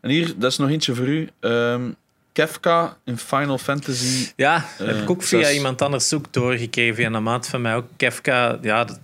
En 0.01 0.10
hier, 0.10 0.34
dat 0.38 0.51
is 0.51 0.59
nog 0.59 0.70
eentje 0.70 0.94
voor 0.94 1.06
u. 1.06 1.28
Ehm, 1.40 1.90
Kefka 2.32 2.97
in 3.05 3.18
Final 3.18 3.59
Fantasy. 3.59 4.32
Ja, 4.36 4.64
heb 4.78 4.88
Eh, 4.88 5.02
ik 5.02 5.10
ook 5.10 5.22
via 5.22 5.51
iemand 5.51 5.82
anders 5.82 6.12
ook 6.12 6.32
doorgekregen, 6.32 6.94
via 6.94 7.10
een 7.10 7.22
maat 7.22 7.48
van 7.48 7.60
mij 7.60 7.74
ook. 7.74 7.86
Kefka, 7.97 8.59
ja, 8.62 8.84
dat 8.84 9.01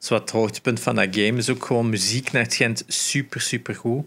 is 0.00 0.08
wat 0.08 0.20
het 0.20 0.30
hoogtepunt 0.30 0.80
van 0.80 0.94
dat 0.94 1.08
game. 1.10 1.38
Is 1.38 1.50
ook 1.50 1.64
gewoon 1.64 1.88
muziek 1.88 2.32
naar 2.32 2.42
het 2.42 2.54
Gent 2.54 2.84
super, 2.86 3.40
super 3.40 3.74
goed 3.74 4.06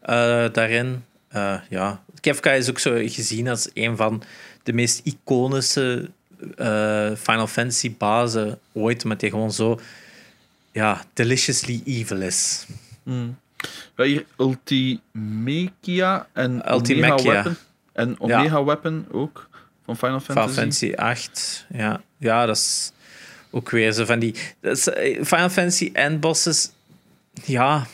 eh, 0.00 0.44
daarin. 0.52 1.04
Eh, 1.28 1.54
ja, 1.68 2.02
Kefka 2.28 2.52
is 2.52 2.70
ook 2.70 2.78
zo 2.78 2.92
gezien 2.94 3.48
als 3.48 3.68
een 3.74 3.96
van 3.96 4.22
de 4.62 4.72
meest 4.72 5.00
iconische 5.04 6.10
eh, 6.56 7.10
Final 7.16 7.46
Fantasy 7.46 7.94
bazen 7.98 8.58
ooit, 8.72 9.04
omdat 9.04 9.20
hij 9.20 9.30
gewoon 9.30 9.52
zo 9.52 9.80
ja, 10.72 11.04
deliciously 11.12 11.82
evil 11.84 12.20
is. 12.20 12.66
Hmm. 13.02 13.38
Ja, 13.96 14.04
hier 14.04 14.24
Ultimekia 14.38 16.26
en 16.32 16.72
Ultimekia. 16.72 17.12
Omega 17.12 17.32
Weapon. 17.32 17.56
En 17.92 18.20
Omega 18.20 18.64
Weapon 18.64 19.06
ook. 19.10 19.48
Van 19.84 19.96
Final 19.96 20.20
Fantasy. 20.20 20.48
Final 20.48 20.54
Fantasy 20.54 20.92
8. 20.94 21.66
Ja, 21.72 22.00
ja 22.18 22.46
dat 22.46 22.56
is 22.56 22.92
ook 23.50 23.70
weer 23.70 23.92
zo 23.92 24.04
van 24.04 24.18
die. 24.18 24.34
Dat 24.60 24.76
is, 24.76 24.88
eh, 24.88 25.24
Final 25.24 25.50
Fantasy 25.50 25.90
endbosses, 25.92 26.70
ja, 27.44 27.86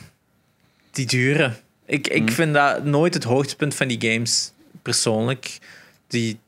die 0.90 1.06
duren. 1.06 1.56
Ik, 1.86 2.08
ik 2.08 2.30
vind 2.30 2.54
dat 2.54 2.84
nooit 2.84 3.14
het 3.14 3.24
hoogtepunt 3.24 3.74
van 3.74 3.88
die 3.88 4.12
games, 4.12 4.52
persoonlijk. 4.82 5.58
Die, 6.06 6.38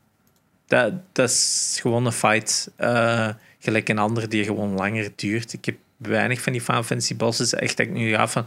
dat, 0.67 0.93
dat 1.11 1.29
is 1.29 1.77
gewoon 1.81 2.05
een 2.05 2.11
fight. 2.11 2.71
eh, 2.75 3.29
gelijk 3.59 3.89
een 3.89 3.97
ander 3.97 4.29
die 4.29 4.43
gewoon 4.43 4.73
langer 4.73 5.11
duurt. 5.15 5.53
Ik 5.53 5.65
heb 5.65 5.75
weinig 5.97 6.41
van 6.41 6.51
die 6.51 6.61
Final 6.61 6.83
Fantasy 6.83 7.15
bosses 7.15 7.53
echt 7.53 7.77
dat 7.77 7.85
ik 7.85 7.93
nu 7.93 8.13
ga 8.13 8.27
van. 8.27 8.45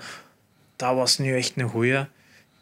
Dat 0.77 0.95
was 0.95 1.19
nu 1.19 1.37
echt 1.37 1.53
een 1.57 1.69
goeie. 1.69 1.99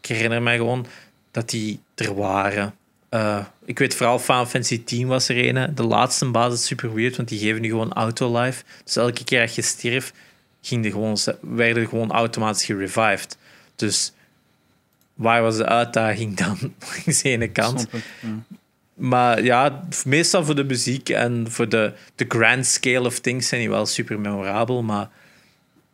Ik 0.01 0.07
herinner 0.07 0.43
mij 0.43 0.57
gewoon 0.57 0.87
dat 1.31 1.51
die 1.51 1.81
er 1.95 2.15
waren. 2.15 2.75
Eh, 3.09 3.45
ik 3.65 3.79
weet 3.79 3.95
vooral 3.95 4.19
Final 4.19 4.47
Fantasy 4.47 4.85
10 4.85 5.07
was 5.07 5.29
er 5.29 5.57
een. 5.57 5.75
De 5.75 5.83
laatste 5.83 6.31
baas 6.31 6.53
is 6.53 6.67
super 6.67 6.95
weird, 6.95 7.17
want 7.17 7.29
die 7.29 7.39
geven 7.39 7.61
nu 7.61 7.69
gewoon 7.69 7.93
auto-life. 7.93 8.65
Dus 8.85 8.97
elke 8.97 9.25
keer 9.25 9.41
dat 9.41 9.55
je 9.55 9.63
stierf, 9.63 10.13
ging 10.63 10.83
de 10.83 10.91
gewoon, 10.91 11.17
werden 11.41 11.83
er 11.83 11.89
gewoon 11.89 12.13
automatisch 12.13 12.65
gerevived. 12.65 13.37
Dus 13.77 14.13
waar 15.19 15.43
was 15.43 15.57
de 15.57 15.67
uitdaging 15.67 16.37
dan? 16.37 16.59
Langs 17.05 17.23
de 17.23 17.29
ene 17.29 17.49
kant. 17.49 17.87
Ja. 18.21 18.29
Maar 18.95 19.43
ja, 19.43 19.85
meestal 20.05 20.45
voor 20.45 20.55
de 20.55 20.65
muziek 20.65 21.09
en 21.09 21.51
voor 21.51 21.69
de, 21.69 21.93
de 22.15 22.25
grand 22.29 22.67
scale 22.67 23.07
of 23.07 23.19
things 23.19 23.49
zijn 23.49 23.61
die 23.61 23.71
wel 23.71 23.87
super 23.87 24.21
memorabel. 24.21 24.83
Maar 24.83 25.09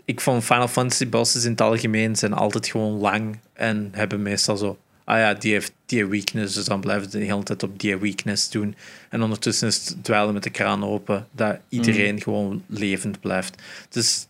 ik 0.05 0.21
vond 0.21 0.45
Final 0.45 0.69
Fantasy 0.69 1.09
bosses 1.09 1.45
in 1.45 1.51
het 1.51 1.61
algemeen 1.61 2.17
zijn 2.17 2.33
altijd 2.33 2.67
gewoon 2.67 2.99
lang 2.99 3.39
en 3.53 3.89
hebben 3.93 4.23
meestal 4.23 4.57
zo. 4.57 4.79
Ah 5.05 5.19
ja, 5.19 5.35
die 5.35 5.53
heeft 5.53 5.73
die 5.87 6.07
weakness, 6.07 6.55
dus 6.55 6.65
dan 6.65 6.81
blijven 6.81 7.11
ze 7.11 7.19
de 7.19 7.25
hele 7.25 7.43
tijd 7.43 7.63
op 7.63 7.81
die 7.81 7.97
weakness 7.97 8.51
doen. 8.51 8.77
En 9.09 9.23
ondertussen 9.23 9.69
is 9.69 9.89
het 9.89 10.05
dweilen 10.05 10.35
met 10.35 10.43
de 10.43 10.51
kraan 10.51 10.85
open, 10.85 11.27
dat 11.31 11.59
iedereen 11.69 12.23
gewoon 12.23 12.63
levend 12.67 13.21
blijft. 13.21 13.63
Dus 13.89 14.27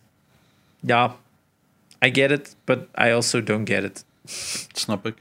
ja, 0.79 1.15
I 2.05 2.13
get 2.13 2.31
it, 2.31 2.55
but 2.63 2.79
I 2.79 3.11
also 3.11 3.43
don't 3.43 3.69
get 3.69 3.83
it. 3.83 4.05
Dat 4.67 4.79
snap 4.79 5.05
ik. 5.05 5.13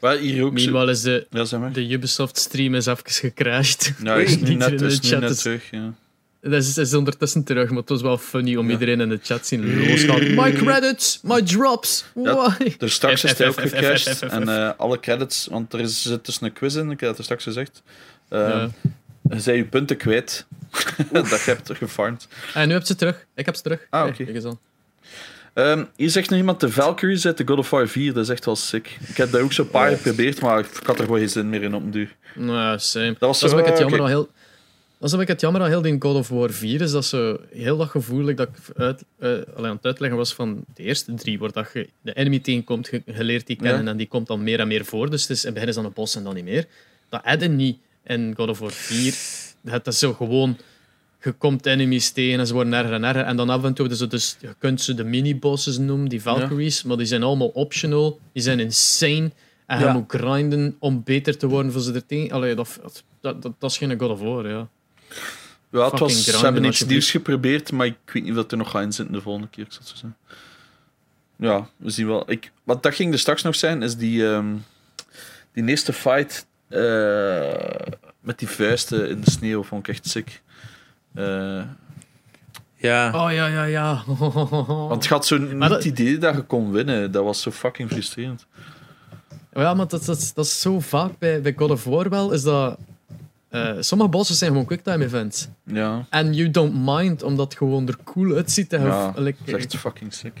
Maar 0.00 0.16
hier 0.16 0.44
ook... 0.44 0.52
Meanwhile 0.52 0.90
is 0.90 1.00
de, 1.00 1.26
Ja, 1.30 1.44
zeg 1.44 1.60
maar. 1.60 1.72
de 1.72 1.88
Ubisoft-stream 1.90 2.74
is 2.74 2.86
even 2.86 3.02
gecrashed. 3.04 3.92
Ja, 4.02 4.14
is 4.14 4.36
nu 4.38 4.54
net, 4.54 4.70
in 4.70 4.76
de 4.76 4.86
is 4.86 5.00
nu 5.00 5.08
chat 5.08 5.20
net 5.20 5.30
is- 5.30 5.38
terug, 5.42 5.70
ja. 5.70 5.92
Dat 6.40 6.52
is, 6.52 6.76
is 6.78 6.94
ondertussen 6.94 7.44
terug, 7.44 7.68
maar 7.68 7.78
het 7.78 7.88
was 7.88 8.02
wel 8.02 8.18
funny 8.18 8.56
om 8.56 8.66
Ja. 8.66 8.72
iedereen 8.72 9.00
in 9.00 9.08
de 9.08 9.18
chat 9.22 9.40
te 9.42 9.46
zien 9.48 9.88
losgaan. 9.88 10.34
My 10.34 10.52
credits, 10.52 11.20
my 11.22 11.42
drops, 11.42 12.04
Ja, 12.14 12.34
why? 12.34 12.74
Er 12.78 12.90
straks 12.90 13.24
is 13.24 13.38
hij 13.38 13.48
ook 13.48 13.60
F. 13.60 14.22
En 14.22 14.48
eh, 14.48 14.70
alle 14.76 15.00
credits, 15.00 15.46
want 15.50 15.72
er 15.72 15.80
is- 15.80 16.02
zit 16.02 16.24
dus 16.26 16.40
een 16.40 16.52
quiz 16.52 16.74
in, 16.74 16.90
ik 16.90 17.00
heb 17.00 17.08
het 17.08 17.18
er 17.18 17.24
straks 17.24 17.42
gezegd. 17.44 17.82
Uh, 18.30 18.38
Ja. 18.38 18.70
Je 19.30 19.40
zei 19.40 19.56
je 19.56 19.64
punten 19.64 19.96
kwijt. 19.96 20.46
dat 21.12 21.28
je 21.28 21.36
hebt 21.44 21.70
gefarmd. 21.76 22.28
En 22.54 22.66
nu 22.66 22.72
heb 22.72 22.82
je 22.82 22.86
ze 22.88 22.94
terug. 22.96 23.26
Ik 23.34 23.46
heb 23.46 23.56
ze 23.56 23.62
terug. 23.62 23.86
Ah, 23.90 24.06
oké. 24.06 24.24
Ehm, 25.54 25.84
hier 25.96 26.10
zegt 26.10 26.30
nog 26.30 26.38
iemand 26.38 26.60
de 26.60 26.70
Valkyries 26.70 27.26
uit 27.26 27.36
de 27.36 27.46
God 27.46 27.58
of 27.58 27.70
War 27.70 27.88
4. 27.88 28.12
Dat 28.12 28.24
is 28.24 28.30
echt 28.30 28.44
wel 28.44 28.56
sick. 28.56 28.96
Ik 29.08 29.16
heb 29.16 29.30
dat 29.30 29.40
ook 29.40 29.52
zo'n 29.52 29.68
paar 29.68 29.90
geprobeerd, 29.96 30.40
maar 30.40 30.58
ik 30.58 30.80
had 30.86 30.98
er 30.98 31.04
gewoon 31.04 31.18
geen 31.18 31.28
zin 31.30 31.48
meer 31.48 31.62
in 31.62 31.74
op 31.74 31.82
een 31.82 31.90
duur. 31.90 32.16
Nou, 32.34 32.78
same. 32.78 33.08
Dat 33.18 33.18
was 33.20 33.40
Dat 33.40 33.48
is 33.50 33.54
wat 33.56 33.66
ik 33.66 33.70
het 33.70 33.78
jammer 33.78 34.06
heel... 34.08 34.28
Dat 35.00 35.12
is 35.12 35.18
ik 35.18 35.28
het 35.28 35.40
jammer 35.40 35.62
aan 35.62 35.68
heel 35.68 35.82
die 35.82 35.96
God 35.98 36.16
of 36.16 36.28
War 36.28 36.50
4 36.50 36.80
is 36.80 36.90
dat 36.90 37.04
ze 37.04 37.40
heel 37.52 37.76
dat 37.76 37.88
gevoelig 37.88 38.36
dat 38.36 38.48
ik 38.48 38.76
uit, 38.76 39.04
eh, 39.18 39.28
allee, 39.28 39.70
aan 39.70 39.76
het 39.76 39.84
uitleggen 39.84 40.18
was 40.18 40.34
van 40.34 40.64
de 40.74 40.82
eerste 40.82 41.14
drie, 41.14 41.38
waar 41.38 41.52
dat 41.52 41.70
je 41.72 41.88
de 42.00 42.12
enemy 42.12 42.38
tegenkomt, 42.38 42.88
je, 42.90 43.02
je 43.06 43.24
leert 43.24 43.46
die 43.46 43.56
kennen 43.56 43.84
Ja. 43.84 43.90
en 43.90 43.96
die 43.96 44.06
komt 44.08 44.26
dan 44.26 44.42
meer 44.42 44.60
en 44.60 44.68
meer 44.68 44.84
voor. 44.84 45.10
Dus 45.10 45.22
het 45.22 45.30
is, 45.30 45.38
in 45.40 45.44
het 45.44 45.54
begin 45.54 45.68
is 45.68 45.74
dan 45.74 45.84
een 45.84 45.92
bos 45.94 46.14
en 46.16 46.24
dan 46.24 46.34
niet 46.34 46.44
meer. 46.44 46.66
Dat 47.08 47.20
hadden 47.24 47.56
niet 47.56 47.78
in 48.04 48.34
God 48.36 48.48
of 48.48 48.58
War 48.58 48.70
4. 48.70 49.14
Het 49.72 49.86
is 49.86 49.98
zo 49.98 50.12
gewoon, 50.12 50.56
je 51.22 51.32
komt 51.32 51.66
enemies 51.66 52.10
tegen 52.10 52.38
en 52.38 52.46
ze 52.46 52.52
worden 52.52 52.72
erger 52.72 52.92
en 52.92 53.04
erger. 53.04 53.24
En 53.24 53.36
dan 53.36 53.50
af 53.50 53.64
en 53.64 53.74
toe, 53.74 53.88
dus, 53.88 53.98
dus 53.98 54.36
je 54.40 54.54
kunt 54.58 54.80
ze 54.80 54.94
de 54.94 55.04
mini-bosses 55.04 55.78
noemen, 55.78 56.08
die 56.08 56.22
Valkyries, 56.22 56.82
maar 56.82 56.96
die 56.96 57.06
zijn 57.06 57.22
allemaal 57.22 57.48
optional. 57.48 58.20
Die 58.32 58.42
zijn 58.42 58.60
insane. 58.60 59.30
En 59.66 59.78
je 59.80 59.86
moet 59.86 60.04
grinden 60.12 60.76
om 60.78 61.02
beter 61.04 61.36
te 61.36 61.46
worden 61.46 61.72
voor 61.72 61.80
ze 61.80 61.92
er 61.92 62.06
tegen. 62.06 62.32
Allee, 62.32 62.54
dat, 62.54 62.78
dat, 63.20 63.42
dat, 63.42 63.54
dat 63.58 63.70
is 63.70 63.78
geen 63.78 63.98
God 63.98 64.10
of 64.10 64.20
War, 64.20 64.48
ja. 64.48 64.68
Ja, 65.70 65.90
het 65.90 65.98
was, 65.98 66.24
ze 66.24 66.38
hebben 66.38 66.64
iets 66.64 66.84
nieuws 66.84 67.10
geprobeerd, 67.10 67.72
maar 67.72 67.86
ik 67.86 67.96
weet 68.12 68.24
niet 68.24 68.34
wat 68.34 68.52
er 68.52 68.58
nog 68.58 68.70
gaat 68.70 68.82
in 68.82 68.92
zitten 68.92 69.14
de 69.14 69.20
volgende 69.20 69.48
keer. 69.48 69.64
Ik 69.64 69.72
zo 69.72 69.80
zeggen. 69.84 70.16
Ja, 71.36 71.68
we 71.76 71.90
zien 71.90 72.06
wel. 72.06 72.30
Ik, 72.30 72.52
wat 72.64 72.82
dat 72.82 72.94
ging 72.94 73.12
er 73.12 73.18
straks 73.18 73.42
nog 73.42 73.54
zijn, 73.54 73.82
is 73.82 73.96
die, 73.96 74.26
ehm, 74.26 74.56
die 75.52 75.64
eerste 75.64 75.92
fight 75.92 76.46
eh, 76.68 77.96
met 78.20 78.38
die 78.38 78.48
vuisten 78.48 79.08
in 79.08 79.20
de 79.20 79.30
sneeuw, 79.30 79.62
vond 79.62 79.88
ik 79.88 79.94
echt 79.94 80.08
sick. 80.08 80.42
Eh, 81.18 81.62
Ja. 82.76 83.26
Oh 83.26 83.32
ja, 83.32 83.46
ja, 83.46 83.64
ja. 83.64 84.02
want 84.88 85.04
je 85.04 85.10
had 85.10 85.26
zo 85.26 85.38
niet 85.38 85.60
dat- 85.60 85.70
het 85.70 85.84
idee 85.84 86.18
dat 86.18 86.34
je 86.34 86.42
kon 86.42 86.70
winnen. 86.70 87.12
Dat 87.12 87.24
was 87.24 87.42
zo 87.42 87.50
fucking 87.50 87.90
frustrerend. 87.90 88.46
Ja, 89.52 89.74
maar 89.74 89.88
dat, 89.88 90.04
dat, 90.04 90.32
dat 90.34 90.44
is 90.44 90.60
zo 90.60 90.80
vaak 90.80 91.18
bij, 91.18 91.40
bij 91.42 91.54
God 91.56 91.70
of 91.70 91.84
War 91.84 92.08
wel, 92.08 92.32
is 92.32 92.42
dat... 92.42 92.78
eh, 93.48 93.72
sommige 93.80 94.10
bossen 94.10 94.36
zijn 94.36 94.50
gewoon 94.50 94.66
quicktime 94.66 95.04
events. 95.04 95.48
Ja, 95.62 96.06
En 96.10 96.34
you 96.34 96.50
don't 96.50 96.74
mind, 96.84 97.22
omdat 97.22 97.44
het 97.48 97.56
gewoon 97.58 97.88
er 97.88 97.96
cool 98.04 98.34
uitziet. 98.34 98.72
En 98.72 98.82
ja 98.82 99.12
like, 99.16 99.38
dat 99.44 99.54
is 99.58 99.64
echt 99.64 99.76
fucking 99.76 100.12
sick. 100.14 100.32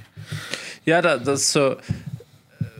Ja, 0.82 1.00
dat, 1.00 1.24
dat 1.24 1.38
is 1.38 1.50
zo. 1.50 1.78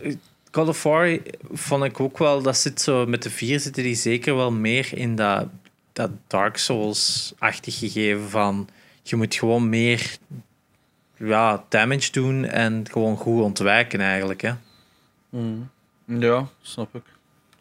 eh, 0.02 0.14
God 0.52 0.68
of 0.68 0.82
War 0.82 1.18
vond 1.52 1.84
ik 1.84 2.00
ook 2.00 2.18
wel, 2.18 2.42
dat 2.42 2.56
zit 2.56 2.80
zo, 2.80 3.06
met 3.06 3.22
de 3.22 3.30
vier 3.30 3.60
zitten 3.60 3.82
die 3.82 3.94
zeker 3.94 4.36
wel 4.36 4.50
meer 4.52 4.88
in 4.94 5.16
dat, 5.16 5.46
dat 5.98 6.10
Dark 6.26 6.56
Souls-achtig 6.56 7.78
gegeven 7.78 8.28
van 8.30 8.68
je 9.02 9.16
moet 9.16 9.34
gewoon 9.34 9.68
meer 9.68 10.16
ja, 11.16 11.64
damage 11.68 12.12
doen 12.12 12.44
en 12.44 12.86
gewoon 12.90 13.16
goed 13.16 13.42
ontwijken 13.42 14.00
eigenlijk. 14.00 14.40
Hè. 14.40 14.52
Mm. 15.28 15.70
Ja, 16.04 16.48
snap 16.62 16.94
ik. 16.94 17.02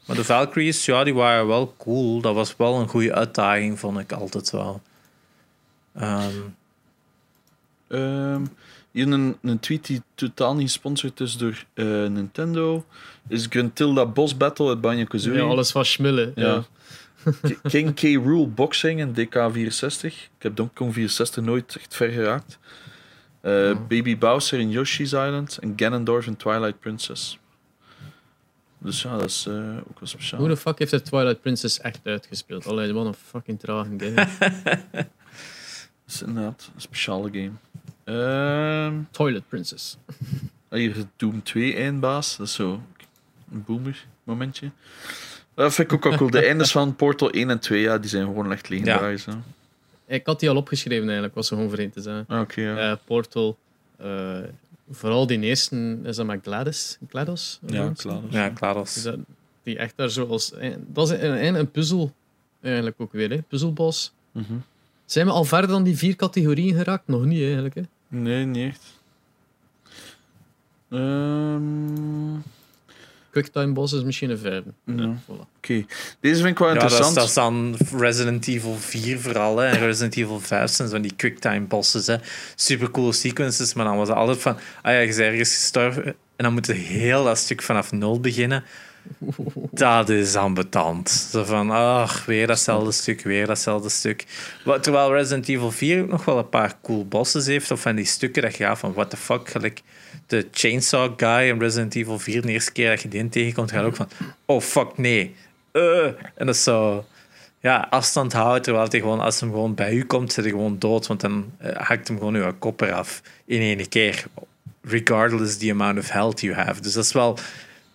Maar 0.06 0.16
de 0.16 0.24
Valkyries, 0.24 0.86
ja, 0.86 1.04
die 1.04 1.14
waren 1.14 1.48
wel 1.48 1.76
cool. 1.78 2.22
Dat 2.22 2.36
was 2.36 2.56
wel 2.58 2.80
een 2.80 2.88
goede 2.88 3.14
uitdaging, 3.14 3.80
vond 3.80 4.00
ik 4.00 4.12
altijd 4.12 4.52
wel. 4.52 4.82
Ehm, 5.94 6.36
Ehm, 7.88 8.46
hier 8.92 9.08
een, 9.12 9.38
een 9.42 9.60
tweet 9.60 9.86
die 9.86 10.02
totaal 10.16 10.56
niet 10.56 10.68
gesponsord 10.68 11.20
is 11.20 11.38
door 11.38 11.66
eh, 11.74 11.86
Nintendo. 11.86 12.86
Is 13.28 13.46
Gruntilda 13.50 14.06
Boss 14.06 14.38
Battle 14.38 14.68
uit 14.68 14.82
Banjo-Kazooie. 14.82 15.38
ja, 15.38 15.44
alles 15.44 15.72
van 15.72 15.86
schmillen. 15.86 16.32
Ja. 16.36 16.54
Ja. 16.54 16.66
King 17.64 17.94
K. 17.94 18.02
Rule 18.02 18.48
Boxing 18.48 19.00
en 19.00 19.14
DK64. 19.14 20.04
Ik 20.04 20.30
heb 20.40 20.56
Donkey 20.56 20.76
Kong 20.76 20.94
64 20.94 21.44
nooit 21.44 21.76
echt 21.76 21.96
ver 21.96 22.10
geraakt. 22.10 22.60
Eh, 23.42 23.52
Oh. 23.54 23.88
Baby 23.88 24.18
Bowser 24.18 24.60
in 24.60 24.70
Yoshi's 24.72 25.12
Island. 25.12 25.58
En 25.58 25.74
Ganondorf 25.76 26.28
in 26.28 26.36
Twilight 26.36 26.80
Princess. 26.80 27.40
Dus 28.80 29.02
ja, 29.02 29.12
dat 29.18 29.30
is 29.30 29.46
eh, 29.48 29.78
ook 29.90 30.00
wel 30.00 30.08
speciaal. 30.10 30.40
Hoe 30.40 30.50
de 30.50 30.58
fuck 30.58 30.80
heeft 30.80 30.92
de 30.92 31.02
Twilight 31.02 31.42
Princess 31.42 31.80
echt 31.80 32.00
uitgespeeld? 32.04 32.66
Allee, 32.68 32.94
wat 32.94 33.06
een 33.06 33.14
fucking 33.14 33.60
trage 33.60 33.90
game. 33.98 34.14
Dat 36.06 36.16
is 36.16 36.22
inderdaad 36.22 36.70
een 36.76 36.82
speciale 36.82 37.30
game. 37.32 37.52
Ehm, 38.04 39.02
Toilet 39.12 39.48
Princess. 39.48 39.98
hier 40.70 40.96
Doom 41.16 41.44
2 41.44 41.74
eindbaas. 41.76 42.38
Dat 42.38 42.48
is 42.48 42.54
zo 42.54 42.82
een 43.52 43.64
boomer 43.64 44.06
momentje. 44.24 44.72
Dat 45.64 45.74
vind 45.74 45.92
ik 45.92 45.96
ook 45.98 46.04
wel 46.04 46.18
cool. 46.18 46.30
De 46.30 46.46
eindes 46.52 46.72
van 46.72 46.96
Portal 46.96 47.30
1 47.32 47.50
en 47.50 47.60
2, 47.60 47.82
ja, 47.82 47.98
die 47.98 48.10
zijn 48.10 48.26
gewoon 48.26 48.52
echt 48.52 48.70
legendarisch. 48.70 49.26
hè. 49.26 49.32
Ik 50.06 50.26
had 50.26 50.40
die 50.40 50.50
al 50.50 50.56
opgeschreven 50.56 51.04
eigenlijk, 51.06 51.36
was 51.36 51.50
er 51.52 51.58
gewoon 51.58 51.76
één 51.78 51.92
te 51.92 52.02
zijn. 52.02 52.26
Ah, 52.28 52.40
Oké, 52.40 52.62
ja. 52.62 52.92
Eh, 52.92 52.98
Portal. 53.06 53.58
eh, 53.98 54.38
vooral 54.92 55.28
die 55.28 55.40
eerste, 55.40 55.98
is 56.04 56.16
dat 56.16 56.26
met 56.26 56.40
Gladys? 56.44 56.98
GLaDOS? 57.10 57.60
Ja, 57.66 57.92
klaar. 57.98 58.20
ja, 58.30 58.50
dat, 59.04 59.18
die 59.64 59.78
echt 59.78 59.94
daar 59.96 60.10
zo 60.10 60.26
als... 60.28 60.54
Dat 60.88 61.12
is 61.12 61.20
een, 61.22 61.46
een, 61.46 61.56
een 61.56 61.72
puzzel 61.72 62.14
eigenlijk 62.62 62.96
ook 63.00 63.12
weer, 63.12 63.30
hè? 63.30 63.42
Puzzelbos. 63.42 64.12
Mhm. 64.32 64.54
Zijn 65.06 65.26
we 65.26 65.32
al 65.32 65.44
verder 65.44 65.70
dan 65.70 65.84
die 65.84 65.98
vier 65.98 66.16
categorieën 66.16 66.76
geraakt? 66.76 67.08
Nog 67.08 67.26
niet 67.26 67.42
eigenlijk, 67.42 67.76
hè? 67.76 67.82
Nee, 68.08 68.46
niet 68.46 68.68
echt. 68.70 68.84
Ehm, 70.90 72.34
Quicktime 73.32 73.74
Boss 73.74 73.94
is 73.94 74.04
misschien 74.04 74.30
een 74.30 74.38
vijfde. 74.38 74.74
Ja. 74.86 74.94
Ja, 74.96 75.16
voilà. 75.24 75.56
Oké, 75.58 75.86
deze 76.20 76.42
vind 76.42 76.48
ik 76.48 76.58
wel 76.58 76.68
Ja, 76.68 76.74
dat 76.74 76.92
is, 76.92 76.98
interessant. 76.98 77.16
dat 77.16 77.28
is 77.28 77.34
dan 77.34 78.00
Resident 78.00 78.48
Evil 78.48 78.76
4 78.76 79.20
vooral. 79.20 79.58
Hè. 79.58 79.68
En 79.68 79.80
Resident 79.80 80.16
Evil 80.16 80.40
5 80.40 80.72
zijn 80.72 80.90
zo 80.90 81.00
die 81.02 81.14
quicktime 81.16 81.66
bosses. 81.66 82.08
Hè. 82.08 82.16
Super 82.56 82.92
coole 82.92 83.14
sequences, 83.14 83.74
maar 83.74 83.86
dan 83.86 83.98
was 83.98 84.08
het 84.08 84.18
altijd 84.18 84.38
van... 84.38 84.54
Ah 84.82 84.92
ja, 84.94 85.00
je 85.00 85.08
is 85.08 85.18
ergens 85.18 85.54
gestorven. 85.54 86.06
En 86.06 86.44
dan 86.44 86.54
moet 86.54 86.66
je 86.66 86.74
heel 86.74 87.24
dat 87.24 87.38
stuk 87.38 87.62
vanaf 87.62 87.92
nul 87.92 88.20
beginnen. 88.20 88.64
Dat 89.72 90.10
is 90.10 90.36
ambetant. 90.36 91.10
Zo 91.10 91.44
van, 91.44 91.70
ach, 91.70 92.26
weer 92.26 92.48
datzelfde 92.48 92.92
stuk, 92.92 93.22
weer 93.22 93.48
datzelfde 93.48 93.90
stuk. 93.90 94.26
Terwijl 94.82 95.14
Resident 95.14 95.48
Evil 95.48 95.72
4 95.72 96.02
ook 96.02 96.10
nog 96.10 96.26
wel 96.26 96.38
een 96.38 96.50
paar 96.50 96.74
cool 96.82 97.06
bosses 97.06 97.46
heeft. 97.46 97.72
Of 97.72 97.82
van 97.82 97.96
die 97.96 98.06
stukken 98.06 98.42
dat 98.42 98.58
je 98.58 98.64
gaat 98.64 98.80
van, 98.80 98.94
what 98.94 99.10
the 99.10 99.18
fuck. 99.18 99.50
Gelijk 99.50 99.82
de 100.28 100.48
Chainsaw 100.52 101.14
Guy 101.18 101.50
in 101.50 101.60
Resident 101.60 101.96
Evil 101.96 102.20
4, 102.20 102.42
de 102.42 102.52
eerste 102.52 102.72
keer 102.72 102.90
dat 102.90 103.02
je 103.02 103.08
die 103.08 103.30
tegenkomt, 103.30 103.72
ga 103.72 103.80
je 103.80 103.86
ook 103.86 103.96
van, 103.96 104.10
oh 104.46 104.62
fuck, 104.62 104.98
nee. 104.98 105.36
Eh. 105.72 106.06
En 106.06 106.46
dat 106.46 106.56
is 106.56 106.64
zo... 106.64 107.06
Ja, 107.60 107.88
afstand 107.90 108.34
houden, 108.34 108.62
terwijl 108.62 108.88
hij 108.90 109.00
gewoon, 109.00 109.20
als 109.20 109.40
hem 109.40 109.50
gewoon 109.50 109.76
bij 109.76 109.94
u 109.94 110.06
komt, 110.06 110.34
zit 110.34 110.44
hij 110.44 110.54
gewoon 110.54 110.80
dood. 110.80 111.08
Want 111.08 111.22
dan 111.22 111.52
eh, 111.58 111.76
hakt 111.76 112.08
hem 112.08 112.18
gewoon 112.18 112.36
uw 112.36 112.54
kop 112.60 112.82
eraf 112.82 113.22
in 113.46 113.62
één 113.62 113.90
keer. 113.90 114.24
Regardless 114.82 115.58
the 115.58 115.72
amount 115.72 116.00
of 116.00 116.10
health 116.10 116.42
you 116.42 116.56
have. 116.56 116.82
Dus 116.82 116.94
dat 116.94 117.04
is 117.04 117.12
wel 117.12 117.38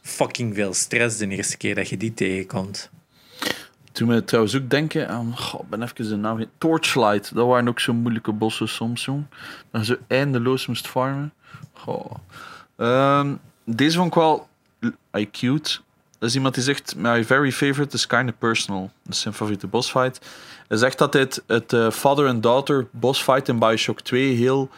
fucking 0.03 0.55
veel 0.55 0.74
stress 0.74 1.16
de 1.16 1.29
eerste 1.29 1.57
keer 1.57 1.74
dat 1.74 1.89
je 1.89 1.97
die 1.97 2.15
tegenkomt. 2.15 2.91
Toen 3.93 4.09
me 4.09 4.24
trouwens 4.24 4.57
ook 4.57 4.70
denken 4.70 5.09
aan... 5.09 5.35
Ik 5.53 5.69
ben 5.69 5.83
even 5.83 6.09
de 6.09 6.16
naam... 6.16 6.45
Torchlight. 6.59 7.35
Dat 7.35 7.47
waren 7.47 7.69
ook 7.69 7.81
zo 7.81 7.93
moeilijke 7.93 8.33
bossen 8.33 8.69
soms, 8.69 9.05
jong. 9.05 9.24
Dat 9.70 9.87
je 9.87 9.95
zo 9.95 10.01
eindeloos 10.07 10.66
moest 10.66 10.89
farmen. 10.89 11.33
Goh. 11.73 12.15
Ehm, 12.77 13.35
deze 13.65 13.97
vond 13.97 14.09
ik 14.09 14.15
wel... 14.15 14.49
I 15.16 15.31
cute. 15.31 15.79
Dat 16.19 16.29
is 16.29 16.35
iemand 16.35 16.55
die 16.55 16.62
zegt... 16.62 16.97
My 16.97 17.24
very 17.24 17.53
favorite 17.53 17.97
is 17.97 18.07
kind 18.07 18.29
of 18.29 18.39
personal. 18.39 18.91
Dat 19.03 19.15
is 19.15 19.20
zijn 19.20 19.35
favoriete 19.35 19.66
bossfight. 19.66 20.27
Hij 20.69 20.77
zegt 20.77 20.99
dat 20.99 21.12
het, 21.12 21.43
het 21.47 21.73
eh, 21.73 21.91
father 21.91 22.29
and 22.29 22.43
daughter 22.43 22.87
bossfight 22.91 23.49
in 23.49 23.59
Bioshock 23.59 24.01
2 24.01 24.35
heel 24.35 24.70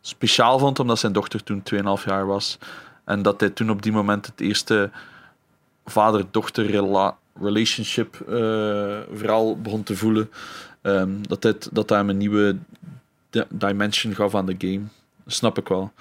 speciaal 0.00 0.58
vond, 0.58 0.78
omdat 0.78 0.98
zijn 0.98 1.12
dochter 1.12 1.44
toen 1.44 1.62
2,5 1.74 2.04
jaar 2.04 2.26
was. 2.26 2.58
En 3.04 3.22
dat 3.22 3.40
hij 3.40 3.50
toen 3.50 3.70
op 3.70 3.82
die 3.82 3.92
moment 3.92 4.26
het 4.26 4.40
eerste 4.40 4.90
vader-dochter 5.84 6.66
rela- 6.66 7.16
relationship 7.40 8.20
eh, 8.20 9.00
vooral 9.14 9.60
begon 9.60 9.82
te 9.82 9.96
voelen. 9.96 10.30
Ehm, 10.82 11.10
dat, 11.22 11.42
dit, 11.42 11.68
dat 11.72 11.88
hij 11.88 11.98
hem 11.98 12.08
een 12.10 12.16
nieuwe 12.16 12.56
di- 13.30 13.42
dimension 13.50 14.14
gaf 14.14 14.34
aan 14.34 14.46
de 14.46 14.54
game. 14.58 14.82
Dat 15.24 15.34
snap 15.34 15.58
ik 15.58 15.68
wel. 15.68 15.92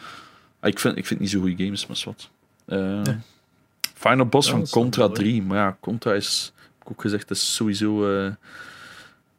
Ah, 0.60 0.70
Ik 0.70 0.80
vind, 0.80 0.98
ik 0.98 1.06
vind 1.06 1.20
niet 1.20 1.30
zo 1.30 1.40
goede 1.40 1.64
games, 1.64 1.88
maar 1.88 2.02
wat. 2.06 2.30
Eh, 2.66 3.14
Final 3.94 4.26
boss 4.26 4.48
Ja, 4.50 4.54
van 4.56 4.68
Contra 4.70 5.02
wel, 5.02 5.10
hè. 5.10 5.16
3. 5.16 5.42
Maar 5.44 5.58
ja, 5.58 5.78
Contra 5.80 6.14
is, 6.14 6.54
heb 6.56 6.82
ik 6.86 6.92
ook 6.92 7.02
gezegd, 7.02 7.32
is 7.32 7.56
sowieso 7.56 8.12
uh, 8.26 8.32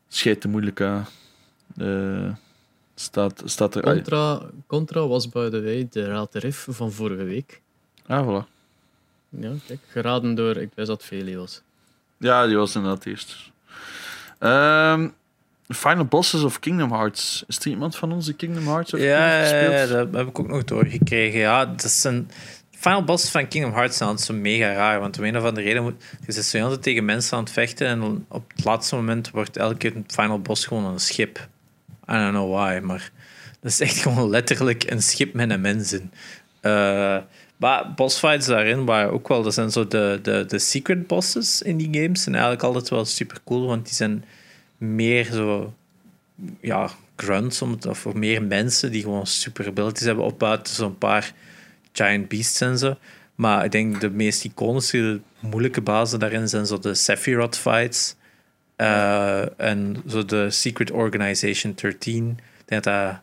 schijt 0.09 0.41
te 0.41 0.49
moeilijk. 0.49 0.79
hè. 0.79 1.01
Staat, 2.95 3.43
staat 3.45 3.75
er... 3.75 3.83
Contra, 3.83 4.41
Contra 4.67 5.07
was, 5.07 5.29
by 5.29 5.49
the 5.51 5.63
way, 5.63 5.87
de 5.91 6.07
Raad 6.07 6.33
de 6.33 6.39
Riff 6.39 6.67
van 6.71 6.93
vorige 6.93 7.25
week. 7.25 7.61
Ah, 8.07 8.27
voilà. 8.29 8.49
Ja, 9.29 9.51
kijk, 9.67 9.81
geraden 9.89 10.35
door, 10.35 10.57
ik 10.57 10.71
wist 10.75 10.89
dat 10.89 11.05
Velios. 11.05 11.63
Ja, 12.19 12.47
die 12.47 12.57
was 12.57 12.75
inderdaad 12.75 13.05
eerst. 13.07 13.37
Ehm, 14.39 15.09
Final 15.69 16.05
Bosses 16.05 16.43
of 16.43 16.59
Kingdom 16.61 16.93
Hearts. 16.93 17.45
Is 17.47 17.59
er 17.59 17.67
iemand 17.67 17.97
van 17.97 18.13
ons 18.13 18.25
die 18.25 18.35
Kingdom 18.35 18.67
Hearts 18.67 18.91
heeft 18.93 19.05
Ja, 19.05 19.41
gespeeld? 19.41 19.73
ja, 19.73 19.87
dat 19.87 20.15
heb 20.15 20.29
ik 20.29 20.39
ook 20.39 20.49
nog 20.49 20.65
doorgekregen. 20.65 21.39
Ja, 21.41 21.67
dat 21.67 22.01
een... 22.05 22.31
Final 22.71 23.05
boss 23.05 23.31
van 23.31 23.49
Kingdom 23.49 23.73
Hearts 23.73 23.97
zijn 23.97 24.09
altijd 24.09 24.27
zo 24.29 24.35
mega 24.35 24.73
raar. 24.73 25.01
Want 25.01 25.19
om 25.19 25.25
een 25.25 25.37
of 25.37 25.45
andere 25.45 25.67
reden 25.67 25.83
moet 25.83 26.03
je 26.27 26.33
zit 26.33 26.45
zo 26.45 26.79
tegen 26.79 27.05
mensen 27.05 27.37
aan 27.37 27.43
het 27.45 27.53
vechten. 27.53 27.87
En 27.87 28.25
op 28.29 28.53
het 28.57 28.65
laatste 28.65 28.95
moment 28.95 29.31
wordt 29.31 29.57
elke 29.57 29.77
keer 29.77 29.97
een 29.97 30.05
final 30.07 30.41
boss 30.41 30.67
gewoon 30.67 30.85
een 30.85 31.01
schip. 31.01 31.49
I 32.09 32.13
don't 32.13 32.31
know 32.31 32.55
why, 32.55 32.81
maar 32.83 33.11
dat 33.61 33.71
is 33.71 33.81
echt 33.81 33.97
gewoon 34.03 34.31
letterlijk 34.31 34.91
een 34.91 35.03
schip 35.03 35.35
met 35.35 35.51
een 35.51 35.61
mens 35.61 35.93
in. 35.93 36.11
Uh, 36.63 37.19
maar 37.57 37.93
bossfights 37.95 38.47
daarin 38.47 38.85
waren 38.85 39.13
ook 39.13 39.29
wel, 39.29 39.43
dat 39.43 39.55
zijn 39.55 39.71
zo 39.71 39.87
de, 39.87 40.19
de, 40.23 40.45
de 40.49 40.59
secret 40.59 41.07
bosses 41.07 41.63
in 41.63 41.77
die 41.77 42.03
games. 42.03 42.23
zijn 42.23 42.35
eigenlijk 42.35 42.65
altijd 42.65 42.89
wel 42.89 43.05
super 43.05 43.39
cool, 43.45 43.67
want 43.67 43.85
die 43.85 43.95
zijn 43.95 44.25
meer 44.77 45.25
zo, 45.25 45.75
ja, 46.61 46.91
grunts, 47.17 47.63
of 47.63 48.15
meer 48.15 48.43
mensen 48.43 48.93
die 48.93 49.03
gewoon 49.03 49.27
super 49.27 49.67
abilities 49.67 50.07
hebben, 50.07 50.25
op 50.25 50.39
buiten 50.39 50.75
zo'n 50.75 50.99
paar 50.99 51.33
giant 51.93 52.29
beasts 52.29 52.61
en 52.61 52.79
zo. 52.79 52.97
Maar 53.35 53.65
ik 53.65 53.73
denk 53.73 54.01
de 54.01 54.11
meest 54.11 54.45
iconische, 54.45 55.21
moeilijke 55.41 55.81
bazen 55.81 56.19
daarin 56.19 56.49
zijn 56.49 56.67
zo 56.67 56.79
de 56.79 56.95
Sephiroth 56.95 57.57
fights. 57.57 58.15
Uh, 58.85 59.61
en 59.61 60.03
zo 60.09 60.25
de 60.25 60.51
Secret 60.51 60.91
Organization 60.91 61.75
13. 61.75 62.29
Ik 62.29 62.65
denk 62.65 62.83
dat 62.83 63.19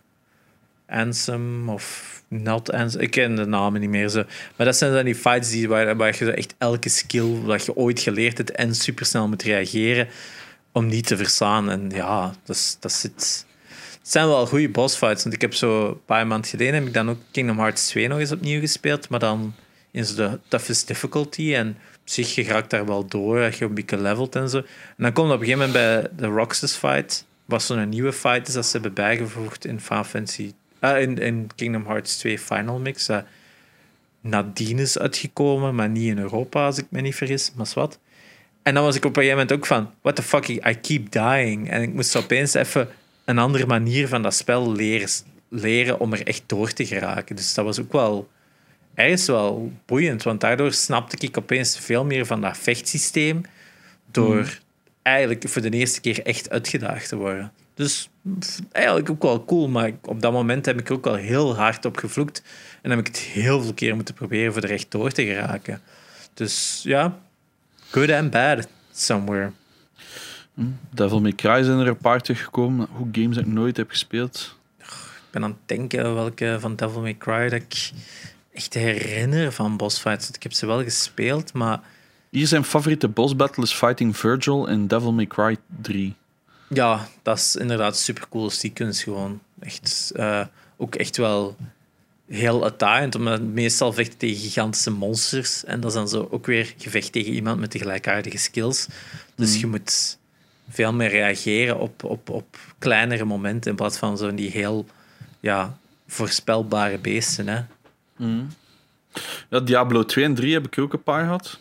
Ansem 0.88 1.70
of 1.70 2.22
Not 2.28 2.72
Ansem, 2.72 3.02
ik 3.02 3.12
ken 3.12 3.36
de 3.36 3.46
namen 3.46 3.82
niet 3.82 3.90
meer 3.90 4.10
zo. 4.10 4.24
Maar 4.56 4.66
dat 4.66 4.78
zijn 4.78 4.94
dan 4.94 5.06
die 5.06 5.16
fights 5.16 5.50
die, 5.50 5.68
waar, 5.68 5.96
waar 5.96 6.16
je 6.20 6.32
echt 6.32 6.56
elke 6.58 6.90
skill 6.90 7.46
dat 7.46 7.66
je 7.66 7.76
ooit 7.76 8.00
geleerd 8.00 8.38
hebt 8.38 8.52
en 8.52 8.76
supersnel 8.76 9.28
moet 9.28 9.44
reageren 9.44 10.08
om 10.72 10.88
niet 10.88 11.08
te 11.08 11.18
verslaan. 11.18 11.70
En 11.70 11.90
ja, 11.94 12.34
dat, 12.44 12.78
dat 12.80 12.92
zit... 12.92 13.46
Het 14.02 14.12
zijn 14.12 14.28
wel 14.28 14.48
goede 14.48 14.70
bossfights. 14.70 15.24
Want 15.24 15.36
ik 15.36 15.42
heb 15.42 15.54
zo 15.54 15.88
een 15.88 16.06
paar 16.06 16.28
maanden 16.28 16.50
geleden 16.50 16.74
heb 16.74 16.86
ik 16.86 16.94
dan 16.94 17.10
ook 17.10 17.20
Kingdom 17.32 17.60
Hearts 17.60 17.88
2 17.88 18.08
nog 18.08 18.20
eens 18.20 18.32
opnieuw 18.32 18.60
gespeeld. 18.60 19.10
Maar 19.10 19.20
dan 19.20 19.54
in 19.92 20.06
de 20.16 20.40
toughest 20.48 20.88
difficulty. 20.88 21.54
En 21.56 21.78
zich, 22.04 22.36
je 22.36 22.44
raakt 22.44 22.70
daar 22.70 22.86
wel 22.86 23.06
door. 23.06 23.40
Je 23.40 23.56
een 23.60 23.74
beetje 23.74 24.02
levelt 24.02 24.36
en 24.36 24.50
zo. 24.50 24.58
En 24.58 24.66
dan 24.98 25.14
komt 25.14 25.32
op 25.32 25.40
een 25.40 25.46
gegeven 25.46 25.68
moment 25.68 26.10
bij 26.18 26.28
de 26.28 26.34
Roxas 26.36 26.76
fight. 26.76 27.26
Wat 27.46 27.64
zo'n 27.64 27.90
nieuwe 27.90 28.14
fight 28.14 28.48
is 28.48 28.54
dat 28.54 28.66
ze 28.66 28.72
hebben 28.72 28.94
bijgevoegd 28.94 29.66
in 29.66 29.80
Final 29.80 30.04
Fantasy... 30.04 30.54
Uh, 30.82 31.02
in, 31.02 31.18
in 31.18 31.50
Kingdom 31.56 31.86
Hearts 31.86 32.18
2 32.18 32.40
Final 32.40 32.80
Mix. 32.80 33.06
Dat 33.06 33.26
nadien 34.22 34.80
is 34.80 35.00
uitgekomen, 35.00 35.76
maar 35.76 35.90
niet 35.90 36.10
in 36.10 36.18
Europa, 36.18 36.66
als 36.66 36.78
ik 36.78 36.86
me 36.90 37.02
niet 37.02 37.16
vergis. 37.16 37.52
Maar 37.56 37.72
wat. 37.74 38.00
En 38.64 38.74
dan 38.74 38.84
was 38.84 38.96
ik 38.96 39.06
op 39.06 39.18
een 39.18 39.24
gegeven 39.24 39.38
moment 39.38 39.58
ook 39.58 39.66
van... 39.66 39.92
What 40.02 40.16
the 40.16 40.22
fuck, 40.22 40.48
I 40.48 40.78
keep 40.82 41.12
dying. 41.12 41.70
En 41.70 41.82
ik 41.82 41.94
moest 41.94 42.16
opeens 42.16 42.54
even 42.54 42.90
een 43.26 43.38
andere 43.38 43.66
manier 43.66 44.08
van 44.08 44.22
dat 44.22 44.36
spel 44.36 44.72
leren, 44.72 45.10
leren 45.50 46.00
om 46.00 46.14
er 46.14 46.28
echt 46.28 46.44
door 46.46 46.72
te 46.72 46.86
geraken. 46.86 47.36
Dus 47.36 47.54
dat 47.54 47.66
was 47.66 47.80
ook 47.80 47.92
wel 47.92 48.30
ergens 48.94 49.26
wel 49.26 49.72
boeiend, 49.86 50.24
want 50.24 50.42
daardoor 50.42 50.74
snapte 50.74 51.16
ik 51.20 51.38
opeens 51.38 51.80
veel 51.80 52.06
meer 52.06 52.26
van 52.26 52.42
dat 52.42 52.58
vechtsysteem 52.58 53.42
door 54.12 54.36
hmm. 54.36 54.54
eigenlijk 55.02 55.50
voor 55.50 55.62
de 55.62 55.70
eerste 55.70 56.02
keer 56.02 56.26
echt 56.26 56.50
uitgedaagd 56.50 57.08
te 57.08 57.16
worden. 57.16 57.52
Dus 57.74 58.10
eigenlijk 58.72 59.10
ook 59.10 59.22
wel 59.22 59.46
cool, 59.46 59.68
maar 59.68 59.92
op 60.02 60.22
dat 60.22 60.32
moment 60.32 60.66
heb 60.66 60.80
ik 60.80 60.88
er 60.88 60.94
ook 60.94 61.04
wel 61.04 61.16
heel 61.16 61.56
hard 61.56 61.86
op 61.86 61.98
gevloekt 61.98 62.44
en 62.82 62.90
heb 62.90 63.00
ik 63.00 63.08
het 63.08 63.18
heel 63.18 63.62
veel 63.62 63.74
keer 63.74 63.96
moeten 63.96 64.14
proberen 64.14 64.54
voor 64.54 64.62
er 64.62 64.72
echt 64.72 64.92
door 64.92 65.12
te 65.12 65.26
geraken. 65.26 65.82
Dus 66.34 66.82
ja, 66.84 67.20
good 67.90 68.12
and 68.12 68.32
bad 68.32 68.68
somewhere. 68.92 69.52
Hmm. 70.54 70.80
Devil 70.90 71.22
May 71.22 71.34
Cry 71.34 71.64
zijn 71.64 71.80
er 71.80 71.88
een 71.88 71.98
paar 71.98 72.22
teruggekomen. 72.22 72.88
Hoe 72.92 73.08
games 73.12 73.38
ik 73.38 73.46
nooit 73.46 73.78
heb 73.78 73.90
gespeeld. 73.90 74.58
Ik 74.78 74.88
ben 75.32 75.44
aan 75.44 75.50
het 75.50 75.60
denken 75.68 76.16
welke 76.16 76.58
van 76.60 76.76
Devil 76.76 77.02
May 77.02 77.18
Cry 77.18 77.50
dat 77.50 77.62
ik 77.62 77.92
echt 78.54 78.74
herinner 78.74 79.52
van 79.52 79.78
bossfights. 79.78 80.30
Ik 80.30 80.44
heb 80.44 80.54
ze 80.54 80.66
wel 80.66 80.84
gespeeld, 80.84 81.54
maar... 81.54 81.80
Hier 82.30 82.48
zijn 82.48 82.64
favoriete 82.64 83.08
boss 83.08 83.36
battle 83.36 83.64
is 83.64 83.74
Fighting 83.74 84.18
Virgil 84.18 84.68
in 84.68 84.88
Devil 84.88 85.14
May 85.14 85.28
Cry 85.28 85.58
3. 85.82 86.16
Ja, 86.68 87.08
dat 87.22 87.38
is 87.38 87.56
inderdaad 87.56 87.98
super 87.98 88.28
cool 88.30 88.50
sequence 88.50 89.04
gewoon. 89.04 89.42
Echt, 89.60 90.12
uh, 90.16 90.46
ook 90.78 90.96
echt 90.96 91.18
wel 91.18 91.56
heel 92.28 92.64
uitdagend, 92.64 93.16
omdat 93.16 93.42
meestal 93.42 93.94
vechten 93.94 94.18
tegen 94.18 94.42
gigantische 94.42 94.92
monsters. 94.92 95.64
En 95.64 95.80
dat 95.80 95.90
is 95.90 95.96
dan 95.96 96.10
zo 96.10 96.28
ook 96.32 96.46
weer 96.46 96.74
gevecht 96.78 97.12
tegen 97.12 97.34
iemand 97.34 97.60
met 97.60 97.72
de 97.72 97.80
gelijkaardige 97.80 98.38
skills. 98.38 98.88
Dus 99.36 99.54
mm. 99.54 99.60
je 99.60 99.68
moet 99.68 100.18
veel 100.70 100.94
meer 100.94 101.10
reageren 101.10 101.80
op, 101.80 102.04
op, 102.04 102.30
op 102.30 102.58
kleinere 102.80 103.26
momenten 103.26 103.70
in 103.72 103.78
plaats 103.78 103.98
van 103.98 104.18
zo'n 104.18 104.36
die 104.36 104.52
heel 104.52 104.86
ja, 105.40 105.78
voorspelbare 106.08 106.98
beesten. 106.98 107.48
Hè. 107.48 107.62
Mm. 108.22 108.48
Ja, 109.50 109.60
Diablo 109.60 110.06
2 110.06 110.26
en 110.26 110.36
3 110.36 110.54
heb 110.54 110.66
ik 110.66 110.80
ook 110.80 110.94
een 110.94 111.04
paar 111.04 111.24
gehad. 111.24 111.60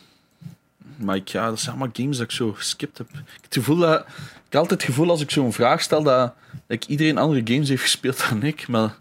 Maar 0.96 1.16
ik, 1.16 1.28
ja, 1.28 1.48
dat 1.48 1.60
zijn 1.60 1.76
allemaal 1.76 1.94
games 1.94 2.16
dat 2.16 2.26
ik 2.26 2.32
zo 2.32 2.52
geskipt 2.52 2.98
heb. 2.98 3.08
Ik 3.08 3.14
heb 3.16 3.42
het 3.42 3.54
gevoel 3.54 3.76
dat... 3.76 4.06
Ik 4.48 4.54
altijd 4.56 4.80
het 4.82 4.90
gevoel 4.90 5.10
als 5.10 5.20
ik 5.20 5.30
zo'n 5.30 5.52
vraag 5.52 5.82
stel 5.82 6.02
dat, 6.02 6.34
ik 6.66 6.84
iedereen 6.84 7.18
andere 7.18 7.40
games 7.44 7.68
heeft 7.68 7.82
gespeeld 7.82 8.24
dan 8.28 8.42
ik. 8.42 8.68
Maar 8.68 8.96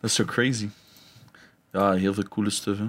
dat 0.00 0.10
is 0.10 0.14
zo 0.14 0.24
crazy. 0.24 0.68
Ja, 1.72 1.92
heel 1.92 2.14
veel 2.14 2.28
coole 2.28 2.50
stuff. 2.50 2.78
Hè. 2.78 2.86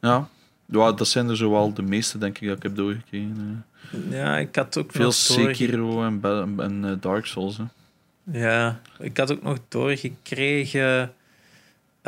Ja. 0.00 0.28
ja, 0.66 0.92
dat 0.92 1.08
zijn 1.08 1.28
er 1.28 1.36
zowel 1.36 1.72
de 1.74 1.82
meeste, 1.82 2.18
denk 2.18 2.38
ik, 2.38 2.48
dat 2.48 2.56
ik 2.56 2.62
heb 2.62 2.76
doorgekregen. 2.76 3.64
Ja, 4.10 4.38
ik 4.38 4.54
had 4.54 4.78
ook 4.78 4.92
Veel 4.92 5.12
Sekiro 5.12 6.04
en, 6.04 6.20
en 6.58 6.84
uh, 6.84 6.92
Dark 7.00 7.26
Souls. 7.26 7.56
Hè. 7.56 7.64
Ja, 8.32 8.80
ik 8.98 9.16
had 9.16 9.32
ook 9.32 9.42
nog 9.42 9.58
doorgekregen 9.68 11.14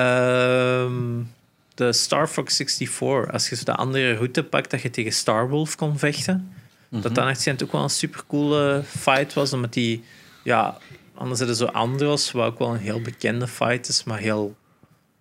Um, 0.01 1.31
de 1.75 1.93
Star 1.93 2.29
Fox 2.29 2.57
64. 2.57 3.33
Als 3.33 3.49
je 3.49 3.57
zo 3.57 3.65
de 3.65 3.75
andere 3.75 4.15
route 4.15 4.45
pakt, 4.45 4.71
dat 4.71 4.83
je 4.83 4.91
tegen 4.91 5.13
Starwolf 5.13 5.77
kon 5.77 5.99
vechten. 5.99 6.53
Dat 6.89 7.05
mhm. 7.05 7.15
dan 7.15 7.29
echt 7.29 7.63
ook 7.63 7.73
wel 7.73 7.83
een 7.83 7.91
supercoole 7.91 8.83
fight 8.85 9.35
was. 9.35 9.53
Omdat 9.53 9.73
die, 9.73 10.05
ja, 10.45 10.79
anders 11.15 11.39
hadden 11.39 11.57
zo 11.57 11.65
Andros, 11.65 12.33
wat 12.33 12.47
ook 12.47 12.59
wel 12.59 12.75
een 12.75 12.81
heel 12.81 13.01
bekende 13.01 13.47
fight 13.47 13.89
is, 13.89 14.05
maar 14.05 14.19
heel, 14.19 14.57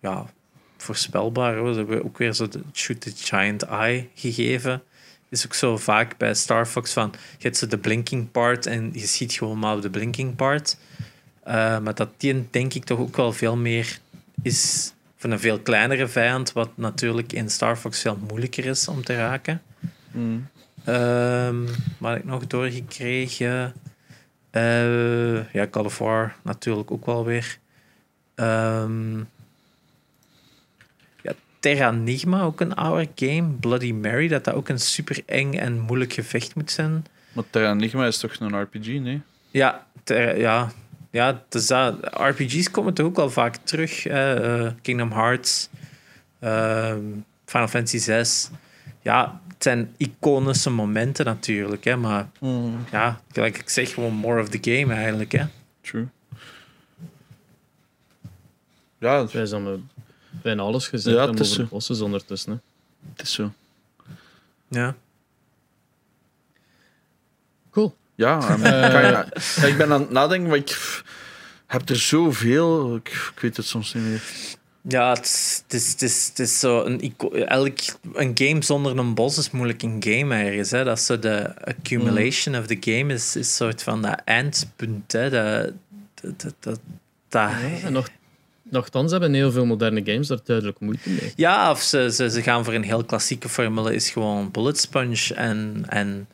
ja, 0.00 0.26
voorspelbaar. 0.76 1.72
Ze 1.72 1.78
hebben 1.78 2.04
ook 2.04 2.18
weer 2.18 2.32
zo 2.32 2.48
de 2.48 2.60
Shoot 2.72 3.00
the 3.00 3.12
Giant 3.16 3.62
Eye 3.62 4.08
gegeven. 4.14 4.82
Is 5.28 5.44
ook 5.44 5.54
zo 5.54 5.76
vaak 5.76 6.16
bij 6.16 6.34
Star 6.34 6.66
Fox 6.66 6.92
van, 6.92 7.10
je 7.12 7.42
hebt 7.42 7.56
zo 7.56 7.66
de 7.66 7.78
blinking 7.78 8.30
part 8.30 8.66
en 8.66 8.90
je 8.92 9.06
ziet 9.06 9.32
gewoon 9.32 9.58
maar 9.58 9.76
op 9.76 9.82
de 9.82 9.90
blinking 9.90 10.36
part. 10.36 10.76
Uh, 11.46 11.78
maar 11.78 11.94
dat 11.94 12.08
die 12.16 12.48
denk 12.50 12.74
ik 12.74 12.84
toch 12.84 12.98
ook 12.98 13.16
wel 13.16 13.32
veel 13.32 13.56
meer 13.56 13.98
is 14.42 14.92
van 15.16 15.30
een 15.30 15.40
veel 15.40 15.58
kleinere 15.60 16.08
vijand, 16.08 16.52
wat 16.52 16.70
natuurlijk 16.74 17.32
in 17.32 17.50
Star 17.50 17.76
Fox 17.76 18.00
veel 18.00 18.18
moeilijker 18.28 18.64
is 18.64 18.88
om 18.88 19.04
te 19.04 19.16
raken. 19.16 19.62
Mm. 20.10 20.46
Um, 20.86 21.68
wat 21.98 22.16
ik 22.16 22.24
nog 22.24 22.46
doorgekregen. 22.46 23.74
Uh, 24.52 25.52
ja, 25.52 25.66
Call 25.70 25.84
of 25.84 25.98
War 25.98 26.36
natuurlijk 26.42 26.90
ook 26.90 27.06
wel 27.06 27.24
weer. 27.24 27.58
Um, 28.34 29.28
ja, 31.22 31.32
Terranigma, 31.58 32.42
ook 32.42 32.60
een 32.60 32.74
oude 32.74 33.08
game. 33.14 33.48
Bloody 33.48 33.92
Mary, 33.92 34.28
dat 34.28 34.44
dat 34.44 34.54
ook 34.54 34.68
een 34.68 34.80
super 34.80 35.22
eng 35.26 35.54
en 35.54 35.78
moeilijk 35.78 36.12
gevecht 36.12 36.54
moet 36.54 36.70
zijn. 36.70 37.04
Maar 37.32 37.44
Terranigma 37.50 38.06
is 38.06 38.18
toch 38.18 38.36
een 38.38 38.60
RPG, 38.60 38.86
nee? 38.86 39.20
Ja, 39.50 39.86
ter, 40.04 40.38
ja 40.38 40.72
ja, 41.10 41.44
dus 41.48 41.66
dat, 41.66 41.94
RPG's 42.02 42.70
komen 42.70 42.94
toch 42.94 43.06
ook 43.06 43.16
wel 43.16 43.30
vaak 43.30 43.56
terug. 43.56 44.06
Uh, 44.06 44.70
Kingdom 44.82 45.12
Hearts, 45.12 45.68
uh, 46.40 46.94
Final 47.44 47.68
Fantasy 47.68 47.98
6. 47.98 48.50
Ja, 49.02 49.40
het 49.48 49.62
zijn 49.62 49.94
iconische 49.96 50.70
momenten 50.70 51.24
natuurlijk, 51.24 51.84
hè, 51.84 51.96
maar 51.96 52.28
mm. 52.40 52.84
ja, 52.90 53.20
gelijk 53.32 53.58
ik 53.58 53.68
zeg, 53.68 53.94
gewoon 53.94 54.14
more 54.14 54.40
of 54.40 54.48
the 54.48 54.58
game 54.60 54.94
eigenlijk. 54.94 55.32
Hè. 55.32 55.44
True. 55.80 56.08
Ja, 58.98 59.26
wij 59.26 59.46
zijn 59.46 59.88
bijna 60.30 60.62
alles 60.62 60.88
gezegd 60.88 61.16
ja, 61.16 61.22
over 61.22 61.56
de 61.56 61.64
bosses 61.64 62.00
ondertussen. 62.00 62.52
Hè. 62.52 62.58
Het 63.12 63.22
is 63.22 63.32
zo. 63.32 63.52
Ja. 64.68 64.96
Cool. 67.70 67.94
Ja, 68.20 68.56
uh, 69.62 69.68
ik 69.68 69.76
ben 69.76 69.92
aan 69.92 70.00
het 70.00 70.10
nadenken, 70.10 70.48
maar 70.48 70.56
ik 70.56 71.02
heb 71.66 71.88
er 71.88 71.96
zoveel. 71.96 72.94
Ik, 72.94 73.08
ik 73.34 73.40
weet 73.40 73.56
het 73.56 73.66
soms 73.66 73.94
niet 73.94 74.04
meer. 74.04 74.22
Ja, 74.80 75.12
het 75.12 75.24
is, 75.24 75.62
het 75.62 75.72
is, 75.74 75.90
het 75.90 76.02
is, 76.02 76.26
het 76.28 76.38
is 76.38 76.58
zo 76.58 76.84
een, 76.84 77.14
elk, 77.46 77.78
een 78.12 78.30
game 78.34 78.62
zonder 78.62 78.98
een 78.98 79.14
bos 79.14 79.38
is 79.38 79.50
moeilijk 79.50 79.82
een 79.82 79.96
game 80.00 80.34
ergens. 80.34 80.70
Hè. 80.70 80.84
Dat 80.84 80.98
is 80.98 81.06
zo 81.06 81.18
de 81.18 81.64
accumulation 81.64 82.56
of 82.56 82.66
the 82.66 82.76
game 82.80 83.12
is, 83.12 83.36
is 83.36 83.56
soort 83.56 83.82
van 83.82 84.02
dat 84.02 84.22
eindpunt. 84.24 85.12
Hè. 85.12 85.30
Dat, 85.30 85.72
dat, 86.20 86.40
dat, 86.40 86.54
dat, 86.60 86.80
dat 87.28 87.50
en 87.82 87.92
nog, 87.92 88.08
nogthans 88.62 89.10
hebben 89.10 89.34
heel 89.34 89.52
veel 89.52 89.66
moderne 89.66 90.02
games 90.04 90.26
daar 90.26 90.40
duidelijk 90.44 90.80
moeite 90.80 91.10
mee. 91.10 91.32
Ja, 91.36 91.70
of 91.70 91.82
ze, 91.82 92.12
ze, 92.12 92.30
ze 92.30 92.42
gaan 92.42 92.64
voor 92.64 92.74
een 92.74 92.82
heel 92.82 93.04
klassieke 93.04 93.48
formule, 93.48 93.94
is 93.94 94.10
gewoon 94.10 94.50
bullet 94.50 94.78
sponge 94.78 95.34
en, 95.34 95.84
en 95.88 96.28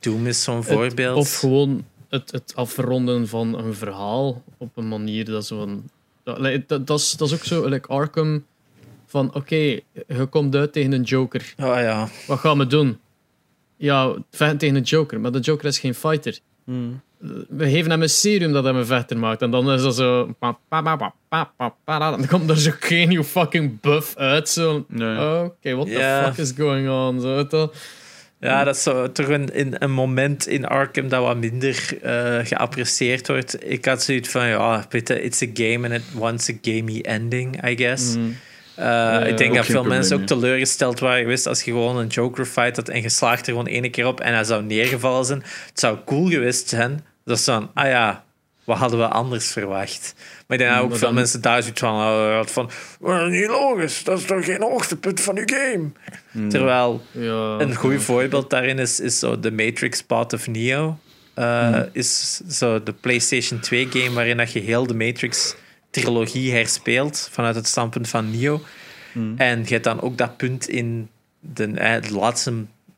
Doom 0.00 0.26
is 0.26 0.42
zo'n 0.42 0.64
voorbeeld. 0.64 1.16
Of 1.16 1.38
gewoon 1.38 1.84
het, 2.08 2.30
het 2.30 2.52
afronden 2.54 3.28
van 3.28 3.58
een 3.58 3.74
verhaal 3.74 4.42
op 4.58 4.76
een 4.76 4.88
manier 4.88 5.24
dat 5.24 5.46
zo 5.46 5.82
Dat, 6.22 6.68
dat, 6.68 6.86
dat, 6.86 6.98
is, 6.98 7.12
dat 7.12 7.28
is 7.28 7.34
ook 7.34 7.44
zo, 7.44 7.68
like 7.68 7.88
Arkham. 7.88 8.44
Van 9.06 9.34
oké, 9.34 9.80
je 10.08 10.26
komt 10.30 10.54
uit 10.54 10.72
tegen 10.72 10.92
een 10.92 11.02
Joker. 11.02 11.54
Oh 11.58 11.76
ja. 11.76 12.08
Wat 12.26 12.38
gaan 12.38 12.58
we 12.58 12.66
doen? 12.66 12.98
Ja, 13.76 14.14
vechten 14.30 14.58
tegen 14.58 14.76
een 14.76 14.82
Joker, 14.82 15.20
maar 15.20 15.32
de 15.32 15.40
Joker 15.40 15.66
is 15.66 15.78
geen 15.78 15.94
fighter. 15.94 16.38
Mm. 16.64 17.00
We 17.48 17.70
geven 17.70 17.90
hem 17.90 18.02
een 18.02 18.10
serum 18.10 18.52
dat 18.52 18.64
hem 18.64 18.76
een 18.76 18.86
vechter 18.86 19.18
maakt. 19.18 19.42
En 19.42 19.50
dan 19.50 19.70
is 19.70 19.82
dat 19.82 19.94
zo... 19.94 20.34
pa, 20.38 20.58
pa, 20.68 20.82
pa, 20.82 20.96
pa, 20.96 21.14
pa, 21.28 21.52
pa, 21.56 21.74
pa, 21.84 22.10
Dan 22.10 22.26
komt 22.26 22.50
er 22.50 22.58
zo 22.58 22.70
geen 22.80 23.08
nieuw 23.08 23.22
fucking 23.22 23.80
buff 23.80 24.16
uit. 24.16 24.48
Zo. 24.48 24.84
Nee. 24.88 25.42
Oké, 25.44 25.74
what 25.74 25.86
the 25.86 26.22
fuck 26.24 26.36
is 26.36 26.52
going 26.56 26.88
on? 26.88 27.20
Zo. 27.20 27.70
Ja, 28.44 28.64
dat 28.64 28.76
is 28.76 28.82
zo, 28.82 29.12
toch 29.12 29.28
een, 29.28 29.54
in, 29.54 29.74
een 29.78 29.92
moment 29.92 30.46
in 30.46 30.66
Arkham 30.66 31.08
dat 31.08 31.22
wat 31.22 31.36
minder 31.36 31.98
eh, 32.02 32.38
geapprecieerd 32.42 33.28
wordt. 33.28 33.70
Ik 33.70 33.84
had 33.84 34.02
zoiets 34.02 34.28
van, 34.28 34.46
ja, 34.46 34.86
it's 34.90 35.42
a 35.42 35.46
game 35.54 35.88
and 35.88 35.92
it 35.92 36.02
wants 36.12 36.50
a 36.50 36.52
gamey 36.62 37.02
ending, 37.02 37.68
I 37.68 37.76
guess. 37.76 38.16
Mm. 38.16 38.36
Uh, 38.78 38.84
ja, 38.84 39.24
ik 39.24 39.36
denk 39.36 39.54
dat 39.54 39.66
veel 39.66 39.84
mensen 39.84 40.20
ook 40.20 40.26
teleurgesteld 40.26 41.00
waren 41.00 41.22
geweest 41.22 41.46
als 41.46 41.62
je 41.62 41.70
gewoon 41.70 41.96
een 41.96 42.06
Joker 42.06 42.46
fight 42.46 42.76
had 42.76 42.88
en 42.88 43.02
je 43.02 43.08
slaagt 43.08 43.46
er 43.46 43.52
gewoon 43.52 43.66
één 43.66 43.90
keer 43.90 44.06
op 44.06 44.20
en 44.20 44.34
hij 44.34 44.44
zou 44.44 44.62
neergevallen 44.62 45.24
zijn. 45.24 45.42
Het 45.66 45.80
zou 45.80 45.98
cool 46.04 46.28
geweest 46.28 46.68
zijn. 46.68 47.04
Dat 47.24 47.38
is 47.38 47.44
dan, 47.44 47.70
ah 47.74 47.88
ja, 47.88 48.24
wat 48.64 48.78
hadden 48.78 48.98
we 48.98 49.08
anders 49.08 49.52
verwacht? 49.52 50.14
Maar 50.46 50.58
ik 50.58 50.64
denk 50.64 50.74
dat 50.74 50.82
ook 50.82 50.88
maar 50.88 50.98
veel 50.98 51.06
dan- 51.06 51.16
mensen 51.16 51.40
daar 51.40 51.62
zoiets 51.62 51.80
van 51.80 52.48
van, 52.50 52.70
"Wel, 53.00 53.26
niet 53.26 53.46
logisch, 53.48 54.04
dat 54.04 54.18
is 54.18 54.24
toch 54.24 54.44
geen 54.44 54.62
hoogtepunt 54.62 55.20
van 55.20 55.36
uw 55.38 55.44
game? 55.46 55.90
Terwijl 56.48 57.02
Ja, 57.10 57.58
een 57.60 57.74
goed 57.74 57.92
ja. 57.92 57.98
voorbeeld 57.98 58.50
daarin 58.50 58.78
is, 58.78 59.00
is 59.00 59.18
zo 59.18 59.40
The 59.40 59.50
Matrix 59.50 60.02
Path 60.02 60.32
of 60.32 60.46
Neo. 60.46 60.98
Uh, 61.38 61.78
Is 61.92 62.36
zo 62.48 62.82
de 62.82 62.92
PlayStation 62.92 63.60
2 63.60 63.86
game 63.90 64.10
waarin 64.12 64.36
dat 64.36 64.52
je 64.52 64.60
heel 64.60 64.86
de 64.86 64.94
Matrix 64.94 65.54
trilogie 65.90 66.52
herspeelt 66.52 67.28
vanuit 67.32 67.54
het 67.54 67.66
standpunt 67.66 68.08
van 68.08 68.30
Neo. 68.38 68.60
En 69.36 69.58
je 69.64 69.72
hebt 69.72 69.84
dan 69.84 70.00
ook 70.00 70.18
dat 70.18 70.36
punt 70.36 70.68
in 70.68 71.08
de, 71.40 71.64
eh, 71.66 72.02
de 72.02 72.14
laatste 72.14 72.52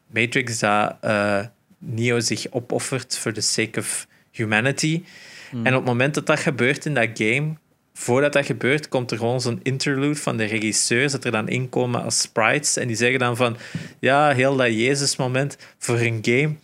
Matrix 0.06 0.58
dat 0.58 0.96
eh, 1.00 1.38
Neo 1.78 2.20
zich 2.20 2.46
opoffert 2.50 3.18
voor 3.18 3.32
the 3.32 3.40
sake 3.40 3.78
of 3.80 4.06
humanity. 4.30 5.02
En 5.50 5.66
op 5.66 5.80
het 5.80 5.84
moment 5.84 6.14
dat 6.14 6.26
dat 6.26 6.40
gebeurt 6.40 6.86
in 6.86 6.94
dat 6.94 7.08
game, 7.14 7.54
voordat 7.94 8.32
dat 8.32 8.46
gebeurt, 8.46 8.88
komt 8.88 9.10
er 9.10 9.18
gewoon 9.18 9.40
zo'n 9.40 9.60
interlude 9.62 10.20
van 10.20 10.36
de 10.36 10.44
regisseurs 10.44 11.12
dat 11.12 11.24
er 11.24 11.30
dan 11.30 11.48
inkomen 11.48 12.02
als 12.02 12.20
sprites. 12.20 12.76
En 12.76 12.86
die 12.86 12.96
zeggen 12.96 13.18
dan 13.18 13.36
van, 13.36 13.56
ja, 14.00 14.34
heel 14.34 14.56
dat 14.56 14.66
Jezus-moment 14.66 15.56
voor 15.78 15.98
een 15.98 16.18
game, 16.22 16.54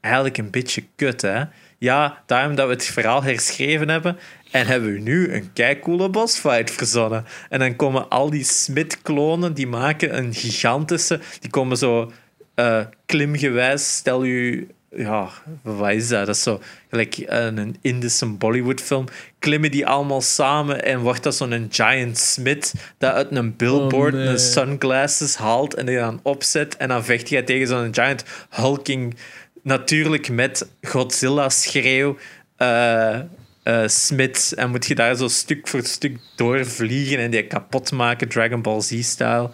eigenlijk 0.00 0.38
een 0.38 0.50
beetje 0.50 0.84
kut, 0.96 1.22
hè. 1.22 1.44
Ja, 1.78 2.22
daarom 2.26 2.54
dat 2.54 2.66
we 2.66 2.72
het 2.72 2.84
verhaal 2.84 3.22
herschreven 3.22 3.88
hebben 3.88 4.18
en 4.50 4.66
hebben 4.66 4.92
we 4.92 4.98
nu 4.98 5.32
een 5.32 5.52
keicoole 5.52 6.08
bossfight 6.08 6.70
verzonnen. 6.70 7.24
En 7.48 7.58
dan 7.58 7.76
komen 7.76 8.08
al 8.08 8.30
die 8.30 8.44
Smith-klonen, 8.44 9.54
die 9.54 9.66
maken 9.66 10.16
een 10.16 10.34
gigantische... 10.34 11.20
Die 11.40 11.50
komen 11.50 11.76
zo 11.76 12.12
eh, 12.54 12.80
klimgewijs, 13.06 13.96
stel 13.96 14.24
u... 14.24 14.68
Ja, 14.90 15.28
wat 15.62 15.90
is 15.90 16.08
dat? 16.08 16.26
Dat 16.26 16.36
is 16.36 16.42
zo 16.42 16.60
gelijk 16.90 17.16
een 17.26 17.76
Indische 17.80 18.26
Bollywood-film. 18.26 19.04
Klimmen 19.38 19.70
die 19.70 19.86
allemaal 19.86 20.20
samen 20.20 20.84
en 20.84 21.00
wordt 21.00 21.22
dat 21.22 21.34
zo'n 21.34 21.66
giant 21.70 22.18
Smith 22.18 22.74
dat 22.98 23.12
uit 23.12 23.36
een 23.36 23.56
billboard 23.56 24.14
Oh, 24.14 24.20
nee. 24.20 24.28
een 24.28 24.38
sunglasses 24.38 25.36
haalt 25.36 25.74
en 25.74 25.86
die 25.86 25.96
dan 25.96 26.20
opzet. 26.22 26.76
En 26.76 26.88
dan 26.88 27.04
vecht 27.04 27.30
hij 27.30 27.42
tegen 27.42 27.66
zo'n 27.66 27.94
giant 27.94 28.24
hulking 28.50 29.16
natuurlijk 29.62 30.30
met 30.30 30.66
Godzilla-schreeuw. 30.82 32.16
eh 32.56 33.20
eh 33.66 33.88
Smith. 33.88 34.52
En 34.56 34.70
moet 34.70 34.86
je 34.86 34.94
daar 34.94 35.14
zo 35.16 35.28
stuk 35.28 35.68
voor 35.68 35.82
stuk 35.84 36.18
doorvliegen 36.36 37.18
en 37.18 37.30
die 37.30 37.46
kapot 37.46 37.92
maken, 37.92 38.28
Dragon 38.28 38.62
Ball 38.62 38.80
Z-style. 38.80 39.42
Oké, 39.42 39.52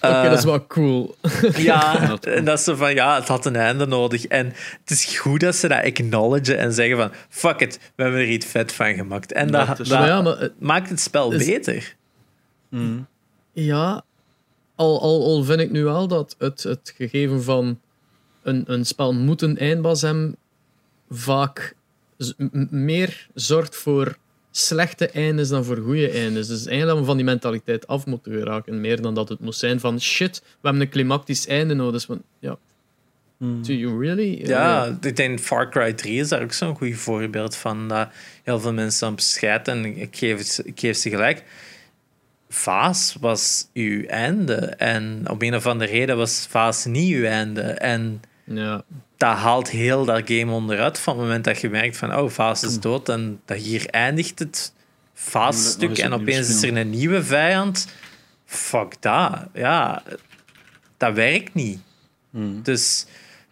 Eh, 0.00 0.22
dat 0.22 0.38
is 0.38 0.44
wel 0.44 0.66
cool. 0.66 1.14
ja, 1.56 2.06
dat 2.06 2.26
en 2.26 2.44
dat 2.44 2.58
is 2.58 2.64
zo 2.64 2.74
van, 2.74 2.94
ja, 2.94 3.14
het 3.18 3.28
had 3.28 3.46
een 3.46 3.56
einde 3.56 3.86
nodig. 3.86 4.24
En 4.26 4.46
het 4.80 4.90
is 4.90 5.04
goed 5.18 5.40
dat 5.40 5.54
ze 5.56 5.68
dat 5.68 5.84
acknowledgen 5.84 6.58
en 6.58 6.72
zeggen 6.72 6.96
van, 6.96 7.10
fuck 7.28 7.60
it, 7.60 7.78
we 7.96 8.02
hebben 8.02 8.20
er 8.20 8.28
iets 8.28 8.46
vet 8.46 8.72
van 8.72 8.94
gemaakt. 8.94 9.32
En 9.32 9.50
dat, 9.50 9.66
Dat 9.66 9.80
is- 9.80 9.88
dat 9.88 9.98
Maar 9.98 10.08
ja, 10.08 10.22
maar 10.22 10.38
het- 10.38 10.60
maakt 10.60 10.88
het 10.88 11.00
spel 11.00 11.32
is- 11.32 11.46
beter. 11.46 11.94
Mm. 12.68 13.06
Ja, 13.52 14.02
al, 14.76 15.00
al, 15.00 15.24
al 15.24 15.44
vind 15.44 15.60
ik 15.60 15.70
nu 15.70 15.84
wel 15.84 16.08
dat 16.08 16.34
het, 16.38 16.62
het 16.62 16.92
gegeven 16.96 17.42
van 17.42 17.80
een, 18.42 18.64
een 18.66 18.84
spel 18.84 19.12
moet 19.14 19.42
een 19.42 19.58
eindbaas 19.58 20.02
hebben 20.02 20.36
vaak 21.10 21.74
meer 22.70 23.26
zorgt 23.34 23.76
voor 23.76 24.16
slechte 24.50 25.08
eindes 25.08 25.48
dan 25.48 25.64
voor 25.64 25.76
goede 25.76 26.10
eindes. 26.10 26.46
Dus 26.48 26.58
eigenlijk 26.66 26.88
dat 26.88 26.98
we 26.98 27.04
van 27.04 27.16
die 27.16 27.24
mentaliteit 27.24 27.86
af 27.86 28.06
moeten 28.06 28.32
geraken. 28.32 28.80
Meer 28.80 29.00
dan 29.02 29.14
dat 29.14 29.28
het 29.28 29.40
moet 29.40 29.56
zijn 29.56 29.80
van 29.80 30.00
shit, 30.00 30.38
we 30.42 30.48
hebben 30.62 30.80
een 30.82 30.88
klimactisch 30.88 31.46
einde 31.46 31.74
nodig. 31.74 31.92
Dus 31.92 32.04
van, 32.04 32.22
ja, 32.38 32.56
do 33.38 33.72
you 33.72 34.04
really? 34.06 34.46
Ja, 34.46 34.98
ik 35.00 35.16
denk 35.16 35.40
Far 35.40 35.70
Cry 35.70 35.92
3 35.92 36.20
is 36.20 36.28
daar 36.28 36.42
ook 36.42 36.52
zo'n 36.52 36.76
goed 36.76 36.94
voorbeeld 36.96 37.56
van. 37.56 37.88
Dat 37.88 38.08
heel 38.42 38.60
veel 38.60 38.72
mensen 38.72 39.06
aan 39.06 39.14
bescheiden 39.14 39.74
en 39.84 39.96
ik 39.96 40.16
geef, 40.16 40.42
ze- 40.46 40.62
ik 40.64 40.80
geef 40.80 40.96
ze 40.96 41.10
gelijk. 41.10 41.44
Vaas 42.48 43.16
was 43.20 43.68
uw 43.74 44.04
einde. 44.04 44.54
En 44.76 45.22
om 45.30 45.36
een 45.38 45.54
of 45.54 45.66
andere 45.66 45.90
reden 45.90 46.16
was 46.16 46.46
Vaas 46.50 46.84
niet 46.84 47.14
uw 47.14 47.24
einde. 47.24 47.60
En 47.62 48.22
ja. 48.44 48.84
dat 49.16 49.36
haalt 49.36 49.70
heel 49.70 50.04
dat 50.04 50.22
game 50.24 50.52
onderuit 50.52 50.98
van 50.98 51.14
het 51.14 51.22
moment 51.22 51.44
dat 51.44 51.60
je 51.60 51.70
merkt 51.70 51.96
van 51.96 52.16
oh, 52.16 52.30
Vaas 52.30 52.62
is 52.62 52.80
dood 52.80 53.08
en 53.08 53.40
dat 53.44 53.58
hier 53.58 53.86
eindigt 53.86 54.38
het 54.38 54.72
Vaas-stuk 55.14 55.98
en 55.98 56.12
opeens 56.12 56.48
is 56.48 56.62
er 56.62 56.76
een 56.76 56.90
nieuwe 56.90 57.22
vijand. 57.22 57.86
Fuck 58.44 58.94
dat. 59.00 59.38
Ja, 59.52 60.02
dat 60.96 61.14
werkt 61.14 61.54
niet. 61.54 61.80
Mm. 62.30 62.62
Dus 62.62 63.06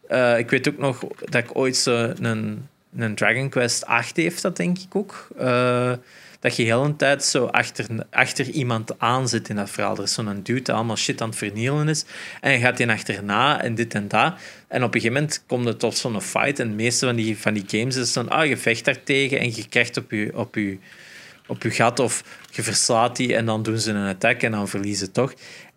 eh, 0.09 0.39
ik 0.39 0.51
weet 0.51 0.69
ook 0.69 0.79
nog 0.79 0.99
dat 1.25 1.45
ik 1.45 1.57
ooit 1.57 1.77
zo 1.77 2.12
een, 2.21 2.69
een 2.97 3.15
Dragon 3.15 3.49
Quest 3.49 3.87
8 3.87 4.17
heeft, 4.17 4.43
dat 4.43 4.57
denk 4.57 4.79
ik 4.79 4.97
ook. 4.97 5.29
Eh, 5.39 5.93
dat 6.41 6.57
je 6.57 6.62
heel 6.62 6.85
een 6.85 6.97
tijd 6.97 7.25
zo 7.25 7.45
achter, 7.45 7.87
achter 8.11 8.49
iemand 8.49 8.99
aan 8.99 9.29
zit 9.29 9.49
in 9.49 9.57
dat 9.57 9.71
verhaal. 9.71 9.97
Er 9.97 10.03
is 10.03 10.12
zo'n 10.12 10.41
dude 10.43 10.62
die 10.62 10.75
allemaal 10.75 10.97
shit 10.97 11.21
aan 11.21 11.29
het 11.29 11.39
vernielen 11.39 11.89
is. 11.89 12.05
En 12.41 12.53
je 12.53 12.59
gaat 12.59 12.77
die 12.77 12.91
achterna 12.91 13.62
en 13.62 13.75
dit 13.75 13.95
en 13.95 14.09
dat. 14.09 14.35
En 14.71 14.83
op 14.83 14.95
een 14.95 15.01
gegeven 15.01 15.23
moment 15.23 15.45
komt 15.47 15.65
het 15.65 15.79
tot 15.79 15.97
zo'n 15.97 16.21
fight. 16.21 16.59
En 16.59 16.69
de 16.69 16.75
meeste 16.75 17.07
van 17.07 17.17
die, 17.17 17.39
van 17.39 17.55
die 17.55 17.65
games 17.67 17.97
is 17.97 18.13
dan, 18.13 18.29
ah, 18.29 18.47
je 18.47 18.57
vecht 18.57 18.85
daar 18.85 19.03
tegen 19.03 19.39
en 19.39 19.55
je 19.55 19.69
krijgt 19.69 19.97
op 19.97 20.11
je, 20.11 20.31
op 20.35 20.55
je, 20.55 20.79
op 21.47 21.63
je 21.63 21.71
gat 21.71 21.99
of 21.99 22.25
je 22.51 22.63
verslaat 22.63 23.17
die 23.17 23.35
en 23.37 23.47
dan 23.47 23.63
doen 23.63 23.79
ze 23.79 23.91
een 23.91 24.09
attack 24.09 24.43
en 24.43 24.51
dan 24.51 24.69
verliezen 24.69 25.07
ze 25.07 25.13
toch. 25.13 25.35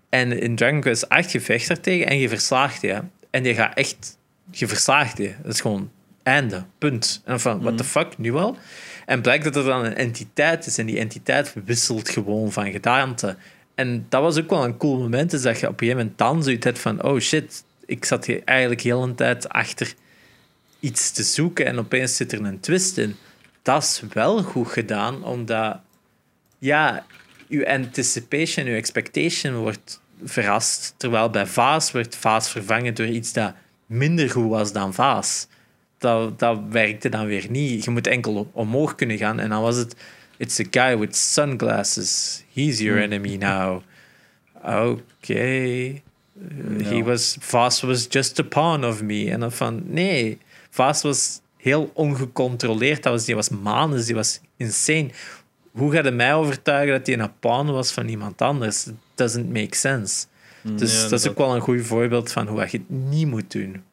En 0.10 0.40
in 0.40 0.56
Dragon 0.56 0.82
Quest 0.82 1.10
8 1.10 1.32
je 1.32 1.42
vecht 1.42 1.68
daar 1.68 1.80
tegen 1.80 2.08
en 2.08 2.18
je 2.18 2.30
verslaagt 2.30 2.82
die. 2.82 2.92
hè. 2.92 3.00
En 3.30 3.44
je 3.44 3.54
gaat 3.54 3.78
echt, 3.78 4.18
je 4.52 4.68
verslaagt 4.68 5.18
die. 5.18 5.36
Dat 5.44 5.54
is 5.54 5.62
gewoon 5.62 5.92
einde, 6.24 6.64
punt. 6.78 7.22
En 7.26 7.40
van, 7.40 7.62
what 7.62 7.78
the 7.78 7.84
fuck, 7.84 8.18
nu 8.18 8.34
al? 8.34 8.58
En 9.06 9.22
blijkt 9.22 9.44
dat 9.44 9.56
er 9.56 9.64
dan 9.64 9.86
een 9.86 9.96
entiteit 9.96 10.66
is 10.66 10.78
en 10.78 10.86
die 10.86 11.00
entiteit 11.00 11.54
wisselt 11.66 12.10
gewoon 12.10 12.52
van 12.52 12.72
gedaante. 12.72 13.38
En 13.76 14.06
dat 14.10 14.22
was 14.22 14.40
ook 14.40 14.50
wel 14.50 14.64
een 14.64 14.78
cool 14.78 15.00
moment, 15.00 15.34
is 15.34 15.42
dat 15.42 15.60
je 15.60 15.68
op 15.68 15.72
een 15.72 15.80
gegeven 15.80 15.98
moment 15.98 16.18
dan 16.18 16.44
zoiets 16.44 16.66
hebt 16.66 16.80
van, 16.80 17.04
oh 17.04 17.20
shit, 17.20 17.64
ik 17.86 18.06
zat 18.06 18.26
hier 18.26 18.42
eigenlijk 18.46 18.82
heel 18.82 19.04
een 19.04 19.16
tijd 19.16 19.50
achter 19.50 19.94
iets 20.80 21.12
te 21.12 21.24
zoeken 21.24 21.66
en 21.66 21.80
opeens 21.80 22.16
zit 22.16 22.32
er 22.32 22.46
een 22.46 22.60
twist 22.60 22.98
in. 22.98 23.16
Dat 23.62 23.84
is 23.84 24.04
wel 24.14 24.44
goed 24.44 24.68
gedaan, 24.68 25.24
omdat 25.24 25.80
ja, 26.60 27.06
uw 27.50 27.66
anticipation, 27.66 28.68
uw 28.68 28.76
expectation 28.76 29.56
wordt 29.56 30.02
verrast. 30.24 30.94
Terwijl 30.98 31.30
bij 31.30 31.46
Vaas 31.46 31.92
werd 31.92 32.16
Vaas 32.16 32.50
vervangen 32.50 32.94
door 32.94 33.06
iets 33.06 33.34
dat 33.34 33.54
minder 33.86 34.30
goed 34.30 34.50
was 34.50 34.72
dan 34.72 34.94
Vaas. 34.94 35.48
Dat, 35.98 36.40
dat 36.40 36.60
werkte 36.70 37.10
dan 37.10 37.26
weer 37.26 37.46
niet. 37.50 37.84
Je 37.84 37.92
moet 37.92 38.08
enkel 38.08 38.50
omhoog 38.54 38.96
kunnen 38.96 39.18
gaan 39.18 39.40
en 39.40 39.50
dan 39.50 39.62
was 39.62 39.76
het... 39.76 39.96
It's 40.38 40.60
a 40.60 40.66
guy 40.72 40.98
with 40.98 41.16
sunglasses. 41.16 42.44
He's 42.54 42.80
your 42.80 43.02
enemy 43.02 43.36
now. 43.36 43.82
Oké. 44.64 46.02
He 46.84 47.04
was, 47.04 47.38
Vaas 47.40 47.82
was 47.82 48.08
just 48.10 48.40
a 48.40 48.44
pawn 48.44 48.84
of 48.86 49.02
me. 49.02 49.30
En 49.32 49.40
dan 49.40 49.52
van, 49.52 49.82
nee. 49.86 50.38
Vaas 50.70 51.02
was 51.02 51.42
heel 51.58 51.92
ongecontroleerd. 51.94 53.04
Dat 53.04 53.14
was, 53.14 53.26
die 53.26 53.36
was 53.36 53.50
manus, 53.50 54.06
die 54.06 54.16
was 54.16 54.40
insane. 54.58 55.10
Hoe 55.72 55.92
gaat 55.92 56.06
het 56.06 56.14
mij 56.14 56.34
overtuigen 56.34 56.98
dat 56.98 57.08
hij 57.08 57.20
een 57.20 57.40
pawn 57.40 57.72
was 57.72 57.92
van 57.92 58.08
iemand 58.08 58.42
anders? 58.42 58.88
It 58.88 58.94
doesn't 59.16 59.54
make 59.54 59.76
sense. 59.76 60.26
Dus 60.62 61.02
Ja, 61.02 61.10
dat 61.10 61.20
is 61.20 61.30
ook 61.30 61.38
wel 61.38 61.56
een 61.56 61.62
goed 61.62 61.82
voorbeeld 61.82 62.32
van 62.32 62.48
hoe 62.48 62.60
je 62.60 62.66
het 62.78 62.90
niet 62.90 63.28
moet 63.28 63.52
doen. 63.52 63.84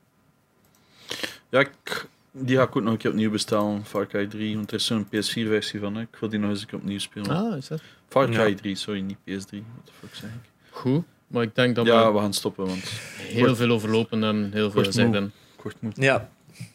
Ja, 1.48 1.60
ik, 1.60 2.06
die 2.32 2.56
ga 2.56 2.62
ik 2.62 2.76
ook 2.76 2.82
nog 2.82 2.92
een 2.92 2.98
keer 2.98 3.10
opnieuw 3.10 3.30
bestellen, 3.30 3.84
Far 3.84 4.06
Cry 4.06 4.26
3. 4.26 4.56
Want 4.56 4.70
er 4.70 4.76
is 4.76 4.86
zo'n 4.86 5.06
PS4-versie 5.06 5.80
van. 5.80 5.94
Hè. 5.94 6.00
Ik 6.00 6.16
wil 6.20 6.28
die 6.28 6.38
nog 6.38 6.50
eens 6.50 6.60
een 6.60 6.66
keer 6.66 6.78
opnieuw 6.78 6.98
spelen. 6.98 7.30
Ah, 7.30 7.56
is 7.56 7.68
dat 7.68 7.82
Far 8.08 8.28
Cry 8.28 8.48
Ja. 8.48 8.54
3, 8.54 8.74
sorry, 8.74 9.00
niet 9.00 9.18
PS3. 9.18 9.24
What 9.24 9.84
the 9.84 9.92
fuck 10.00 10.14
zeg 10.14 10.30
ik? 10.30 10.50
goed? 10.70 11.04
Maar 11.30 11.42
ik 11.42 11.54
denk 11.54 11.74
dat 11.74 11.86
Ja, 11.86 12.06
we 12.06 12.12
we 12.12 12.18
gaan 12.18 12.32
stoppen, 12.34 12.66
want 12.66 12.82
heel 13.16 13.44
Kort- 13.44 13.56
veel 13.56 13.70
overlopen 13.70 14.24
en 14.24 14.50
heel 14.52 14.70
veel 14.70 14.84
gezegd 14.84 15.06
moe. 15.06 15.14
hebben. 15.14 15.32
kort 15.56 15.76
moet. 15.80 15.96
Ja, 15.96 16.28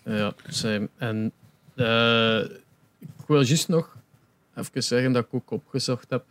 Ja, 0.03 0.33
same. 0.47 0.89
En 0.97 1.31
eh, 1.75 2.39
ik 2.99 3.25
wil 3.27 3.41
juist 3.41 3.67
nog 3.67 3.95
even 4.55 4.83
zeggen 4.83 5.11
dat 5.11 5.23
ik 5.23 5.33
ook 5.33 5.51
opgezocht 5.51 6.09
heb, 6.09 6.23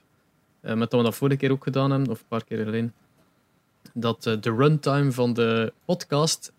eh, 0.61 0.75
met 0.75 0.91
dat 0.91 1.01
we 1.01 1.07
dat 1.07 1.15
vorige 1.17 1.37
keer 1.37 1.51
ook 1.51 1.63
gedaan 1.65 1.91
hebben, 1.91 2.11
of 2.11 2.19
een 2.21 2.27
paar 2.29 2.45
keer 2.45 2.67
alleen, 2.67 2.93
dat 3.93 4.27
eh, 4.27 4.35
de 4.41 4.51
runtime 4.55 5.13
van 5.13 5.33
de 5.33 5.73
podcast 5.85 6.53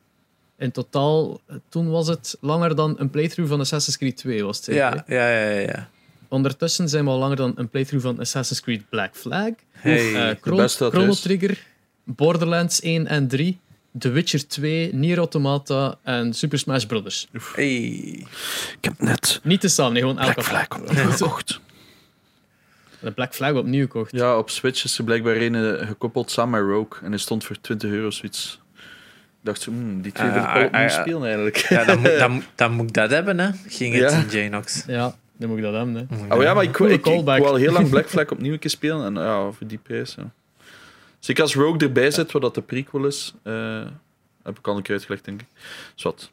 in 0.57 0.71
totaal, 0.71 1.41
toen 1.69 1.89
was 1.89 2.07
het 2.07 2.37
langer 2.41 2.75
dan 2.75 2.95
een 2.97 3.09
playthrough 3.09 3.51
van 3.51 3.59
Assassin's 3.59 3.97
Creed 3.97 4.17
2, 4.17 4.43
was 4.43 4.55
het 4.55 4.65
zeker, 4.65 4.81
Ja, 4.81 5.03
hè? 5.05 5.15
ja, 5.15 5.29
ja, 5.29 5.49
ja, 5.49 5.59
ja. 5.59 5.89
Ondertussen 6.35 6.89
zijn 6.89 7.03
we 7.03 7.09
al 7.09 7.17
langer 7.19 7.35
dan 7.35 7.53
een 7.55 7.69
playthrough 7.69 8.05
van 8.05 8.19
Assassin's 8.19 8.61
Creed 8.61 8.89
Black 8.89 9.15
Flag, 9.15 9.49
Hey. 9.71 10.29
eh, 10.29 10.35
Chron- 10.41 10.67
Chrono. 10.69 11.13
Trigger, 11.13 11.63
Borderlands 12.03 12.81
1 12.81 13.07
en 13.07 13.27
3, 13.27 13.57
The 13.99 14.09
Witcher 14.09 14.47
2, 14.47 14.93
Nier 14.93 15.17
Automata 15.17 15.97
en 16.03 16.33
Super 16.33 16.59
Smash 16.59 16.83
Bros. 16.83 17.27
hey. 17.55 17.69
Ik 18.71 18.77
heb 18.81 18.93
net 18.99 19.39
Niet 19.43 19.61
te 19.61 19.67
samen, 19.67 19.93
nee, 19.93 20.01
gewoon 20.01 20.19
elke 20.19 20.33
Black 20.33 20.45
Flag 20.45 20.81
opnieuw 20.89 21.11
gekocht. 21.11 21.59
De 22.99 23.11
Black 23.11 23.33
Flag 23.35 23.53
opnieuw 23.53 23.81
gekocht. 23.83 24.11
Ja, 24.11 24.37
op 24.37 24.49
Switch 24.49 24.83
is 24.83 24.97
er 24.97 25.03
blijkbaar 25.03 25.35
een 25.35 25.55
eh, 25.79 25.87
gekoppeld 25.87 26.31
samen 26.31 26.65
met 26.65 26.75
Rogue. 26.75 26.99
En 27.03 27.09
hij 27.09 27.19
stond 27.19 27.43
voor 27.43 27.61
20 27.61 27.89
euro 27.89 28.11
zoiets. 28.11 28.59
Ik 28.75 28.81
dacht 29.51 29.61
zo, 29.61 29.71
hmm, 29.71 30.01
die 30.01 30.11
twee 30.11 30.27
Ah, 30.27 30.33
wil 30.33 30.43
ik 30.43 30.49
wel 30.49 30.57
ah, 30.61 30.65
opnieuw 30.67 30.85
ah, 30.87 31.01
spelen 31.01 31.23
eigenlijk. 31.23 31.55
Ja, 31.57 31.83
dan 31.83 31.99
moet, 31.99 32.17
dan, 32.25 32.43
dan 32.55 32.71
moet 32.71 32.87
ik 32.87 32.93
dat 32.93 33.09
hebben, 33.09 33.39
hè. 33.39 33.49
Ging 33.67 33.93
het 33.93 34.11
Ja. 34.11 34.23
in 34.29 34.43
Janox. 34.43 34.83
Ja, 34.87 35.15
dan 35.37 35.49
moet 35.49 35.57
ik 35.57 35.63
dat 35.63 35.73
hebben. 35.73 35.95
Hè. 36.09 36.35
Oh 36.35 36.41
ja, 36.41 36.53
maar 36.53 36.63
ik, 36.63 36.77
ik, 36.79 37.05
ik, 37.05 37.25
al 37.45 37.55
heel 37.55 37.71
lang 37.71 37.89
Black 37.89 38.09
Flag 38.09 38.31
opnieuw 38.35 38.53
een 38.53 38.59
keer 38.59 38.69
spelen. 38.69 39.05
En 39.05 39.13
ja, 39.23 39.51
voor 39.51 39.67
die 39.67 39.77
prijs, 39.77 40.15
ja. 40.17 40.31
Zeker 41.19 41.43
als 41.43 41.55
Rogue 41.55 41.77
erbij 41.79 42.11
zit, 42.11 42.31
wat 42.31 42.41
dat 42.41 42.55
de 42.55 42.61
prequel 42.61 43.05
is, 43.05 43.33
eh, 43.43 43.85
heb 44.43 44.57
ik 44.59 44.67
al 44.67 44.75
een 44.77 44.81
keer 44.81 44.93
uitgelegd, 44.95 45.25
denk 45.25 45.41
ik. 45.41 45.47
Zwat. 45.95 46.31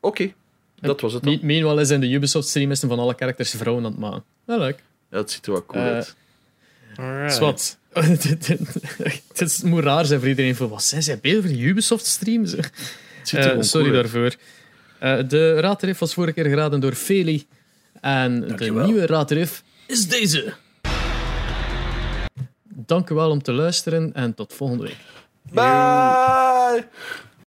Oké, 0.00 0.32
dat 0.80 1.00
was 1.00 1.12
het 1.12 1.22
dan. 1.22 1.32
Me- 1.32 1.46
Meanwhile 1.46 1.80
is 1.80 1.90
in 1.90 2.00
de 2.00 2.10
Ubisoft 2.10 2.48
stream 2.48 2.70
is 2.70 2.80
hem 2.80 2.90
van 2.90 2.98
alle 2.98 3.14
characters 3.16 3.50
vrouwen 3.50 3.84
aan 3.84 3.90
het 3.90 4.00
maken. 4.00 4.24
Wel 4.44 4.58
leuk. 4.58 4.82
Ja, 5.10 5.16
het 5.18 5.30
ziet 5.30 5.46
er 5.46 5.52
wel 5.52 5.66
cool 5.66 5.84
Eh, 5.84 5.90
uit. 5.90 6.14
Zwat. 7.32 7.78
Het 9.28 9.40
is- 9.40 9.62
moet 9.62 9.82
raar 9.84 10.04
zijn 10.04 10.20
voor 10.20 10.28
iedereen. 10.28 10.54
Voor, 10.56 10.68
wat 10.68 10.82
zijn 10.82 11.02
zij 11.02 11.18
bezig 11.20 11.40
voor 11.42 11.50
Ubisoft 11.50 12.06
streams? 12.06 12.52
Het 12.52 12.70
ziet 13.22 13.38
er 13.44 13.56
Eh, 13.56 13.62
sorry 13.62 13.86
cool 13.90 14.02
uit. 14.02 14.12
daarvoor. 14.12 14.34
Eh, 14.98 15.28
de 15.28 15.60
raadrif 15.60 15.98
was 15.98 16.14
vorige 16.14 16.32
keer 16.34 16.44
geraden 16.50 16.80
door 16.80 16.92
Feli. 16.92 17.46
En 18.04 18.56
de 18.56 18.70
nieuwe 18.70 19.06
raadrif 19.06 19.62
is 19.86 20.08
deze. 20.08 20.52
Dank 22.64 23.10
u 23.10 23.14
wel 23.14 23.30
om 23.30 23.42
te 23.42 23.52
luisteren 23.52 24.12
en 24.14 24.34
tot 24.34 24.52
volgende 24.52 24.82
week. 24.82 24.96
Bye! 25.52 26.84